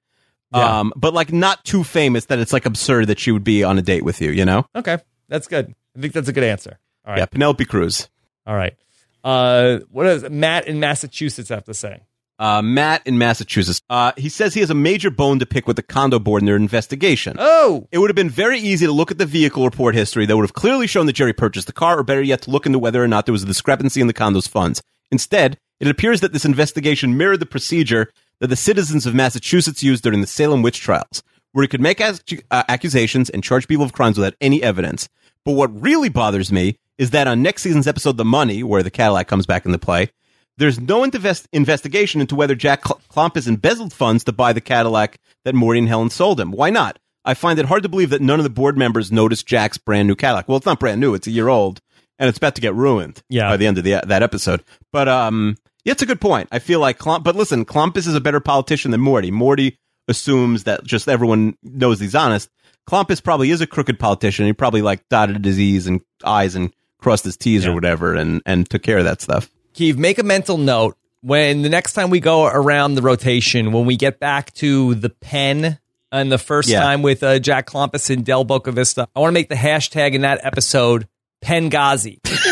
Yeah. 0.53 0.79
Um, 0.79 0.93
but 0.95 1.13
like 1.13 1.31
not 1.31 1.63
too 1.63 1.83
famous 1.83 2.25
that 2.25 2.39
it's 2.39 2.51
like 2.53 2.65
absurd 2.65 3.07
that 3.07 3.19
she 3.19 3.31
would 3.31 3.43
be 3.43 3.63
on 3.63 3.77
a 3.77 3.81
date 3.81 4.03
with 4.03 4.21
you, 4.21 4.31
you 4.31 4.45
know? 4.45 4.65
okay, 4.75 4.97
that's 5.29 5.47
good. 5.47 5.73
I 5.97 6.01
think 6.01 6.13
that's 6.13 6.27
a 6.29 6.33
good 6.33 6.43
answer. 6.43 6.77
All 7.05 7.13
right. 7.13 7.19
Yeah, 7.19 7.25
Penelope 7.25 7.65
Cruz. 7.65 8.09
All 8.45 8.55
right. 8.55 8.75
Uh, 9.23 9.79
what 9.89 10.03
does 10.05 10.29
Matt 10.29 10.67
in 10.67 10.79
Massachusetts 10.79 11.49
have 11.49 11.63
to 11.65 11.73
say? 11.73 12.01
Uh, 12.39 12.61
Matt 12.61 13.05
in 13.05 13.19
Massachusetts. 13.19 13.81
Uh, 13.87 14.13
he 14.17 14.27
says 14.27 14.53
he 14.55 14.61
has 14.61 14.71
a 14.71 14.75
major 14.75 15.11
bone 15.11 15.37
to 15.39 15.45
pick 15.45 15.67
with 15.67 15.75
the 15.75 15.83
condo 15.83 16.17
board 16.17 16.41
in 16.41 16.47
their 16.47 16.55
investigation. 16.55 17.35
Oh, 17.37 17.87
It 17.91 17.99
would 17.99 18.09
have 18.09 18.15
been 18.15 18.31
very 18.31 18.57
easy 18.59 18.87
to 18.87 18.91
look 18.91 19.11
at 19.11 19.19
the 19.19 19.27
vehicle 19.27 19.63
report 19.63 19.93
history 19.93 20.25
that 20.25 20.35
would 20.35 20.41
have 20.43 20.53
clearly 20.53 20.87
shown 20.87 21.05
that 21.05 21.13
Jerry 21.13 21.33
purchased 21.33 21.67
the 21.67 21.73
car, 21.73 21.99
or 21.99 22.03
better 22.03 22.21
yet, 22.21 22.41
to 22.43 22.49
look 22.49 22.65
into 22.65 22.79
whether 22.79 23.03
or 23.03 23.07
not 23.07 23.25
there 23.27 23.31
was 23.33 23.43
a 23.43 23.45
discrepancy 23.47 24.01
in 24.01 24.07
the 24.07 24.13
condo's 24.13 24.47
funds. 24.47 24.81
Instead, 25.11 25.59
it 25.81 25.87
appears 25.89 26.21
that 26.21 26.31
this 26.31 26.45
investigation 26.45 27.17
mirrored 27.17 27.39
the 27.39 27.45
procedure 27.45 28.11
that 28.39 28.47
the 28.47 28.55
citizens 28.55 29.05
of 29.05 29.13
Massachusetts 29.13 29.83
used 29.83 30.03
during 30.03 30.21
the 30.21 30.27
Salem 30.27 30.61
witch 30.61 30.79
trials, 30.79 31.21
where 31.51 31.63
he 31.63 31.67
could 31.67 31.81
make 31.81 31.99
ac- 31.99 32.41
uh, 32.49 32.63
accusations 32.69 33.29
and 33.29 33.43
charge 33.43 33.67
people 33.67 33.83
of 33.85 33.93
crimes 33.93 34.17
without 34.17 34.35
any 34.39 34.63
evidence. 34.63 35.09
But 35.43 35.53
what 35.53 35.81
really 35.81 36.09
bothers 36.09 36.51
me 36.51 36.77
is 36.97 37.09
that 37.11 37.27
on 37.27 37.41
next 37.41 37.63
season's 37.63 37.87
episode, 37.87 38.17
The 38.17 38.25
Money, 38.25 38.63
where 38.63 38.83
the 38.83 38.91
Cadillac 38.91 39.27
comes 39.27 39.45
back 39.45 39.65
into 39.65 39.77
play, 39.79 40.09
there's 40.57 40.79
no 40.79 41.03
invest- 41.03 41.47
investigation 41.51 42.21
into 42.21 42.35
whether 42.35 42.55
Jack 42.55 42.85
Cl- 42.85 43.01
Klompus 43.11 43.47
embezzled 43.47 43.93
funds 43.93 44.23
to 44.25 44.31
buy 44.31 44.53
the 44.53 44.61
Cadillac 44.61 45.19
that 45.45 45.55
Morty 45.55 45.79
and 45.79 45.87
Helen 45.87 46.09
sold 46.09 46.39
him. 46.39 46.51
Why 46.51 46.69
not? 46.69 46.99
I 47.25 47.33
find 47.33 47.59
it 47.59 47.65
hard 47.65 47.83
to 47.83 47.89
believe 47.89 48.09
that 48.11 48.21
none 48.21 48.39
of 48.39 48.43
the 48.43 48.49
board 48.49 48.77
members 48.77 49.11
noticed 49.11 49.45
Jack's 49.47 49.77
brand 49.77 50.07
new 50.07 50.15
Cadillac. 50.15 50.47
Well, 50.47 50.57
it's 50.57 50.65
not 50.65 50.79
brand 50.79 50.99
new; 51.01 51.13
it's 51.13 51.27
a 51.27 51.31
year 51.31 51.49
old, 51.49 51.79
and 52.17 52.27
it's 52.27 52.37
about 52.37 52.55
to 52.55 52.61
get 52.61 52.73
ruined. 52.73 53.21
Yeah. 53.29 53.49
by 53.49 53.57
the 53.57 53.67
end 53.67 53.77
of 53.77 53.83
the 53.83 54.01
that 54.05 54.23
episode. 54.23 54.63
But 54.91 55.07
um, 55.07 55.55
yeah, 55.85 55.91
it's 55.91 56.01
a 56.01 56.05
good 56.05 56.21
point. 56.21 56.47
I 56.51 56.59
feel 56.59 56.79
like 56.79 56.97
Klomp, 56.99 57.23
but 57.23 57.35
listen, 57.35 57.65
Klompus 57.65 58.07
is 58.07 58.15
a 58.15 58.21
better 58.21 58.39
politician 58.39 58.91
than 58.91 59.01
Morty. 59.01 59.31
Morty 59.31 59.77
assumes 60.07 60.63
that 60.65 60.83
just 60.83 61.07
everyone 61.07 61.55
knows 61.63 61.99
he's 61.99 62.15
honest. 62.15 62.49
Klompus 62.89 63.23
probably 63.23 63.51
is 63.51 63.61
a 63.61 63.67
crooked 63.67 63.99
politician. 63.99 64.45
He 64.45 64.53
probably 64.53 64.81
like 64.81 65.07
dotted 65.09 65.45
his 65.45 65.59
E's 65.59 65.87
and 65.87 66.01
I's 66.23 66.55
and 66.55 66.73
crossed 66.99 67.23
his 67.23 67.37
T's 67.37 67.63
Yeah. 67.63 67.71
or 67.71 67.73
whatever, 67.75 68.15
and 68.15 68.41
and 68.45 68.69
took 68.69 68.81
care 68.83 68.97
of 68.97 69.05
that 69.05 69.21
stuff. 69.21 69.49
Keith, 69.73 69.97
make 69.97 70.17
a 70.19 70.23
mental 70.23 70.57
note 70.57 70.97
when 71.21 71.61
the 71.61 71.69
next 71.69 71.93
time 71.93 72.09
we 72.09 72.19
go 72.19 72.45
around 72.45 72.95
the 72.95 73.01
rotation, 73.01 73.71
when 73.71 73.85
we 73.85 73.95
get 73.95 74.19
back 74.19 74.51
to 74.55 74.95
the 74.95 75.09
pen 75.09 75.77
and 76.11 76.31
the 76.31 76.37
first 76.39 76.67
Yeah. 76.67 76.81
time 76.81 77.03
with 77.03 77.21
uh, 77.23 77.39
Jack 77.39 77.67
Klompus 77.67 78.09
and 78.09 78.25
Del 78.25 78.43
Boca 78.43 78.71
Vista, 78.71 79.07
I 79.15 79.19
want 79.19 79.29
to 79.29 79.33
make 79.33 79.47
the 79.49 79.55
hashtag 79.55 80.13
in 80.13 80.21
that 80.21 80.39
episode 80.43 81.07
Pengazi. 81.45 82.19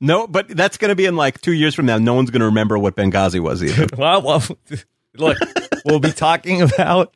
No, 0.00 0.26
but 0.26 0.48
that's 0.48 0.78
going 0.78 0.88
to 0.88 0.96
be 0.96 1.04
in 1.06 1.16
like 1.16 1.40
two 1.40 1.52
years 1.52 1.74
from 1.74 1.86
now. 1.86 1.98
No 1.98 2.14
one's 2.14 2.30
going 2.30 2.40
to 2.40 2.46
remember 2.46 2.78
what 2.78 2.96
Benghazi 2.96 3.40
was 3.40 3.62
either. 3.62 3.86
well, 3.96 4.22
well, 4.22 4.42
look, 5.16 5.36
we'll 5.84 6.00
be 6.00 6.12
talking 6.12 6.62
about 6.62 7.14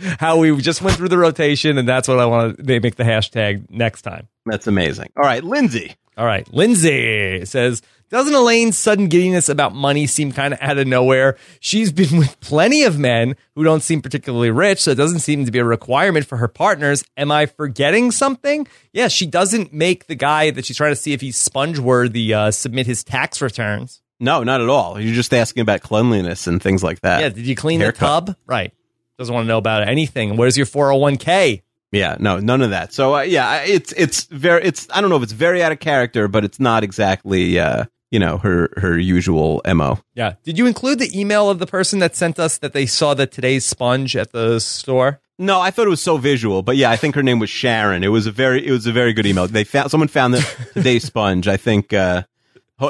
how 0.00 0.38
we 0.38 0.56
just 0.60 0.82
went 0.82 0.96
through 0.96 1.08
the 1.08 1.18
rotation, 1.18 1.78
and 1.78 1.88
that's 1.88 2.08
what 2.08 2.18
I 2.18 2.26
want 2.26 2.58
to 2.66 2.80
make 2.80 2.96
the 2.96 3.04
hashtag 3.04 3.70
next 3.70 4.02
time. 4.02 4.28
that's 4.44 4.66
amazing. 4.66 5.12
All 5.16 5.22
right, 5.22 5.44
Lindsay. 5.44 5.94
All 6.16 6.26
right. 6.26 6.50
Lindsay 6.52 7.44
says, 7.44 7.82
doesn't 8.10 8.34
Elaine's 8.34 8.78
sudden 8.78 9.08
giddiness 9.08 9.48
about 9.48 9.74
money 9.74 10.06
seem 10.06 10.30
kind 10.30 10.54
of 10.54 10.60
out 10.62 10.78
of 10.78 10.86
nowhere? 10.86 11.36
She's 11.58 11.90
been 11.90 12.16
with 12.18 12.38
plenty 12.40 12.84
of 12.84 12.98
men 12.98 13.34
who 13.56 13.64
don't 13.64 13.82
seem 13.82 14.00
particularly 14.00 14.50
rich, 14.50 14.80
so 14.82 14.92
it 14.92 14.96
doesn't 14.96 15.18
seem 15.20 15.44
to 15.44 15.50
be 15.50 15.58
a 15.58 15.64
requirement 15.64 16.24
for 16.26 16.36
her 16.36 16.46
partners. 16.46 17.04
Am 17.16 17.32
I 17.32 17.46
forgetting 17.46 18.12
something? 18.12 18.68
Yeah, 18.92 19.08
she 19.08 19.26
doesn't 19.26 19.72
make 19.72 20.06
the 20.06 20.14
guy 20.14 20.52
that 20.52 20.64
she's 20.64 20.76
trying 20.76 20.92
to 20.92 20.96
see 20.96 21.12
if 21.12 21.20
he's 21.20 21.36
sponge 21.36 21.80
worthy 21.80 22.32
uh, 22.32 22.52
submit 22.52 22.86
his 22.86 23.02
tax 23.02 23.42
returns. 23.42 24.00
No, 24.20 24.44
not 24.44 24.60
at 24.60 24.68
all. 24.68 25.00
You're 25.00 25.14
just 25.14 25.34
asking 25.34 25.62
about 25.62 25.80
cleanliness 25.80 26.46
and 26.46 26.62
things 26.62 26.84
like 26.84 27.00
that. 27.00 27.20
Yeah, 27.20 27.28
did 27.30 27.46
you 27.46 27.56
clean 27.56 27.80
Haircut. 27.80 27.98
the 27.98 28.32
tub? 28.32 28.36
Right. 28.46 28.72
Doesn't 29.18 29.34
want 29.34 29.44
to 29.44 29.48
know 29.48 29.58
about 29.58 29.88
anything. 29.88 30.36
Where's 30.36 30.56
your 30.56 30.66
401k? 30.66 31.62
Yeah, 31.94 32.16
no, 32.18 32.40
none 32.40 32.60
of 32.60 32.70
that. 32.70 32.92
So 32.92 33.14
uh, 33.16 33.20
yeah, 33.22 33.62
it's 33.62 33.92
it's 33.92 34.24
very 34.24 34.64
it's 34.64 34.88
I 34.92 35.00
don't 35.00 35.10
know 35.10 35.16
if 35.16 35.22
it's 35.22 35.32
very 35.32 35.62
out 35.62 35.72
of 35.72 35.78
character, 35.78 36.28
but 36.28 36.44
it's 36.44 36.58
not 36.58 36.82
exactly 36.82 37.58
uh 37.58 37.84
you 38.10 38.18
know 38.18 38.38
her 38.38 38.70
her 38.76 38.98
usual 38.98 39.62
mo. 39.66 39.98
Yeah. 40.14 40.34
Did 40.42 40.58
you 40.58 40.66
include 40.66 40.98
the 40.98 41.18
email 41.18 41.48
of 41.48 41.58
the 41.58 41.66
person 41.66 42.00
that 42.00 42.16
sent 42.16 42.38
us 42.38 42.58
that 42.58 42.72
they 42.72 42.86
saw 42.86 43.14
the 43.14 43.26
today's 43.26 43.64
sponge 43.64 44.16
at 44.16 44.32
the 44.32 44.58
store? 44.58 45.20
No, 45.38 45.60
I 45.60 45.70
thought 45.70 45.86
it 45.86 45.90
was 45.90 46.02
so 46.02 46.16
visual, 46.16 46.62
but 46.62 46.76
yeah, 46.76 46.90
I 46.90 46.96
think 46.96 47.16
her 47.16 47.22
name 47.22 47.40
was 47.40 47.50
Sharon. 47.50 48.04
It 48.04 48.08
was 48.08 48.26
a 48.26 48.32
very 48.32 48.66
it 48.66 48.70
was 48.70 48.86
a 48.86 48.92
very 48.92 49.12
good 49.12 49.26
email. 49.26 49.46
They 49.46 49.64
found 49.64 49.90
someone 49.90 50.08
found 50.08 50.34
the 50.34 50.68
today's 50.74 51.04
sponge. 51.04 51.48
I 51.48 51.56
think 51.56 51.92
uh 51.92 52.22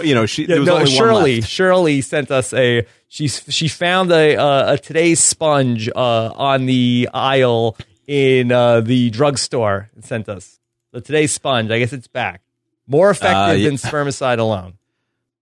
you 0.03 0.15
know 0.15 0.27
she 0.27 0.43
Yeah, 0.43 0.61
there 0.61 0.61
was 0.61 0.69
no, 0.69 0.85
Shirley. 0.87 1.41
Shirley 1.43 2.01
sent 2.01 2.31
us 2.31 2.53
a 2.53 2.87
she 3.09 3.29
she 3.29 3.69
found 3.69 4.11
a 4.13 4.37
uh, 4.37 4.73
a 4.75 4.79
today's 4.79 5.21
sponge 5.21 5.89
uh, 5.95 6.33
on 6.35 6.67
the 6.67 7.09
aisle 7.15 7.77
in 8.07 8.53
uh, 8.53 8.81
the 8.81 9.11
drugstore 9.11 9.91
and 9.95 10.05
sent 10.05 10.29
us 10.29 10.59
the 10.93 11.01
today's 11.01 11.33
sponge. 11.33 11.71
I 11.71 11.79
guess 11.79 11.93
it's 11.93 12.07
back. 12.09 12.43
More 12.87 13.11
effective 13.11 13.37
Uh, 13.37 13.53
yeah. 13.53 13.69
than 13.69 13.77
spermicide 13.77 14.39
alone, 14.39 14.75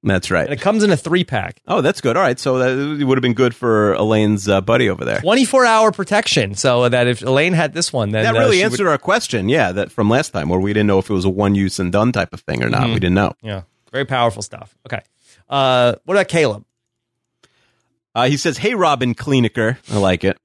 That's 0.05 0.31
right. 0.31 0.45
and 0.45 0.53
it 0.53 0.61
comes 0.61 0.85
in 0.85 0.91
a 0.93 0.97
three 0.97 1.25
pack. 1.25 1.61
Oh, 1.67 1.81
that's 1.81 2.01
good. 2.01 2.17
All 2.17 2.23
right, 2.23 2.39
so 2.39 2.59
that 2.59 3.05
would 3.05 3.19
have 3.19 3.23
been 3.23 3.35
good 3.35 3.53
for 3.55 3.95
Elaine's 3.95 4.49
uh, 4.49 4.61
buddy 4.61 4.89
over 4.89 5.05
there. 5.05 5.21
24 5.21 5.65
hour 5.67 5.91
protection 5.91 6.55
so 6.55 6.89
that 6.89 7.09
if 7.09 7.21
Elaine 7.23 7.53
had 7.53 7.75
this 7.75 7.93
one 7.93 8.11
then 8.13 8.23
That 8.25 8.37
uh, 8.37 8.39
really 8.39 8.59
she 8.59 8.63
answered 8.63 8.87
our 8.89 8.97
question, 8.99 9.49
yeah, 9.49 9.73
that 9.73 9.91
from 9.91 10.09
last 10.09 10.31
time 10.31 10.49
where 10.49 10.61
we 10.61 10.73
didn't 10.73 10.87
know 10.87 11.01
if 11.01 11.11
it 11.11 11.15
was 11.15 11.25
a 11.25 11.31
one 11.31 11.55
use 11.57 11.81
and 11.81 11.91
done 11.91 12.13
type 12.13 12.33
of 12.33 12.41
thing 12.41 12.63
or 12.63 12.69
not. 12.71 12.83
Mm-hmm. 12.83 12.93
We 12.95 13.01
didn't 13.01 13.15
know. 13.15 13.33
yeah 13.43 13.63
very 13.91 14.05
powerful 14.07 14.41
stuff 14.41 14.75
okay 14.87 15.03
uh 15.51 15.95
what 16.05 16.15
about 16.15 16.29
Caleb 16.29 16.65
Uh, 18.15 18.29
he 18.29 18.37
says, 18.37 18.57
"Hey, 18.59 18.75
Robin 18.75 19.15
Kliniker, 19.15 19.79
I 19.91 19.97
like 19.99 20.23
it. 20.25 20.39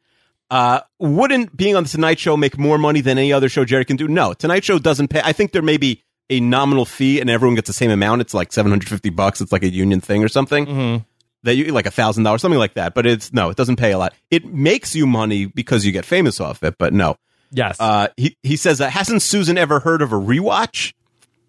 Uh, 0.50 0.80
wouldn't 1.00 1.56
being 1.56 1.76
on 1.76 1.84
the 1.84 1.90
Tonight 1.90 2.20
Show 2.20 2.38
make 2.38 2.58
more 2.58 2.78
money 2.78 3.02
than 3.02 3.18
any 3.18 3.34
other 3.34 3.50
show 3.50 3.66
Jerry 3.66 3.86
can 3.86 3.98
do? 3.98 4.08
No, 4.08 4.34
Tonight 4.34 4.64
Show 4.64 4.80
doesn't 4.80 5.10
pay. 5.10 5.22
I 5.24 5.34
think 5.34 5.52
there 5.52 5.62
may 5.62 5.78
be 5.78 6.04
a 6.30 6.40
nominal 6.40 6.86
fee, 6.86 7.20
and 7.20 7.30
everyone 7.30 7.56
gets 7.56 7.68
the 7.68 7.74
same 7.74 7.92
amount. 7.92 8.22
It's 8.22 8.34
like 8.34 8.54
seven 8.54 8.72
hundred 8.72 8.90
fifty 8.90 9.10
bucks. 9.10 9.42
It's 9.42 9.52
like 9.52 9.64
a 9.64 9.70
union 9.70 10.00
thing 10.02 10.24
or 10.24 10.28
something. 10.28 10.66
Mm-hmm. 10.66 11.04
That 11.44 11.56
you 11.56 11.66
like 11.72 11.86
a 11.86 11.92
thousand 11.92 12.24
dollars, 12.24 12.42
something 12.42 12.60
like 12.60 12.74
that. 12.76 12.94
But 12.94 13.06
it's 13.06 13.32
no, 13.32 13.50
it 13.50 13.58
doesn't 13.58 13.76
pay 13.76 13.92
a 13.92 13.98
lot. 13.98 14.14
It 14.32 14.46
makes 14.46 14.96
you 14.96 15.06
money 15.06 15.46
because 15.46 15.86
you 15.86 15.92
get 15.92 16.06
famous 16.06 16.40
off 16.40 16.64
it. 16.64 16.78
But 16.78 16.94
no, 16.94 17.18
yes 17.52 17.78
uh, 17.80 18.08
he 18.18 18.38
he 18.44 18.56
says, 18.56 18.82
uh, 18.82 18.90
hasn't 18.90 19.22
Susan 19.22 19.58
ever 19.58 19.80
heard 19.80 20.02
of 20.02 20.12
a 20.12 20.18
rewatch? 20.18 20.94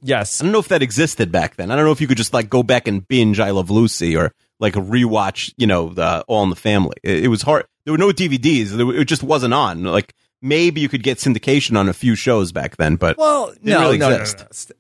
yes 0.01 0.41
I 0.41 0.45
don't 0.45 0.53
know 0.53 0.61
if 0.61 0.69
that 0.69 0.83
existed 0.83 1.33
back 1.33 1.57
then. 1.57 1.71
I 1.71 1.77
don't 1.77 1.85
know 1.85 1.91
if 1.93 2.01
you 2.01 2.07
could 2.07 2.19
just 2.19 2.33
like 2.35 2.49
go 2.49 2.63
back 2.63 2.87
and 2.87 3.07
binge 3.09 3.41
I 3.41 3.51
Love 3.51 3.71
Lucy 3.71 4.17
or 4.17 4.33
like 4.61 4.77
a 4.77 4.81
rewatch, 4.81 5.53
you 5.57 5.67
know, 5.67 5.89
the 5.91 6.23
All 6.29 6.43
in 6.45 6.51
the 6.51 6.57
Family. 6.57 6.97
It, 7.03 7.25
it 7.25 7.29
was 7.29 7.43
hard. 7.43 7.67
There 7.85 7.93
were 7.93 7.99
no 7.99 8.11
DVDs. 8.11 8.71
There, 8.71 9.01
it 9.01 9.05
just 9.07 9.23
wasn't 9.23 9.55
on. 9.55 9.83
Like 9.85 10.15
maybe 10.43 10.81
you 10.81 10.89
could 10.89 11.03
get 11.03 11.19
syndication 11.19 11.77
on 11.77 11.89
a 11.89 11.93
few 11.93 12.15
shows 12.15 12.53
back 12.53 12.77
then, 12.77 12.97
but 12.97 13.17
well 13.19 13.53
no, 13.63 13.81
really 13.81 13.99
no, 13.99 14.11
no, 14.11 14.19
no, 14.19 14.25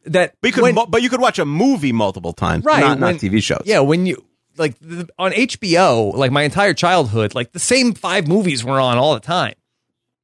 that 0.07 0.35
but 0.41 0.47
you 0.49 0.53
could 0.53 0.63
when- 0.63 0.75
but 0.91 1.03
you 1.03 1.09
could 1.09 1.21
watch 1.21 1.39
a 1.39 1.45
movie 1.45 1.93
multiple 1.93 2.33
times, 2.33 2.65
right 2.65 2.81
Not, 2.81 3.01
not 3.01 3.15
TV 3.17 3.43
shows. 3.43 3.63
yeah 3.65 3.81
when 3.81 4.07
you 4.07 4.25
like 4.57 4.79
the, 4.81 5.09
on 5.19 5.33
HBO 5.33 6.15
like 6.15 6.31
my 6.31 6.43
entire 6.43 6.75
childhood 6.75 7.35
like 7.35 7.51
the 7.53 7.59
same 7.59 7.93
five 7.95 8.29
movies 8.29 8.65
were 8.65 8.79
on 8.81 8.99
all 8.99 9.15
the 9.15 9.21
time 9.21 9.55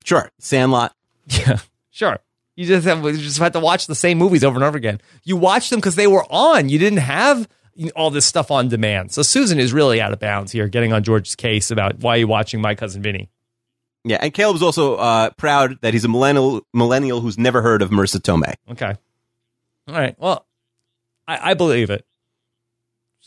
sure. 0.05 0.31
Sandlot. 0.39 0.95
Yeah, 1.27 1.59
sure. 1.91 2.19
You 2.55 2.67
just 2.67 2.87
have 2.87 3.03
you 3.05 3.17
just 3.17 3.39
had 3.39 3.55
to 3.55 3.61
watch 3.61 3.87
the 3.89 3.95
same 3.95 4.19
movies 4.19 4.45
over 4.45 4.55
and 4.57 4.65
over 4.65 4.77
again. 4.77 5.01
You 5.25 5.37
watched 5.37 5.71
them 5.71 5.81
because 5.81 5.97
they 5.97 6.07
were 6.07 6.25
on. 6.31 6.69
You 6.69 6.79
didn't 6.79 6.99
have 7.01 7.49
all 7.97 8.11
this 8.11 8.27
stuff 8.27 8.51
on 8.51 8.69
demand. 8.69 9.13
So 9.13 9.23
Susan 9.23 9.59
is 9.59 9.73
really 9.73 10.01
out 10.01 10.13
of 10.13 10.21
bounds 10.21 10.53
here, 10.53 10.69
getting 10.69 10.93
on 10.93 11.03
George's 11.03 11.35
case 11.35 11.71
about 11.71 12.01
why 12.01 12.17
you 12.17 12.27
watching 12.27 12.61
My 12.61 12.75
Cousin 12.75 13.03
Vinny. 13.03 13.29
Yeah, 14.05 14.19
and 14.21 14.35
Caleb's 14.35 14.63
also 14.63 14.97
uh, 14.97 15.31
proud 15.31 15.81
that 15.81 15.95
he's 15.95 16.05
a 16.05 16.09
millennial 16.09 16.67
millennial 16.75 17.21
who's 17.21 17.39
never 17.39 17.63
heard 17.63 17.81
of 17.81 17.91
Marisa 17.91 18.19
Tomei. 18.19 18.55
Okay. 18.71 18.95
All 19.89 19.95
right. 19.95 20.15
Well, 20.19 20.47
I, 21.27 21.51
I 21.51 21.55
believe 21.55 21.91
it. 21.91 22.05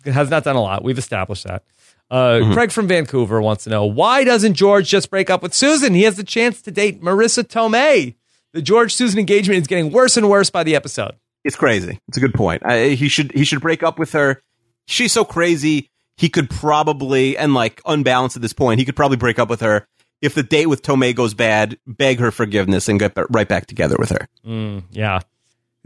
It 0.06 0.14
has 0.14 0.30
not 0.30 0.44
done 0.44 0.56
a 0.56 0.62
lot. 0.62 0.84
We've 0.84 0.98
established 0.98 1.46
that. 1.46 1.64
Uh, 2.10 2.54
Craig 2.54 2.72
from 2.72 2.88
Vancouver 2.88 3.42
wants 3.42 3.66
to 3.66 3.70
know 3.70 3.86
why 3.86 4.24
doesn't 4.24 4.54
George 4.54 4.88
just 4.88 5.10
break 5.10 5.30
up 5.30 5.44
with 5.44 5.54
Susan? 5.54 5.94
He 5.94 6.04
has 6.04 6.16
the 6.16 6.24
chance 6.24 6.62
to 6.62 6.72
date 6.72 7.02
Marisa 7.02 7.44
Tomei. 7.44 8.16
The 8.54 8.62
George 8.62 8.96
Susan 8.96 9.20
engagement 9.20 9.60
is 9.60 9.68
getting 9.68 9.92
worse 9.92 10.16
and 10.16 10.30
worse 10.30 10.50
by 10.50 10.64
the 10.64 10.76
episode. 10.76 11.16
It's 11.48 11.56
crazy. 11.56 11.98
It's 12.10 12.18
a 12.18 12.20
good 12.20 12.34
point. 12.34 12.62
I, 12.66 12.90
he 12.90 13.08
should 13.08 13.32
he 13.32 13.46
should 13.46 13.62
break 13.62 13.82
up 13.82 13.98
with 13.98 14.12
her. 14.12 14.44
She's 14.86 15.14
so 15.14 15.24
crazy. 15.24 15.90
He 16.18 16.28
could 16.28 16.50
probably 16.50 17.38
and 17.38 17.54
like 17.54 17.82
unbalanced 17.86 18.36
at 18.36 18.42
this 18.42 18.52
point. 18.52 18.80
He 18.80 18.86
could 18.86 18.98
probably 18.98 19.16
break 19.16 19.40
up 19.40 19.50
with 19.50 19.62
her 19.62 19.88
if 20.22 20.36
the 20.36 20.44
date 20.44 20.66
with 20.66 20.82
Tomei 20.82 21.16
goes 21.16 21.34
bad. 21.34 21.78
Beg 21.88 22.20
her 22.20 22.32
forgiveness 22.32 22.90
and 22.90 23.00
get 23.00 23.14
right 23.30 23.48
back 23.48 23.66
together 23.66 23.96
with 23.98 24.10
her. 24.10 24.28
Mm, 24.46 24.84
yeah. 24.92 25.22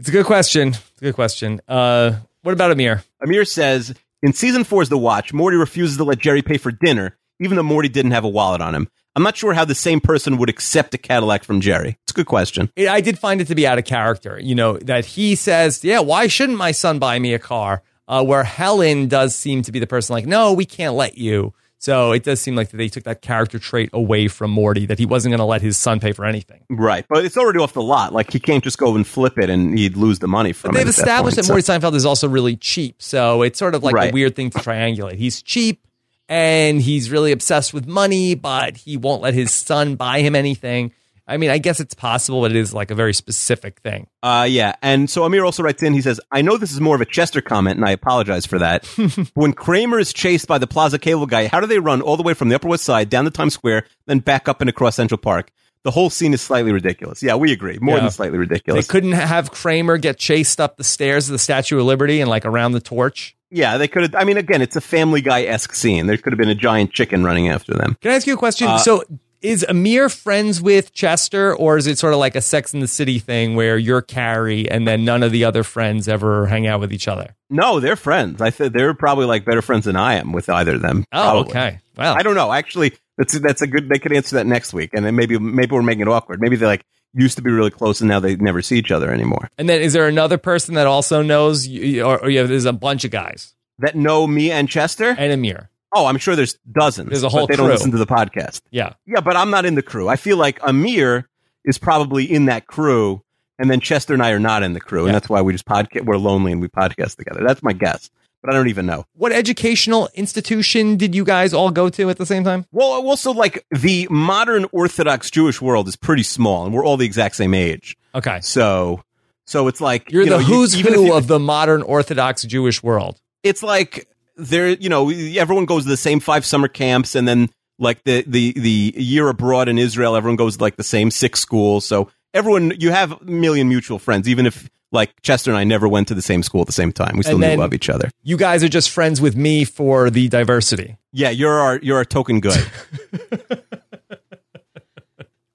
It's 0.00 0.08
a 0.08 0.12
good 0.12 0.26
question. 0.26 0.70
It's 0.70 1.00
a 1.00 1.04
good 1.04 1.14
question. 1.14 1.60
Uh, 1.68 2.16
what 2.42 2.50
about 2.52 2.72
Amir? 2.72 3.04
Amir 3.22 3.44
says 3.44 3.94
in 4.20 4.32
season 4.32 4.64
four's 4.64 4.88
The 4.88 4.98
Watch, 4.98 5.32
Morty 5.32 5.56
refuses 5.56 5.96
to 5.98 6.04
let 6.04 6.18
Jerry 6.18 6.42
pay 6.42 6.58
for 6.58 6.72
dinner, 6.72 7.16
even 7.38 7.56
though 7.56 7.62
Morty 7.62 7.88
didn't 7.88 8.10
have 8.10 8.24
a 8.24 8.28
wallet 8.28 8.60
on 8.60 8.74
him. 8.74 8.88
I'm 9.14 9.22
not 9.22 9.36
sure 9.36 9.52
how 9.52 9.64
the 9.64 9.76
same 9.76 10.00
person 10.00 10.38
would 10.38 10.48
accept 10.48 10.94
a 10.94 10.98
Cadillac 10.98 11.44
from 11.44 11.60
Jerry. 11.60 11.98
A 12.12 12.14
good 12.14 12.26
question. 12.26 12.70
I 12.78 13.00
did 13.00 13.18
find 13.18 13.40
it 13.40 13.46
to 13.48 13.54
be 13.54 13.66
out 13.66 13.78
of 13.78 13.84
character. 13.84 14.38
You 14.40 14.54
know, 14.54 14.78
that 14.78 15.04
he 15.04 15.34
says, 15.34 15.82
yeah, 15.84 16.00
why 16.00 16.26
shouldn't 16.26 16.58
my 16.58 16.72
son 16.72 16.98
buy 16.98 17.18
me 17.18 17.34
a 17.34 17.38
car? 17.38 17.82
Uh, 18.08 18.22
where 18.24 18.44
Helen 18.44 19.08
does 19.08 19.34
seem 19.34 19.62
to 19.62 19.72
be 19.72 19.78
the 19.78 19.86
person 19.86 20.12
like, 20.14 20.26
no, 20.26 20.52
we 20.52 20.64
can't 20.64 20.94
let 20.94 21.16
you. 21.16 21.54
So 21.78 22.12
it 22.12 22.22
does 22.22 22.40
seem 22.40 22.54
like 22.54 22.70
that 22.70 22.76
they 22.76 22.88
took 22.88 23.04
that 23.04 23.22
character 23.22 23.58
trait 23.58 23.90
away 23.92 24.28
from 24.28 24.50
Morty, 24.52 24.86
that 24.86 24.98
he 25.00 25.06
wasn't 25.06 25.32
going 25.32 25.38
to 25.40 25.44
let 25.44 25.62
his 25.62 25.76
son 25.78 25.98
pay 25.98 26.12
for 26.12 26.24
anything. 26.24 26.60
Right, 26.70 27.04
but 27.08 27.24
it's 27.24 27.36
already 27.36 27.58
off 27.58 27.72
the 27.72 27.82
lot. 27.82 28.12
Like 28.12 28.32
he 28.32 28.38
can't 28.38 28.62
just 28.62 28.78
go 28.78 28.94
and 28.94 29.04
flip 29.06 29.36
it 29.38 29.50
and 29.50 29.76
he'd 29.76 29.96
lose 29.96 30.20
the 30.20 30.28
money 30.28 30.52
from 30.52 30.70
But 30.72 30.76
it. 30.76 30.78
they've 30.84 30.88
at 30.88 30.94
that 30.96 31.00
established 31.02 31.36
point, 31.38 31.46
that, 31.48 31.64
so- 31.64 31.74
Morty 31.74 31.86
Seinfeld 31.86 31.94
is 31.96 32.06
also 32.06 32.28
really 32.28 32.54
cheap. 32.56 33.02
So 33.02 33.42
it's 33.42 33.58
sort 33.58 33.74
of 33.74 33.82
like 33.82 33.94
Right. 33.96 34.10
a 34.10 34.12
weird 34.12 34.36
thing 34.36 34.50
to 34.50 34.58
triangulate. 34.58 35.14
He's 35.14 35.42
cheap 35.42 35.84
and 36.28 36.80
he's 36.80 37.10
really 37.10 37.32
obsessed 37.32 37.74
with 37.74 37.86
money, 37.88 38.34
but 38.36 38.76
he 38.76 38.96
won't 38.96 39.22
let 39.22 39.34
his 39.34 39.50
son 39.52 39.96
buy 39.96 40.20
him 40.20 40.36
anything. 40.36 40.92
I 41.26 41.36
mean, 41.36 41.50
I 41.50 41.58
guess 41.58 41.78
it's 41.80 41.94
possible, 41.94 42.40
but 42.40 42.50
it 42.50 42.56
is 42.56 42.74
like 42.74 42.90
a 42.90 42.94
very 42.94 43.14
specific 43.14 43.80
thing. 43.80 44.08
Uh, 44.22 44.46
yeah. 44.50 44.74
And 44.82 45.08
so 45.08 45.24
Amir 45.24 45.44
also 45.44 45.62
writes 45.62 45.82
in, 45.82 45.92
he 45.94 46.02
says, 46.02 46.20
I 46.32 46.42
know 46.42 46.56
this 46.56 46.72
is 46.72 46.80
more 46.80 46.94
of 46.96 47.00
a 47.00 47.04
Chester 47.06 47.40
comment, 47.40 47.76
and 47.76 47.84
I 47.86 47.92
apologize 47.92 48.44
for 48.44 48.58
that. 48.58 48.84
when 49.34 49.52
Kramer 49.52 49.98
is 50.00 50.12
chased 50.12 50.48
by 50.48 50.58
the 50.58 50.66
Plaza 50.66 50.98
Cable 50.98 51.26
guy, 51.26 51.46
how 51.46 51.60
do 51.60 51.66
they 51.66 51.78
run 51.78 52.02
all 52.02 52.16
the 52.16 52.22
way 52.24 52.34
from 52.34 52.48
the 52.48 52.56
Upper 52.56 52.68
West 52.68 52.84
Side 52.84 53.08
down 53.08 53.24
to 53.24 53.30
Times 53.30 53.54
Square, 53.54 53.86
then 54.06 54.18
back 54.18 54.48
up 54.48 54.60
and 54.60 54.68
across 54.68 54.96
Central 54.96 55.18
Park? 55.18 55.52
The 55.84 55.90
whole 55.90 56.10
scene 56.10 56.32
is 56.34 56.40
slightly 56.40 56.72
ridiculous. 56.72 57.22
Yeah, 57.22 57.34
we 57.36 57.50
agree. 57.52 57.78
More 57.80 57.96
Yeah. 57.96 58.02
than 58.02 58.10
slightly 58.12 58.38
ridiculous. 58.38 58.86
They 58.86 58.90
couldn't 58.92 59.12
have 59.12 59.50
Kramer 59.50 59.98
get 59.98 60.16
chased 60.18 60.60
up 60.60 60.76
the 60.76 60.84
stairs 60.84 61.28
of 61.28 61.32
the 61.32 61.38
Statue 61.40 61.78
of 61.78 61.84
Liberty 61.86 62.20
and 62.20 62.30
like 62.30 62.44
around 62.44 62.72
the 62.72 62.80
torch. 62.80 63.36
yeah, 63.50 63.78
they 63.78 63.88
could 63.88 64.02
have. 64.02 64.14
I 64.14 64.24
mean, 64.24 64.36
again, 64.38 64.62
it's 64.62 64.76
a 64.76 64.80
Family 64.80 65.20
Guy 65.20 65.42
esque 65.42 65.74
scene. 65.74 66.06
There 66.06 66.16
could 66.16 66.32
have 66.32 66.38
been 66.38 66.48
a 66.48 66.54
giant 66.54 66.92
chicken 66.92 67.22
running 67.24 67.48
after 67.48 67.74
them. 67.74 67.96
Can 68.00 68.12
I 68.12 68.14
ask 68.14 68.26
you 68.26 68.34
a 68.34 68.36
question? 68.36 68.68
Uh, 68.68 68.78
so 68.78 69.02
is 69.42 69.64
Amir 69.68 70.08
friends 70.08 70.60
with 70.62 70.92
Chester, 70.92 71.54
or 71.54 71.76
is 71.76 71.86
it 71.86 71.98
sort 71.98 72.12
of 72.12 72.18
like 72.18 72.34
a 72.36 72.40
Sex 72.40 72.72
in 72.74 72.80
the 72.80 72.88
City 72.88 73.18
thing 73.18 73.54
where 73.54 73.76
you're 73.78 74.02
Carrie 74.02 74.70
and 74.70 74.86
then 74.86 75.04
none 75.04 75.22
of 75.22 75.32
the 75.32 75.44
other 75.44 75.62
friends 75.62 76.08
ever 76.08 76.46
hang 76.46 76.66
out 76.66 76.80
with 76.80 76.92
each 76.92 77.08
other? 77.08 77.34
No, 77.50 77.80
they're 77.80 77.96
friends. 77.96 78.40
I 78.40 78.50
think 78.50 78.72
they're 78.72 78.94
probably 78.94 79.26
like 79.26 79.44
better 79.44 79.62
friends 79.62 79.84
than 79.84 79.96
I 79.96 80.14
am 80.14 80.32
with 80.32 80.48
either 80.48 80.76
of 80.76 80.82
them. 80.82 81.04
Oh, 81.12 81.44
probably. 81.44 81.50
okay. 81.50 81.78
Well, 81.96 82.14
I 82.14 82.22
don't 82.22 82.34
know. 82.34 82.52
Actually, 82.52 82.92
that's 83.18 83.38
that's 83.40 83.60
a 83.62 83.66
good. 83.66 83.88
They 83.88 83.98
could 83.98 84.12
answer 84.12 84.36
that 84.36 84.46
next 84.46 84.72
week, 84.72 84.90
and 84.94 85.04
then 85.04 85.14
maybe 85.16 85.38
maybe 85.38 85.74
we're 85.74 85.82
making 85.82 86.02
it 86.02 86.08
awkward. 86.08 86.40
Maybe 86.40 86.56
they 86.56 86.66
like 86.66 86.84
used 87.14 87.36
to 87.36 87.42
be 87.42 87.50
really 87.50 87.70
close, 87.70 88.00
and 88.00 88.08
now 88.08 88.20
they 88.20 88.36
never 88.36 88.62
see 88.62 88.78
each 88.78 88.90
other 88.90 89.12
anymore. 89.12 89.50
and 89.58 89.68
then 89.68 89.82
is 89.82 89.92
there 89.92 90.08
another 90.08 90.38
person 90.38 90.74
that 90.76 90.86
also 90.86 91.20
knows, 91.20 91.66
you, 91.66 92.02
or, 92.02 92.18
or 92.22 92.30
you 92.30 92.38
have, 92.38 92.48
there's 92.48 92.64
a 92.64 92.72
bunch 92.72 93.04
of 93.04 93.10
guys 93.10 93.54
That 93.80 93.94
know 93.96 94.26
me 94.26 94.50
and 94.50 94.66
Chester. 94.66 95.14
and 95.18 95.30
Amir? 95.30 95.68
Oh, 95.94 96.06
I'm 96.06 96.18
sure 96.18 96.34
there's 96.36 96.54
dozens. 96.70 97.10
There's 97.10 97.22
a 97.22 97.28
whole 97.28 97.46
they 97.46 97.56
don't 97.56 97.68
listen 97.68 97.90
to 97.90 97.98
the 97.98 98.06
podcast. 98.06 98.62
Yeah. 98.70 98.94
Yeah, 99.06 99.20
but 99.20 99.36
I'm 99.36 99.50
not 99.50 99.64
in 99.66 99.74
the 99.74 99.82
crew. 99.82 100.08
I 100.08 100.16
feel 100.16 100.36
like 100.36 100.58
Amir 100.62 101.28
is 101.64 101.78
probably 101.78 102.24
in 102.24 102.46
that 102.46 102.66
crew, 102.66 103.22
and 103.58 103.70
then 103.70 103.80
Chester 103.80 104.14
and 104.14 104.22
I 104.22 104.30
are 104.30 104.38
not 104.40 104.62
in 104.62 104.72
the 104.72 104.80
crew, 104.80 105.02
Yeah. 105.02 105.08
and 105.08 105.14
that's 105.14 105.28
why 105.28 105.42
we 105.42 105.52
just 105.52 105.66
podcast. 105.66 106.04
We're 106.06 106.16
lonely 106.16 106.50
and 106.52 106.60
we 106.60 106.68
podcast 106.68 107.16
together. 107.16 107.44
That's 107.46 107.62
my 107.62 107.72
guess, 107.74 108.10
but 108.42 108.52
I 108.52 108.56
don't 108.56 108.68
even 108.68 108.86
know. 108.86 109.04
What 109.14 109.32
educational 109.32 110.08
institution 110.14 110.96
did 110.96 111.14
you 111.14 111.24
guys 111.24 111.52
all 111.52 111.70
go 111.70 111.88
to 111.90 112.10
at 112.10 112.16
the 112.18 112.26
same 112.26 112.42
time? 112.42 112.64
Well, 112.72 112.88
also 113.06 113.32
like 113.32 113.64
the 113.70 114.08
modern 114.10 114.66
Orthodox 114.72 115.30
Jewish 115.30 115.60
world 115.60 115.88
is 115.88 115.96
pretty 115.96 116.22
small, 116.24 116.64
and 116.64 116.74
we're 116.74 116.84
all 116.84 116.96
the 116.96 117.06
exact 117.06 117.36
same 117.36 117.54
age. 117.54 117.96
Okay. 118.14 118.40
So, 118.40 119.02
so 119.46 119.68
it's 119.68 119.80
like 119.80 120.10
You're 120.10 120.22
you 120.24 120.30
the 120.30 120.36
know, 120.36 120.40
you- 120.40 120.46
who's 120.54 120.76
even 120.76 120.94
who 120.94 121.04
you- 121.06 121.14
of 121.14 121.26
the 121.26 121.38
modern 121.38 121.82
Orthodox 121.82 122.42
Jewish 122.44 122.82
world. 122.82 123.20
it's 123.42 123.62
like 123.62 124.08
there 124.36 124.68
you 124.68 124.88
know 124.88 125.10
everyone 125.10 125.64
goes 125.66 125.82
to 125.84 125.88
the 125.88 125.96
same 125.96 126.20
five 126.20 126.44
summer 126.44 126.68
camps 126.68 127.14
and 127.14 127.26
then 127.28 127.48
like 127.78 128.02
the 128.04 128.24
the 128.26 128.52
the 128.52 128.94
year 128.96 129.28
abroad 129.28 129.68
in 129.68 129.78
Israel 129.78 130.16
everyone 130.16 130.36
goes 130.36 130.56
to 130.56 130.62
like 130.62 130.76
the 130.76 130.82
same 130.84 131.10
six 131.10 131.40
schools 131.40 131.84
so 131.84 132.10
everyone 132.34 132.72
you 132.78 132.90
have 132.90 133.12
a 133.12 133.24
million 133.24 133.68
mutual 133.68 133.98
friends 133.98 134.28
even 134.28 134.46
if 134.46 134.70
like 134.90 135.10
Chester 135.22 135.50
and 135.50 135.56
I 135.58 135.64
never 135.64 135.88
went 135.88 136.08
to 136.08 136.14
the 136.14 136.22
same 136.22 136.42
school 136.42 136.60
at 136.60 136.66
the 136.66 136.72
same 136.72 136.92
time 136.92 137.16
we 137.16 137.22
still 137.22 137.38
knew 137.38 137.56
love 137.56 137.74
each 137.74 137.88
other 137.90 138.10
You 138.22 138.36
guys 138.36 138.62
are 138.64 138.68
just 138.68 138.90
friends 138.90 139.20
with 139.20 139.34
me 139.36 139.64
for 139.64 140.10
the 140.10 140.28
diversity. 140.28 140.96
yeah 141.12 141.30
you're 141.30 141.58
our 141.58 141.78
you're 141.82 141.96
our 141.98 142.04
token 142.04 142.40
good 142.40 142.58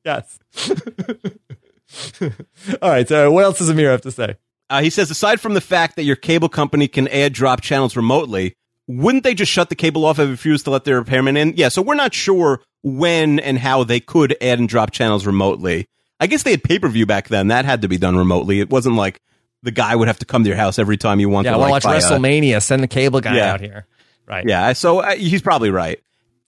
Yes. 0.05 0.39
All 2.81 2.89
right. 2.89 3.07
So, 3.07 3.29
what 3.31 3.43
else 3.43 3.57
does 3.59 3.67
Amir 3.69 3.91
have 3.91 4.01
to 4.03 4.11
say? 4.11 4.37
Uh, 4.69 4.81
he 4.81 4.89
says, 4.89 5.11
aside 5.11 5.41
from 5.41 5.53
the 5.53 5.59
fact 5.61 5.97
that 5.97 6.03
your 6.03 6.15
cable 6.15 6.47
company 6.47 6.87
can 6.87 7.09
add 7.09 7.33
drop 7.33 7.59
channels 7.59 7.97
remotely, 7.97 8.53
wouldn't 8.87 9.23
they 9.23 9.33
just 9.33 9.51
shut 9.51 9.69
the 9.69 9.75
cable 9.75 10.05
off 10.05 10.17
if 10.19 10.25
they 10.25 10.31
refuse 10.31 10.63
to 10.63 10.69
let 10.71 10.83
their 10.85 10.97
repairman 10.99 11.37
in? 11.37 11.53
Yeah, 11.57 11.69
so 11.69 11.81
we're 11.81 11.95
not 11.95 12.13
sure 12.13 12.61
when 12.83 13.39
and 13.39 13.57
how 13.59 13.83
they 13.83 13.99
could 13.99 14.35
add 14.41 14.59
and 14.59 14.69
drop 14.69 14.91
channels 14.91 15.25
remotely. 15.25 15.87
I 16.19 16.27
guess 16.27 16.43
they 16.43 16.51
had 16.51 16.63
pay 16.63 16.79
per 16.79 16.87
view 16.87 17.05
back 17.05 17.27
then. 17.27 17.49
That 17.49 17.65
had 17.65 17.81
to 17.83 17.87
be 17.87 17.97
done 17.97 18.15
remotely. 18.17 18.59
It 18.59 18.69
wasn't 18.69 18.95
like 18.95 19.19
the 19.63 19.71
guy 19.71 19.95
would 19.95 20.07
have 20.07 20.19
to 20.19 20.25
come 20.25 20.43
to 20.43 20.47
your 20.49 20.57
house 20.57 20.79
every 20.79 20.97
time 20.97 21.19
you 21.19 21.29
want 21.29 21.45
Yeah, 21.45 21.51
I 21.51 21.55
to 21.55 21.59
like, 21.59 21.71
watch 21.71 21.83
buy 21.83 21.95
a- 21.97 21.99
WrestleMania. 21.99 22.61
Send 22.61 22.81
the 22.81 22.87
cable 22.87 23.19
guy 23.21 23.35
Yeah. 23.35 23.53
out 23.53 23.61
here. 23.61 23.85
Right. 24.25 24.45
Yeah, 24.47 24.73
so 24.73 24.99
uh, 24.99 25.15
he's 25.15 25.41
probably 25.41 25.69
right. 25.69 25.99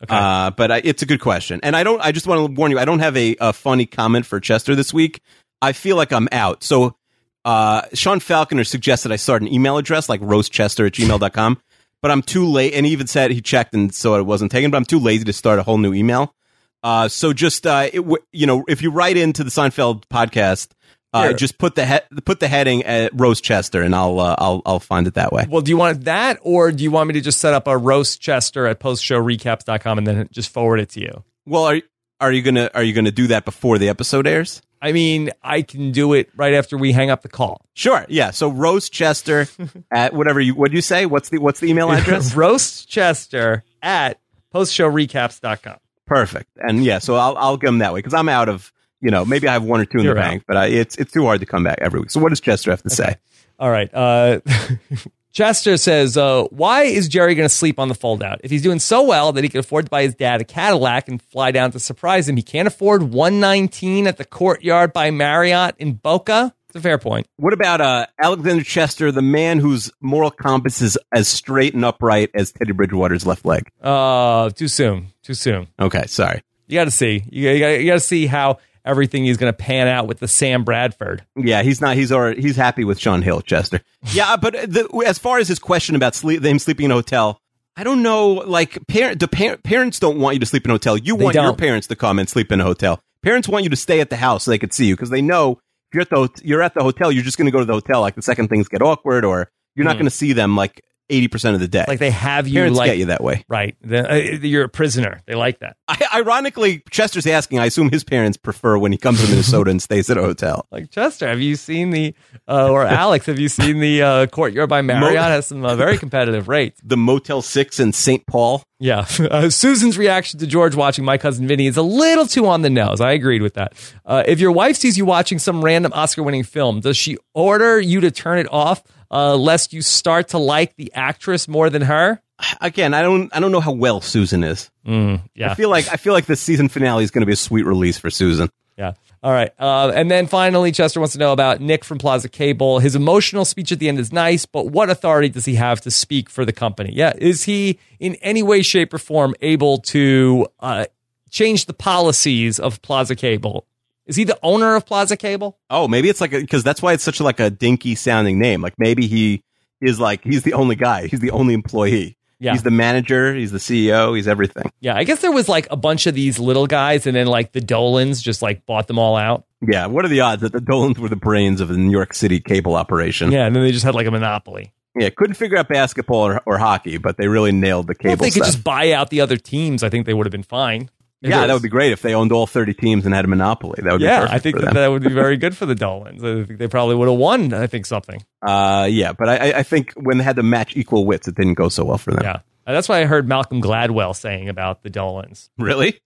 Okay. 0.03 0.15
Uh, 0.15 0.51
but 0.51 0.71
uh, 0.71 0.81
it's 0.83 1.01
a 1.01 1.05
good 1.05 1.19
question, 1.19 1.59
and 1.61 1.75
I 1.75 1.83
don't. 1.83 1.99
I 2.01 2.11
just 2.13 2.25
want 2.25 2.39
to 2.47 2.53
warn 2.59 2.71
you. 2.71 2.79
I 2.79 2.85
don't 2.85 2.99
have 2.99 3.17
a, 3.17 3.35
a 3.41 3.51
funny 3.53 3.85
comment 3.85 4.25
for 4.25 4.39
Chester 4.39 4.73
this 4.75 4.93
week. 4.93 5.21
I 5.61 5.73
feel 5.73 5.97
like 5.97 6.13
I'm 6.13 6.29
out. 6.31 6.63
So, 6.63 6.95
uh, 7.43 7.81
Sean 7.93 8.19
Falconer 8.21 8.63
suggested 8.63 9.11
I 9.11 9.17
start 9.17 9.41
an 9.41 9.49
email 9.53 9.77
address 9.77 10.07
like 10.07 10.21
roastchester 10.21 10.87
at 10.87 10.93
gmail.com, 10.93 11.61
but 12.01 12.11
I'm 12.11 12.21
too 12.21 12.45
late. 12.45 12.73
And 12.73 12.85
he 12.85 12.91
even 12.91 13.07
said 13.07 13.31
he 13.31 13.41
checked 13.41 13.73
and 13.73 13.93
so 13.93 14.15
it 14.15 14.25
wasn't 14.25 14.51
taken. 14.51 14.71
But 14.71 14.77
I'm 14.77 14.85
too 14.85 14.99
lazy 14.99 15.25
to 15.25 15.33
start 15.33 15.59
a 15.59 15.63
whole 15.63 15.77
new 15.77 15.93
email. 15.93 16.33
Uh, 16.81 17.07
so 17.09 17.33
just 17.33 17.67
uh, 17.67 17.89
it, 17.91 17.97
w- 17.97 18.23
you 18.31 18.47
know, 18.47 18.63
if 18.67 18.81
you 18.81 18.91
write 18.91 19.17
into 19.17 19.43
the 19.43 19.49
Seinfeld 19.51 20.03
podcast. 20.11 20.69
Uh, 21.11 21.33
just 21.33 21.57
put 21.57 21.73
the 21.73 21.83
he- 21.87 22.21
put 22.21 22.39
the 22.39 22.47
heading 22.47 22.83
at 22.83 23.11
Roast 23.19 23.43
Chester, 23.43 23.81
and 23.81 23.95
I'll 23.95 24.19
uh, 24.19 24.35
I'll 24.37 24.61
I'll 24.63 24.79
find 24.79 25.07
it 25.07 25.15
that 25.15 25.33
way. 25.33 25.47
Well, 25.49 25.61
do 25.63 25.71
you 25.71 25.77
want 25.77 26.03
that, 26.05 26.37
or 26.43 26.71
do 26.71 26.83
you 26.83 26.91
want 26.91 27.07
me 27.07 27.15
to 27.15 27.21
just 27.21 27.39
set 27.39 27.51
up 27.55 27.65
a 27.65 27.75
roast 27.75 28.21
Chester 28.21 28.67
at 28.67 28.79
postshowrecaps.com 28.79 29.97
and 29.97 30.05
then 30.05 30.29
just 30.31 30.49
forward 30.53 30.79
it 30.79 30.89
to 30.89 30.99
you? 30.99 31.23
Well, 31.47 31.63
are 31.63 31.81
are 32.21 32.31
you 32.31 32.43
gonna 32.43 32.69
are 32.75 32.83
you 32.83 32.93
gonna 32.93 33.09
do 33.11 33.25
that 33.27 33.43
before 33.43 33.79
the 33.79 33.89
episode 33.89 34.27
airs? 34.27 34.61
I 34.81 34.91
mean, 34.93 35.31
I 35.43 35.61
can 35.61 35.91
do 35.91 36.13
it 36.13 36.29
right 36.35 36.53
after 36.53 36.77
we 36.77 36.91
hang 36.93 37.09
up 37.09 37.21
the 37.21 37.29
call. 37.29 37.65
Sure. 37.73 38.05
Yeah. 38.07 38.31
So 38.31 38.49
roast 38.49 38.93
Chester 38.93 39.47
at 39.91 40.13
whatever 40.13 40.39
you 40.39 40.55
what 40.55 40.71
do 40.71 40.75
you 40.75 40.81
say? 40.81 41.05
What's 41.05 41.29
the 41.29 41.37
what's 41.39 41.59
the 41.59 41.69
email 41.69 41.91
address? 41.91 42.33
roast 42.35 42.87
Chester 42.87 43.63
at 43.81 44.19
postshowrecaps.com. 44.53 45.77
Perfect. 46.05 46.49
And 46.57 46.83
yeah, 46.83 46.99
so 46.99 47.15
I'll 47.15 47.37
I'll 47.37 47.57
give 47.57 47.67
them 47.67 47.79
that 47.79 47.93
way 47.93 47.99
because 47.99 48.13
I'm 48.13 48.29
out 48.29 48.49
of 48.49 48.71
you 49.01 49.11
know 49.11 49.25
maybe 49.25 49.47
I 49.47 49.53
have 49.53 49.63
one 49.63 49.79
or 49.81 49.85
two 49.85 49.99
in 49.99 50.05
You're 50.05 50.15
the 50.15 50.21
out. 50.21 50.29
bank, 50.29 50.43
but 50.47 50.57
I, 50.57 50.65
it's 50.67 50.95
it's 50.95 51.11
too 51.11 51.25
hard 51.25 51.39
to 51.41 51.45
come 51.45 51.63
back 51.63 51.79
every 51.81 51.99
week. 51.99 52.09
So 52.09 52.19
what 52.19 52.29
does 52.29 52.39
Chester 52.39 52.71
have 52.71 52.81
to 52.83 52.89
say? 52.89 53.15
All 53.59 53.69
right. 53.69 53.93
Uh, 53.93 54.39
Chester 55.39 55.77
says, 55.77 56.17
uh, 56.17 56.43
why 56.49 56.83
is 56.83 57.07
Jerry 57.07 57.33
going 57.33 57.47
to 57.47 57.55
sleep 57.55 57.79
on 57.79 57.87
the 57.87 57.95
fold 57.95 58.21
out? 58.21 58.41
If 58.43 58.51
he's 58.51 58.61
doing 58.61 58.79
so 58.79 59.03
well 59.03 59.31
that 59.31 59.41
he 59.41 59.49
can 59.49 59.61
afford 59.61 59.85
to 59.85 59.89
buy 59.89 60.01
his 60.01 60.13
dad 60.13 60.41
a 60.41 60.43
Cadillac 60.43 61.07
and 61.07 61.21
fly 61.21 61.51
down 61.51 61.71
to 61.71 61.79
surprise 61.79 62.27
him, 62.27 62.35
he 62.35 62.41
can't 62.43 62.67
afford 62.67 63.03
119 63.03 64.05
at 64.05 64.17
the 64.17 64.25
courtyard 64.25 64.91
by 64.91 65.11
Marriott 65.11 65.75
in 65.77 65.93
Boca? 65.93 66.53
It's 66.67 66.75
a 66.75 66.81
fair 66.81 66.97
point. 66.97 67.25
What 67.37 67.53
about 67.53 67.79
uh, 67.79 68.07
Alexander 68.21 68.65
Chester, 68.65 69.13
the 69.13 69.21
man 69.21 69.59
whose 69.59 69.89
moral 70.01 70.29
compass 70.29 70.81
is 70.81 70.97
as 71.13 71.29
straight 71.29 71.73
and 71.73 71.85
upright 71.85 72.31
as 72.33 72.51
Teddy 72.51 72.73
Bridgewater's 72.73 73.25
left 73.25 73.45
leg? 73.45 73.71
Uh, 73.81 74.49
too 74.49 74.67
soon. 74.67 75.13
Too 75.23 75.35
soon. 75.35 75.67
Okay, 75.79 76.03
sorry. 76.07 76.41
You 76.67 76.75
got 76.75 76.83
to 76.83 76.91
see. 76.91 77.23
You, 77.31 77.59
got 77.59 77.93
to 77.93 77.99
see 78.01 78.27
how 78.27 78.59
everything 78.85 79.25
is 79.25 79.37
going 79.37 79.51
to 79.51 79.57
pan 79.57 79.87
out 79.87 80.07
with 80.07 80.19
the 80.19 80.27
Sam 80.27 80.63
Bradford. 80.63 81.25
Yeah, 81.35 81.63
he's 81.63 81.81
not. 81.81 81.95
He's 81.95 82.11
already, 82.11 82.41
he's 82.41 82.55
happy 82.55 82.83
with 82.83 82.99
Shaun 82.99 83.21
Hill, 83.21 83.41
Chester. 83.41 83.81
Yeah, 84.11 84.33
uh, 84.33 84.37
but 84.37 84.53
the, 84.53 85.03
as 85.05 85.19
far 85.19 85.39
as 85.39 85.47
his 85.47 85.59
question 85.59 85.95
about 85.95 86.15
sleep, 86.15 86.43
him 86.43 86.59
sleeping 86.59 86.85
in 86.85 86.91
a 86.91 86.95
hotel, 86.95 87.41
I 87.75 87.83
don't 87.83 88.01
know. 88.01 88.33
Like, 88.33 88.77
parent, 88.87 89.19
the 89.19 89.27
par- 89.27 89.57
parents 89.57 89.99
don't 89.99 90.19
want 90.19 90.35
you 90.35 90.39
to 90.39 90.45
sleep 90.45 90.65
in 90.65 90.71
a 90.71 90.73
hotel. 90.73 90.97
You 90.97 91.17
They 91.17 91.23
want 91.23 91.35
your 91.35 91.55
parents 91.55 91.87
to 91.87 91.95
come 91.95 92.19
and 92.19 92.27
sleep 92.27 92.51
in 92.51 92.59
a 92.59 92.63
hotel. 92.63 93.01
Parents 93.23 93.47
want 93.47 93.63
you 93.63 93.69
to 93.69 93.75
stay 93.75 93.99
at 93.99 94.09
the 94.09 94.15
house 94.15 94.43
so 94.43 94.51
they 94.51 94.57
could 94.57 94.73
see 94.73 94.85
you 94.85 94.95
because 94.95 95.09
they 95.09 95.21
know 95.21 95.59
if 95.89 95.95
you're 95.95 96.01
at 96.01 96.09
the 96.09 96.41
you're 96.43 96.61
at 96.61 96.73
the 96.73 96.83
hotel, 96.83 97.11
you're 97.11 97.23
just 97.23 97.37
going 97.37 97.47
to 97.47 97.51
go 97.51 97.59
to 97.59 97.65
the 97.65 97.73
hotel. 97.73 98.01
Like 98.01 98.15
the 98.15 98.21
second 98.21 98.47
things 98.47 98.67
get 98.67 98.81
awkward, 98.81 99.25
or 99.25 99.51
you're 99.75 99.85
not 99.85 99.95
hmm. 99.95 99.99
going 99.99 100.09
to 100.09 100.15
see 100.15 100.33
them 100.33 100.55
like 100.55 100.83
eighty 101.09 101.27
percent 101.27 101.55
of 101.55 101.61
the 101.61 101.67
day. 101.67 101.85
Like 101.87 101.99
they 101.99 102.11
have 102.11 102.47
you 102.47 102.55
parents 102.55 102.77
like 102.77 102.87
get 102.87 102.97
you 102.97 103.05
that 103.05 103.23
way. 103.23 103.43
right. 103.47 103.75
The, 103.81 104.11
uh, 104.11 104.15
you're 104.15 104.65
a 104.65 104.69
prisoner. 104.69 105.21
They 105.25 105.35
like 105.35 105.59
that. 105.59 105.77
I, 105.87 105.97
ironically, 106.15 106.83
Chester's 106.89 107.25
asking. 107.27 107.59
I 107.59 107.65
assume 107.65 107.89
his 107.89 108.03
parents 108.03 108.37
prefer 108.37 108.77
when 108.77 108.91
he 108.91 108.97
comes 108.97 109.23
to 109.23 109.29
Minnesota 109.29 109.71
and 109.71 109.81
stays 109.81 110.09
at 110.09 110.17
a 110.17 110.21
hotel. 110.21 110.67
Like 110.71 110.91
Chester, 110.91 111.27
have 111.27 111.41
you 111.41 111.55
seen 111.55 111.91
the 111.91 112.13
uh, 112.47 112.69
or 112.69 112.85
Alex? 112.85 113.25
Have 113.25 113.39
you 113.39 113.49
seen 113.49 113.79
the 113.79 114.01
uh, 114.01 114.27
courtyard 114.27 114.69
by 114.69 114.81
Marriott? 114.81 115.15
Has 115.15 115.47
some 115.47 115.65
uh, 115.65 115.75
very 115.75 115.97
competitive 115.97 116.47
rates. 116.47 116.79
The 116.83 116.97
Motel 116.97 117.41
Six 117.41 117.79
in 117.79 117.93
St. 117.93 118.25
Paul. 118.25 118.63
Yeah. 118.79 119.05
Uh, 119.29 119.49
Susan's 119.49 119.97
reaction 119.97 120.39
to 120.39 120.47
George 120.47 120.73
watching 120.75 121.05
My 121.05 121.17
Cousin 121.17 121.45
Vinny 121.47 121.67
is 121.67 121.77
a 121.77 121.81
little 121.83 122.25
too 122.25 122.47
on 122.47 122.61
the 122.63 122.69
nose. 122.69 122.99
I 122.99 123.11
agreed 123.11 123.41
with 123.43 123.53
that. 123.55 123.73
Uh, 124.05 124.23
if 124.25 124.39
your 124.39 124.51
wife 124.51 124.75
sees 124.77 124.97
you 124.97 125.05
watching 125.05 125.37
some 125.37 125.63
random 125.63 125.91
Oscar 125.93 126.23
winning 126.23 126.43
film, 126.43 126.79
does 126.79 126.97
she 126.97 127.17
order 127.35 127.79
you 127.79 127.99
to 127.99 128.09
turn 128.11 128.39
it 128.39 128.47
off 128.51 128.81
uh, 129.11 129.35
lest 129.35 129.73
you 129.73 129.81
start 129.81 130.29
to 130.29 130.37
like 130.37 130.75
the 130.75 130.91
actress 130.93 131.47
more 131.47 131.69
than 131.69 131.83
her? 131.83 132.21
Again, 132.61 132.93
I 132.93 133.01
don't. 133.01 133.35
I 133.35 133.39
don't 133.39 133.51
know 133.51 133.59
how 133.59 133.73
well 133.73 133.99
Susan 133.99 134.43
is. 134.43 134.71
Mm, 134.85 135.21
yeah. 135.35 135.51
I 135.51 135.55
feel 135.55 135.69
like 135.69 135.89
I 135.89 135.97
feel 135.97 136.13
like 136.13 136.25
the 136.25 136.37
season 136.37 136.69
finale 136.69 137.03
is 137.03 137.11
going 137.11 137.21
to 137.21 137.25
be 137.25 137.33
a 137.33 137.37
sweet 137.37 137.65
release 137.65 137.97
for 137.97 138.09
Susan. 138.09 138.49
Yeah. 138.77 138.93
All 139.21 139.33
right. 139.33 139.51
Uh, 139.59 139.91
and 139.93 140.09
then 140.09 140.27
finally, 140.27 140.71
Chester 140.71 141.01
wants 141.01 141.11
to 141.13 141.19
know 141.19 141.33
about 141.33 141.59
Nick 141.59 141.83
from 141.83 141.97
Plaza 141.97 142.29
Cable. 142.29 142.79
His 142.79 142.95
emotional 142.95 143.43
speech 143.43 143.73
at 143.73 143.79
the 143.79 143.89
end 143.89 143.99
is 143.99 144.13
nice, 144.13 144.45
but 144.45 144.67
what 144.67 144.89
authority 144.89 145.27
does 145.27 145.43
he 145.43 145.55
have 145.55 145.81
to 145.81 145.91
speak 145.91 146.29
for 146.29 146.45
the 146.45 146.53
company? 146.53 146.93
Yeah. 146.93 147.11
Is 147.17 147.43
he 147.43 147.77
in 147.99 148.15
any 148.15 148.41
way, 148.41 148.61
shape, 148.61 148.93
or 148.93 148.97
form 148.97 149.35
able 149.41 149.79
to 149.79 150.47
uh, 150.61 150.85
change 151.29 151.65
the 151.65 151.73
policies 151.73 152.59
of 152.59 152.81
Plaza 152.81 153.17
Cable? 153.17 153.65
Is 154.09 154.15
he 154.15 154.23
the 154.23 154.37
owner 154.43 154.75
of 154.75 154.85
Plaza 154.87 155.15
Cable? 155.15 155.57
Oh, 155.69 155.87
maybe 155.87 156.09
it's 156.09 156.19
like 156.19 156.31
because 156.31 156.63
that's 156.63 156.81
why 156.81 156.93
it's 156.93 157.03
such 157.03 157.19
a, 157.19 157.23
like 157.23 157.39
a 157.39 157.49
dinky 157.51 157.93
sounding 157.93 158.39
name. 158.39 158.59
Like 158.61 158.73
maybe 158.79 159.05
he 159.07 159.43
is 159.81 159.99
like 159.99 160.23
he's 160.23 160.41
the 160.41 160.53
only 160.53 160.75
guy. 160.75 161.05
He's 161.07 161.19
the 161.19 161.29
only 161.31 161.53
employee. 161.53 162.17
Yeah. 162.39 162.53
He's 162.53 162.63
the 162.63 162.71
manager. 162.71 163.35
He's 163.35 163.51
the 163.51 163.57
CEO. 163.59 164.15
He's 164.15 164.27
everything. 164.27 164.71
Yeah. 164.79 164.95
I 164.95 165.03
guess 165.03 165.21
there 165.21 165.31
was 165.31 165.47
like 165.47 165.67
a 165.69 165.75
bunch 165.77 166.07
of 166.07 166.15
these 166.15 166.39
little 166.39 166.65
guys, 166.67 167.05
and 167.05 167.15
then 167.15 167.27
like 167.27 167.51
the 167.51 167.61
Dolans 167.61 168.21
just 168.21 168.41
like 168.41 168.65
bought 168.65 168.87
them 168.87 168.97
all 168.97 169.15
out. 169.15 169.45
Yeah. 169.61 169.85
What 169.85 170.05
are 170.05 170.07
the 170.07 170.21
odds 170.21 170.41
that 170.41 170.53
the 170.53 170.61
Dolans 170.61 170.97
were 170.97 171.09
the 171.09 171.15
brains 171.15 171.61
of 171.61 171.67
the 171.67 171.77
New 171.77 171.91
York 171.91 172.13
City 172.15 172.39
cable 172.39 172.75
operation? 172.75 173.31
Yeah. 173.31 173.45
And 173.45 173.55
then 173.55 173.61
they 173.63 173.71
just 173.71 173.85
had 173.85 173.93
like 173.93 174.07
a 174.07 174.11
monopoly. 174.11 174.73
Yeah. 174.97 175.09
Couldn't 175.09 175.35
figure 175.35 175.57
out 175.57 175.67
basketball 175.67 176.21
or, 176.25 176.41
or 176.47 176.57
hockey, 176.57 176.97
but 176.97 177.17
they 177.17 177.27
really 177.27 177.51
nailed 177.51 177.85
the 177.87 177.95
Well, 178.03 178.11
cable 178.11 178.13
if 178.13 178.19
they 178.19 178.25
could 178.39 178.45
stuff. 178.45 178.55
just 178.55 178.63
buy 178.63 178.93
out 178.93 179.09
the 179.11 179.21
other 179.21 179.37
teams, 179.37 179.83
I 179.83 179.89
think 179.89 180.05
they 180.07 180.13
would 180.15 180.25
have 180.25 180.31
been 180.31 180.41
fine. 180.43 180.89
It 181.21 181.29
yeah, 181.29 181.41
is. 181.41 181.47
that 181.47 181.53
would 181.53 181.63
be 181.63 181.69
great 181.69 181.91
if 181.91 182.01
they 182.01 182.13
owned 182.13 182.31
all 182.31 182.47
thirty 182.47 182.73
teams 182.73 183.05
and 183.05 183.13
had 183.13 183.25
a 183.25 183.27
monopoly. 183.27 183.81
That 183.83 183.91
would 183.91 183.99
be 183.99 184.05
yeah, 184.05 184.27
I 184.29 184.39
think 184.39 184.59
that, 184.59 184.73
that 184.73 184.87
would 184.87 185.03
be 185.03 185.13
very 185.13 185.35
good 185.35 185.55
for 185.55 185.65
the 185.65 185.75
Dolans. 185.75 186.23
I 186.23 186.45
think 186.45 186.59
they 186.59 186.67
probably 186.67 186.95
would 186.95 187.09
have 187.09 187.17
won. 187.17 187.53
I 187.53 187.67
think 187.67 187.85
something. 187.85 188.23
Uh, 188.41 188.87
yeah, 188.89 189.11
but 189.11 189.27
I, 189.27 189.59
I- 189.59 189.63
think 189.63 189.91
when 189.93 190.17
they 190.17 190.23
had 190.23 190.37
to 190.37 190.43
match 190.43 190.77
equal 190.77 191.05
wits, 191.05 191.27
it 191.27 191.35
didn't 191.35 191.55
go 191.55 191.67
so 191.67 191.83
well 191.83 191.97
for 191.97 192.11
them. 192.11 192.23
Yeah, 192.23 192.39
that's 192.65 192.87
why 192.87 193.01
I 193.01 193.05
heard 193.05 193.27
Malcolm 193.27 193.61
Gladwell 193.61 194.15
saying 194.15 194.47
about 194.47 194.83
the 194.83 194.89
Dolans. 194.89 195.49
Really? 195.57 195.99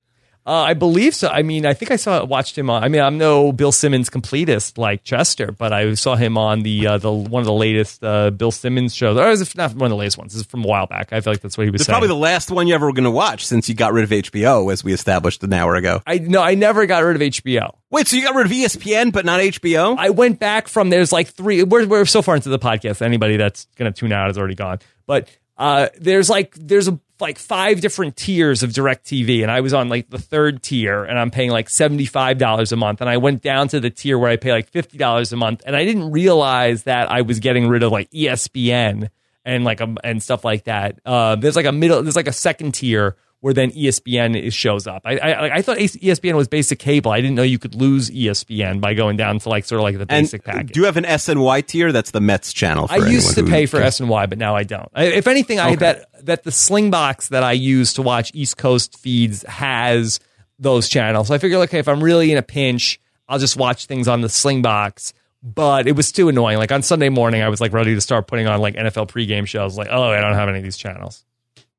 Uh, 0.46 0.52
I 0.52 0.74
believe 0.74 1.16
so. 1.16 1.30
I 1.30 1.42
mean, 1.42 1.66
I 1.66 1.74
think 1.74 1.92
I 1.92 1.96
saw 1.96 2.26
watched 2.26 2.58
him 2.58 2.70
on. 2.70 2.84
I 2.84 2.90
mean, 2.90 3.02
I'm 3.02 3.18
no 3.18 3.54
Bill 3.54 3.72
Simmons 3.72 4.10
completist 4.10 4.78
like 4.78 5.04
Chester, 5.04 5.52
but 5.54 5.72
I 5.72 5.94
saw 5.94 6.16
him 6.16 6.38
on 6.38 6.64
the 6.64 6.88
uh, 6.88 6.98
the 6.98 7.12
one 7.12 7.40
of 7.40 7.46
the 7.46 7.54
latest 7.54 8.04
uh, 8.04 8.30
Bill 8.30 8.52
Simmons 8.52 8.94
shows. 8.94 9.18
Or 9.18 9.30
is 9.30 9.42
it 9.42 9.56
not 9.56 9.74
one 9.74 9.84
of 9.84 9.90
the 9.92 9.96
latest 9.96 10.18
ones? 10.18 10.34
This 10.34 10.42
is 10.42 10.48
from 10.48 10.66
a 10.66 10.68
while 10.68 10.86
back. 10.86 11.14
I 11.14 11.22
feel 11.22 11.32
like 11.32 11.42
that's 11.42 11.58
what 11.58 11.64
he 11.64 11.70
was 11.70 11.82
It's 11.82 11.90
probably 11.90 12.10
the 12.10 12.16
last 12.16 12.52
one 12.52 12.68
you 12.68 12.76
ever 12.76 12.86
were 12.86 12.94
going 12.94 13.06
to 13.06 13.12
watch 13.12 13.46
since 13.46 13.70
you 13.70 13.76
got 13.76 13.94
rid 13.94 14.04
of 14.04 14.10
HBO, 14.10 14.72
as 14.72 14.84
we 14.84 14.92
established 14.92 15.44
an 15.44 15.54
hour 15.54 15.76
ago. 15.76 16.02
I 16.06 16.18
no, 16.18 16.42
I 16.42 16.56
never 16.56 16.86
got 16.86 17.04
rid 17.04 17.16
of 17.16 17.22
HBO. 17.22 17.76
Wait, 17.90 18.08
so 18.08 18.18
you 18.18 18.24
got 18.24 18.36
rid 18.36 18.46
of 18.46 18.52
ESPN 18.52 19.14
but 19.14 19.24
not 19.24 19.40
HBO? 19.40 19.96
I 19.98 20.10
went 20.10 20.40
back 20.40 20.68
from 20.68 20.90
there's 20.90 21.14
like 21.14 21.30
three. 21.30 21.64
We're 21.64 21.88
we're 21.88 22.06
so 22.06 22.22
far 22.22 22.36
into 22.36 22.50
the 22.50 22.60
podcast. 22.60 23.02
Anybody 23.02 23.38
that's 23.38 23.68
gonna 23.78 23.94
tune 23.94 24.12
out 24.12 24.28
has 24.28 24.38
already 24.38 24.56
gone. 24.56 24.80
But 25.06 25.30
uh, 25.58 25.88
there's 26.00 26.30
like 26.30 26.54
there's 26.56 26.88
a, 26.88 27.00
like 27.24 27.40
five 27.40 27.82
different 27.82 28.16
tiers 28.16 28.62
of 28.62 28.70
DirecTV, 28.70 29.42
and 29.42 29.50
I 29.50 29.62
was 29.62 29.74
on 29.74 29.90
like 29.90 30.10
the 30.10 30.20
third 30.20 30.62
tier, 30.62 31.04
and 31.04 31.18
I'm 31.18 31.32
paying 31.32 31.50
like 31.50 31.70
seventy 31.70 32.06
five 32.06 32.38
dollars 32.38 32.72
a 32.72 32.76
month. 32.76 33.02
And 33.02 33.10
I 33.10 33.18
went 33.18 33.42
down 33.42 33.70
to 33.70 33.80
the 33.80 33.90
tier 33.90 34.20
where 34.20 34.30
I 34.30 34.38
pay 34.38 34.52
like 34.52 34.70
fifty 34.70 35.00
dollars 35.00 35.34
a 35.34 35.38
month, 35.38 35.64
and 35.66 35.76
I 35.76 35.86
didn't 35.86 36.12
realize 36.12 36.84
that 36.84 37.12
I 37.12 37.22
was 37.22 37.40
getting 37.40 37.68
rid 37.68 37.82
of 37.82 37.92
like 37.92 38.12
ESPN 38.12 39.10
and 39.46 39.64
like 39.64 39.82
um, 39.82 39.98
and 40.04 40.22
stuff 40.22 40.46
like 40.46 40.66
that. 40.66 41.00
Uh, 41.06 41.36
there's 41.36 41.56
like 41.56 41.66
a 41.66 41.72
middle. 41.72 42.04
There's 42.04 42.16
like 42.16 42.28
a 42.28 42.34
second 42.34 42.74
tier 42.74 43.16
where 43.44 43.54
then 43.54 43.72
ESPN 43.72 44.42
is, 44.42 44.54
shows 44.54 44.88
up. 44.88 45.02
I, 45.04 45.18
I 45.18 45.56
I 45.56 45.62
thought 45.62 45.76
ESPN 45.78 46.36
was 46.36 46.48
basic 46.48 46.80
cable. 46.80 47.12
I 47.12 47.20
didn't 47.20 47.36
know 47.36 47.44
you 47.44 47.60
could 47.60 47.76
lose 47.76 48.10
ESPN 48.10 48.80
by 48.80 48.94
going 48.94 49.18
down 49.18 49.40
to 49.40 49.50
like 49.50 49.66
sort 49.66 49.82
of 49.82 49.84
like 49.84 49.96
the 49.96 50.06
and 50.08 50.24
basic 50.24 50.46
package. 50.46 50.72
do 50.72 50.80
you 50.80 50.86
have 50.86 50.96
an 50.96 51.04
SNY 51.04 51.68
tier? 51.68 51.92
That's 51.92 52.12
the 52.12 52.22
Mets 52.22 52.54
channel. 52.54 52.88
For 52.88 52.94
I 52.94 53.10
used 53.10 53.36
to 53.36 53.44
pay 53.44 53.66
for 53.66 53.80
cares. 53.80 53.96
S 53.96 54.00
and 54.00 54.08
Y, 54.08 54.26
but 54.28 54.38
now 54.38 54.56
I 54.56 54.64
don't. 54.64 54.88
I, 54.96 55.08
if 55.08 55.28
anything, 55.28 55.60
I 55.60 55.72
Okay. 55.72 55.76
bet 55.76 56.26
that 56.26 56.44
the 56.46 56.52
Slingbox 56.52 57.30
that 57.30 57.44
I 57.44 57.52
use 57.52 57.92
to 57.96 58.02
watch 58.02 58.32
East 58.34 58.56
Coast 58.56 58.98
feeds 58.98 59.44
has 59.44 60.22
those 60.58 60.88
channels. 60.88 61.28
So 61.28 61.34
I 61.36 61.38
figure, 61.38 61.58
okay, 61.64 61.80
if 61.80 61.90
I'm 61.90 62.02
really 62.02 62.32
in 62.32 62.38
a 62.38 62.42
pinch, 62.44 62.98
I'll 63.28 63.40
just 63.40 63.58
watch 63.58 63.88
things 63.88 64.08
on 64.08 64.22
the 64.22 64.30
Slingbox. 64.30 65.12
But 65.44 65.86
it 65.88 65.98
was 65.98 66.14
too 66.14 66.30
annoying. 66.30 66.60
Like 66.60 66.72
on 66.72 66.82
Sunday 66.82 67.10
morning, 67.10 67.42
I 67.42 67.50
was 67.50 67.60
like 67.60 67.74
ready 67.74 67.94
to 67.94 68.00
start 68.00 68.28
putting 68.28 68.48
on 68.48 68.62
like 68.62 68.76
NFL 68.76 69.10
pregame 69.10 69.46
shows. 69.46 69.78
Like, 69.78 69.90
oh, 69.92 70.04
I 70.04 70.22
don't 70.22 70.36
have 70.36 70.48
any 70.48 70.60
of 70.60 70.64
these 70.64 70.78
channels. 70.78 71.26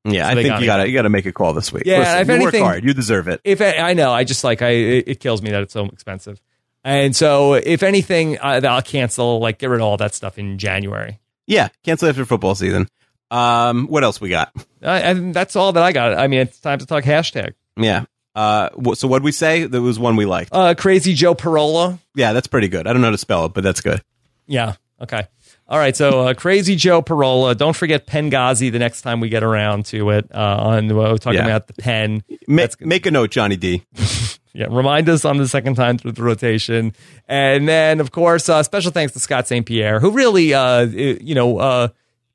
Yeah, 0.05 0.25
So 0.25 0.29
I 0.31 0.35
think 0.35 0.47
got 0.47 0.61
you 0.61 0.65
got 0.67 0.77
to 0.77 0.87
you 0.87 0.93
got 0.93 1.01
to 1.03 1.09
make 1.09 1.25
a 1.25 1.31
call 1.31 1.53
this 1.53 1.73
week. 1.73 1.83
Yeah, 1.85 1.99
Listen, 1.99 2.19
if 2.19 2.27
you 2.27 2.33
anything- 2.35 2.61
work 2.61 2.71
hard. 2.73 2.83
You 2.83 2.93
deserve 2.93 3.27
it. 3.27 3.41
If 3.43 3.61
I, 3.61 3.77
I 3.77 3.93
know, 3.93 4.11
I 4.11 4.23
just 4.23 4.43
like 4.43 4.61
I 4.61 4.69
it, 4.69 5.03
it 5.07 5.19
kills 5.19 5.41
me 5.41 5.51
that 5.51 5.61
it's 5.63 5.73
so 5.73 5.85
expensive. 5.85 6.39
And 6.83 7.15
so, 7.15 7.55
if 7.55 7.81
anything, 7.81 8.37
uh, 8.37 8.61
I'll 8.63 8.81
cancel, 8.83 9.39
like, 9.39 9.57
get 9.57 9.71
rid 9.71 9.79
of 9.81 9.87
all 9.87 9.97
that 9.97 10.13
stuff 10.13 10.37
in 10.37 10.59
January. 10.59 11.17
Yeah, 11.47 11.69
cancel 11.83 12.07
after 12.07 12.25
football 12.25 12.53
season. 12.53 12.87
Um, 13.31 13.87
what 13.87 14.03
else 14.03 14.21
we 14.21 14.29
got? 14.29 14.51
Uh, 14.83 14.89
and 14.89 15.33
that's 15.33 15.55
all 15.55 15.71
that 15.73 15.81
I 15.81 15.91
got. 15.93 16.15
I 16.15 16.27
mean, 16.27 16.41
it's 16.41 16.59
time 16.59 16.77
to 16.77 16.85
talk 16.85 17.03
hashtag. 17.03 17.53
Yeah. 17.75 18.05
Uh, 18.35 18.69
so 18.93 19.07
what 19.07 19.23
we 19.23 19.31
say? 19.31 19.65
There 19.65 19.81
was 19.81 19.97
one 19.97 20.15
we 20.15 20.27
liked. 20.27 20.51
Uh, 20.53 20.75
Crazy 20.75 21.15
Joe 21.15 21.33
Parola. 21.33 21.97
Yeah, 22.13 22.33
that's 22.33 22.45
pretty 22.45 22.67
good. 22.67 22.85
I 22.85 22.93
don't 22.93 23.01
know 23.01 23.07
how 23.07 23.11
to 23.13 23.17
spell 23.17 23.45
it, 23.45 23.53
but 23.55 23.63
that's 23.63 23.81
good. 23.81 24.03
Yeah. 24.45 24.75
Okay. 25.01 25.25
All 25.67 25.79
right. 25.79 25.95
So, 25.95 26.21
uh, 26.27 26.33
Crazy 26.35 26.75
Joe 26.75 27.01
Parola. 27.01 27.55
Don't 27.55 27.75
forget 27.75 28.05
Pengazi 28.05 28.71
the 28.71 28.77
next 28.79 29.01
time 29.01 29.19
we 29.19 29.29
get 29.29 29.43
around 29.43 29.85
to 29.87 30.11
it. 30.11 30.29
Uh, 30.33 30.37
on 30.59 30.91
uh, 30.91 30.95
we're 30.95 31.17
talking 31.17 31.39
Yeah. 31.39 31.45
about 31.45 31.67
the 31.67 31.73
pen. 31.73 32.23
Ma- 32.47 32.63
That's- 32.63 32.77
make 32.79 33.05
a 33.05 33.11
note, 33.11 33.31
Johnny 33.31 33.55
D. 33.57 33.83
Yeah, 34.57 34.67
remind 34.69 35.09
us 35.09 35.25
on 35.25 35.35
the 35.35 35.49
second 35.49 35.75
time 35.75 35.97
through 35.97 36.13
the 36.13 36.23
rotation, 36.23 36.93
and 37.27 37.67
then 37.67 37.99
of 37.99 38.11
course, 38.11 38.47
uh, 38.47 38.63
special 38.63 38.89
thanks 38.89 39.11
to 39.11 39.19
Scott 39.19 39.49
St. 39.49 39.65
Pierre, 39.65 39.99
who 39.99 40.11
really, 40.11 40.53
uh, 40.53 40.83
you 40.85 41.35
know, 41.35 41.57
uh, 41.57 41.87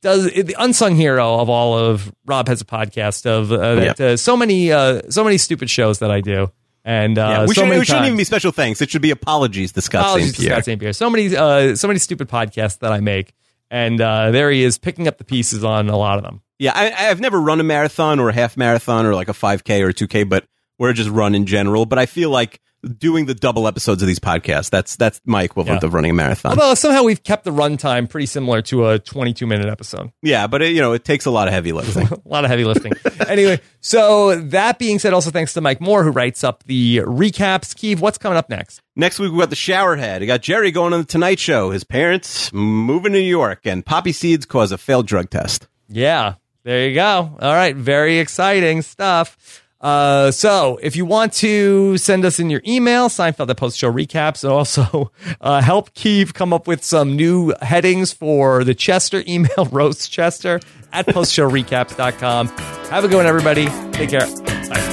does 0.02 0.24
the 0.30 0.54
unsung 0.58 0.96
hero 0.96 1.36
of 1.40 1.48
all 1.48 1.78
of 1.78 2.12
Rob 2.26 2.46
has 2.48 2.60
a 2.60 2.66
podcast 2.66 3.24
of 3.24 3.50
uh, 3.50 3.74
that, 3.76 4.00
uh, 4.02 4.16
so 4.18 4.36
many, 4.36 4.70
uh, 4.70 5.00
so 5.08 5.24
many 5.24 5.38
stupid 5.38 5.70
shows 5.70 6.00
that 6.00 6.10
I 6.10 6.20
do, 6.20 6.50
and 6.84 7.18
uh, 7.18 7.22
Yeah, 7.22 7.40
we, 7.46 7.54
so 7.54 7.66
should, 7.66 7.86
shouldn't 7.86 8.06
even 8.06 8.16
be 8.16 8.24
special 8.24 8.52
thanks. 8.52 8.80
It 8.80 8.90
should 8.90 9.02
be 9.02 9.10
apologies 9.10 9.72
to 9.72 9.80
Scott 9.80 10.02
Apologies 10.02 10.26
St. 10.28 10.36
to 10.36 10.42
Pierre. 10.42 10.54
Scott 10.54 10.64
St. 10.64 10.80
Pierre. 10.80 10.92
So 10.92 11.10
many, 11.10 11.36
uh, 11.36 11.76
so 11.76 11.88
many 11.88 11.98
stupid 11.98 12.28
podcasts 12.28 12.78
that 12.80 12.92
I 12.92 13.00
make, 13.00 13.34
and 13.70 14.00
uh, 14.00 14.30
there 14.30 14.50
he 14.50 14.62
is 14.62 14.78
picking 14.78 15.08
up 15.08 15.18
the 15.18 15.24
pieces 15.24 15.64
on 15.64 15.88
a 15.88 15.96
lot 15.96 16.18
of 16.18 16.24
them. 16.24 16.42
Yeah, 16.58 16.72
I, 16.74 17.08
I've 17.08 17.20
never 17.20 17.40
run 17.40 17.60
a 17.60 17.64
marathon 17.64 18.20
or 18.20 18.28
a 18.28 18.34
half 18.34 18.56
marathon 18.56 19.06
or 19.06 19.14
like 19.14 19.28
a 19.28 19.32
5K 19.32 19.82
or 19.82 19.88
a 19.88 19.94
2K, 19.94 20.28
but 20.28 20.46
or 20.78 20.92
just 20.92 21.10
run 21.10 21.34
in 21.34 21.46
general. 21.46 21.86
But 21.86 21.98
I 21.98 22.06
feel 22.06 22.30
like 22.30 22.60
doing 22.98 23.26
the 23.26 23.34
double 23.34 23.66
episodes 23.68 24.02
of 24.02 24.08
these 24.08 24.18
podcasts, 24.18 24.70
that's 24.70 24.96
that's 24.96 25.20
my 25.24 25.42
equivalent 25.42 25.82
Yeah. 25.82 25.86
of 25.88 25.94
running 25.94 26.12
a 26.12 26.14
marathon. 26.14 26.52
Although 26.52 26.74
somehow 26.74 27.02
we've 27.02 27.22
kept 27.22 27.44
the 27.44 27.50
runtime 27.50 28.08
pretty 28.08 28.26
similar 28.26 28.62
to 28.62 28.88
a 28.88 28.98
22 28.98 29.46
minute 29.46 29.66
episode. 29.68 30.12
yeah, 30.22 30.46
but 30.46 30.62
it, 30.62 30.72
you 30.72 30.80
know, 30.80 30.92
it 30.92 31.04
takes 31.04 31.26
a 31.26 31.30
lot 31.30 31.46
of 31.48 31.54
heavy 31.54 31.72
lifting. 31.72 32.06
a 32.24 32.28
lot 32.28 32.44
of 32.44 32.50
heavy 32.50 32.64
lifting. 32.64 32.92
anyway, 33.28 33.60
so 33.80 34.34
that 34.36 34.78
being 34.78 34.98
said, 34.98 35.12
also 35.12 35.30
thanks 35.30 35.52
to 35.54 35.60
Mike 35.60 35.80
Moore 35.80 36.04
who 36.04 36.10
writes 36.10 36.42
up 36.42 36.64
the 36.64 36.98
recaps. 36.98 37.74
Keeve, 37.74 38.00
what's 38.00 38.18
coming 38.18 38.38
up 38.38 38.48
next? 38.48 38.80
Next 38.96 39.18
week 39.18 39.32
we 39.32 39.38
got 39.38 39.50
the 39.50 39.56
showerhead. 39.56 40.20
We 40.20 40.26
got 40.26 40.42
Jerry 40.42 40.70
going 40.70 40.92
on 40.92 41.00
the 41.00 41.06
Tonight 41.06 41.38
Show. 41.38 41.70
His 41.70 41.84
parents 41.84 42.52
moving 42.52 43.12
to 43.12 43.18
New 43.18 43.24
York, 43.24 43.60
and 43.64 43.84
poppy 43.84 44.12
seeds 44.12 44.46
cause 44.46 44.72
a 44.72 44.78
failed 44.78 45.06
drug 45.06 45.30
test. 45.30 45.68
Yeah, 45.88 46.34
there 46.64 46.88
you 46.88 46.94
go. 46.94 47.36
All 47.40 47.54
right, 47.54 47.74
very 47.74 48.18
exciting 48.18 48.82
stuff. 48.82 49.62
Uh, 49.80 50.30
so 50.30 50.78
if 50.82 50.94
you 50.96 51.06
want 51.06 51.32
to 51.32 51.96
send 51.96 52.24
us 52.24 52.38
in 52.38 52.50
your 52.50 52.60
email, 52.66 53.08
Seinfeld 53.08 53.48
at 53.48 53.56
Post 53.56 53.78
Show 53.78 53.90
Recaps, 53.90 54.44
and 54.44 54.52
also 54.52 55.10
uh, 55.40 55.62
help 55.62 55.94
Keeve 55.94 56.34
come 56.34 56.52
up 56.52 56.66
with 56.66 56.84
some 56.84 57.16
new 57.16 57.54
headings 57.62 58.12
for 58.12 58.64
the 58.64 58.74
Chester 58.74 59.22
email, 59.26 59.66
roast 59.72 60.10
Chester 60.12 60.60
at 60.92 61.06
postshowrecaps.com. 61.06 62.48
Have 62.48 63.04
a 63.04 63.08
good 63.08 63.16
one, 63.16 63.26
everybody. 63.26 63.66
Take 63.92 64.10
care. 64.10 64.89